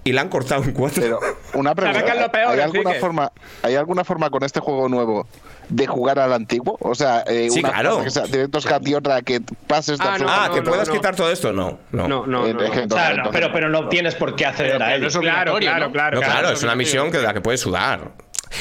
y 0.04 0.12
la 0.12 0.22
han 0.22 0.30
cortado 0.30 0.64
en 0.64 0.72
cuatro. 0.74 1.02
Pero 1.02 1.20
una 1.54 1.74
pregunta. 1.76 2.00
¿Sabes 2.00 2.12
qué 2.12 2.18
es 2.18 2.24
lo 2.26 2.32
peor, 2.32 2.52
¿Hay 2.54 2.60
alguna 2.60 2.94
forma, 2.94 3.32
¿Hay 3.62 3.76
alguna 3.76 4.04
forma 4.04 4.30
con 4.30 4.44
este 4.44 4.60
juego 4.60 4.90
nuevo 4.90 5.28
de 5.70 5.88
jugar 5.88 6.20
al 6.20 6.34
antiguo? 6.34 6.78
O 6.82 6.96
sea, 6.96 7.24
eh, 7.28 7.48
Sí, 7.52 7.60
una 7.60 7.70
claro. 7.72 7.90
cosa 7.92 8.04
que 8.04 8.10
sea 8.12 8.24
Directos 8.24 8.66
Cut 8.66 8.88
y 8.88 8.96
otra 8.96 9.22
que 9.22 9.42
pases 9.68 9.98
de 9.98 10.06
Ah, 10.08 10.18
no, 10.18 10.26
ah, 10.30 10.46
no, 10.50 10.54
que 10.56 10.62
no, 10.62 10.70
puedas 10.72 10.88
no. 10.88 10.94
quitar 10.96 11.16
todo 11.16 11.32
esto, 11.32 11.52
no. 11.54 11.80
No, 11.92 12.08
No, 12.08 12.26
no, 12.26 12.46
Eh, 12.48 12.54
no. 12.54 12.60
no. 12.60 12.66
entonces- 12.66 12.88
Claro, 12.88 13.16
entonces- 13.16 13.32
pero, 13.42 13.54
pero 13.54 13.70
no 13.70 13.90
tienes 13.90 14.16
por 14.16 14.36
qué 14.36 14.46
acceder 14.46 14.82
a 14.82 14.96
él. 14.96 15.02
no 15.02 15.08
es 15.08 15.18
Claro, 15.18 15.56
claro, 15.58 15.86
¿no? 15.88 15.92
claro. 15.92 16.20
No, 16.20 16.26
claro, 16.26 16.50
es 16.50 16.64
una 16.64 16.76
misión 16.76 17.12
que 17.12 17.18
de 17.18 17.24
la 17.24 17.34
que 17.34 17.42
puedes 17.42 17.62
sudar. 17.62 18.12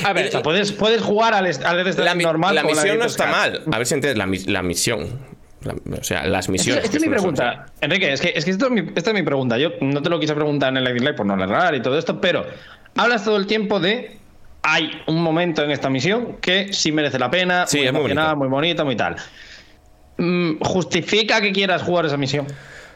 A 0.04 0.12
ver, 0.14 0.28
O 0.28 0.30
sea, 0.30 0.42
puedes, 0.42 0.72
puedes 0.72 1.02
jugar 1.02 1.34
al, 1.34 1.44
al 1.46 1.84
Death 1.84 1.98
La, 1.98 2.14
normal. 2.14 2.54
la 2.54 2.62
misión 2.62 2.78
no 2.98 3.04
Director's 3.04 3.12
está 3.12 3.26
mal. 3.26 3.62
A 3.70 3.76
ver 3.76 3.86
si 3.86 3.92
entiendes 3.94 4.16
la, 4.16 4.24
mis- 4.26 4.46
la 4.46 4.62
misión. 4.62 5.20
O 6.00 6.04
sea, 6.04 6.26
las 6.26 6.48
misiones. 6.48 6.84
esta 6.84 6.96
es 6.96 7.02
mi 7.02 7.06
son- 7.08 7.12
pregunta. 7.14 7.66
Enrique, 7.80 8.12
es 8.12 8.20
que, 8.20 8.32
es 8.34 8.44
que 8.44 8.50
esto 8.52 8.66
es 8.66 8.70
mi- 8.72 8.92
esta 8.94 9.10
es 9.10 9.14
mi 9.14 9.22
pregunta. 9.22 9.58
Yo 9.58 9.70
no 9.80 10.02
te 10.02 10.10
lo 10.10 10.18
quise 10.20 10.34
preguntar 10.34 10.70
en 10.76 10.78
el 10.78 10.94
Live 10.94 11.14
por 11.14 11.26
no 11.26 11.34
alargar 11.34 11.74
y 11.74 11.82
todo 11.82 11.98
esto, 11.98 12.20
pero 12.20 12.44
hablas 12.96 13.24
todo 13.24 13.36
el 13.36 13.46
tiempo 13.46 13.80
de. 13.80 14.16
Hay 14.64 14.90
un 15.08 15.20
momento 15.22 15.64
en 15.64 15.72
esta 15.72 15.90
misión 15.90 16.36
que 16.40 16.72
sí 16.72 16.92
merece 16.92 17.18
la 17.18 17.30
pena, 17.30 17.66
Sí, 17.66 17.78
muy 17.78 17.86
es 17.86 17.92
muy 17.92 18.00
emocionada, 18.02 18.34
muy 18.36 18.46
bonito, 18.48 18.84
muy 18.84 18.94
tal. 18.96 19.16
Mm, 20.18 20.60
¿Justifica 20.60 21.40
que 21.40 21.50
quieras 21.52 21.82
jugar 21.82 22.06
esa 22.06 22.16
misión? 22.16 22.46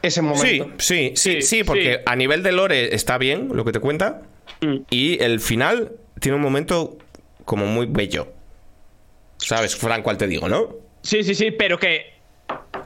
Ese 0.02 0.22
momento. 0.22 0.44
Sí, 0.44 0.62
sí, 0.78 1.12
sí, 1.16 1.32
sí, 1.32 1.42
Sí, 1.42 1.64
porque 1.64 2.02
a 2.06 2.14
nivel 2.14 2.42
de 2.44 2.52
lore 2.52 2.94
está 2.94 3.18
bien 3.18 3.48
lo 3.52 3.64
que 3.64 3.72
te 3.72 3.80
cuenta. 3.80 4.22
Mm. 4.60 4.76
Y 4.90 5.20
el 5.22 5.40
final 5.40 5.92
tiene 6.20 6.36
un 6.36 6.42
momento 6.42 6.98
como 7.44 7.66
muy 7.66 7.86
bello. 7.86 8.28
¿Sabes, 9.38 9.74
Fran, 9.76 10.02
cuál 10.02 10.16
te 10.18 10.26
digo, 10.26 10.48
no? 10.48 10.68
Sí, 11.02 11.22
sí, 11.22 11.34
sí, 11.34 11.50
pero 11.50 11.78
que 11.78 12.14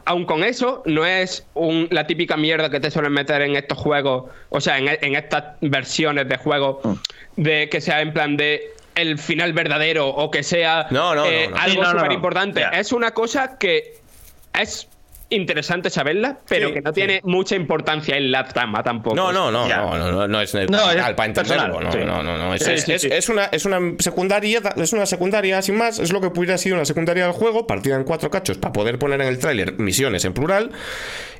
aun 0.06 0.24
con 0.24 0.42
eso 0.42 0.82
no 0.86 1.04
es 1.06 1.46
un- 1.54 1.86
la 1.90 2.06
típica 2.06 2.36
mierda 2.36 2.70
que 2.70 2.80
te 2.80 2.90
suelen 2.90 3.12
meter 3.12 3.42
en 3.42 3.54
estos 3.56 3.78
juegos, 3.78 4.30
o 4.48 4.60
sea, 4.60 4.78
en, 4.78 4.88
en 4.88 5.14
estas 5.14 5.56
versiones 5.60 6.28
de 6.28 6.36
juegos, 6.36 6.78
de 7.36 7.68
que 7.68 7.80
sea 7.80 8.00
en 8.00 8.12
plan 8.12 8.36
de 8.36 8.72
el 8.96 9.18
final 9.18 9.52
verdadero 9.52 10.08
o 10.08 10.30
que 10.30 10.42
sea 10.42 10.88
No, 10.90 11.14
no, 11.14 11.24
eh, 11.26 11.46
no, 11.48 11.56
no. 11.56 11.62
algo 11.62 11.70
Sí, 11.74 11.76
no, 11.78 11.84
no, 11.84 11.90
súper 11.92 12.08
no. 12.08 12.14
importante. 12.14 12.64
Es 12.72 12.92
una 12.92 13.12
cosa 13.12 13.56
que 13.58 13.98
es 14.58 14.88
interesante 15.30 15.90
saberla, 15.90 16.40
pero 16.48 16.68
Sí, 16.68 16.74
que 16.74 16.80
no 16.82 16.90
sí. 16.90 16.94
tiene 16.94 17.20
mucha 17.24 17.56
importancia 17.56 18.16
en 18.16 18.30
la 18.30 18.44
trama 18.46 18.82
tampoco. 18.82 19.16
No, 19.16 19.32
no, 19.32 19.50
no, 19.50 19.66
no, 19.68 19.98
no, 19.98 20.12
no, 20.12 20.28
no 20.28 20.40
es 20.40 20.54
No, 20.54 20.90
es 20.90 21.02
para 21.14 21.24
entenderlo. 21.26 21.80
No, 21.80 21.92
sí. 21.92 21.98
no, 22.04 22.22
no, 22.22 22.36
no, 22.36 22.54
Es, 22.54 22.66
es- 22.68 23.28
una, 23.28 23.44
es 23.46 23.64
una 23.64 23.78
secundaria, 23.98 24.60
es 24.76 24.92
una 24.92 25.06
secundaria 25.06 25.62
sin 25.62 25.76
más, 25.76 25.98
es 25.98 26.12
lo 26.12 26.20
que 26.20 26.26
hubiera 26.28 26.58
sido 26.58 26.76
una 26.76 26.84
secundaria 26.84 27.24
del 27.24 27.32
juego, 27.32 27.66
partida 27.66 27.96
en 27.96 28.04
cuatro 28.04 28.30
cachos 28.30 28.58
para 28.58 28.72
poder 28.72 28.98
poner 28.98 29.20
en 29.20 29.28
el 29.28 29.38
tráiler 29.38 29.78
misiones 29.78 30.24
en 30.24 30.32
plural, 30.34 30.70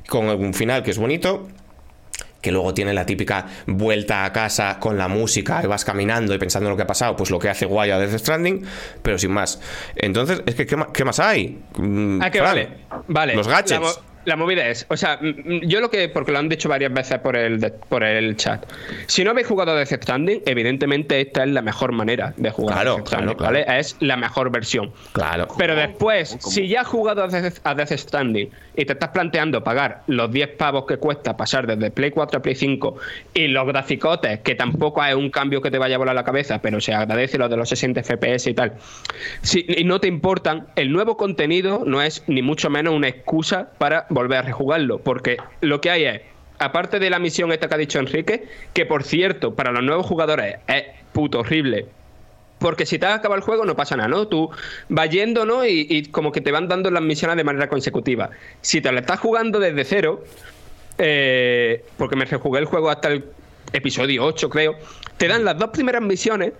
con 0.07 0.27
un 0.29 0.53
final 0.53 0.83
que 0.83 0.91
es 0.91 0.97
bonito. 0.97 1.47
Que 2.41 2.51
luego 2.51 2.73
tiene 2.73 2.93
la 2.93 3.05
típica 3.05 3.45
vuelta 3.67 4.25
a 4.25 4.33
casa 4.33 4.79
con 4.79 4.97
la 4.97 5.07
música 5.07 5.61
y 5.63 5.67
vas 5.67 5.85
caminando 5.85 6.33
y 6.33 6.37
pensando 6.39 6.69
lo 6.69 6.75
que 6.75 6.83
ha 6.83 6.87
pasado, 6.87 7.15
pues 7.15 7.29
lo 7.29 7.37
que 7.39 7.49
hace 7.49 7.65
guay 7.65 7.91
a 7.91 7.99
Death 7.99 8.17
Stranding, 8.19 8.63
pero 9.03 9.17
sin 9.19 9.31
más. 9.31 9.61
Entonces, 9.95 10.41
es 10.45 10.55
que, 10.55 10.65
¿qué, 10.65 10.75
ma- 10.75 10.91
qué 10.91 11.05
más 11.05 11.19
hay? 11.19 11.59
Mm, 11.77 12.19
Ah, 12.21 12.31
que 12.31 12.39
Fran, 12.39 12.51
vale. 12.55 12.69
Vale. 13.07 13.35
Los 13.35 13.47
gadgets. 13.47 14.01
La, 14.25 14.35
mo- 14.35 14.41
la 14.41 14.45
movida 14.45 14.67
es, 14.67 14.85
o 14.89 14.97
sea, 14.97 15.17
mm, 15.21 15.27
mm, 15.27 15.59
yo 15.67 15.79
lo 15.81 15.89
que, 15.89 16.09
porque 16.09 16.31
lo 16.31 16.39
han 16.39 16.49
dicho 16.49 16.67
varias 16.69 16.93
veces 16.93 17.19
por 17.19 17.35
el, 17.35 17.59
de- 17.59 17.71
por 17.71 18.03
el 18.03 18.35
chat. 18.37 18.65
Si 19.07 19.23
no 19.23 19.31
habéis 19.31 19.47
jugado 19.47 19.71
a 19.71 19.75
Death 19.75 20.01
Stranding, 20.01 20.41
evidentemente 20.45 21.19
esta 21.21 21.43
es 21.43 21.49
la 21.49 21.61
mejor 21.61 21.91
manera 21.91 22.33
de 22.37 22.49
jugar 22.51 22.75
Claro, 22.75 22.91
a 22.91 22.95
Death 22.97 23.07
Stranding, 23.07 23.35
claro, 23.35 23.51
claro. 23.53 23.65
¿vale? 23.67 23.79
Es 23.79 23.95
la 23.99 24.17
mejor 24.17 24.51
versión. 24.51 24.91
Claro. 25.13 25.47
Pero 25.57 25.75
después, 25.75 26.37
si 26.39 26.67
ya 26.67 26.81
has 26.81 26.87
jugado 26.87 27.23
a 27.23 27.27
Death, 27.27 27.59
a 27.63 27.75
Death 27.75 27.91
Stranding 27.91 28.49
y 28.75 28.85
te 28.85 28.93
estás 28.93 29.09
planteando 29.09 29.63
pagar 29.63 30.01
los 30.07 30.31
10 30.31 30.49
pavos 30.57 30.85
que 30.85 30.97
cuesta 30.97 31.35
pasar 31.37 31.67
desde 31.67 31.91
Play 31.91 32.11
4 32.11 32.39
a 32.39 32.41
Play 32.41 32.55
5 32.55 32.97
y 33.33 33.47
los 33.47 33.67
graficotes, 33.67 34.39
que 34.39 34.55
tampoco 34.55 35.03
es 35.03 35.13
un 35.15 35.29
cambio 35.29 35.61
que 35.61 35.69
te 35.71 35.77
vaya 35.77 35.95
a 35.95 35.97
volar 35.97 36.15
la 36.15 36.23
cabeza, 36.23 36.59
pero 36.61 36.79
se 36.81 36.93
agradece 36.93 37.37
lo 37.37 37.49
de 37.49 37.57
los 37.57 37.69
60 37.69 38.01
FPS 38.03 38.47
y 38.49 38.53
tal, 38.53 38.73
si, 39.41 39.65
y 39.67 39.83
no 39.83 39.99
te 39.99 40.07
importan, 40.07 40.67
el 40.75 40.91
nuevo 40.91 41.17
contenido 41.17 41.83
no 41.85 42.01
es 42.01 42.23
ni 42.27 42.41
mucho 42.41 42.69
menos 42.69 42.93
una 42.93 43.07
excusa 43.07 43.69
para 43.77 44.05
volver 44.11 44.39
a 44.39 44.41
rejugarlo, 44.43 44.99
porque 44.99 45.37
lo 45.61 45.81
que 45.81 45.89
hay 45.89 46.05
es 46.05 46.21
aparte 46.59 46.99
de 46.99 47.09
la 47.09 47.19
misión 47.19 47.51
esta 47.51 47.67
que 47.67 47.73
ha 47.73 47.77
dicho 47.77 47.99
Enrique, 47.99 48.47
que 48.73 48.85
por 48.85 49.03
cierto, 49.03 49.55
para 49.55 49.71
los 49.71 49.83
nuevos 49.83 50.05
jugadores 50.05 50.57
es 50.67 50.83
puto 51.11 51.39
horrible. 51.39 51.87
Porque 52.59 52.85
si 52.85 52.99
te 52.99 53.07
has 53.07 53.17
acabado 53.17 53.39
el 53.39 53.43
juego 53.43 53.65
no 53.65 53.75
pasa 53.75 53.97
nada, 53.97 54.07
¿no? 54.07 54.27
Tú 54.27 54.51
vas 54.87 55.09
yendo, 55.09 55.45
¿no? 55.45 55.65
Y, 55.65 56.03
como 56.11 56.31
que 56.31 56.41
te 56.41 56.51
van 56.51 56.67
dando 56.67 56.91
las 56.91 57.01
misiones 57.01 57.35
de 57.35 57.43
manera 57.43 57.67
consecutiva. 57.67 58.29
Si 58.61 58.81
te 58.81 58.91
lo 58.91 58.99
estás 58.99 59.19
jugando 59.19 59.59
desde 59.59 59.83
cero, 59.83 60.23
eh, 60.99 61.83
porque 61.97 62.15
me 62.15 62.25
rejugué 62.25 62.59
el 62.59 62.65
juego 62.65 62.91
hasta 62.91 63.07
el 63.07 63.25
episodio 63.73 64.23
8, 64.25 64.49
creo, 64.51 64.75
te 65.17 65.27
dan 65.27 65.43
las 65.43 65.57
dos 65.57 65.71
primeras 65.71 66.03
misiones 66.03 66.53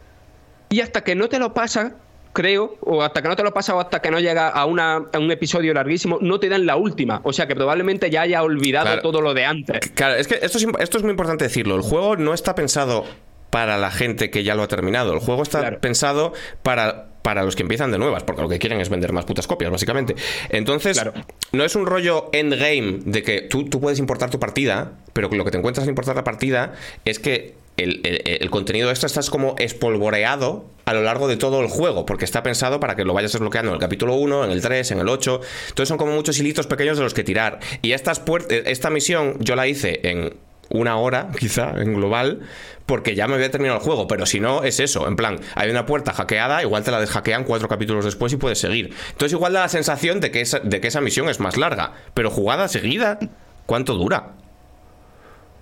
y 0.69 0.81
hasta 0.81 1.03
que 1.03 1.13
no 1.13 1.29
te 1.29 1.37
lo 1.37 1.53
pasas, 1.53 1.93
creo, 2.33 2.75
o 2.81 3.01
hasta 3.03 3.21
que 3.21 3.27
no 3.27 3.35
te 3.35 3.43
lo 3.43 3.53
pasas 3.53 3.75
o 3.75 3.79
hasta 3.79 4.01
que 4.01 4.09
no 4.11 4.19
llega 4.19 4.47
a, 4.49 4.65
una, 4.65 4.95
a 5.11 5.19
un 5.19 5.31
episodio 5.31 5.73
larguísimo, 5.73 6.17
no 6.21 6.39
te 6.39 6.49
dan 6.49 6.65
la 6.65 6.75
última. 6.75 7.21
O 7.23 7.33
sea 7.33 7.47
que 7.47 7.55
probablemente 7.55 8.09
ya 8.09 8.21
haya 8.21 8.43
olvidado 8.43 8.85
Claro. 8.87 9.01
todo 9.01 9.21
lo 9.21 9.33
de 9.33 9.45
antes. 9.45 9.79
Claro, 9.91 10.15
es 10.15 10.27
que 10.27 10.39
esto 10.41 10.57
es, 10.57 10.67
esto 10.79 10.97
es 10.97 11.03
muy 11.03 11.11
importante 11.11 11.43
decirlo. 11.45 11.75
El 11.75 11.81
juego 11.81 12.15
no 12.17 12.33
está 12.33 12.55
pensado 12.55 13.05
para 13.49 13.77
la 13.77 13.91
gente 13.91 14.29
que 14.29 14.43
ya 14.43 14.55
lo 14.55 14.63
ha 14.63 14.67
terminado. 14.67 15.13
El 15.13 15.19
juego 15.19 15.43
está 15.43 15.59
Claro. 15.59 15.79
pensado 15.81 16.31
para, 16.63 17.07
para 17.21 17.43
los 17.43 17.57
que 17.57 17.63
empiezan 17.63 17.91
de 17.91 17.97
nuevas, 17.97 18.23
porque 18.23 18.41
lo 18.41 18.47
que 18.47 18.59
quieren 18.59 18.79
es 18.79 18.87
vender 18.87 19.11
más 19.11 19.25
putas 19.25 19.45
copias, 19.45 19.69
básicamente. 19.69 20.15
Entonces, 20.49 20.93
Claro. 20.97 21.13
no 21.51 21.65
es 21.65 21.75
un 21.75 21.85
rollo 21.85 22.29
endgame 22.31 22.99
de 23.03 23.23
que 23.23 23.41
tú, 23.41 23.65
tú 23.65 23.81
puedes 23.81 23.99
importar 23.99 24.29
tu 24.29 24.39
partida, 24.39 24.93
pero 25.11 25.29
que 25.29 25.35
lo 25.35 25.43
que 25.43 25.51
te 25.51 25.57
encuentras 25.57 25.83
al 25.83 25.89
importar 25.89 26.15
la 26.15 26.23
partida 26.23 26.73
es 27.03 27.19
que 27.19 27.55
el, 27.77 28.01
el- 28.03 28.21
el 28.41 28.49
contenido 28.49 28.89
extra 28.89 29.07
estás 29.07 29.29
como 29.29 29.55
espolvoreado 29.57 30.65
a 30.85 30.93
lo 30.93 31.01
largo 31.03 31.27
de 31.27 31.37
todo 31.37 31.61
el 31.61 31.67
juego, 31.67 32.05
porque 32.05 32.25
está 32.25 32.43
pensado 32.43 32.79
para 32.79 32.95
que 32.95 33.05
lo 33.05 33.13
vayas 33.13 33.31
desbloqueando 33.33 33.69
en 33.71 33.75
el 33.75 33.79
capítulo 33.81 34.15
1, 34.15 34.45
en 34.45 34.51
el 34.51 34.61
3, 34.61 34.91
en 34.91 34.99
el 34.99 35.09
8. 35.09 35.41
Entonces 35.69 35.87
son 35.89 35.97
como 35.97 36.11
muchos 36.13 36.37
hilitos 36.39 36.67
pequeños 36.67 36.97
de 36.97 37.03
los 37.03 37.13
que 37.13 37.23
tirar. 37.23 37.59
Y 37.81 37.93
estas 37.93 38.21
eh, 38.49 38.63
esta 38.65 38.89
misión 38.89 39.37
yo 39.39 39.55
la 39.55 39.67
hice 39.67 39.99
en 40.03 40.35
una 40.69 40.97
hora, 40.97 41.29
quizá, 41.39 41.73
en 41.77 41.93
global, 41.93 42.41
porque 42.85 43.15
ya 43.15 43.27
me 43.27 43.35
había 43.35 43.51
terminado 43.51 43.79
el 43.79 43.85
juego. 43.85 44.07
Pero 44.07 44.25
si 44.25 44.39
no, 44.39 44.63
es 44.63 44.79
eso. 44.79 45.07
En 45.07 45.15
plan, 45.15 45.39
hay 45.55 45.69
una 45.69 45.85
puerta 45.85 46.13
hackeada, 46.13 46.61
igual 46.63 46.83
te 46.83 46.91
la 46.91 46.99
deshackean 46.99 47.43
cuatro 47.45 47.67
capítulos 47.67 48.03
después 48.03 48.33
y 48.33 48.37
puedes 48.37 48.57
seguir. 48.59 48.93
Entonces 49.11 49.33
igual 49.33 49.53
da 49.53 49.61
la 49.61 49.69
sensación 49.69 50.19
de 50.19 50.31
que 50.31 50.41
esa, 50.41 50.59
de 50.59 50.81
que 50.81 50.87
esa 50.87 50.99
misión 51.01 51.29
es 51.29 51.39
más 51.39 51.57
larga. 51.57 51.93
Pero 52.13 52.29
jugada 52.31 52.67
seguida, 52.67 53.19
¿cuánto 53.65 53.93
dura? 53.93 54.33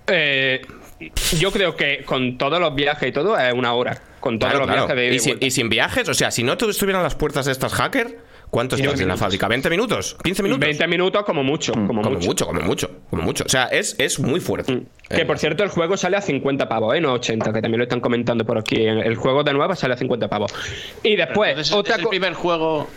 Eh, 0.06 0.62
yo 1.38 1.50
creo 1.52 1.76
que 1.76 2.04
con 2.04 2.36
todos 2.38 2.60
los 2.60 2.74
viajes 2.74 3.08
y 3.08 3.12
todo 3.12 3.38
es 3.38 3.52
una 3.54 3.72
hora. 3.74 4.00
Con 4.20 4.38
todos 4.38 4.52
Claro, 4.52 4.66
los 4.66 4.74
claro. 4.74 4.94
viajes 4.94 5.10
de 5.10 5.14
y 5.16 5.18
sin, 5.18 5.30
vuelta. 5.32 5.46
y 5.46 5.50
sin 5.50 5.68
viajes, 5.70 6.08
o 6.08 6.14
sea, 6.14 6.30
si 6.30 6.42
no 6.42 6.56
tu- 6.58 6.68
estuvieran 6.68 7.02
las 7.02 7.14
puertas 7.14 7.46
de 7.46 7.52
estas 7.52 7.72
hacker, 7.72 8.18
¿cuánto 8.50 8.76
estás 8.76 9.00
en 9.00 9.08
la 9.08 9.16
fábrica? 9.16 9.48
¿20 9.48 9.70
minutos? 9.70 10.16
¿15 10.22 10.42
minutos? 10.42 10.60
20 10.60 10.86
minutos 10.88 11.22
como 11.24 11.42
mucho. 11.42 11.72
Como, 11.72 12.02
como 12.02 12.10
mucho. 12.16 12.26
mucho, 12.28 12.46
como 12.46 12.60
mucho, 12.60 12.90
como 13.08 13.22
mucho. 13.22 13.44
O 13.44 13.48
sea, 13.48 13.64
es, 13.66 13.96
es 13.98 14.18
muy 14.20 14.40
fuerte. 14.40 14.82
Que 15.08 15.22
Eh, 15.22 15.24
por 15.24 15.38
cierto, 15.38 15.62
el 15.64 15.70
juego 15.70 15.96
sale 15.96 16.18
a 16.18 16.20
50 16.20 16.68
pavos, 16.68 16.94
¿eh? 16.94 17.00
No 17.00 17.14
80, 17.14 17.50
que 17.52 17.62
también 17.62 17.78
lo 17.78 17.84
están 17.84 18.00
comentando 18.00 18.44
por 18.44 18.58
aquí. 18.58 18.76
El 18.84 19.16
juego 19.16 19.42
de 19.42 19.54
nueva 19.54 19.74
sale 19.76 19.94
a 19.94 19.96
50 19.96 20.28
pavos. 20.28 20.52
Y 21.02 21.16
después, 21.16 21.50
Entonces, 21.50 21.72
otra 21.74 21.94
es 21.96 22.02
el 22.02 22.08
primer 22.08 22.34
juego. 22.34 22.88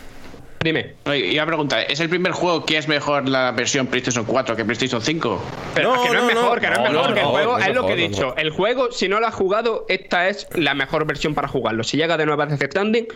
Dime. 0.64 0.94
Iba 1.14 1.42
a 1.42 1.46
preguntar, 1.46 1.84
¿es 1.90 2.00
el 2.00 2.08
primer 2.08 2.32
juego 2.32 2.64
que 2.64 2.78
es 2.78 2.88
mejor 2.88 3.28
la 3.28 3.52
versión 3.52 3.86
PlayStation 3.86 4.24
4 4.24 4.56
que 4.56 4.64
PlayStation 4.64 5.02
5? 5.02 5.42
Pero 5.74 5.94
No, 5.94 6.02
que 6.02 6.08
no, 6.08 6.14
no, 6.14 6.20
es 6.20 6.34
mejor, 6.34 6.54
no. 6.54 6.60
que 6.62 6.66
no, 6.68 6.72
es 6.72 6.90
mejor, 6.90 7.08
no, 7.10 7.14
que 7.14 7.20
el 7.20 7.26
no, 7.26 7.30
juego 7.32 7.58
no 7.58 7.64
es 7.66 7.74
lo 7.74 7.86
que 7.86 7.92
he 7.92 7.96
dicho. 7.96 8.34
El 8.38 8.48
juego, 8.50 8.90
si 8.90 9.06
no 9.08 9.20
lo 9.20 9.26
has 9.26 9.34
jugado, 9.34 9.84
esta 9.90 10.26
es 10.28 10.48
la 10.54 10.72
mejor 10.72 11.04
versión 11.06 11.34
para 11.34 11.48
jugarlo. 11.48 11.84
Si 11.84 11.98
llega 11.98 12.16
de 12.16 12.24
nueva 12.24 12.46
Death 12.46 12.62
Stranding, 12.70 13.06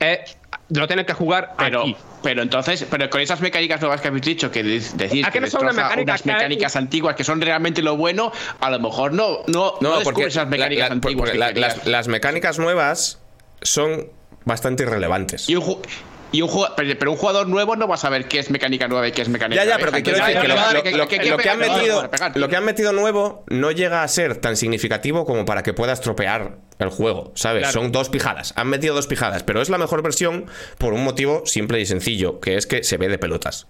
es- 0.00 0.36
lo 0.70 0.88
tienes 0.88 1.06
que 1.06 1.12
jugar 1.12 1.52
Pero, 1.56 1.82
aquí. 1.82 1.96
pero 2.24 2.42
entonces, 2.42 2.84
pero 2.90 3.08
con 3.08 3.20
esas 3.20 3.40
mecánicas 3.40 3.80
nuevas 3.80 4.00
que 4.00 4.08
habéis 4.08 4.24
dicho, 4.24 4.50
que 4.50 4.64
de- 4.64 4.80
decís 4.96 5.24
¿A 5.24 5.30
que 5.30 5.40
no 5.40 5.46
son 5.46 5.60
destroza 5.62 5.84
mecánicas 5.88 6.02
unas 6.02 6.22
que 6.22 6.30
hay? 6.30 6.36
mecánicas 6.38 6.74
antiguas 6.74 7.14
que 7.14 7.22
son 7.22 7.40
realmente 7.40 7.82
lo 7.82 7.96
bueno, 7.96 8.32
a 8.58 8.68
lo 8.68 8.80
mejor 8.80 9.12
no, 9.12 9.44
no, 9.46 9.74
no, 9.80 9.90
No, 9.98 10.02
porque 10.02 10.22
descubres 10.24 10.26
esas 10.34 10.44
la- 10.46 10.50
mecánicas 10.50 10.88
la- 10.88 10.92
antiguas. 10.96 11.16
porque 11.18 11.32
que 11.32 11.38
la- 11.38 11.52
las, 11.52 11.86
las 11.86 12.08
mecánicas 12.08 12.58
nuevas 12.58 13.20
son 13.62 14.08
bastante 14.44 14.82
irrelevantes. 14.82 15.48
Y 15.48 15.54
un, 15.54 15.76
y 16.32 16.42
un 16.42 16.48
jugador, 16.48 16.74
pero, 16.76 17.10
un 17.12 17.16
jugador 17.16 17.48
nuevo 17.48 17.76
no 17.76 17.86
va 17.88 17.94
a 17.94 17.98
saber 17.98 18.26
qué 18.28 18.38
es 18.38 18.50
mecánica 18.50 18.88
nueva 18.88 19.08
y 19.08 19.12
qué 19.12 19.22
es 19.22 19.28
mecánica 19.28 19.62
Ya, 19.62 19.68
ya, 19.68 19.76
vieja. 19.76 19.78
pero 19.90 19.92
que 19.96 20.02
quiero 20.02 20.18
decir 20.18 20.40
que 20.40 20.48
lo, 20.48 21.08
que- 21.08 21.48
han 21.50 21.58
metido, 21.58 22.10
lo 22.34 22.48
que 22.48 22.56
han 22.56 22.64
metido 22.64 22.92
nuevo 22.92 23.44
no 23.48 23.70
llega 23.70 24.02
a 24.02 24.08
ser 24.08 24.36
tan 24.36 24.56
significativo 24.56 25.24
como 25.24 25.44
para 25.44 25.62
que 25.62 25.72
pueda 25.72 25.92
estropear 25.92 26.58
el 26.78 26.88
juego, 26.90 27.32
¿sabes? 27.34 27.62
Claro. 27.62 27.80
Son 27.80 27.92
dos 27.92 28.08
pijadas. 28.08 28.52
Han 28.56 28.68
metido 28.68 28.94
dos 28.94 29.06
pijadas, 29.06 29.42
pero 29.42 29.62
es 29.62 29.68
la 29.70 29.78
mejor 29.78 30.02
versión 30.02 30.46
por 30.78 30.92
un 30.92 31.04
motivo 31.04 31.42
simple 31.46 31.80
y 31.80 31.86
sencillo, 31.86 32.40
que 32.40 32.56
es 32.56 32.66
que 32.66 32.82
se 32.84 32.96
ve 32.96 33.08
de 33.08 33.18
pelotas. 33.18 33.66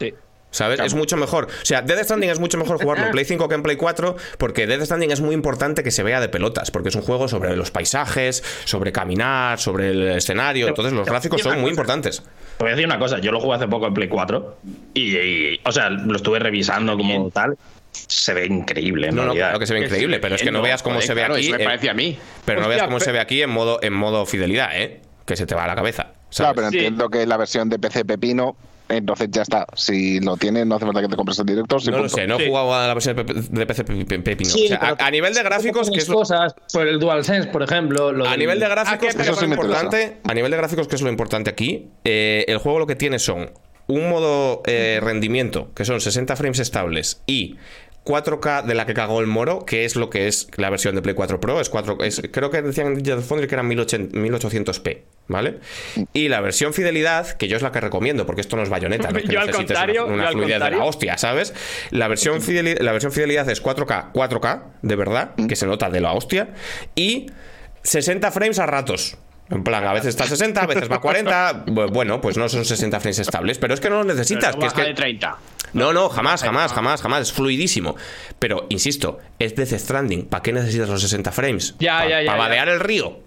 Sí. 0.00 0.14
¿Sabes? 0.50 0.80
Es 0.80 0.94
mucho 0.94 1.16
mejor. 1.16 1.44
O 1.46 1.64
sea, 1.64 1.82
Death 1.82 2.04
Stranding 2.04 2.30
es 2.30 2.38
mucho 2.40 2.56
mejor 2.56 2.78
jugarlo 2.82 3.04
en 3.06 3.10
Play 3.12 3.24
5 3.26 3.48
que 3.48 3.54
en 3.54 3.62
Play 3.62 3.76
4 3.76 4.16
porque 4.38 4.66
Death 4.66 4.84
Stranding 4.84 5.10
es 5.10 5.20
muy 5.20 5.34
importante 5.34 5.82
que 5.82 5.90
se 5.90 6.02
vea 6.02 6.20
de 6.20 6.28
pelotas 6.28 6.70
porque 6.70 6.88
es 6.88 6.94
un 6.94 7.02
juego 7.02 7.28
sobre 7.28 7.54
los 7.56 7.70
paisajes, 7.70 8.42
sobre 8.64 8.90
caminar, 8.92 9.58
sobre 9.58 9.90
el 9.90 10.08
escenario. 10.08 10.68
Entonces 10.68 10.94
los 10.94 11.06
gráficos 11.06 11.42
son 11.42 11.60
muy 11.60 11.70
importantes. 11.70 12.22
Te 12.56 12.64
voy 12.64 12.68
a 12.68 12.74
decir 12.76 12.86
una 12.86 12.98
cosa, 12.98 13.18
yo 13.18 13.30
lo 13.30 13.40
jugué 13.40 13.56
hace 13.56 13.68
poco 13.68 13.86
en 13.86 13.94
Play 13.94 14.08
4 14.08 14.58
y, 14.94 15.16
y, 15.16 15.60
o 15.64 15.70
sea, 15.72 15.90
lo 15.90 16.16
estuve 16.16 16.38
revisando 16.38 16.96
como 16.96 17.30
tal. 17.30 17.56
Se 17.92 18.32
ve 18.34 18.46
increíble, 18.46 19.08
en 19.08 19.14
No, 19.16 19.22
no, 19.22 19.26
realidad. 19.28 19.46
claro 19.48 19.58
que 19.60 19.66
se 19.66 19.74
ve 19.74 19.80
increíble, 19.84 20.18
pero 20.18 20.34
es 20.36 20.42
que 20.42 20.50
no 20.50 20.62
veas 20.62 20.82
cómo 20.82 20.96
Joder, 20.96 21.06
se 21.06 21.14
ve 21.14 21.20
claro, 21.20 21.34
aquí. 21.34 21.46
Eso 21.48 21.56
me 21.56 21.62
eh, 21.62 21.66
parece 21.66 21.90
a 21.90 21.94
mí. 21.94 22.18
Pero 22.44 22.60
no 22.60 22.68
veas 22.68 22.82
cómo 22.84 23.00
se 23.00 23.12
ve 23.12 23.20
aquí 23.20 23.42
en 23.42 23.50
modo, 23.50 23.80
en 23.82 23.92
modo 23.92 24.24
fidelidad, 24.26 24.70
¿eh? 24.74 25.00
Que 25.26 25.36
se 25.36 25.46
te 25.46 25.54
va 25.54 25.64
a 25.64 25.66
la 25.66 25.74
cabeza. 25.74 26.12
¿sabes? 26.30 26.36
Claro, 26.36 26.54
pero 26.54 26.70
Sí. 26.70 26.76
entiendo 26.78 27.08
que 27.10 27.26
la 27.26 27.36
versión 27.36 27.68
de 27.68 27.78
PC 27.78 28.04
Pepino, 28.04 28.56
entonces 28.88 29.28
ya 29.30 29.42
está. 29.42 29.66
Si 29.74 30.20
lo 30.20 30.36
tienes, 30.36 30.66
no 30.66 30.76
hace 30.76 30.84
falta 30.86 31.00
que 31.02 31.08
te 31.08 31.16
compres 31.16 31.38
el 31.38 31.46
director. 31.46 31.80
No 31.90 31.98
lo 31.98 32.08
sé, 32.08 32.26
no 32.26 32.36
he 32.36 32.42
Sí. 32.44 32.48
jugado 32.48 32.74
a 32.74 32.86
la 32.86 32.94
versión 32.94 33.16
de 33.16 33.66
PC 33.66 33.84
Pe- 33.84 34.04
Pe- 34.04 34.18
Pepino. 34.20 34.50
Sí, 34.50 34.64
O 34.64 34.68
sea, 34.68 34.80
pero 34.80 34.96
a, 34.98 35.06
a 35.06 35.10
nivel 35.10 35.34
de 35.34 35.42
gráficos, 35.42 35.90
que 35.90 35.98
es 35.98 36.08
lo, 36.08 36.16
cosas, 36.16 36.54
por 36.72 36.86
el 36.88 36.98
DualSense, 36.98 37.48
por 37.50 37.62
ejemplo. 37.62 38.12
lo 38.12 38.26
a 38.26 38.36
nivel 38.36 38.58
de 38.60 38.66
Ah, 38.66 38.70
gráficos, 38.70 39.14
que- 39.14 39.22
que 39.22 39.30
es 39.30 39.40
lo 39.40 39.46
importante, 39.48 40.16
a 40.24 40.34
nivel 40.34 40.50
de 40.50 40.56
gráficos, 40.56 40.88
que 40.88 40.96
es 40.96 41.02
lo 41.02 41.08
importante 41.10 41.50
aquí, 41.50 41.88
eh, 42.04 42.44
el 42.48 42.58
juego 42.58 42.78
lo 42.78 42.86
que 42.86 42.96
tiene 42.96 43.18
son 43.18 43.50
un 43.86 44.08
modo 44.10 44.62
eh, 44.66 45.00
rendimiento, 45.02 45.70
que 45.74 45.84
son 45.86 46.00
60 46.00 46.36
frames 46.36 46.58
estables, 46.58 47.22
y 47.26 47.56
4K 48.08 48.64
de 48.64 48.74
la 48.74 48.86
que 48.86 48.94
cagó 48.94 49.20
el 49.20 49.26
moro, 49.26 49.64
que 49.66 49.84
es 49.84 49.94
lo 49.94 50.08
que 50.08 50.26
es 50.26 50.48
la 50.56 50.70
versión 50.70 50.94
de 50.94 51.02
Play 51.02 51.14
4 51.14 51.40
Pro, 51.40 51.60
es 51.60 51.68
4, 51.68 51.98
es, 52.02 52.22
creo 52.32 52.50
que 52.50 52.62
decían 52.62 52.86
en 52.88 52.94
Digital 52.94 53.22
Foundry 53.22 53.46
que 53.46 53.54
eran 53.54 53.68
1080 53.68 54.18
1800p, 54.18 54.98
¿vale? 55.28 55.58
Y 56.14 56.28
la 56.28 56.40
versión 56.40 56.72
fidelidad, 56.72 57.28
que 57.36 57.46
yo 57.48 57.56
es 57.56 57.62
la 57.62 57.70
que 57.70 57.80
recomiendo, 57.80 58.24
porque 58.26 58.40
esto 58.40 58.56
no 58.56 58.62
es 58.62 58.70
bayoneta, 58.70 59.10
no 59.10 59.18
es 59.18 59.24
que 59.28 59.32
Yo 59.34 59.40
al 59.40 59.50
contrario, 59.50 60.06
una, 60.06 60.14
una 60.14 60.22
yo 60.22 60.28
al 60.28 60.32
fluidez 60.34 60.60
de 60.62 60.70
la 60.70 60.84
hostia, 60.84 61.18
¿sabes? 61.18 61.52
La 61.90 62.08
versión, 62.08 62.40
fideli- 62.40 62.80
la 62.80 62.92
versión 62.92 63.12
fidelidad 63.12 63.48
es 63.50 63.62
4K, 63.62 64.12
4K, 64.12 64.62
de 64.82 64.96
verdad, 64.96 65.34
que 65.48 65.54
se 65.56 65.66
nota 65.66 65.90
de 65.90 66.00
la 66.00 66.12
hostia, 66.14 66.48
y 66.94 67.26
60 67.82 68.30
frames 68.32 68.58
a 68.58 68.66
ratos. 68.66 69.16
En 69.50 69.64
plan, 69.64 69.84
a 69.84 69.92
veces 69.92 70.08
está 70.08 70.24
a 70.24 70.26
60, 70.26 70.62
a 70.62 70.66
veces 70.66 70.90
va 70.90 70.96
a 70.96 71.00
40. 71.00 71.64
Bu- 71.66 71.90
Bueno, 71.90 72.20
pues 72.20 72.36
no 72.36 72.48
son 72.48 72.64
60 72.64 73.00
frames 73.00 73.18
estables, 73.18 73.58
pero 73.58 73.72
es 73.74 73.80
que 73.80 73.88
no 73.88 73.96
los 73.96 74.06
necesitas. 74.06 74.56
Pero 74.56 74.60
que 74.60 74.66
es 74.66 74.72
que- 74.74 74.82
de 74.84 74.94
30. 74.94 75.36
no, 75.72 75.92
no, 75.92 76.08
jamás, 76.08 76.42
jamás, 76.42 76.72
jamás, 76.72 77.00
jamás. 77.02 77.22
Es 77.22 77.32
fluidísimo. 77.32 77.96
Pero, 78.38 78.66
insisto, 78.68 79.18
es 79.38 79.54
Death 79.56 79.72
Stranding. 79.78 80.26
¿Para 80.26 80.42
qué 80.42 80.52
necesitas 80.52 80.88
los 80.88 81.00
60 81.00 81.32
frames? 81.32 81.74
Ya, 81.78 82.06
ya, 82.06 82.20
ya, 82.22 82.26
Para 82.30 82.38
ya. 82.42 82.48
vadear 82.48 82.68
el 82.68 82.80
río. 82.80 83.20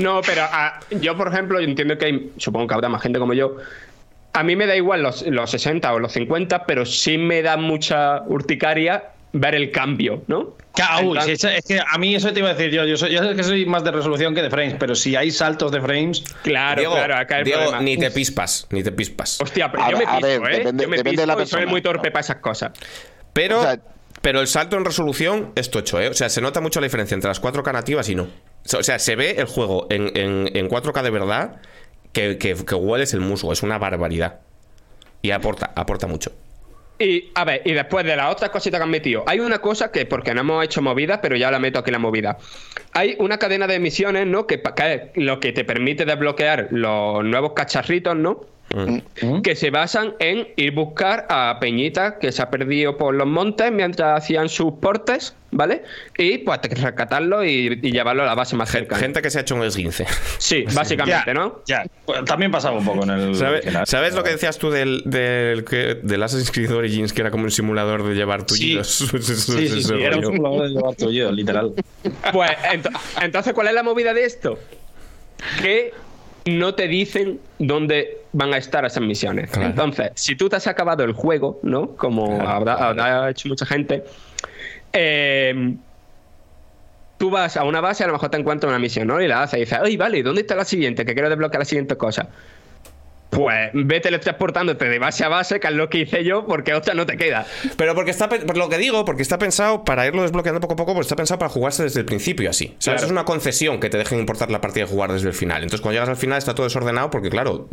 No, 0.00 0.20
pero 0.22 0.42
ah, 0.44 0.80
yo, 0.90 1.16
por 1.16 1.28
ejemplo, 1.28 1.60
yo 1.60 1.66
entiendo 1.66 1.96
que 1.98 2.06
hay, 2.06 2.32
supongo 2.36 2.66
que 2.66 2.74
habrá 2.74 2.88
más 2.88 3.00
gente 3.02 3.18
como 3.20 3.34
yo. 3.34 3.56
A 4.32 4.42
mí 4.42 4.56
me 4.56 4.66
da 4.66 4.76
igual 4.76 5.02
los, 5.02 5.22
los 5.26 5.50
60 5.50 5.92
o 5.92 5.98
los 5.98 6.12
50, 6.12 6.64
pero 6.66 6.84
sí 6.86 7.18
me 7.18 7.42
da 7.42 7.56
mucha 7.56 8.22
urticaria 8.26 9.04
ver 9.32 9.54
el 9.54 9.70
cambio, 9.70 10.22
¿no? 10.26 10.56
Claro, 10.74 11.08
uy, 11.08 11.20
si 11.22 11.32
es, 11.32 11.42
es 11.44 11.64
que 11.64 11.80
a 11.80 11.98
mí 11.98 12.14
eso 12.14 12.32
te 12.32 12.38
iba 12.38 12.50
a 12.50 12.54
decir 12.54 12.70
yo. 12.72 12.84
Yo, 12.84 12.96
soy, 12.96 13.10
yo 13.12 13.22
sé 13.22 13.34
que 13.34 13.42
soy 13.42 13.66
más 13.66 13.82
de 13.84 13.90
resolución 13.90 14.34
que 14.34 14.42
de 14.42 14.50
frames, 14.50 14.76
pero 14.78 14.94
si 14.94 15.16
hay 15.16 15.30
saltos 15.32 15.72
de 15.72 15.80
frames. 15.80 16.22
Claro, 16.42 16.80
Diego, 16.80 16.94
claro, 16.94 17.16
acá 17.16 17.38
el 17.38 17.44
Diego, 17.44 17.60
problema. 17.62 17.82
ni 17.82 17.96
te 17.96 18.10
pispas, 18.12 18.66
ni 18.70 18.82
te 18.84 18.92
pispas. 18.92 19.40
Hostia, 19.40 19.70
pero 19.72 19.82
A 19.84 19.90
yo 19.90 19.98
me 19.98 20.04
ver, 20.06 20.14
piso, 20.14 20.40
ver, 20.40 20.52
¿eh? 20.52 20.58
depende- 20.58 20.82
yo 20.84 20.88
me 20.88 20.96
depende 20.98 21.22
de 21.22 21.26
la 21.26 21.32
y 21.32 21.36
soy 21.36 21.42
persona. 21.44 21.66
muy 21.66 21.82
torpe 21.82 22.10
para 22.12 22.20
esas 22.20 22.36
cosas. 22.36 22.72
Pero, 23.32 23.58
O 23.58 23.62
sea- 23.62 23.80
pero 24.22 24.40
el 24.40 24.46
salto 24.46 24.76
en 24.76 24.84
resolución 24.84 25.52
es 25.56 25.70
tocho, 25.70 26.00
¿eh? 26.00 26.08
O 26.08 26.14
sea, 26.14 26.28
se 26.28 26.40
nota 26.40 26.60
mucho 26.60 26.80
la 26.80 26.86
diferencia 26.86 27.14
entre 27.16 27.28
las 27.28 27.40
4K 27.40 27.72
nativas 27.72 28.08
y 28.08 28.14
no. 28.14 28.28
O 28.76 28.82
sea, 28.82 28.98
se 29.00 29.16
ve 29.16 29.32
el 29.38 29.46
juego 29.46 29.86
en, 29.90 30.16
en- 30.16 30.56
en 30.56 30.68
4K 30.68 31.02
de 31.02 31.10
verdad 31.10 31.56
que, 32.12 32.38
que, 32.38 32.54
que 32.54 32.74
hueles 32.76 33.14
el 33.14 33.20
musgo. 33.20 33.52
Es 33.52 33.62
una 33.64 33.78
barbaridad. 33.78 34.40
Y 35.22 35.32
aporta, 35.32 35.72
aporta 35.74 36.06
mucho. 36.06 36.32
Y 36.98 37.30
a 37.34 37.44
ver, 37.44 37.62
y 37.64 37.74
después 37.74 38.04
de 38.04 38.16
las 38.16 38.32
otras 38.32 38.50
cositas 38.50 38.80
que 38.80 38.84
han 38.84 38.90
metido, 38.90 39.22
hay 39.26 39.38
una 39.38 39.60
cosa 39.60 39.92
que, 39.92 40.04
porque 40.04 40.34
no 40.34 40.40
hemos 40.40 40.64
hecho 40.64 40.82
movida, 40.82 41.20
pero 41.20 41.36
ya 41.36 41.50
la 41.50 41.60
meto 41.60 41.78
aquí 41.78 41.92
la 41.92 42.00
movida. 42.00 42.38
Hay 42.92 43.14
una 43.20 43.38
cadena 43.38 43.68
de 43.68 43.78
misiones, 43.78 44.26
¿no? 44.26 44.46
Que, 44.48 44.60
que 44.60 45.12
lo 45.14 45.38
que 45.38 45.52
te 45.52 45.64
permite 45.64 46.04
desbloquear 46.04 46.68
los 46.72 47.24
nuevos 47.24 47.52
cacharritos, 47.52 48.16
¿no? 48.16 48.40
Que 49.42 49.56
se 49.56 49.70
basan 49.70 50.14
en 50.18 50.48
ir 50.56 50.72
buscar 50.72 51.26
a 51.30 51.56
Peñita 51.58 52.18
que 52.18 52.32
se 52.32 52.42
ha 52.42 52.50
perdido 52.50 52.98
por 52.98 53.14
los 53.14 53.26
montes 53.26 53.72
mientras 53.72 54.18
hacían 54.22 54.50
sus 54.50 54.74
portes, 54.74 55.34
¿vale? 55.50 55.84
Y 56.18 56.38
pues 56.38 56.60
rescatarlo 56.62 57.44
y, 57.44 57.78
y 57.82 57.92
llevarlo 57.92 58.24
a 58.24 58.26
la 58.26 58.34
base 58.34 58.56
más 58.56 58.70
cercana. 58.70 59.00
Gente 59.00 59.22
que 59.22 59.30
se 59.30 59.38
ha 59.38 59.40
hecho 59.40 59.54
un 59.54 59.62
esguince. 59.64 60.04
Sí, 60.36 60.64
básicamente, 60.74 61.22
Ya, 61.28 61.34
¿no? 61.34 61.62
Ya, 61.66 61.86
pues, 62.04 62.22
también 62.26 62.50
pasaba 62.50 62.76
un 62.78 62.84
poco 62.84 63.04
en 63.04 63.10
el. 63.10 63.34
¿Sabes, 63.36 63.62
original. 63.62 63.86
¿sabes 63.86 64.14
lo 64.14 64.22
que 64.22 64.30
decías 64.30 64.58
tú 64.58 64.70
del, 64.70 65.02
del, 65.06 65.64
que, 65.64 65.94
del 66.02 66.22
Assassin's 66.22 66.50
Creed 66.50 66.70
Origins, 66.74 67.14
que 67.14 67.22
era 67.22 67.30
como 67.30 67.44
un 67.44 67.50
simulador 67.50 68.02
de 68.06 68.14
llevar 68.14 68.44
tullidos? 68.44 69.08
Sí, 69.18 69.68
sí, 69.68 69.82
sí, 69.82 69.94
era 69.98 70.18
un 70.18 70.24
simulador 70.26 70.68
de 70.68 70.74
llevar 70.74 70.94
tullidos, 70.94 71.32
literal. 71.32 71.72
Pues 72.32 72.50
ento- 72.70 72.90
entonces, 73.22 73.54
¿cuál 73.54 73.68
es 73.68 73.72
la 73.74 73.82
movida 73.82 74.12
de 74.12 74.24
esto? 74.24 74.58
Que 75.62 75.92
no 76.48 76.74
te 76.74 76.88
dicen 76.88 77.40
dónde 77.58 78.18
van 78.32 78.52
a 78.54 78.58
estar 78.58 78.84
esas 78.84 79.02
misiones. 79.02 79.50
Claro. 79.50 79.68
Entonces, 79.70 80.10
si 80.14 80.36
tú 80.36 80.48
te 80.48 80.56
has 80.56 80.66
acabado 80.66 81.04
el 81.04 81.12
juego, 81.12 81.58
¿no? 81.62 81.96
Como 81.96 82.26
Claro, 82.26 82.48
habrá, 82.48 82.76
claro. 82.76 83.02
habrá 83.02 83.30
hecho 83.30 83.48
mucha 83.48 83.66
gente, 83.66 84.04
eh, 84.92 85.74
tú 87.16 87.30
vas 87.30 87.56
a 87.56 87.64
una 87.64 87.80
base, 87.80 88.04
a 88.04 88.06
lo 88.06 88.12
mejor 88.12 88.30
te 88.30 88.38
encuentras 88.38 88.68
una 88.70 88.78
misión, 88.78 89.08
¿no? 89.08 89.20
Y 89.20 89.26
la 89.28 89.42
haces 89.42 89.58
y 89.58 89.60
dices, 89.60 89.78
¡ay, 89.82 89.96
vale! 89.96 90.22
¿Dónde 90.22 90.42
está 90.42 90.54
la 90.54 90.64
siguiente? 90.64 91.04
Que 91.04 91.14
quiero 91.14 91.28
desbloquear 91.28 91.60
la 91.60 91.64
siguiente 91.64 91.96
cosa. 91.96 92.28
Pues 93.30 93.70
ve 93.74 94.00
teletransportándote 94.00 94.88
de 94.88 94.98
base 94.98 95.22
a 95.24 95.28
base, 95.28 95.60
que 95.60 95.68
es 95.68 95.74
lo 95.74 95.90
que 95.90 95.98
hice 95.98 96.24
yo, 96.24 96.46
porque 96.46 96.72
otra 96.74 96.94
no 96.94 97.04
te 97.04 97.16
queda. 97.16 97.46
Pero 97.76 97.94
porque 97.94 98.10
está, 98.10 98.28
por 98.28 98.56
lo 98.56 98.68
que 98.70 98.78
digo, 98.78 99.04
porque 99.04 99.22
está 99.22 99.38
pensado 99.38 99.84
para 99.84 100.06
irlo 100.06 100.22
desbloqueando 100.22 100.60
poco 100.60 100.72
a 100.74 100.76
poco, 100.76 100.94
pues 100.94 101.06
está 101.06 101.16
pensado 101.16 101.38
para 101.38 101.50
jugarse 101.50 101.82
desde 101.82 102.00
el 102.00 102.06
principio 102.06 102.48
así. 102.48 102.66
O 102.78 102.82
sea, 102.82 102.92
Claro. 102.92 102.96
eso 102.96 103.06
es 103.06 103.12
una 103.12 103.24
concesión 103.24 103.80
que 103.80 103.90
te 103.90 103.98
dejen 103.98 104.18
importar 104.18 104.50
la 104.50 104.60
partida 104.62 104.84
y 104.86 104.88
jugar 104.88 105.12
desde 105.12 105.28
el 105.28 105.34
final. 105.34 105.62
Entonces, 105.62 105.80
cuando 105.82 105.94
llegas 105.96 106.08
al 106.08 106.16
final 106.16 106.38
está 106.38 106.54
todo 106.54 106.64
desordenado 106.64 107.10
porque, 107.10 107.28
claro, 107.28 107.68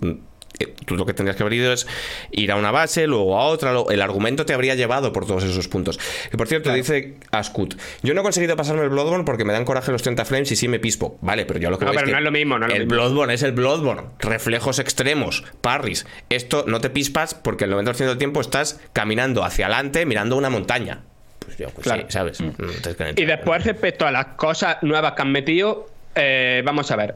tú 0.85 0.95
lo 0.95 1.05
que 1.05 1.13
tendrías 1.13 1.35
que 1.35 1.43
haber 1.43 1.53
ido 1.53 1.73
es 1.73 1.87
ir 2.31 2.51
a 2.51 2.55
una 2.55 2.71
base, 2.71 3.07
luego 3.07 3.37
a 3.39 3.45
otra. 3.45 3.73
el 3.89 4.01
argumento 4.01 4.45
te 4.45 4.53
habría 4.53 4.75
llevado 4.75 5.11
por 5.13 5.25
todos 5.25 5.43
esos 5.43 5.67
puntos. 5.67 5.99
Que 6.29 6.37
por 6.37 6.47
cierto, 6.47 6.73
dice 6.73 7.15
Askut, 7.31 7.75
yo 8.03 8.13
no 8.13 8.21
he 8.21 8.23
conseguido 8.23 8.55
pasarme 8.55 8.83
el 8.83 8.89
Bloodborne 8.89 9.25
porque 9.25 9.45
me 9.45 9.53
dan 9.53 9.65
coraje 9.65 9.91
los 9.91 10.01
30 10.03 10.25
frames 10.25 10.51
y 10.51 10.55
sí 10.55 10.67
me 10.67 10.79
pispo. 10.79 11.17
Vale, 11.21 11.45
pero 11.45 11.59
yo 11.59 11.69
lo 11.69 11.79
que 11.79 11.85
No, 11.85 11.91
pero 11.91 12.05
que 12.05 12.11
no 12.11 12.17
es 12.17 12.23
lo 12.23 12.31
mismo, 12.31 12.57
no 12.59 12.65
es 12.65 12.69
lo 12.71 12.75
el 12.75 12.85
mismo. 12.85 12.95
Bloodborne 12.95 13.33
es 13.33 13.43
el 13.43 13.51
Bloodborne. 13.51 14.03
Reflejos 14.19 14.79
extremos, 14.79 15.43
parries. 15.61 16.05
Esto 16.29 16.65
no 16.67 16.79
te 16.81 16.89
pispas 16.89 17.33
porque 17.35 17.65
el 17.65 17.73
90% 17.73 17.95
del 18.07 18.17
tiempo 18.17 18.41
estás 18.41 18.79
caminando 18.93 19.43
hacia 19.43 19.65
adelante 19.67 20.05
mirando 20.05 20.35
una 20.37 20.49
montaña. 20.49 21.01
Pues 21.39 21.57
yo, 21.57 21.69
pues 21.69 21.83
Claro. 21.83 22.03
sí, 22.03 22.07
¿sabes? 22.11 22.41
Mm. 22.41 22.51
No 22.57 22.67
desconectas. 22.67 23.17
Y 23.17 23.25
después, 23.25 23.63
respecto 23.63 24.05
a 24.07 24.11
las 24.11 24.25
cosas 24.35 24.77
nuevas 24.81 25.13
que 25.13 25.21
han 25.21 25.31
metido, 25.31 25.87
eh, 26.15 26.61
vamos 26.65 26.89
a 26.91 26.95
ver. 26.95 27.15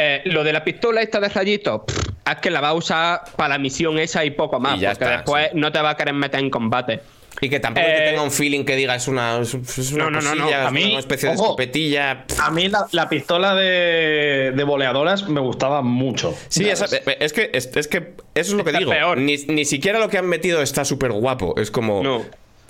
Eh, 0.00 0.22
lo 0.26 0.44
de 0.44 0.52
la 0.52 0.62
pistola 0.62 1.02
esta 1.02 1.18
de 1.18 1.28
rayitos, 1.28 1.82
pff, 1.86 1.98
es 2.30 2.36
que 2.40 2.50
la 2.50 2.60
va 2.60 2.68
a 2.68 2.74
usar 2.74 3.22
para 3.36 3.50
la 3.50 3.58
misión 3.58 3.98
esa 3.98 4.24
y 4.24 4.30
poco 4.30 4.60
más. 4.60 4.76
Y 4.76 4.80
ya 4.80 4.90
porque 4.90 5.04
está, 5.04 5.16
después 5.16 5.48
no 5.54 5.72
te 5.72 5.80
va 5.80 5.90
a 5.90 5.96
querer 5.96 6.14
meter 6.14 6.40
en 6.40 6.50
combate. 6.50 7.00
Y 7.40 7.48
que 7.48 7.60
tampoco 7.60 7.86
que 7.86 7.92
Eh, 7.92 8.08
tenga 8.10 8.22
un 8.22 8.32
feeling 8.32 8.64
que 8.64 8.74
diga 8.74 8.96
es 8.96 9.06
una, 9.06 9.38
es 9.40 9.54
una 9.92 10.04
No, 10.04 10.10
no, 10.10 10.20
no, 10.20 10.34
no. 10.34 10.42
cosilla, 10.42 10.66
A 10.66 10.70
mí, 10.72 10.90
una 10.90 10.98
especie 10.98 11.28
de 11.28 11.34
escopetilla. 11.36 12.24
A 12.42 12.50
mí 12.50 12.68
la, 12.68 12.86
la 12.90 13.08
pistola 13.08 13.54
de, 13.54 14.52
de 14.56 14.64
boleadoras 14.64 15.28
me 15.28 15.40
gustaba 15.40 15.82
mucho. 15.82 16.34
Sí, 16.48 16.68
eh, 16.68 16.72
es, 17.20 17.32
que, 17.32 17.50
es, 17.52 17.70
es 17.76 17.86
que 17.88 17.98
eso 17.98 18.12
es 18.34 18.52
lo 18.52 18.64
que 18.64 18.72
digo. 18.72 18.90
peor. 18.90 19.18
Ni, 19.18 19.36
ni 19.46 19.64
siquiera 19.64 20.00
lo 20.00 20.08
que 20.08 20.18
han 20.18 20.26
metido 20.26 20.62
está 20.62 20.84
súper 20.84 21.12
guapo. 21.12 21.54
Es 21.60 21.70
como. 21.70 22.02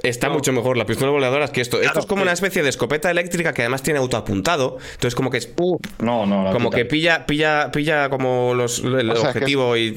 No. 0.03 0.09
Está 0.09 0.29
mucho 0.29 0.53
mejor 0.53 0.77
la 0.77 0.87
pistola 0.87 1.11
voladora 1.11 1.49
que 1.49 1.61
esto. 1.61 1.81
esto 1.81 1.99
es 2.01 2.07
como 2.07 2.23
una 2.23 2.33
especie 2.33 2.62
de 2.62 2.69
escopeta 2.69 3.11
eléctrica 3.11 3.53
que 3.53 3.62
además 3.62 3.83
tiene 3.83 3.99
autoapuntado. 3.99 4.79
Entonces, 4.95 5.15
como 5.15 5.31
que 5.31 5.39
es. 5.39 5.53
No, 5.99 6.25
no, 6.25 6.45
no. 6.45 6.53
como 6.53 6.70
que 6.70 6.85
pilla, 6.85 7.27
pilla, 7.27 7.70
pilla 7.73 8.09
como 8.09 8.55
los, 8.55 8.79
el 8.81 9.11
O 9.11 9.16
sea, 9.16 9.31
objetivo 9.31 9.77
y, 9.77 9.97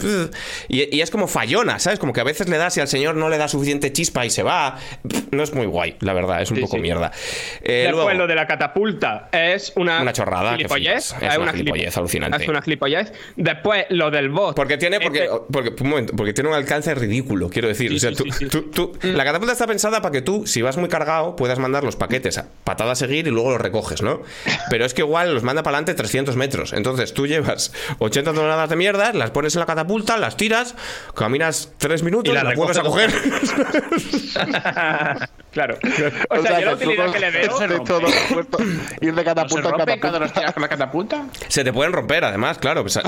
y, 0.69 0.95
y 0.95 1.01
es 1.01 1.11
como 1.11 1.27
fallona, 1.27 1.77
¿sabes? 1.79 1.99
Como 1.99 2.13
que 2.13 2.21
a 2.21 2.23
veces 2.23 2.49
le 2.49 2.57
das 2.57 2.75
y 2.77 2.79
al 2.81 2.87
señor 2.87 3.15
no 3.15 3.29
le 3.29 3.37
da 3.37 3.47
suficiente 3.47 3.91
chispa 3.93 4.25
y 4.25 4.29
se 4.31 4.41
va. 4.43 4.77
No 5.31 5.43
es 5.43 5.53
muy 5.53 5.65
guay, 5.67 5.97
la 5.99 6.13
verdad, 6.13 6.41
es 6.41 6.49
un 6.49 6.57
Sí, 6.57 6.63
poco 6.63 6.77
sí. 6.77 6.81
mierda. 6.81 7.11
Eh, 7.61 7.83
Después 7.83 7.91
luego- 8.05 8.11
lo 8.13 8.27
de 8.27 8.35
la 8.35 8.47
catapulta 8.47 9.29
es 9.31 9.71
una, 9.75 10.01
Una 10.01 10.13
chorrada, 10.13 10.51
que 10.51 10.57
gilipollez. 10.57 11.13
flipas. 11.13 11.31
Es 11.33 11.37
una 11.39 11.53
gilipollez 11.53 11.85
gilipo- 11.93 11.97
alucinante. 11.99 12.43
Es 12.43 12.49
una 12.49 12.61
gilipollez. 12.61 13.13
Después 13.35 13.85
lo 13.89 14.09
del 14.09 14.29
boss. 14.29 14.55
Porque 14.55 14.77
tiene, 14.77 14.99
porque, 14.99 15.25
Este- 15.25 15.37
porque, 15.51 15.75
un 15.83 15.89
momento, 15.89 16.13
porque 16.15 16.33
tiene 16.33 16.49
un 16.49 16.55
alcance 16.55 16.93
ridículo, 16.95 17.49
quiero 17.49 17.67
decir. 17.67 17.89
Sí, 17.91 17.95
o 17.97 17.99
sea, 17.99 18.09
sí, 18.11 18.15
tú- 18.15 18.23
sí, 18.25 18.31
sí. 18.39 18.45
tú- 18.47 18.63
tú- 18.71 18.97
la 19.03 19.23
catapulta 19.23 19.53
está 19.53 19.67
pensada 19.67 19.90
para 19.99 20.11
que 20.11 20.21
tú, 20.21 20.47
si 20.47 20.61
vas 20.61 20.77
muy 20.77 20.87
cargado, 20.89 21.35
puedas 21.35 21.59
mandar 21.59 21.83
los 21.83 21.95
paquetes 21.95 22.37
a 22.37 22.45
patada 22.63 22.91
a 22.91 22.95
seguir 22.95 23.27
y 23.27 23.31
luego 23.31 23.51
los 23.51 23.59
recoges, 23.61 24.01
¿no? 24.01 24.21
Pero 24.69 24.85
es 24.85 24.93
que 24.93 25.01
igual 25.01 25.33
los 25.33 25.43
manda 25.43 25.63
para 25.63 25.77
adelante 25.77 25.95
300 25.95 26.35
metros. 26.35 26.73
Entonces 26.73 27.13
tú 27.13 27.27
llevas 27.27 27.73
80 27.99 28.33
toneladas 28.33 28.69
de 28.69 28.75
mierda, 28.75 29.11
las 29.13 29.31
pones 29.31 29.55
en 29.55 29.59
la 29.59 29.65
catapulta, 29.65 30.17
las 30.17 30.37
tiras, 30.37 30.75
caminas 31.15 31.71
3 31.77 32.03
minutos 32.03 32.31
Y 32.31 32.35
las 32.35 32.43
las 32.43 32.55
vuelves 32.55 32.77
a 32.77 32.81
coger. 32.83 33.11
Claro. 35.51 35.77
O, 36.29 36.35
O 36.39 36.41
sea, 36.41 36.51
sea, 36.51 36.59
yo 36.59 36.65
la 36.65 36.73
utilidad 36.75 37.11
que 37.11 37.19
le 37.19 37.31
veo. 37.31 37.59
de 37.59 37.79
todo 37.81 38.07
ir 39.01 39.13
de 39.13 39.23
catapulta 39.23 39.67
en 39.67 39.75
rompe 39.75 39.99
cuando 39.99 40.19
catapulta. 40.19 40.19
los 40.19 40.33
tiras 40.33 40.53
con 40.53 40.61
la 40.61 40.69
catapulta? 40.69 41.25
Se 41.49 41.63
te 41.63 41.73
pueden 41.73 41.93
romper, 41.93 42.23
además, 42.23 42.57
claro. 42.57 42.81
pues, 42.83 42.99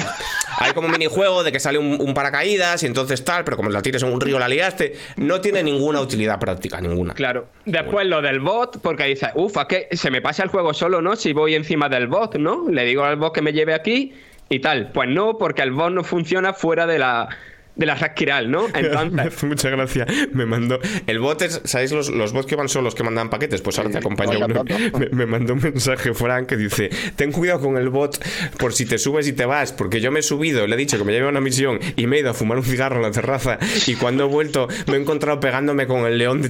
hay 0.57 0.73
como 0.73 0.87
un 0.87 0.91
minijuego 0.91 1.43
de 1.43 1.51
que 1.51 1.59
sale 1.59 1.77
un, 1.77 1.97
un 1.99 2.13
paracaídas 2.13 2.83
y 2.83 2.85
entonces 2.85 3.23
tal, 3.23 3.43
pero 3.43 3.57
como 3.57 3.69
la 3.69 3.81
tires 3.81 4.03
en 4.03 4.11
un 4.11 4.19
río 4.19 4.39
la 4.39 4.47
liaste. 4.47 4.97
No 5.15 5.41
tiene 5.41 5.63
ninguna 5.63 6.01
utilidad 6.01 6.39
práctica, 6.39 6.72
ninguna. 6.81 7.13
Claro. 7.13 7.47
Después 7.65 8.07
lo 8.07 8.21
del 8.21 8.39
bot, 8.39 8.81
porque 8.81 9.05
dices, 9.05 9.29
uff, 9.35 9.57
es 9.57 9.65
que 9.65 9.87
se 9.95 10.11
me 10.11 10.21
pasa 10.21 10.43
el 10.43 10.49
juego 10.49 10.73
solo, 10.73 11.01
¿no? 11.01 11.15
Si 11.15 11.33
voy 11.33 11.55
encima 11.55 11.89
del 11.89 12.07
bot, 12.07 12.35
¿no? 12.35 12.69
Le 12.69 12.85
digo 12.85 13.03
al 13.03 13.15
bot 13.17 13.33
que 13.33 13.41
me 13.41 13.53
lleve 13.53 13.73
aquí 13.73 14.13
y 14.49 14.59
tal. 14.59 14.91
Pues 14.91 15.09
no, 15.09 15.37
porque 15.37 15.61
el 15.61 15.71
bot 15.71 15.91
no 15.91 16.03
funciona 16.03 16.53
fuera 16.53 16.85
de 16.85 16.99
la, 16.99 17.29
de 17.75 17.85
la 17.85 17.95
Raskiral, 17.95 18.49
¿no? 18.51 18.67
Me 18.69 18.79
Entonces, 18.79 19.19
hace 19.27 19.45
mucha 19.45 19.69
gracia. 19.69 20.05
Me 20.31 20.45
mandó. 20.45 20.79
El 21.07 21.19
bot 21.19 21.41
es. 21.41 21.61
¿Sabéis 21.63 21.91
los, 21.91 22.09
los 22.09 22.33
bots 22.33 22.45
que 22.45 22.55
van 22.55 22.69
solos 22.69 22.95
que 22.95 23.03
mandan 23.03 23.29
paquetes? 23.29 23.61
Pues 23.61 23.77
ahora 23.77 23.91
te 23.91 23.97
acompaña 23.97 24.33
Oiga, 24.33 24.45
uno. 24.45 24.63
Me, 24.99 25.09
me 25.09 25.25
mandó 25.25 25.53
un 25.53 25.61
mensaje, 25.61 26.13
Frank, 26.13 26.47
que 26.47 26.57
dice: 26.57 26.89
Ten 27.15 27.31
cuidado 27.31 27.61
con 27.61 27.77
el 27.77 27.89
bot 27.89 28.23
por 28.57 28.73
si 28.73 28.85
te 28.85 28.97
subes 28.97 29.27
y 29.27 29.33
te 29.33 29.45
vas. 29.45 29.73
Porque 29.73 30.01
yo 30.01 30.11
me 30.11 30.19
he 30.19 30.23
subido, 30.23 30.67
le 30.67 30.75
he 30.75 30.77
dicho 30.77 30.97
que 30.97 31.03
me 31.03 31.11
lleve 31.11 31.27
a 31.27 31.29
una 31.29 31.41
misión 31.41 31.79
y 31.95 32.07
me 32.07 32.17
he 32.17 32.19
ido 32.19 32.29
a 32.31 32.33
fumar 32.33 32.57
un 32.57 32.63
cigarro 32.63 32.97
en 32.97 33.03
la 33.03 33.11
terraza. 33.11 33.57
Y 33.87 33.95
cuando 33.95 34.25
he 34.25 34.27
vuelto, 34.27 34.67
me 34.87 34.97
he 34.97 34.99
encontrado 34.99 35.39
pegándome 35.39 35.87
con 35.87 36.05
el 36.05 36.17
león 36.17 36.41
de 36.41 36.49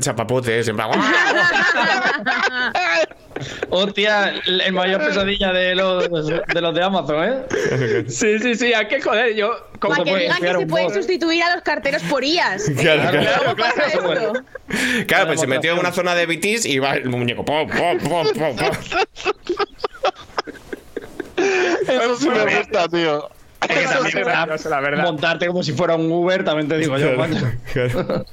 plan, 0.73 0.87
¡guau! 0.87 1.01
Hostia, 3.69 4.33
el 4.45 4.73
mayor 4.73 5.03
pesadilla 5.03 5.51
de 5.51 5.75
los 5.75 6.27
de, 6.27 6.61
los 6.61 6.75
de 6.75 6.83
Amazon, 6.83 7.23
¿eh? 7.23 8.05
sí, 8.07 8.37
sí, 8.39 8.55
sí, 8.55 8.73
hay 8.73 8.87
que 8.87 9.01
joder, 9.01 9.35
yo. 9.35 9.51
¿cómo 9.79 9.95
Para 9.95 10.03
que 10.03 10.15
digan 10.17 10.39
que 10.39 10.59
se 10.59 10.65
pueden 10.67 10.93
sustituir 10.93 11.43
a 11.43 11.55
los 11.55 11.63
carteros 11.63 12.03
por 12.03 12.23
IAS. 12.23 12.69
Claro, 12.77 13.11
claro. 13.11 13.41
¿Cómo 13.43 13.55
pasa 13.55 13.85
esto? 13.87 14.33
Claro, 15.07 15.27
pues 15.27 15.39
se 15.39 15.47
metió 15.47 15.73
en 15.73 15.79
una 15.79 15.91
zona 15.91 16.15
de 16.15 16.25
BTs 16.25 16.65
y 16.65 16.79
va 16.79 16.93
el 16.95 17.09
muñeco. 17.09 17.43
pom, 17.43 17.67
pom, 17.69 17.97
pom, 17.99 18.27
pom, 18.33 18.55
pom. 18.55 18.71
Eso 21.87 22.15
sí 22.17 22.29
me 22.29 22.57
gusta, 22.57 22.87
tío. 22.87 23.29
La 24.69 24.79
verdad. 24.79 25.03
montarte 25.03 25.47
como 25.47 25.63
si 25.63 25.73
fuera 25.73 25.95
un 25.95 26.11
Uber, 26.11 26.43
también 26.43 26.67
te 26.67 26.77
digo 26.77 26.97
yo. 26.97 27.11
Claro. 27.73 28.25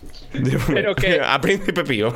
Pero 0.69 0.94
que- 0.94 1.20
A 1.24 1.40
Príncipe 1.40 1.85
Pío. 1.85 2.12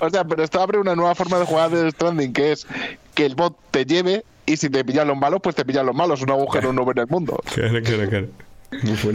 O 0.00 0.10
sea, 0.10 0.24
pero 0.24 0.42
esto 0.42 0.60
abre 0.60 0.78
una 0.78 0.94
nueva 0.94 1.14
forma 1.14 1.38
de 1.38 1.44
jugar 1.46 1.70
de 1.70 1.90
Stranding, 1.90 2.32
que 2.32 2.52
es 2.52 2.66
que 3.14 3.26
el 3.26 3.34
bot 3.34 3.56
te 3.70 3.84
lleve 3.84 4.24
y 4.46 4.56
si 4.56 4.68
te 4.70 4.84
pillan 4.84 5.08
los 5.08 5.16
malos, 5.16 5.40
pues 5.42 5.56
te 5.56 5.64
pillan 5.64 5.86
los 5.86 5.94
malos. 5.94 6.20
Un 6.22 6.30
agujero 6.30 6.72
no 6.72 6.90
en 6.90 6.98
el 6.98 7.06
mundo. 7.06 7.40
Claro, 7.54 7.80
claro. 7.82 8.26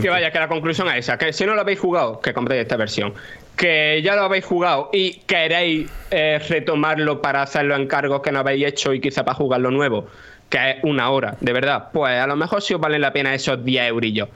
Que 0.01 0.09
vaya, 0.09 0.31
que 0.31 0.39
la 0.39 0.47
conclusión 0.47 0.87
es 0.87 0.99
esa, 0.99 1.17
que 1.17 1.33
si 1.33 1.45
no 1.45 1.53
lo 1.53 1.61
habéis 1.61 1.79
jugado, 1.79 2.21
que 2.21 2.33
compréis 2.33 2.61
esta 2.61 2.77
versión. 2.77 3.13
Que 3.57 4.01
ya 4.01 4.15
lo 4.15 4.21
habéis 4.21 4.45
jugado 4.45 4.89
y 4.93 5.19
queréis 5.27 5.89
eh, 6.11 6.39
retomarlo 6.47 7.21
para 7.21 7.41
hacerlo 7.41 7.75
en 7.75 7.85
cargos 7.87 8.21
que 8.21 8.31
no 8.31 8.39
habéis 8.39 8.65
hecho 8.67 8.93
y 8.93 9.01
quizá 9.01 9.25
para 9.25 9.35
jugarlo 9.35 9.69
nuevo, 9.69 10.07
que 10.49 10.71
es 10.71 10.75
una 10.83 11.09
hora, 11.11 11.35
de 11.39 11.53
verdad, 11.53 11.89
pues 11.93 12.13
a 12.19 12.25
lo 12.27 12.35
mejor 12.35 12.61
sí 12.61 12.73
os 12.73 12.81
valen 12.81 13.01
la 13.01 13.13
pena 13.13 13.33
esos 13.33 13.63
10 13.63 13.87
eurillos. 13.89 14.29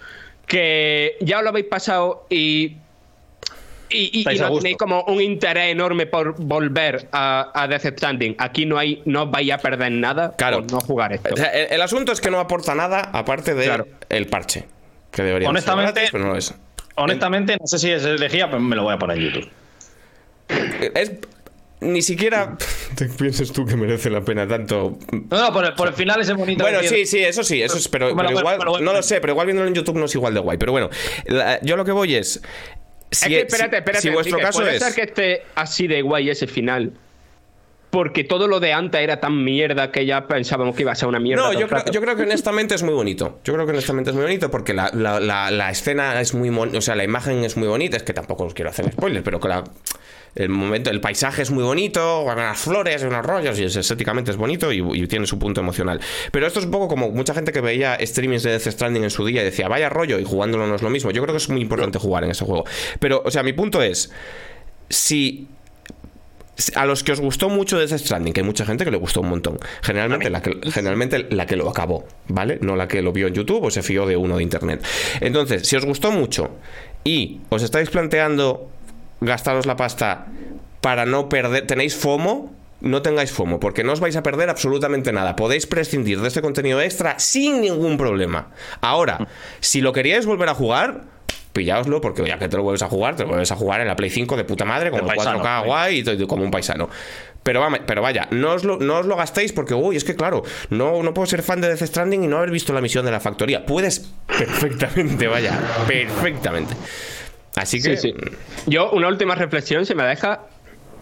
Que 0.45 1.17
ya 1.21 1.37
os 1.39 1.43
lo 1.43 1.49
habéis 1.49 1.65
pasado 1.67 2.25
y 2.29 2.77
y, 3.95 4.25
no 4.39 4.57
tenéis 4.57 4.77
como 4.77 5.03
un 5.03 5.21
interés 5.21 5.71
enorme 5.71 6.07
por 6.07 6.33
volver 6.41 7.07
a, 7.11 7.51
a 7.53 7.67
Death 7.67 7.85
Stranding. 7.97 8.35
Aquí 8.39 8.65
no 8.65 8.79
hay, 8.79 9.03
no 9.05 9.27
vais 9.27 9.51
a 9.51 9.59
perder 9.59 9.91
nada 9.91 10.33
Claro. 10.35 10.61
por 10.63 10.71
no 10.71 10.79
jugar 10.79 11.13
esto. 11.13 11.29
O 11.31 11.37
sea, 11.37 11.49
el, 11.49 11.73
el 11.73 11.81
asunto 11.81 12.11
es 12.11 12.19
que 12.19 12.31
no 12.31 12.39
aporta 12.39 12.73
nada 12.73 13.09
aparte 13.13 13.53
de 13.53 13.65
Claro. 13.65 13.87
el 14.09 14.25
parche. 14.27 14.65
Que 15.11 15.21
debería 15.21 15.45
ser 15.45 15.49
Honestamente- 15.51 15.91
gratis, 15.93 16.09
pero 16.11 16.23
no 16.25 16.31
lo 16.31 16.37
es. 16.37 16.55
Honestamente, 16.95 17.55
no 17.59 17.67
sé 17.67 17.77
si 17.77 17.91
es 17.91 18.03
elegía, 18.03 18.47
pero 18.47 18.59
me 18.61 18.75
lo 18.75 18.81
voy 18.83 18.93
a 18.95 18.97
poner 18.97 19.17
en 19.17 19.23
YouTube. 19.25 19.49
Es. 20.95 21.11
Ni 21.83 22.01
siquiera 22.01 22.57
te 22.95 23.05
piensas 23.07 23.51
tú 23.51 23.65
que 23.65 23.75
merece 23.75 24.09
la 24.09 24.21
pena 24.21 24.47
tanto. 24.47 24.97
No, 25.11 25.41
no, 25.41 25.53
por 25.53 25.65
el, 25.65 25.73
por 25.73 25.87
el 25.89 25.93
final 25.93 26.19
ese 26.21 26.33
bonito. 26.33 26.63
Bueno, 26.63 26.79
sí, 26.83 27.05
sí, 27.05 27.19
eso 27.19 27.43
sí, 27.43 27.61
eso 27.61 27.77
es, 27.77 27.87
pero, 27.87 28.09
igual, 28.09 28.57
no 28.81 28.93
lo 28.93 29.03
sé, 29.03 29.19
pero 29.21 29.33
igual 29.33 29.47
viéndolo 29.47 29.67
en 29.67 29.75
YouTube 29.75 29.97
no 29.97 30.05
es 30.05 30.15
igual 30.15 30.33
de 30.33 30.39
guay. 30.39 30.57
Pero 30.57 30.71
bueno, 30.71 30.89
la- 31.25 31.59
yo 31.61 31.75
lo 31.77 31.85
que 31.85 31.91
voy 31.91 32.15
es. 32.15 32.41
Si, 33.11 33.25
es 33.25 33.29
que, 33.29 33.39
espérate, 33.41 33.75
si- 33.75 33.77
espérate. 33.79 34.01
si 34.01 34.09
vuestro 34.09 34.37
Enrique, 34.37 34.45
caso 34.47 34.59
puede 34.59 34.75
es. 34.77 34.83
ser 34.83 34.93
que 34.95 35.01
esté 35.01 35.43
así 35.55 35.87
de 35.87 36.01
guay 36.01 36.29
ese 36.29 36.47
final. 36.47 36.93
Porque 37.93 38.23
todo 38.23 38.47
lo 38.47 38.59
de 38.59 38.73
antes 38.73 38.99
era 39.01 39.19
tan 39.19 39.43
mierda 39.43 39.91
que 39.91 40.03
ya 40.07 40.25
pensábamos 40.27 40.75
que 40.75 40.81
iba 40.81 40.91
a 40.91 40.95
ser 40.95 41.07
una 41.07 41.19
mierda. 41.19 41.43
No, 41.43 41.53
yo 41.53 41.67
creo, 41.67 41.77
rato. 41.77 41.91
yo 41.91 42.01
creo 42.01 42.15
que 42.15 42.23
honestamente 42.23 42.73
es 42.73 42.81
muy 42.81 42.95
bonito. 42.95 43.39
Yo 43.43 43.53
creo 43.53 43.67
que 43.67 43.71
honestamente 43.73 44.09
es 44.09 44.15
muy 44.15 44.23
bonito 44.23 44.49
porque 44.49 44.73
la, 44.73 44.89
la- 44.95 45.19
la- 45.19 45.51
la 45.51 45.69
escena 45.69 46.19
es 46.19 46.33
muy 46.33 46.49
bonita. 46.49 46.79
O 46.79 46.81
sea, 46.81 46.95
la 46.95 47.03
imagen 47.03 47.43
es 47.43 47.55
muy 47.55 47.67
bonita. 47.67 47.95
Es 47.95 48.01
que 48.01 48.13
tampoco 48.13 48.45
os 48.45 48.55
quiero 48.55 48.71
hacer 48.71 48.91
spoilers, 48.91 49.23
pero 49.23 49.39
que 49.39 49.47
la- 49.47 49.63
el 50.33 50.49
momento, 50.49 50.89
el 50.89 50.99
paisaje 51.01 51.43
es 51.43 51.51
muy 51.51 51.63
bonito, 51.63 52.21
unas 52.23 52.57
flores, 52.57 53.03
unos 53.03 53.23
rollos, 53.23 53.59
y 53.59 53.65
es- 53.65 53.75
estéticamente 53.75 54.31
es 54.31 54.37
bonito 54.37 54.71
y, 54.73 54.79
y 54.99 55.05
tiene 55.05 55.27
su 55.27 55.37
punto 55.37 55.61
emocional. 55.61 55.99
Pero 56.31 56.47
esto 56.47 56.57
es 56.59 56.65
un 56.65 56.71
poco 56.71 56.87
como 56.87 57.11
mucha 57.11 57.35
gente 57.35 57.51
que 57.51 57.61
veía 57.61 57.99
streamings 58.01 58.41
de 58.41 58.49
Death 58.57 58.69
Stranding 58.69 59.03
en 59.03 59.11
su 59.11 59.23
día 59.23 59.43
y 59.43 59.45
decía, 59.45 59.67
vaya 59.67 59.89
rollo, 59.89 60.17
y 60.17 60.23
jugándolo 60.23 60.65
no 60.65 60.73
es 60.73 60.81
lo 60.81 60.89
mismo. 60.89 61.11
Yo 61.11 61.21
creo 61.21 61.35
que 61.35 61.37
es 61.37 61.47
muy 61.49 61.61
importante 61.61 61.99
jugar 61.99 62.23
en 62.23 62.31
ese 62.31 62.43
juego. 62.43 62.65
Pero, 62.99 63.21
o 63.23 63.29
sea, 63.29 63.43
mi 63.43 63.53
punto 63.53 63.83
es. 63.83 64.11
Si 64.89 65.47
a 66.75 66.85
los 66.85 67.03
que 67.03 67.11
os 67.11 67.19
gustó 67.19 67.49
mucho 67.49 67.79
Death 67.79 67.99
Stranding, 67.99 68.33
que 68.33 68.41
hay 68.41 68.45
mucha 68.45 68.65
gente 68.65 68.85
que 68.85 68.91
le 68.91 68.97
gustó 68.97 69.21
un 69.21 69.29
montón. 69.29 69.57
Generalmente 69.81 70.29
la 70.29 70.41
que, 70.41 70.59
generalmente 70.71 71.27
la 71.29 71.45
que 71.45 71.55
lo 71.55 71.69
acabó, 71.69 72.05
¿vale? 72.27 72.59
No 72.61 72.75
la 72.75 72.87
que 72.87 73.01
lo 73.01 73.11
vio 73.11 73.27
en 73.27 73.33
YouTube 73.33 73.63
o 73.63 73.71
se 73.71 73.81
fió 73.81 74.05
de 74.05 74.17
uno 74.17 74.37
de 74.37 74.43
internet. 74.43 74.85
Entonces, 75.19 75.67
si 75.67 75.75
os 75.75 75.85
gustó 75.85 76.11
mucho 76.11 76.51
y 77.03 77.41
os 77.49 77.63
estáis 77.63 77.89
planteando 77.89 78.69
gastaros 79.21 79.65
la 79.65 79.75
pasta 79.75 80.27
para 80.81 81.05
no 81.05 81.29
perder, 81.29 81.65
tenéis 81.65 81.95
FOMO 81.95 82.51
no 82.83 83.01
tengáis 83.01 83.31
FOMO, 83.31 83.61
porque 83.61 83.83
no 83.85 83.93
os 83.93 84.01
vais 84.01 84.15
a 84.17 84.23
perder 84.23 84.49
absolutamente 84.49 85.13
nada. 85.13 85.37
Podéis 85.37 85.65
prescindir 85.65 86.19
de 86.19 86.27
este 86.27 86.41
contenido 86.41 86.81
extra 86.81 87.17
sin 87.17 87.61
ningún 87.61 87.97
problema. 87.97 88.49
Ahora, 88.81 89.29
si 89.61 89.79
lo 89.79 89.93
queríais 89.93 90.25
volver 90.25 90.49
a 90.49 90.53
jugar, 90.53 91.05
pillaoslo, 91.53 92.01
porque 92.01 92.25
ya 92.25 92.37
que 92.37 92.49
te 92.49 92.57
lo 92.57 92.63
vuelves 92.63 92.81
a 92.81 92.89
jugar, 92.89 93.15
te 93.15 93.23
lo 93.23 93.29
vuelves 93.29 93.51
a 93.51 93.55
jugar 93.55 93.79
en 93.81 93.87
la 93.87 93.95
Play 93.95 94.09
5 94.09 94.35
de 94.35 94.43
puta 94.43 94.65
madre, 94.65 94.91
paisano, 94.91 95.41
4K 95.41 95.61
sí. 95.61 95.65
guay 95.67 95.99
y 95.99 96.03
todo, 96.03 96.27
como 96.27 96.43
un 96.43 96.51
paisano. 96.51 96.89
Pero, 97.43 97.59
vamos, 97.59 97.79
pero 97.85 98.01
vaya, 98.01 98.27
no 98.31 98.53
os, 98.53 98.63
lo, 98.63 98.77
no 98.77 98.99
os 98.99 99.05
lo 99.05 99.15
gastéis 99.15 99.53
porque, 99.53 99.73
uy, 99.73 99.95
es 99.95 100.03
que 100.03 100.15
claro, 100.15 100.43
no, 100.69 101.03
no 101.03 101.13
puedo 101.13 101.25
ser 101.27 101.43
fan 101.43 101.61
de 101.61 101.67
Death 101.67 101.83
Stranding 101.83 102.23
y 102.23 102.27
no 102.27 102.37
haber 102.37 102.51
visto 102.51 102.73
la 102.73 102.81
misión 102.81 103.05
de 103.05 103.11
la 103.11 103.19
factoría. 103.19 103.65
Puedes 103.65 104.11
perfectamente, 104.27 105.27
vaya, 105.27 105.59
perfectamente. 105.87 106.73
Así 107.55 107.81
que, 107.81 107.97
Sí, 107.97 108.13
sí. 108.13 108.35
Yo, 108.65 108.91
una 108.91 109.07
última 109.07 109.35
reflexión, 109.35 109.85
si 109.85 109.93
me 109.93 110.03
deja, 110.03 110.41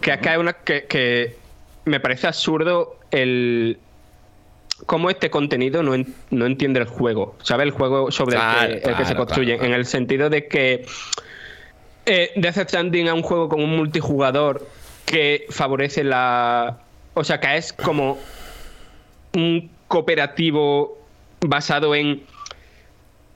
que 0.00 0.12
acá 0.12 0.32
hay 0.32 0.38
una 0.38 0.52
que, 0.52 0.84
que 0.84 1.36
me 1.84 2.00
parece 2.00 2.26
absurdo 2.26 2.98
el 3.10 3.78
cómo 4.86 5.10
este 5.10 5.30
contenido 5.30 5.82
no, 5.82 5.94
en- 5.94 6.14
no 6.30 6.46
entiende 6.46 6.80
el 6.80 6.86
juego. 6.86 7.36
¿Sabe? 7.42 7.64
El 7.64 7.70
juego 7.70 8.10
sobre 8.10 8.36
el 8.36 8.42
que, 8.82 8.88
el 8.90 8.96
que 8.96 9.04
se 9.04 9.14
construye. 9.14 9.54
claro, 9.56 9.72
En 9.72 9.78
el 9.78 9.86
sentido 9.86 10.28
de 10.30 10.46
que 10.48 10.84
eh, 12.06 12.30
Death 12.36 12.68
Stranding 12.68 13.06
es 13.06 13.12
un 13.12 13.22
juego 13.22 13.48
con 13.48 13.60
un 13.62 13.76
multijugador 13.76 14.66
que 15.06 15.46
favorece 15.50 16.02
la. 16.04 16.78
O 17.14 17.24
sea, 17.24 17.38
que 17.40 17.56
es 17.56 17.72
como 17.72 18.18
un 19.34 19.70
cooperativo 19.88 20.98
basado 21.40 21.94
en. 21.94 22.22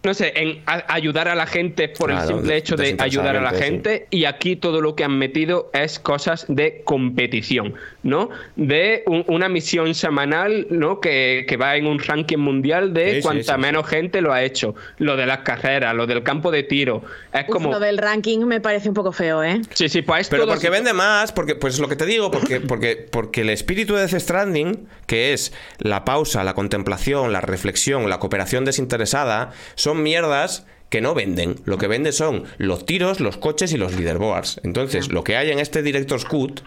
No 0.07 0.15
sé, 0.15 0.33
en 0.37 0.63
a- 0.67 0.85
ayudar 0.95 1.27
a 1.27 1.35
la 1.35 1.47
gente 1.47 1.89
por 1.89 2.13
el 2.13 2.21
simple 2.21 2.57
hecho 2.57 2.77
de 2.77 2.97
ayudar 3.01 3.35
a 3.37 3.41
la 3.41 3.51
gente. 3.51 4.07
Y 4.11 4.25
aquí 4.25 4.55
todo 4.55 4.81
lo 4.81 4.95
que 4.95 5.03
han 5.03 5.19
metido 5.19 5.69
es 5.73 5.99
cosas 5.99 6.45
de 6.49 6.83
competición, 6.85 7.75
¿no? 8.05 8.31
De 8.55 9.03
un- 9.07 9.25
una 9.27 9.49
misión 9.49 9.95
semanal, 9.97 10.69
¿no? 10.71 11.01
Que, 11.01 11.45
que 11.49 11.57
va 11.57 11.75
en 11.75 11.87
un 11.89 11.99
ranking 11.99 12.39
mundial 12.39 12.95
de 12.95 13.17
Sí, 13.17 13.21
cuanta 13.23 13.55
sí, 13.57 13.61
menos 13.61 13.87
gente 13.89 14.21
lo 14.21 14.33
ha 14.33 14.45
hecho. 14.45 14.77
Lo 14.99 15.17
de 15.17 15.27
las 15.27 15.39
carreras, 15.39 15.93
lo 15.95 16.07
del 16.07 16.23
campo 16.23 16.53
de 16.53 16.63
tiro. 16.63 17.03
Es 17.33 17.43
Uf, 17.49 17.49
como. 17.49 17.71
Lo 17.73 17.81
del 17.81 17.99
ranking 17.99 18.45
me 18.47 18.61
parece 18.61 18.89
un 18.89 18.95
poco 18.95 19.11
feo, 19.11 19.43
¿eh? 19.43 19.61
Sí, 19.75 19.89
sí, 19.89 20.03
pues 20.03 20.21
es 20.21 20.29
Pero 20.29 20.45
todo 20.45 20.53
porque 20.55 20.69
así. 20.69 20.73
vende 20.77 20.93
más, 20.93 21.33
porque, 21.33 21.57
pues 21.57 21.81
lo 21.81 21.89
que 21.89 21.97
te 21.97 22.07
digo, 22.07 22.31
porque, 22.31 22.61
porque, 22.61 22.97
porque 23.11 23.41
el 23.41 23.51
espíritu 23.51 23.95
de 23.95 24.07
Death 24.07 24.21
Stranding, 24.21 24.87
que 25.09 25.33
es 25.33 25.53
la 25.79 26.05
pausa, 26.05 26.45
la 26.45 26.55
contemplación, 26.55 27.33
la 27.33 27.41
reflexión, 27.41 28.09
la 28.09 28.21
cooperación 28.21 28.65
desinteresada, 28.65 29.51
son 29.75 29.96
mierdas 29.97 30.67
que 30.91 31.01
no 31.01 31.15
venden. 31.15 31.57
Lo 31.65 31.79
que 31.79 31.89
vende 31.89 32.13
son 32.13 32.45
los 32.59 32.87
tiros, 32.87 33.21
los 33.21 33.37
coches 33.37 33.73
y 33.73 33.77
los 33.77 33.95
leaderboards. 33.95 34.61
Entonces, 34.63 35.09
lo 35.09 35.25
que 35.25 35.37
hay 35.37 35.51
en 35.51 35.59
este 35.59 35.83
Director's 35.83 36.25
Cut, 36.25 36.61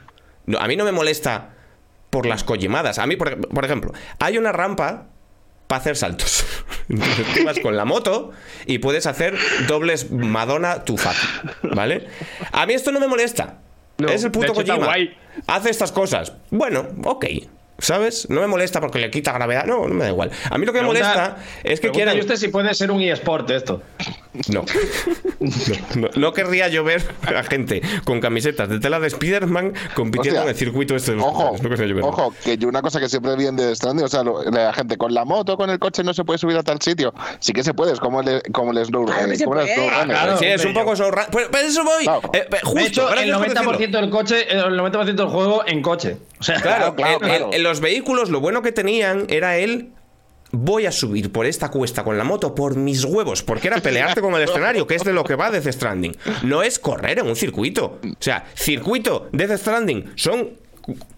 a 0.58 0.68
mí 0.68 0.76
no 0.76 0.84
me 0.86 0.92
molesta 0.92 1.54
por 2.10 2.26
las 2.26 2.44
collimadas. 2.44 3.00
A 3.00 3.08
mí, 3.08 3.16
por, 3.16 3.48
por 3.48 3.66
ejemplo, 3.66 3.94
hay 4.20 4.38
una 4.38 4.52
rampa 4.52 5.08
para 5.68 5.82
hacer 5.82 5.96
saltos. 5.96 6.46
Entonces 6.90 7.26
tú 7.36 7.44
vas 7.46 7.60
con 7.60 7.78
la 7.78 7.86
moto 7.86 8.32
y 8.66 8.80
puedes 8.80 9.06
hacer 9.06 9.38
dobles 9.68 10.10
Madonna 10.12 10.84
tu 10.84 10.98
fuck, 10.98 11.16
¿vale? 11.76 12.08
A 12.52 12.66
mí 12.66 12.74
esto 12.74 12.92
no 12.92 13.00
me 13.00 13.08
molesta. 13.08 13.60
No, 14.00 14.10
es 14.10 14.24
el 14.24 14.32
puto 14.32 14.54
Kojima. 14.54 14.92
Hace 15.46 15.70
estas 15.70 15.92
cosas. 15.92 16.34
Bueno, 16.50 16.88
ok. 17.04 17.26
¿Sabes? 17.80 18.30
No 18.30 18.42
me 18.42 18.48
molesta 18.48 18.80
porque 18.82 19.00
le 19.00 19.10
quita 19.12 19.32
gravedad. 19.34 19.66
No, 19.66 19.88
no 19.88 19.94
me 19.94 20.04
da 20.06 20.10
igual. 20.10 20.32
A 20.50 20.58
mí 20.58 20.66
lo 20.66 20.74
que 20.74 20.82
me 20.82 20.88
molesta 20.88 21.38
es 21.64 21.80
que 21.80 21.90
quieran. 21.92 22.20
usted 22.20 22.36
si 22.36 22.48
puede 22.50 22.74
ser 22.74 22.92
un 22.92 23.02
eSport 23.02 23.50
esto. 23.50 23.82
No. 24.50 24.64
No, 25.40 25.48
no. 25.96 26.10
No 26.16 26.34
querría 26.34 26.68
yo 26.68 26.84
ver 26.84 27.04
a 27.26 27.44
gente 27.44 27.82
con 28.06 28.20
camisetas 28.22 28.70
de 28.70 28.80
tela 28.80 29.00
de 29.00 29.08
Spider-Man 29.08 29.74
compitiendo 29.96 30.44
en 30.44 30.50
el 30.50 30.56
circuito 30.56 30.96
este 30.96 31.12
de 31.12 31.18
los 31.18 31.26
Ojo. 31.26 31.56
No 31.62 31.70
querría 31.70 31.88
yo 31.88 31.96
verlo. 31.96 32.10
ojo, 32.10 32.34
que 32.44 32.58
yo 32.58 32.68
una 32.68 32.82
cosa 32.82 33.00
que 33.00 33.10
siempre 33.10 33.36
vi 33.36 33.48
en 33.48 33.56
The 33.56 33.76
Stranding, 33.76 34.06
o 34.06 34.08
sea, 34.08 34.24
lo- 34.24 34.44
la 34.44 34.74
gente 34.74 34.98
con 34.98 35.14
la 35.14 35.26
moto, 35.26 35.58
con 35.58 35.70
el 35.70 35.80
coche 35.80 36.04
no 36.04 36.14
se 36.14 36.24
puede 36.24 36.38
subir 36.40 36.58
a 36.58 36.64
tal 36.64 36.82
sitio. 36.82 37.14
Sí 37.40 37.54
que 37.54 37.64
se 37.64 37.74
puede, 37.74 37.94
es 37.94 38.00
como 38.00 38.22
el, 38.22 38.42
como 38.52 38.72
el 38.72 38.86
Snow 38.86 39.06
eh, 39.10 39.38
como 39.44 39.60
el. 39.60 39.68
Snow 39.68 39.88
Ah, 39.92 40.02
Runner. 40.02 40.16
claro. 40.18 40.38
Sí, 40.38 40.46
es 40.46 40.66
un 40.66 40.74
poco 40.74 40.96
sobre. 40.96 41.22
Pero, 41.32 41.48
pero 41.52 41.68
eso 41.68 41.84
voy. 41.84 42.04
Claro. 42.04 42.22
Eh, 42.34 42.46
eh, 42.52 42.58
justo, 42.64 42.80
de 42.80 42.86
hecho, 42.88 43.10
el 43.14 43.28
gracias 43.30 43.64
por 43.64 43.76
90% 43.76 43.78
decirlo. 43.80 44.02
del 44.02 44.10
coche, 44.10 44.48
el 44.52 44.80
90% 44.80 45.06
del 45.16 45.28
juego 45.28 45.64
en 45.66 45.82
coche. 45.82 46.18
O 46.40 46.44
sea, 46.44 46.56
Claro, 46.62 46.96
claro, 46.96 47.20
los 47.70 47.82
vehículos 47.82 48.32
lo 48.32 48.40
bueno 48.40 48.64
que 48.64 48.72
tenían 48.72 49.28
era 49.30 49.58
el 49.58 49.92
voy 50.52 50.88
a 50.88 50.92
subir 50.92 51.32
por 51.32 51.46
esta 51.46 51.70
cuesta 51.70 52.04
con 52.04 52.18
la 52.18 52.24
moto 52.24 52.56
por 52.56 52.76
mis 52.76 53.06
huevos, 53.06 53.44
porque 53.44 53.68
era 53.68 53.80
pelearte 53.80 54.22
con 54.22 54.34
el 54.34 54.42
escenario, 54.42 54.88
que 54.88 54.96
es 54.96 55.04
de 55.04 55.14
lo 55.14 55.24
que 55.24 55.36
va 55.36 55.52
Death 55.52 55.72
Stranding. 55.72 56.18
No 56.42 56.64
es 56.64 56.80
correr 56.80 57.20
en 57.20 57.28
un 57.28 57.36
circuito. 57.36 58.00
O 58.04 58.16
sea, 58.20 58.46
circuito, 58.56 59.30
Death 59.32 59.60
Stranding, 59.60 60.14
son 60.16 60.50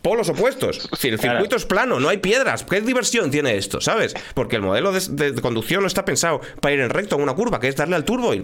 polos 0.02 0.30
opuestos. 0.30 0.90
Si 0.98 1.08
el 1.08 1.18
Claro. 1.18 1.38
circuito 1.40 1.56
es 1.56 1.66
plano, 1.66 2.00
no 2.00 2.10
hay 2.10 2.18
piedras. 2.18 2.64
¿Qué 2.64 2.80
diversión 2.82 3.32
tiene 3.32 3.56
esto, 3.58 3.82
sabes? 3.82 4.14
Porque 4.34 4.56
el 4.58 4.62
modelo 4.62 4.92
de, 4.92 5.00
de- 5.10 5.32
de 5.32 5.42
conducción 5.42 5.82
no 5.82 5.88
está 5.88 6.06
pensado 6.06 6.42
para 6.60 6.74
ir 6.76 6.80
en 6.82 6.90
recto 6.90 7.16
en 7.16 7.22
una 7.24 7.34
curva, 7.34 7.60
que 7.60 7.68
es 7.68 7.76
darle 7.76 7.96
al 7.96 8.04
turbo 8.06 8.34
y... 8.34 8.44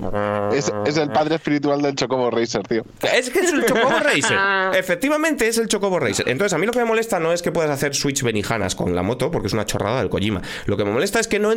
Es, 0.55 0.71
es 0.85 0.97
el 0.97 1.09
padre 1.11 1.35
espiritual 1.35 1.81
del 1.81 1.95
Chocobo 1.95 2.31
Racer, 2.31 2.63
tío. 2.67 2.83
Es 3.13 3.29
que 3.29 3.39
es 3.39 3.51
el 3.53 3.65
Chocobo 3.65 3.99
Racer. 3.99 4.37
Efectivamente 4.75 5.47
es 5.47 5.57
el 5.57 5.67
Chocobo 5.67 5.99
Racer. 5.99 6.27
Entonces, 6.29 6.53
a 6.53 6.57
mí 6.57 6.65
lo 6.65 6.71
que 6.73 6.79
me 6.79 6.85
molesta 6.85 7.19
no 7.19 7.31
es 7.33 7.41
que 7.41 7.51
puedas 7.51 7.69
hacer 7.71 7.95
switch 7.95 8.23
benijanas 8.23 8.75
con 8.75 8.95
la 8.95 9.03
moto, 9.03 9.29
porque 9.31 9.47
es 9.47 9.53
una 9.53 9.65
chorrada 9.65 9.99
del 9.99 10.09
Kojima. 10.09 10.41
Lo 10.65 10.77
que 10.77 10.85
me 10.85 10.91
molesta 10.91 11.19
es 11.19 11.27
que 11.27 11.39
no, 11.39 11.51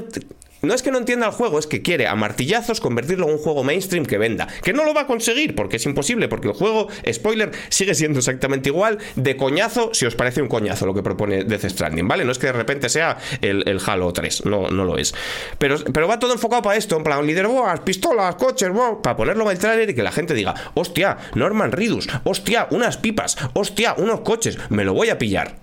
no 0.63 0.75
es 0.75 0.83
que 0.83 0.91
no 0.91 0.99
entienda 0.99 1.27
el 1.27 1.33
juego, 1.33 1.59
es 1.59 1.67
que 1.67 1.83
quiere 1.83 2.07
a 2.07 2.15
martillazos 2.15 2.81
convertirlo 2.81 3.27
en 3.27 3.35
un 3.35 3.39
juego 3.39 3.65
mainstream 3.65 4.05
que 4.05 4.19
venda. 4.19 4.47
Que 4.63 4.73
no 4.73 4.85
lo 4.85 4.95
va 4.95 5.03
a 5.03 5.07
conseguir, 5.07 5.55
porque 5.55 5.77
es 5.77 5.87
imposible, 5.87 6.29
porque 6.29 6.49
el 6.49 6.55
juego, 6.55 6.89
spoiler, 7.11 7.51
sigue 7.69 7.95
siendo 7.95 8.19
exactamente 8.19 8.69
igual 8.69 8.99
de 9.17 9.37
coñazo, 9.37 9.91
si 9.95 10.07
os 10.07 10.15
parece 10.15 10.43
un 10.43 10.49
coñazo 10.49 10.87
lo 10.87 10.95
que 10.95 11.03
propone 11.03 11.45
Death 11.45 11.65
Stranding, 11.65 12.07
¿vale? 12.07 12.25
No 12.25 12.33
es 12.33 12.39
que 12.39 12.47
de 12.47 12.53
repente 12.53 12.89
sea 12.89 13.19
el, 13.41 13.81
Halo 13.87 14.13
3, 14.13 14.45
no, 14.47 14.69
no 14.69 14.85
lo 14.85 14.99
es. 14.99 15.15
Pero, 15.59 15.77
pero 15.93 16.07
va 16.09 16.19
todo 16.19 16.33
enfocado 16.33 16.63
para 16.63 16.77
esto, 16.77 16.97
en 16.97 17.05
plan, 17.05 17.27
leaderboards, 17.27 17.81
pistolas, 17.81 18.35
coches, 18.35 18.71
wow, 18.71 19.01
para 19.03 19.17
ponerlo 19.17 19.45
en 19.45 19.51
el 19.51 19.59
trailer 19.59 19.91
y 19.91 19.95
que 19.95 20.03
la 20.03 20.13
gente 20.13 20.35
diga, 20.35 20.55
hostia, 20.75 21.17
Norman 21.35 21.73
Ridus, 21.73 22.09
hostia, 22.25 22.69
unas 22.71 22.97
pipas, 22.99 23.37
hostia, 23.55 23.95
unos 23.97 24.21
coches, 24.21 24.59
me 24.69 24.85
lo 24.85 24.95
voy 24.95 25.11
a 25.11 25.19
pillar. 25.19 25.57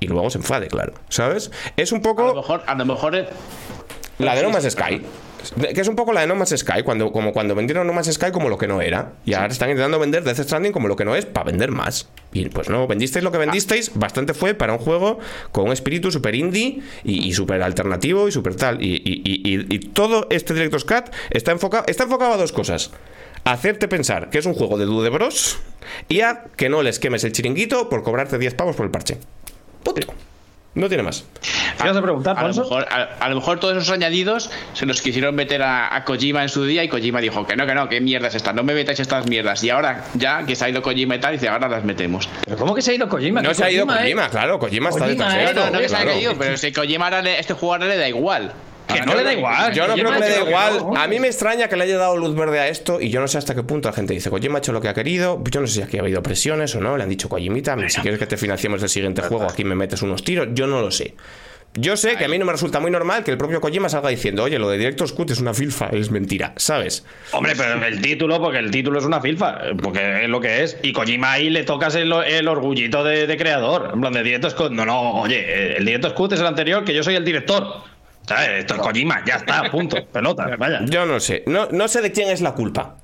Y 0.00 0.06
luego 0.06 0.30
se 0.30 0.38
enfade, 0.38 0.68
claro, 0.68 0.94
¿sabes? 1.10 1.50
Es 1.76 1.92
un 1.92 1.98
A 1.98 2.00
lo 2.00 2.14
poco 2.16 2.34
mejor, 2.34 2.62
a 2.66 2.74
lo 2.74 2.86
mejor 2.86 3.14
eh, 3.14 3.28
la 4.20 4.34
de 4.34 4.42
No 4.42 4.50
Man's 4.50 4.70
Sky. 4.70 5.02
Que 5.74 5.80
es 5.80 5.88
un 5.88 5.96
poco 5.96 6.12
la 6.12 6.20
de 6.20 6.26
No 6.26 6.34
Man's 6.34 6.54
Sky, 6.56 6.82
cuando, 6.84 7.10
como 7.12 7.32
cuando 7.32 7.54
vendieron 7.54 7.86
No 7.86 7.92
Man's 7.94 8.12
Sky 8.12 8.30
como 8.30 8.48
lo 8.50 8.58
que 8.58 8.66
no 8.66 8.82
era. 8.82 9.12
Y 9.24 9.32
ahora 9.34 9.48
están 9.48 9.70
intentando 9.70 9.98
vender 9.98 10.22
Death 10.22 10.40
Stranding 10.40 10.70
como 10.72 10.86
lo 10.86 10.96
que 10.96 11.04
no 11.06 11.16
es 11.16 11.24
para 11.26 11.44
vender 11.46 11.70
más. 11.70 12.08
Y 12.32 12.48
pues 12.50 12.68
no, 12.68 12.86
vendisteis 12.86 13.24
lo 13.24 13.32
que 13.32 13.38
vendisteis, 13.38 13.92
bastante 13.94 14.34
fue 14.34 14.54
para 14.54 14.74
un 14.74 14.78
juego 14.78 15.18
con 15.50 15.64
un 15.66 15.72
espíritu 15.72 16.10
súper 16.10 16.34
indie 16.34 16.80
y, 17.04 17.26
y 17.26 17.32
súper 17.32 17.62
alternativo 17.62 18.28
y 18.28 18.32
súper 18.32 18.54
tal. 18.56 18.82
Y, 18.82 18.96
y- 18.96 19.22
y- 19.24 19.54
y- 19.54 19.74
y 19.74 19.78
todo 19.78 20.26
este 20.30 20.52
Director's 20.54 20.84
Cut 20.84 21.06
está 21.30 21.52
enfocado, 21.52 21.84
está 21.86 22.04
enfocado 22.04 22.34
a 22.34 22.36
dos 22.36 22.52
cosas. 22.52 22.90
A 23.44 23.52
hacerte 23.52 23.88
pensar 23.88 24.28
que 24.28 24.36
es 24.38 24.44
un 24.44 24.52
juego 24.52 24.76
de 24.76 24.84
Dude 24.84 25.08
Bros 25.08 25.58
y 26.08 26.20
a 26.20 26.44
que 26.56 26.68
no 26.68 26.82
les 26.82 26.98
quemes 26.98 27.24
el 27.24 27.32
chiringuito 27.32 27.88
por 27.88 28.02
cobrarte 28.02 28.36
10 28.36 28.52
pavos 28.52 28.76
por 28.76 28.84
el 28.84 28.92
parche. 28.92 29.16
Punto. 29.82 30.12
No 30.72 30.86
tiene 30.88 31.02
más. 31.02 31.24
¿Qué 31.78 31.88
vas 31.88 31.96
a 31.96 32.00
preguntar, 32.02 32.38
a 32.38 32.46
lo, 32.46 32.54
mejor, 32.54 32.86
a, 32.88 33.02
a 33.18 33.28
lo 33.28 33.34
mejor 33.34 33.58
todos 33.58 33.76
esos 33.76 33.90
añadidos 33.90 34.50
se 34.72 34.86
los 34.86 35.02
quisieron 35.02 35.34
meter 35.34 35.62
a, 35.62 35.92
a 35.96 36.04
Kojima 36.04 36.42
en 36.42 36.48
su 36.48 36.64
día 36.64 36.84
y 36.84 36.88
Kojima 36.88 37.20
dijo 37.20 37.44
que 37.44 37.56
no, 37.56 37.66
que 37.66 37.74
no, 37.74 37.88
que 37.88 38.00
mierda 38.00 38.28
es 38.28 38.36
esta, 38.36 38.52
no 38.52 38.62
me 38.62 38.74
metáis 38.74 39.00
estas 39.00 39.26
mierdas. 39.26 39.64
Y 39.64 39.70
ahora, 39.70 40.04
ya 40.14 40.44
que 40.46 40.54
se 40.54 40.64
ha 40.64 40.68
ido 40.68 40.80
Kojima 40.80 41.16
y 41.16 41.20
tal, 41.20 41.32
dice, 41.32 41.48
ahora 41.48 41.66
las 41.68 41.82
metemos. 41.84 42.28
¿Pero 42.44 42.56
¿Cómo 42.56 42.72
que 42.74 42.82
se 42.82 42.92
ha 42.92 42.94
ido 42.94 43.08
Kojima? 43.08 43.42
No 43.42 43.48
Que 43.48 43.54
se 43.56 43.64
ha 43.64 43.70
ido 43.70 43.84
eh. 43.84 43.96
Kojima, 43.98 44.28
claro. 44.28 44.58
Kojima 44.60 44.90
está 44.90 45.06
detrás 45.08 45.34
de 45.34 45.40
eh, 45.40 45.44
esto. 45.46 45.64
No, 45.64 45.70
no 45.72 45.78
que 45.80 45.88
se 45.88 45.96
claro. 45.96 46.18
ido, 46.18 46.34
pero 46.38 46.56
si 46.56 46.72
Kojima 46.72 47.06
ahora 47.06 47.22
le- 47.22 47.40
este 47.40 47.54
juego 47.54 47.72
ahora 47.72 47.86
le 47.86 47.96
da 47.96 48.08
igual. 48.08 48.52
Que 48.92 49.00
no 49.06 49.14
le 49.14 49.22
da 49.24 49.32
igual. 49.32 49.72
Yo 49.72 49.86
no 49.86 49.94
creo 49.94 50.12
que 50.12 50.18
le 50.20 50.28
dé 50.28 50.40
igual. 50.48 50.78
no. 50.78 50.96
A 50.96 51.06
mí 51.06 51.18
me 51.20 51.28
extraña 51.28 51.68
que 51.68 51.76
le 51.76 51.84
haya 51.84 51.98
dado 51.98 52.16
luz 52.16 52.34
verde 52.34 52.60
a 52.60 52.68
esto 52.68 53.00
y 53.00 53.10
yo 53.10 53.20
no 53.20 53.28
sé 53.28 53.38
hasta 53.38 53.54
qué 53.54 53.62
punto 53.62 53.88
la 53.88 53.94
gente 53.94 54.14
dice, 54.14 54.30
Kojima 54.30 54.56
ha 54.56 54.58
hecho 54.58 54.72
lo 54.72 54.80
que 54.80 54.88
ha 54.88 54.94
querido. 54.94 55.42
Yo 55.50 55.60
no 55.60 55.66
sé 55.66 55.74
si 55.74 55.82
aquí 55.82 55.98
ha 55.98 56.00
habido 56.00 56.22
presiones 56.22 56.74
o 56.74 56.80
no. 56.80 56.96
Le 56.96 57.02
han 57.02 57.08
dicho, 57.08 57.28
Kojimita, 57.28 57.76
si 57.88 58.00
quieres 58.00 58.18
que 58.18 58.26
te 58.26 58.36
financiemos 58.36 58.82
el 58.82 58.88
siguiente 58.88 59.22
juego, 59.22 59.44
aquí 59.44 59.64
me 59.64 59.74
metes 59.74 60.02
unos 60.02 60.22
tiros. 60.24 60.48
Yo 60.52 60.66
no 60.66 60.80
lo 60.80 60.90
sé. 60.90 61.14
Yo 61.74 61.96
sé 61.96 62.16
que 62.16 62.24
a 62.24 62.28
mí 62.28 62.36
no 62.36 62.44
me 62.44 62.50
resulta 62.50 62.80
muy 62.80 62.90
normal 62.90 63.22
que 63.22 63.30
el 63.30 63.38
propio 63.38 63.60
Kojima 63.60 63.88
salga 63.88 64.08
diciendo, 64.08 64.42
oye, 64.42 64.58
lo 64.58 64.68
de 64.68 64.76
Director's 64.76 65.12
Cut 65.12 65.30
es 65.30 65.38
una 65.38 65.54
filfa, 65.54 65.88
es 65.92 66.10
mentira, 66.10 66.52
¿sabes? 66.56 67.04
Hombre, 67.30 67.52
pero 67.56 67.86
el 67.86 68.02
título, 68.02 68.40
porque 68.40 68.58
el 68.58 68.72
título 68.72 68.98
es 68.98 69.04
una 69.04 69.20
filfa, 69.20 69.60
porque 69.80 70.24
es 70.24 70.28
lo 70.28 70.40
que 70.40 70.64
es. 70.64 70.76
Y 70.82 70.92
Kojima 70.92 71.30
ahí 71.30 71.48
le 71.48 71.62
tocas 71.62 71.94
el, 71.94 72.12
el 72.12 72.48
orgullito 72.48 73.04
de, 73.04 73.28
de 73.28 73.36
creador. 73.36 73.90
En 73.94 74.00
plan, 74.00 74.12
de 74.12 74.24
Director 74.24 74.50
Scott. 74.50 74.72
No, 74.72 74.84
no, 74.84 75.12
oye, 75.20 75.76
el 75.76 75.84
Director 75.84 76.10
Scott 76.10 76.32
es 76.32 76.40
el 76.40 76.46
anterior, 76.46 76.84
que 76.84 76.92
yo 76.92 77.04
soy 77.04 77.14
el 77.14 77.24
director. 77.24 77.64
¿Sabes? 78.30 78.60
Esto 78.60 78.74
es 78.74 78.80
Kojima, 78.80 79.24
ya 79.26 79.34
está, 79.36 79.70
punto. 79.70 79.96
Pelota, 80.12 80.48
vaya. 80.56 80.80
Yo 80.86 81.04
no 81.04 81.18
sé. 81.18 81.42
No, 81.46 81.68
no 81.72 81.88
sé 81.88 82.00
de 82.00 82.12
quién 82.12 82.28
es 82.28 82.40
la 82.40 82.52
culpa. 82.52 82.96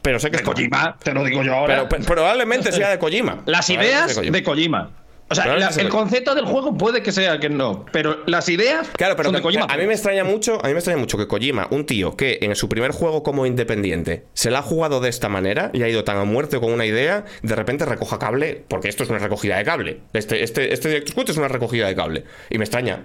Pero 0.00 0.18
sé 0.20 0.30
que 0.30 0.36
De 0.38 0.42
es 0.44 0.48
Kojima. 0.48 0.78
Kojima, 0.78 0.98
te 1.02 1.12
lo 1.12 1.24
digo 1.24 1.42
yo 1.42 1.54
ahora. 1.54 1.74
Pero, 1.74 1.88
pero 1.88 2.04
probablemente 2.04 2.70
sea 2.72 2.90
de 2.90 2.98
Kojima. 2.98 3.42
Las 3.46 3.68
ideas 3.68 4.08
de 4.08 4.14
Kojima. 4.14 4.36
de 4.36 4.42
Kojima. 4.44 4.90
O 5.28 5.34
sea, 5.34 5.46
la- 5.56 5.68
el 5.68 5.88
concepto 5.88 6.34
del 6.34 6.44
juego 6.44 6.76
puede 6.76 7.02
que 7.04 7.12
sea 7.12 7.38
que 7.38 7.48
no, 7.48 7.84
pero 7.92 8.24
las 8.26 8.48
ideas 8.48 8.88
Claro, 8.96 9.14
pero 9.14 9.28
son 9.28 9.36
de 9.36 9.42
Kojima. 9.42 9.66
a 9.68 9.76
mí 9.76 9.86
me 9.86 9.92
extraña 9.94 10.24
mucho, 10.24 10.58
a 10.64 10.66
mí 10.66 10.72
me 10.72 10.78
extraña 10.80 10.98
mucho 10.98 11.18
que 11.18 11.28
Kojima, 11.28 11.68
un 11.70 11.86
tío 11.86 12.16
que 12.16 12.38
en 12.42 12.56
su 12.56 12.68
primer 12.68 12.90
juego 12.90 13.22
como 13.22 13.46
independiente 13.46 14.24
se 14.32 14.50
la 14.50 14.58
ha 14.58 14.62
jugado 14.62 14.98
de 15.00 15.08
esta 15.08 15.28
manera 15.28 15.70
y 15.72 15.82
ha 15.84 15.88
ido 15.88 16.02
tan 16.02 16.16
a 16.16 16.24
muerte 16.24 16.58
con 16.58 16.72
una 16.72 16.84
idea, 16.84 17.24
de 17.42 17.54
repente 17.54 17.84
recoja 17.84 18.18
cable, 18.18 18.64
porque 18.66 18.88
esto 18.88 19.04
es 19.04 19.10
una 19.10 19.20
recogida 19.20 19.56
de 19.58 19.64
cable. 19.64 20.00
Este 20.14 20.42
este 20.42 20.72
este 20.74 21.04
es 21.04 21.36
una 21.36 21.46
recogida 21.48 21.86
de 21.86 21.94
cable 21.94 22.24
y 22.48 22.58
me 22.58 22.64
extraña. 22.64 23.04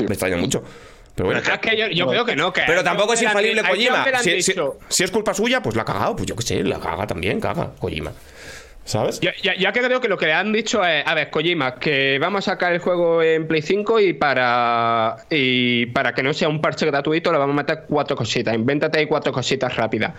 Me 0.00 0.06
extraña 0.06 0.36
mucho. 0.36 0.62
Pero 1.16 1.26
bueno. 1.26 1.40
Pero 1.42 1.54
es 1.54 1.60
que 1.60 1.76
yo, 1.76 1.86
yo 1.88 2.06
creo 2.06 2.24
que 2.24 2.36
no. 2.36 2.52
Que 2.52 2.62
Pero 2.66 2.84
tampoco 2.84 3.14
es 3.14 3.20
han- 3.22 3.26
infalible 3.28 3.62
que 3.62 3.68
Kojima. 3.68 4.02
han 4.04 4.22
Si, 4.22 4.42
si- 4.42 4.52
dicho- 4.52 4.78
si 4.88 5.02
es 5.02 5.10
culpa 5.10 5.34
suya, 5.34 5.60
pues 5.62 5.74
la 5.74 5.82
ha 5.82 5.84
cagado. 5.84 6.14
Pues 6.14 6.26
yo 6.28 6.36
qué 6.36 6.42
sé, 6.42 6.62
la 6.62 6.78
caga 6.78 7.06
también, 7.08 7.40
caga 7.40 7.72
Kojima. 7.80 8.12
¿Sabes? 8.84 9.18
Ya, 9.18 9.32
ya- 9.42 9.56
ya 9.56 9.72
que 9.72 9.80
creo 9.80 10.00
que 10.00 10.06
lo 10.06 10.16
que 10.16 10.26
le 10.26 10.32
han 10.34 10.52
dicho 10.52 10.84
es, 10.84 11.04
a 11.04 11.12
ver, 11.14 11.28
Kojima, 11.30 11.74
que 11.74 12.18
vamos 12.20 12.46
a 12.46 12.52
sacar 12.52 12.72
el 12.72 12.78
juego 12.78 13.20
en 13.20 13.48
Play 13.48 13.60
5 13.62 13.98
y 13.98 14.12
para 14.12 15.16
y 15.28 15.86
para 15.86 16.14
que 16.14 16.22
no 16.22 16.32
sea 16.32 16.48
un 16.48 16.60
parche 16.60 16.86
gratuito 16.86 17.32
le 17.32 17.38
vamos 17.38 17.54
a 17.54 17.56
meter 17.56 17.84
cuatro 17.88 18.14
cositas. 18.14 18.54
Invéntate 18.54 19.00
ahí 19.00 19.06
cuatro 19.06 19.32
cositas 19.32 19.74
rápidas. 19.74 20.12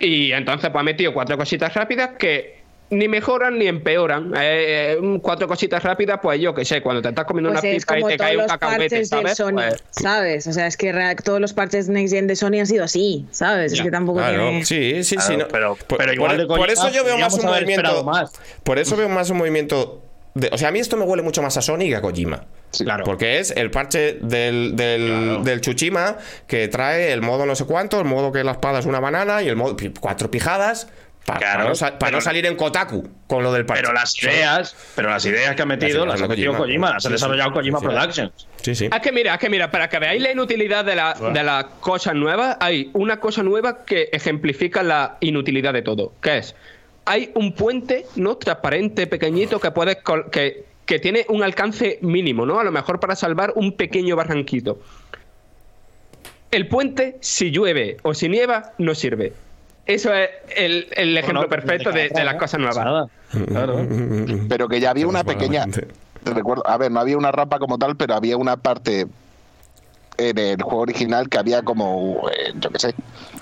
Y 0.00 0.32
entonces 0.32 0.70
pues 0.70 0.80
ha 0.80 0.84
metido 0.84 1.12
cuatro 1.12 1.36
cositas 1.36 1.72
rápidas 1.74 2.10
que 2.18 2.57
ni 2.90 3.06
mejoran 3.08 3.58
ni 3.58 3.66
empeoran. 3.66 4.32
Eh, 4.36 4.96
eh, 5.00 5.18
cuatro 5.20 5.46
cositas 5.46 5.82
rápidas, 5.82 6.20
pues 6.22 6.40
yo 6.40 6.54
que 6.54 6.64
sé, 6.64 6.80
cuando 6.80 7.02
te 7.02 7.08
estás 7.10 7.24
comiendo 7.26 7.50
Pues 7.50 7.62
una 7.62 7.70
es 7.70 7.84
pipa 7.84 7.98
y 7.98 8.00
como 8.00 8.08
te 8.10 8.16
todos 8.16 8.26
cae 8.28 8.36
un 8.36 8.42
los 8.42 8.52
cacahuete, 8.52 9.04
¿sabes? 9.04 9.36
Sony, 9.36 9.52
Pues- 9.54 9.84
¿sabes? 9.90 10.46
O 10.46 10.52
sea, 10.52 10.66
es 10.66 10.76
que 10.76 11.16
todos 11.24 11.40
los 11.40 11.52
parches 11.52 11.88
Next 11.88 12.14
Gen 12.14 12.26
de 12.26 12.36
Sony 12.36 12.60
han 12.60 12.66
sido 12.66 12.84
así, 12.84 13.26
¿sabes? 13.30 13.72
Es 13.72 13.78
Ya, 13.78 13.84
que 13.84 13.90
tampoco 13.90 14.18
Claro, 14.20 14.38
tiene... 14.48 14.64
sí, 14.64 15.04
sí, 15.04 15.16
sí. 15.20 15.36
No. 15.36 15.48
pero- 15.48 15.76
por, 15.86 15.98
pero 15.98 16.12
igual 16.14 16.30
por- 16.32 16.40
de 16.40 16.46
por 16.46 16.70
eso 16.70 16.88
yo 16.90 17.04
veo 17.04 17.18
más 17.18 17.34
un 17.34 17.44
movimiento. 17.44 18.04
más. 18.04 18.32
Por 18.64 18.78
eso 18.78 18.96
veo 18.96 19.08
más 19.08 19.28
un 19.30 19.38
movimiento. 19.38 20.02
de- 20.34 20.50
o 20.52 20.58
sea, 20.58 20.68
a 20.68 20.70
mí 20.70 20.78
esto 20.78 20.96
me 20.96 21.04
huele 21.04 21.22
mucho 21.22 21.42
más 21.42 21.56
a 21.56 21.62
Sony 21.62 21.78
que 21.88 21.96
a 21.96 22.00
Kojima. 22.00 22.44
Claro. 22.78 23.02
Porque 23.04 23.38
es 23.40 23.50
el 23.50 23.70
parche 23.70 24.18
del, 24.20 24.76
del, 24.76 25.40
del 25.42 25.60
Chuchima 25.60 26.16
que 26.46 26.68
trae 26.68 27.12
el 27.12 27.22
modo 27.22 27.44
no 27.46 27.56
sé 27.56 27.64
cuánto, 27.64 27.98
el 27.98 28.04
modo 28.04 28.30
que 28.30 28.44
la 28.44 28.52
espada 28.52 28.78
es 28.78 28.86
una 28.86 29.00
banana 29.00 29.42
y 29.42 29.48
el 29.48 29.56
modo 29.56 29.74
cuatro 30.00 30.30
pijadas 30.30 30.86
para 31.28 31.38
Claro, 31.40 31.72
no, 31.74 31.98
pero- 32.00 32.20
salir 32.22 32.46
en 32.46 32.56
Kotaku 32.56 33.06
con 33.26 33.42
lo 33.42 33.52
del 33.52 33.66
parche. 33.66 33.82
Pero 33.82 33.92
las 33.94 34.22
ideas, 34.22 34.74
pero 34.96 35.10
las 35.10 35.24
ideas 35.26 35.54
que 35.54 35.62
ha 35.62 35.66
metido 35.66 36.06
Las 36.06 36.14
las 36.20 36.22
ha 36.22 36.28
metido 36.28 36.52
Kojima. 36.52 36.64
Kojima, 36.66 36.90
las 36.94 37.06
ha 37.06 37.08
desarrollado 37.10 37.52
Kojima. 37.52 37.80
Productions. 37.80 38.46
Sí, 38.62 38.74
sí. 38.74 38.86
Es 38.92 39.00
que 39.00 39.12
mira, 39.12 39.34
es 39.34 39.38
que 39.40 39.50
mira, 39.50 39.70
para 39.70 39.88
que 39.88 39.98
veáis 39.98 40.22
la 40.22 40.32
inutilidad 40.32 40.84
de, 40.84 40.96
la- 40.96 41.14
de 41.14 41.42
las 41.44 41.64
cosas 41.80 42.14
nuevas, 42.14 42.56
hay 42.60 42.90
una 42.94 43.20
cosa 43.20 43.42
nueva 43.42 43.84
que 43.84 44.08
ejemplifica 44.12 44.82
la 44.82 45.18
inutilidad 45.20 45.72
de 45.74 45.82
todo, 45.82 46.14
que 46.22 46.38
es, 46.38 46.54
hay 47.04 47.30
un 47.34 47.52
puente, 47.54 48.06
¿no? 48.16 48.36
Transparente, 48.38 49.06
pequeñito, 49.06 49.60
que 49.60 49.70
puedes 49.70 49.96
col- 50.02 50.30
que, 50.30 50.64
que 50.86 50.98
tiene 50.98 51.26
un 51.28 51.42
alcance 51.42 51.98
mínimo, 52.00 52.46
¿no? 52.46 52.58
A 52.58 52.64
lo 52.64 52.72
mejor 52.72 52.98
para 53.00 53.14
salvar 53.14 53.52
un 53.54 53.72
pequeño 53.76 54.16
barranquito. 54.16 54.80
El 56.50 56.66
puente, 56.68 57.18
si 57.20 57.50
llueve 57.50 57.98
o 58.02 58.14
si 58.14 58.28
nieva, 58.28 58.72
no 58.78 58.94
sirve. 58.94 59.34
Eso 59.88 60.12
es 60.14 60.28
el, 60.54 60.86
el 60.92 61.16
ejemplo 61.18 61.48
perfecto 61.48 61.90
de, 61.90 62.10
de 62.10 62.24
las 62.24 62.34
cosas 62.36 62.60
nuevas. 62.60 63.08
Claro. 63.48 63.86
Pero 64.48 64.68
que 64.68 64.78
ya 64.80 64.90
había 64.90 65.06
una 65.06 65.24
pequeña. 65.24 65.64
recuerdo, 66.24 66.62
a 66.66 66.76
ver, 66.76 66.90
no 66.92 67.00
había 67.00 67.16
una 67.16 67.32
rampa 67.32 67.58
como 67.58 67.78
tal, 67.78 67.96
pero 67.96 68.14
había 68.14 68.36
una 68.36 68.56
parte 68.58 69.06
en 70.18 70.36
el 70.38 70.60
juego 70.62 70.80
original 70.80 71.28
que 71.28 71.38
había 71.38 71.62
como, 71.62 72.28
eh, 72.28 72.52
yo 72.60 72.70
qué 72.70 72.78
sé, 72.80 72.94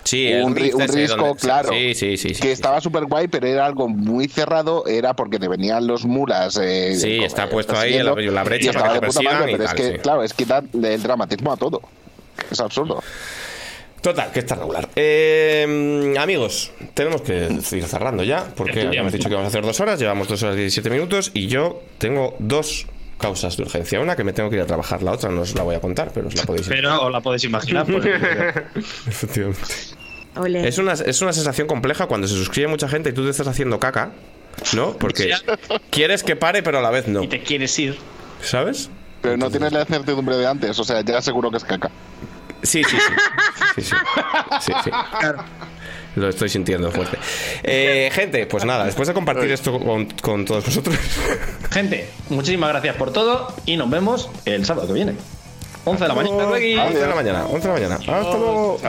Sí, 0.05 0.31
un, 0.35 0.55
ri- 0.55 0.73
risco, 0.95 1.17
donde- 1.29 1.41
claro. 1.41 1.71
Sí, 1.71 1.95
sí, 1.95 2.17
sí. 2.17 2.29
sí, 2.35 2.41
que 2.41 2.49
sí. 2.49 2.53
estaba 2.53 2.81
súper 2.81 3.07
guay, 3.07 3.27
pero 3.29 3.47
era 3.47 3.65
algo 3.67 3.89
muy 3.89 4.29
cerrado, 4.29 4.87
era 4.87 5.15
porque 5.15 5.39
te 5.39 5.49
venían 5.49 5.87
los 5.87 6.05
mulas. 6.05 6.57
eh, 6.63 6.95
Sí, 6.95 7.17
como, 7.17 7.27
está 7.27 7.45
eh, 7.45 7.49
puesto 7.51 7.77
ahí 7.77 7.95
la- 8.03 8.15
la 8.15 8.45
brecha 8.45 8.71
y 8.71 8.73
para 8.75 8.87
estaba 8.87 8.89
que 8.89 9.01
de 9.01 9.07
puta 9.07 9.19
persigan 9.21 9.35
madre, 9.41 9.51
y 9.51 9.55
pero 9.57 9.65
tal, 9.65 9.77
es 9.77 9.83
que, 9.83 9.93
sí. 9.97 9.99
claro, 10.01 10.23
es 10.23 10.35
quitarle 10.35 10.95
el 10.95 11.03
dramatismo 11.03 11.51
a 11.53 11.57
todo. 11.57 11.81
Es 12.51 12.61
absurdo. 12.61 13.03
Total, 14.07 14.31
que 14.31 14.39
está 14.39 14.55
regular. 14.55 14.89
Eh, 14.95 16.15
amigos, 16.17 16.71
tenemos 16.95 17.23
que 17.23 17.49
ir 17.73 17.83
cerrando 17.87 18.23
ya, 18.23 18.47
porque 18.55 18.83
habíamos 18.83 19.13
dicho 19.13 19.29
que 19.29 19.35
vamos 19.35 19.47
a 19.47 19.49
hacer 19.49 19.65
dos 19.65 19.81
horas, 19.81 19.99
llevamos 19.99 20.29
dos 20.29 20.41
horas 20.45 20.55
y 20.55 20.61
17 20.61 20.91
minutos, 20.91 21.33
y 21.35 21.49
yo 21.49 21.83
tengo 21.99 22.37
dos 22.39 22.87
causas 23.19 23.57
de 23.57 23.65
urgencia. 23.65 23.99
Una 23.99 24.15
que 24.15 24.23
me 24.23 24.33
tengo 24.33 24.49
que 24.49 24.55
ir 24.55 24.63
a 24.63 24.67
trabajar, 24.67 25.03
la 25.03 25.11
otra 25.11 25.31
no 25.33 25.41
os 25.41 25.57
la 25.57 25.65
voy 25.65 25.75
a 25.75 25.81
contar, 25.81 26.13
pero 26.15 26.29
os 26.29 26.37
la 26.37 26.45
podéis 26.45 26.69
Pero 26.69 27.03
os 27.05 27.11
la 27.11 27.21
podéis 27.21 27.43
imaginar. 27.43 27.85
porque- 27.85 28.15
Efectivamente. 29.09 29.61
Es 30.69 30.79
una, 30.79 30.93
es 30.93 31.21
una 31.23 31.33
sensación 31.33 31.67
compleja 31.67 32.07
cuando 32.07 32.29
se 32.29 32.35
suscribe 32.37 32.69
mucha 32.69 32.89
gente 32.89 33.11
y 33.11 33.13
tú 33.13 33.25
te 33.25 33.31
estás 33.31 33.49
haciendo 33.49 33.81
caca, 33.81 34.13
¿no? 34.77 34.97
Porque 34.99 35.33
quieres 35.91 36.23
que 36.23 36.37
pare, 36.37 36.63
pero 36.63 36.79
a 36.79 36.81
la 36.81 36.91
vez 36.91 37.09
no. 37.09 37.25
Y 37.25 37.27
te 37.27 37.43
quieres 37.43 37.77
ir. 37.81 37.99
¿Sabes? 38.41 38.89
Pero 39.21 39.37
no 39.37 39.51
tienes 39.51 39.73
la 39.73 39.85
certidumbre 39.85 40.37
de 40.37 40.47
antes, 40.47 40.79
o 40.79 40.85
sea, 40.85 41.01
ya 41.01 41.21
seguro 41.21 41.51
que 41.51 41.57
es 41.57 41.65
caca. 41.65 41.91
Sí, 42.63 42.83
sí, 42.85 42.97
sí. 42.97 43.13
Sí, 43.77 43.83
sí. 43.83 43.95
Sí, 44.61 44.73
sí. 44.85 44.91
Lo 46.17 46.29
estoy 46.31 46.49
sintiendo 46.49 46.91
fuerte. 46.91 47.19
Eh, 47.63 48.11
gente, 48.13 48.47
pues 48.47 48.65
nada, 48.65 48.87
después 48.87 49.07
de 49.07 49.13
compartir 49.15 49.51
esto 49.53 49.79
con, 49.79 50.07
con 50.07 50.45
todos 50.47 50.65
vosotros. 50.65 50.97
Gente, 51.71 52.09
muchísimas 52.31 52.71
gracias 52.71 52.97
por 52.97 53.13
todo 53.13 53.55
y 53.67 53.77
nos 53.77 53.91
vemos 53.91 54.31
el 54.47 54.65
sábado 54.65 54.87
que 54.87 54.95
viene. 54.95 55.13
11 55.85 56.03
de 56.03 56.09
la 56.09 56.15
mañana. 56.15 56.35
11 56.45 56.99
de 56.99 57.07
la 57.07 57.15
mañana, 57.15 57.47
11 57.47 57.69
de 57.69 57.69
la 57.69 57.73
mañana. 57.75 57.95
Hasta 57.97 58.39
luego. 58.39 58.81